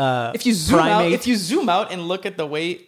Uh, 0.00 0.32
if 0.34 0.46
you 0.46 0.54
zoom 0.54 0.80
out, 0.80 1.12
if 1.12 1.26
you 1.26 1.36
zoom 1.36 1.68
out 1.68 1.92
and 1.92 2.08
look 2.08 2.24
at 2.24 2.36
the 2.36 2.46
way 2.46 2.80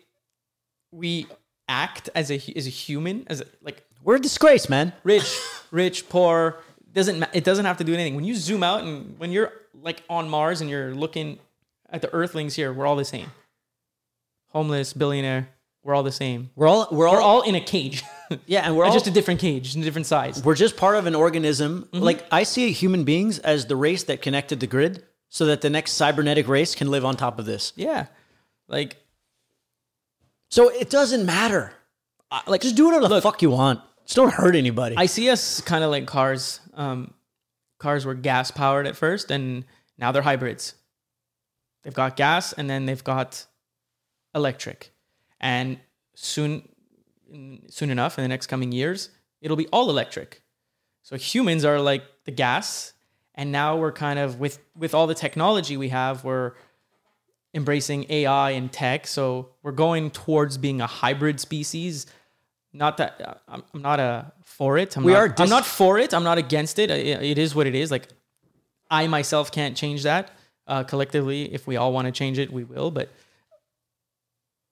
we 0.91 1.27
act 1.69 2.09
as 2.15 2.31
a 2.31 2.41
as 2.57 2.67
a 2.67 2.71
human 2.71 3.25
as 3.29 3.41
a, 3.43 3.45
like 3.63 3.83
We're 4.03 4.17
a 4.17 4.21
disgrace, 4.21 4.69
man. 4.69 4.93
rich, 5.05 5.39
rich, 5.71 6.09
poor 6.09 6.59
doesn't 6.93 7.25
it 7.33 7.45
doesn't 7.45 7.65
have 7.65 7.79
to 7.79 7.85
do 7.85 7.95
anything. 7.95 8.15
When 8.15 8.25
you 8.25 8.35
zoom 8.35 8.63
out 8.63 8.83
and 8.83 9.19
when 9.19 9.31
you're 9.31 9.53
like 9.83 10.03
on 10.09 10.29
Mars 10.29 10.61
and 10.61 10.71
you're 10.71 10.95
looking 10.95 11.39
at 11.91 12.01
the 12.03 12.13
Earthlings 12.13 12.55
here, 12.55 12.73
we're 12.73 12.87
all 12.87 12.97
the 12.97 13.05
same. 13.05 13.31
Homeless, 14.49 14.93
billionaire, 14.93 15.49
we're 15.83 15.95
all 15.95 16.03
the 16.03 16.13
same. 16.13 16.51
We're 16.57 16.69
all 16.69 16.89
we're 16.91 17.09
all, 17.09 17.15
We're 17.15 17.23
all 17.23 17.43
in 17.43 17.55
a 17.55 17.61
cage. 17.61 18.03
yeah, 18.47 18.61
and 18.67 18.77
we're 18.77 18.85
all 18.85 18.93
just 18.93 19.07
a 19.07 19.11
different 19.11 19.41
cage, 19.41 19.75
a 19.77 19.81
different 19.81 20.07
size. 20.07 20.43
we're 20.45 20.55
just 20.55 20.77
part 20.77 20.97
of 20.97 21.07
an 21.07 21.15
organism. 21.15 21.89
Mm-hmm. 21.93 22.05
Like 22.05 22.25
I 22.31 22.43
see 22.45 22.73
human 22.73 23.05
beings 23.05 23.39
as 23.39 23.67
the 23.67 23.77
race 23.77 24.05
that 24.05 24.23
connected 24.23 24.61
the 24.61 24.67
grid, 24.67 25.05
so 25.35 25.47
that 25.47 25.63
the 25.63 25.71
next 25.71 25.93
cybernetic 25.93 26.47
race 26.47 26.75
can 26.75 26.91
live 26.91 27.07
on 27.07 27.17
top 27.17 27.39
of 27.39 27.47
this. 27.47 27.73
Yeah, 27.75 28.07
like 28.69 28.99
So 30.51 30.69
it 30.69 30.91
doesn't 30.91 31.25
matter. 31.25 31.73
I- 32.31 32.43
like 32.47 32.61
Just 32.61 32.77
do 32.77 32.85
whatever 32.85 33.09
the 33.09 33.23
fuck 33.23 33.41
you 33.41 33.49
want. 33.51 33.81
Just 34.05 34.17
don't 34.17 34.33
hurt 34.33 34.55
anybody. 34.55 34.95
I 34.99 35.07
see 35.07 35.31
us 35.31 35.63
kind 35.63 35.83
of 35.83 35.91
like 35.91 36.07
cars. 36.07 36.61
Um, 36.75 37.15
cars 37.79 38.05
were 38.05 38.15
gas 38.15 38.51
powered 38.51 38.87
at 38.87 38.95
first, 38.95 39.31
and 39.31 39.65
now 39.97 40.13
they're 40.13 40.21
hybrids. 40.23 40.75
They've 41.83 41.95
got 41.95 42.15
gas, 42.17 42.53
and 42.53 42.69
then 42.69 42.85
they've 42.85 43.03
got 43.03 43.47
electric, 44.35 44.93
and 45.41 45.79
soon, 46.15 46.69
soon 47.69 47.91
enough, 47.91 48.19
in 48.19 48.23
the 48.25 48.29
next 48.29 48.49
coming 48.49 48.71
years, 48.71 49.09
it'll 49.41 49.57
be 49.57 49.67
all 49.69 49.89
electric. 49.89 50.43
So 51.03 51.17
humans 51.17 51.65
are 51.65 51.81
like 51.81 52.05
the 52.25 52.31
gas, 52.33 52.93
and 53.35 53.51
now 53.53 53.77
we're 53.77 53.93
kind 53.93 54.19
of 54.19 54.39
with 54.41 54.59
with 54.77 54.95
all 54.95 55.07
the 55.07 55.15
technology 55.15 55.77
we 55.77 55.89
have, 55.91 56.25
we're 56.25 56.53
embracing 57.55 58.07
AI 58.11 58.51
and 58.53 58.73
tech. 58.73 59.07
So 59.07 59.51
we're 59.63 59.73
going 59.73 60.11
towards 60.11 60.59
being 60.59 60.81
a 60.81 60.87
hybrid 60.87 61.41
species. 61.41 62.07
Not 62.73 62.97
that 62.97 63.21
uh, 63.21 63.35
I'm, 63.49 63.63
I'm 63.75 63.83
not 63.83 64.01
a 64.01 64.33
for 64.45 64.79
it. 64.79 64.97
I'm 64.97 65.05
We 65.05 65.13
not, 65.13 65.19
are 65.19 65.35
I'm 65.43 65.49
not 65.51 65.67
for 65.67 65.99
it. 65.99 66.15
I'm 66.15 66.25
not 66.25 66.39
against 66.39 66.79
it. 66.79 66.91
It 66.91 67.23
it 67.23 67.39
is 67.39 67.55
what 67.55 67.67
it 67.67 67.75
is. 67.75 67.91
Like 67.91 68.09
I 68.91 69.07
myself 69.07 69.53
can't 69.53 69.77
change 69.77 70.03
that. 70.05 70.31
Uh, 70.67 70.85
collectively, 70.85 71.53
if 71.53 71.67
we 71.67 71.77
all 71.77 71.93
want 71.93 72.07
to 72.07 72.13
change 72.13 72.39
it, 72.39 72.53
we 72.53 72.65
will. 72.65 72.91
But 72.91 73.11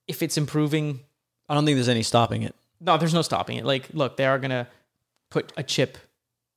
if 0.09 0.23
it's 0.23 0.37
improving, 0.39 1.01
I 1.49 1.55
don't 1.55 1.65
think 1.66 1.77
there's 1.77 1.89
any 1.89 2.03
stopping 2.03 2.43
it. 2.43 2.55
no, 2.81 2.97
there's 2.97 3.15
no 3.15 3.23
stopping 3.23 3.57
it. 3.59 3.65
Like, 3.65 3.89
look, 3.93 4.16
they 4.16 4.24
are 4.27 4.39
gonna 4.39 4.69
put 5.31 5.53
a 5.57 5.62
chip 5.62 5.99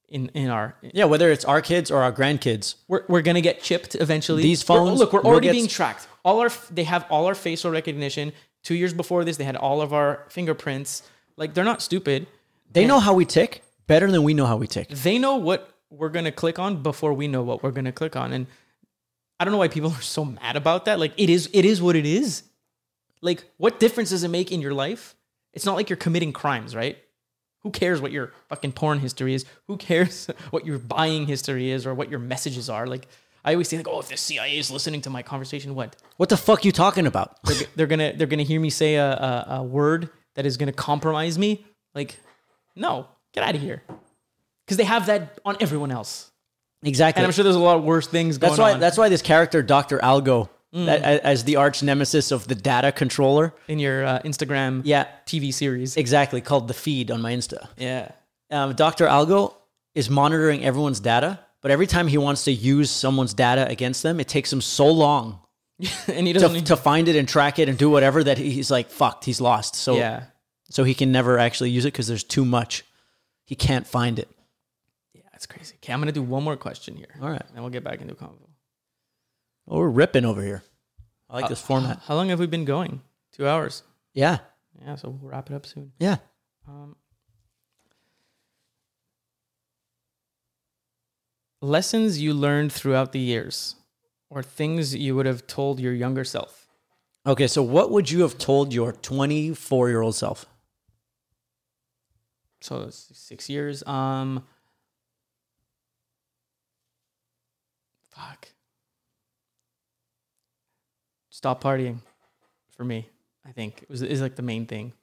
in 0.10 0.30
in 0.34 0.50
our. 0.50 0.76
Yeah, 0.82 1.06
whether 1.06 1.32
it's 1.32 1.46
our 1.46 1.62
kids 1.62 1.90
or 1.92 2.02
our 2.04 2.12
grandkids. 2.12 2.76
We're, 2.88 3.04
we're 3.08 3.22
gonna 3.22 3.42
get 3.42 3.62
chipped 3.62 3.96
eventually. 3.96 4.44
These 4.44 4.68
We're- 4.68 4.80
phones 4.80 5.00
look, 5.00 5.14
we're 5.14 5.22
already 5.24 5.52
being 5.52 5.68
tracked. 5.68 6.08
All 6.24 6.40
our 6.40 6.52
they 6.72 6.84
have 6.84 7.06
all 7.10 7.26
our 7.26 7.36
facial 7.36 7.72
recognition. 7.72 8.34
Two 8.64 8.76
years 8.76 8.94
before 8.94 9.26
this, 9.26 9.38
they 9.38 9.44
had 9.44 9.56
all 9.58 9.82
of 9.82 9.92
our 9.94 10.26
fingerprints. 10.30 11.04
Like, 11.36 11.54
they're 11.54 11.66
not 11.66 11.82
stupid. 11.82 12.28
They 12.72 12.86
know 12.86 13.00
how 13.00 13.14
we 13.14 13.26
tick 13.26 13.62
better 13.88 14.10
than 14.10 14.24
we 14.24 14.34
know 14.34 14.46
how 14.46 14.56
we 14.58 14.68
tick. 14.68 14.88
they 14.90 15.20
know 15.20 15.36
what 15.36 15.70
we're 15.90 16.10
gonna 16.10 16.32
click 16.32 16.58
on 16.60 16.82
before 16.82 17.14
we 17.14 17.28
know 17.28 17.44
what 17.44 17.62
we're 17.62 17.72
gonna 17.72 17.92
click 17.92 18.16
on 18.16 18.32
and 18.34 18.48
i 19.40 19.44
don't 19.46 19.52
know 19.52 19.58
why 19.60 19.68
people 19.68 19.92
are 19.92 20.02
so 20.02 20.24
mad 20.26 20.56
about 20.56 20.86
that 20.86 20.98
like 21.00 21.12
it 21.18 21.30
is 21.30 21.50
it 21.54 21.66
is 21.66 21.82
what 21.82 21.96
it 21.96 22.06
is 22.06 22.44
like 23.22 23.44
what 23.58 23.80
difference 23.80 24.10
does 24.10 24.24
it 24.24 24.30
make 24.30 24.52
in 24.52 24.60
your 24.62 24.74
life 24.74 25.16
it's 25.54 25.66
not 25.66 25.76
like 25.76 25.90
you're 25.90 25.98
committing 25.98 26.32
crimes 26.34 26.74
right 26.76 26.98
who 27.64 27.72
cares 27.72 28.02
what 28.02 28.11
your 28.11 28.31
fucking 28.49 28.73
porn 28.73 28.99
history 28.99 29.34
is? 29.34 29.45
Who 29.68 29.77
cares 29.77 30.27
what 30.52 30.65
your 30.65 30.80
buying 30.80 31.26
history 31.27 31.72
is 31.72 31.85
or 31.85 31.94
what 31.94 32.10
your 32.10 32.19
messages 32.19 32.69
are? 32.69 32.88
Like 32.88 33.07
i 33.45 33.52
always 33.52 33.68
say 33.68 33.76
like 33.76 33.90
oh 33.90 33.99
if 33.99 34.07
the 34.07 34.15
cia 34.15 34.57
is 34.57 34.72
listening 34.72 35.02
to 35.02 35.10
my 35.10 35.22
conversation 35.22 35.76
what? 35.76 35.95
What 36.18 36.30
the 36.30 36.38
fuck 36.38 36.64
you 36.64 36.72
talking 36.72 37.06
about? 37.06 37.44
they're, 37.44 37.68
they're 37.76 37.88
gonna 37.88 38.14
they're 38.15 38.27
gonna 38.27 38.44
hear 38.44 38.60
me 38.60 38.69
say 38.69 38.95
a, 38.95 39.11
a, 39.11 39.45
a 39.57 39.64
word 39.64 40.10
that 40.35 40.45
is 40.45 40.57
gonna 40.57 40.72
compromise 40.72 41.38
me? 41.38 41.65
Like 41.94 42.19
no. 42.76 43.07
Get 43.34 43.44
out 43.44 43.56
of 43.56 43.61
here. 43.61 43.81
Because 44.65 44.77
they 44.77 44.84
have 44.84 45.07
that 45.07 45.40
on 45.44 45.57
everyone 45.60 45.91
else. 45.91 46.31
Exactly. 46.84 47.19
and 47.19 47.26
I'm 47.26 47.34
sure 47.34 47.44
there's 47.44 47.56
a 47.56 47.60
lot 47.60 47.77
of 47.77 47.84
worse 47.84 48.07
things 48.07 48.38
going 48.38 48.52
that's 48.52 48.60
why 48.60 48.73
on. 48.73 48.80
that's 48.80 48.98
why 48.98 49.10
this 49.10 49.22
character 49.22 49.61
Dr. 49.64 49.99
Algo 49.99 50.49
that, 50.74 51.02
as 51.24 51.44
the 51.44 51.56
arch 51.58 51.84
nemesis 51.84 52.32
of 52.32 52.48
the 52.48 52.56
data 52.56 52.91
controller. 52.91 53.54
in 53.68 53.80
your 53.80 54.06
uh, 54.06 54.20
Instagram 54.26 54.82
Yeah, 54.84 55.08
TV 55.26 55.54
series. 55.54 55.95
exactly 55.98 56.41
called 56.41 56.68
the 56.68 56.74
feed 56.74 57.12
on 57.12 57.22
my 57.22 57.32
Insta. 57.34 57.68
yeah. 57.78 58.12
Um, 58.52 58.74
Dr. 58.76 59.06
Algo 59.08 59.54
is 59.95 60.10
monitoring 60.10 60.64
everyone's 60.64 61.00
data, 61.00 61.40
but 61.62 61.72
every 61.72 61.88
time 61.88 62.08
he 62.08 62.18
wants 62.18 62.44
to 62.44 62.52
use 62.52 62.91
someone's 62.91 63.34
data 63.34 63.68
against 63.68 64.04
them, 64.04 64.20
it 64.20 64.28
takes 64.28 64.52
him 64.54 64.62
so 64.62 64.88
long 64.91 65.40
and 66.08 66.28
he 66.28 66.34
doesn't 66.34 66.50
to, 66.50 66.54
need 66.56 66.66
to 66.68 66.76
find 66.78 67.08
it 67.08 67.16
and 67.16 67.28
track 67.28 67.58
it 67.58 67.68
and 67.70 67.78
do 67.78 67.90
whatever 67.90 68.24
that 68.24 68.38
he's 68.38 68.70
like 68.70 68.90
fucked. 68.90 69.26
He's 69.26 69.41
lost. 69.41 69.76
So 69.76 69.95
Yeah. 69.95 70.24
so 70.70 70.84
he 70.84 70.94
can 70.94 71.12
never 71.12 71.40
actually 71.40 71.72
use 71.72 71.86
it 71.86 71.94
because 71.94 72.08
there's 72.08 72.24
too 72.24 72.45
much. 72.45 72.84
He 73.45 73.56
can't 73.56 73.88
find 73.88 74.20
it. 74.20 74.30
Yeah, 75.16 75.24
that's 75.32 75.45
crazy. 75.48 75.76
Okay, 75.84 75.91
I'm 75.94 76.00
gonna 76.00 76.12
do 76.12 76.22
one 76.22 76.44
more 76.44 76.56
question 76.58 76.95
here. 76.95 77.14
All 77.22 77.30
right. 77.30 77.41
And 77.56 77.62
we'll 77.64 77.72
get 77.72 77.84
back 77.84 78.02
into 78.02 78.14
convo. 78.14 78.43
Oh, 79.68 79.80
we're 79.80 79.90
ripping 79.90 80.26
over 80.26 80.41
here. 80.41 80.64
I 81.30 81.41
like 81.41 81.49
this 81.49 81.61
format. 81.61 81.99
How 82.06 82.15
long 82.15 82.30
have 82.30 82.40
we 82.40 82.48
been 82.48 82.65
going? 82.65 83.02
Two 83.31 83.48
hours. 83.48 83.84
Yeah. 84.14 84.40
Yeah, 84.81 84.95
so 84.95 85.10
we'll 85.10 85.30
wrap 85.30 85.49
it 85.49 85.56
up 85.56 85.65
soon. 85.65 85.91
Yeah. 85.99 86.18
Um, 86.68 86.95
lessons 91.61 92.22
you 92.22 92.34
learned 92.34 92.72
throughout 92.72 93.11
the 93.11 93.19
years, 93.19 93.76
or 94.30 94.44
things 94.44 94.95
you 94.95 95.15
would 95.15 95.26
have 95.26 95.48
told 95.48 95.80
your 95.80 95.94
younger 95.94 96.23
self. 96.23 96.68
Okay, 97.26 97.48
so 97.48 97.64
what 97.64 97.90
would 97.90 98.11
you 98.11 98.22
have 98.22 98.38
told 98.38 98.73
your 98.73 98.91
24 98.91 99.90
year 99.90 100.02
old 100.02 100.15
self? 100.15 100.45
So 102.61 102.81
it's 102.84 103.10
six 103.14 103.49
years. 103.49 103.85
Um, 103.88 104.44
fuck. 108.11 108.53
Stop 111.44 111.61
partying, 111.61 111.98
for 112.72 112.86
me. 112.86 113.10
I 113.45 113.52
think 113.52 113.82
it 113.82 113.90
was 113.90 114.02
is 114.02 114.22
like 114.22 114.38
the 114.38 114.41
main 114.41 114.65
thing, 114.65 114.94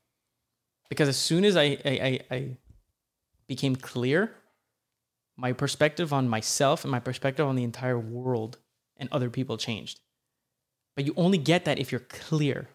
because 0.89 1.07
as 1.07 1.19
soon 1.19 1.45
as 1.45 1.55
I 1.55 1.77
I, 1.85 1.91
I, 1.91 2.21
I 2.31 2.57
became 3.47 3.77
clear, 3.77 4.33
my 5.37 5.53
perspective 5.53 6.15
on 6.15 6.31
myself 6.31 6.83
and 6.83 6.91
my 6.91 6.99
perspective 6.99 7.47
on 7.47 7.57
the 7.57 7.63
entire 7.63 7.99
world 7.99 8.57
and 8.97 9.07
other 9.13 9.29
people 9.29 9.59
changed. 9.59 10.01
But 10.97 11.05
you 11.05 11.13
only 11.19 11.37
get 11.37 11.67
that 11.67 11.79
if 11.79 11.93
you're 11.93 12.01
clear, 12.09 12.71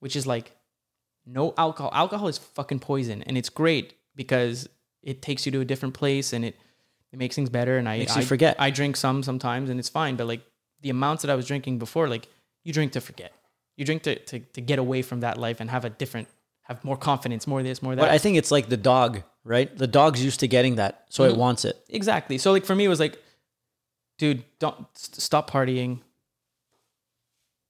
which 0.00 0.16
is 0.16 0.26
like 0.26 0.56
no 1.24 1.54
alcohol. 1.56 1.92
Alcohol 1.94 2.26
is 2.26 2.38
fucking 2.38 2.80
poison, 2.80 3.22
and 3.22 3.38
it's 3.38 3.48
great 3.48 3.94
because 4.16 4.68
it 5.04 5.22
takes 5.22 5.46
you 5.46 5.52
to 5.52 5.60
a 5.60 5.64
different 5.64 5.94
place 5.94 6.32
and 6.32 6.44
it 6.44 6.56
it 7.12 7.18
makes 7.20 7.36
things 7.36 7.48
better. 7.48 7.78
And 7.78 7.88
I 7.88 8.08
I, 8.10 8.24
forget. 8.24 8.56
I 8.58 8.70
drink 8.70 8.96
some 8.96 9.22
sometimes, 9.22 9.70
and 9.70 9.78
it's 9.78 9.88
fine. 9.88 10.16
But 10.16 10.26
like 10.26 10.42
the 10.84 10.90
amounts 10.90 11.22
that 11.22 11.30
I 11.30 11.34
was 11.34 11.46
drinking 11.46 11.78
before, 11.78 12.08
like 12.08 12.28
you 12.62 12.72
drink 12.72 12.92
to 12.92 13.00
forget. 13.00 13.32
You 13.76 13.84
drink 13.84 14.02
to 14.02 14.16
to, 14.16 14.38
to 14.38 14.60
get 14.60 14.78
away 14.78 15.00
from 15.02 15.20
that 15.20 15.38
life 15.38 15.58
and 15.60 15.70
have 15.70 15.84
a 15.84 15.90
different, 15.90 16.28
have 16.62 16.84
more 16.84 16.96
confidence, 16.96 17.46
more 17.46 17.62
this, 17.62 17.82
more 17.82 17.96
that. 17.96 18.02
But 18.02 18.10
I 18.10 18.18
think 18.18 18.36
it's 18.36 18.50
like 18.50 18.68
the 18.68 18.76
dog, 18.76 19.22
right? 19.44 19.74
The 19.76 19.86
dog's 19.86 20.22
used 20.22 20.40
to 20.40 20.48
getting 20.48 20.76
that, 20.76 21.06
so 21.08 21.24
it 21.24 21.30
mm-hmm. 21.30 21.40
wants 21.40 21.64
it. 21.64 21.82
Exactly. 21.88 22.36
So 22.36 22.52
like 22.52 22.66
for 22.66 22.74
me, 22.74 22.84
it 22.84 22.88
was 22.88 23.00
like, 23.00 23.18
dude, 24.18 24.44
don't 24.58 24.86
stop 24.94 25.50
partying. 25.50 26.00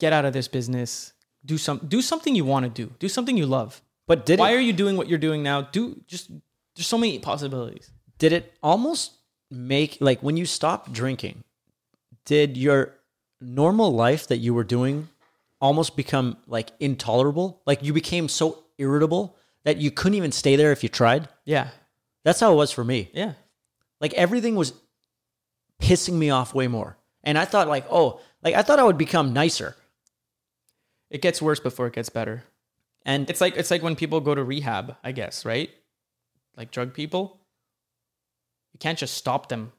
Get 0.01 0.13
out 0.13 0.25
of 0.25 0.33
this 0.33 0.49
business. 0.49 1.13
Do 1.47 1.57
some 1.57 1.79
do 1.87 2.03
something 2.03 2.35
you 2.35 2.45
want 2.45 2.65
to 2.65 2.71
do. 2.71 2.93
Do 2.99 3.09
something 3.09 3.37
you 3.37 3.47
love. 3.47 3.81
But 4.09 4.27
did 4.27 4.41
Why 4.41 4.51
it, 4.51 4.57
are 4.57 4.61
you 4.61 4.73
doing 4.73 4.97
what 4.97 5.09
you're 5.09 5.25
doing 5.29 5.45
now? 5.45 5.63
Do 5.63 6.03
just 6.09 6.33
there's 6.75 6.89
so 6.89 6.99
many 6.99 7.21
possibilities. 7.21 7.93
did 8.19 8.33
it 8.33 8.53
almost 8.61 9.13
make 9.51 9.99
like 10.01 10.21
when 10.21 10.37
you 10.37 10.47
stopped 10.47 10.93
drinking? 10.93 11.45
Did 12.25 12.57
your 12.57 12.95
normal 13.45 13.93
life 13.93 14.27
that 14.29 14.39
you 14.39 14.55
were 14.55 14.65
doing 14.65 15.09
almost 15.61 15.97
become 15.97 16.37
like 16.47 16.71
intolerable? 16.81 17.63
Like 17.67 17.83
you 17.83 17.93
became 17.93 18.29
so 18.29 18.65
irritable 18.79 19.37
that 19.65 19.79
you 19.79 19.91
couldn't 19.91 20.17
even 20.17 20.33
stay 20.33 20.57
there 20.57 20.73
if 20.73 20.83
you 20.83 20.89
tried? 20.89 21.29
Yeah. 21.45 21.69
That's 22.25 22.41
how 22.41 22.53
it 22.53 22.57
was 22.57 22.71
for 22.71 22.85
me. 22.85 23.11
Yeah. 23.13 23.35
Like 24.01 24.15
everything 24.15 24.57
was 24.57 24.73
pissing 25.81 26.15
me 26.15 26.31
off 26.31 26.55
way 26.55 26.69
more. 26.69 26.97
And 27.23 27.39
I 27.39 27.45
thought 27.45 27.69
like, 27.69 27.87
oh, 27.91 28.21
like 28.43 28.55
I 28.55 28.63
thought 28.63 28.79
I 28.79 28.85
would 28.85 28.99
become 28.99 29.33
nicer. 29.33 29.77
It 31.11 31.23
gets 31.23 31.41
worse 31.41 31.61
before 31.61 31.87
it 31.87 31.95
gets 31.95 32.09
better. 32.09 32.45
And 33.07 33.29
It's 33.29 33.41
like 33.41 33.57
it's 33.57 33.71
like 33.71 33.83
when 33.83 33.97
people 33.97 34.21
go 34.21 34.35
to 34.35 34.43
rehab, 34.43 34.97
I 35.05 35.13
guess, 35.13 35.45
right? 35.45 35.71
Like 36.57 36.71
drug 36.71 36.95
people. 36.95 37.39
You 38.73 38.79
can't 38.79 38.99
just 38.99 39.15
stop 39.15 39.49
them 39.49 39.73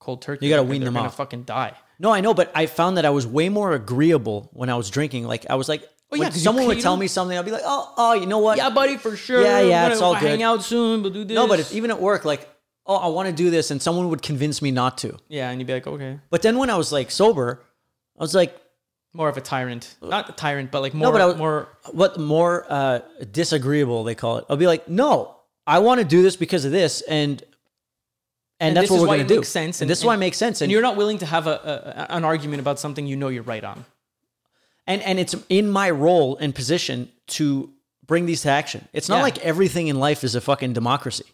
cold 0.00 0.20
turkey. 0.20 0.46
You 0.46 0.52
gotta 0.52 0.64
wean 0.64 0.84
them 0.84 0.94
gonna 0.94 1.06
off. 1.06 1.16
Fucking 1.16 1.44
die. 1.44 1.74
No, 2.02 2.10
I 2.12 2.20
know, 2.20 2.34
but 2.34 2.50
I 2.54 2.66
found 2.66 2.96
that 2.98 3.04
I 3.06 3.10
was 3.10 3.26
way 3.26 3.48
more 3.48 3.72
agreeable 3.72 4.50
when 4.52 4.68
I 4.68 4.74
was 4.76 4.90
drinking. 4.90 5.26
Like 5.26 5.46
I 5.48 5.54
was 5.54 5.68
like, 5.68 5.82
Oh, 5.84 6.18
when 6.18 6.20
yeah, 6.20 6.26
'cause 6.28 6.36
you 6.36 6.42
someone 6.42 6.66
would 6.66 6.80
tell 6.82 6.96
me 6.98 7.06
something, 7.06 7.38
I'd 7.38 7.44
be 7.46 7.50
like, 7.52 7.62
oh, 7.64 7.94
oh, 7.96 8.12
you 8.12 8.26
know 8.26 8.38
what? 8.46 8.58
Yeah, 8.58 8.68
buddy, 8.68 8.98
for 8.98 9.16
sure. 9.16 9.40
Yeah, 9.42 9.60
yeah, 9.60 9.84
We're 9.86 9.92
it's 9.92 10.00
gonna 10.00 10.12
all 10.14 10.20
good. 10.20 10.28
Hang 10.28 10.42
out 10.42 10.62
soon. 10.62 11.02
We'll 11.02 11.10
do 11.12 11.24
this. 11.24 11.34
No, 11.34 11.46
but 11.48 11.58
it's 11.58 11.72
even 11.74 11.90
at 11.90 11.98
work, 12.00 12.26
like, 12.26 12.46
oh, 12.84 12.96
I 12.96 13.06
want 13.06 13.28
to 13.30 13.32
do 13.34 13.48
this, 13.50 13.70
and 13.70 13.80
someone 13.80 14.10
would 14.10 14.20
convince 14.20 14.60
me 14.60 14.70
not 14.72 14.98
to. 14.98 15.16
yeah, 15.28 15.48
and 15.48 15.58
you'd 15.58 15.66
be 15.66 15.72
like, 15.72 15.86
okay. 15.86 16.18
But 16.28 16.42
then 16.42 16.58
when 16.58 16.68
I 16.68 16.76
was 16.76 16.92
like 16.92 17.10
sober, 17.10 17.62
I 18.18 18.22
was 18.22 18.34
like, 18.34 18.54
more 19.14 19.28
of 19.30 19.36
a 19.38 19.40
tyrant, 19.40 19.94
not 20.02 20.28
a 20.28 20.32
tyrant, 20.32 20.70
but 20.70 20.82
like 20.82 20.92
more, 20.92 21.12
but 21.12 21.20
I 21.22 21.26
was- 21.26 21.36
more. 21.36 21.68
what 21.92 22.18
more 22.20 22.66
uh, 22.68 22.98
disagreeable 23.30 24.04
they 24.04 24.14
call 24.14 24.38
it. 24.38 24.44
I'll 24.50 24.56
be 24.58 24.66
like, 24.66 24.88
no, 24.88 25.36
I 25.66 25.78
want 25.78 26.00
to 26.00 26.04
do 26.06 26.22
this 26.22 26.36
because 26.36 26.64
of 26.66 26.72
this, 26.72 27.00
and 27.02 27.42
and, 28.62 28.76
that's 28.76 28.84
this 28.84 28.90
what 28.90 29.00
we're 29.00 29.06
why 29.08 29.16
going 29.16 29.26
it 29.26 29.28
to 29.28 29.34
do. 29.34 29.40
makes 29.40 29.48
sense, 29.48 29.76
and, 29.80 29.82
and- 29.86 29.90
this 29.90 29.98
is 29.98 30.04
why 30.04 30.14
it 30.14 30.18
makes 30.26 30.38
sense. 30.38 30.60
And 30.60 30.64
And 30.66 30.72
you're 30.72 30.82
not 30.82 30.96
willing 30.96 31.18
to 31.18 31.26
have 31.26 31.46
a, 31.46 32.06
a 32.08 32.14
an 32.16 32.24
argument 32.24 32.60
about 32.60 32.78
something 32.78 33.06
you 33.06 33.16
know 33.16 33.28
you're 33.28 33.42
right 33.54 33.64
on. 33.64 33.84
and 34.86 35.00
and 35.02 35.18
it's 35.18 35.34
in 35.48 35.68
my 35.70 35.90
role 35.90 36.36
and 36.42 36.54
position 36.54 37.08
to 37.38 37.70
bring 38.06 38.26
these 38.26 38.42
to 38.42 38.50
action. 38.50 38.88
It's 38.92 39.08
not 39.08 39.16
Yeah. 39.18 39.22
like 39.28 39.38
everything 39.38 39.86
in 39.88 39.96
life 40.08 40.24
is 40.24 40.34
a 40.34 40.40
fucking 40.40 40.72
democracy. 40.74 41.24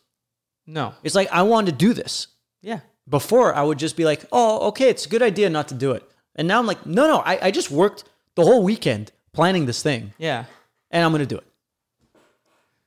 No. 0.67 0.93
It's 1.03 1.15
like 1.15 1.31
I 1.33 1.43
want 1.43 1.67
to 1.67 1.73
do 1.87 1.95
this. 1.95 2.27
Yeah. 2.63 2.81
Before 3.09 3.55
I 3.55 3.63
would 3.63 3.79
just 3.79 3.97
be 3.97 4.05
like, 4.05 4.25
oh, 4.33 4.69
okay, 4.69 4.89
it's 4.91 5.07
a 5.07 5.09
good 5.09 5.23
idea 5.23 5.49
not 5.49 5.69
to 5.69 5.75
do 5.75 5.93
it. 5.93 6.03
And 6.37 6.47
now 6.47 6.59
I'm 6.61 6.67
like, 6.67 6.85
no, 6.85 7.07
no, 7.07 7.19
I, 7.19 7.47
I 7.47 7.51
just 7.51 7.71
worked 7.71 8.05
the 8.35 8.45
whole 8.45 8.63
weekend 8.63 9.13
planning 9.33 9.67
this 9.67 9.83
thing 9.83 10.13
Yeah. 10.19 10.45
and 10.91 11.03
I'm 11.05 11.11
going 11.13 11.27
to 11.29 11.35
do 11.35 11.39
it. 11.39 11.47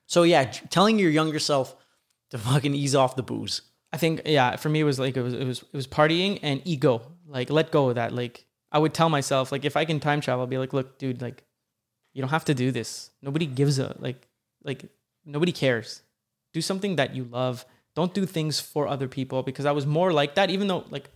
So 0.06 0.24
yeah, 0.24 0.44
telling 0.70 1.00
your 1.00 1.10
younger 1.10 1.40
self 1.40 1.76
to 2.30 2.38
fucking 2.38 2.76
ease 2.76 2.96
off 2.96 3.16
the 3.16 3.24
booze. 3.24 3.62
I 3.94 3.98
think 3.98 4.22
yeah, 4.26 4.56
for 4.56 4.70
me 4.70 4.80
it 4.80 4.86
was 4.86 5.00
like 5.00 5.18
it 5.18 5.22
was 5.22 5.34
it 5.34 5.46
was 5.46 5.60
it 5.62 5.74
was 5.74 5.88
partying 5.88 6.40
and 6.42 6.62
ego. 6.66 7.02
Like 7.28 7.50
let 7.50 7.72
go 7.72 7.90
of 7.90 7.96
that. 7.96 8.14
Like 8.14 8.46
I 8.72 8.80
would 8.80 8.94
tell 8.94 9.10
myself 9.10 9.52
like 9.52 9.66
if 9.66 9.76
I 9.76 9.86
can 9.86 10.00
time 10.00 10.22
travel, 10.22 10.42
I'll 10.42 10.48
be 10.48 10.58
like, 10.58 10.74
look, 10.74 10.98
dude, 10.98 11.22
like 11.22 11.44
you 12.14 12.22
don't 12.22 12.30
have 12.30 12.46
to 12.46 12.54
do 12.54 12.72
this. 12.72 13.10
Nobody 13.22 13.46
gives 13.46 13.80
a 13.80 13.96
like 14.00 14.28
like 14.64 14.86
nobody 15.26 15.52
cares. 15.52 16.02
Do 16.54 16.62
something 16.62 16.96
that 16.98 17.16
you 17.16 17.26
love. 17.26 17.66
Don't 17.96 18.14
do 18.14 18.26
things 18.26 18.60
for 18.60 18.88
other 18.88 19.08
people 19.08 19.44
because 19.44 19.66
I 19.66 19.72
was 19.72 19.86
more 19.86 20.14
like 20.14 20.36
that. 20.36 20.50
Even 20.50 20.68
though 20.68 20.86
like 20.90 21.10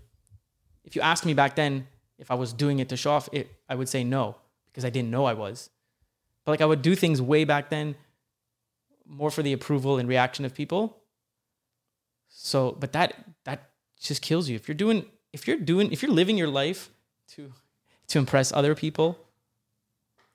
if 0.83 0.95
you 0.95 1.01
asked 1.01 1.25
me 1.25 1.33
back 1.33 1.55
then 1.55 1.87
if 2.17 2.31
I 2.31 2.35
was 2.35 2.53
doing 2.53 2.79
it 2.79 2.89
to 2.89 2.97
show 2.97 3.11
off, 3.11 3.29
it 3.31 3.49
I 3.69 3.75
would 3.75 3.89
say 3.89 4.03
no 4.03 4.35
because 4.67 4.83
I 4.83 4.89
didn't 4.89 5.11
know 5.11 5.25
I 5.25 5.33
was. 5.33 5.69
But 6.43 6.51
like 6.51 6.61
I 6.61 6.65
would 6.65 6.81
do 6.81 6.95
things 6.95 7.21
way 7.21 7.45
back 7.45 7.69
then 7.69 7.95
more 9.05 9.31
for 9.31 9.43
the 9.43 9.53
approval 9.53 9.97
and 9.97 10.09
reaction 10.09 10.45
of 10.45 10.53
people. 10.53 10.97
So, 12.37 12.75
but 12.77 12.91
that 12.91 13.13
that 13.45 13.69
just 13.99 14.21
kills 14.21 14.49
you. 14.49 14.55
If 14.55 14.67
you're 14.67 14.75
doing 14.75 15.05
if 15.31 15.47
you're 15.47 15.57
doing 15.57 15.91
if 15.91 16.03
you're 16.03 16.11
living 16.11 16.37
your 16.37 16.49
life 16.49 16.89
to 17.29 17.53
to 18.09 18.19
impress 18.19 18.51
other 18.51 18.75
people, 18.75 19.17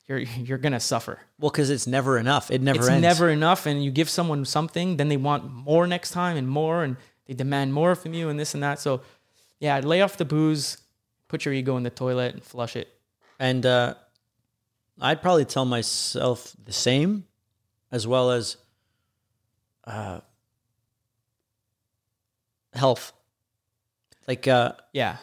you're 0.08 0.18
you're 0.18 0.58
to 0.58 0.80
suffer. 0.80 1.20
Well, 1.38 1.50
because 1.50 1.68
it's 1.68 1.86
never 1.86 2.18
enough. 2.18 2.50
It 2.50 2.62
never 2.62 2.78
it's 2.78 2.88
ends. 2.88 3.02
never 3.02 3.28
enough 3.28 3.66
and 3.66 3.84
you 3.84 3.90
give 3.90 4.08
someone 4.08 4.44
something, 4.46 4.96
then 4.96 5.08
they 5.08 5.18
want 5.18 5.52
more 5.52 5.86
next 5.86 6.12
time 6.12 6.38
and 6.38 6.48
more 6.48 6.82
and 6.82 6.96
they 7.26 7.34
demand 7.34 7.74
more 7.74 7.94
from 7.94 8.14
you 8.14 8.30
and 8.30 8.40
this 8.40 8.54
and 8.54 8.62
that. 8.62 8.80
So, 8.80 9.02
yeah, 9.60 9.78
lay 9.80 10.00
off 10.00 10.16
the 10.16 10.24
booze, 10.24 10.78
put 11.28 11.44
your 11.44 11.52
ego 11.52 11.76
in 11.76 11.82
the 11.82 11.90
toilet 11.90 12.32
and 12.34 12.42
flush 12.42 12.76
it. 12.76 12.88
And 13.38 13.64
uh, 13.66 13.94
I'd 15.00 15.20
probably 15.20 15.44
tell 15.44 15.66
myself 15.66 16.56
the 16.64 16.72
same, 16.72 17.24
as 17.92 18.06
well 18.06 18.30
as 18.30 18.56
uh, 19.84 20.20
health, 22.72 23.12
like 24.28 24.46
uh, 24.48 24.72
Yeah. 24.92 25.16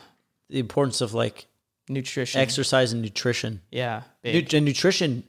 the 0.49 0.59
importance 0.59 1.01
of 1.01 1.13
like 1.13 1.47
Nutrition. 1.89 2.41
exercise 2.41 2.91
and 2.93 3.01
nutrition. 3.01 3.61
Yeah. 3.71 4.03
And 4.23 4.65
nutrition, 4.65 5.23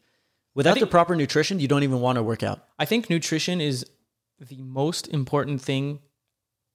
without 0.55 0.75
think- 0.75 0.85
the 0.87 0.91
proper 0.91 1.15
nutrition, 1.15 1.61
you 1.61 1.69
don't 1.69 1.83
even 1.85 2.01
want 2.01 2.17
to 2.17 2.23
work 2.23 2.43
out. 2.43 2.65
I 2.79 2.85
think 2.85 3.09
nutrition 3.09 3.61
is 3.61 3.87
the 4.41 4.57
most 4.63 5.09
important 5.09 5.61
thing 5.63 6.01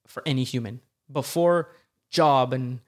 for 0.06 0.22
any 0.26 0.44
human 0.44 0.80
before 1.10 1.70
job 2.10 2.52
and 2.52 2.80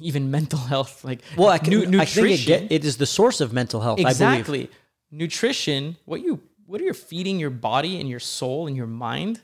even 0.00 0.30
mental 0.30 0.58
health. 0.72 1.04
Like, 1.04 1.20
Well, 1.36 1.48
I, 1.48 1.58
can, 1.58 1.90
nu- 1.90 2.00
I 2.00 2.04
think 2.06 2.48
it, 2.48 2.72
it 2.72 2.84
is 2.84 2.96
the 2.96 3.06
source 3.06 3.40
of 3.42 3.52
mental 3.52 3.80
health. 3.80 3.98
I 4.00 4.02
believe. 4.02 4.10
exactly. 4.10 4.70
Nutrition, 5.10 5.96
what 6.06 6.22
you 6.22 6.40
what 6.66 6.80
are 6.80 6.84
you're 6.84 6.94
feeding 6.94 7.38
your 7.38 7.50
body 7.50 8.00
and 8.00 8.08
your 8.08 8.18
soul 8.20 8.66
and 8.66 8.74
your 8.74 8.86
mind, 8.86 9.40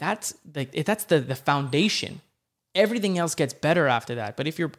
that's 0.00 0.34
like 0.54 0.72
that's 0.84 1.04
the 1.04 1.20
the 1.20 1.36
foundation. 1.36 2.22
Everything 2.74 3.18
else 3.18 3.34
gets 3.34 3.52
better 3.52 3.86
after 3.86 4.16
that. 4.16 4.36
But 4.36 4.48
if 4.48 4.58
you're 4.58 4.72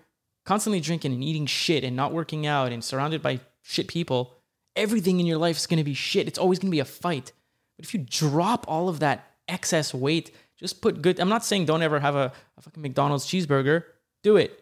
constantly 0.46 0.80
drinking 0.80 1.14
and 1.14 1.24
eating 1.24 1.46
shit 1.46 1.84
and 1.84 1.96
not 1.96 2.12
working 2.12 2.46
out 2.46 2.72
and 2.72 2.84
surrounded 2.84 3.22
by 3.22 3.40
shit 3.62 3.88
people, 3.88 4.34
everything 4.76 5.20
in 5.20 5.26
your 5.26 5.38
life 5.38 5.58
is 5.58 5.68
going 5.68 5.78
to 5.78 5.84
be 5.84 5.94
shit. 5.94 6.28
It's 6.28 6.40
always 6.40 6.60
going 6.60 6.70
to 6.70 6.76
be 6.76 6.80
a 6.80 6.86
fight. 6.86 7.32
But 7.78 7.86
if 7.86 7.94
you 7.94 8.06
drop 8.10 8.66
all 8.68 8.90
of 8.90 9.00
that 9.00 9.28
excess 9.48 9.94
weight, 9.94 10.32
just 10.58 10.82
put 10.82 11.02
good. 11.02 11.20
I'm 11.20 11.30
not 11.30 11.46
saying 11.46 11.66
don't 11.66 11.84
ever 11.84 12.00
have 12.00 12.16
a, 12.16 12.32
a 12.58 12.62
fucking 12.62 12.82
McDonald's 12.82 13.26
cheeseburger. 13.26 13.84
Do 14.24 14.38
it. 14.38 14.58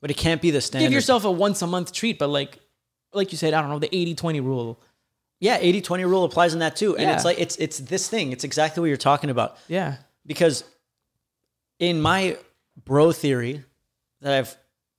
But 0.00 0.10
it 0.10 0.16
can't 0.16 0.40
be 0.40 0.50
the 0.50 0.60
standard. 0.60 0.86
Give 0.86 0.92
yourself 0.92 1.24
a 1.24 1.30
once 1.30 1.60
a 1.60 1.66
month 1.66 1.92
treat, 1.92 2.18
but 2.18 2.28
like 2.28 2.58
like 3.12 3.32
you 3.32 3.38
said, 3.38 3.54
I 3.54 3.60
don't 3.60 3.70
know, 3.70 3.80
the 3.80 3.88
80-20 3.88 4.42
rule. 4.44 4.80
Yeah, 5.40 5.58
80-20 5.58 6.04
rule 6.04 6.24
applies 6.24 6.52
in 6.52 6.60
that 6.60 6.76
too. 6.76 6.96
And 6.96 7.10
it's 7.10 7.24
like 7.24 7.40
it's 7.40 7.56
it's 7.56 7.78
this 7.78 8.08
thing. 8.08 8.30
It's 8.32 8.44
exactly 8.44 8.80
what 8.80 8.86
you're 8.86 8.96
talking 8.96 9.30
about. 9.30 9.56
Yeah. 9.68 9.96
because 10.26 10.64
in 11.78 12.00
my 12.00 12.36
bro 12.84 13.10
theory 13.10 13.64
that 14.20 14.32
I've 14.34 14.56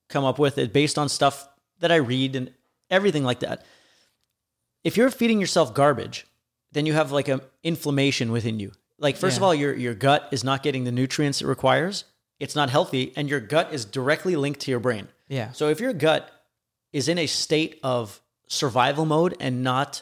come 0.10 0.26
up 0.26 0.40
with 0.40 0.58
it 0.58 0.74
based 0.74 0.98
on 0.98 1.08
stuff 1.10 1.48
that 1.80 1.92
I 1.92 1.98
read 1.98 2.36
and 2.36 2.52
everything 2.90 3.24
like 3.24 3.40
that. 3.42 3.64
If 4.84 4.98
you're 4.98 5.12
feeding 5.12 5.40
yourself 5.40 5.74
garbage, 5.74 6.28
then 6.72 6.86
you 6.86 6.94
have 6.94 7.12
like 7.12 7.30
a 7.30 7.42
inflammation 7.64 8.32
within 8.32 8.60
you. 8.60 8.72
Like 8.98 9.16
first 9.18 9.38
of 9.38 9.44
all, 9.44 9.54
your 9.54 9.74
your 9.74 9.94
gut 9.94 10.28
is 10.32 10.44
not 10.44 10.64
getting 10.64 10.84
the 10.84 10.92
nutrients 10.92 11.42
it 11.42 11.48
requires. 11.48 12.06
It's 12.40 12.56
not 12.56 12.72
healthy 12.72 13.14
and 13.16 13.30
your 13.30 13.40
gut 13.40 13.72
is 13.72 13.86
directly 13.86 14.36
linked 14.36 14.62
to 14.62 14.72
your 14.72 14.80
brain. 14.80 15.08
Yeah. 15.28 15.52
So 15.52 15.70
if 15.70 15.80
your 15.80 15.94
gut 15.94 16.30
is 16.92 17.08
in 17.08 17.20
a 17.20 17.28
state 17.28 17.80
of 17.84 18.20
survival 18.48 19.06
mode 19.06 19.36
and 19.40 19.64
not 19.64 20.02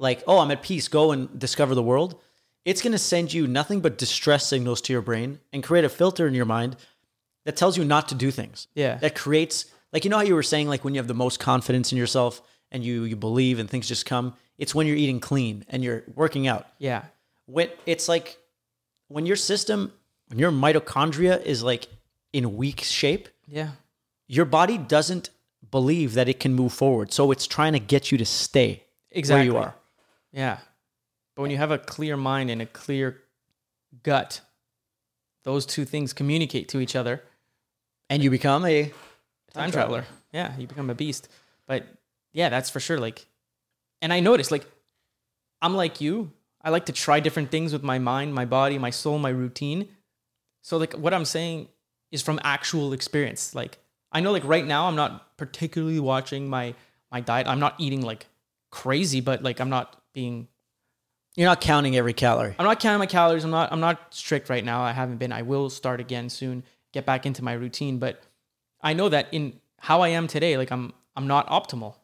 like, 0.00 0.22
oh, 0.26 0.38
I'm 0.38 0.50
at 0.50 0.62
peace, 0.62 0.88
go 0.88 1.12
and 1.12 1.38
discover 1.38 1.74
the 1.74 1.82
world, 1.82 2.18
it's 2.64 2.82
going 2.82 2.92
to 2.92 2.98
send 2.98 3.32
you 3.32 3.46
nothing 3.46 3.80
but 3.80 3.98
distress 3.98 4.46
signals 4.46 4.80
to 4.82 4.92
your 4.92 5.02
brain 5.02 5.38
and 5.52 5.62
create 5.62 5.84
a 5.84 5.88
filter 5.88 6.26
in 6.26 6.34
your 6.34 6.44
mind 6.46 6.76
that 7.44 7.56
tells 7.56 7.76
you 7.76 7.84
not 7.84 8.08
to 8.08 8.14
do 8.14 8.30
things. 8.30 8.66
Yeah. 8.74 8.96
That 8.96 9.14
creates 9.14 9.66
like 9.92 10.04
you 10.04 10.10
know 10.10 10.16
how 10.16 10.22
you 10.22 10.34
were 10.34 10.42
saying 10.42 10.68
like 10.68 10.84
when 10.84 10.94
you 10.94 10.98
have 11.00 11.08
the 11.08 11.14
most 11.14 11.38
confidence 11.38 11.92
in 11.92 11.98
yourself 11.98 12.42
and 12.72 12.84
you 12.84 13.04
you 13.04 13.16
believe 13.16 13.58
and 13.58 13.68
things 13.68 13.88
just 13.88 14.06
come, 14.06 14.34
it's 14.58 14.74
when 14.74 14.86
you're 14.86 14.96
eating 14.96 15.20
clean 15.20 15.64
and 15.68 15.82
you're 15.84 16.02
working 16.14 16.46
out. 16.48 16.66
Yeah. 16.78 17.04
When 17.46 17.68
it's 17.86 18.08
like 18.08 18.38
when 19.08 19.26
your 19.26 19.36
system, 19.36 19.92
when 20.28 20.38
your 20.38 20.52
mitochondria 20.52 21.42
is 21.42 21.62
like 21.62 21.88
in 22.32 22.56
weak 22.56 22.80
shape, 22.82 23.28
Yeah. 23.48 23.70
your 24.28 24.44
body 24.44 24.78
doesn't 24.78 25.30
believe 25.70 26.14
that 26.14 26.28
it 26.28 26.38
can 26.40 26.54
move 26.54 26.72
forward. 26.72 27.12
So 27.12 27.30
it's 27.32 27.46
trying 27.46 27.72
to 27.72 27.80
get 27.80 28.12
you 28.12 28.18
to 28.18 28.24
stay 28.26 28.84
Exactly. 29.10 29.50
where 29.50 29.60
you 29.62 29.64
are. 29.66 29.74
Yeah. 30.32 30.58
But 31.34 31.42
when 31.42 31.50
you 31.50 31.56
have 31.56 31.70
a 31.70 31.78
clear 31.78 32.16
mind 32.16 32.50
and 32.50 32.60
a 32.62 32.66
clear 32.66 33.22
gut, 34.02 34.40
those 35.44 35.64
two 35.66 35.84
things 35.84 36.12
communicate 36.12 36.68
to 36.70 36.80
each 36.80 36.94
other. 36.94 37.22
And 38.08 38.22
you 38.22 38.30
become 38.30 38.66
a 38.66 38.92
Time 39.52 39.70
traveler. 39.70 40.04
Yeah, 40.32 40.56
you 40.56 40.66
become 40.66 40.90
a 40.90 40.94
beast. 40.94 41.28
But 41.66 41.86
yeah, 42.32 42.48
that's 42.48 42.70
for 42.70 42.80
sure. 42.80 42.98
Like, 42.98 43.26
and 44.02 44.12
I 44.12 44.20
noticed, 44.20 44.50
like, 44.50 44.66
I'm 45.62 45.74
like 45.74 46.00
you. 46.00 46.32
I 46.62 46.70
like 46.70 46.86
to 46.86 46.92
try 46.92 47.20
different 47.20 47.50
things 47.50 47.72
with 47.72 47.82
my 47.82 47.98
mind, 47.98 48.34
my 48.34 48.44
body, 48.44 48.78
my 48.78 48.90
soul, 48.90 49.18
my 49.18 49.30
routine. 49.30 49.88
So, 50.62 50.76
like, 50.76 50.92
what 50.94 51.14
I'm 51.14 51.24
saying 51.24 51.68
is 52.10 52.22
from 52.22 52.38
actual 52.44 52.92
experience. 52.92 53.54
Like, 53.54 53.78
I 54.12 54.20
know, 54.20 54.32
like, 54.32 54.44
right 54.44 54.66
now, 54.66 54.86
I'm 54.86 54.96
not 54.96 55.36
particularly 55.36 56.00
watching 56.00 56.48
my 56.48 56.74
my 57.10 57.20
diet. 57.20 57.46
I'm 57.46 57.60
not 57.60 57.74
eating 57.78 58.02
like 58.02 58.26
crazy, 58.70 59.20
but 59.20 59.42
like, 59.42 59.60
I'm 59.60 59.70
not 59.70 59.99
being 60.12 60.48
You're 61.36 61.48
not 61.48 61.60
counting 61.60 61.96
every 61.96 62.12
calorie. 62.12 62.54
I'm 62.58 62.64
not 62.66 62.80
counting 62.80 62.98
my 62.98 63.06
calories. 63.06 63.44
I'm 63.44 63.50
not 63.50 63.72
I'm 63.72 63.80
not 63.80 64.14
strict 64.14 64.48
right 64.48 64.64
now. 64.64 64.82
I 64.82 64.92
haven't 64.92 65.18
been. 65.18 65.32
I 65.32 65.42
will 65.42 65.70
start 65.70 66.00
again 66.00 66.28
soon. 66.28 66.64
Get 66.92 67.06
back 67.06 67.26
into 67.26 67.42
my 67.44 67.52
routine, 67.52 67.98
but 67.98 68.22
I 68.82 68.92
know 68.94 69.08
that 69.08 69.28
in 69.32 69.60
how 69.78 70.00
I 70.00 70.08
am 70.08 70.26
today, 70.26 70.56
like 70.56 70.72
I'm 70.72 70.92
I'm 71.16 71.26
not 71.26 71.48
optimal 71.48 71.94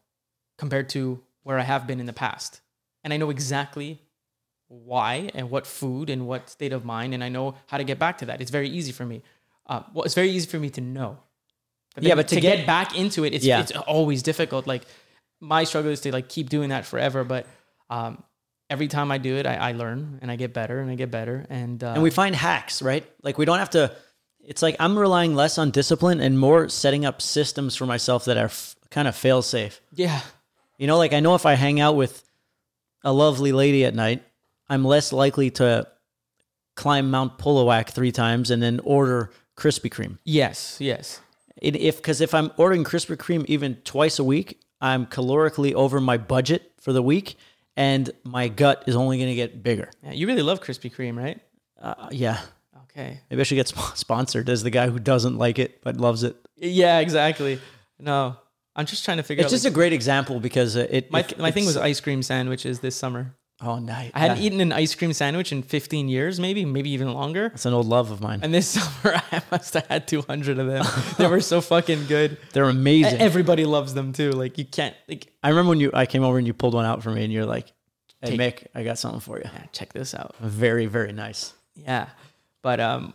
compared 0.59 0.89
to 0.91 1.21
where 1.43 1.59
I 1.59 1.63
have 1.63 1.87
been 1.87 2.01
in 2.01 2.07
the 2.07 2.13
past. 2.13 2.61
And 3.05 3.13
I 3.13 3.19
know 3.19 3.31
exactly 3.31 4.01
why 4.69 5.31
and 5.35 5.49
what 5.51 5.67
food 5.67 6.11
and 6.11 6.27
what 6.27 6.49
state 6.51 6.73
of 6.73 6.85
mind 6.85 7.15
and 7.15 7.23
I 7.23 7.29
know 7.29 7.55
how 7.69 7.79
to 7.79 7.85
get 7.85 7.99
back 8.01 8.19
to 8.19 8.27
that. 8.27 8.41
It's 8.41 8.51
very 8.51 8.69
easy 8.69 8.91
for 8.91 9.07
me. 9.07 9.23
Uh, 9.67 9.83
well, 9.95 10.05
it's 10.05 10.15
very 10.15 10.31
easy 10.31 10.49
for 10.49 10.59
me 10.59 10.71
to 10.71 10.81
know. 10.81 11.19
Yeah, 12.01 12.15
but 12.17 12.29
to 12.29 12.35
to 12.35 12.41
get- 12.41 12.59
get, 12.59 12.67
back 12.67 12.97
into 12.99 13.25
it, 13.25 13.33
it's 13.33 13.45
Yeah. 13.45 13.61
it's 13.61 13.71
always 13.73 14.23
difficult. 14.23 14.67
Like 14.67 14.83
my 15.41 15.65
struggle 15.65 15.93
is 15.93 16.01
to 16.03 16.13
like 16.13 16.29
keep 16.29 16.49
doing 16.49 16.71
that 16.71 16.85
forever, 16.85 17.23
but 17.25 17.47
um, 17.91 18.23
every 18.71 18.89
time 18.89 19.11
I 19.11 19.19
do 19.19 19.37
it, 19.37 19.47
I, 19.47 19.57
I 19.57 19.73
learn 19.73 20.19
and 20.23 20.31
I 20.31 20.37
get 20.37 20.53
better 20.53 20.81
and 20.81 20.91
I 20.91 20.95
get 20.97 21.11
better. 21.11 21.47
And 21.51 21.83
uh, 21.83 21.93
And 21.95 22.03
we 22.03 22.11
find 22.11 22.35
hacks, 22.35 22.83
right? 22.83 23.05
Like 23.23 23.39
we 23.39 23.45
don't 23.45 23.59
have 23.59 23.71
to 23.71 23.95
it's 24.49 24.63
like 24.63 24.77
I'm 24.79 24.97
relying 24.97 25.35
less 25.35 25.59
on 25.59 25.71
discipline 25.73 26.21
and 26.21 26.39
more 26.39 26.69
setting 26.69 27.05
up 27.05 27.21
systems 27.21 27.75
for 27.75 27.85
myself 27.85 28.27
that 28.27 28.37
are 28.37 28.45
f- 28.47 28.77
kind 28.91 29.09
of 29.09 29.17
fail 29.17 29.43
safe. 29.43 29.81
yeah, 29.93 30.21
You 30.79 30.87
know, 30.87 30.99
like 30.99 31.13
I 31.13 31.19
know 31.21 31.35
if 31.35 31.45
I 31.47 31.55
hang 31.55 31.81
out 31.81 31.97
with 31.97 32.23
a 33.03 33.13
lovely 33.13 33.51
lady 33.51 33.85
at 33.85 33.93
night, 33.95 34.23
I'm 34.69 34.85
less 34.85 35.13
likely 35.13 35.51
to 35.53 35.89
climb 36.77 37.11
Mount 37.11 37.39
Pulowak 37.39 37.91
3 37.91 38.13
times 38.13 38.51
and 38.51 38.63
then 38.63 38.81
order 38.85 39.31
Krispy 39.57 39.91
Kreme. 39.91 40.19
yes, 40.25 40.77
yes, 40.81 41.21
It, 41.61 41.75
if 41.77 41.97
because 41.97 42.21
if 42.21 42.35
I'm 42.35 42.53
ordering 42.57 42.85
Krispy 42.85 43.17
Kreme 43.17 43.45
even 43.47 43.77
twice 43.85 44.19
a 44.19 44.25
week, 44.25 44.61
I'm 44.81 45.07
calorically 45.07 45.73
over 45.73 46.01
my 46.01 46.19
budget 46.19 46.73
for 46.79 46.93
the 46.93 47.03
week, 47.03 47.37
and 47.77 48.11
my 48.25 48.49
gut 48.49 48.85
is 48.87 48.97
only 48.97 49.19
going 49.19 49.29
to 49.31 49.35
get 49.35 49.63
bigger. 49.63 49.91
Yeah, 50.03 50.13
you 50.13 50.27
really 50.27 50.43
love 50.43 50.61
Krispy 50.61 50.93
Kreme, 50.95 51.17
right? 51.17 51.41
Uh, 51.81 52.09
yeah, 52.11 52.41
Okay. 52.91 53.21
maybe 53.31 53.41
I 53.41 53.45
should 53.45 53.57
get 53.57 53.69
sp- 53.69 53.95
sponsored 53.97 54.49
as 54.49 54.63
the 54.63 54.71
guy 54.71 54.89
who 54.89 54.99
doesn't 54.99 55.37
like 55.37 55.59
it 55.59 55.83
but 55.83 55.97
loves 55.99 56.23
it. 56.23 56.37
Yeah, 56.57 56.99
exactly. 57.01 57.61
No, 57.99 58.37
I'm 58.75 58.87
just 58.87 59.05
trying 59.05 59.19
to 59.19 59.23
figure 59.23 59.43
out. 59.43 59.47
It's 59.47 59.53
out. 59.53 59.57
just 59.57 59.65
like, 59.65 59.73
a 59.73 59.75
great 59.75 59.93
example 59.93 60.41
because 60.41 60.77
uh, 60.77 60.87
it. 60.91 61.11
my 61.11 61.21
it- 61.21 61.39
my 61.39 61.51
thing 61.51 61.67
was 61.67 61.77
ice 61.77 62.01
cream 62.01 62.23
sandwiches 62.23 62.81
this 62.81 62.97
summer. 62.97 63.35
Oh 63.61 63.79
nice. 63.79 64.11
I 64.15 64.19
hadn't 64.21 64.39
eaten 64.39 64.61
an 64.61 64.73
ice 64.73 64.95
cream 64.95 65.13
sandwich 65.13 65.53
in 65.53 65.63
15 65.63 66.09
years, 66.09 66.39
maybe, 66.41 66.65
maybe 66.65 66.91
even 66.91 67.13
longer. 67.13 67.47
It's 67.55 67.67
an 67.67 67.73
old 67.75 67.87
love 67.87 68.11
of 68.11 68.21
mine. 68.21 68.41
And 68.43 68.53
this 68.53 68.69
summer, 69.03 69.21
I 69.33 69.43
must 69.51 69.75
have 69.75 69.87
had 69.87 70.07
200 70.09 70.59
of 70.59 70.67
them. 70.67 70.85
they 71.19 71.27
were 71.27 71.41
so 71.41 71.61
fucking 71.61 72.07
good. 72.07 72.39
They're 72.53 72.65
amazing. 72.69 73.21
Everybody 73.21 73.65
loves 73.65 73.95
them 73.95 74.13
too. 74.13 74.31
Like 74.33 74.59
you 74.59 74.65
can't 74.65 74.95
like 75.09 75.33
I 75.43 75.49
remember 75.51 75.71
when 75.71 75.81
you 75.81 75.91
I 75.95 76.07
came 76.07 76.23
over 76.23 76.39
and 76.39 76.47
you 76.47 76.53
pulled 76.55 76.75
one 76.75 76.85
out 76.85 77.03
for 77.03 77.11
me, 77.11 77.25
and 77.25 77.33
you're 77.33 77.47
like, 77.47 77.73
"Hey 78.21 78.37
Mick, 78.37 78.67
I 78.75 78.83
got 78.85 78.99
something 78.99 79.21
for 79.21 79.39
you." 79.39 79.45
yeah, 79.45 79.65
check 79.73 79.93
this 79.93 80.15
out. 80.15 80.35
Very 80.41 80.87
very 80.87 81.13
nice. 81.13 81.55
Yeah, 81.75 82.09
but 82.63 82.81
um, 82.81 83.15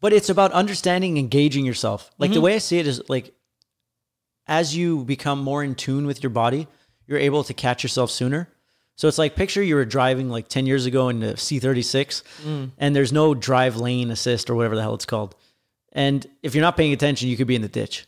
But 0.00 0.12
it's 0.12 0.30
about 0.30 0.52
understanding, 0.52 1.16
engaging 1.18 1.64
yourself. 1.66 2.10
Like 2.18 2.32
the 2.32 2.40
way 2.40 2.54
I 2.54 2.58
see 2.58 2.78
it 2.78 2.86
is 2.86 3.02
like, 3.08 3.34
as 4.46 4.74
you 4.76 5.04
become 5.04 5.42
more 5.42 5.62
in 5.62 5.74
tune 5.74 6.06
with 6.06 6.22
your 6.22 6.30
body, 6.30 6.66
you're 7.06 7.18
able 7.18 7.44
to 7.44 7.54
catch 7.54 7.82
yourself 7.82 8.10
sooner. 8.10 8.48
So 9.00 9.08
it's 9.08 9.16
like 9.16 9.34
picture 9.34 9.62
you 9.62 9.76
were 9.76 9.86
driving 9.86 10.28
like 10.28 10.48
10 10.48 10.66
years 10.66 10.84
ago 10.84 11.08
in 11.08 11.20
the 11.20 11.32
C36 11.32 12.22
and 12.78 12.94
there's 12.94 13.12
no 13.14 13.32
drive 13.34 13.76
lane 13.78 14.10
assist 14.10 14.50
or 14.50 14.54
whatever 14.54 14.76
the 14.76 14.82
hell 14.82 14.92
it's 14.94 15.06
called. 15.06 15.34
And 15.92 16.26
if 16.42 16.54
you're 16.54 16.60
not 16.60 16.76
paying 16.76 16.92
attention, 16.92 17.30
you 17.30 17.36
could 17.38 17.46
be 17.46 17.54
in 17.54 17.62
the 17.62 17.68
ditch. 17.68 18.04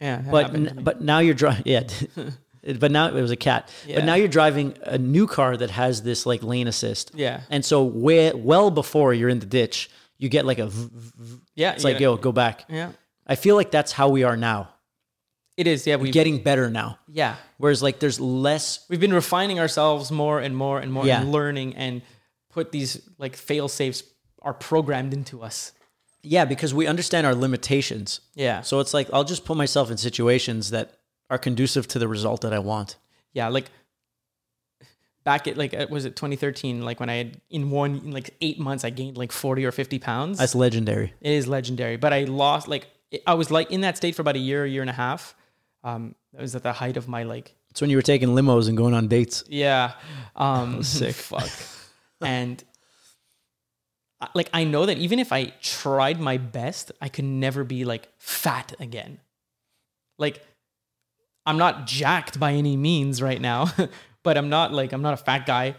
yeah, 0.00 0.22
But 0.30 0.54
n- 0.54 0.78
but 0.82 1.02
now 1.02 1.18
you're 1.18 1.34
driving 1.34 1.64
yeah. 1.66 1.82
But 2.78 2.90
now 2.90 3.08
it 3.08 3.12
was 3.14 3.30
a 3.30 3.36
cat. 3.36 3.68
Yeah. 3.86 3.96
But 3.96 4.04
now 4.06 4.14
you're 4.14 4.28
driving 4.28 4.76
a 4.82 4.96
new 4.96 5.26
car 5.26 5.56
that 5.58 5.70
has 5.70 6.02
this 6.02 6.24
like 6.24 6.42
lane 6.42 6.68
assist. 6.68 7.10
Yeah. 7.14 7.40
And 7.50 7.62
so 7.62 7.84
way, 7.84 8.32
well 8.32 8.70
before 8.70 9.12
you're 9.12 9.28
in 9.28 9.40
the 9.40 9.46
ditch, 9.60 9.90
you 10.16 10.30
get 10.30 10.46
like 10.46 10.58
a 10.58 10.68
v- 10.68 10.90
v- 11.18 11.40
yeah, 11.54 11.72
it's 11.72 11.84
like 11.84 12.00
yo 12.00 12.16
go 12.16 12.32
back. 12.32 12.64
yeah, 12.70 12.92
I 13.26 13.34
feel 13.36 13.56
like 13.56 13.70
that's 13.70 13.92
how 13.92 14.08
we 14.08 14.24
are 14.24 14.36
now. 14.38 14.70
It 15.60 15.66
is. 15.66 15.86
Yeah, 15.86 15.96
We're 15.96 16.12
Getting 16.12 16.38
better 16.42 16.70
now. 16.70 16.98
yeah. 17.08 17.36
Whereas 17.58 17.82
like 17.82 17.98
there's 18.00 18.18
less 18.20 18.86
We've 18.88 19.00
been 19.06 19.12
refining 19.14 19.58
ourselves 19.60 20.10
more 20.10 20.38
and 20.46 20.54
more 20.56 20.78
and 20.82 20.90
more 20.92 21.06
Yeah. 21.06 21.20
and 21.20 21.30
learning 21.32 21.76
and 21.76 22.02
put 22.56 22.72
these 22.72 22.90
like 23.18 23.36
fail 23.36 23.68
safes 23.68 24.02
are 24.42 24.54
programmed 24.54 25.12
into 25.12 25.42
us. 25.42 25.72
yeah, 26.22 26.44
because 26.44 26.72
we 26.74 26.86
understand 26.86 27.26
our 27.26 27.34
limitations. 27.34 28.20
Yeah. 28.34 28.62
So 28.62 28.80
it's 28.80 28.92
like 28.94 29.08
I'll 29.12 29.24
just 29.34 29.44
put 29.44 29.56
myself 29.56 29.90
in 29.90 29.96
situations 29.98 30.70
that 30.70 30.86
are 31.30 31.38
conducive 31.38 31.86
to 31.88 31.98
the 31.98 32.08
result 32.08 32.40
that 32.40 32.52
I 32.52 32.58
want. 32.58 32.96
yeah, 33.32 33.48
like 33.48 33.66
back 35.24 35.46
at 35.46 35.56
like 35.56 35.74
uh, 35.74 35.86
was 35.90 36.04
it 36.04 36.16
2013? 36.16 36.82
Like 36.82 37.00
when 37.00 37.10
I 37.10 37.16
had 37.16 37.40
in 37.50 37.70
one 37.70 37.96
in 38.04 38.10
like 38.12 38.30
eight 38.40 38.58
months, 38.58 38.84
I 38.84 38.90
gained 38.90 39.16
like 39.16 39.32
40 39.32 39.64
or 39.64 39.72
50 39.72 39.98
pounds. 39.98 40.38
That's 40.38 40.54
legendary. 40.54 41.12
It 41.20 41.32
is 41.32 41.46
legendary, 41.46 41.96
but 41.96 42.12
I 42.12 42.24
lost 42.24 42.68
like 42.68 42.86
I 43.26 43.34
was 43.34 43.50
like 43.50 43.70
in 43.70 43.80
that 43.82 43.96
state 43.96 44.14
for 44.14 44.22
about 44.22 44.36
a 44.36 44.40
year, 44.40 44.64
a 44.64 44.68
year 44.68 44.80
and 44.82 44.90
a 44.90 44.94
half. 44.94 45.34
Um, 45.82 46.14
that 46.32 46.42
was 46.42 46.54
at 46.54 46.62
the 46.62 46.72
height 46.72 46.96
of 46.96 47.08
my 47.08 47.22
like 47.22 47.54
It's 47.70 47.80
when 47.80 47.90
you 47.90 47.96
were 47.96 48.02
taking 48.02 48.28
limos 48.30 48.68
and 48.68 48.76
going 48.76 48.94
on 48.94 49.08
dates. 49.08 49.44
yeah, 49.48 49.92
um, 50.36 50.82
sick. 50.96 51.14
fuck, 51.14 51.48
and 52.20 52.62
like 54.34 54.50
I 54.52 54.64
know 54.64 54.84
that 54.86 54.98
even 54.98 55.18
if 55.18 55.32
I 55.32 55.46
tried 55.62 56.20
my 56.20 56.36
best, 56.36 56.92
I 57.00 57.08
could 57.08 57.24
never 57.24 57.64
be 57.64 57.84
like 57.84 58.08
fat 58.18 58.74
again. 58.78 59.18
Like 60.18 60.44
I'm 61.46 61.56
not 61.56 61.86
jacked 61.86 62.38
by 62.38 62.52
any 62.52 62.76
means 62.76 63.22
right 63.22 63.40
now, 63.40 63.72
but 64.22 64.36
I'm 64.36 64.50
not 64.50 64.72
like 64.74 64.92
I'm 64.92 65.02
not 65.02 65.14
a 65.14 65.16
fat 65.18 65.46
guy. 65.46 65.74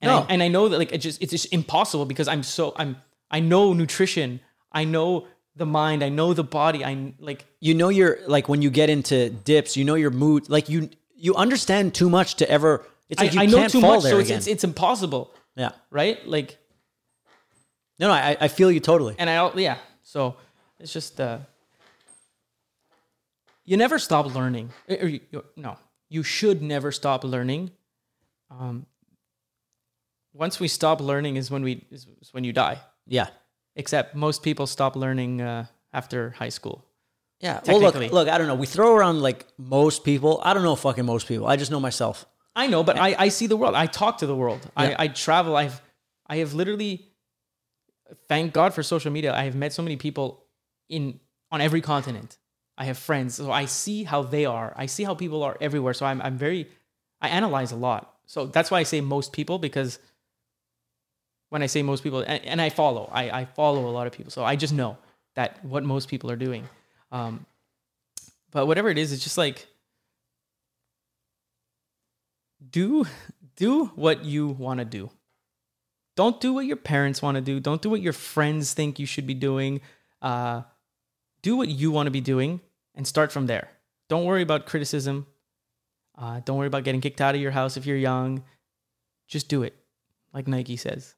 And, 0.00 0.08
No. 0.10 0.18
I, 0.22 0.26
and 0.30 0.42
I 0.42 0.48
know 0.48 0.68
that 0.68 0.78
like 0.78 0.92
it 0.92 0.98
just 0.98 1.22
it's 1.22 1.30
just 1.30 1.52
impossible 1.52 2.04
because 2.06 2.26
I'm 2.26 2.42
so 2.42 2.72
I'm 2.76 2.96
I 3.30 3.38
know 3.38 3.72
nutrition. 3.72 4.40
I 4.72 4.82
know 4.84 5.28
the 5.56 5.66
mind. 5.66 6.02
I 6.02 6.08
know 6.08 6.34
the 6.34 6.44
body. 6.44 6.84
I 6.84 7.12
like 7.18 7.44
You 7.60 7.74
know 7.74 7.88
you're 7.90 8.18
like 8.26 8.48
when 8.48 8.62
you 8.62 8.70
get 8.70 8.88
into 8.90 9.30
dips, 9.30 9.76
you 9.76 9.84
know 9.84 9.94
your 9.96 10.10
mood 10.10 10.48
like 10.48 10.68
you 10.68 10.88
you 11.14 11.34
understand 11.34 11.94
too 11.94 12.08
much 12.10 12.36
to 12.36 12.50
ever 12.50 12.84
it's 13.08 13.20
like 13.20 13.30
I, 13.30 13.34
you 13.34 13.40
I 13.40 13.46
know 13.46 13.58
can't 13.58 13.72
too 13.72 13.80
fall 13.80 13.94
much, 13.94 14.02
there 14.04 14.12
so 14.12 14.18
it's, 14.18 14.30
it's 14.30 14.46
it's 14.46 14.64
impossible, 14.64 15.30
yeah. 15.56 15.72
right? 15.90 16.18
Like 16.26 16.58
No, 17.98 18.08
no, 18.08 18.14
I, 18.14 18.36
I 18.40 18.48
feel 18.48 18.70
you 18.70 18.80
totally. 18.80 19.14
and 19.18 19.28
I 19.30 19.52
yeah. 19.56 19.76
So 20.02 20.36
it's 20.80 20.92
just 20.92 21.20
uh, 21.20 21.38
you 23.64 23.76
never 23.76 23.98
stop 23.98 24.34
learning. 24.34 24.70
Eh, 24.88 24.96
Or 25.04 25.08
you, 25.08 25.20
you- 25.30 25.44
no, 25.56 25.76
you 26.08 26.22
should 26.22 26.62
never 26.62 26.90
stop 26.92 27.24
learning. 27.24 27.70
Um, 28.50 28.86
once 30.34 30.58
we 30.60 30.68
stop 30.68 31.00
learning 31.00 31.36
is 31.36 31.50
when 31.50 31.62
we 31.62 31.84
is, 31.90 32.06
is 32.20 32.32
when 32.34 32.44
you 32.44 32.52
die. 32.52 32.80
Yeah. 33.06 33.28
Except 33.74 34.14
most 34.14 34.42
people 34.42 34.66
stop 34.66 34.96
learning 34.96 35.40
uh, 35.40 35.66
after 35.92 36.30
high 36.30 36.50
school. 36.50 36.84
Yeah. 37.40 37.60
Well, 37.66 37.80
look, 37.80 37.94
look, 37.94 38.28
I 38.28 38.38
don't 38.38 38.46
know. 38.46 38.54
We 38.54 38.66
throw 38.66 38.94
around 38.94 39.20
like 39.20 39.46
most 39.58 40.04
people. 40.04 40.40
I 40.44 40.54
don't 40.54 40.62
know 40.62 40.76
fucking 40.76 41.04
most 41.04 41.26
people. 41.26 41.46
I 41.46 41.56
just 41.56 41.70
know 41.70 41.80
myself. 41.80 42.24
I 42.54 42.66
know, 42.66 42.84
but 42.84 42.98
I, 42.98 43.16
I 43.18 43.28
see 43.28 43.46
the 43.46 43.56
world. 43.56 43.74
I 43.74 43.86
talk 43.86 44.18
to 44.18 44.26
the 44.26 44.36
world. 44.36 44.60
Yeah. 44.78 44.94
I, 44.98 45.04
I 45.04 45.08
travel. 45.08 45.56
I've 45.56 45.80
I 46.26 46.36
have 46.36 46.54
literally 46.54 47.08
thank 48.28 48.52
God 48.52 48.74
for 48.74 48.82
social 48.82 49.10
media. 49.10 49.34
I 49.34 49.44
have 49.44 49.54
met 49.54 49.72
so 49.72 49.82
many 49.82 49.96
people 49.96 50.44
in 50.88 51.18
on 51.50 51.60
every 51.60 51.80
continent. 51.80 52.38
I 52.78 52.84
have 52.84 52.98
friends. 52.98 53.34
So 53.34 53.50
I 53.50 53.64
see 53.64 54.04
how 54.04 54.22
they 54.22 54.44
are. 54.44 54.72
I 54.76 54.86
see 54.86 55.04
how 55.04 55.14
people 55.14 55.42
are 55.42 55.56
everywhere. 55.60 55.94
So 55.94 56.06
I'm 56.06 56.22
I'm 56.22 56.38
very 56.38 56.68
I 57.20 57.28
analyze 57.28 57.72
a 57.72 57.76
lot. 57.76 58.14
So 58.26 58.46
that's 58.46 58.70
why 58.70 58.78
I 58.80 58.82
say 58.84 59.00
most 59.00 59.32
people 59.32 59.58
because 59.58 59.98
when 61.52 61.62
I 61.62 61.66
say 61.66 61.82
most 61.82 62.02
people 62.02 62.20
and, 62.20 62.42
and 62.46 62.62
I 62.62 62.70
follow, 62.70 63.10
I, 63.12 63.40
I 63.40 63.44
follow 63.44 63.86
a 63.86 63.92
lot 63.92 64.06
of 64.06 64.14
people. 64.14 64.30
So 64.32 64.42
I 64.42 64.56
just 64.56 64.72
know 64.72 64.96
that 65.34 65.62
what 65.62 65.84
most 65.84 66.08
people 66.08 66.30
are 66.30 66.36
doing. 66.36 66.66
Um, 67.10 67.44
but 68.52 68.66
whatever 68.66 68.88
it 68.88 68.96
is, 68.96 69.12
it's 69.12 69.22
just 69.22 69.36
like 69.36 69.66
do 72.70 73.04
do 73.56 73.86
what 73.96 74.24
you 74.24 74.48
want 74.48 74.78
to 74.78 74.86
do. 74.86 75.10
Don't 76.16 76.40
do 76.40 76.54
what 76.54 76.64
your 76.64 76.78
parents 76.78 77.20
want 77.20 77.34
to 77.34 77.42
do. 77.42 77.60
Don't 77.60 77.82
do 77.82 77.90
what 77.90 78.00
your 78.00 78.14
friends 78.14 78.72
think 78.72 78.98
you 78.98 79.04
should 79.04 79.26
be 79.26 79.34
doing. 79.34 79.82
Uh, 80.22 80.62
do 81.42 81.54
what 81.54 81.68
you 81.68 81.90
want 81.90 82.06
to 82.06 82.10
be 82.10 82.22
doing 82.22 82.62
and 82.94 83.06
start 83.06 83.30
from 83.30 83.46
there. 83.46 83.68
Don't 84.08 84.24
worry 84.24 84.40
about 84.40 84.64
criticism. 84.64 85.26
Uh, 86.16 86.40
don't 86.46 86.56
worry 86.56 86.66
about 86.66 86.84
getting 86.84 87.02
kicked 87.02 87.20
out 87.20 87.34
of 87.34 87.42
your 87.42 87.50
house 87.50 87.76
if 87.76 87.84
you're 87.84 87.98
young. 87.98 88.42
Just 89.28 89.50
do 89.50 89.62
it, 89.62 89.74
like 90.32 90.48
Nike 90.48 90.78
says. 90.78 91.14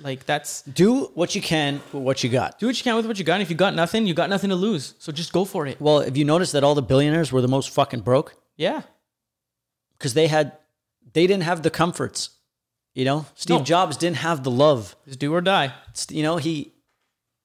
Like 0.00 0.24
that's 0.26 0.62
Do 0.62 1.06
what 1.14 1.34
you 1.34 1.42
can 1.42 1.80
with 1.92 2.02
what 2.02 2.22
you 2.24 2.30
got. 2.30 2.58
do 2.58 2.66
what 2.66 2.76
you 2.78 2.84
can 2.84 2.94
with 2.96 3.06
what 3.06 3.18
you 3.18 3.24
got. 3.24 3.34
And 3.34 3.42
if 3.42 3.50
you 3.50 3.56
got 3.56 3.74
nothing, 3.74 4.06
you 4.06 4.14
got 4.14 4.30
nothing 4.30 4.50
to 4.50 4.56
lose. 4.56 4.94
So 4.98 5.10
just 5.12 5.32
go 5.32 5.44
for 5.44 5.66
it. 5.66 5.80
Well, 5.80 6.00
have 6.00 6.16
you 6.16 6.24
noticed 6.24 6.52
that 6.52 6.62
all 6.64 6.74
the 6.74 6.82
billionaires 6.82 7.32
were 7.32 7.40
the 7.42 7.48
most 7.48 7.70
fucking 7.70 8.00
broke? 8.00 8.36
Yeah. 8.56 8.82
Because 9.98 10.14
they 10.14 10.28
had, 10.28 10.52
they 11.12 11.26
didn't 11.26 11.42
have 11.44 11.62
the 11.62 11.70
comforts. 11.70 12.30
You 12.94 13.04
know, 13.04 13.26
Steve 13.34 13.58
No. 13.58 13.64
Jobs 13.64 13.96
didn't 13.96 14.16
have 14.18 14.42
the 14.44 14.50
love. 14.50 14.96
Just 15.06 15.18
do 15.20 15.32
or 15.32 15.40
die. 15.40 15.72
It's, 15.90 16.10
you 16.10 16.22
know, 16.22 16.36
he, 16.36 16.72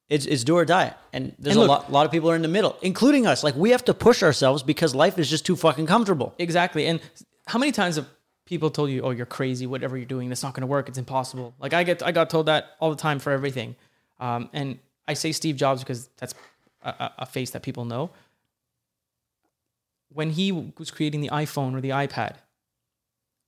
it's, 0.09 0.25
it's 0.25 0.43
do 0.43 0.55
or 0.57 0.65
die. 0.65 0.93
And 1.11 1.35
there's 1.37 1.55
And 1.55 1.63
a 1.65 1.67
look- 1.67 1.81
lot, 1.83 1.91
lot 1.91 2.05
of 2.05 2.11
people 2.11 2.29
are 2.31 2.35
in 2.35 2.41
the 2.41 2.47
middle, 2.47 2.75
including 2.81 3.27
us. 3.27 3.43
Like 3.43 3.55
we 3.55 3.69
have 3.71 3.85
to 3.85 3.93
push 3.93 4.23
ourselves 4.23 4.63
because 4.63 4.95
life 4.95 5.17
is 5.19 5.29
just 5.29 5.45
too 5.45 5.55
fucking 5.55 5.85
comfortable. 5.85 6.33
Exactly. 6.39 6.85
And 6.87 6.99
how 7.47 7.59
many 7.59 7.71
times 7.71 7.95
have 7.97 8.07
people 8.45 8.69
told 8.69 8.89
you, 8.89 9.01
"Oh, 9.01 9.11
you're 9.11 9.25
crazy. 9.25 9.65
Whatever 9.67 9.97
you're 9.97 10.05
doing, 10.05 10.29
that's 10.29 10.43
not 10.43 10.53
going 10.53 10.61
to 10.61 10.67
work. 10.67 10.89
It's 10.89 10.97
impossible." 10.97 11.53
Like 11.59 11.73
I 11.73 11.83
get, 11.83 12.03
I 12.03 12.11
got 12.11 12.29
told 12.29 12.45
that 12.47 12.71
all 12.79 12.89
the 12.89 12.95
time 13.01 13.19
for 13.19 13.31
everything. 13.31 13.75
Um, 14.19 14.49
and 14.53 14.79
I 15.07 15.13
say 15.13 15.31
Steve 15.31 15.55
Jobs 15.55 15.81
because 15.81 16.07
that's 16.17 16.33
a, 16.81 17.11
a- 17.19 17.25
face 17.25 17.51
that 17.51 17.61
people 17.63 17.85
know. 17.85 18.11
When 20.09 20.29
he 20.31 20.51
was 20.51 20.91
creating 20.91 21.21
the 21.21 21.29
iPhone 21.29 21.75
or 21.75 21.81
the 21.81 21.89
iPad, 21.89 22.35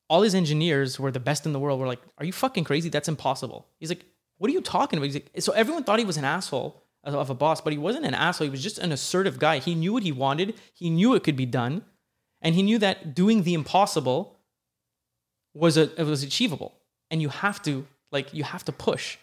all 0.09 0.23
his 0.23 0.33
engineers 0.33 0.99
were 0.99 1.11
the 1.11 1.19
best 1.19 1.45
in 1.45 1.53
the 1.53 1.59
world. 1.59 1.79
Were 1.79 1.87
like, 1.87 2.01
"Are 2.17 2.25
you 2.25 2.33
fucking 2.33 2.63
crazy? 2.63 2.89
That's 2.89 3.07
impossible." 3.07 3.67
He's 3.79 3.89
like, 3.89 4.05
"What 4.37 4.49
are 4.49 4.53
you 4.53 4.61
talking 4.61 4.97
about?" 4.97 5.05
He's 5.05 5.15
like, 5.15 5.29
so 5.39 5.51
everyone 5.53 5.83
thought 5.83 5.99
he 5.99 6.05
was 6.05 6.17
an 6.17 6.25
asshole 6.25 6.81
of 7.03 7.13
of 7.13 7.29
a 7.29 7.35
boss, 7.35 7.61
but 7.61 7.71
he 7.73 7.77
wasn't 7.79 8.05
an 8.05 8.15
asshole. 8.15 8.45
He 8.45 8.51
was 8.51 8.63
just 8.63 8.79
an 8.79 8.91
assertive 8.91 9.37
guy. 9.39 9.59
He 9.59 9.75
knew 9.75 9.93
what 9.93 10.03
he 10.03 10.11
wanted. 10.11 10.55
He 10.73 10.89
knew 10.89 11.13
it 11.13 11.23
could 11.23 11.35
be 11.35 11.45
done, 11.45 11.83
and 12.41 12.55
he 12.55 12.63
knew 12.63 12.79
that 12.79 13.13
doing 13.13 13.43
the 13.43 13.53
impossible 13.53 14.34
was 15.55 15.77
a 15.77 15.83
it 15.99 16.05
was 16.05 16.23
achievable. 16.23 16.73
And 17.11 17.21
you 17.21 17.29
have 17.29 17.61
to 17.63 17.85
like 18.11 18.33
you 18.33 18.43
have 18.43 18.65
to 18.65 18.71
push. 18.71 19.17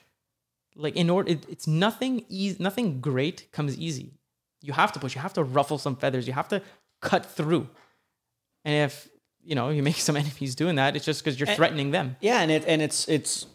Like 0.75 0.97
in 0.97 1.11
order, 1.11 1.31
it, 1.31 1.47
it's 1.49 1.67
nothing 1.67 2.25
easy. 2.29 2.57
Nothing 2.61 3.01
great 3.01 3.53
comes 3.53 3.79
easy. 3.79 4.13
You 4.63 4.73
have 4.73 4.93
to 4.93 4.99
push. 4.99 5.15
You 5.15 5.21
have 5.21 5.35
to 5.35 5.45
ruffle 5.45 5.79
some 5.79 5.97
feathers. 5.97 6.27
You 6.27 6.33
have 6.33 6.49
to 6.49 6.63
cut 7.01 7.27
through. 7.27 7.69
And 8.65 8.75
if 8.91 9.09
you 9.43 9.55
know 9.55 9.71
you 9.71 9.83
make 9.83 9.97
some 10.09 10.17
enemies 10.17 10.55
doing 10.55 10.77
that, 10.77 10.97
it's 10.97 11.05
just 11.05 11.23
because 11.23 11.39
you're 11.39 11.55
threatening 11.55 11.91
them. 11.91 12.17
Yeah, 12.21 12.41
and 12.41 12.51
it 12.51 12.65
and 12.67 12.81
it's 12.81 13.09
it's 13.09 13.47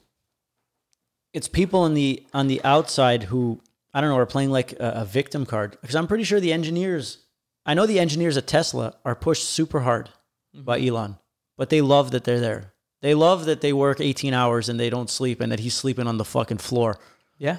it's 1.33 1.47
people 1.47 1.81
on 1.81 1.93
the 1.93 2.23
on 2.33 2.47
the 2.47 2.61
outside 2.63 3.23
who 3.23 3.61
I 3.97 4.01
don't 4.01 4.11
know, 4.11 4.17
are 4.17 4.27
playing 4.27 4.51
like 4.51 4.73
a, 4.73 4.93
a 4.97 5.05
victim 5.05 5.45
card 5.45 5.77
because 5.81 5.95
I'm 5.95 6.05
pretty 6.05 6.23
sure 6.23 6.39
the 6.39 6.53
engineers, 6.53 7.19
I 7.65 7.73
know 7.73 7.87
the 7.87 7.99
engineers 7.99 8.37
at 8.37 8.45
Tesla 8.45 8.93
are 9.03 9.15
pushed 9.15 9.45
super 9.45 9.79
hard 9.79 10.11
by 10.53 10.77
mm-hmm. 10.77 10.89
Elon, 10.89 11.17
but 11.57 11.69
they 11.69 11.81
love 11.81 12.11
that 12.11 12.23
they're 12.23 12.39
there. 12.39 12.73
They 13.01 13.13
love 13.13 13.45
that 13.45 13.61
they 13.61 13.73
work 13.73 13.99
18 13.99 14.33
hours 14.33 14.69
and 14.69 14.79
they 14.79 14.89
don't 14.89 15.09
sleep 15.09 15.41
and 15.41 15.51
that 15.51 15.59
he's 15.59 15.73
sleeping 15.73 16.07
on 16.07 16.17
the 16.17 16.25
fucking 16.25 16.57
floor. 16.57 16.97
Yeah. 17.37 17.57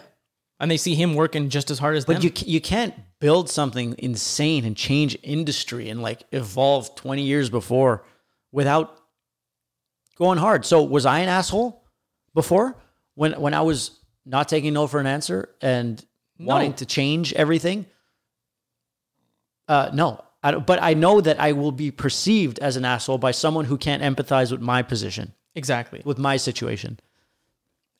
And 0.60 0.70
they 0.70 0.76
see 0.76 0.94
him 0.94 1.14
working 1.14 1.50
just 1.50 1.70
as 1.70 1.78
hard 1.78 1.96
as 1.96 2.04
them. 2.04 2.16
But 2.16 2.24
you 2.24 2.32
you 2.46 2.60
can't 2.60 2.94
build 3.20 3.48
something 3.48 3.94
insane 3.98 4.64
and 4.64 4.76
change 4.76 5.16
industry 5.22 5.88
and 5.88 6.02
like 6.02 6.24
evolve 6.32 6.94
20 6.96 7.22
years 7.22 7.50
before 7.50 8.04
without 8.50 8.98
going 10.16 10.38
hard. 10.38 10.64
So 10.64 10.82
was 10.82 11.06
I 11.06 11.20
an 11.20 11.28
asshole 11.28 11.84
before 12.34 12.76
when 13.14 13.40
when 13.40 13.54
I 13.54 13.60
was 13.60 14.00
not 14.26 14.48
taking 14.48 14.72
no 14.74 14.88
for 14.88 14.98
an 14.98 15.06
answer 15.06 15.48
and 15.62 16.04
wanting 16.40 16.74
to 16.74 16.86
change 16.86 17.32
everything? 17.34 17.86
Uh, 19.68 19.90
no, 19.92 20.24
I 20.43 20.51
don't, 20.52 20.66
but 20.66 20.81
I 20.82 20.94
know 20.94 21.20
that 21.20 21.40
I 21.40 21.52
will 21.52 21.73
be 21.73 21.90
perceived 21.90 22.59
as 22.60 22.77
an 22.77 22.85
asshole 22.85 23.19
by 23.19 23.32
someone 23.32 23.65
who 23.65 23.77
can't 23.77 24.02
empathize 24.02 24.51
with 24.52 24.60
my 24.60 24.82
position, 24.82 25.35
exactly. 25.55 26.01
with 26.05 26.19
my 26.19 26.36
situation. 26.36 27.01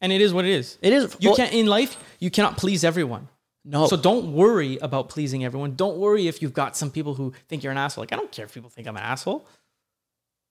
And 0.01 0.12
it 0.12 0.20
is 0.20 0.32
what 0.32 0.44
it 0.44 0.52
is. 0.52 0.78
It 0.81 0.93
is 0.93 1.16
You 1.19 1.31
well, 1.31 1.36
can't 1.36 1.52
in 1.52 1.66
life. 1.66 1.97
You 2.20 2.31
cannot 2.31 2.56
please 2.56 2.85
everyone. 2.85 3.28
no. 3.65 3.89
So 3.89 3.97
don't 3.97 4.32
worry 4.32 4.78
about 4.78 5.09
pleasing 5.09 5.44
everyone. 5.44 5.74
Don't 5.74 5.97
worry 5.98 6.28
if 6.28 6.40
you've 6.40 6.52
got 6.55 6.77
some 6.77 6.90
people 6.93 7.15
who 7.15 7.32
think 7.48 7.62
you're 7.65 7.73
an 7.73 7.78
asshole. 7.78 8.02
Like 8.02 8.12
I 8.12 8.16
don't 8.16 8.31
care 8.31 8.44
if 8.44 8.55
people 8.55 8.70
think 8.70 8.86
I'm 8.86 8.97
an 8.97 9.02
asshole. 9.02 9.44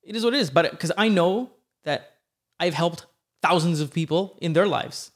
It 0.04 0.16
is 0.16 0.24
what 0.26 0.34
it 0.34 0.40
is. 0.42 0.50
But 0.50 0.72
because 0.72 0.92
I 0.98 1.08
know 1.08 1.52
that 1.86 2.16
I've 2.60 2.74
helped 2.74 3.06
thousands 3.42 3.80
of 3.80 3.94
people 3.94 4.38
in 4.42 4.52
their 4.54 4.68
lives, 4.68 5.12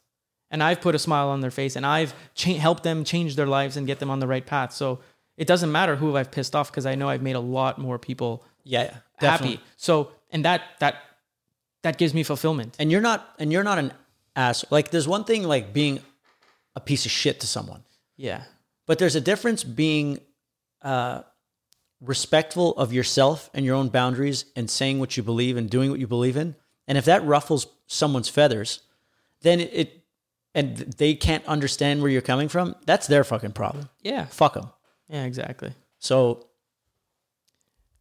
and 0.49 0.61
I've 0.63 0.79
put 0.81 0.95
a 0.95 0.99
smile 0.99 1.29
on 1.29 1.41
their 1.41 1.51
face, 1.51 1.75
and 1.75 1.85
I've 1.85 2.13
cha- 2.33 2.53
helped 2.53 2.83
them 2.83 3.03
change 3.03 3.35
their 3.35 3.47
lives 3.47 3.75
and 3.77 3.87
get 3.87 3.99
them 3.99 4.09
on 4.09 4.19
the 4.19 4.27
right 4.27 4.45
path. 4.45 4.71
So 4.73 4.99
it 5.37 5.47
doesn't 5.47 5.71
matter 5.71 5.95
who 5.95 6.15
I've 6.17 6.31
pissed 6.31 6.55
off 6.55 6.71
because 6.71 6.85
I 6.85 6.95
know 6.95 7.09
I've 7.09 7.21
made 7.21 7.35
a 7.35 7.39
lot 7.39 7.77
more 7.77 7.97
people 7.97 8.43
yeah, 8.63 8.97
definitely. 9.19 9.55
happy. 9.57 9.63
So 9.77 10.11
and 10.31 10.45
that 10.45 10.61
that 10.79 10.95
that 11.83 11.97
gives 11.97 12.13
me 12.13 12.23
fulfillment. 12.23 12.75
and 12.79 12.91
you're 12.91 13.01
not 13.01 13.27
and 13.39 13.51
you're 13.51 13.63
not 13.63 13.79
an 13.79 13.91
ass 14.35 14.63
like 14.69 14.91
there's 14.91 15.07
one 15.07 15.23
thing 15.23 15.43
like 15.43 15.73
being 15.73 15.99
a 16.75 16.79
piece 16.79 17.05
of 17.05 17.11
shit 17.11 17.39
to 17.41 17.47
someone 17.47 17.83
Yeah. 18.17 18.43
but 18.85 18.97
there's 18.99 19.15
a 19.15 19.21
difference 19.21 19.63
being 19.63 20.19
uh 20.83 21.23
respectful 21.99 22.71
of 22.77 22.91
yourself 22.93 23.49
and 23.53 23.65
your 23.65 23.75
own 23.75 23.89
boundaries 23.89 24.45
and 24.55 24.69
saying 24.69 24.99
what 24.99 25.17
you 25.17 25.23
believe 25.23 25.55
and 25.57 25.69
doing 25.69 25.91
what 25.91 25.99
you 25.99 26.07
believe 26.07 26.35
in 26.37 26.55
and 26.87 26.97
if 26.97 27.05
that 27.05 27.23
ruffles 27.25 27.67
someone's 27.87 28.29
feathers 28.29 28.79
then 29.41 29.59
it, 29.59 29.69
it 29.73 29.97
and 30.55 30.77
they 30.97 31.13
can't 31.13 31.45
understand 31.45 32.01
where 32.01 32.09
you're 32.09 32.21
coming 32.21 32.47
from 32.49 32.75
that's 32.85 33.05
their 33.07 33.23
fucking 33.23 33.51
problem 33.51 33.89
Yeah. 34.01 34.25
fuck 34.25 34.53
them 34.53 34.69
Yeah. 35.11 35.25
Exactly. 35.25 35.73
so 35.99 36.47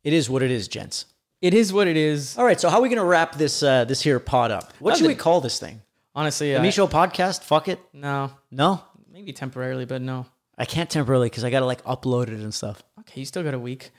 it 0.04 0.12
is 0.12 0.30
what 0.30 0.42
it 0.42 0.50
is 0.50 0.68
gents 0.68 1.06
It 1.42 1.52
is 1.54 1.72
what 1.72 1.86
it 1.88 1.96
is. 1.96 2.38
all 2.38 2.44
right 2.44 2.60
so 2.60 2.68
how 2.70 2.78
are 2.78 2.82
we 2.82 2.88
gonna 2.88 3.04
wrap 3.04 3.36
this 3.36 3.62
uh 3.62 3.84
this 3.84 4.00
here 4.00 4.18
pod 4.18 4.50
up 4.50 4.72
what 4.78 4.96
should 4.96 5.06
we 5.06 5.14
call 5.14 5.40
this 5.40 5.58
thing 5.58 5.82
Honestly, 6.12 6.52
the 6.52 6.58
I, 6.58 6.62
MISCHO 6.62 6.88
podcast 6.88 7.44
fuck 7.44 7.68
it 7.68 7.78
no, 7.92 8.32
no 8.50 8.82
maybe 9.12 9.32
temporarily, 9.32 9.84
but 9.84 10.02
no. 10.02 10.26
I 10.58 10.64
can't 10.64 10.90
temporarily 10.90 11.28
because 11.28 11.44
I 11.44 11.50
gotta 11.50 11.66
like 11.66 11.82
upload 11.84 12.24
it 12.24 12.40
and 12.40 12.52
stuff. 12.52 12.82
Okay, 13.00 13.20
you 13.20 13.26
still 13.26 13.42
got 13.42 13.54
a 13.54 13.58
week. 13.58 13.90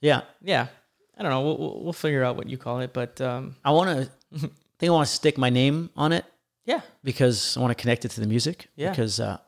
Yeah, 0.00 0.22
Yeah, 0.42 0.66
I 1.16 1.22
don't 1.22 1.30
know. 1.30 1.42
We'll 1.42 1.58
we'll, 1.58 1.84
we'll 1.84 1.92
figure 1.92 2.24
out 2.24 2.36
what 2.36 2.48
you 2.48 2.58
call 2.58 2.80
it, 2.80 2.92
but 2.92 3.20
um, 3.20 3.56
I 3.64 3.70
want 3.70 3.88
to. 3.90 4.10
I 4.34 4.50
think 4.78 4.88
I 4.88 4.90
want 4.90 5.08
to 5.08 5.14
stick 5.14 5.36
my 5.38 5.50
name 5.50 5.90
on 5.96 6.12
it 6.12 6.24
yeah, 6.64 6.80
because 7.04 7.56
I 7.56 7.60
want 7.60 7.70
to 7.76 7.80
connect 7.80 8.04
it 8.04 8.10
to 8.12 8.20
the 8.20 8.26
music. 8.26 8.68
Yeah. 8.76 8.90
Because 8.90 9.20
uh, 9.20 9.38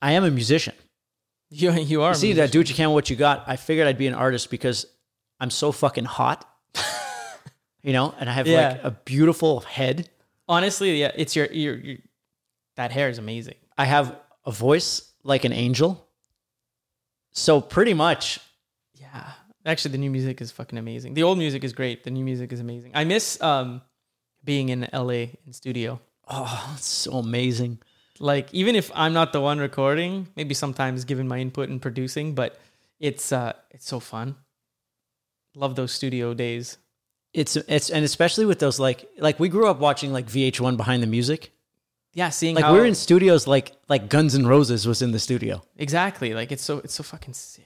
I 0.00 0.12
am 0.12 0.24
a 0.24 0.30
musician. 0.30 0.74
you 1.60 1.72
you 1.72 2.02
are. 2.02 2.12
a 2.12 2.14
See 2.14 2.34
that 2.34 2.52
do 2.52 2.58
what 2.60 2.68
you 2.68 2.74
can, 2.74 2.88
with 2.90 2.94
what 2.94 3.10
you 3.10 3.16
got. 3.16 3.44
I 3.46 3.56
figured 3.56 3.86
I'd 3.86 3.98
be 3.98 4.06
an 4.06 4.14
artist 4.14 4.50
because 4.50 4.86
I'm 5.40 5.50
so 5.50 5.72
fucking 5.72 6.04
hot. 6.04 6.48
you 7.82 7.92
know, 7.92 8.14
and 8.18 8.28
I 8.28 8.32
have 8.32 8.46
like 8.46 8.80
a 8.82 8.90
beautiful 8.90 9.60
head. 9.60 10.08
Honestly, 10.48 11.00
yeah, 11.00 11.12
it's 11.14 11.34
your 11.36 11.46
your, 11.46 11.76
your 11.76 11.98
that 12.76 12.90
hair 12.92 13.08
is 13.08 13.18
amazing. 13.18 13.56
I 13.76 13.84
have 13.84 14.16
a 14.44 14.50
voice 14.50 15.12
like 15.24 15.44
an 15.44 15.52
angel. 15.52 16.06
So 17.32 17.60
pretty 17.60 17.94
much, 17.94 18.40
Yeah, 18.94 19.30
actually, 19.64 19.92
the 19.92 19.98
new 19.98 20.10
music 20.10 20.40
is 20.40 20.50
fucking 20.50 20.78
amazing. 20.78 21.14
The 21.14 21.22
old 21.22 21.38
music 21.38 21.62
is 21.62 21.72
great. 21.72 22.02
The 22.04 22.10
new 22.10 22.24
music 22.24 22.52
is 22.52 22.60
amazing. 22.60 22.92
I 22.94 23.04
miss 23.04 23.40
um 23.42 23.82
being 24.44 24.68
in 24.70 24.88
LA 24.92 25.34
in 25.46 25.52
studio. 25.52 26.00
oh, 26.28 26.72
it's 26.76 26.86
so 26.86 27.12
amazing. 27.18 27.78
Like 28.20 28.52
even 28.52 28.74
if 28.76 28.90
I'm 28.94 29.12
not 29.12 29.32
the 29.32 29.40
one 29.40 29.58
recording, 29.58 30.28
maybe 30.36 30.54
sometimes 30.54 31.04
giving 31.04 31.28
my 31.28 31.38
input 31.38 31.68
and 31.68 31.80
producing, 31.80 32.34
but 32.34 32.58
it's 32.98 33.32
uh 33.32 33.52
it's 33.70 33.86
so 33.86 34.00
fun. 34.00 34.36
Love 35.54 35.76
those 35.76 35.92
studio 35.92 36.34
days. 36.34 36.78
It's 37.32 37.56
it's 37.56 37.90
and 37.90 38.04
especially 38.04 38.46
with 38.46 38.58
those 38.58 38.80
like 38.80 39.08
like 39.18 39.38
we 39.38 39.48
grew 39.48 39.68
up 39.68 39.78
watching 39.78 40.12
like 40.12 40.26
VH1 40.26 40.76
behind 40.76 41.02
the 41.02 41.06
music. 41.06 41.52
Yeah, 42.14 42.30
seeing 42.30 42.56
Like 42.56 42.64
we're 42.64 42.86
in 42.86 42.94
studios 42.94 43.46
like 43.46 43.72
like 43.88 44.08
Guns 44.08 44.34
N' 44.34 44.46
Roses 44.46 44.86
was 44.86 45.02
in 45.02 45.12
the 45.12 45.18
studio. 45.18 45.62
exactly 45.76 46.34
like 46.34 46.50
it's 46.50 46.62
so 46.64 46.78
it's 46.78 46.94
so 46.94 47.02
fucking 47.02 47.34
sick. 47.34 47.64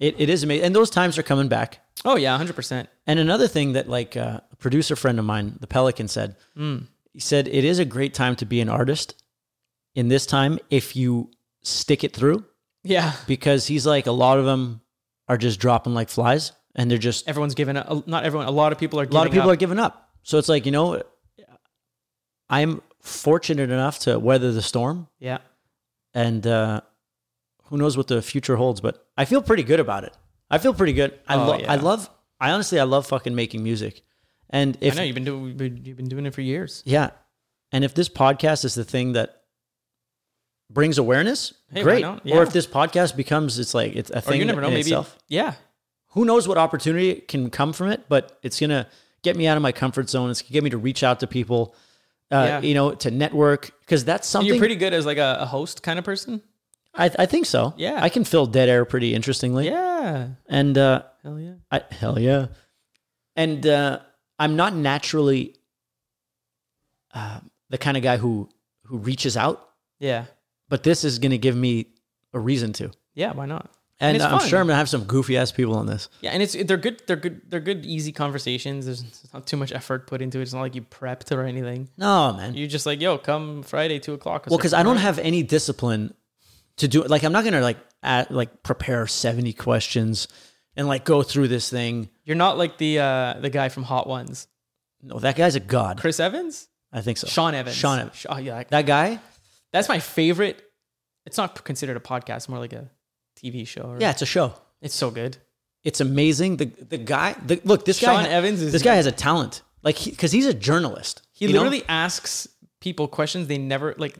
It, 0.00 0.16
it 0.18 0.28
is 0.28 0.42
amazing, 0.42 0.66
and 0.66 0.74
those 0.74 0.90
times 0.90 1.16
are 1.18 1.22
coming 1.22 1.48
back. 1.48 1.80
Oh 2.04 2.16
yeah, 2.16 2.36
hundred 2.36 2.56
percent. 2.56 2.88
And 3.06 3.18
another 3.18 3.46
thing 3.48 3.72
that 3.74 3.88
like 3.88 4.16
uh, 4.16 4.40
a 4.52 4.56
producer 4.56 4.96
friend 4.96 5.18
of 5.18 5.24
mine, 5.24 5.56
the 5.60 5.68
Pelican, 5.68 6.08
said, 6.08 6.36
he 6.56 7.20
said 7.20 7.46
it 7.48 7.64
is 7.64 7.78
a 7.78 7.84
great 7.84 8.12
time 8.12 8.34
to 8.36 8.44
be 8.44 8.60
an 8.60 8.68
artist 8.68 9.14
in 9.94 10.08
this 10.08 10.26
time 10.26 10.58
if 10.70 10.96
you 10.96 11.30
stick 11.62 12.04
it 12.04 12.14
through, 12.14 12.44
Yeah, 12.82 13.12
because 13.26 13.66
he's 13.66 13.86
like 13.86 14.06
a 14.06 14.12
lot 14.12 14.38
of 14.38 14.44
them 14.44 14.80
are 15.28 15.38
just 15.38 15.60
dropping 15.60 15.94
like 15.94 16.08
flies, 16.08 16.52
and 16.74 16.90
they're 16.90 16.98
just 16.98 17.28
everyone's 17.28 17.54
giving 17.54 17.76
a 17.76 18.02
not 18.06 18.24
everyone. 18.24 18.46
A 18.46 18.50
lot 18.50 18.72
of 18.72 18.78
people 18.78 19.00
are. 19.00 19.04
a 19.04 19.08
lot 19.08 19.26
of 19.26 19.32
people 19.32 19.50
are 19.50 19.56
giving 19.56 19.78
up. 19.78 20.10
So 20.22 20.38
it's 20.38 20.48
like 20.48 20.66
you 20.66 20.72
know, 20.72 21.02
I'm 22.48 22.82
fortunate 23.00 23.70
enough 23.70 23.98
to 24.00 24.18
weather 24.18 24.52
the 24.52 24.62
storm, 24.62 25.08
Yeah, 25.18 25.38
and 26.12 26.46
uh, 26.46 26.80
who 27.64 27.76
knows 27.78 27.96
what 27.96 28.06
the 28.08 28.22
future 28.22 28.56
holds. 28.56 28.80
But 28.80 29.06
I 29.16 29.24
feel 29.24 29.42
pretty 29.42 29.62
good 29.62 29.80
about 29.80 30.04
it. 30.04 30.14
I 30.50 30.58
feel 30.58 30.74
pretty 30.74 30.92
good. 30.92 31.18
I, 31.26 31.34
Oh, 31.36 31.46
lo- 31.46 31.58
yeah. 31.58 31.72
I 31.72 31.76
love. 31.76 32.10
I 32.40 32.50
honestly, 32.50 32.78
I 32.78 32.84
love 32.84 33.06
fucking 33.06 33.34
making 33.34 33.62
music. 33.62 34.02
And 34.50 34.76
if 34.80 34.94
I 34.94 34.96
know 34.98 35.02
you've 35.04 35.14
been 35.14 35.24
doing 35.24 35.80
you've 35.84 35.96
been 35.96 36.08
doing 36.08 36.26
it 36.26 36.34
for 36.34 36.42
years. 36.42 36.82
yeah, 36.84 37.10
and 37.72 37.82
if 37.84 37.94
this 37.94 38.08
podcast 38.08 38.64
is 38.64 38.74
the 38.74 38.84
thing 38.84 39.12
that 39.12 39.42
brings 40.70 40.98
awareness, 40.98 41.54
Hey, 41.72 41.82
great. 41.82 42.02
not? 42.02 42.22
Or 42.30 42.42
if 42.42 42.52
this 42.52 42.66
podcast 42.66 43.16
becomes, 43.16 43.58
it's 43.58 43.74
like 43.74 43.94
it's 43.96 44.10
a 44.10 44.18
Or 44.18 44.20
thing 44.20 44.40
you 44.40 44.46
never 44.46 44.60
know. 44.60 44.68
in 44.68 44.74
Maybe 44.74 44.80
itself. 44.90 45.16
yeah, 45.28 45.54
Who 46.10 46.24
knows 46.24 46.46
what 46.48 46.58
opportunity 46.58 47.16
can 47.16 47.50
come 47.50 47.72
from 47.72 47.88
it? 47.90 48.04
But 48.08 48.38
it's 48.42 48.58
gonna 48.60 48.88
get 49.22 49.36
me 49.36 49.46
out 49.46 49.56
of 49.56 49.62
my 49.62 49.72
comfort 49.72 50.08
zone. 50.10 50.30
It's 50.30 50.42
gonna 50.42 50.52
get 50.52 50.64
me 50.64 50.70
to 50.70 50.78
reach 50.78 51.02
out 51.02 51.20
to 51.20 51.26
people. 51.26 51.74
Uh, 52.32 52.44
Yeah. 52.48 52.60
You 52.60 52.74
know, 52.74 52.94
to 52.94 53.10
network 53.10 53.72
because 53.80 54.04
that's 54.04 54.26
something. 54.26 54.48
you're 54.48 54.58
pretty 54.58 54.76
good 54.76 54.92
as 54.94 55.04
like 55.06 55.18
a, 55.18 55.38
a 55.40 55.46
host 55.46 55.82
kind 55.82 55.98
of 55.98 56.04
person. 56.04 56.42
I, 56.94 57.10
I 57.18 57.26
think 57.26 57.46
so. 57.46 57.74
Yeah. 57.76 57.98
I 58.02 58.08
can 58.08 58.24
fill 58.24 58.46
dead 58.46 58.68
air 58.68 58.84
pretty 58.84 59.14
interestingly. 59.14 59.66
Yeah, 59.66 60.28
And 60.48 60.78
uh, 60.78 61.02
hell 61.22 61.38
yeah. 61.40 61.54
I, 61.70 61.82
hell 61.90 62.18
yeah. 62.18 62.46
And 63.36 63.66
uh, 63.66 63.98
I'm 64.38 64.54
not 64.56 64.74
naturally 64.74 65.56
uh, 67.12 67.40
the 67.70 67.78
kind 67.78 67.96
of 67.96 68.02
guy 68.02 68.16
who 68.16 68.48
who 68.84 68.98
reaches 68.98 69.36
out, 69.36 69.68
Yeah, 69.98 70.26
but 70.68 70.82
this 70.82 71.04
is 71.04 71.18
going 71.18 71.30
to 71.32 71.38
give 71.38 71.56
me 71.56 71.86
a 72.32 72.38
reason 72.40 72.72
to. 72.74 72.90
yeah. 73.14 73.32
Why 73.32 73.46
not? 73.46 73.70
And, 74.00 74.16
it's 74.16 74.24
I'm 74.24 74.40
fun. 74.40 74.48
sure 74.48 74.58
I'm 74.58 74.66
going 74.66 74.74
to 74.74 74.78
have 74.78 74.88
some 74.88 75.04
goofy 75.04 75.36
ass 75.36 75.52
people 75.52 75.76
on 75.76 75.86
this. 75.86 76.08
Yeah, 76.20 76.30
and 76.30 76.42
it's 76.42 76.52
they're 76.64 76.76
good. 76.76 77.00
They're 77.06 77.16
good. 77.16 77.42
They're 77.48 77.60
good, 77.60 77.86
easy 77.86 78.10
conversations. 78.10 78.86
There's 78.86 79.04
not 79.32 79.46
too 79.46 79.56
much 79.56 79.70
effort 79.72 80.08
put 80.08 80.20
into 80.20 80.40
it. 80.40 80.42
It's 80.42 80.52
not 80.52 80.62
like 80.62 80.74
you 80.74 80.82
prepped 80.82 81.30
or 81.34 81.44
anything. 81.44 81.88
No, 81.96 82.32
man. 82.32 82.54
You're 82.54 82.66
just 82.68 82.86
like, 82.86 83.00
yo, 83.00 83.18
come 83.18 83.62
Friday, 83.62 84.00
two 84.00 84.12
o'clock. 84.12 84.46
Well, 84.48 84.58
because 84.58 84.74
I 84.74 84.82
don't 84.82 84.96
have 84.96 85.20
any 85.20 85.44
discipline 85.44 86.12
to 86.78 86.88
do 86.88 87.02
it. 87.04 87.08
Like, 87.10 87.22
I'm 87.22 87.30
not 87.32 87.44
going 87.44 87.54
to 87.54 87.60
like 87.60 87.78
at, 88.02 88.32
like 88.32 88.64
prepare 88.64 89.06
70 89.06 89.52
questions 89.52 90.26
and 90.76 90.88
like 90.88 91.04
go 91.04 91.22
through 91.22 91.46
this 91.48 91.70
thing. 91.70 92.10
You're 92.24 92.36
not 92.36 92.58
like 92.58 92.78
the 92.78 92.98
uh 92.98 93.34
the 93.40 93.48
guy 93.48 93.68
from 93.68 93.84
Hot 93.84 94.08
Ones, 94.08 94.48
No, 95.02 95.20
that 95.20 95.36
guy's 95.36 95.54
a 95.54 95.60
god. 95.60 96.00
Chris 96.00 96.18
Evans, 96.18 96.66
I 96.92 97.00
think 97.00 97.16
so. 97.16 97.28
Sean 97.28 97.54
Evans, 97.54 97.76
Sean 97.76 98.00
Evans. 98.00 98.16
Sha- 98.16 98.38
yeah, 98.38 98.64
That 98.70 98.86
guy. 98.86 99.20
That's 99.74 99.88
my 99.88 99.98
favorite. 99.98 100.62
It's 101.26 101.36
not 101.36 101.64
considered 101.64 101.96
a 101.96 102.00
podcast, 102.00 102.48
more 102.48 102.60
like 102.60 102.72
a 102.72 102.88
TV 103.36 103.66
show. 103.66 103.82
Or, 103.82 103.98
Yeah, 104.00 104.10
it's 104.12 104.22
a 104.22 104.26
show. 104.26 104.54
it's 104.80 104.94
so 104.94 105.10
good. 105.10 105.36
It's 105.82 106.00
amazing. 106.00 106.56
The 106.58 106.66
the 106.66 106.96
guy. 106.98 107.34
The, 107.44 107.60
look, 107.64 107.84
this 107.84 107.98
Sean 107.98 108.22
guy. 108.24 108.28
Evans 108.30 108.62
is 108.62 108.72
this 108.72 108.82
guy 108.82 108.94
has 108.94 109.06
a 109.06 109.12
talent. 109.12 109.62
Like, 109.82 110.02
because 110.02 110.32
he's 110.32 110.46
a 110.46 110.54
journalist. 110.54 111.20
He 111.32 111.46
you 111.46 111.52
know? 111.52 111.58
literally 111.58 111.82
asks 111.88 112.48
people 112.80 113.08
questions 113.08 113.48
they 113.48 113.58
never 113.58 113.94
like. 113.98 114.16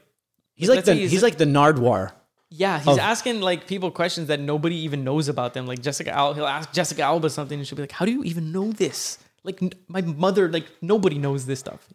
He's 0.56 0.68
like 0.68 0.84
the 0.84 0.94
he's- 0.94 1.10
he's 1.12 1.22
like 1.22 1.38
the 1.38 1.46
Nardwuar. 1.46 2.12
Yeah, 2.50 2.78
he's 2.78 2.86
Of- 2.88 2.98
asking 2.98 3.40
like 3.40 3.66
people 3.66 3.90
questions 3.90 4.28
that 4.28 4.40
nobody 4.40 4.76
even 4.86 5.04
knows 5.04 5.28
about 5.28 5.54
them. 5.54 5.66
Like 5.66 5.80
Jessica 5.80 6.10
Alba, 6.10 6.34
he'll 6.34 6.46
ask 6.46 6.72
Jessica 6.72 7.02
Alba 7.02 7.30
something, 7.30 7.58
and 7.58 7.66
she'll 7.66 7.76
be 7.76 7.82
like, 7.82 7.92
"How 7.92 8.04
do 8.04 8.12
you 8.12 8.22
even 8.24 8.52
know 8.52 8.70
this?" 8.72 9.18
Like 9.44 9.62
n- 9.62 9.72
my 9.88 10.02
mother, 10.02 10.48
like 10.50 10.66
nobody 10.82 11.16
knows 11.18 11.46
this 11.46 11.60
stuff. 11.60 11.88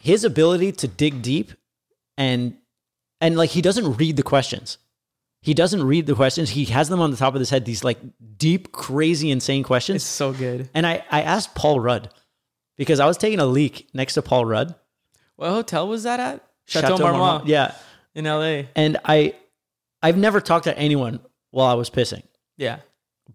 His 0.00 0.24
ability 0.24 0.72
to 0.72 0.86
dig 0.88 1.22
deep 1.22 1.52
and 2.16 2.54
and 3.20 3.36
like 3.36 3.50
he 3.50 3.62
doesn't 3.62 3.96
read 3.96 4.16
the 4.16 4.22
questions. 4.22 4.78
He 5.40 5.54
doesn't 5.54 5.82
read 5.84 6.06
the 6.06 6.14
questions. 6.14 6.50
He 6.50 6.64
has 6.66 6.88
them 6.88 7.00
on 7.00 7.10
the 7.12 7.16
top 7.16 7.34
of 7.34 7.38
his 7.40 7.50
head. 7.50 7.64
These 7.64 7.84
like 7.84 7.98
deep, 8.36 8.72
crazy, 8.72 9.30
insane 9.30 9.62
questions. 9.62 9.96
It's 9.96 10.04
so 10.06 10.32
good. 10.32 10.68
and 10.74 10.86
I 10.86 11.04
I 11.10 11.22
asked 11.22 11.54
Paul 11.54 11.78
Rudd 11.80 12.12
because 12.76 13.00
I 13.00 13.06
was 13.06 13.16
taking 13.16 13.38
a 13.40 13.46
leak 13.46 13.88
next 13.94 14.14
to 14.14 14.22
Paul 14.22 14.44
Rudd. 14.44 14.74
What 15.36 15.50
hotel 15.50 15.86
was 15.88 16.02
that 16.02 16.18
at? 16.20 16.44
Chateau, 16.66 16.98
Marmont. 16.98 17.46
Yeah, 17.46 17.74
in 18.14 18.24
LA. 18.24 18.64
and 18.74 18.98
I 19.04 19.34
I've 20.02 20.16
never 20.16 20.40
talked 20.40 20.64
to 20.64 20.76
anyone 20.76 21.20
while 21.50 21.66
I 21.66 21.74
was 21.74 21.88
pissing. 21.90 22.22
Yeah. 22.56 22.80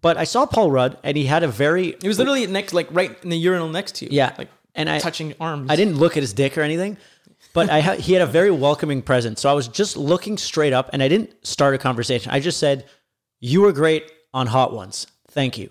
But 0.00 0.16
I 0.18 0.24
saw 0.24 0.44
Paul 0.44 0.70
Rudd, 0.70 0.98
and 1.02 1.16
he 1.16 1.24
had 1.24 1.42
a 1.42 1.48
very 1.48 1.88
It 1.88 2.04
was 2.04 2.18
literally 2.18 2.46
next, 2.46 2.74
like 2.74 2.88
right 2.90 3.16
in 3.22 3.30
the 3.30 3.38
urinal 3.38 3.68
next 3.68 3.96
to 3.96 4.04
you. 4.04 4.10
yeah, 4.12 4.34
Like 4.36 4.48
and 4.74 4.90
I 4.90 4.98
touching 4.98 5.34
arms. 5.40 5.70
I 5.70 5.76
didn't 5.76 5.96
look 5.96 6.16
at 6.16 6.22
his 6.22 6.32
dick 6.32 6.58
or 6.58 6.62
anything, 6.62 6.96
but 7.54 7.70
I 7.70 7.80
ha- 7.80 7.94
he 7.96 8.12
had 8.12 8.20
a 8.20 8.26
very 8.26 8.50
welcoming 8.50 9.00
presence. 9.00 9.40
So 9.40 9.48
I 9.48 9.54
was 9.54 9.66
just 9.68 9.96
looking 9.96 10.36
straight 10.36 10.72
up, 10.74 10.90
and 10.92 11.02
I 11.02 11.08
didn't 11.08 11.30
start 11.46 11.74
a 11.74 11.78
conversation. 11.78 12.30
I 12.30 12.40
just 12.40 12.58
said, 12.58 12.84
"You 13.40 13.62
were 13.62 13.72
great 13.72 14.04
on 14.34 14.46
Hot 14.48 14.74
Ones. 14.74 15.06
Thank 15.30 15.56
you." 15.56 15.70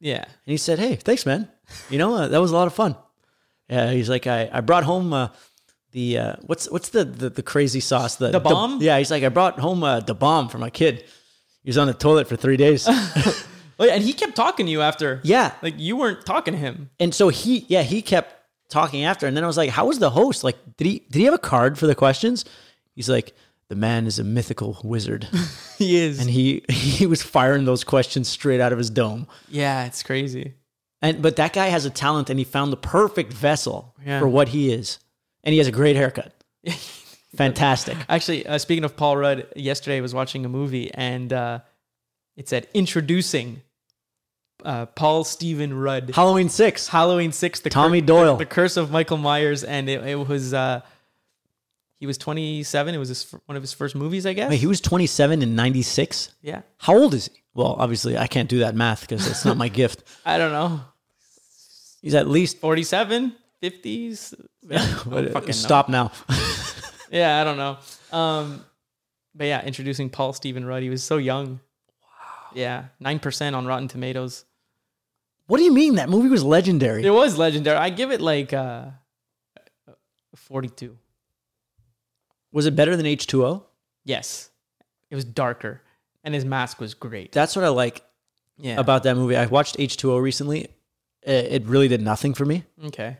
Yeah. 0.00 0.22
And 0.24 0.50
he 0.54 0.56
said, 0.56 0.78
"Hey, 0.78 0.96
thanks, 0.96 1.26
man. 1.26 1.48
You 1.90 1.98
know 1.98 2.14
uh, 2.14 2.28
that 2.28 2.40
was 2.40 2.50
a 2.50 2.54
lot 2.54 2.66
of 2.66 2.72
fun." 2.74 2.96
Yeah, 3.68 3.90
he's 3.92 4.08
like, 4.08 4.26
"I, 4.26 4.48
I 4.52 4.60
brought 4.62 4.84
home 4.84 5.12
uh, 5.12 5.28
the 5.92 6.18
uh, 6.18 6.36
what's 6.46 6.70
what's 6.70 6.88
the, 6.90 7.04
the 7.04 7.28
the 7.30 7.42
crazy 7.42 7.80
sauce 7.80 8.16
the 8.16 8.30
The 8.30 8.40
bomb? 8.40 8.80
yeah, 8.80 8.98
he's 8.98 9.10
like, 9.10 9.22
"I 9.22 9.28
brought 9.28 9.58
home 9.58 9.82
uh, 9.84 10.00
the 10.00 10.14
bomb 10.14 10.48
for 10.48 10.58
my 10.58 10.70
kid. 10.70 11.04
He 11.62 11.68
was 11.68 11.78
on 11.78 11.86
the 11.86 11.94
toilet 11.94 12.28
for 12.28 12.36
three 12.36 12.56
days." 12.56 12.88
Oh, 13.76 13.84
yeah, 13.84 13.94
and 13.94 14.04
he 14.04 14.12
kept 14.12 14.36
talking 14.36 14.66
to 14.66 14.70
you 14.72 14.82
after. 14.82 15.20
yeah, 15.24 15.50
Like 15.60 15.74
you 15.78 15.96
weren't 15.96 16.24
talking 16.24 16.54
to 16.54 16.58
him. 16.60 16.90
and 17.00 17.12
so 17.12 17.28
he 17.28 17.66
yeah 17.68 17.82
he 17.82 18.02
kept 18.02 18.32
talking 18.74 19.04
after. 19.04 19.26
And 19.26 19.34
then 19.36 19.44
i 19.44 19.46
was 19.46 19.56
like 19.56 19.70
how 19.70 19.86
was 19.86 19.98
the 19.98 20.10
host? 20.10 20.44
Like 20.44 20.56
did 20.76 20.86
he 20.86 20.98
did 21.10 21.18
he 21.20 21.24
have 21.24 21.34
a 21.34 21.38
card 21.54 21.78
for 21.78 21.86
the 21.86 21.94
questions? 21.94 22.44
He's 22.94 23.08
like 23.08 23.32
the 23.68 23.74
man 23.76 24.06
is 24.06 24.18
a 24.18 24.24
mythical 24.24 24.78
wizard. 24.84 25.26
He 25.78 25.96
is. 25.96 26.20
and 26.20 26.30
he 26.30 26.62
he 26.70 27.06
was 27.06 27.20
firing 27.22 27.64
those 27.64 27.82
questions 27.84 28.28
straight 28.28 28.60
out 28.60 28.72
of 28.72 28.78
his 28.78 28.90
dome. 28.90 29.26
Yeah, 29.48 29.86
it's 29.86 30.02
crazy. 30.02 30.54
and 31.02 31.20
but 31.22 31.36
that 31.36 31.52
guy 31.52 31.66
has 31.76 31.84
a 31.84 31.90
talent 31.90 32.30
and 32.30 32.38
he 32.38 32.44
found 32.44 32.72
the 32.72 32.76
perfect 32.98 33.32
vessel 33.32 33.94
Yeah. 34.06 34.20
for 34.20 34.28
what 34.28 34.48
he 34.48 34.72
is. 34.72 34.98
And 35.42 35.52
he 35.52 35.58
has 35.58 35.66
a 35.68 35.72
great 35.80 35.96
haircut. 35.96 36.32
Fantastic. 37.36 37.96
Actually, 38.08 38.46
uh, 38.46 38.58
speaking 38.58 38.84
of 38.84 38.96
Paul 38.96 39.16
Rudd, 39.16 39.46
yesterday 39.56 39.98
I 39.98 40.00
was 40.00 40.14
watching 40.14 40.44
a 40.44 40.48
movie 40.48 40.92
and 40.94 41.32
uh, 41.32 41.58
it 42.36 42.48
said 42.48 42.68
introducing 42.74 43.60
uh, 44.64 44.86
Paul 44.86 45.24
Stephen 45.24 45.74
Rudd. 45.78 46.10
halloween 46.14 46.48
6 46.48 46.88
Halloween 46.88 47.32
Six, 47.32 47.60
the 47.60 47.70
Tommy 47.70 48.00
Cur- 48.00 48.06
Doyle. 48.06 48.36
the, 48.36 48.44
the 48.44 48.50
Curse 48.50 48.76
of 48.76 48.90
Michael 48.90 49.18
Myers, 49.18 49.62
and 49.64 49.88
it, 49.88 50.02
it 50.06 50.26
was 50.28 50.52
uh, 50.54 50.80
he 52.00 52.06
was 52.06 52.18
27. 52.18 52.94
It 52.94 52.98
was 52.98 53.08
his, 53.08 53.30
one 53.46 53.56
of 53.56 53.62
his 53.62 53.72
first 53.72 53.94
movies, 53.94 54.26
I 54.26 54.32
guess. 54.32 54.50
Wait, 54.50 54.58
he 54.60 54.66
was 54.66 54.80
27 54.80 55.42
in 55.42 55.54
96 55.54 56.34
yeah, 56.42 56.62
how 56.78 56.96
old 56.96 57.14
is 57.14 57.28
he 57.28 57.40
well 57.54 57.76
obviously 57.78 58.18
i 58.18 58.26
can't 58.26 58.48
do 58.48 58.58
that 58.58 58.74
math 58.74 59.02
because 59.02 59.26
it's 59.28 59.44
not 59.44 59.56
my 59.56 59.68
gift 59.80 60.02
I 60.26 60.38
don't 60.38 60.52
know, 60.52 60.80
he's 62.02 62.14
at 62.14 62.26
least 62.28 62.58
47, 62.58 63.34
50s. 63.62 64.34
Yeah, 64.68 64.78
I 64.82 65.26
fucking 65.26 65.46
know. 65.46 65.52
stop 65.52 65.88
now 65.88 66.10
Yeah, 67.10 67.40
I 67.40 67.44
don't 67.44 67.56
know. 67.58 67.78
Um, 68.18 68.64
but 69.36 69.44
yeah, 69.46 69.64
introducing 69.64 70.10
Paul 70.10 70.32
Stephen 70.32 70.64
Rudd. 70.64 70.82
He 70.82 70.90
was 70.90 71.04
so 71.04 71.16
young. 71.18 71.60
Wow. 72.02 72.48
Yeah, 72.54 72.84
nine 72.98 73.20
percent 73.20 73.54
on 73.54 73.66
Rotten 73.66 73.86
Tomatoes. 73.86 74.44
What 75.46 75.58
do 75.58 75.64
you 75.64 75.72
mean 75.72 75.94
that 75.96 76.08
movie 76.08 76.28
was 76.28 76.42
legendary 76.44 77.04
It 77.04 77.10
was 77.10 77.36
legendary. 77.38 77.76
I 77.76 77.90
give 77.90 78.10
it 78.10 78.20
like 78.20 78.52
uh, 78.52 78.86
forty-two. 80.34 80.96
was 82.52 82.66
it 82.66 82.74
better 82.76 82.96
than 82.96 83.06
h2o 83.06 83.62
Yes, 84.06 84.50
it 85.10 85.14
was 85.14 85.24
darker, 85.24 85.80
and 86.24 86.34
his 86.34 86.44
mask 86.44 86.78
was 86.78 86.92
great. 86.92 87.32
That's 87.32 87.56
what 87.56 87.64
I 87.64 87.68
like 87.68 88.02
Yeah. 88.58 88.78
about 88.78 89.02
that 89.04 89.16
movie. 89.16 89.34
I 89.34 89.46
watched 89.46 89.78
H2O 89.78 90.20
recently. 90.20 90.68
It 91.22 91.44
it 91.56 91.62
really 91.66 91.88
did 91.88 92.02
nothing 92.02 92.34
for 92.34 92.44
me. 92.44 92.64
okay. 92.84 93.16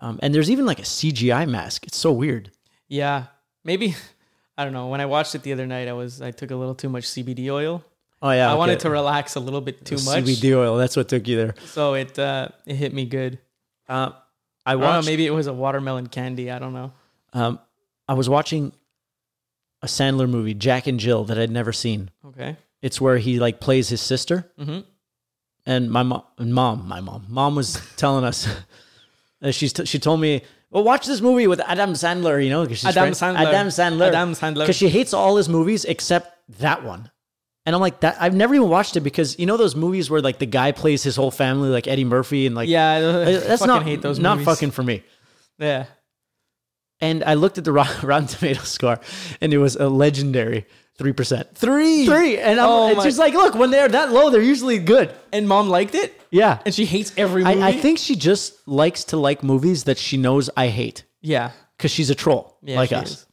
Um, 0.00 0.18
and 0.22 0.34
there's 0.34 0.50
even 0.50 0.64
like 0.66 0.78
a 0.78 0.84
CGI 0.96 1.46
mask. 1.46 1.86
It's 1.86 1.98
so 1.98 2.10
weird. 2.12 2.50
Yeah, 2.88 3.26
maybe. 3.62 3.94
I 4.58 4.64
don't 4.64 4.72
know. 4.72 4.88
When 4.88 5.00
I 5.02 5.06
watched 5.06 5.34
it 5.34 5.42
the 5.42 5.52
other 5.52 5.66
night, 5.66 5.86
I 5.86 5.92
was 5.92 6.22
I 6.22 6.30
took 6.30 6.50
a 6.50 6.56
little 6.56 6.74
too 6.74 6.88
much 6.88 7.04
CBD 7.04 7.50
oil. 7.50 7.84
Oh 8.24 8.30
yeah, 8.30 8.50
I 8.50 8.54
wanted 8.54 8.80
to 8.80 8.90
relax 8.90 9.34
a 9.34 9.40
little 9.40 9.60
bit 9.60 9.84
too 9.84 9.96
much, 9.96 10.24
CBD 10.24 10.54
oil. 10.56 10.76
That's 10.76 10.96
what 10.96 11.08
took 11.08 11.26
you 11.26 11.36
there. 11.36 11.54
so 11.66 11.94
it 11.94 12.16
uh, 12.18 12.48
it 12.66 12.76
hit 12.76 12.94
me 12.94 13.04
good. 13.04 13.38
Uh, 13.88 14.10
I 14.64 14.72
I 14.72 14.76
watched. 14.76 15.06
Maybe 15.06 15.26
it 15.26 15.30
was 15.32 15.48
a 15.48 15.52
watermelon 15.52 16.06
candy. 16.06 16.50
I 16.50 16.58
don't 16.60 16.72
know. 16.72 16.92
um, 17.32 17.58
I 18.08 18.14
was 18.14 18.28
watching 18.28 18.72
a 19.82 19.86
Sandler 19.86 20.28
movie, 20.28 20.54
Jack 20.54 20.86
and 20.86 21.00
Jill, 21.00 21.24
that 21.24 21.38
I'd 21.38 21.50
never 21.50 21.72
seen. 21.72 22.10
Okay. 22.26 22.56
It's 22.80 23.00
where 23.00 23.18
he 23.18 23.40
like 23.40 23.58
plays 23.60 23.88
his 23.88 24.00
sister, 24.00 24.50
Mm-hmm. 24.58 24.80
and 25.66 25.90
my 25.90 26.02
mom, 26.04 26.22
mom, 26.38 26.86
my 26.88 27.00
mom, 27.00 27.26
mom 27.28 27.54
was 27.56 27.80
telling 27.96 28.24
us. 28.24 28.48
she's 29.50 29.72
t- 29.72 29.84
she 29.84 29.98
told 29.98 30.20
me, 30.20 30.42
well, 30.70 30.84
watch 30.84 31.06
this 31.06 31.20
movie 31.20 31.46
with 31.48 31.60
Adam 31.60 31.92
Sandler. 31.94 32.42
You 32.42 32.50
know, 32.50 32.66
'cause 32.66 32.78
she's 32.78 32.96
Adam 32.96 33.10
Sandler. 33.12 33.36
Adam 33.46 33.68
Sandler. 33.68 34.08
Adam 34.08 34.32
Sandler. 34.32 34.60
because 34.60 34.76
she 34.76 34.88
hates 34.88 35.12
all 35.12 35.36
his 35.36 35.48
movies 35.48 35.84
except 35.84 36.36
that 36.60 36.84
one. 36.84 37.10
And 37.64 37.74
I'm 37.76 37.80
like 37.80 38.00
that. 38.00 38.16
I've 38.20 38.34
never 38.34 38.54
even 38.54 38.68
watched 38.68 38.96
it 38.96 39.00
because 39.02 39.38
you 39.38 39.46
know 39.46 39.56
those 39.56 39.76
movies 39.76 40.10
where 40.10 40.20
like 40.20 40.38
the 40.40 40.46
guy 40.46 40.72
plays 40.72 41.02
his 41.02 41.14
whole 41.16 41.30
family, 41.30 41.68
like 41.68 41.86
Eddie 41.86 42.04
Murphy, 42.04 42.46
and 42.46 42.54
like 42.56 42.68
Yeah, 42.68 43.00
that's 43.00 43.64
not 43.64 43.84
hate 43.84 44.02
those 44.02 44.18
not 44.18 44.38
movies. 44.38 44.46
fucking 44.46 44.70
for 44.72 44.82
me. 44.82 45.02
Yeah. 45.58 45.86
And 47.00 47.24
I 47.24 47.34
looked 47.34 47.58
at 47.58 47.64
the 47.64 47.72
Rot- 47.72 48.02
Rotten 48.02 48.26
Tomato 48.28 48.62
score, 48.62 49.00
and 49.40 49.52
it 49.52 49.58
was 49.58 49.76
a 49.76 49.88
legendary 49.88 50.66
three 50.98 51.12
percent, 51.12 51.56
Three. 51.56 52.04
three. 52.06 52.38
And 52.38 52.60
I'm, 52.60 52.68
Oh 52.68 52.88
it's 52.90 53.02
just 53.04 53.18
like, 53.18 53.34
look, 53.34 53.54
when 53.54 53.70
they're 53.70 53.88
that 53.88 54.12
low, 54.12 54.30
they're 54.30 54.42
usually 54.42 54.78
good. 54.78 55.12
And 55.32 55.48
mom 55.48 55.68
liked 55.68 55.94
it, 55.94 56.20
Yeah, 56.30 56.58
and 56.66 56.74
she 56.74 56.84
hates 56.84 57.12
every 57.16 57.44
movie. 57.44 57.60
I, 57.62 57.68
I 57.68 57.72
think 57.72 57.98
she 57.98 58.14
just 58.16 58.66
likes 58.68 59.04
to 59.04 59.16
like 59.16 59.42
movies 59.42 59.84
that 59.84 59.98
she 59.98 60.16
knows 60.16 60.50
I 60.56 60.68
hate 60.68 61.04
Yeah. 61.20 61.52
because 61.76 61.90
she's 61.92 62.10
a 62.10 62.14
troll 62.14 62.56
Yeah. 62.62 62.76
like 62.76 62.92
us. 62.92 63.10
is. 63.10 63.26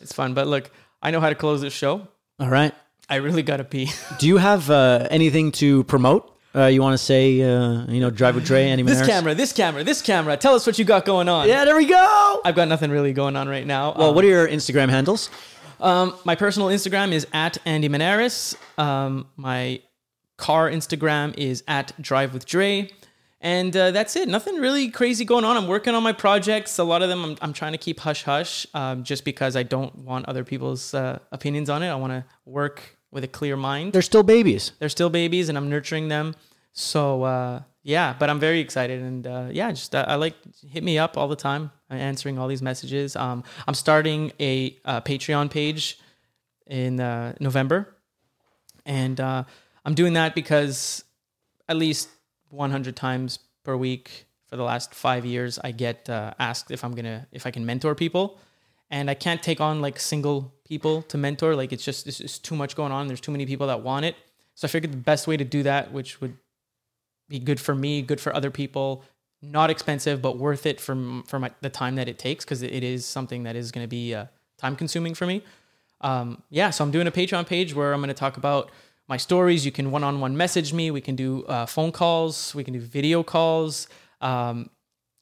It's 0.00 0.12
fun, 0.12 0.34
but 0.34 0.46
look, 0.46 0.70
I 1.02 1.10
know 1.10 1.20
how 1.20 1.28
to 1.28 1.34
close 1.34 1.60
this 1.60 1.72
show. 1.74 2.08
All 2.40 2.48
right. 2.48 2.74
I 3.12 3.16
really 3.16 3.42
gotta 3.42 3.64
pee. 3.64 3.90
Do 4.18 4.26
you 4.26 4.38
have 4.38 4.70
uh, 4.70 5.06
anything 5.10 5.52
to 5.52 5.84
promote? 5.84 6.30
Uh, 6.54 6.64
you 6.66 6.80
want 6.80 6.94
to 6.94 6.98
say, 6.98 7.42
uh, 7.42 7.84
you 7.86 8.00
know, 8.00 8.08
Drive 8.08 8.34
with 8.36 8.46
Dray, 8.46 8.70
Andy 8.70 8.82
this 8.84 9.06
camera, 9.06 9.34
this 9.34 9.52
camera, 9.52 9.84
this 9.84 10.00
camera. 10.00 10.34
Tell 10.38 10.54
us 10.54 10.66
what 10.66 10.78
you 10.78 10.86
got 10.86 11.04
going 11.04 11.28
on. 11.28 11.46
Yeah, 11.46 11.66
there 11.66 11.76
we 11.76 11.84
go. 11.84 12.40
I've 12.42 12.54
got 12.54 12.68
nothing 12.68 12.90
really 12.90 13.12
going 13.12 13.36
on 13.36 13.50
right 13.50 13.66
now. 13.66 13.92
Well, 13.92 14.08
Um, 14.08 14.14
what 14.14 14.24
are 14.24 14.28
your 14.28 14.48
Instagram 14.48 14.88
handles? 14.88 15.28
Um, 15.78 16.14
my 16.24 16.34
personal 16.36 16.68
Instagram 16.68 17.12
is 17.12 17.26
at 17.34 17.58
Andy 17.66 17.90
Manaras. 17.90 18.56
Um, 18.78 19.26
my 19.36 19.82
car 20.38 20.70
Instagram 20.70 21.36
is 21.36 21.62
at 21.68 21.92
Drive 22.00 22.32
with 22.32 22.46
Dray. 22.46 22.88
And 23.42 23.76
uh, 23.76 23.90
that's 23.90 24.16
it. 24.16 24.26
Nothing 24.26 24.56
really 24.56 24.88
crazy 24.88 25.26
going 25.26 25.44
on. 25.44 25.58
I'm 25.58 25.68
working 25.68 25.94
on 25.94 26.02
my 26.02 26.12
projects. 26.12 26.78
A 26.78 26.84
lot 26.84 27.02
of 27.02 27.10
them 27.10 27.24
I'm, 27.24 27.36
I'm 27.42 27.52
trying 27.52 27.72
to 27.72 27.78
keep 27.78 28.00
hush 28.00 28.22
hush 28.22 28.66
um, 28.72 29.04
just 29.04 29.24
because 29.26 29.54
I 29.54 29.64
don't 29.64 29.94
want 29.98 30.26
other 30.28 30.44
people's 30.44 30.94
uh, 30.94 31.18
opinions 31.30 31.68
on 31.68 31.82
it. 31.82 31.90
I 31.90 31.94
want 31.96 32.12
to 32.12 32.24
work 32.46 32.96
with 33.12 33.22
a 33.22 33.28
clear 33.28 33.56
mind. 33.56 33.92
They're 33.92 34.02
still 34.02 34.24
babies. 34.24 34.72
They're 34.80 34.88
still 34.88 35.10
babies 35.10 35.48
and 35.48 35.56
I'm 35.56 35.70
nurturing 35.70 36.08
them. 36.08 36.34
So, 36.72 37.22
uh, 37.22 37.62
yeah, 37.84 38.16
but 38.18 38.30
I'm 38.30 38.40
very 38.40 38.58
excited. 38.58 39.00
And 39.00 39.26
uh, 39.26 39.48
yeah, 39.52 39.70
just 39.70 39.94
uh, 39.94 40.04
I 40.08 40.16
like 40.16 40.34
hit 40.68 40.82
me 40.82 40.98
up 40.98 41.16
all 41.16 41.28
the 41.28 41.36
time. 41.36 41.70
I'm 41.90 41.98
answering 41.98 42.38
all 42.38 42.48
these 42.48 42.62
messages. 42.62 43.14
Um, 43.14 43.44
I'm 43.68 43.74
starting 43.74 44.32
a 44.40 44.76
uh, 44.84 45.00
Patreon 45.02 45.50
page 45.50 46.00
in 46.66 46.98
uh, 46.98 47.34
November. 47.38 47.94
And 48.84 49.20
uh, 49.20 49.44
I'm 49.84 49.94
doing 49.94 50.14
that 50.14 50.34
because 50.34 51.04
at 51.68 51.76
least 51.76 52.08
100 52.48 52.96
times 52.96 53.38
per 53.62 53.76
week 53.76 54.26
for 54.52 54.56
the 54.56 54.64
last 54.64 54.94
five 54.94 55.24
years, 55.24 55.58
I 55.64 55.70
get 55.70 56.10
uh, 56.10 56.34
asked 56.38 56.70
if 56.70 56.84
I'm 56.84 56.94
gonna 56.94 57.26
if 57.32 57.46
I 57.46 57.50
can 57.50 57.64
mentor 57.64 57.94
people, 57.94 58.38
and 58.90 59.08
I 59.08 59.14
can't 59.14 59.42
take 59.42 59.62
on 59.62 59.80
like 59.80 59.98
single 59.98 60.52
people 60.72 61.02
to 61.02 61.18
mentor. 61.18 61.54
Like 61.54 61.70
it's 61.74 61.84
just 61.84 62.06
it's 62.06 62.38
too 62.38 62.56
much 62.56 62.74
going 62.74 62.92
on. 62.92 63.06
There's 63.06 63.20
too 63.20 63.34
many 63.36 63.44
people 63.44 63.66
that 63.66 63.82
want 63.82 64.06
it. 64.06 64.16
So 64.54 64.66
I 64.66 64.68
figured 64.68 64.92
the 64.92 65.04
best 65.12 65.26
way 65.26 65.36
to 65.36 65.44
do 65.44 65.62
that, 65.64 65.92
which 65.92 66.20
would 66.22 66.36
be 67.28 67.38
good 67.38 67.60
for 67.60 67.74
me, 67.74 68.00
good 68.00 68.20
for 68.20 68.34
other 68.34 68.50
people, 68.50 69.04
not 69.42 69.68
expensive 69.68 70.22
but 70.22 70.38
worth 70.38 70.64
it 70.64 70.80
for 70.80 70.94
for 71.26 71.38
my, 71.38 71.50
the 71.60 71.68
time 71.68 71.96
that 71.96 72.08
it 72.08 72.18
takes 72.18 72.44
because 72.44 72.62
it 72.62 72.82
is 72.82 73.04
something 73.04 73.42
that 73.42 73.54
is 73.54 73.70
going 73.70 73.84
to 73.84 73.88
be 74.00 74.14
uh, 74.14 74.26
time 74.56 74.74
consuming 74.74 75.14
for 75.14 75.26
me. 75.26 75.42
Um, 76.00 76.42
yeah, 76.48 76.70
so 76.70 76.82
I'm 76.84 76.90
doing 76.90 77.06
a 77.06 77.12
Patreon 77.12 77.46
page 77.46 77.74
where 77.74 77.92
I'm 77.92 78.00
going 78.00 78.08
to 78.08 78.22
talk 78.24 78.38
about 78.38 78.70
my 79.08 79.18
stories. 79.18 79.66
You 79.66 79.72
can 79.72 79.90
one 79.90 80.04
on 80.04 80.20
one 80.20 80.36
message 80.38 80.72
me. 80.72 80.90
We 80.90 81.02
can 81.02 81.16
do 81.16 81.44
uh, 81.44 81.66
phone 81.66 81.92
calls. 81.92 82.54
We 82.54 82.64
can 82.64 82.72
do 82.72 82.80
video 82.80 83.22
calls. 83.22 83.88
Um, 84.22 84.70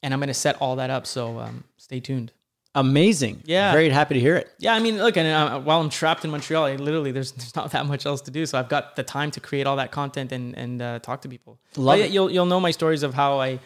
and 0.02 0.14
I'm 0.14 0.20
going 0.20 0.28
to 0.28 0.42
set 0.46 0.56
all 0.62 0.76
that 0.76 0.90
up. 0.90 1.06
So 1.06 1.40
um, 1.40 1.64
stay 1.76 2.00
tuned. 2.00 2.32
Amazing. 2.74 3.42
Yeah. 3.46 3.72
Very 3.72 3.88
happy 3.88 4.14
to 4.14 4.20
hear 4.20 4.36
it. 4.36 4.48
Yeah, 4.58 4.74
I 4.74 4.78
mean, 4.78 4.96
look, 4.98 5.16
and 5.16 5.26
uh, 5.26 5.60
while 5.60 5.80
I'm 5.80 5.90
trapped 5.90 6.24
in 6.24 6.30
Montreal, 6.30 6.64
I 6.64 6.76
literally 6.76 7.10
there's 7.10 7.32
there's 7.38 7.56
not 7.56 7.72
that 7.72 7.86
much 7.86 8.06
else 8.06 8.20
to 8.22 8.30
do, 8.30 8.46
so 8.46 8.58
I've 8.58 8.68
got 8.68 8.94
the 8.96 9.02
time 9.02 9.30
to 9.32 9.40
create 9.40 9.66
all 9.66 9.76
that 9.76 9.90
content 9.90 10.30
and 10.32 10.56
and 10.56 10.80
uh, 10.80 10.98
talk 11.00 11.22
to 11.22 11.28
people. 11.28 11.58
Love 11.76 11.98
But 11.98 12.06
it. 12.06 12.10
You'll 12.12 12.30
you'll 12.30 12.46
know 12.46 12.60
my 12.60 12.70
stories 12.70 13.02
of 13.02 13.14
how 13.14 13.40
I 13.40 13.58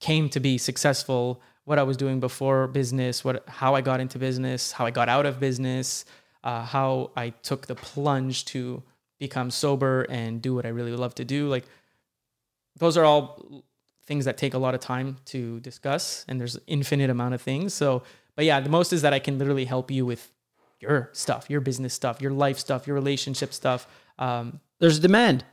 came 0.00 0.28
to 0.30 0.40
be 0.40 0.58
successful, 0.58 1.40
what 1.64 1.78
I 1.78 1.82
was 1.82 1.96
doing 1.96 2.20
before 2.20 2.66
business, 2.66 3.24
what 3.24 3.48
how 3.48 3.74
I 3.74 3.80
got 3.80 4.00
into 4.00 4.18
business, 4.18 4.72
how 4.72 4.84
I 4.84 4.90
got 4.90 5.08
out 5.08 5.24
of 5.24 5.40
business, 5.40 6.04
uh, 6.44 6.62
how 6.62 7.12
I 7.16 7.30
took 7.30 7.66
the 7.66 7.74
plunge 7.74 8.44
to 8.46 8.82
become 9.18 9.50
sober 9.50 10.02
and 10.10 10.42
do 10.42 10.54
what 10.54 10.66
I 10.66 10.68
really 10.68 10.92
love 10.92 11.14
to 11.14 11.24
do. 11.24 11.48
Like 11.48 11.64
those 12.76 12.98
are 12.98 13.04
all 13.04 13.64
things 14.04 14.26
that 14.26 14.36
take 14.36 14.52
a 14.52 14.58
lot 14.58 14.74
of 14.74 14.80
time 14.80 15.16
to 15.26 15.58
discuss, 15.60 16.26
and 16.28 16.38
there's 16.38 16.58
infinite 16.66 17.08
amount 17.08 17.32
of 17.34 17.40
things. 17.40 17.72
So, 17.72 18.02
but 18.36 18.44
yeah, 18.44 18.60
the 18.60 18.68
most 18.68 18.92
is 18.92 19.02
that 19.02 19.12
I 19.12 19.18
can 19.18 19.38
literally 19.38 19.64
help 19.64 19.90
you 19.90 20.06
with 20.06 20.30
your 20.80 21.10
stuff, 21.12 21.50
your 21.50 21.60
business 21.60 21.94
stuff, 21.94 22.20
your 22.20 22.30
life 22.32 22.58
stuff, 22.58 22.86
your 22.86 22.94
relationship 22.94 23.52
stuff. 23.52 23.88
Um, 24.18 24.60
There's 24.78 24.98
demand. 25.00 25.44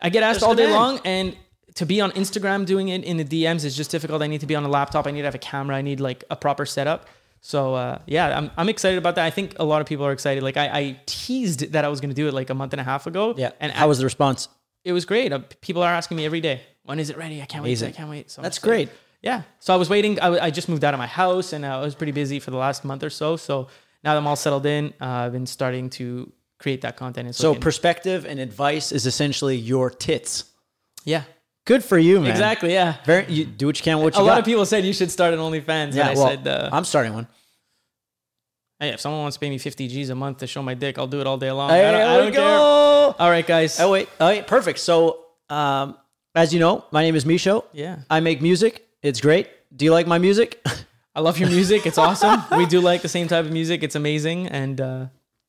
I 0.00 0.08
get 0.10 0.22
asked 0.22 0.40
There's 0.40 0.42
all 0.48 0.54
day 0.54 0.66
demand. 0.66 0.80
long, 0.82 1.00
and 1.04 1.36
to 1.76 1.86
be 1.86 2.00
on 2.00 2.10
Instagram 2.12 2.66
doing 2.66 2.88
it 2.88 3.02
in 3.04 3.16
the 3.16 3.24
DMs 3.24 3.64
is 3.64 3.74
just 3.76 3.90
difficult. 3.90 4.20
I 4.22 4.26
need 4.26 4.40
to 4.40 4.46
be 4.46 4.54
on 4.54 4.64
a 4.64 4.68
laptop. 4.68 5.06
I 5.06 5.10
need 5.10 5.20
to 5.22 5.26
have 5.26 5.34
a 5.34 5.38
camera. 5.38 5.74
I 5.76 5.82
need 5.82 6.00
like 6.00 6.22
a 6.30 6.36
proper 6.36 6.66
setup. 6.66 7.06
So 7.40 7.74
uh, 7.74 7.98
yeah, 8.06 8.36
I'm 8.38 8.50
I'm 8.56 8.68
excited 8.68 8.98
about 8.98 9.14
that. 9.16 9.24
I 9.24 9.30
think 9.30 9.58
a 9.58 9.64
lot 9.64 9.80
of 9.80 9.86
people 9.86 10.04
are 10.06 10.12
excited. 10.12 10.42
Like 10.42 10.56
I, 10.56 10.66
I 10.78 11.00
teased 11.06 11.72
that 11.72 11.84
I 11.84 11.88
was 11.88 12.00
going 12.00 12.10
to 12.10 12.14
do 12.14 12.28
it 12.28 12.34
like 12.34 12.50
a 12.50 12.54
month 12.54 12.72
and 12.74 12.80
a 12.80 12.84
half 12.84 13.06
ago. 13.06 13.34
Yeah. 13.36 13.50
and 13.58 13.72
how 13.72 13.88
was 13.88 13.98
the 13.98 14.04
response? 14.04 14.48
it 14.84 14.92
was 14.92 15.04
great. 15.04 15.32
Uh, 15.32 15.38
people 15.60 15.80
are 15.82 15.92
asking 15.92 16.16
me 16.16 16.24
every 16.26 16.40
day, 16.40 16.60
when 16.82 16.98
is 16.98 17.08
it 17.08 17.16
ready? 17.16 17.40
I 17.40 17.46
can't 17.46 17.64
Amazing. 17.64 17.86
wait. 17.90 17.94
I 17.94 17.96
can't 17.96 18.10
wait. 18.10 18.30
So 18.32 18.42
That's 18.42 18.58
excited. 18.58 18.88
great. 18.88 18.98
Yeah. 19.22 19.42
So 19.60 19.72
I 19.72 19.76
was 19.76 19.88
waiting. 19.88 20.18
I, 20.18 20.24
w- 20.24 20.42
I 20.42 20.50
just 20.50 20.68
moved 20.68 20.84
out 20.84 20.94
of 20.94 20.98
my 20.98 21.06
house 21.06 21.52
and 21.52 21.64
I 21.64 21.80
was 21.80 21.94
pretty 21.94 22.12
busy 22.12 22.40
for 22.40 22.50
the 22.50 22.56
last 22.56 22.84
month 22.84 23.02
or 23.04 23.10
so. 23.10 23.36
So 23.36 23.68
now 24.02 24.12
that 24.14 24.18
I'm 24.18 24.26
all 24.26 24.36
settled 24.36 24.66
in, 24.66 24.92
uh, 25.00 25.06
I've 25.06 25.32
been 25.32 25.46
starting 25.46 25.88
to 25.90 26.32
create 26.58 26.80
that 26.82 26.96
content. 26.96 27.26
And 27.26 27.34
So 27.36 27.52
can- 27.52 27.62
perspective 27.62 28.24
and 28.24 28.40
advice 28.40 28.90
is 28.92 29.06
essentially 29.06 29.56
your 29.56 29.90
tits. 29.90 30.44
yeah, 31.04 31.22
Good 31.64 31.84
for 31.84 31.96
you, 31.98 32.20
man. 32.20 32.30
exactly. 32.32 32.72
Yeah. 32.72 32.96
Very. 33.04 33.26
You 33.32 33.44
do 33.44 33.66
what 33.66 33.78
you 33.78 33.84
can. 33.84 33.98
What 34.00 34.14
you 34.14 34.20
A 34.20 34.24
you 34.24 34.28
lot 34.28 34.38
of 34.40 34.44
people 34.44 34.66
said 34.66 34.84
you 34.84 34.92
should 34.92 35.12
start 35.12 35.32
an 35.34 35.38
OnlyFans. 35.40 35.94
Yeah. 35.94 36.08
and 36.08 36.10
I 36.10 36.14
well, 36.20 36.26
said, 36.28 36.48
uh, 36.48 36.70
I'm 36.72 36.84
starting 36.84 37.14
one. 37.14 37.28
hey, 38.80 38.88
if 38.88 38.98
someone 39.00 39.20
wants 39.22 39.36
to 39.36 39.40
pay 39.40 39.48
me 39.50 39.58
50 39.58 39.86
G's 39.86 40.10
a 40.10 40.14
month 40.16 40.38
to 40.38 40.48
show 40.48 40.60
my 40.62 40.74
dick, 40.74 40.98
I'll 40.98 41.06
do 41.06 41.20
it 41.20 41.26
all 41.28 41.38
day 41.38 41.52
long. 41.52 41.70
Hey, 41.70 41.86
I 41.86 41.92
don't, 41.92 42.00
I 42.02 42.16
don't 42.16 42.32
care. 42.32 42.40
go. 42.42 43.14
All 43.18 43.30
right, 43.30 43.46
guys. 43.46 43.78
Oh 43.78 43.92
wait. 43.92 44.08
Oh 44.18 44.26
wait. 44.26 44.48
Perfect. 44.48 44.80
So, 44.80 45.24
um, 45.48 45.96
as 46.34 46.52
you 46.52 46.58
know, 46.58 46.84
my 46.90 47.02
name 47.02 47.14
is 47.14 47.24
MISCHO. 47.24 47.64
Yeah. 47.72 47.98
I 48.10 48.18
make 48.20 48.42
music. 48.42 48.88
It's 49.02 49.20
great. 49.20 49.48
Do 49.74 49.84
you 49.84 49.92
like 49.92 50.06
my 50.06 50.18
music? 50.18 50.64
I 51.14 51.20
love 51.20 51.38
your 51.38 51.50
music. 51.50 51.86
It's 51.86 51.98
awesome. 51.98 52.42
we 52.56 52.66
do 52.66 52.80
like 52.80 53.02
the 53.02 53.08
same 53.08 53.28
type 53.28 53.44
of 53.44 53.52
music. 53.52 53.82
It's 53.82 53.94
amazing. 53.94 54.46
And 54.48 54.80
uh, 54.80 55.06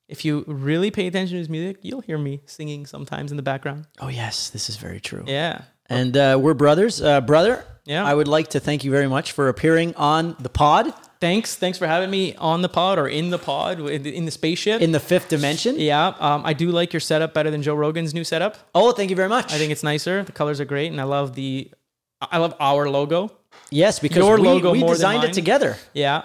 if 0.08 0.26
you 0.26 0.44
really 0.48 0.92
pay 0.92 1.08
attention 1.08 1.36
to 1.36 1.40
his 1.40 1.50
music, 1.50 1.78
you'll 1.82 2.02
hear 2.02 2.18
me 2.18 2.42
singing 2.46 2.86
sometimes 2.86 3.32
in 3.32 3.38
the 3.38 3.44
background. 3.44 3.88
oh 4.00 4.10
yes, 4.10 4.50
this 4.50 4.70
is 4.70 4.76
very 4.78 5.00
true. 5.00 5.24
Yeah. 5.28 5.62
And 5.88 6.18
uh, 6.18 6.38
we're 6.42 6.54
brothers. 6.54 7.02
Uh, 7.02 7.22
brother. 7.22 7.66
Yeah. 7.86 8.06
I 8.06 8.14
would 8.14 8.28
like 8.28 8.50
to 8.50 8.60
thank 8.60 8.84
you 8.84 8.92
very 8.92 9.08
much 9.08 9.34
for 9.34 9.50
appearing 9.50 9.94
on 9.96 10.36
the 10.40 10.50
pod 10.50 10.94
Thanks. 11.24 11.56
Thanks 11.56 11.78
for 11.78 11.88
having 11.88 12.10
me 12.12 12.36
on 12.36 12.62
the 12.64 12.68
pod 12.68 13.00
or 13.00 13.08
in 13.08 13.30
the 13.30 13.40
pod 13.40 13.80
in 13.80 14.04
the, 14.04 14.14
in 14.14 14.26
the 14.26 14.32
spaceship. 14.32 14.82
in 14.82 14.92
the 14.92 15.00
fifth 15.00 15.30
dimension. 15.30 15.80
yeah. 15.80 16.08
Um, 16.20 16.42
I 16.46 16.52
do 16.52 16.70
like 16.70 16.92
your 16.92 17.00
setup 17.00 17.34
better 17.34 17.50
than 17.50 17.62
Joe 17.64 17.76
Rogan's 17.76 18.14
new 18.14 18.26
setup. 18.26 18.58
Oh, 18.76 18.92
thank 18.92 19.10
you 19.10 19.16
very 19.16 19.30
much. 19.30 19.54
I 19.54 19.58
think 19.58 19.72
it's 19.72 19.84
nicer. 19.84 20.24
The 20.24 20.34
colors 20.34 20.60
are 20.60 20.66
great, 20.66 20.92
and 20.92 21.00
I 21.00 21.06
love 21.06 21.34
the. 21.36 21.72
I 22.20 22.40
love 22.40 22.54
our 22.60 22.90
logo. 22.90 23.32
Yes, 23.74 24.00
because 24.00 24.18
your 24.18 24.38
we, 24.40 24.48
logo 24.48 24.72
we 24.72 24.80
more 24.80 24.90
than 24.90 24.96
designed 24.96 25.24
it 25.24 25.34
together, 25.34 25.78
Yeah, 25.94 26.24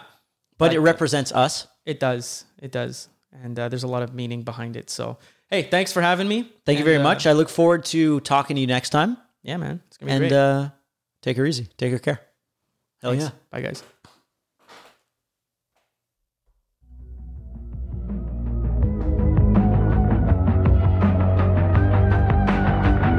but 0.58 0.72
it 0.74 0.80
represents 0.80 1.32
us. 1.32 1.66
it 1.84 1.98
does. 2.00 2.44
It 2.60 2.72
does, 2.72 3.08
and 3.32 3.58
uh, 3.58 3.68
there's 3.68 3.84
a 3.84 3.88
lot 3.88 4.02
of 4.02 4.14
meaning 4.14 4.42
behind 4.42 4.76
it. 4.76 4.90
So, 4.90 5.18
hey, 5.48 5.62
thanks 5.62 5.92
for 5.92 6.02
having 6.02 6.28
me. 6.28 6.50
Thank 6.66 6.78
you 6.78 6.84
very 6.84 6.98
uh, 6.98 7.02
much. 7.02 7.26
I 7.26 7.32
look 7.32 7.48
forward 7.48 7.84
to 7.86 8.20
talking 8.20 8.56
to 8.56 8.60
you 8.60 8.66
next 8.66 8.90
time. 8.90 9.16
Yeah, 9.42 9.56
man, 9.56 9.80
it's 9.86 9.96
gonna 9.96 10.10
be 10.10 10.16
And 10.16 10.20
great. 10.28 10.32
uh, 10.32 10.68
take 11.22 11.36
her 11.36 11.46
easy. 11.46 11.66
Take 11.76 11.92
her 11.92 11.98
care. 11.98 12.20
Hell 13.00 13.12
Thanks. 13.12 13.24
yeah. 13.26 13.30
Bye, 13.50 13.60
guys. 13.62 13.82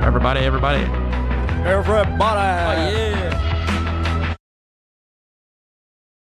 Everybody, 0.04 0.40
everybody. 0.42 0.84
Everybody. 1.64 2.20
Oh, 2.20 2.90
yeah. 2.90 3.19